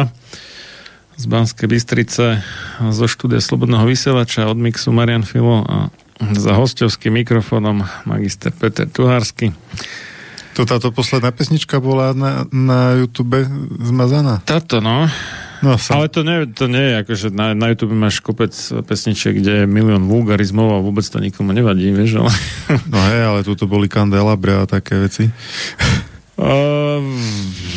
z 1.18 1.24
Banskej 1.26 1.66
Bystrice 1.68 2.40
zo 2.78 3.06
štúdia 3.10 3.42
Slobodného 3.42 3.84
vysielača 3.84 4.46
od 4.46 4.56
Mixu 4.56 4.94
Marian 4.94 5.26
Filo 5.26 5.66
a 5.66 5.90
za 6.30 6.54
hostovským 6.54 7.18
mikrofónom 7.18 7.82
magister 8.06 8.54
Peter 8.54 8.86
Tuhársky. 8.86 9.50
To 10.54 10.62
táto 10.68 10.92
posledná 10.94 11.32
pesnička 11.32 11.80
bola 11.80 12.14
na, 12.14 12.44
na 12.52 12.94
YouTube 12.94 13.42
zmazaná? 13.80 14.44
Táto, 14.44 14.78
no. 14.78 15.08
No, 15.62 15.78
Ale 15.78 16.10
to 16.10 16.26
nie, 16.26 16.50
to 16.50 16.66
nie 16.66 16.82
je 16.90 16.94
ako, 17.06 17.12
že 17.14 17.28
na, 17.30 17.54
na 17.54 17.70
YouTube 17.70 17.94
máš 17.94 18.18
kopec 18.18 18.50
pesničiek, 18.82 19.38
kde 19.38 19.62
je 19.62 19.70
milión 19.70 20.10
vulgarizmov 20.10 20.74
a 20.74 20.82
vôbec 20.82 21.06
to 21.06 21.22
nikomu 21.22 21.54
nevadí, 21.54 21.86
vieš, 21.94 22.18
ale... 22.18 22.34
No 22.90 22.98
hej, 22.98 23.22
ale 23.22 23.38
tu 23.46 23.54
to 23.54 23.70
boli 23.70 23.86
kandelabre 23.86 24.58
a 24.58 24.66
také 24.66 24.98
veci. 24.98 25.30
Uh, 26.34 26.98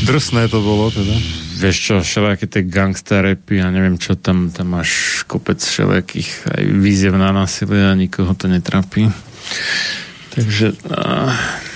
Drsné 0.10 0.50
to 0.50 0.66
bolo 0.66 0.90
teda. 0.90 1.14
Vieš 1.62 1.78
čo, 1.78 1.94
všelijaké 2.02 2.50
tie 2.50 2.66
gangster 2.66 3.22
rapy 3.22 3.62
a 3.62 3.70
neviem 3.70 4.02
čo, 4.02 4.18
tam, 4.18 4.50
tam 4.50 4.74
máš 4.74 5.22
kopec 5.30 5.62
všelijakých 5.62 6.58
aj 6.58 6.64
výziev 6.66 7.14
na 7.22 7.30
násilie 7.30 7.86
a 7.86 7.94
nikoho 7.94 8.34
to 8.34 8.50
netrapí. 8.50 9.14
Takže, 10.34 10.74
uh, 10.90 11.30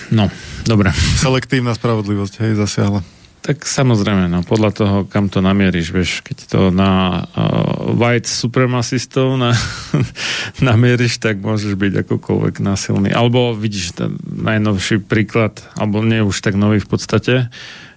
no, 0.10 0.34
dobre. 0.66 0.90
Selektívna 1.22 1.78
spravodlivosť, 1.78 2.34
hej, 2.42 2.58
zasiahla. 2.58 3.19
Tak 3.40 3.64
samozrejme, 3.64 4.28
no, 4.28 4.44
podľa 4.44 4.72
toho, 4.76 4.96
kam 5.08 5.32
to 5.32 5.40
namieríš, 5.40 5.96
vieš, 5.96 6.12
keď 6.20 6.38
to 6.52 6.62
na 6.76 7.24
uh, 7.24 7.96
white 7.96 8.28
supremacistov 8.28 9.40
na, 9.40 9.56
namieríš, 10.70 11.24
tak 11.24 11.40
môžeš 11.40 11.80
byť 11.80 12.04
akokoľvek 12.04 12.60
násilný. 12.60 13.16
Alebo 13.16 13.56
vidíš 13.56 13.96
ten 13.96 14.20
najnovší 14.28 15.08
príklad, 15.08 15.64
alebo 15.80 16.04
nie 16.04 16.20
už 16.20 16.36
tak 16.44 16.60
nový 16.60 16.84
v 16.84 16.90
podstate, 16.92 17.36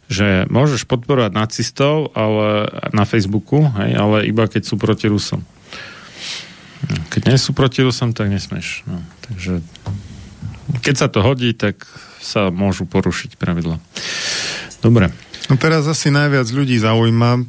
že 0.06 0.46
môžeš 0.46 0.86
podporovať 0.86 1.34
nacistov 1.34 2.14
ale, 2.14 2.70
na 2.94 3.02
Facebooku, 3.02 3.66
hej, 3.82 3.98
ale 3.98 4.28
iba 4.30 4.46
keď 4.46 4.62
sú 4.62 4.78
proti 4.78 5.10
Rusom. 5.10 5.42
Keď 7.10 7.22
nie 7.26 7.38
sú 7.38 7.50
proti 7.50 7.82
Rusom, 7.82 8.14
tak 8.14 8.30
nesmeš. 8.30 8.86
No, 8.86 9.02
takže 9.26 9.58
keď 10.86 10.94
sa 10.94 11.08
to 11.10 11.18
hodí, 11.24 11.50
tak 11.50 11.82
sa 12.22 12.54
môžu 12.54 12.86
porušiť 12.86 13.34
pravidla. 13.34 13.82
Dobre. 14.82 15.10
No 15.50 15.58
teraz 15.58 15.86
asi 15.90 16.12
najviac 16.12 16.46
ľudí 16.50 16.78
zaujíma 16.78 17.42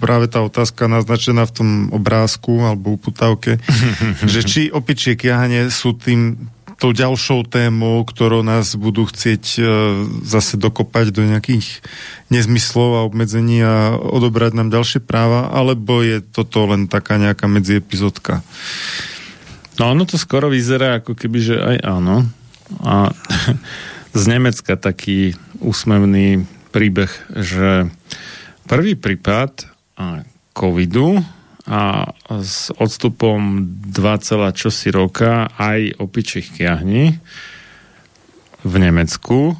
práve 0.00 0.26
tá 0.32 0.40
otázka 0.40 0.88
naznačená 0.88 1.44
v 1.44 1.52
tom 1.52 1.70
obrázku 1.92 2.64
alebo 2.64 2.96
uputavke, 2.96 3.60
že 4.32 4.40
či 4.42 4.62
opičie 4.72 5.14
kiahanie 5.20 5.68
sú 5.68 5.92
tým 5.92 6.50
tou 6.80 6.96
ďalšou 6.96 7.44
témou, 7.44 8.00
ktorou 8.08 8.40
nás 8.40 8.72
budú 8.72 9.04
chcieť 9.04 9.44
e, 9.60 9.62
zase 10.24 10.56
dokopať 10.56 11.12
do 11.12 11.28
nejakých 11.28 11.84
nezmyslov 12.32 12.90
a 12.96 13.04
obmedzení 13.04 13.60
a 13.60 14.00
odobrať 14.00 14.56
nám 14.56 14.72
ďalšie 14.72 15.04
práva, 15.04 15.52
alebo 15.52 16.00
je 16.00 16.24
toto 16.24 16.64
len 16.64 16.88
taká 16.88 17.20
nejaká 17.20 17.44
medziepizódka? 17.52 18.40
No 19.76 19.92
ono 19.92 20.08
to 20.08 20.16
skoro 20.16 20.48
vyzerá 20.48 21.04
ako 21.04 21.12
keby, 21.12 21.38
že 21.44 21.56
aj 21.60 21.76
áno. 21.84 22.24
A 22.80 23.12
z 24.20 24.22
Nemecka 24.24 24.80
taký 24.80 25.36
úsmevný 25.60 26.48
príbeh, 26.70 27.10
že 27.34 27.90
prvý 28.70 28.94
prípad 28.94 29.66
covidu 30.54 31.20
a 31.68 32.10
s 32.40 32.72
odstupom 32.74 33.66
2, 33.92 34.56
čosi 34.56 34.88
roka 34.90 35.50
aj 35.58 36.00
opičích 36.00 36.56
kiahní 36.56 37.20
v 38.64 38.74
Nemecku 38.76 39.56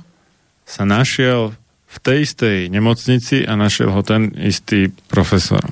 sa 0.64 0.84
našiel 0.84 1.56
v 1.90 1.96
tej 1.98 2.18
istej 2.22 2.56
nemocnici 2.70 3.42
a 3.42 3.58
našiel 3.58 3.90
ho 3.90 4.02
ten 4.06 4.30
istý 4.38 4.94
profesor. 5.10 5.64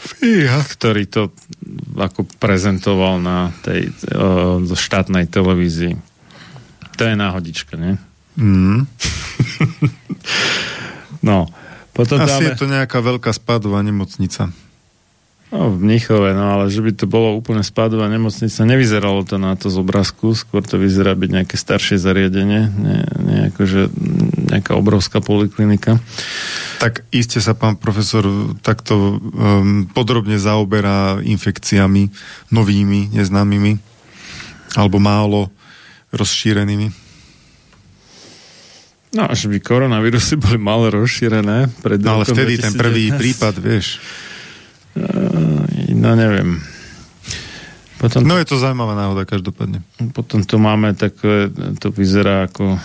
Fíha. 0.00 0.64
Ktorý 0.64 1.04
to 1.04 1.28
ako 2.00 2.24
prezentoval 2.40 3.20
na 3.20 3.52
tej 3.60 3.92
uh, 3.92 4.64
štátnej 4.64 5.28
televízii. 5.28 6.00
To 6.96 7.02
je 7.04 7.14
náhodička, 7.16 7.76
nie? 7.76 8.00
Mm. 8.40 8.88
no, 11.28 11.46
potom 11.92 12.16
Asi 12.24 12.32
dáme... 12.32 12.44
je 12.48 12.50
to 12.56 12.66
nejaká 12.66 12.98
veľká 13.04 13.28
spádová 13.36 13.84
nemocnica. 13.84 14.48
No, 15.50 15.66
v 15.74 15.82
Mnichove, 15.82 16.30
no 16.30 16.54
ale 16.54 16.70
že 16.70 16.78
by 16.78 16.94
to 16.94 17.10
bolo 17.10 17.34
úplne 17.34 17.66
spádová 17.66 18.06
nemocnica, 18.06 18.62
nevyzeralo 18.62 19.26
to 19.26 19.34
na 19.34 19.58
to 19.58 19.66
z 19.66 19.82
obrázku, 19.82 20.30
skôr 20.38 20.62
to 20.62 20.78
vyzerá 20.78 21.18
byť 21.18 21.26
nejaké 21.26 21.58
staršie 21.58 21.98
zariadenie, 21.98 22.70
nie, 22.70 22.98
nie 23.26 23.38
akože 23.50 23.90
nejaká 24.46 24.78
obrovská 24.78 25.18
poliklinika. 25.18 25.98
Tak 26.78 27.02
iste 27.10 27.42
sa 27.42 27.58
pán 27.58 27.82
profesor 27.82 28.22
takto 28.62 29.18
um, 29.18 29.90
podrobne 29.90 30.38
zaoberá 30.38 31.18
infekciami 31.18 32.14
novými, 32.54 33.10
neznámymi, 33.10 33.74
alebo 34.78 35.02
málo 35.02 35.50
rozšírenými. 36.14 37.09
No, 39.10 39.26
až 39.26 39.50
by 39.50 39.58
koronavírusy 39.58 40.38
boli 40.38 40.54
málo 40.54 40.86
rozšírené. 40.94 41.66
Pred 41.82 41.98
no 42.06 42.22
ale 42.22 42.24
vtedy 42.30 42.62
2019. 42.62 42.62
ten 42.62 42.74
prvý 42.78 43.04
prípad, 43.10 43.54
vieš. 43.58 43.98
No 45.94 46.14
neviem. 46.14 46.62
Potom 47.98 48.24
no 48.24 48.38
je 48.40 48.48
to 48.48 48.56
zaujímavá 48.56 48.96
náhoda 48.96 49.28
každopádne. 49.28 49.84
Potom 50.16 50.40
tu 50.46 50.56
máme 50.56 50.96
také, 50.96 51.52
to 51.82 51.92
vyzerá 51.92 52.48
ako 52.48 52.78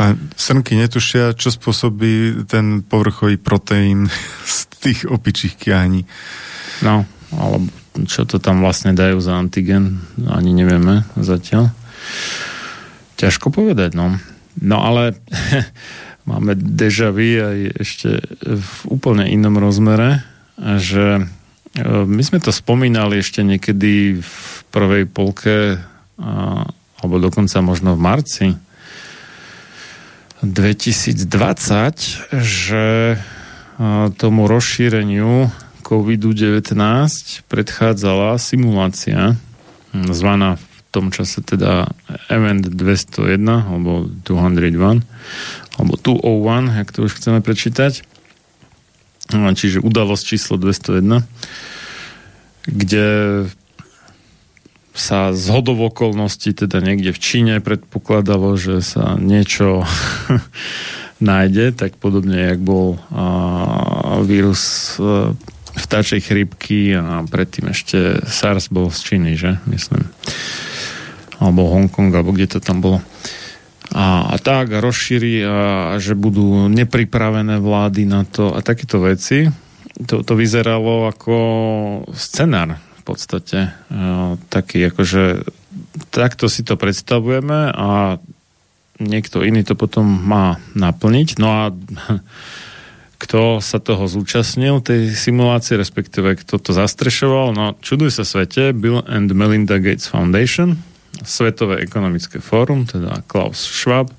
A 0.00 0.18
srnky 0.34 0.74
netušia, 0.74 1.38
čo 1.38 1.54
spôsobí 1.54 2.42
ten 2.50 2.82
povrchový 2.82 3.38
proteín 3.38 4.10
z 4.42 4.58
tých 4.82 5.00
opičích 5.06 5.54
kiahní. 5.54 6.02
No, 6.82 7.06
alebo 7.30 7.70
čo 8.10 8.26
to 8.26 8.42
tam 8.42 8.58
vlastne 8.64 8.90
dajú 8.90 9.22
za 9.22 9.38
antigen, 9.38 10.02
ani 10.18 10.50
nevieme 10.50 11.06
zatiaľ. 11.14 11.70
Ťažko 13.22 13.54
povedať, 13.54 13.94
no. 13.94 14.18
No 14.58 14.76
ale 14.82 15.14
máme 16.30 16.58
deja 16.58 17.14
vu 17.14 17.38
aj 17.38 17.58
ešte 17.78 18.18
v 18.42 18.76
úplne 18.90 19.30
inom 19.30 19.62
rozmere, 19.62 20.26
že 20.58 21.30
my 21.78 22.22
sme 22.26 22.42
to 22.42 22.50
spomínali 22.50 23.22
ešte 23.22 23.46
niekedy 23.46 24.18
v 24.18 24.36
prvej 24.74 25.06
polke 25.06 25.78
alebo 27.00 27.16
dokonca 27.22 27.62
možno 27.62 27.94
v 27.94 28.00
marci 28.02 28.46
2020, 30.42 31.20
že 32.40 33.16
tomu 34.16 34.44
rozšíreniu 34.48 35.52
COVID-19 35.84 36.76
predchádzala 37.48 38.36
simulácia 38.36 39.36
zvaná 39.94 40.56
v 40.56 40.66
tom 40.90 41.14
čase 41.14 41.38
teda 41.40 41.86
Event 42.26 42.66
201 42.66 43.40
alebo 43.46 44.10
201 44.26 45.06
alebo 45.78 45.92
201, 45.96 46.78
jak 46.82 46.88
to 46.92 47.06
už 47.06 47.12
chceme 47.14 47.40
prečítať. 47.40 48.02
Čiže 49.30 49.82
udalosť 49.82 50.24
číslo 50.26 50.58
201, 50.58 51.22
kde 52.66 53.06
sa 54.90 55.30
z 55.30 55.44
hodov 55.54 55.94
okolností 55.94 56.52
teda 56.52 56.82
niekde 56.82 57.14
v 57.14 57.22
Číne 57.22 57.54
predpokladalo, 57.62 58.58
že 58.58 58.82
sa 58.82 59.14
niečo 59.16 59.86
nájde, 61.22 61.72
tak 61.78 61.94
podobne, 61.96 62.52
jak 62.52 62.60
bol 62.60 62.98
a, 63.14 64.20
vírus 64.26 64.96
a, 64.98 65.32
e, 65.32 65.78
vtáčej 65.78 66.20
chrípky 66.20 66.98
a 66.98 67.22
predtým 67.22 67.70
ešte 67.70 68.18
SARS 68.26 68.68
bol 68.68 68.90
z 68.90 69.00
Číny, 69.06 69.38
že? 69.38 69.62
Myslím. 69.70 70.10
Alebo 71.38 71.70
Hongkong, 71.70 72.10
alebo 72.10 72.34
kde 72.34 72.58
to 72.58 72.60
tam 72.60 72.82
bolo. 72.82 72.98
A, 73.90 74.30
a 74.30 74.36
tak 74.38 74.70
rozšíri, 74.70 75.42
a, 75.42 75.48
a 75.92 75.94
že 75.98 76.14
budú 76.14 76.70
nepripravené 76.70 77.58
vlády 77.58 78.06
na 78.06 78.22
to 78.22 78.54
a 78.54 78.62
takéto 78.62 79.02
veci. 79.02 79.50
To, 80.06 80.22
to 80.22 80.32
vyzeralo 80.38 81.10
ako 81.10 81.34
scenár 82.14 82.78
v 82.78 83.02
podstate. 83.02 83.74
A, 83.90 84.38
taký 84.48 84.86
akože 84.86 85.42
takto 86.14 86.46
si 86.46 86.62
to 86.62 86.78
predstavujeme 86.78 87.74
a 87.74 88.18
niekto 89.00 89.42
iný 89.42 89.64
to 89.64 89.74
potom 89.74 90.06
má 90.06 90.60
naplniť. 90.76 91.28
No 91.40 91.48
a 91.50 91.62
kto 93.22 93.60
sa 93.60 93.76
toho 93.82 94.08
zúčastnil, 94.08 94.80
tej 94.80 95.12
simulácie, 95.12 95.76
respektíve 95.76 96.40
kto 96.40 96.56
to 96.56 96.70
zastrešoval. 96.72 97.52
No, 97.52 97.76
čuduj 97.80 98.16
sa 98.16 98.24
svete, 98.24 98.72
Bill 98.72 99.04
and 99.04 99.28
Melinda 99.32 99.76
Gates 99.76 100.08
Foundation, 100.08 100.80
Svetové 101.24 101.84
ekonomické 101.84 102.40
fórum, 102.40 102.88
teda 102.88 103.20
Klaus 103.28 103.60
Schwab, 103.60 104.10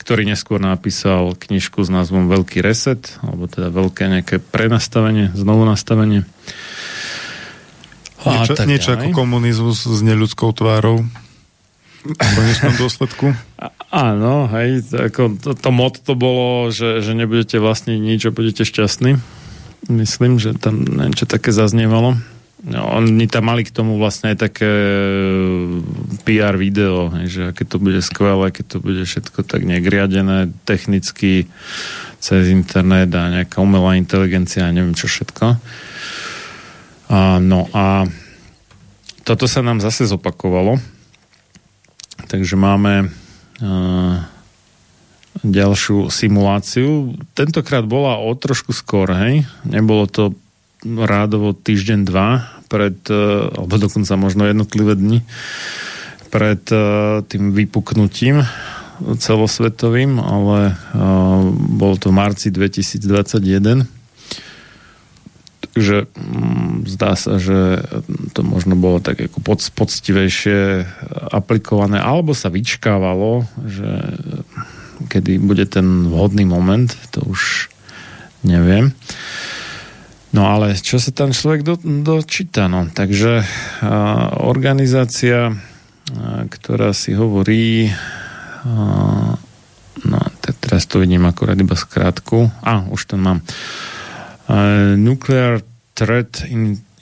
ktorý 0.00 0.28
neskôr 0.28 0.60
napísal 0.60 1.32
knižku 1.36 1.80
s 1.80 1.88
názvom 1.88 2.28
Veľký 2.28 2.60
reset, 2.60 3.16
alebo 3.24 3.48
teda 3.48 3.72
veľké 3.72 4.08
nejaké 4.08 4.36
prenastavenie, 4.40 5.32
znovu 5.32 5.64
nastavenie. 5.64 6.28
A 8.24 8.44
niečo, 8.44 8.56
niečo 8.64 8.90
ako 8.96 9.12
komunizmus 9.12 9.84
s 9.84 10.00
neľudskou 10.00 10.52
tvárou 10.56 11.04
v 12.04 12.16
konečnom 12.16 12.76
dôsledku. 12.76 13.32
Áno, 13.88 14.48
hej, 14.52 14.84
ako 14.92 15.40
to, 15.40 15.50
to 15.56 15.70
mod 15.72 15.96
to 16.04 16.12
bolo, 16.12 16.68
že, 16.68 17.00
že 17.00 17.16
nebudete 17.16 17.56
vlastniť 17.56 17.98
nič 18.00 18.20
a 18.28 18.34
budete 18.34 18.68
šťastní. 18.68 19.16
Myslím, 19.88 20.36
že 20.40 20.56
tam 20.56 20.84
niečo 20.84 21.24
také 21.24 21.52
zaznievalo. 21.52 22.16
No, 22.64 22.96
oni 22.96 23.28
tam 23.28 23.52
mali 23.52 23.60
k 23.60 23.74
tomu 23.76 24.00
vlastne 24.00 24.32
aj 24.32 24.48
také 24.48 24.64
e, 24.64 25.84
PR 26.24 26.56
video, 26.56 27.12
že 27.28 27.52
aké 27.52 27.68
to 27.68 27.76
bude 27.76 28.00
skvelé, 28.00 28.48
keď 28.48 28.64
to 28.64 28.78
bude 28.80 29.04
všetko 29.04 29.44
tak 29.44 29.68
nejak 29.68 29.84
riadené 29.84 30.48
technicky 30.64 31.44
cez 32.24 32.48
internet 32.48 33.12
a 33.12 33.28
nejaká 33.28 33.60
umelá 33.60 34.00
inteligencia 34.00 34.64
a 34.64 34.72
neviem 34.72 34.96
čo 34.96 35.12
všetko. 35.12 35.60
A, 37.12 37.36
no 37.36 37.68
a 37.76 38.08
toto 39.28 39.44
sa 39.44 39.60
nám 39.60 39.84
zase 39.84 40.08
zopakovalo. 40.08 40.80
Takže 42.32 42.56
máme 42.56 43.12
ďalšiu 45.44 46.08
simuláciu. 46.08 47.12
Tentokrát 47.36 47.84
bola 47.84 48.16
o 48.16 48.32
trošku 48.32 48.72
skôr, 48.72 49.12
hej? 49.12 49.44
Nebolo 49.68 50.08
to 50.08 50.32
rádovo 50.84 51.52
týždeň, 51.52 52.00
dva 52.08 52.53
pred, 52.74 52.98
e, 53.06 53.14
alebo 53.54 53.78
dokonca 53.78 54.18
možno 54.18 54.50
jednotlivé 54.50 54.98
dni 54.98 55.22
pred 56.34 56.66
e, 56.74 57.22
tým 57.30 57.54
vypuknutím 57.54 58.42
celosvetovým, 58.98 60.18
ale 60.18 60.74
e, 60.74 60.74
bolo 61.78 61.94
to 61.94 62.10
v 62.10 62.18
marci 62.18 62.50
2021 62.50 63.86
Takže 65.74 66.06
mm, 66.06 66.86
zdá 66.86 67.18
sa, 67.18 67.42
že 67.42 67.82
to 68.30 68.46
možno 68.46 68.78
bolo 68.78 69.02
tak 69.02 69.26
ako 69.26 69.42
poctivejšie 69.74 70.86
aplikované, 71.34 71.98
alebo 71.98 72.30
sa 72.30 72.46
vyčkávalo, 72.46 73.42
že 73.66 73.90
kedy 75.10 75.42
bude 75.42 75.66
ten 75.66 76.06
vhodný 76.06 76.46
moment, 76.46 76.86
to 77.10 77.26
už 77.26 77.74
neviem. 78.46 78.94
No 80.34 80.50
ale 80.50 80.74
čo 80.74 80.98
sa 80.98 81.14
tam 81.14 81.30
človek 81.30 81.62
do, 81.62 81.78
dočíta? 81.78 82.66
No? 82.66 82.90
Takže 82.90 83.46
a, 83.46 83.46
organizácia, 84.42 85.54
a, 85.54 85.54
ktorá 86.50 86.90
si 86.90 87.14
hovorí 87.14 87.86
a, 88.66 89.38
no, 90.02 90.18
teraz 90.58 90.90
to 90.90 90.98
vidím 90.98 91.30
akorát 91.30 91.54
iba 91.54 91.78
skrátku. 91.78 92.50
A, 92.66 92.82
už 92.90 93.14
to 93.14 93.14
mám. 93.14 93.46
Nuclear 94.98 95.64
Threat 95.94 96.44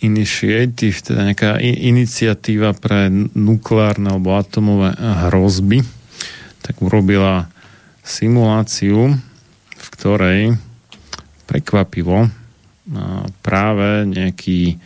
Initiative, 0.02 0.94
teda 1.00 1.32
nejaká 1.32 1.58
iniciatíva 1.62 2.76
pre 2.76 3.08
nukleárne 3.32 4.12
alebo 4.12 4.36
atomové 4.36 4.94
hrozby, 4.98 5.82
tak 6.62 6.78
urobila 6.84 7.50
simuláciu, 8.04 9.16
v 9.74 9.86
ktorej 9.98 10.40
prekvapivo 11.50 12.41
práve 13.40 14.04
nejaký 14.08 14.76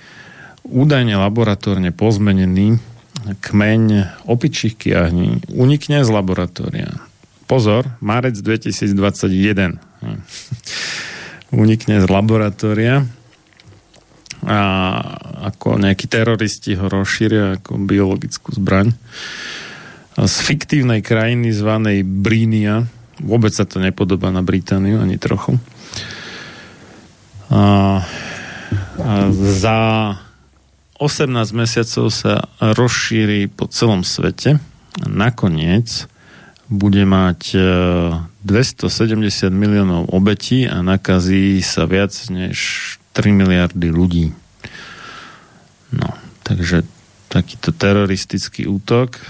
údajne 0.67 1.15
laboratórne 1.18 1.91
pozmenený 1.94 2.78
kmeň 3.26 3.83
opičích 4.26 4.78
kiahní 4.78 5.43
unikne 5.51 6.07
z 6.07 6.10
laboratória. 6.10 6.91
Pozor, 7.47 7.86
marec 8.02 8.39
2021 8.39 9.78
unikne 11.62 11.97
z 12.02 12.07
laboratória 12.07 13.07
a 14.47 14.60
ako 15.51 15.81
nejakí 15.83 16.07
teroristi 16.07 16.78
ho 16.78 16.86
rozšíria 16.86 17.59
ako 17.59 17.83
biologickú 17.83 18.55
zbraň 18.55 18.94
z 20.17 20.35
fiktívnej 20.43 21.02
krajiny 21.02 21.51
zvanej 21.52 22.07
Brínia. 22.07 22.86
Vôbec 23.20 23.52
sa 23.52 23.68
to 23.68 23.81
nepodobá 23.81 24.33
na 24.33 24.41
Britániu, 24.41 25.01
ani 25.01 25.20
trochu. 25.20 25.60
Za 29.36 29.78
18 30.97 31.31
mesiacov 31.52 32.07
sa 32.10 32.49
rozšíri 32.58 33.52
po 33.52 33.68
celom 33.68 34.02
svete. 34.02 34.58
Nakoniec 35.05 36.08
bude 36.66 37.07
mať 37.07 37.55
270 38.42 39.50
miliónov 39.55 40.10
obetí 40.10 40.66
a 40.66 40.83
nakazí 40.83 41.62
sa 41.62 41.86
viac 41.86 42.16
než 42.33 42.99
3 43.15 43.31
miliardy 43.31 43.89
ľudí. 43.92 44.34
No, 45.94 46.10
takže 46.42 46.83
takýto 47.31 47.70
teroristický 47.70 48.66
útok 48.66 49.23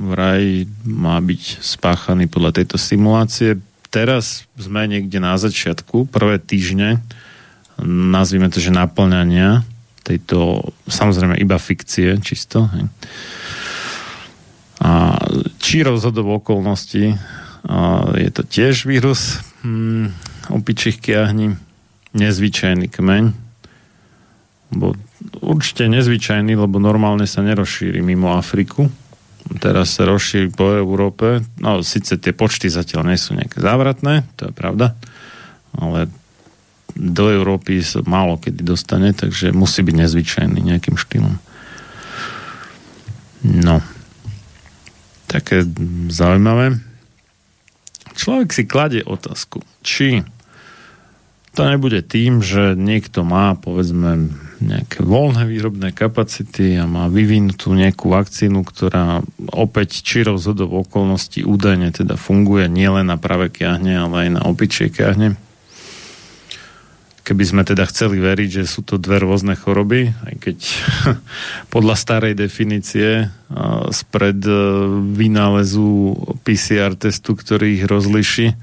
vraj 0.00 0.64
má 0.88 1.20
byť 1.20 1.60
spáchaný 1.60 2.24
podľa 2.32 2.62
tejto 2.62 2.80
simulácie. 2.80 3.60
Teraz 3.92 4.48
sme 4.56 4.88
niekde 4.88 5.20
na 5.20 5.36
začiatku, 5.36 6.08
prvé 6.08 6.40
týždne, 6.40 7.04
nazvime 7.86 8.52
to, 8.52 8.60
že 8.60 8.72
naplňania 8.72 9.64
tejto, 10.00 10.72
samozrejme 10.88 11.36
iba 11.38 11.60
fikcie, 11.60 12.18
čisto. 12.24 12.66
Hej. 12.72 12.84
A 14.80 15.12
či 15.60 15.84
rozhodov 15.84 16.40
okolností 16.40 17.12
je 18.16 18.30
to 18.32 18.42
tiež 18.48 18.88
vírus 18.88 19.44
hm, 19.60 20.08
opičích 20.48 20.98
kiahní, 21.04 21.52
nezvyčajný 22.16 22.88
kmeň, 22.88 23.24
bo 24.72 24.96
určite 25.44 25.84
nezvyčajný, 25.92 26.56
lebo 26.56 26.80
normálne 26.80 27.28
sa 27.28 27.44
nerozšíri 27.44 28.00
mimo 28.00 28.32
Afriku. 28.32 28.88
Teraz 29.60 29.98
sa 29.98 30.08
rozšíri 30.08 30.48
po 30.54 30.72
Európe. 30.72 31.44
No, 31.60 31.84
síce 31.84 32.16
tie 32.16 32.32
počty 32.32 32.72
zatiaľ 32.72 33.12
nie 33.12 33.18
sú 33.20 33.36
nejaké 33.36 33.60
závratné, 33.60 34.24
to 34.40 34.48
je 34.48 34.52
pravda, 34.56 34.96
ale 35.76 36.08
do 37.00 37.32
Európy 37.32 37.80
sa 37.80 38.04
málo 38.04 38.36
kedy 38.36 38.60
dostane, 38.60 39.16
takže 39.16 39.56
musí 39.56 39.80
byť 39.80 39.94
nezvyčajný 39.96 40.60
nejakým 40.60 41.00
štýlom. 41.00 41.34
No. 43.40 43.80
Také 45.32 45.64
zaujímavé 46.12 46.90
človek 48.20 48.52
si 48.52 48.68
kladie 48.68 49.00
otázku, 49.00 49.64
či 49.80 50.20
to 51.50 51.66
nebude 51.66 51.98
tým, 52.06 52.44
že 52.44 52.78
niekto 52.78 53.26
má, 53.26 53.58
povedzme, 53.58 54.30
nejaké 54.62 55.02
voľné 55.02 55.50
výrobné 55.50 55.90
kapacity 55.90 56.78
a 56.78 56.86
má 56.86 57.10
vyvinutú 57.10 57.74
nejakú 57.74 58.12
vakcínu, 58.12 58.62
ktorá 58.62 59.24
opäť 59.50 60.04
či 60.04 60.22
rozhodov 60.22 60.70
okolností 60.70 61.42
údajne 61.42 61.90
teda 61.90 62.14
funguje 62.14 62.70
nielen 62.70 63.10
na 63.10 63.18
pravé 63.18 63.50
kiahne, 63.50 63.98
ale 63.98 64.28
aj 64.28 64.30
na 64.36 64.42
opičie 64.46 64.94
kiahne. 64.94 65.34
Keby 67.30 67.46
sme 67.46 67.62
teda 67.62 67.86
chceli 67.86 68.18
veriť, 68.18 68.58
že 68.58 68.64
sú 68.66 68.82
to 68.82 68.98
dve 68.98 69.22
rôzne 69.22 69.54
choroby, 69.54 70.10
aj 70.26 70.34
keď 70.42 70.58
podľa 71.74 71.94
starej 71.94 72.34
definície 72.34 73.30
spred 73.94 74.42
e, 74.42 74.58
vynálezu 75.14 76.18
PCR 76.42 76.98
testu, 76.98 77.38
ktorý 77.38 77.78
ich 77.78 77.86
rozliši, 77.86 78.58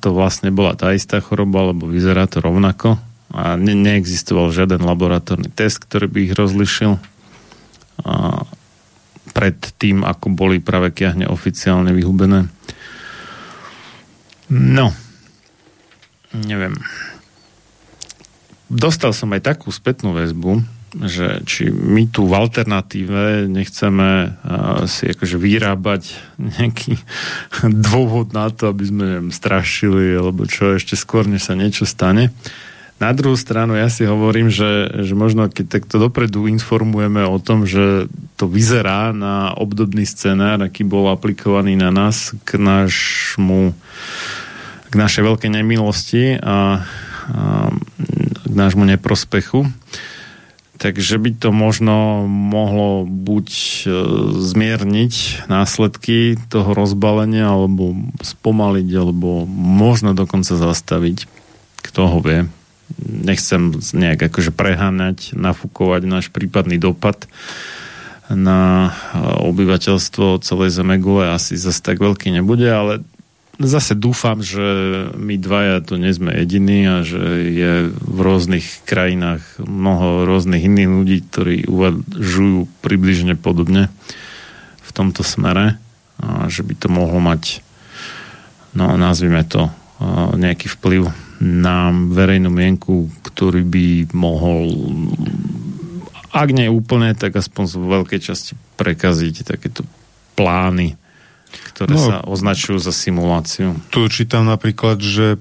to 0.00 0.08
vlastne 0.16 0.48
bola 0.48 0.72
tá 0.72 0.96
istá 0.96 1.20
choroba, 1.20 1.68
alebo 1.68 1.84
vyzerá 1.84 2.24
to 2.24 2.40
rovnako 2.40 2.96
a 3.28 3.60
ne- 3.60 3.76
neexistoval 3.76 4.48
žiaden 4.56 4.80
laboratórny 4.80 5.52
test, 5.52 5.84
ktorý 5.84 6.08
by 6.08 6.18
ich 6.24 6.32
rozlišil 6.32 6.96
a 8.08 8.48
pred 9.36 9.56
tým, 9.76 10.00
ako 10.00 10.32
boli 10.32 10.64
práve 10.64 10.96
kiahne 10.96 11.28
oficiálne 11.28 11.92
vyhubené. 11.92 12.48
No, 14.48 14.96
neviem 16.32 16.80
dostal 18.72 19.12
som 19.12 19.28
aj 19.36 19.52
takú 19.52 19.68
spätnú 19.68 20.16
väzbu, 20.16 20.64
že 20.92 21.40
či 21.48 21.72
my 21.72 22.04
tu 22.12 22.28
v 22.28 22.36
alternatíve 22.36 23.48
nechceme 23.48 24.08
uh, 24.28 24.84
si 24.84 25.08
akože 25.08 25.40
vyrábať 25.40 26.12
nejaký 26.36 27.00
dôvod 27.92 28.36
na 28.36 28.52
to, 28.52 28.68
aby 28.68 28.84
sme 28.84 29.02
neviem, 29.08 29.32
strašili, 29.32 30.16
alebo 30.16 30.44
čo 30.44 30.76
ešte 30.76 30.96
skôr, 30.96 31.24
než 31.24 31.48
sa 31.48 31.56
niečo 31.56 31.88
stane. 31.88 32.32
Na 33.00 33.10
druhú 33.10 33.34
stranu 33.34 33.74
ja 33.74 33.90
si 33.90 34.06
hovorím, 34.06 34.46
že, 34.46 35.02
že 35.02 35.18
možno 35.18 35.50
keď 35.50 35.80
takto 35.80 35.98
dopredu 35.98 36.46
informujeme 36.46 37.26
o 37.26 37.34
tom, 37.42 37.66
že 37.66 38.06
to 38.38 38.46
vyzerá 38.46 39.10
na 39.10 39.50
obdobný 39.58 40.06
scenár, 40.06 40.62
aký 40.62 40.86
bol 40.86 41.10
aplikovaný 41.10 41.74
na 41.74 41.90
nás 41.90 42.30
k 42.46 42.62
nášmu 42.62 43.74
k 44.92 44.94
našej 44.94 45.24
veľkej 45.24 45.50
nemilosti 45.50 46.36
a, 46.36 46.44
a 46.44 47.72
k 48.52 48.60
nášmu 48.60 48.84
neprospechu. 48.84 49.66
Takže 50.82 51.14
by 51.14 51.30
to 51.38 51.54
možno 51.54 52.26
mohlo 52.26 53.06
buď 53.06 53.48
e, 53.48 53.64
zmierniť 54.42 55.46
následky 55.46 56.34
toho 56.50 56.74
rozbalenia, 56.74 57.54
alebo 57.54 57.94
spomaliť, 58.18 58.88
alebo 58.90 59.46
možno 59.46 60.10
dokonca 60.10 60.58
zastaviť. 60.58 61.30
Kto 61.86 62.00
ho 62.10 62.18
vie. 62.18 62.50
Nechcem 62.98 63.78
nejak 63.94 64.26
akože 64.26 64.50
preháňať, 64.50 65.38
nafúkovať 65.38 66.02
náš 66.02 66.26
prípadný 66.34 66.82
dopad 66.82 67.30
na 68.26 68.90
e, 68.90 69.18
obyvateľstvo 69.44 70.42
celej 70.42 70.74
Zemegule 70.74 71.30
asi 71.30 71.54
zase 71.54 71.78
tak 71.78 72.02
veľký 72.02 72.34
nebude, 72.34 72.66
ale 72.66 73.06
zase 73.66 73.98
dúfam, 73.98 74.40
že 74.40 74.62
my 75.14 75.36
dvaja 75.36 75.82
tu 75.82 75.98
nie 76.00 76.12
sme 76.14 76.34
jediní 76.34 76.86
a 76.88 76.96
že 77.02 77.20
je 77.52 77.72
v 77.92 78.18
rôznych 78.18 78.84
krajinách 78.86 79.42
mnoho 79.62 80.24
rôznych 80.24 80.64
iných 80.64 80.90
ľudí, 80.90 81.18
ktorí 81.28 81.56
uvažujú 81.66 82.70
približne 82.80 83.34
podobne 83.34 83.90
v 84.82 84.90
tomto 84.90 85.26
smere 85.26 85.80
a 86.22 86.46
že 86.46 86.62
by 86.62 86.74
to 86.78 86.88
mohlo 86.92 87.18
mať 87.18 87.64
no 88.78 88.94
nazvime 88.96 89.44
to 89.44 89.68
nejaký 90.38 90.66
vplyv 90.78 91.12
na 91.42 91.90
verejnú 91.90 92.50
mienku, 92.50 93.10
ktorý 93.26 93.66
by 93.66 93.86
mohol 94.14 94.70
ak 96.32 96.48
nie 96.56 96.64
úplne, 96.72 97.12
tak 97.12 97.36
aspoň 97.36 97.64
z 97.68 97.74
veľkej 97.76 98.20
časti 98.24 98.52
prekaziť 98.80 99.44
takéto 99.44 99.84
plány 100.32 100.96
ktoré 101.72 101.92
no, 101.94 102.02
sa 102.02 102.16
označujú 102.24 102.78
za 102.80 102.92
simuláciu. 102.94 103.76
Tu 103.92 104.00
čítam 104.08 104.48
napríklad, 104.48 104.98
že 104.98 105.36
e, 105.36 105.38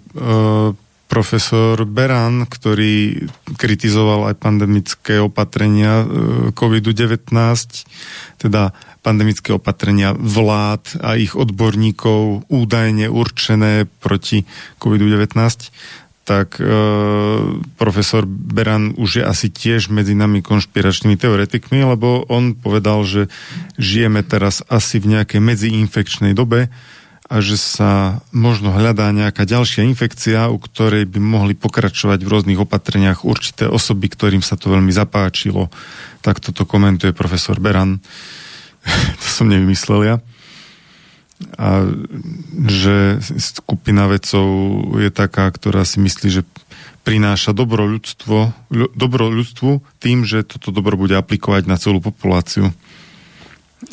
profesor 1.11 1.75
Beran, 1.83 2.47
ktorý 2.47 3.27
kritizoval 3.59 4.31
aj 4.31 4.35
pandemické 4.39 5.19
opatrenia 5.19 6.03
e, 6.03 6.05
COVID-19, 6.55 7.27
teda 8.39 8.71
pandemické 9.01 9.51
opatrenia 9.51 10.13
vlád 10.13 11.01
a 11.01 11.17
ich 11.17 11.33
odborníkov 11.33 12.47
údajne 12.47 13.09
určené 13.09 13.89
proti 13.99 14.45
COVID-19, 14.77 15.35
tak 16.21 16.61
e, 16.61 16.65
profesor 17.81 18.29
Beran 18.29 18.93
už 18.93 19.21
je 19.21 19.23
asi 19.25 19.49
tiež 19.49 19.89
medzi 19.89 20.13
nami 20.13 20.45
konšpiračnými 20.45 21.17
teoretikmi, 21.17 21.81
lebo 21.81 22.29
on 22.29 22.53
povedal, 22.53 23.01
že 23.01 23.27
žijeme 23.81 24.21
teraz 24.21 24.61
asi 24.69 25.01
v 25.01 25.17
nejakej 25.17 25.41
medziinfekčnej 25.41 26.37
dobe 26.37 26.69
a 27.31 27.35
že 27.39 27.57
sa 27.57 28.21
možno 28.35 28.75
hľadá 28.75 29.09
nejaká 29.09 29.47
ďalšia 29.47 29.87
infekcia, 29.87 30.51
u 30.51 30.61
ktorej 30.61 31.09
by 31.09 31.17
mohli 31.17 31.53
pokračovať 31.57 32.21
v 32.21 32.31
rôznych 32.31 32.59
opatreniach 32.59 33.25
určité 33.25 33.65
osoby, 33.65 34.11
ktorým 34.11 34.43
sa 34.45 34.59
to 34.59 34.69
veľmi 34.69 34.91
zapáčilo. 34.93 35.73
Tak 36.21 36.43
toto 36.43 36.69
komentuje 36.69 37.17
profesor 37.17 37.57
Beran. 37.57 38.03
to 39.21 39.27
som 39.27 39.49
nevymyslel 39.49 40.01
ja 40.05 40.15
a 41.57 41.89
že 42.67 43.21
skupina 43.41 44.07
vedcov 44.07 44.45
je 44.97 45.09
taká, 45.13 45.49
ktorá 45.51 45.85
si 45.85 46.01
myslí, 46.01 46.27
že 46.29 46.43
prináša 47.01 47.51
dobro, 47.51 47.85
ľudstvo, 47.89 48.53
dobro 48.93 49.29
ľudstvu 49.33 49.81
tým, 49.97 50.23
že 50.25 50.45
toto 50.45 50.69
dobro 50.69 50.97
bude 50.97 51.17
aplikovať 51.17 51.65
na 51.65 51.77
celú 51.81 51.97
populáciu. 52.01 52.69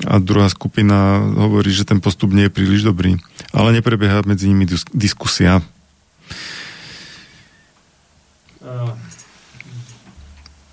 A 0.04 0.20
druhá 0.20 0.52
skupina 0.52 1.24
hovorí, 1.32 1.72
že 1.72 1.88
ten 1.88 1.96
postup 2.04 2.36
nie 2.36 2.46
je 2.46 2.52
príliš 2.52 2.84
dobrý. 2.84 3.16
Ale 3.56 3.72
neprebieha 3.72 4.20
medzi 4.28 4.52
nimi 4.52 4.68
diskusia. 4.92 5.64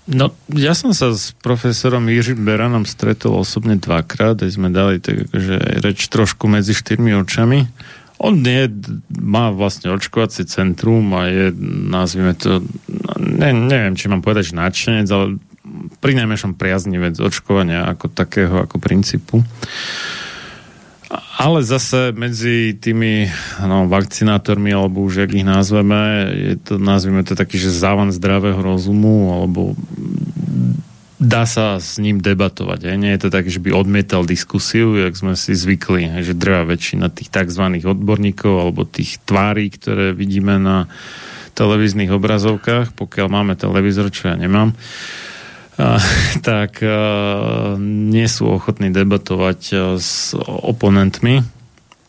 No, 0.06 0.30
ja 0.54 0.70
som 0.70 0.94
sa 0.94 1.10
s 1.10 1.34
profesorom 1.42 2.06
Jiřím 2.06 2.46
Beranom 2.46 2.86
stretol 2.86 3.42
osobne 3.42 3.74
dvakrát, 3.74 4.38
aj 4.38 4.54
sme 4.54 4.70
dali 4.70 5.02
tak, 5.02 5.26
že 5.34 5.58
reč 5.82 6.06
trošku 6.06 6.46
medzi 6.46 6.78
štyrmi 6.78 7.10
očami. 7.26 7.66
On 8.22 8.32
nie, 8.32 8.70
má 9.10 9.50
vlastne 9.50 9.90
očkovacie 9.92 10.46
centrum 10.46 11.10
a 11.12 11.26
je, 11.28 11.46
nazvime 11.90 12.38
to, 12.38 12.62
ne, 13.18 13.50
neviem, 13.50 13.98
či 13.98 14.06
mám 14.06 14.22
povedať, 14.22 14.54
že 14.54 14.60
nadšenec, 14.62 15.08
ale 15.10 15.42
pri 15.98 16.12
najmenšom 16.22 16.54
priaznivec 16.54 17.18
očkovania 17.18 17.90
ako 17.90 18.06
takého, 18.08 18.62
ako 18.62 18.78
princípu. 18.78 19.42
Ale 21.36 21.60
zase 21.60 22.16
medzi 22.16 22.72
tými 22.72 23.28
no, 23.60 23.84
vakcinátormi, 23.92 24.72
alebo 24.72 25.04
už 25.04 25.28
jak 25.28 25.36
ich 25.36 25.44
nazveme, 25.44 26.32
je 26.32 26.54
to, 26.56 26.80
nazvime 26.80 27.20
to 27.28 27.36
taký, 27.36 27.60
že 27.60 27.76
závan 27.76 28.08
zdravého 28.08 28.56
rozumu, 28.56 29.36
alebo 29.36 29.76
dá 31.20 31.44
sa 31.44 31.76
s 31.76 32.00
ním 32.00 32.24
debatovať. 32.24 32.88
Aj? 32.88 32.96
Nie 32.96 33.12
je 33.16 33.28
to 33.28 33.30
tak, 33.32 33.52
že 33.52 33.60
by 33.60 33.68
odmietal 33.68 34.24
diskusiu, 34.24 34.96
jak 34.96 35.12
sme 35.12 35.36
si 35.36 35.52
zvykli, 35.52 36.24
že 36.24 36.32
drvá 36.32 36.64
väčšina 36.72 37.12
tých 37.12 37.28
tzv. 37.28 37.84
odborníkov 37.84 38.54
alebo 38.56 38.88
tých 38.88 39.20
tvári, 39.28 39.68
ktoré 39.68 40.16
vidíme 40.16 40.56
na 40.56 40.88
televíznych 41.56 42.12
obrazovkách, 42.12 42.96
pokiaľ 42.96 43.28
máme 43.28 43.60
televízor, 43.60 44.12
čo 44.12 44.28
ja 44.32 44.36
nemám, 44.36 44.76
tak 46.48 46.80
nie 47.80 48.26
sú 48.28 48.48
ochotní 48.48 48.88
debatovať 48.88 49.60
s 50.00 50.32
oponentmi. 50.40 51.44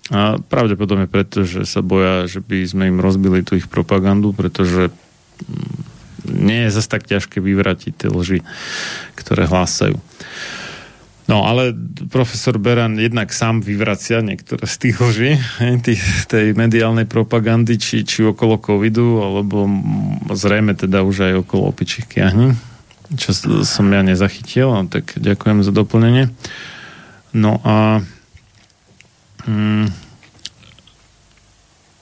A 0.08 0.40
pravdepodobne 0.40 1.04
preto, 1.12 1.44
že 1.44 1.68
sa 1.68 1.84
boja, 1.84 2.32
že 2.32 2.40
by 2.40 2.64
sme 2.64 2.84
im 2.88 3.04
rozbili 3.04 3.44
tú 3.44 3.60
ich 3.60 3.68
propagandu, 3.68 4.32
pretože 4.32 4.88
mm, 4.88 5.76
nie 6.32 6.64
je 6.68 6.80
zase 6.80 6.88
tak 6.88 7.04
ťažké 7.04 7.44
vyvratiť 7.44 7.92
tie 7.92 8.08
lži, 8.08 8.40
ktoré 9.20 9.44
hlásajú. 9.52 10.00
No 11.28 11.44
ale 11.44 11.76
profesor 12.08 12.56
Beran 12.56 12.96
jednak 12.96 13.36
sám 13.36 13.60
vyvracia 13.60 14.24
niektoré 14.24 14.64
z 14.64 14.76
tých 14.80 14.98
lží, 15.04 15.32
tých, 15.84 16.04
tej 16.32 16.56
mediálnej 16.56 17.04
propagandy, 17.04 17.76
či, 17.76 18.08
či 18.08 18.24
okolo 18.24 18.64
covidu, 18.64 19.20
alebo 19.20 19.68
zrejme 20.32 20.72
teda 20.72 21.04
už 21.04 21.28
aj 21.28 21.34
okolo 21.44 21.76
opičích 21.76 22.08
kiahní 22.08 22.56
čo 23.16 23.32
som 23.64 23.88
ja 23.88 24.04
nezachytil, 24.04 24.74
tak 24.92 25.16
ďakujem 25.16 25.64
za 25.64 25.72
doplnenie. 25.72 26.34
No 27.32 27.64
a 27.64 28.04
mm, 29.48 29.88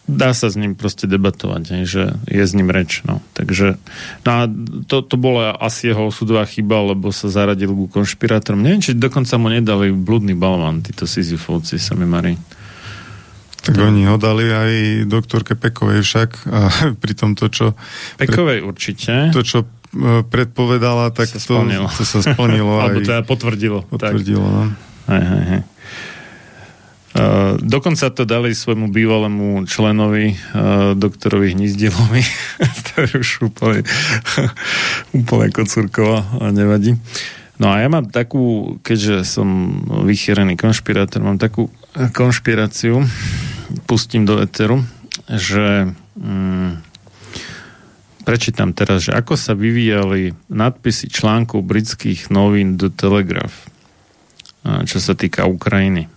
dá 0.06 0.34
sa 0.38 0.50
s 0.50 0.56
ním 0.58 0.78
proste 0.78 1.10
debatovať, 1.10 1.86
že 1.86 2.14
je 2.30 2.44
s 2.46 2.54
ním 2.54 2.70
reč. 2.70 3.02
No. 3.06 3.22
Takže 3.34 3.78
no 4.26 4.30
a 4.30 4.50
to, 4.86 5.02
to 5.02 5.16
bola 5.18 5.54
asi 5.54 5.94
jeho 5.94 6.10
osudová 6.10 6.46
chyba, 6.46 6.94
lebo 6.94 7.10
sa 7.10 7.30
zaradil 7.30 7.74
ku 7.74 7.86
konšpirátorom. 7.90 8.62
Neviem, 8.62 8.82
či 8.82 8.98
dokonca 8.98 9.38
mu 9.42 9.50
nedali 9.50 9.94
blúdny 9.94 10.38
balván, 10.38 10.86
títo 10.86 11.10
Sisyfovci, 11.10 11.82
sa 11.82 11.98
mi 11.98 12.06
marí. 12.06 12.38
Tak 13.66 13.82
oni 13.82 14.06
ho 14.06 14.22
dali 14.22 14.46
aj 14.46 14.72
doktorke 15.10 15.58
Pekovej 15.58 16.06
však 16.06 16.30
a 16.54 16.60
pri 17.02 17.14
tomto, 17.18 17.50
čo... 17.50 17.74
Pekovej 18.22 18.62
určite. 18.62 19.34
To, 19.34 19.42
čo 19.42 19.66
predpovedala, 20.28 21.12
tak 21.16 21.32
sa 21.32 21.40
to, 21.40 21.64
to 21.96 22.04
sa 22.04 22.20
splnilo. 22.22 22.80
Alebo 22.84 23.00
teda 23.02 23.24
potvrdilo. 23.24 23.88
Potvrdilo, 23.88 24.44
tak. 24.44 24.54
no. 24.54 24.64
Hej, 25.06 25.24
hej, 25.24 25.44
hej. 25.50 25.62
Uh, 27.16 27.56
dokonca 27.64 28.12
to 28.12 28.28
dali 28.28 28.52
svojmu 28.52 28.92
bývalému 28.92 29.64
členovi, 29.72 30.36
uh, 30.36 31.00
doktorovi 31.00 31.56
Hnízdilovi, 31.56 32.24
to 32.92 33.08
je 33.08 33.12
už 33.24 33.48
úplne, 33.48 33.88
úplne 35.24 35.48
kocúrkovo 35.56 36.20
a 36.20 36.46
nevadí. 36.52 37.00
No 37.56 37.72
a 37.72 37.80
ja 37.80 37.88
mám 37.88 38.12
takú, 38.12 38.76
keďže 38.84 39.24
som 39.24 39.48
vychýrený 40.04 40.60
konšpirátor, 40.60 41.24
mám 41.24 41.40
takú 41.40 41.72
konšpiráciu, 41.96 43.08
pustím 43.88 44.28
do 44.28 44.44
eteru, 44.44 44.84
že 45.32 45.96
mm, 46.20 46.84
prečítam 48.26 48.74
teraz, 48.74 49.06
že 49.06 49.14
ako 49.14 49.38
sa 49.38 49.54
vyvíjali 49.54 50.34
nadpisy 50.50 51.14
článkov 51.14 51.62
britských 51.62 52.34
novín 52.34 52.76
do 52.76 52.90
Telegraph, 52.90 53.70
čo 54.66 54.98
sa 54.98 55.14
týka 55.14 55.46
Ukrajiny. 55.46 56.10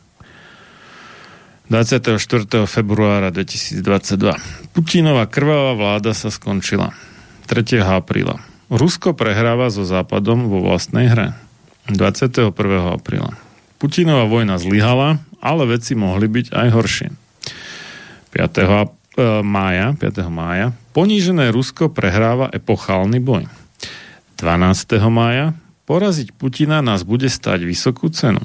24. 1.69 2.17
februára 2.65 3.29
2022. 3.29 4.73
Putinová 4.73 5.29
krvavá 5.29 5.77
vláda 5.77 6.17
sa 6.17 6.33
skončila. 6.33 6.97
3. 7.45 7.85
apríla. 7.85 8.41
Rusko 8.73 9.13
prehráva 9.13 9.69
so 9.69 9.85
Západom 9.85 10.49
vo 10.49 10.65
vlastnej 10.65 11.13
hre. 11.13 11.37
21. 11.93 12.57
apríla. 12.97 13.37
Putinová 13.77 14.25
vojna 14.25 14.57
zlyhala, 14.57 15.21
ale 15.45 15.63
veci 15.69 15.93
mohli 15.93 16.25
byť 16.25 16.57
aj 16.57 16.69
horšie. 16.73 17.09
5. 18.33 18.98
E, 19.19 19.43
mája, 19.43 19.99
5. 19.99 20.31
mája 20.31 20.71
ponížené 20.95 21.51
Rusko 21.51 21.91
prehráva 21.91 22.55
epochálny 22.55 23.19
boj. 23.19 23.51
12. 24.39 24.95
mája 25.11 25.59
poraziť 25.91 26.31
Putina 26.39 26.79
nás 26.87 27.03
bude 27.03 27.27
stať 27.27 27.67
vysokú 27.67 28.15
cenu. 28.15 28.39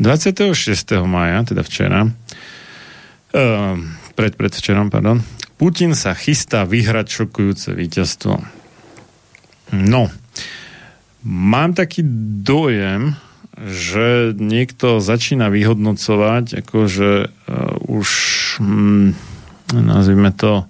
26. 0.00 0.56
maja, 1.04 1.44
teda 1.44 1.60
včera, 1.60 2.08
uh, 2.08 3.76
pred, 4.16 4.32
predvčerom, 4.32 4.88
pardon, 4.88 5.20
Putin 5.60 5.92
sa 5.92 6.16
chystá 6.16 6.64
vyhrať 6.64 7.20
šokujúce 7.20 7.76
víťazstvo. 7.76 8.40
No, 9.76 10.08
mám 11.20 11.76
taký 11.76 12.00
dojem, 12.40 13.12
že 13.60 14.32
niekto 14.32 15.04
začína 15.04 15.52
vyhodnocovať, 15.52 16.64
akože 16.64 17.12
uh, 17.28 17.76
už, 17.84 18.08
hm, 18.56 19.12
nazvime 19.74 20.34
to, 20.34 20.66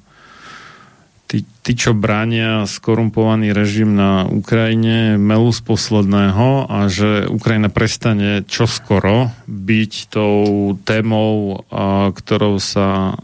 tí, 1.30 1.46
tí, 1.62 1.72
čo 1.78 1.94
bránia 1.94 2.66
skorumpovaný 2.66 3.54
režim 3.54 3.94
na 3.94 4.26
Ukrajine, 4.26 5.14
melú 5.14 5.54
z 5.54 5.62
posledného 5.62 6.66
a 6.66 6.90
že 6.90 7.30
Ukrajina 7.30 7.70
prestane 7.70 8.42
čoskoro 8.44 9.30
byť 9.46 9.92
tou 10.10 10.74
témou, 10.82 11.62
a, 11.70 12.10
ktorou 12.10 12.58
sa 12.58 13.14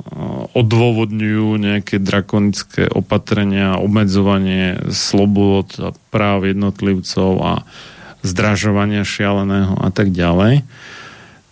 odôvodňujú 0.55 1.49
nejaké 1.59 1.99
drakonické 1.99 2.87
opatrenia, 2.87 3.83
obmedzovanie 3.83 4.87
slobod 4.95 5.75
a 5.83 5.91
práv 6.15 6.47
jednotlivcov 6.47 7.31
a 7.43 7.53
zdražovania 8.23 9.03
šialeného 9.03 9.75
a 9.79 9.91
tak 9.91 10.15
ďalej. 10.15 10.63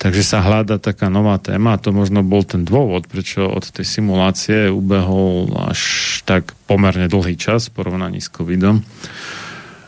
Takže 0.04 0.20
sa 0.20 0.44
hľada 0.44 0.76
taká 0.76 1.08
nová 1.08 1.40
téma 1.40 1.72
a 1.72 1.80
to 1.80 1.88
možno 1.88 2.20
bol 2.20 2.44
ten 2.44 2.60
dôvod, 2.60 3.08
prečo 3.08 3.48
od 3.48 3.64
tej 3.64 3.88
simulácie 3.88 4.68
ubehol 4.68 5.48
až 5.64 5.80
tak 6.28 6.52
pomerne 6.68 7.08
dlhý 7.08 7.40
čas 7.40 7.72
v 7.72 7.80
porovnaní 7.80 8.20
s 8.20 8.28
covidom 8.28 8.84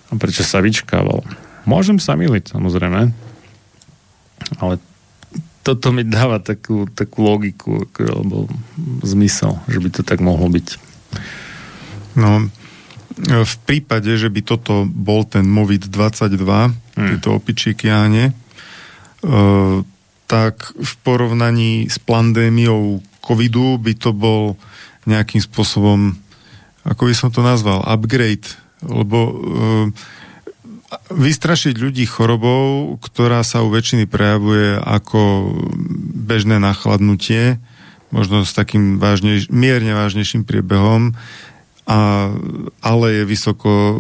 a 0.09 0.13
prečo 0.17 0.41
sa 0.41 0.65
vyčkával. 0.65 1.21
Môžem 1.69 2.01
sa 2.01 2.17
miliť, 2.17 2.57
samozrejme, 2.57 3.13
ale 4.57 4.75
toto 5.61 5.93
mi 5.93 6.01
dáva 6.01 6.41
takú, 6.41 6.89
takú 6.89 7.21
logiku 7.21 7.85
alebo 8.01 8.49
zmysel, 9.05 9.61
že 9.69 9.85
by 9.85 9.89
to 9.93 10.01
tak 10.01 10.25
mohlo 10.25 10.49
byť. 10.49 10.69
No, 12.17 12.49
v 13.21 13.55
prípade, 13.69 14.17
že 14.17 14.33
by 14.33 14.41
toto 14.41 14.89
bol 14.89 15.29
ten 15.29 15.45
Movit 15.45 15.93
22, 15.93 16.41
hmm. 16.41 16.73
tieto 16.97 17.37
opičíky 17.37 17.93
áne, 17.93 18.33
uh, 19.21 19.85
tak 20.27 20.75
v 20.75 20.93
porovnaní 21.07 21.87
s 21.87 22.03
pandémiou 22.03 23.03
covidu 23.23 23.79
by 23.79 23.95
to 23.95 24.11
bol 24.11 24.59
nejakým 25.07 25.39
spôsobom, 25.43 26.19
ako 26.83 27.03
by 27.07 27.15
som 27.15 27.31
to 27.31 27.43
nazval, 27.43 27.83
upgrade, 27.87 28.47
lebo 28.83 29.19
e, 29.19 29.35
vystrašiť 31.15 31.75
ľudí 31.79 32.07
chorobou, 32.07 32.95
ktorá 32.99 33.43
sa 33.47 33.63
u 33.63 33.71
väčšiny 33.71 34.11
prejavuje 34.11 34.79
ako 34.79 35.51
bežné 36.15 36.59
nachladnutie, 36.59 37.63
možno 38.11 38.47
s 38.47 38.55
takým 38.55 38.99
vážnejš- 39.03 39.51
mierne 39.51 39.95
vážnejším 39.95 40.47
priebehom, 40.47 41.15
a, 41.87 42.35
ale 42.83 43.07
je 43.23 43.23
vysoko 43.23 43.71
e, 43.71 43.95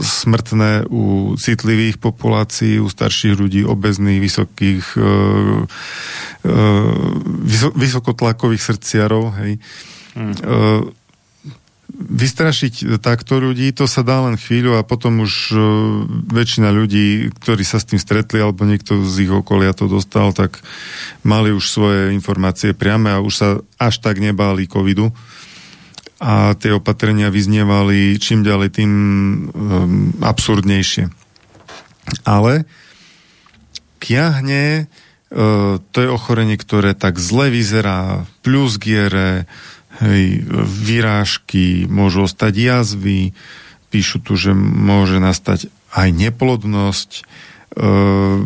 smrtné 0.00 0.88
u 0.88 1.36
citlivých 1.36 2.00
populácií, 2.00 2.80
u 2.80 2.88
starších 2.88 3.36
ľudí, 3.36 3.60
obezných, 3.60 4.24
vysokých 4.24 4.84
e, 4.96 5.00
e, 6.48 6.52
vysokotlakových 7.76 8.62
srdciarov, 8.64 9.36
hej. 9.44 9.60
Hmm. 10.16 10.32
Vystrašiť 11.96 12.96
takto 13.04 13.36
ľudí, 13.36 13.68
to 13.76 13.84
sa 13.84 14.00
dá 14.00 14.24
len 14.24 14.40
chvíľu 14.40 14.80
a 14.80 14.84
potom 14.84 15.20
už 15.20 15.52
väčšina 16.32 16.72
ľudí, 16.72 17.28
ktorí 17.36 17.64
sa 17.68 17.76
s 17.76 17.88
tým 17.88 18.00
stretli 18.00 18.40
alebo 18.40 18.64
niekto 18.64 19.04
z 19.04 19.28
ich 19.28 19.32
okolia 19.32 19.76
to 19.76 19.84
dostal, 19.84 20.32
tak 20.32 20.64
mali 21.20 21.52
už 21.52 21.68
svoje 21.68 22.16
informácie 22.16 22.72
priame 22.72 23.12
a 23.12 23.20
už 23.20 23.32
sa 23.36 23.48
až 23.76 24.00
tak 24.00 24.24
nebáli 24.24 24.64
covidu 24.64 25.12
a 26.16 26.56
tie 26.56 26.72
opatrenia 26.72 27.28
vyznievali 27.28 28.16
čím 28.16 28.40
ďalej 28.40 28.68
tým 28.72 28.92
um, 28.92 30.16
absurdnejšie. 30.24 31.12
Ale 32.24 32.64
kiahne, 34.00 34.88
uh, 34.88 35.76
to 35.92 35.98
je 36.00 36.08
ochorenie, 36.08 36.56
ktoré 36.56 36.96
tak 36.96 37.20
zle 37.20 37.52
vyzerá, 37.52 38.24
plus 38.40 38.80
giere, 38.80 39.44
hej, 40.00 40.40
vyrážky, 40.64 41.84
môžu 41.84 42.24
ostať 42.24 42.52
jazvy, 42.56 43.36
píšu 43.92 44.24
tu, 44.24 44.40
že 44.40 44.56
môže 44.56 45.20
nastať 45.20 45.68
aj 45.92 46.08
neplodnosť. 46.16 47.10
Uh, 47.76 48.40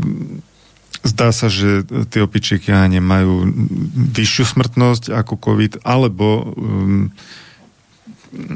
zdá 1.07 1.31
sa, 1.31 1.47
že 1.47 1.87
tie 2.11 2.21
opičie 2.23 2.59
kiahne 2.59 2.99
majú 2.99 3.47
vyššiu 4.11 4.59
smrtnosť 4.59 5.15
ako 5.15 5.35
COVID, 5.39 5.87
alebo 5.87 6.51
um, 6.51 7.15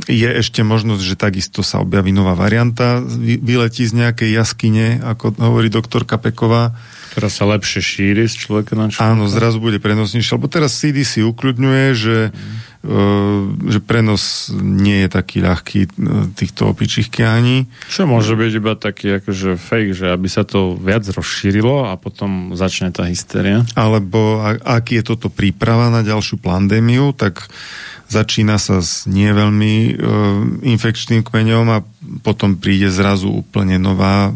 je 0.07 0.29
ešte 0.31 0.63
možnosť, 0.63 1.03
že 1.03 1.17
takisto 1.19 1.67
sa 1.67 1.83
objaví 1.83 2.15
nová 2.15 2.39
varianta, 2.39 3.03
vyletí 3.43 3.83
z 3.83 4.07
nejakej 4.07 4.31
jaskyne, 4.31 5.03
ako 5.03 5.35
hovorí 5.35 5.67
doktorka 5.67 6.15
Peková. 6.23 6.79
Ktorá 7.15 7.31
sa 7.31 7.47
lepšie 7.47 7.83
šíri 7.83 8.27
z 8.27 8.35
človeka 8.39 8.75
na 8.79 8.91
človeka. 8.91 9.07
Áno, 9.15 9.27
zrazu 9.31 9.59
bude 9.59 9.79
prenosnejšie, 9.83 10.35
lebo 10.35 10.51
teraz 10.51 10.79
CDC 10.79 11.23
ukľudňuje, 11.27 11.85
že, 11.95 12.19
mm. 12.31 12.55
uh, 12.87 13.71
že 13.71 13.79
prenos 13.83 14.51
nie 14.55 15.07
je 15.07 15.09
taký 15.11 15.39
ľahký 15.43 15.81
uh, 15.87 15.91
týchto 16.35 16.71
opičích 16.71 17.11
kiahní. 17.11 17.71
Čo 17.87 18.11
môže 18.11 18.35
byť 18.35 18.53
iba 18.59 18.75
taký 18.75 19.23
akože 19.23 19.59
fake, 19.59 19.95
že 19.95 20.07
aby 20.11 20.27
sa 20.27 20.43
to 20.43 20.75
viac 20.75 21.07
rozšírilo 21.07 21.87
a 21.87 21.95
potom 21.99 22.55
začne 22.59 22.91
tá 22.91 23.07
hysteria? 23.07 23.63
Alebo 23.79 24.43
ak 24.63 24.95
je 24.95 25.03
toto 25.03 25.31
príprava 25.31 25.91
na 25.91 26.03
ďalšiu 26.03 26.43
pandémiu, 26.43 27.15
tak 27.15 27.47
začína 28.15 28.63
sa 28.63 28.79
s 28.79 29.11
nie 29.11 29.27
veľmi 29.35 29.75
e, 29.75 29.93
infekčným 30.71 31.27
kmeňom 31.27 31.67
a 31.75 31.83
potom 32.23 32.55
príde 32.55 32.87
zrazu 32.87 33.43
úplne 33.43 33.83
nová 33.83 34.31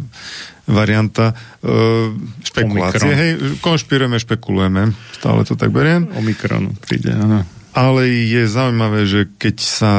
varianta. 0.66 1.38
E, 1.62 2.12
špekulácie, 2.42 3.06
Omikron. 3.06 3.20
hej, 3.22 3.30
konšpirujeme, 3.62 4.16
špekulujeme, 4.18 4.82
stále 5.14 5.46
to 5.46 5.54
tak 5.54 5.70
beriem. 5.70 6.10
Omikron 6.18 6.74
príde, 6.82 7.14
áno. 7.14 7.46
Ale 7.72 8.10
je 8.10 8.42
zaujímavé, 8.50 9.06
že 9.06 9.30
keď 9.38 9.56
sa 9.62 9.94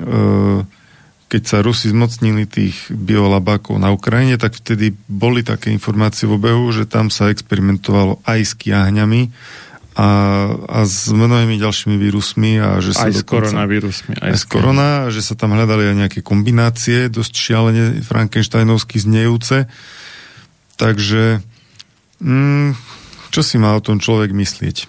e, 0.00 0.64
keď 1.32 1.42
sa 1.48 1.64
Rusi 1.64 1.88
zmocnili 1.88 2.44
tých 2.44 2.92
biolabákov 2.92 3.80
na 3.80 3.88
Ukrajine, 3.88 4.36
tak 4.36 4.52
vtedy 4.52 4.92
boli 5.08 5.40
také 5.40 5.72
informácie 5.72 6.28
v 6.28 6.36
obehu, 6.36 6.68
že 6.76 6.84
tam 6.84 7.08
sa 7.08 7.32
experimentovalo 7.32 8.20
aj 8.28 8.40
s 8.44 8.52
kiahňami 8.52 9.32
a, 9.92 10.08
a 10.56 10.78
s 10.88 11.12
mnohými 11.12 11.60
ďalšími 11.60 11.96
vírusmi 12.00 12.56
a 12.56 12.80
že 12.80 12.96
sa 12.96 13.12
aj 13.12 13.20
dokonca, 13.20 13.22
s 13.22 13.52
koronavírusmi 13.52 14.12
aj, 14.16 14.30
aj 14.32 14.36
s 14.40 14.44
korona, 14.48 14.88
že 15.12 15.20
sa 15.20 15.36
tam 15.36 15.52
hľadali 15.52 15.92
aj 15.92 15.96
nejaké 16.06 16.20
kombinácie 16.24 17.12
dosť 17.12 17.32
šialene 17.36 17.84
frankensteinovsky 18.00 18.96
znejúce. 18.96 19.68
Takže 20.80 21.44
mm, 22.24 22.68
čo 23.28 23.40
si 23.44 23.60
má 23.60 23.76
o 23.76 23.84
tom 23.84 24.00
človek 24.00 24.32
myslieť? 24.32 24.88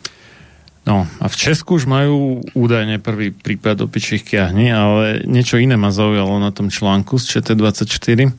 No 0.83 1.07
a 1.19 1.25
v 1.31 1.35
Česku 1.35 1.79
už 1.79 1.87
majú 1.87 2.43
údajne 2.55 2.99
prvý 2.99 3.31
prípad 3.31 3.87
opičích 3.87 4.23
kiahní, 4.23 4.67
ale 4.71 5.23
niečo 5.23 5.55
iné 5.55 5.79
ma 5.79 5.95
zaujalo 5.95 6.43
na 6.43 6.51
tom 6.51 6.67
článku 6.67 7.15
z 7.19 7.39
ČT24 7.39 8.31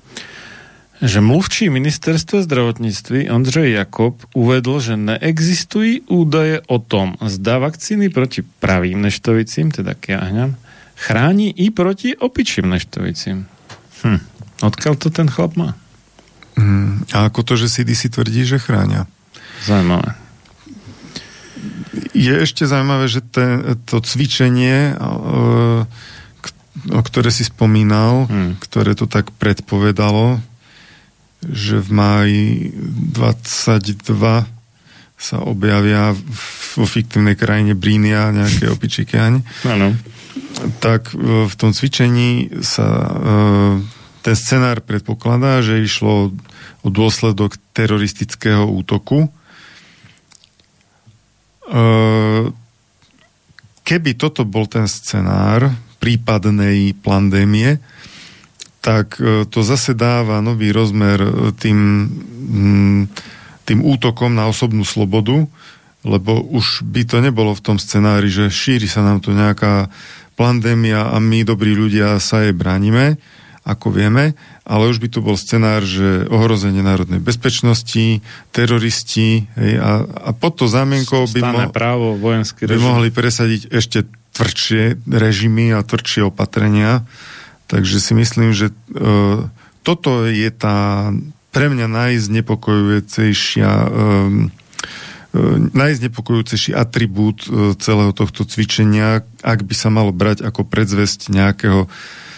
že 1.03 1.19
mluvčí 1.21 1.71
ministerstva 1.71 2.43
zdravotníctví 2.47 3.31
Ondřej 3.31 3.73
Jakob 3.73 4.23
uvedl, 4.35 4.81
že 4.81 4.95
neexistují 4.97 6.07
údaje 6.07 6.63
o 6.67 6.79
tom, 6.79 7.19
zda 7.19 7.59
vakcíny 7.59 8.09
proti 8.15 8.43
pravým 8.43 9.03
neštovicím, 9.03 9.75
teda 9.75 9.99
kiahňam, 9.99 10.55
chráni 10.95 11.51
i 11.51 11.71
proti 11.75 12.15
opičím 12.15 12.71
neštovicím. 12.71 13.51
Hm. 14.07 14.21
Odkiaľ 14.63 14.95
to 14.95 15.11
ten 15.11 15.27
chlap 15.27 15.59
má? 15.59 15.75
Mm, 16.55 17.11
a 17.11 17.27
ako 17.27 17.43
to, 17.43 17.55
že 17.59 17.83
CDC 17.83 18.15
tvrdí, 18.15 18.47
že 18.47 18.63
chránia? 18.63 19.11
Zaujímavé. 19.67 20.15
Je 22.15 22.31
ešte 22.31 22.63
zaujímavé, 22.63 23.11
že 23.11 23.21
te, 23.27 23.75
to 23.91 23.99
cvičenie, 23.99 24.95
e, 24.95 25.85
o 26.95 27.01
ktoré 27.03 27.35
si 27.35 27.43
spomínal, 27.43 28.31
Hmm. 28.31 28.55
ktoré 28.63 28.95
to 28.95 29.11
tak 29.11 29.35
predpovedalo, 29.35 30.39
že 31.51 31.81
v 31.81 31.89
máji 31.93 32.47
22 33.13 34.47
sa 35.15 35.37
objavia 35.41 36.13
vo 36.75 36.85
fiktívnej 36.85 37.39
krajine 37.39 37.73
Brínia 37.73 38.35
nejaké 38.35 38.69
opičíky 38.69 39.17
Áno. 39.65 39.95
tak 40.83 41.15
e, 41.15 41.49
v 41.49 41.55
tom 41.55 41.73
cvičení 41.73 42.61
sa 42.61 42.89
e, 42.89 43.11
ten 44.21 44.37
scenár 44.37 44.83
predpokladá, 44.83 45.63
že 45.65 45.85
išlo 45.85 46.35
o 46.85 46.89
dôsledok 46.89 47.57
teroristického 47.73 48.69
útoku. 48.69 49.29
E, 51.69 52.59
Keby 53.85 54.17
toto 54.17 54.49
bol 54.49 54.65
ten 54.65 54.89
scenár 54.89 55.69
prípadnej 56.01 56.97
pandémie, 57.05 57.77
tak 58.85 59.17
e, 59.17 59.49
to 59.49 59.65
zase 59.65 59.97
dáva 59.97 60.45
nový 60.45 60.69
rozmer 60.69 61.17
e, 61.25 61.57
tým, 61.57 61.79
mm, 62.53 63.01
tým 63.65 63.81
útokom 63.81 64.37
na 64.37 64.45
osobnú 64.45 64.85
slobodu, 64.85 65.49
lebo 66.05 66.45
už 66.53 66.85
by 66.85 67.09
to 67.09 67.25
nebolo 67.25 67.57
v 67.57 67.65
tom 67.65 67.81
scenári, 67.81 68.29
že 68.29 68.53
šíri 68.53 68.85
sa 68.85 69.01
nám 69.01 69.25
tu 69.25 69.33
nejaká 69.33 69.89
pandémia 70.37 71.09
a 71.09 71.17
my, 71.17 71.49
dobrí 71.49 71.73
ľudia, 71.73 72.21
sa 72.21 72.45
jej 72.45 72.53
bránime, 72.53 73.17
ako 73.65 73.89
vieme, 73.89 74.37
ale 74.69 74.93
už 74.93 75.01
by 75.01 75.09
tu 75.09 75.25
bol 75.25 75.41
scenár, 75.41 75.81
že 75.81 76.29
ohrozenie 76.29 76.85
národnej 76.85 77.25
bezpečnosti, 77.25 78.21
teroristi 78.53 79.49
hej, 79.57 79.81
a, 79.81 80.05
a 80.05 80.31
pod 80.37 80.61
to 80.61 80.69
zámienkou 80.69 81.25
by, 81.33 81.41
mo- 81.41 81.73
právo, 81.73 82.21
vojenský 82.21 82.69
by 82.69 82.77
mohli 82.77 83.09
presadiť 83.09 83.73
ešte 83.73 84.05
tvrdšie 84.37 85.09
režimy 85.09 85.73
a 85.73 85.81
tvrdšie 85.81 86.29
opatrenia. 86.29 87.09
Takže 87.75 87.99
si 87.99 88.15
myslím, 88.15 88.55
že 88.55 88.71
e, 88.71 88.75
toto 89.83 90.31
je 90.31 90.47
tá 90.55 91.11
pre 91.51 91.67
mňa 91.67 91.87
najznepokojujúcejšia 91.91 93.71
e, 93.71 93.89
e, 93.91 95.41
najznepokojujúcejší 95.75 96.71
atribút 96.71 97.51
e, 97.51 97.75
celého 97.79 98.15
tohto 98.15 98.47
cvičenia, 98.47 99.27
ak 99.43 99.67
by 99.67 99.75
sa 99.75 99.91
malo 99.91 100.15
brať 100.15 100.47
ako 100.47 100.63
predzvesť 100.63 101.35
nejakého 101.35 101.91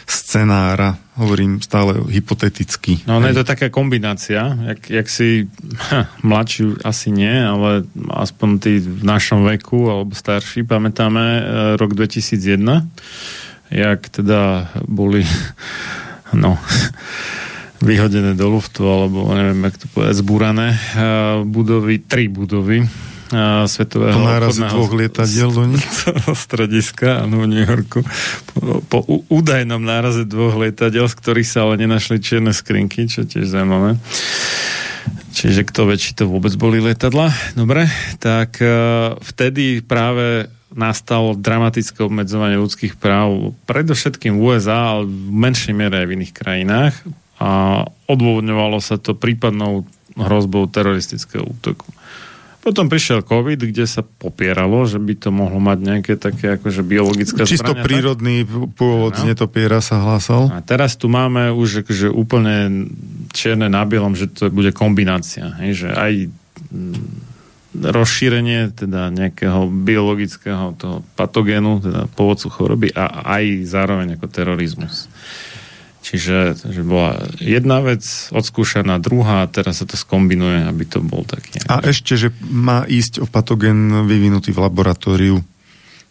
scenára, 0.07 1.03
hovorím 1.19 1.59
stále 1.59 1.99
hypoteticky. 1.99 3.03
No, 3.11 3.19
ono 3.19 3.27
je 3.27 3.43
to 3.43 3.47
taká 3.49 3.75
kombinácia, 3.75 4.55
jak, 4.55 4.81
jak 4.87 5.09
si 5.11 5.51
ha, 5.91 6.07
mladší 6.23 6.79
asi 6.87 7.11
nie, 7.11 7.35
ale 7.35 7.85
aspoň 8.15 8.49
tí 8.63 8.79
v 8.79 9.03
našom 9.03 9.43
veku 9.43 9.91
alebo 9.91 10.15
starší 10.15 10.63
pamätáme 10.63 11.25
e, 11.25 11.43
rok 11.75 11.99
2001, 11.99 12.87
jak 13.71 14.09
teda 14.09 14.71
boli 14.87 15.27
no, 16.43 16.59
vyhodené 17.83 18.33
do 18.35 18.49
luftu, 18.49 18.87
alebo 18.89 19.29
neviem, 19.37 19.61
jak 19.69 19.77
to 19.77 19.87
povedať, 19.93 20.15
zbúrané 20.17 20.69
e, 20.73 20.79
budovy, 21.45 22.01
tri 22.01 22.29
budovy 22.33 22.85
e, 22.85 22.89
svetového 23.69 24.17
Po 24.17 24.25
náraze 24.25 24.63
dvoch 24.65 24.93
lietadiel 24.97 25.51
do 25.53 25.63
strediska 26.47 27.27
áno, 27.29 27.45
v 27.45 27.47
New 27.53 27.65
Yorku 27.65 28.01
po, 28.53 28.81
po 28.89 28.99
údajnom 29.29 29.83
náraze 29.83 30.25
dvoch 30.25 30.57
lietadiel, 30.57 31.05
z 31.05 31.15
ktorých 31.21 31.49
sa 31.49 31.69
ale 31.69 31.85
nenašli 31.85 32.17
čierne 32.23 32.57
skrinky, 32.57 33.07
čo 33.11 33.29
tiež 33.29 33.45
zaujímavé. 33.51 34.01
Čiže 35.37 35.69
kto 35.69 35.85
vie, 35.93 36.01
či 36.01 36.17
to 36.17 36.25
vôbec 36.25 36.57
boli 36.57 36.81
lietadla. 36.81 37.29
Dobre, 37.53 37.85
tak 38.17 38.57
uh, 38.65 39.21
vtedy 39.21 39.85
práve 39.85 40.49
nastalo 40.77 41.33
dramatické 41.33 42.05
obmedzovanie 42.05 42.61
ľudských 42.61 43.01
práv, 43.01 43.57
predovšetkým 43.65 44.37
v 44.37 44.43
USA, 44.55 44.95
ale 44.95 45.09
v 45.09 45.29
menšej 45.33 45.73
miere 45.73 46.05
aj 46.05 46.07
v 46.07 46.15
iných 46.21 46.33
krajinách. 46.37 46.95
A 47.41 47.83
odôvodňovalo 48.09 48.79
sa 48.85 49.01
to 49.01 49.17
prípadnou 49.17 49.89
hrozbou 50.17 50.69
teroristického 50.69 51.45
útoku. 51.45 51.89
Potom 52.67 52.91
prišiel 52.91 53.23
COVID, 53.23 53.63
kde 53.71 53.87
sa 53.87 54.03
popieralo, 54.03 54.91
že 54.91 54.99
by 54.99 55.15
to 55.15 55.31
mohlo 55.31 55.63
mať 55.63 55.79
nejaké 55.87 56.13
také 56.19 56.59
akože 56.59 56.83
biologické 56.83 57.47
Čisto 57.47 57.63
zbrania, 57.63 57.79
tak? 57.79 57.87
prírodný 57.87 58.37
pôvod 58.75 59.15
z 59.15 59.23
netopiera 59.23 59.79
sa 59.79 60.03
hlásal. 60.03 60.51
A 60.51 60.59
teraz 60.67 60.99
tu 60.99 61.07
máme 61.07 61.55
už 61.55 61.87
akože 61.87 62.11
úplne 62.11 62.91
čierne 63.31 63.71
na 63.71 63.87
bielom, 63.87 64.19
že 64.19 64.27
to 64.27 64.51
bude 64.51 64.75
kombinácia. 64.75 65.55
Hej, 65.63 65.87
že 65.87 65.89
aj 65.95 66.13
mm, 66.75 67.26
rozšírenie 67.83 68.73
teda 68.73 69.13
nejakého 69.13 69.69
biologického 69.69 70.77
toho 70.81 71.05
patogénu, 71.19 71.85
teda 71.85 72.09
povodcu 72.15 72.49
choroby 72.49 72.89
a 72.95 73.27
aj 73.37 73.67
zároveň 73.69 74.17
ako 74.17 74.27
terorizmus. 74.31 75.11
Čiže 76.07 76.55
že 76.71 76.83
bola 76.87 77.19
jedna 77.43 77.83
vec 77.83 78.07
odskúšaná, 78.31 79.03
druhá 79.03 79.43
a 79.43 79.51
teraz 79.51 79.83
sa 79.83 79.91
to 79.91 79.99
skombinuje, 79.99 80.63
aby 80.63 80.87
to 80.87 81.03
bol 81.03 81.27
taký. 81.27 81.59
A 81.67 81.83
ešte, 81.83 82.15
že 82.15 82.29
má 82.47 82.87
ísť 82.87 83.23
o 83.23 83.27
patogen 83.27 84.07
vyvinutý 84.07 84.55
v 84.55 84.63
laboratóriu. 84.63 85.43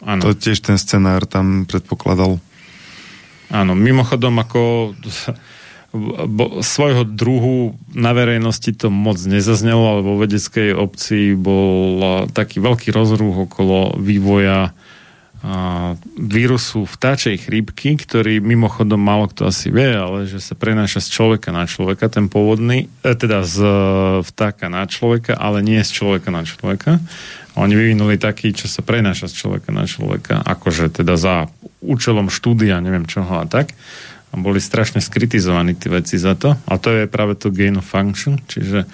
Áno. 0.04 0.20
To 0.20 0.36
tiež 0.36 0.60
ten 0.60 0.76
scenár 0.76 1.24
tam 1.24 1.64
predpokladal. 1.64 2.36
Áno, 3.48 3.72
mimochodom 3.72 4.36
ako 4.36 4.92
bo, 6.28 6.60
svojho 6.60 7.02
druhu 7.02 7.74
na 7.96 8.12
verejnosti 8.12 8.72
to 8.76 8.92
moc 8.92 9.16
nezaznelo, 9.18 9.82
ale 9.82 10.00
vo 10.04 10.14
vedeckej 10.20 10.76
obci 10.76 11.34
bol 11.34 12.28
taký 12.30 12.60
veľký 12.60 12.92
rozruch 12.92 13.48
okolo 13.48 13.96
vývoja 13.98 14.76
vírusu 16.16 16.88
vtáčej 16.88 17.38
chrípky, 17.38 17.94
ktorý 17.94 18.42
mimochodom 18.42 18.98
málo 18.98 19.30
kto 19.30 19.46
asi 19.52 19.70
vie, 19.70 19.94
ale 19.94 20.26
že 20.26 20.42
sa 20.42 20.58
prenáša 20.58 20.98
z 21.04 21.12
človeka 21.12 21.54
na 21.54 21.70
človeka, 21.70 22.10
ten 22.10 22.26
pôvodný, 22.26 22.90
e, 23.06 23.12
teda 23.14 23.46
z 23.46 23.56
e, 23.62 23.70
vtáka 24.26 24.66
na 24.66 24.88
človeka, 24.90 25.38
ale 25.38 25.62
nie 25.62 25.78
z 25.86 25.90
človeka 25.92 26.34
na 26.34 26.42
človeka. 26.42 26.98
Oni 27.54 27.78
vyvinuli 27.78 28.18
taký, 28.18 28.58
čo 28.58 28.66
sa 28.66 28.82
prenáša 28.82 29.30
z 29.30 29.46
človeka 29.46 29.70
na 29.70 29.86
človeka, 29.86 30.42
akože 30.42 30.90
teda 30.90 31.14
za 31.14 31.46
účelom 31.78 32.26
štúdia, 32.26 32.82
neviem 32.82 33.06
čoho 33.06 33.38
a 33.38 33.46
tak. 33.46 33.76
A 34.36 34.38
boli 34.38 34.60
strašne 34.60 35.00
skritizovaní 35.00 35.72
tí 35.72 35.88
veci 35.88 36.20
za 36.20 36.36
to. 36.36 36.52
A 36.68 36.76
to 36.76 36.92
je 36.92 37.08
práve 37.08 37.40
to 37.40 37.48
gain 37.48 37.80
of 37.80 37.88
function, 37.88 38.36
čiže 38.44 38.84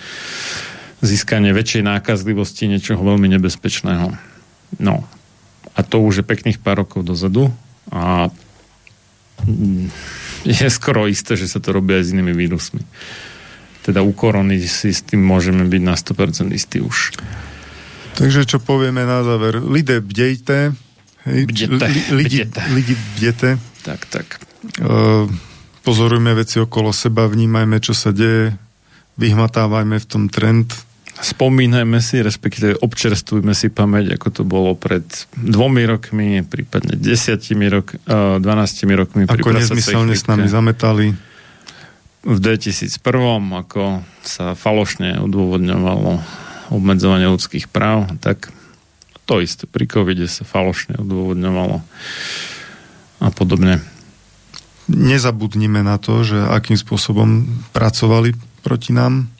získanie 1.03 1.51
väčšej 1.51 1.83
nákazlivosti 1.83 2.71
niečoho 2.71 3.03
veľmi 3.03 3.27
nebezpečného. 3.35 4.15
No. 4.79 5.03
A 5.75 5.81
to 5.83 5.99
už 5.99 6.23
je 6.23 6.25
pekných 6.25 6.63
pár 6.63 6.87
rokov 6.87 7.03
dozadu 7.03 7.51
a 7.91 8.31
mm, 9.43 9.91
je 10.47 10.69
skoro 10.71 11.11
isté, 11.11 11.35
že 11.35 11.51
sa 11.51 11.59
to 11.59 11.75
robí 11.75 11.97
aj 11.99 12.07
s 12.07 12.13
inými 12.15 12.31
vírusmi. 12.31 12.87
Teda 13.83 14.07
u 14.07 14.15
korony 14.15 14.63
si 14.63 14.95
s 14.95 15.03
tým 15.03 15.19
môžeme 15.27 15.67
byť 15.67 15.83
na 15.83 15.99
100% 15.99 16.55
istí 16.55 16.79
už. 16.79 17.19
Takže 18.15 18.47
čo 18.47 18.63
povieme 18.63 19.03
na 19.03 19.27
záver? 19.27 19.59
Lidé 19.59 19.99
bdejte. 19.99 20.77
Hej, 21.27 21.41
Bdete, 21.51 21.87
li, 21.87 22.01
lidi, 22.15 22.39
bdete. 22.47 22.63
lidi 22.75 22.95
bdete. 22.95 23.51
Tak, 23.83 24.07
tak. 24.07 24.27
Uh, 24.63 25.27
pozorujme 25.83 26.33
veci 26.39 26.63
okolo 26.63 26.95
seba, 26.95 27.27
vnímajme, 27.27 27.83
čo 27.83 27.95
sa 27.95 28.15
deje, 28.15 28.55
vyhmatávajme 29.19 29.99
v 29.99 30.07
tom 30.07 30.31
trend. 30.31 30.71
Spomínajme 31.23 32.03
si, 32.03 32.23
respektíve 32.23 32.79
občerstvujme 32.83 33.53
si 33.55 33.69
pamäť, 33.69 34.17
ako 34.17 34.29
to 34.31 34.43
bolo 34.43 34.75
pred 34.75 35.05
dvomi 35.35 35.87
rokmi, 35.87 36.43
prípadne 36.47 36.99
desiatimi 36.99 37.67
rok, 37.69 37.95
uh, 38.07 38.39
12 38.39 38.99
rokmi. 38.99 39.27
Ako 39.27 39.51
nezmyselne 39.55 40.15
s 40.15 40.25
nami 40.31 40.47
zametali. 40.47 41.15
v 42.23 42.39
2001, 42.39 43.03
ako 43.67 44.07
sa 44.23 44.55
falošne 44.55 45.19
odôvodňovalo 45.27 46.23
obmedzovanie 46.71 47.27
ľudských 47.29 47.67
práv, 47.67 48.09
tak 48.23 48.55
to 49.27 49.43
isté. 49.43 49.67
Pri 49.67 49.91
covide 49.91 50.27
sa 50.31 50.47
falošne 50.47 50.99
odôvodňovalo 51.03 51.83
a 53.23 53.29
podobne. 53.31 53.83
Nezabudnime 54.91 55.87
na 55.87 56.01
to, 56.01 56.27
že 56.27 56.39
akým 56.39 56.75
spôsobom 56.75 57.47
pracovali 57.71 58.35
proti 58.67 58.91
nám. 58.91 59.31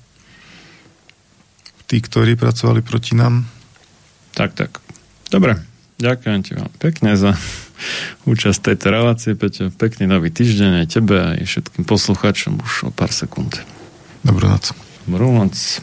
Tí, 1.91 1.99
ktorí 1.99 2.39
pracovali 2.39 2.81
proti 2.81 3.19
nám. 3.19 3.47
Tak, 4.33 4.55
tak. 4.55 4.79
Dobre. 5.29 5.59
Ďakujem 6.03 6.41
ti 6.43 6.53
vám 6.59 6.71
pekne 6.83 7.15
za 7.15 7.39
účasť 8.31 8.75
tejto 8.75 8.87
relácie, 8.91 9.39
Peťo. 9.39 9.71
Pekný 9.71 10.11
nový 10.11 10.35
týždeň 10.35 10.83
aj 10.83 10.87
tebe, 10.91 11.17
aj 11.19 11.47
všetkým 11.47 11.87
poslucháčom 11.87 12.59
už 12.59 12.73
o 12.87 12.91
pár 12.91 13.15
sekúnd. 13.15 13.63
Dobrú 14.27 14.51
noc. 14.51 14.75
Dobrú 15.07 15.31
noc. 15.31 15.83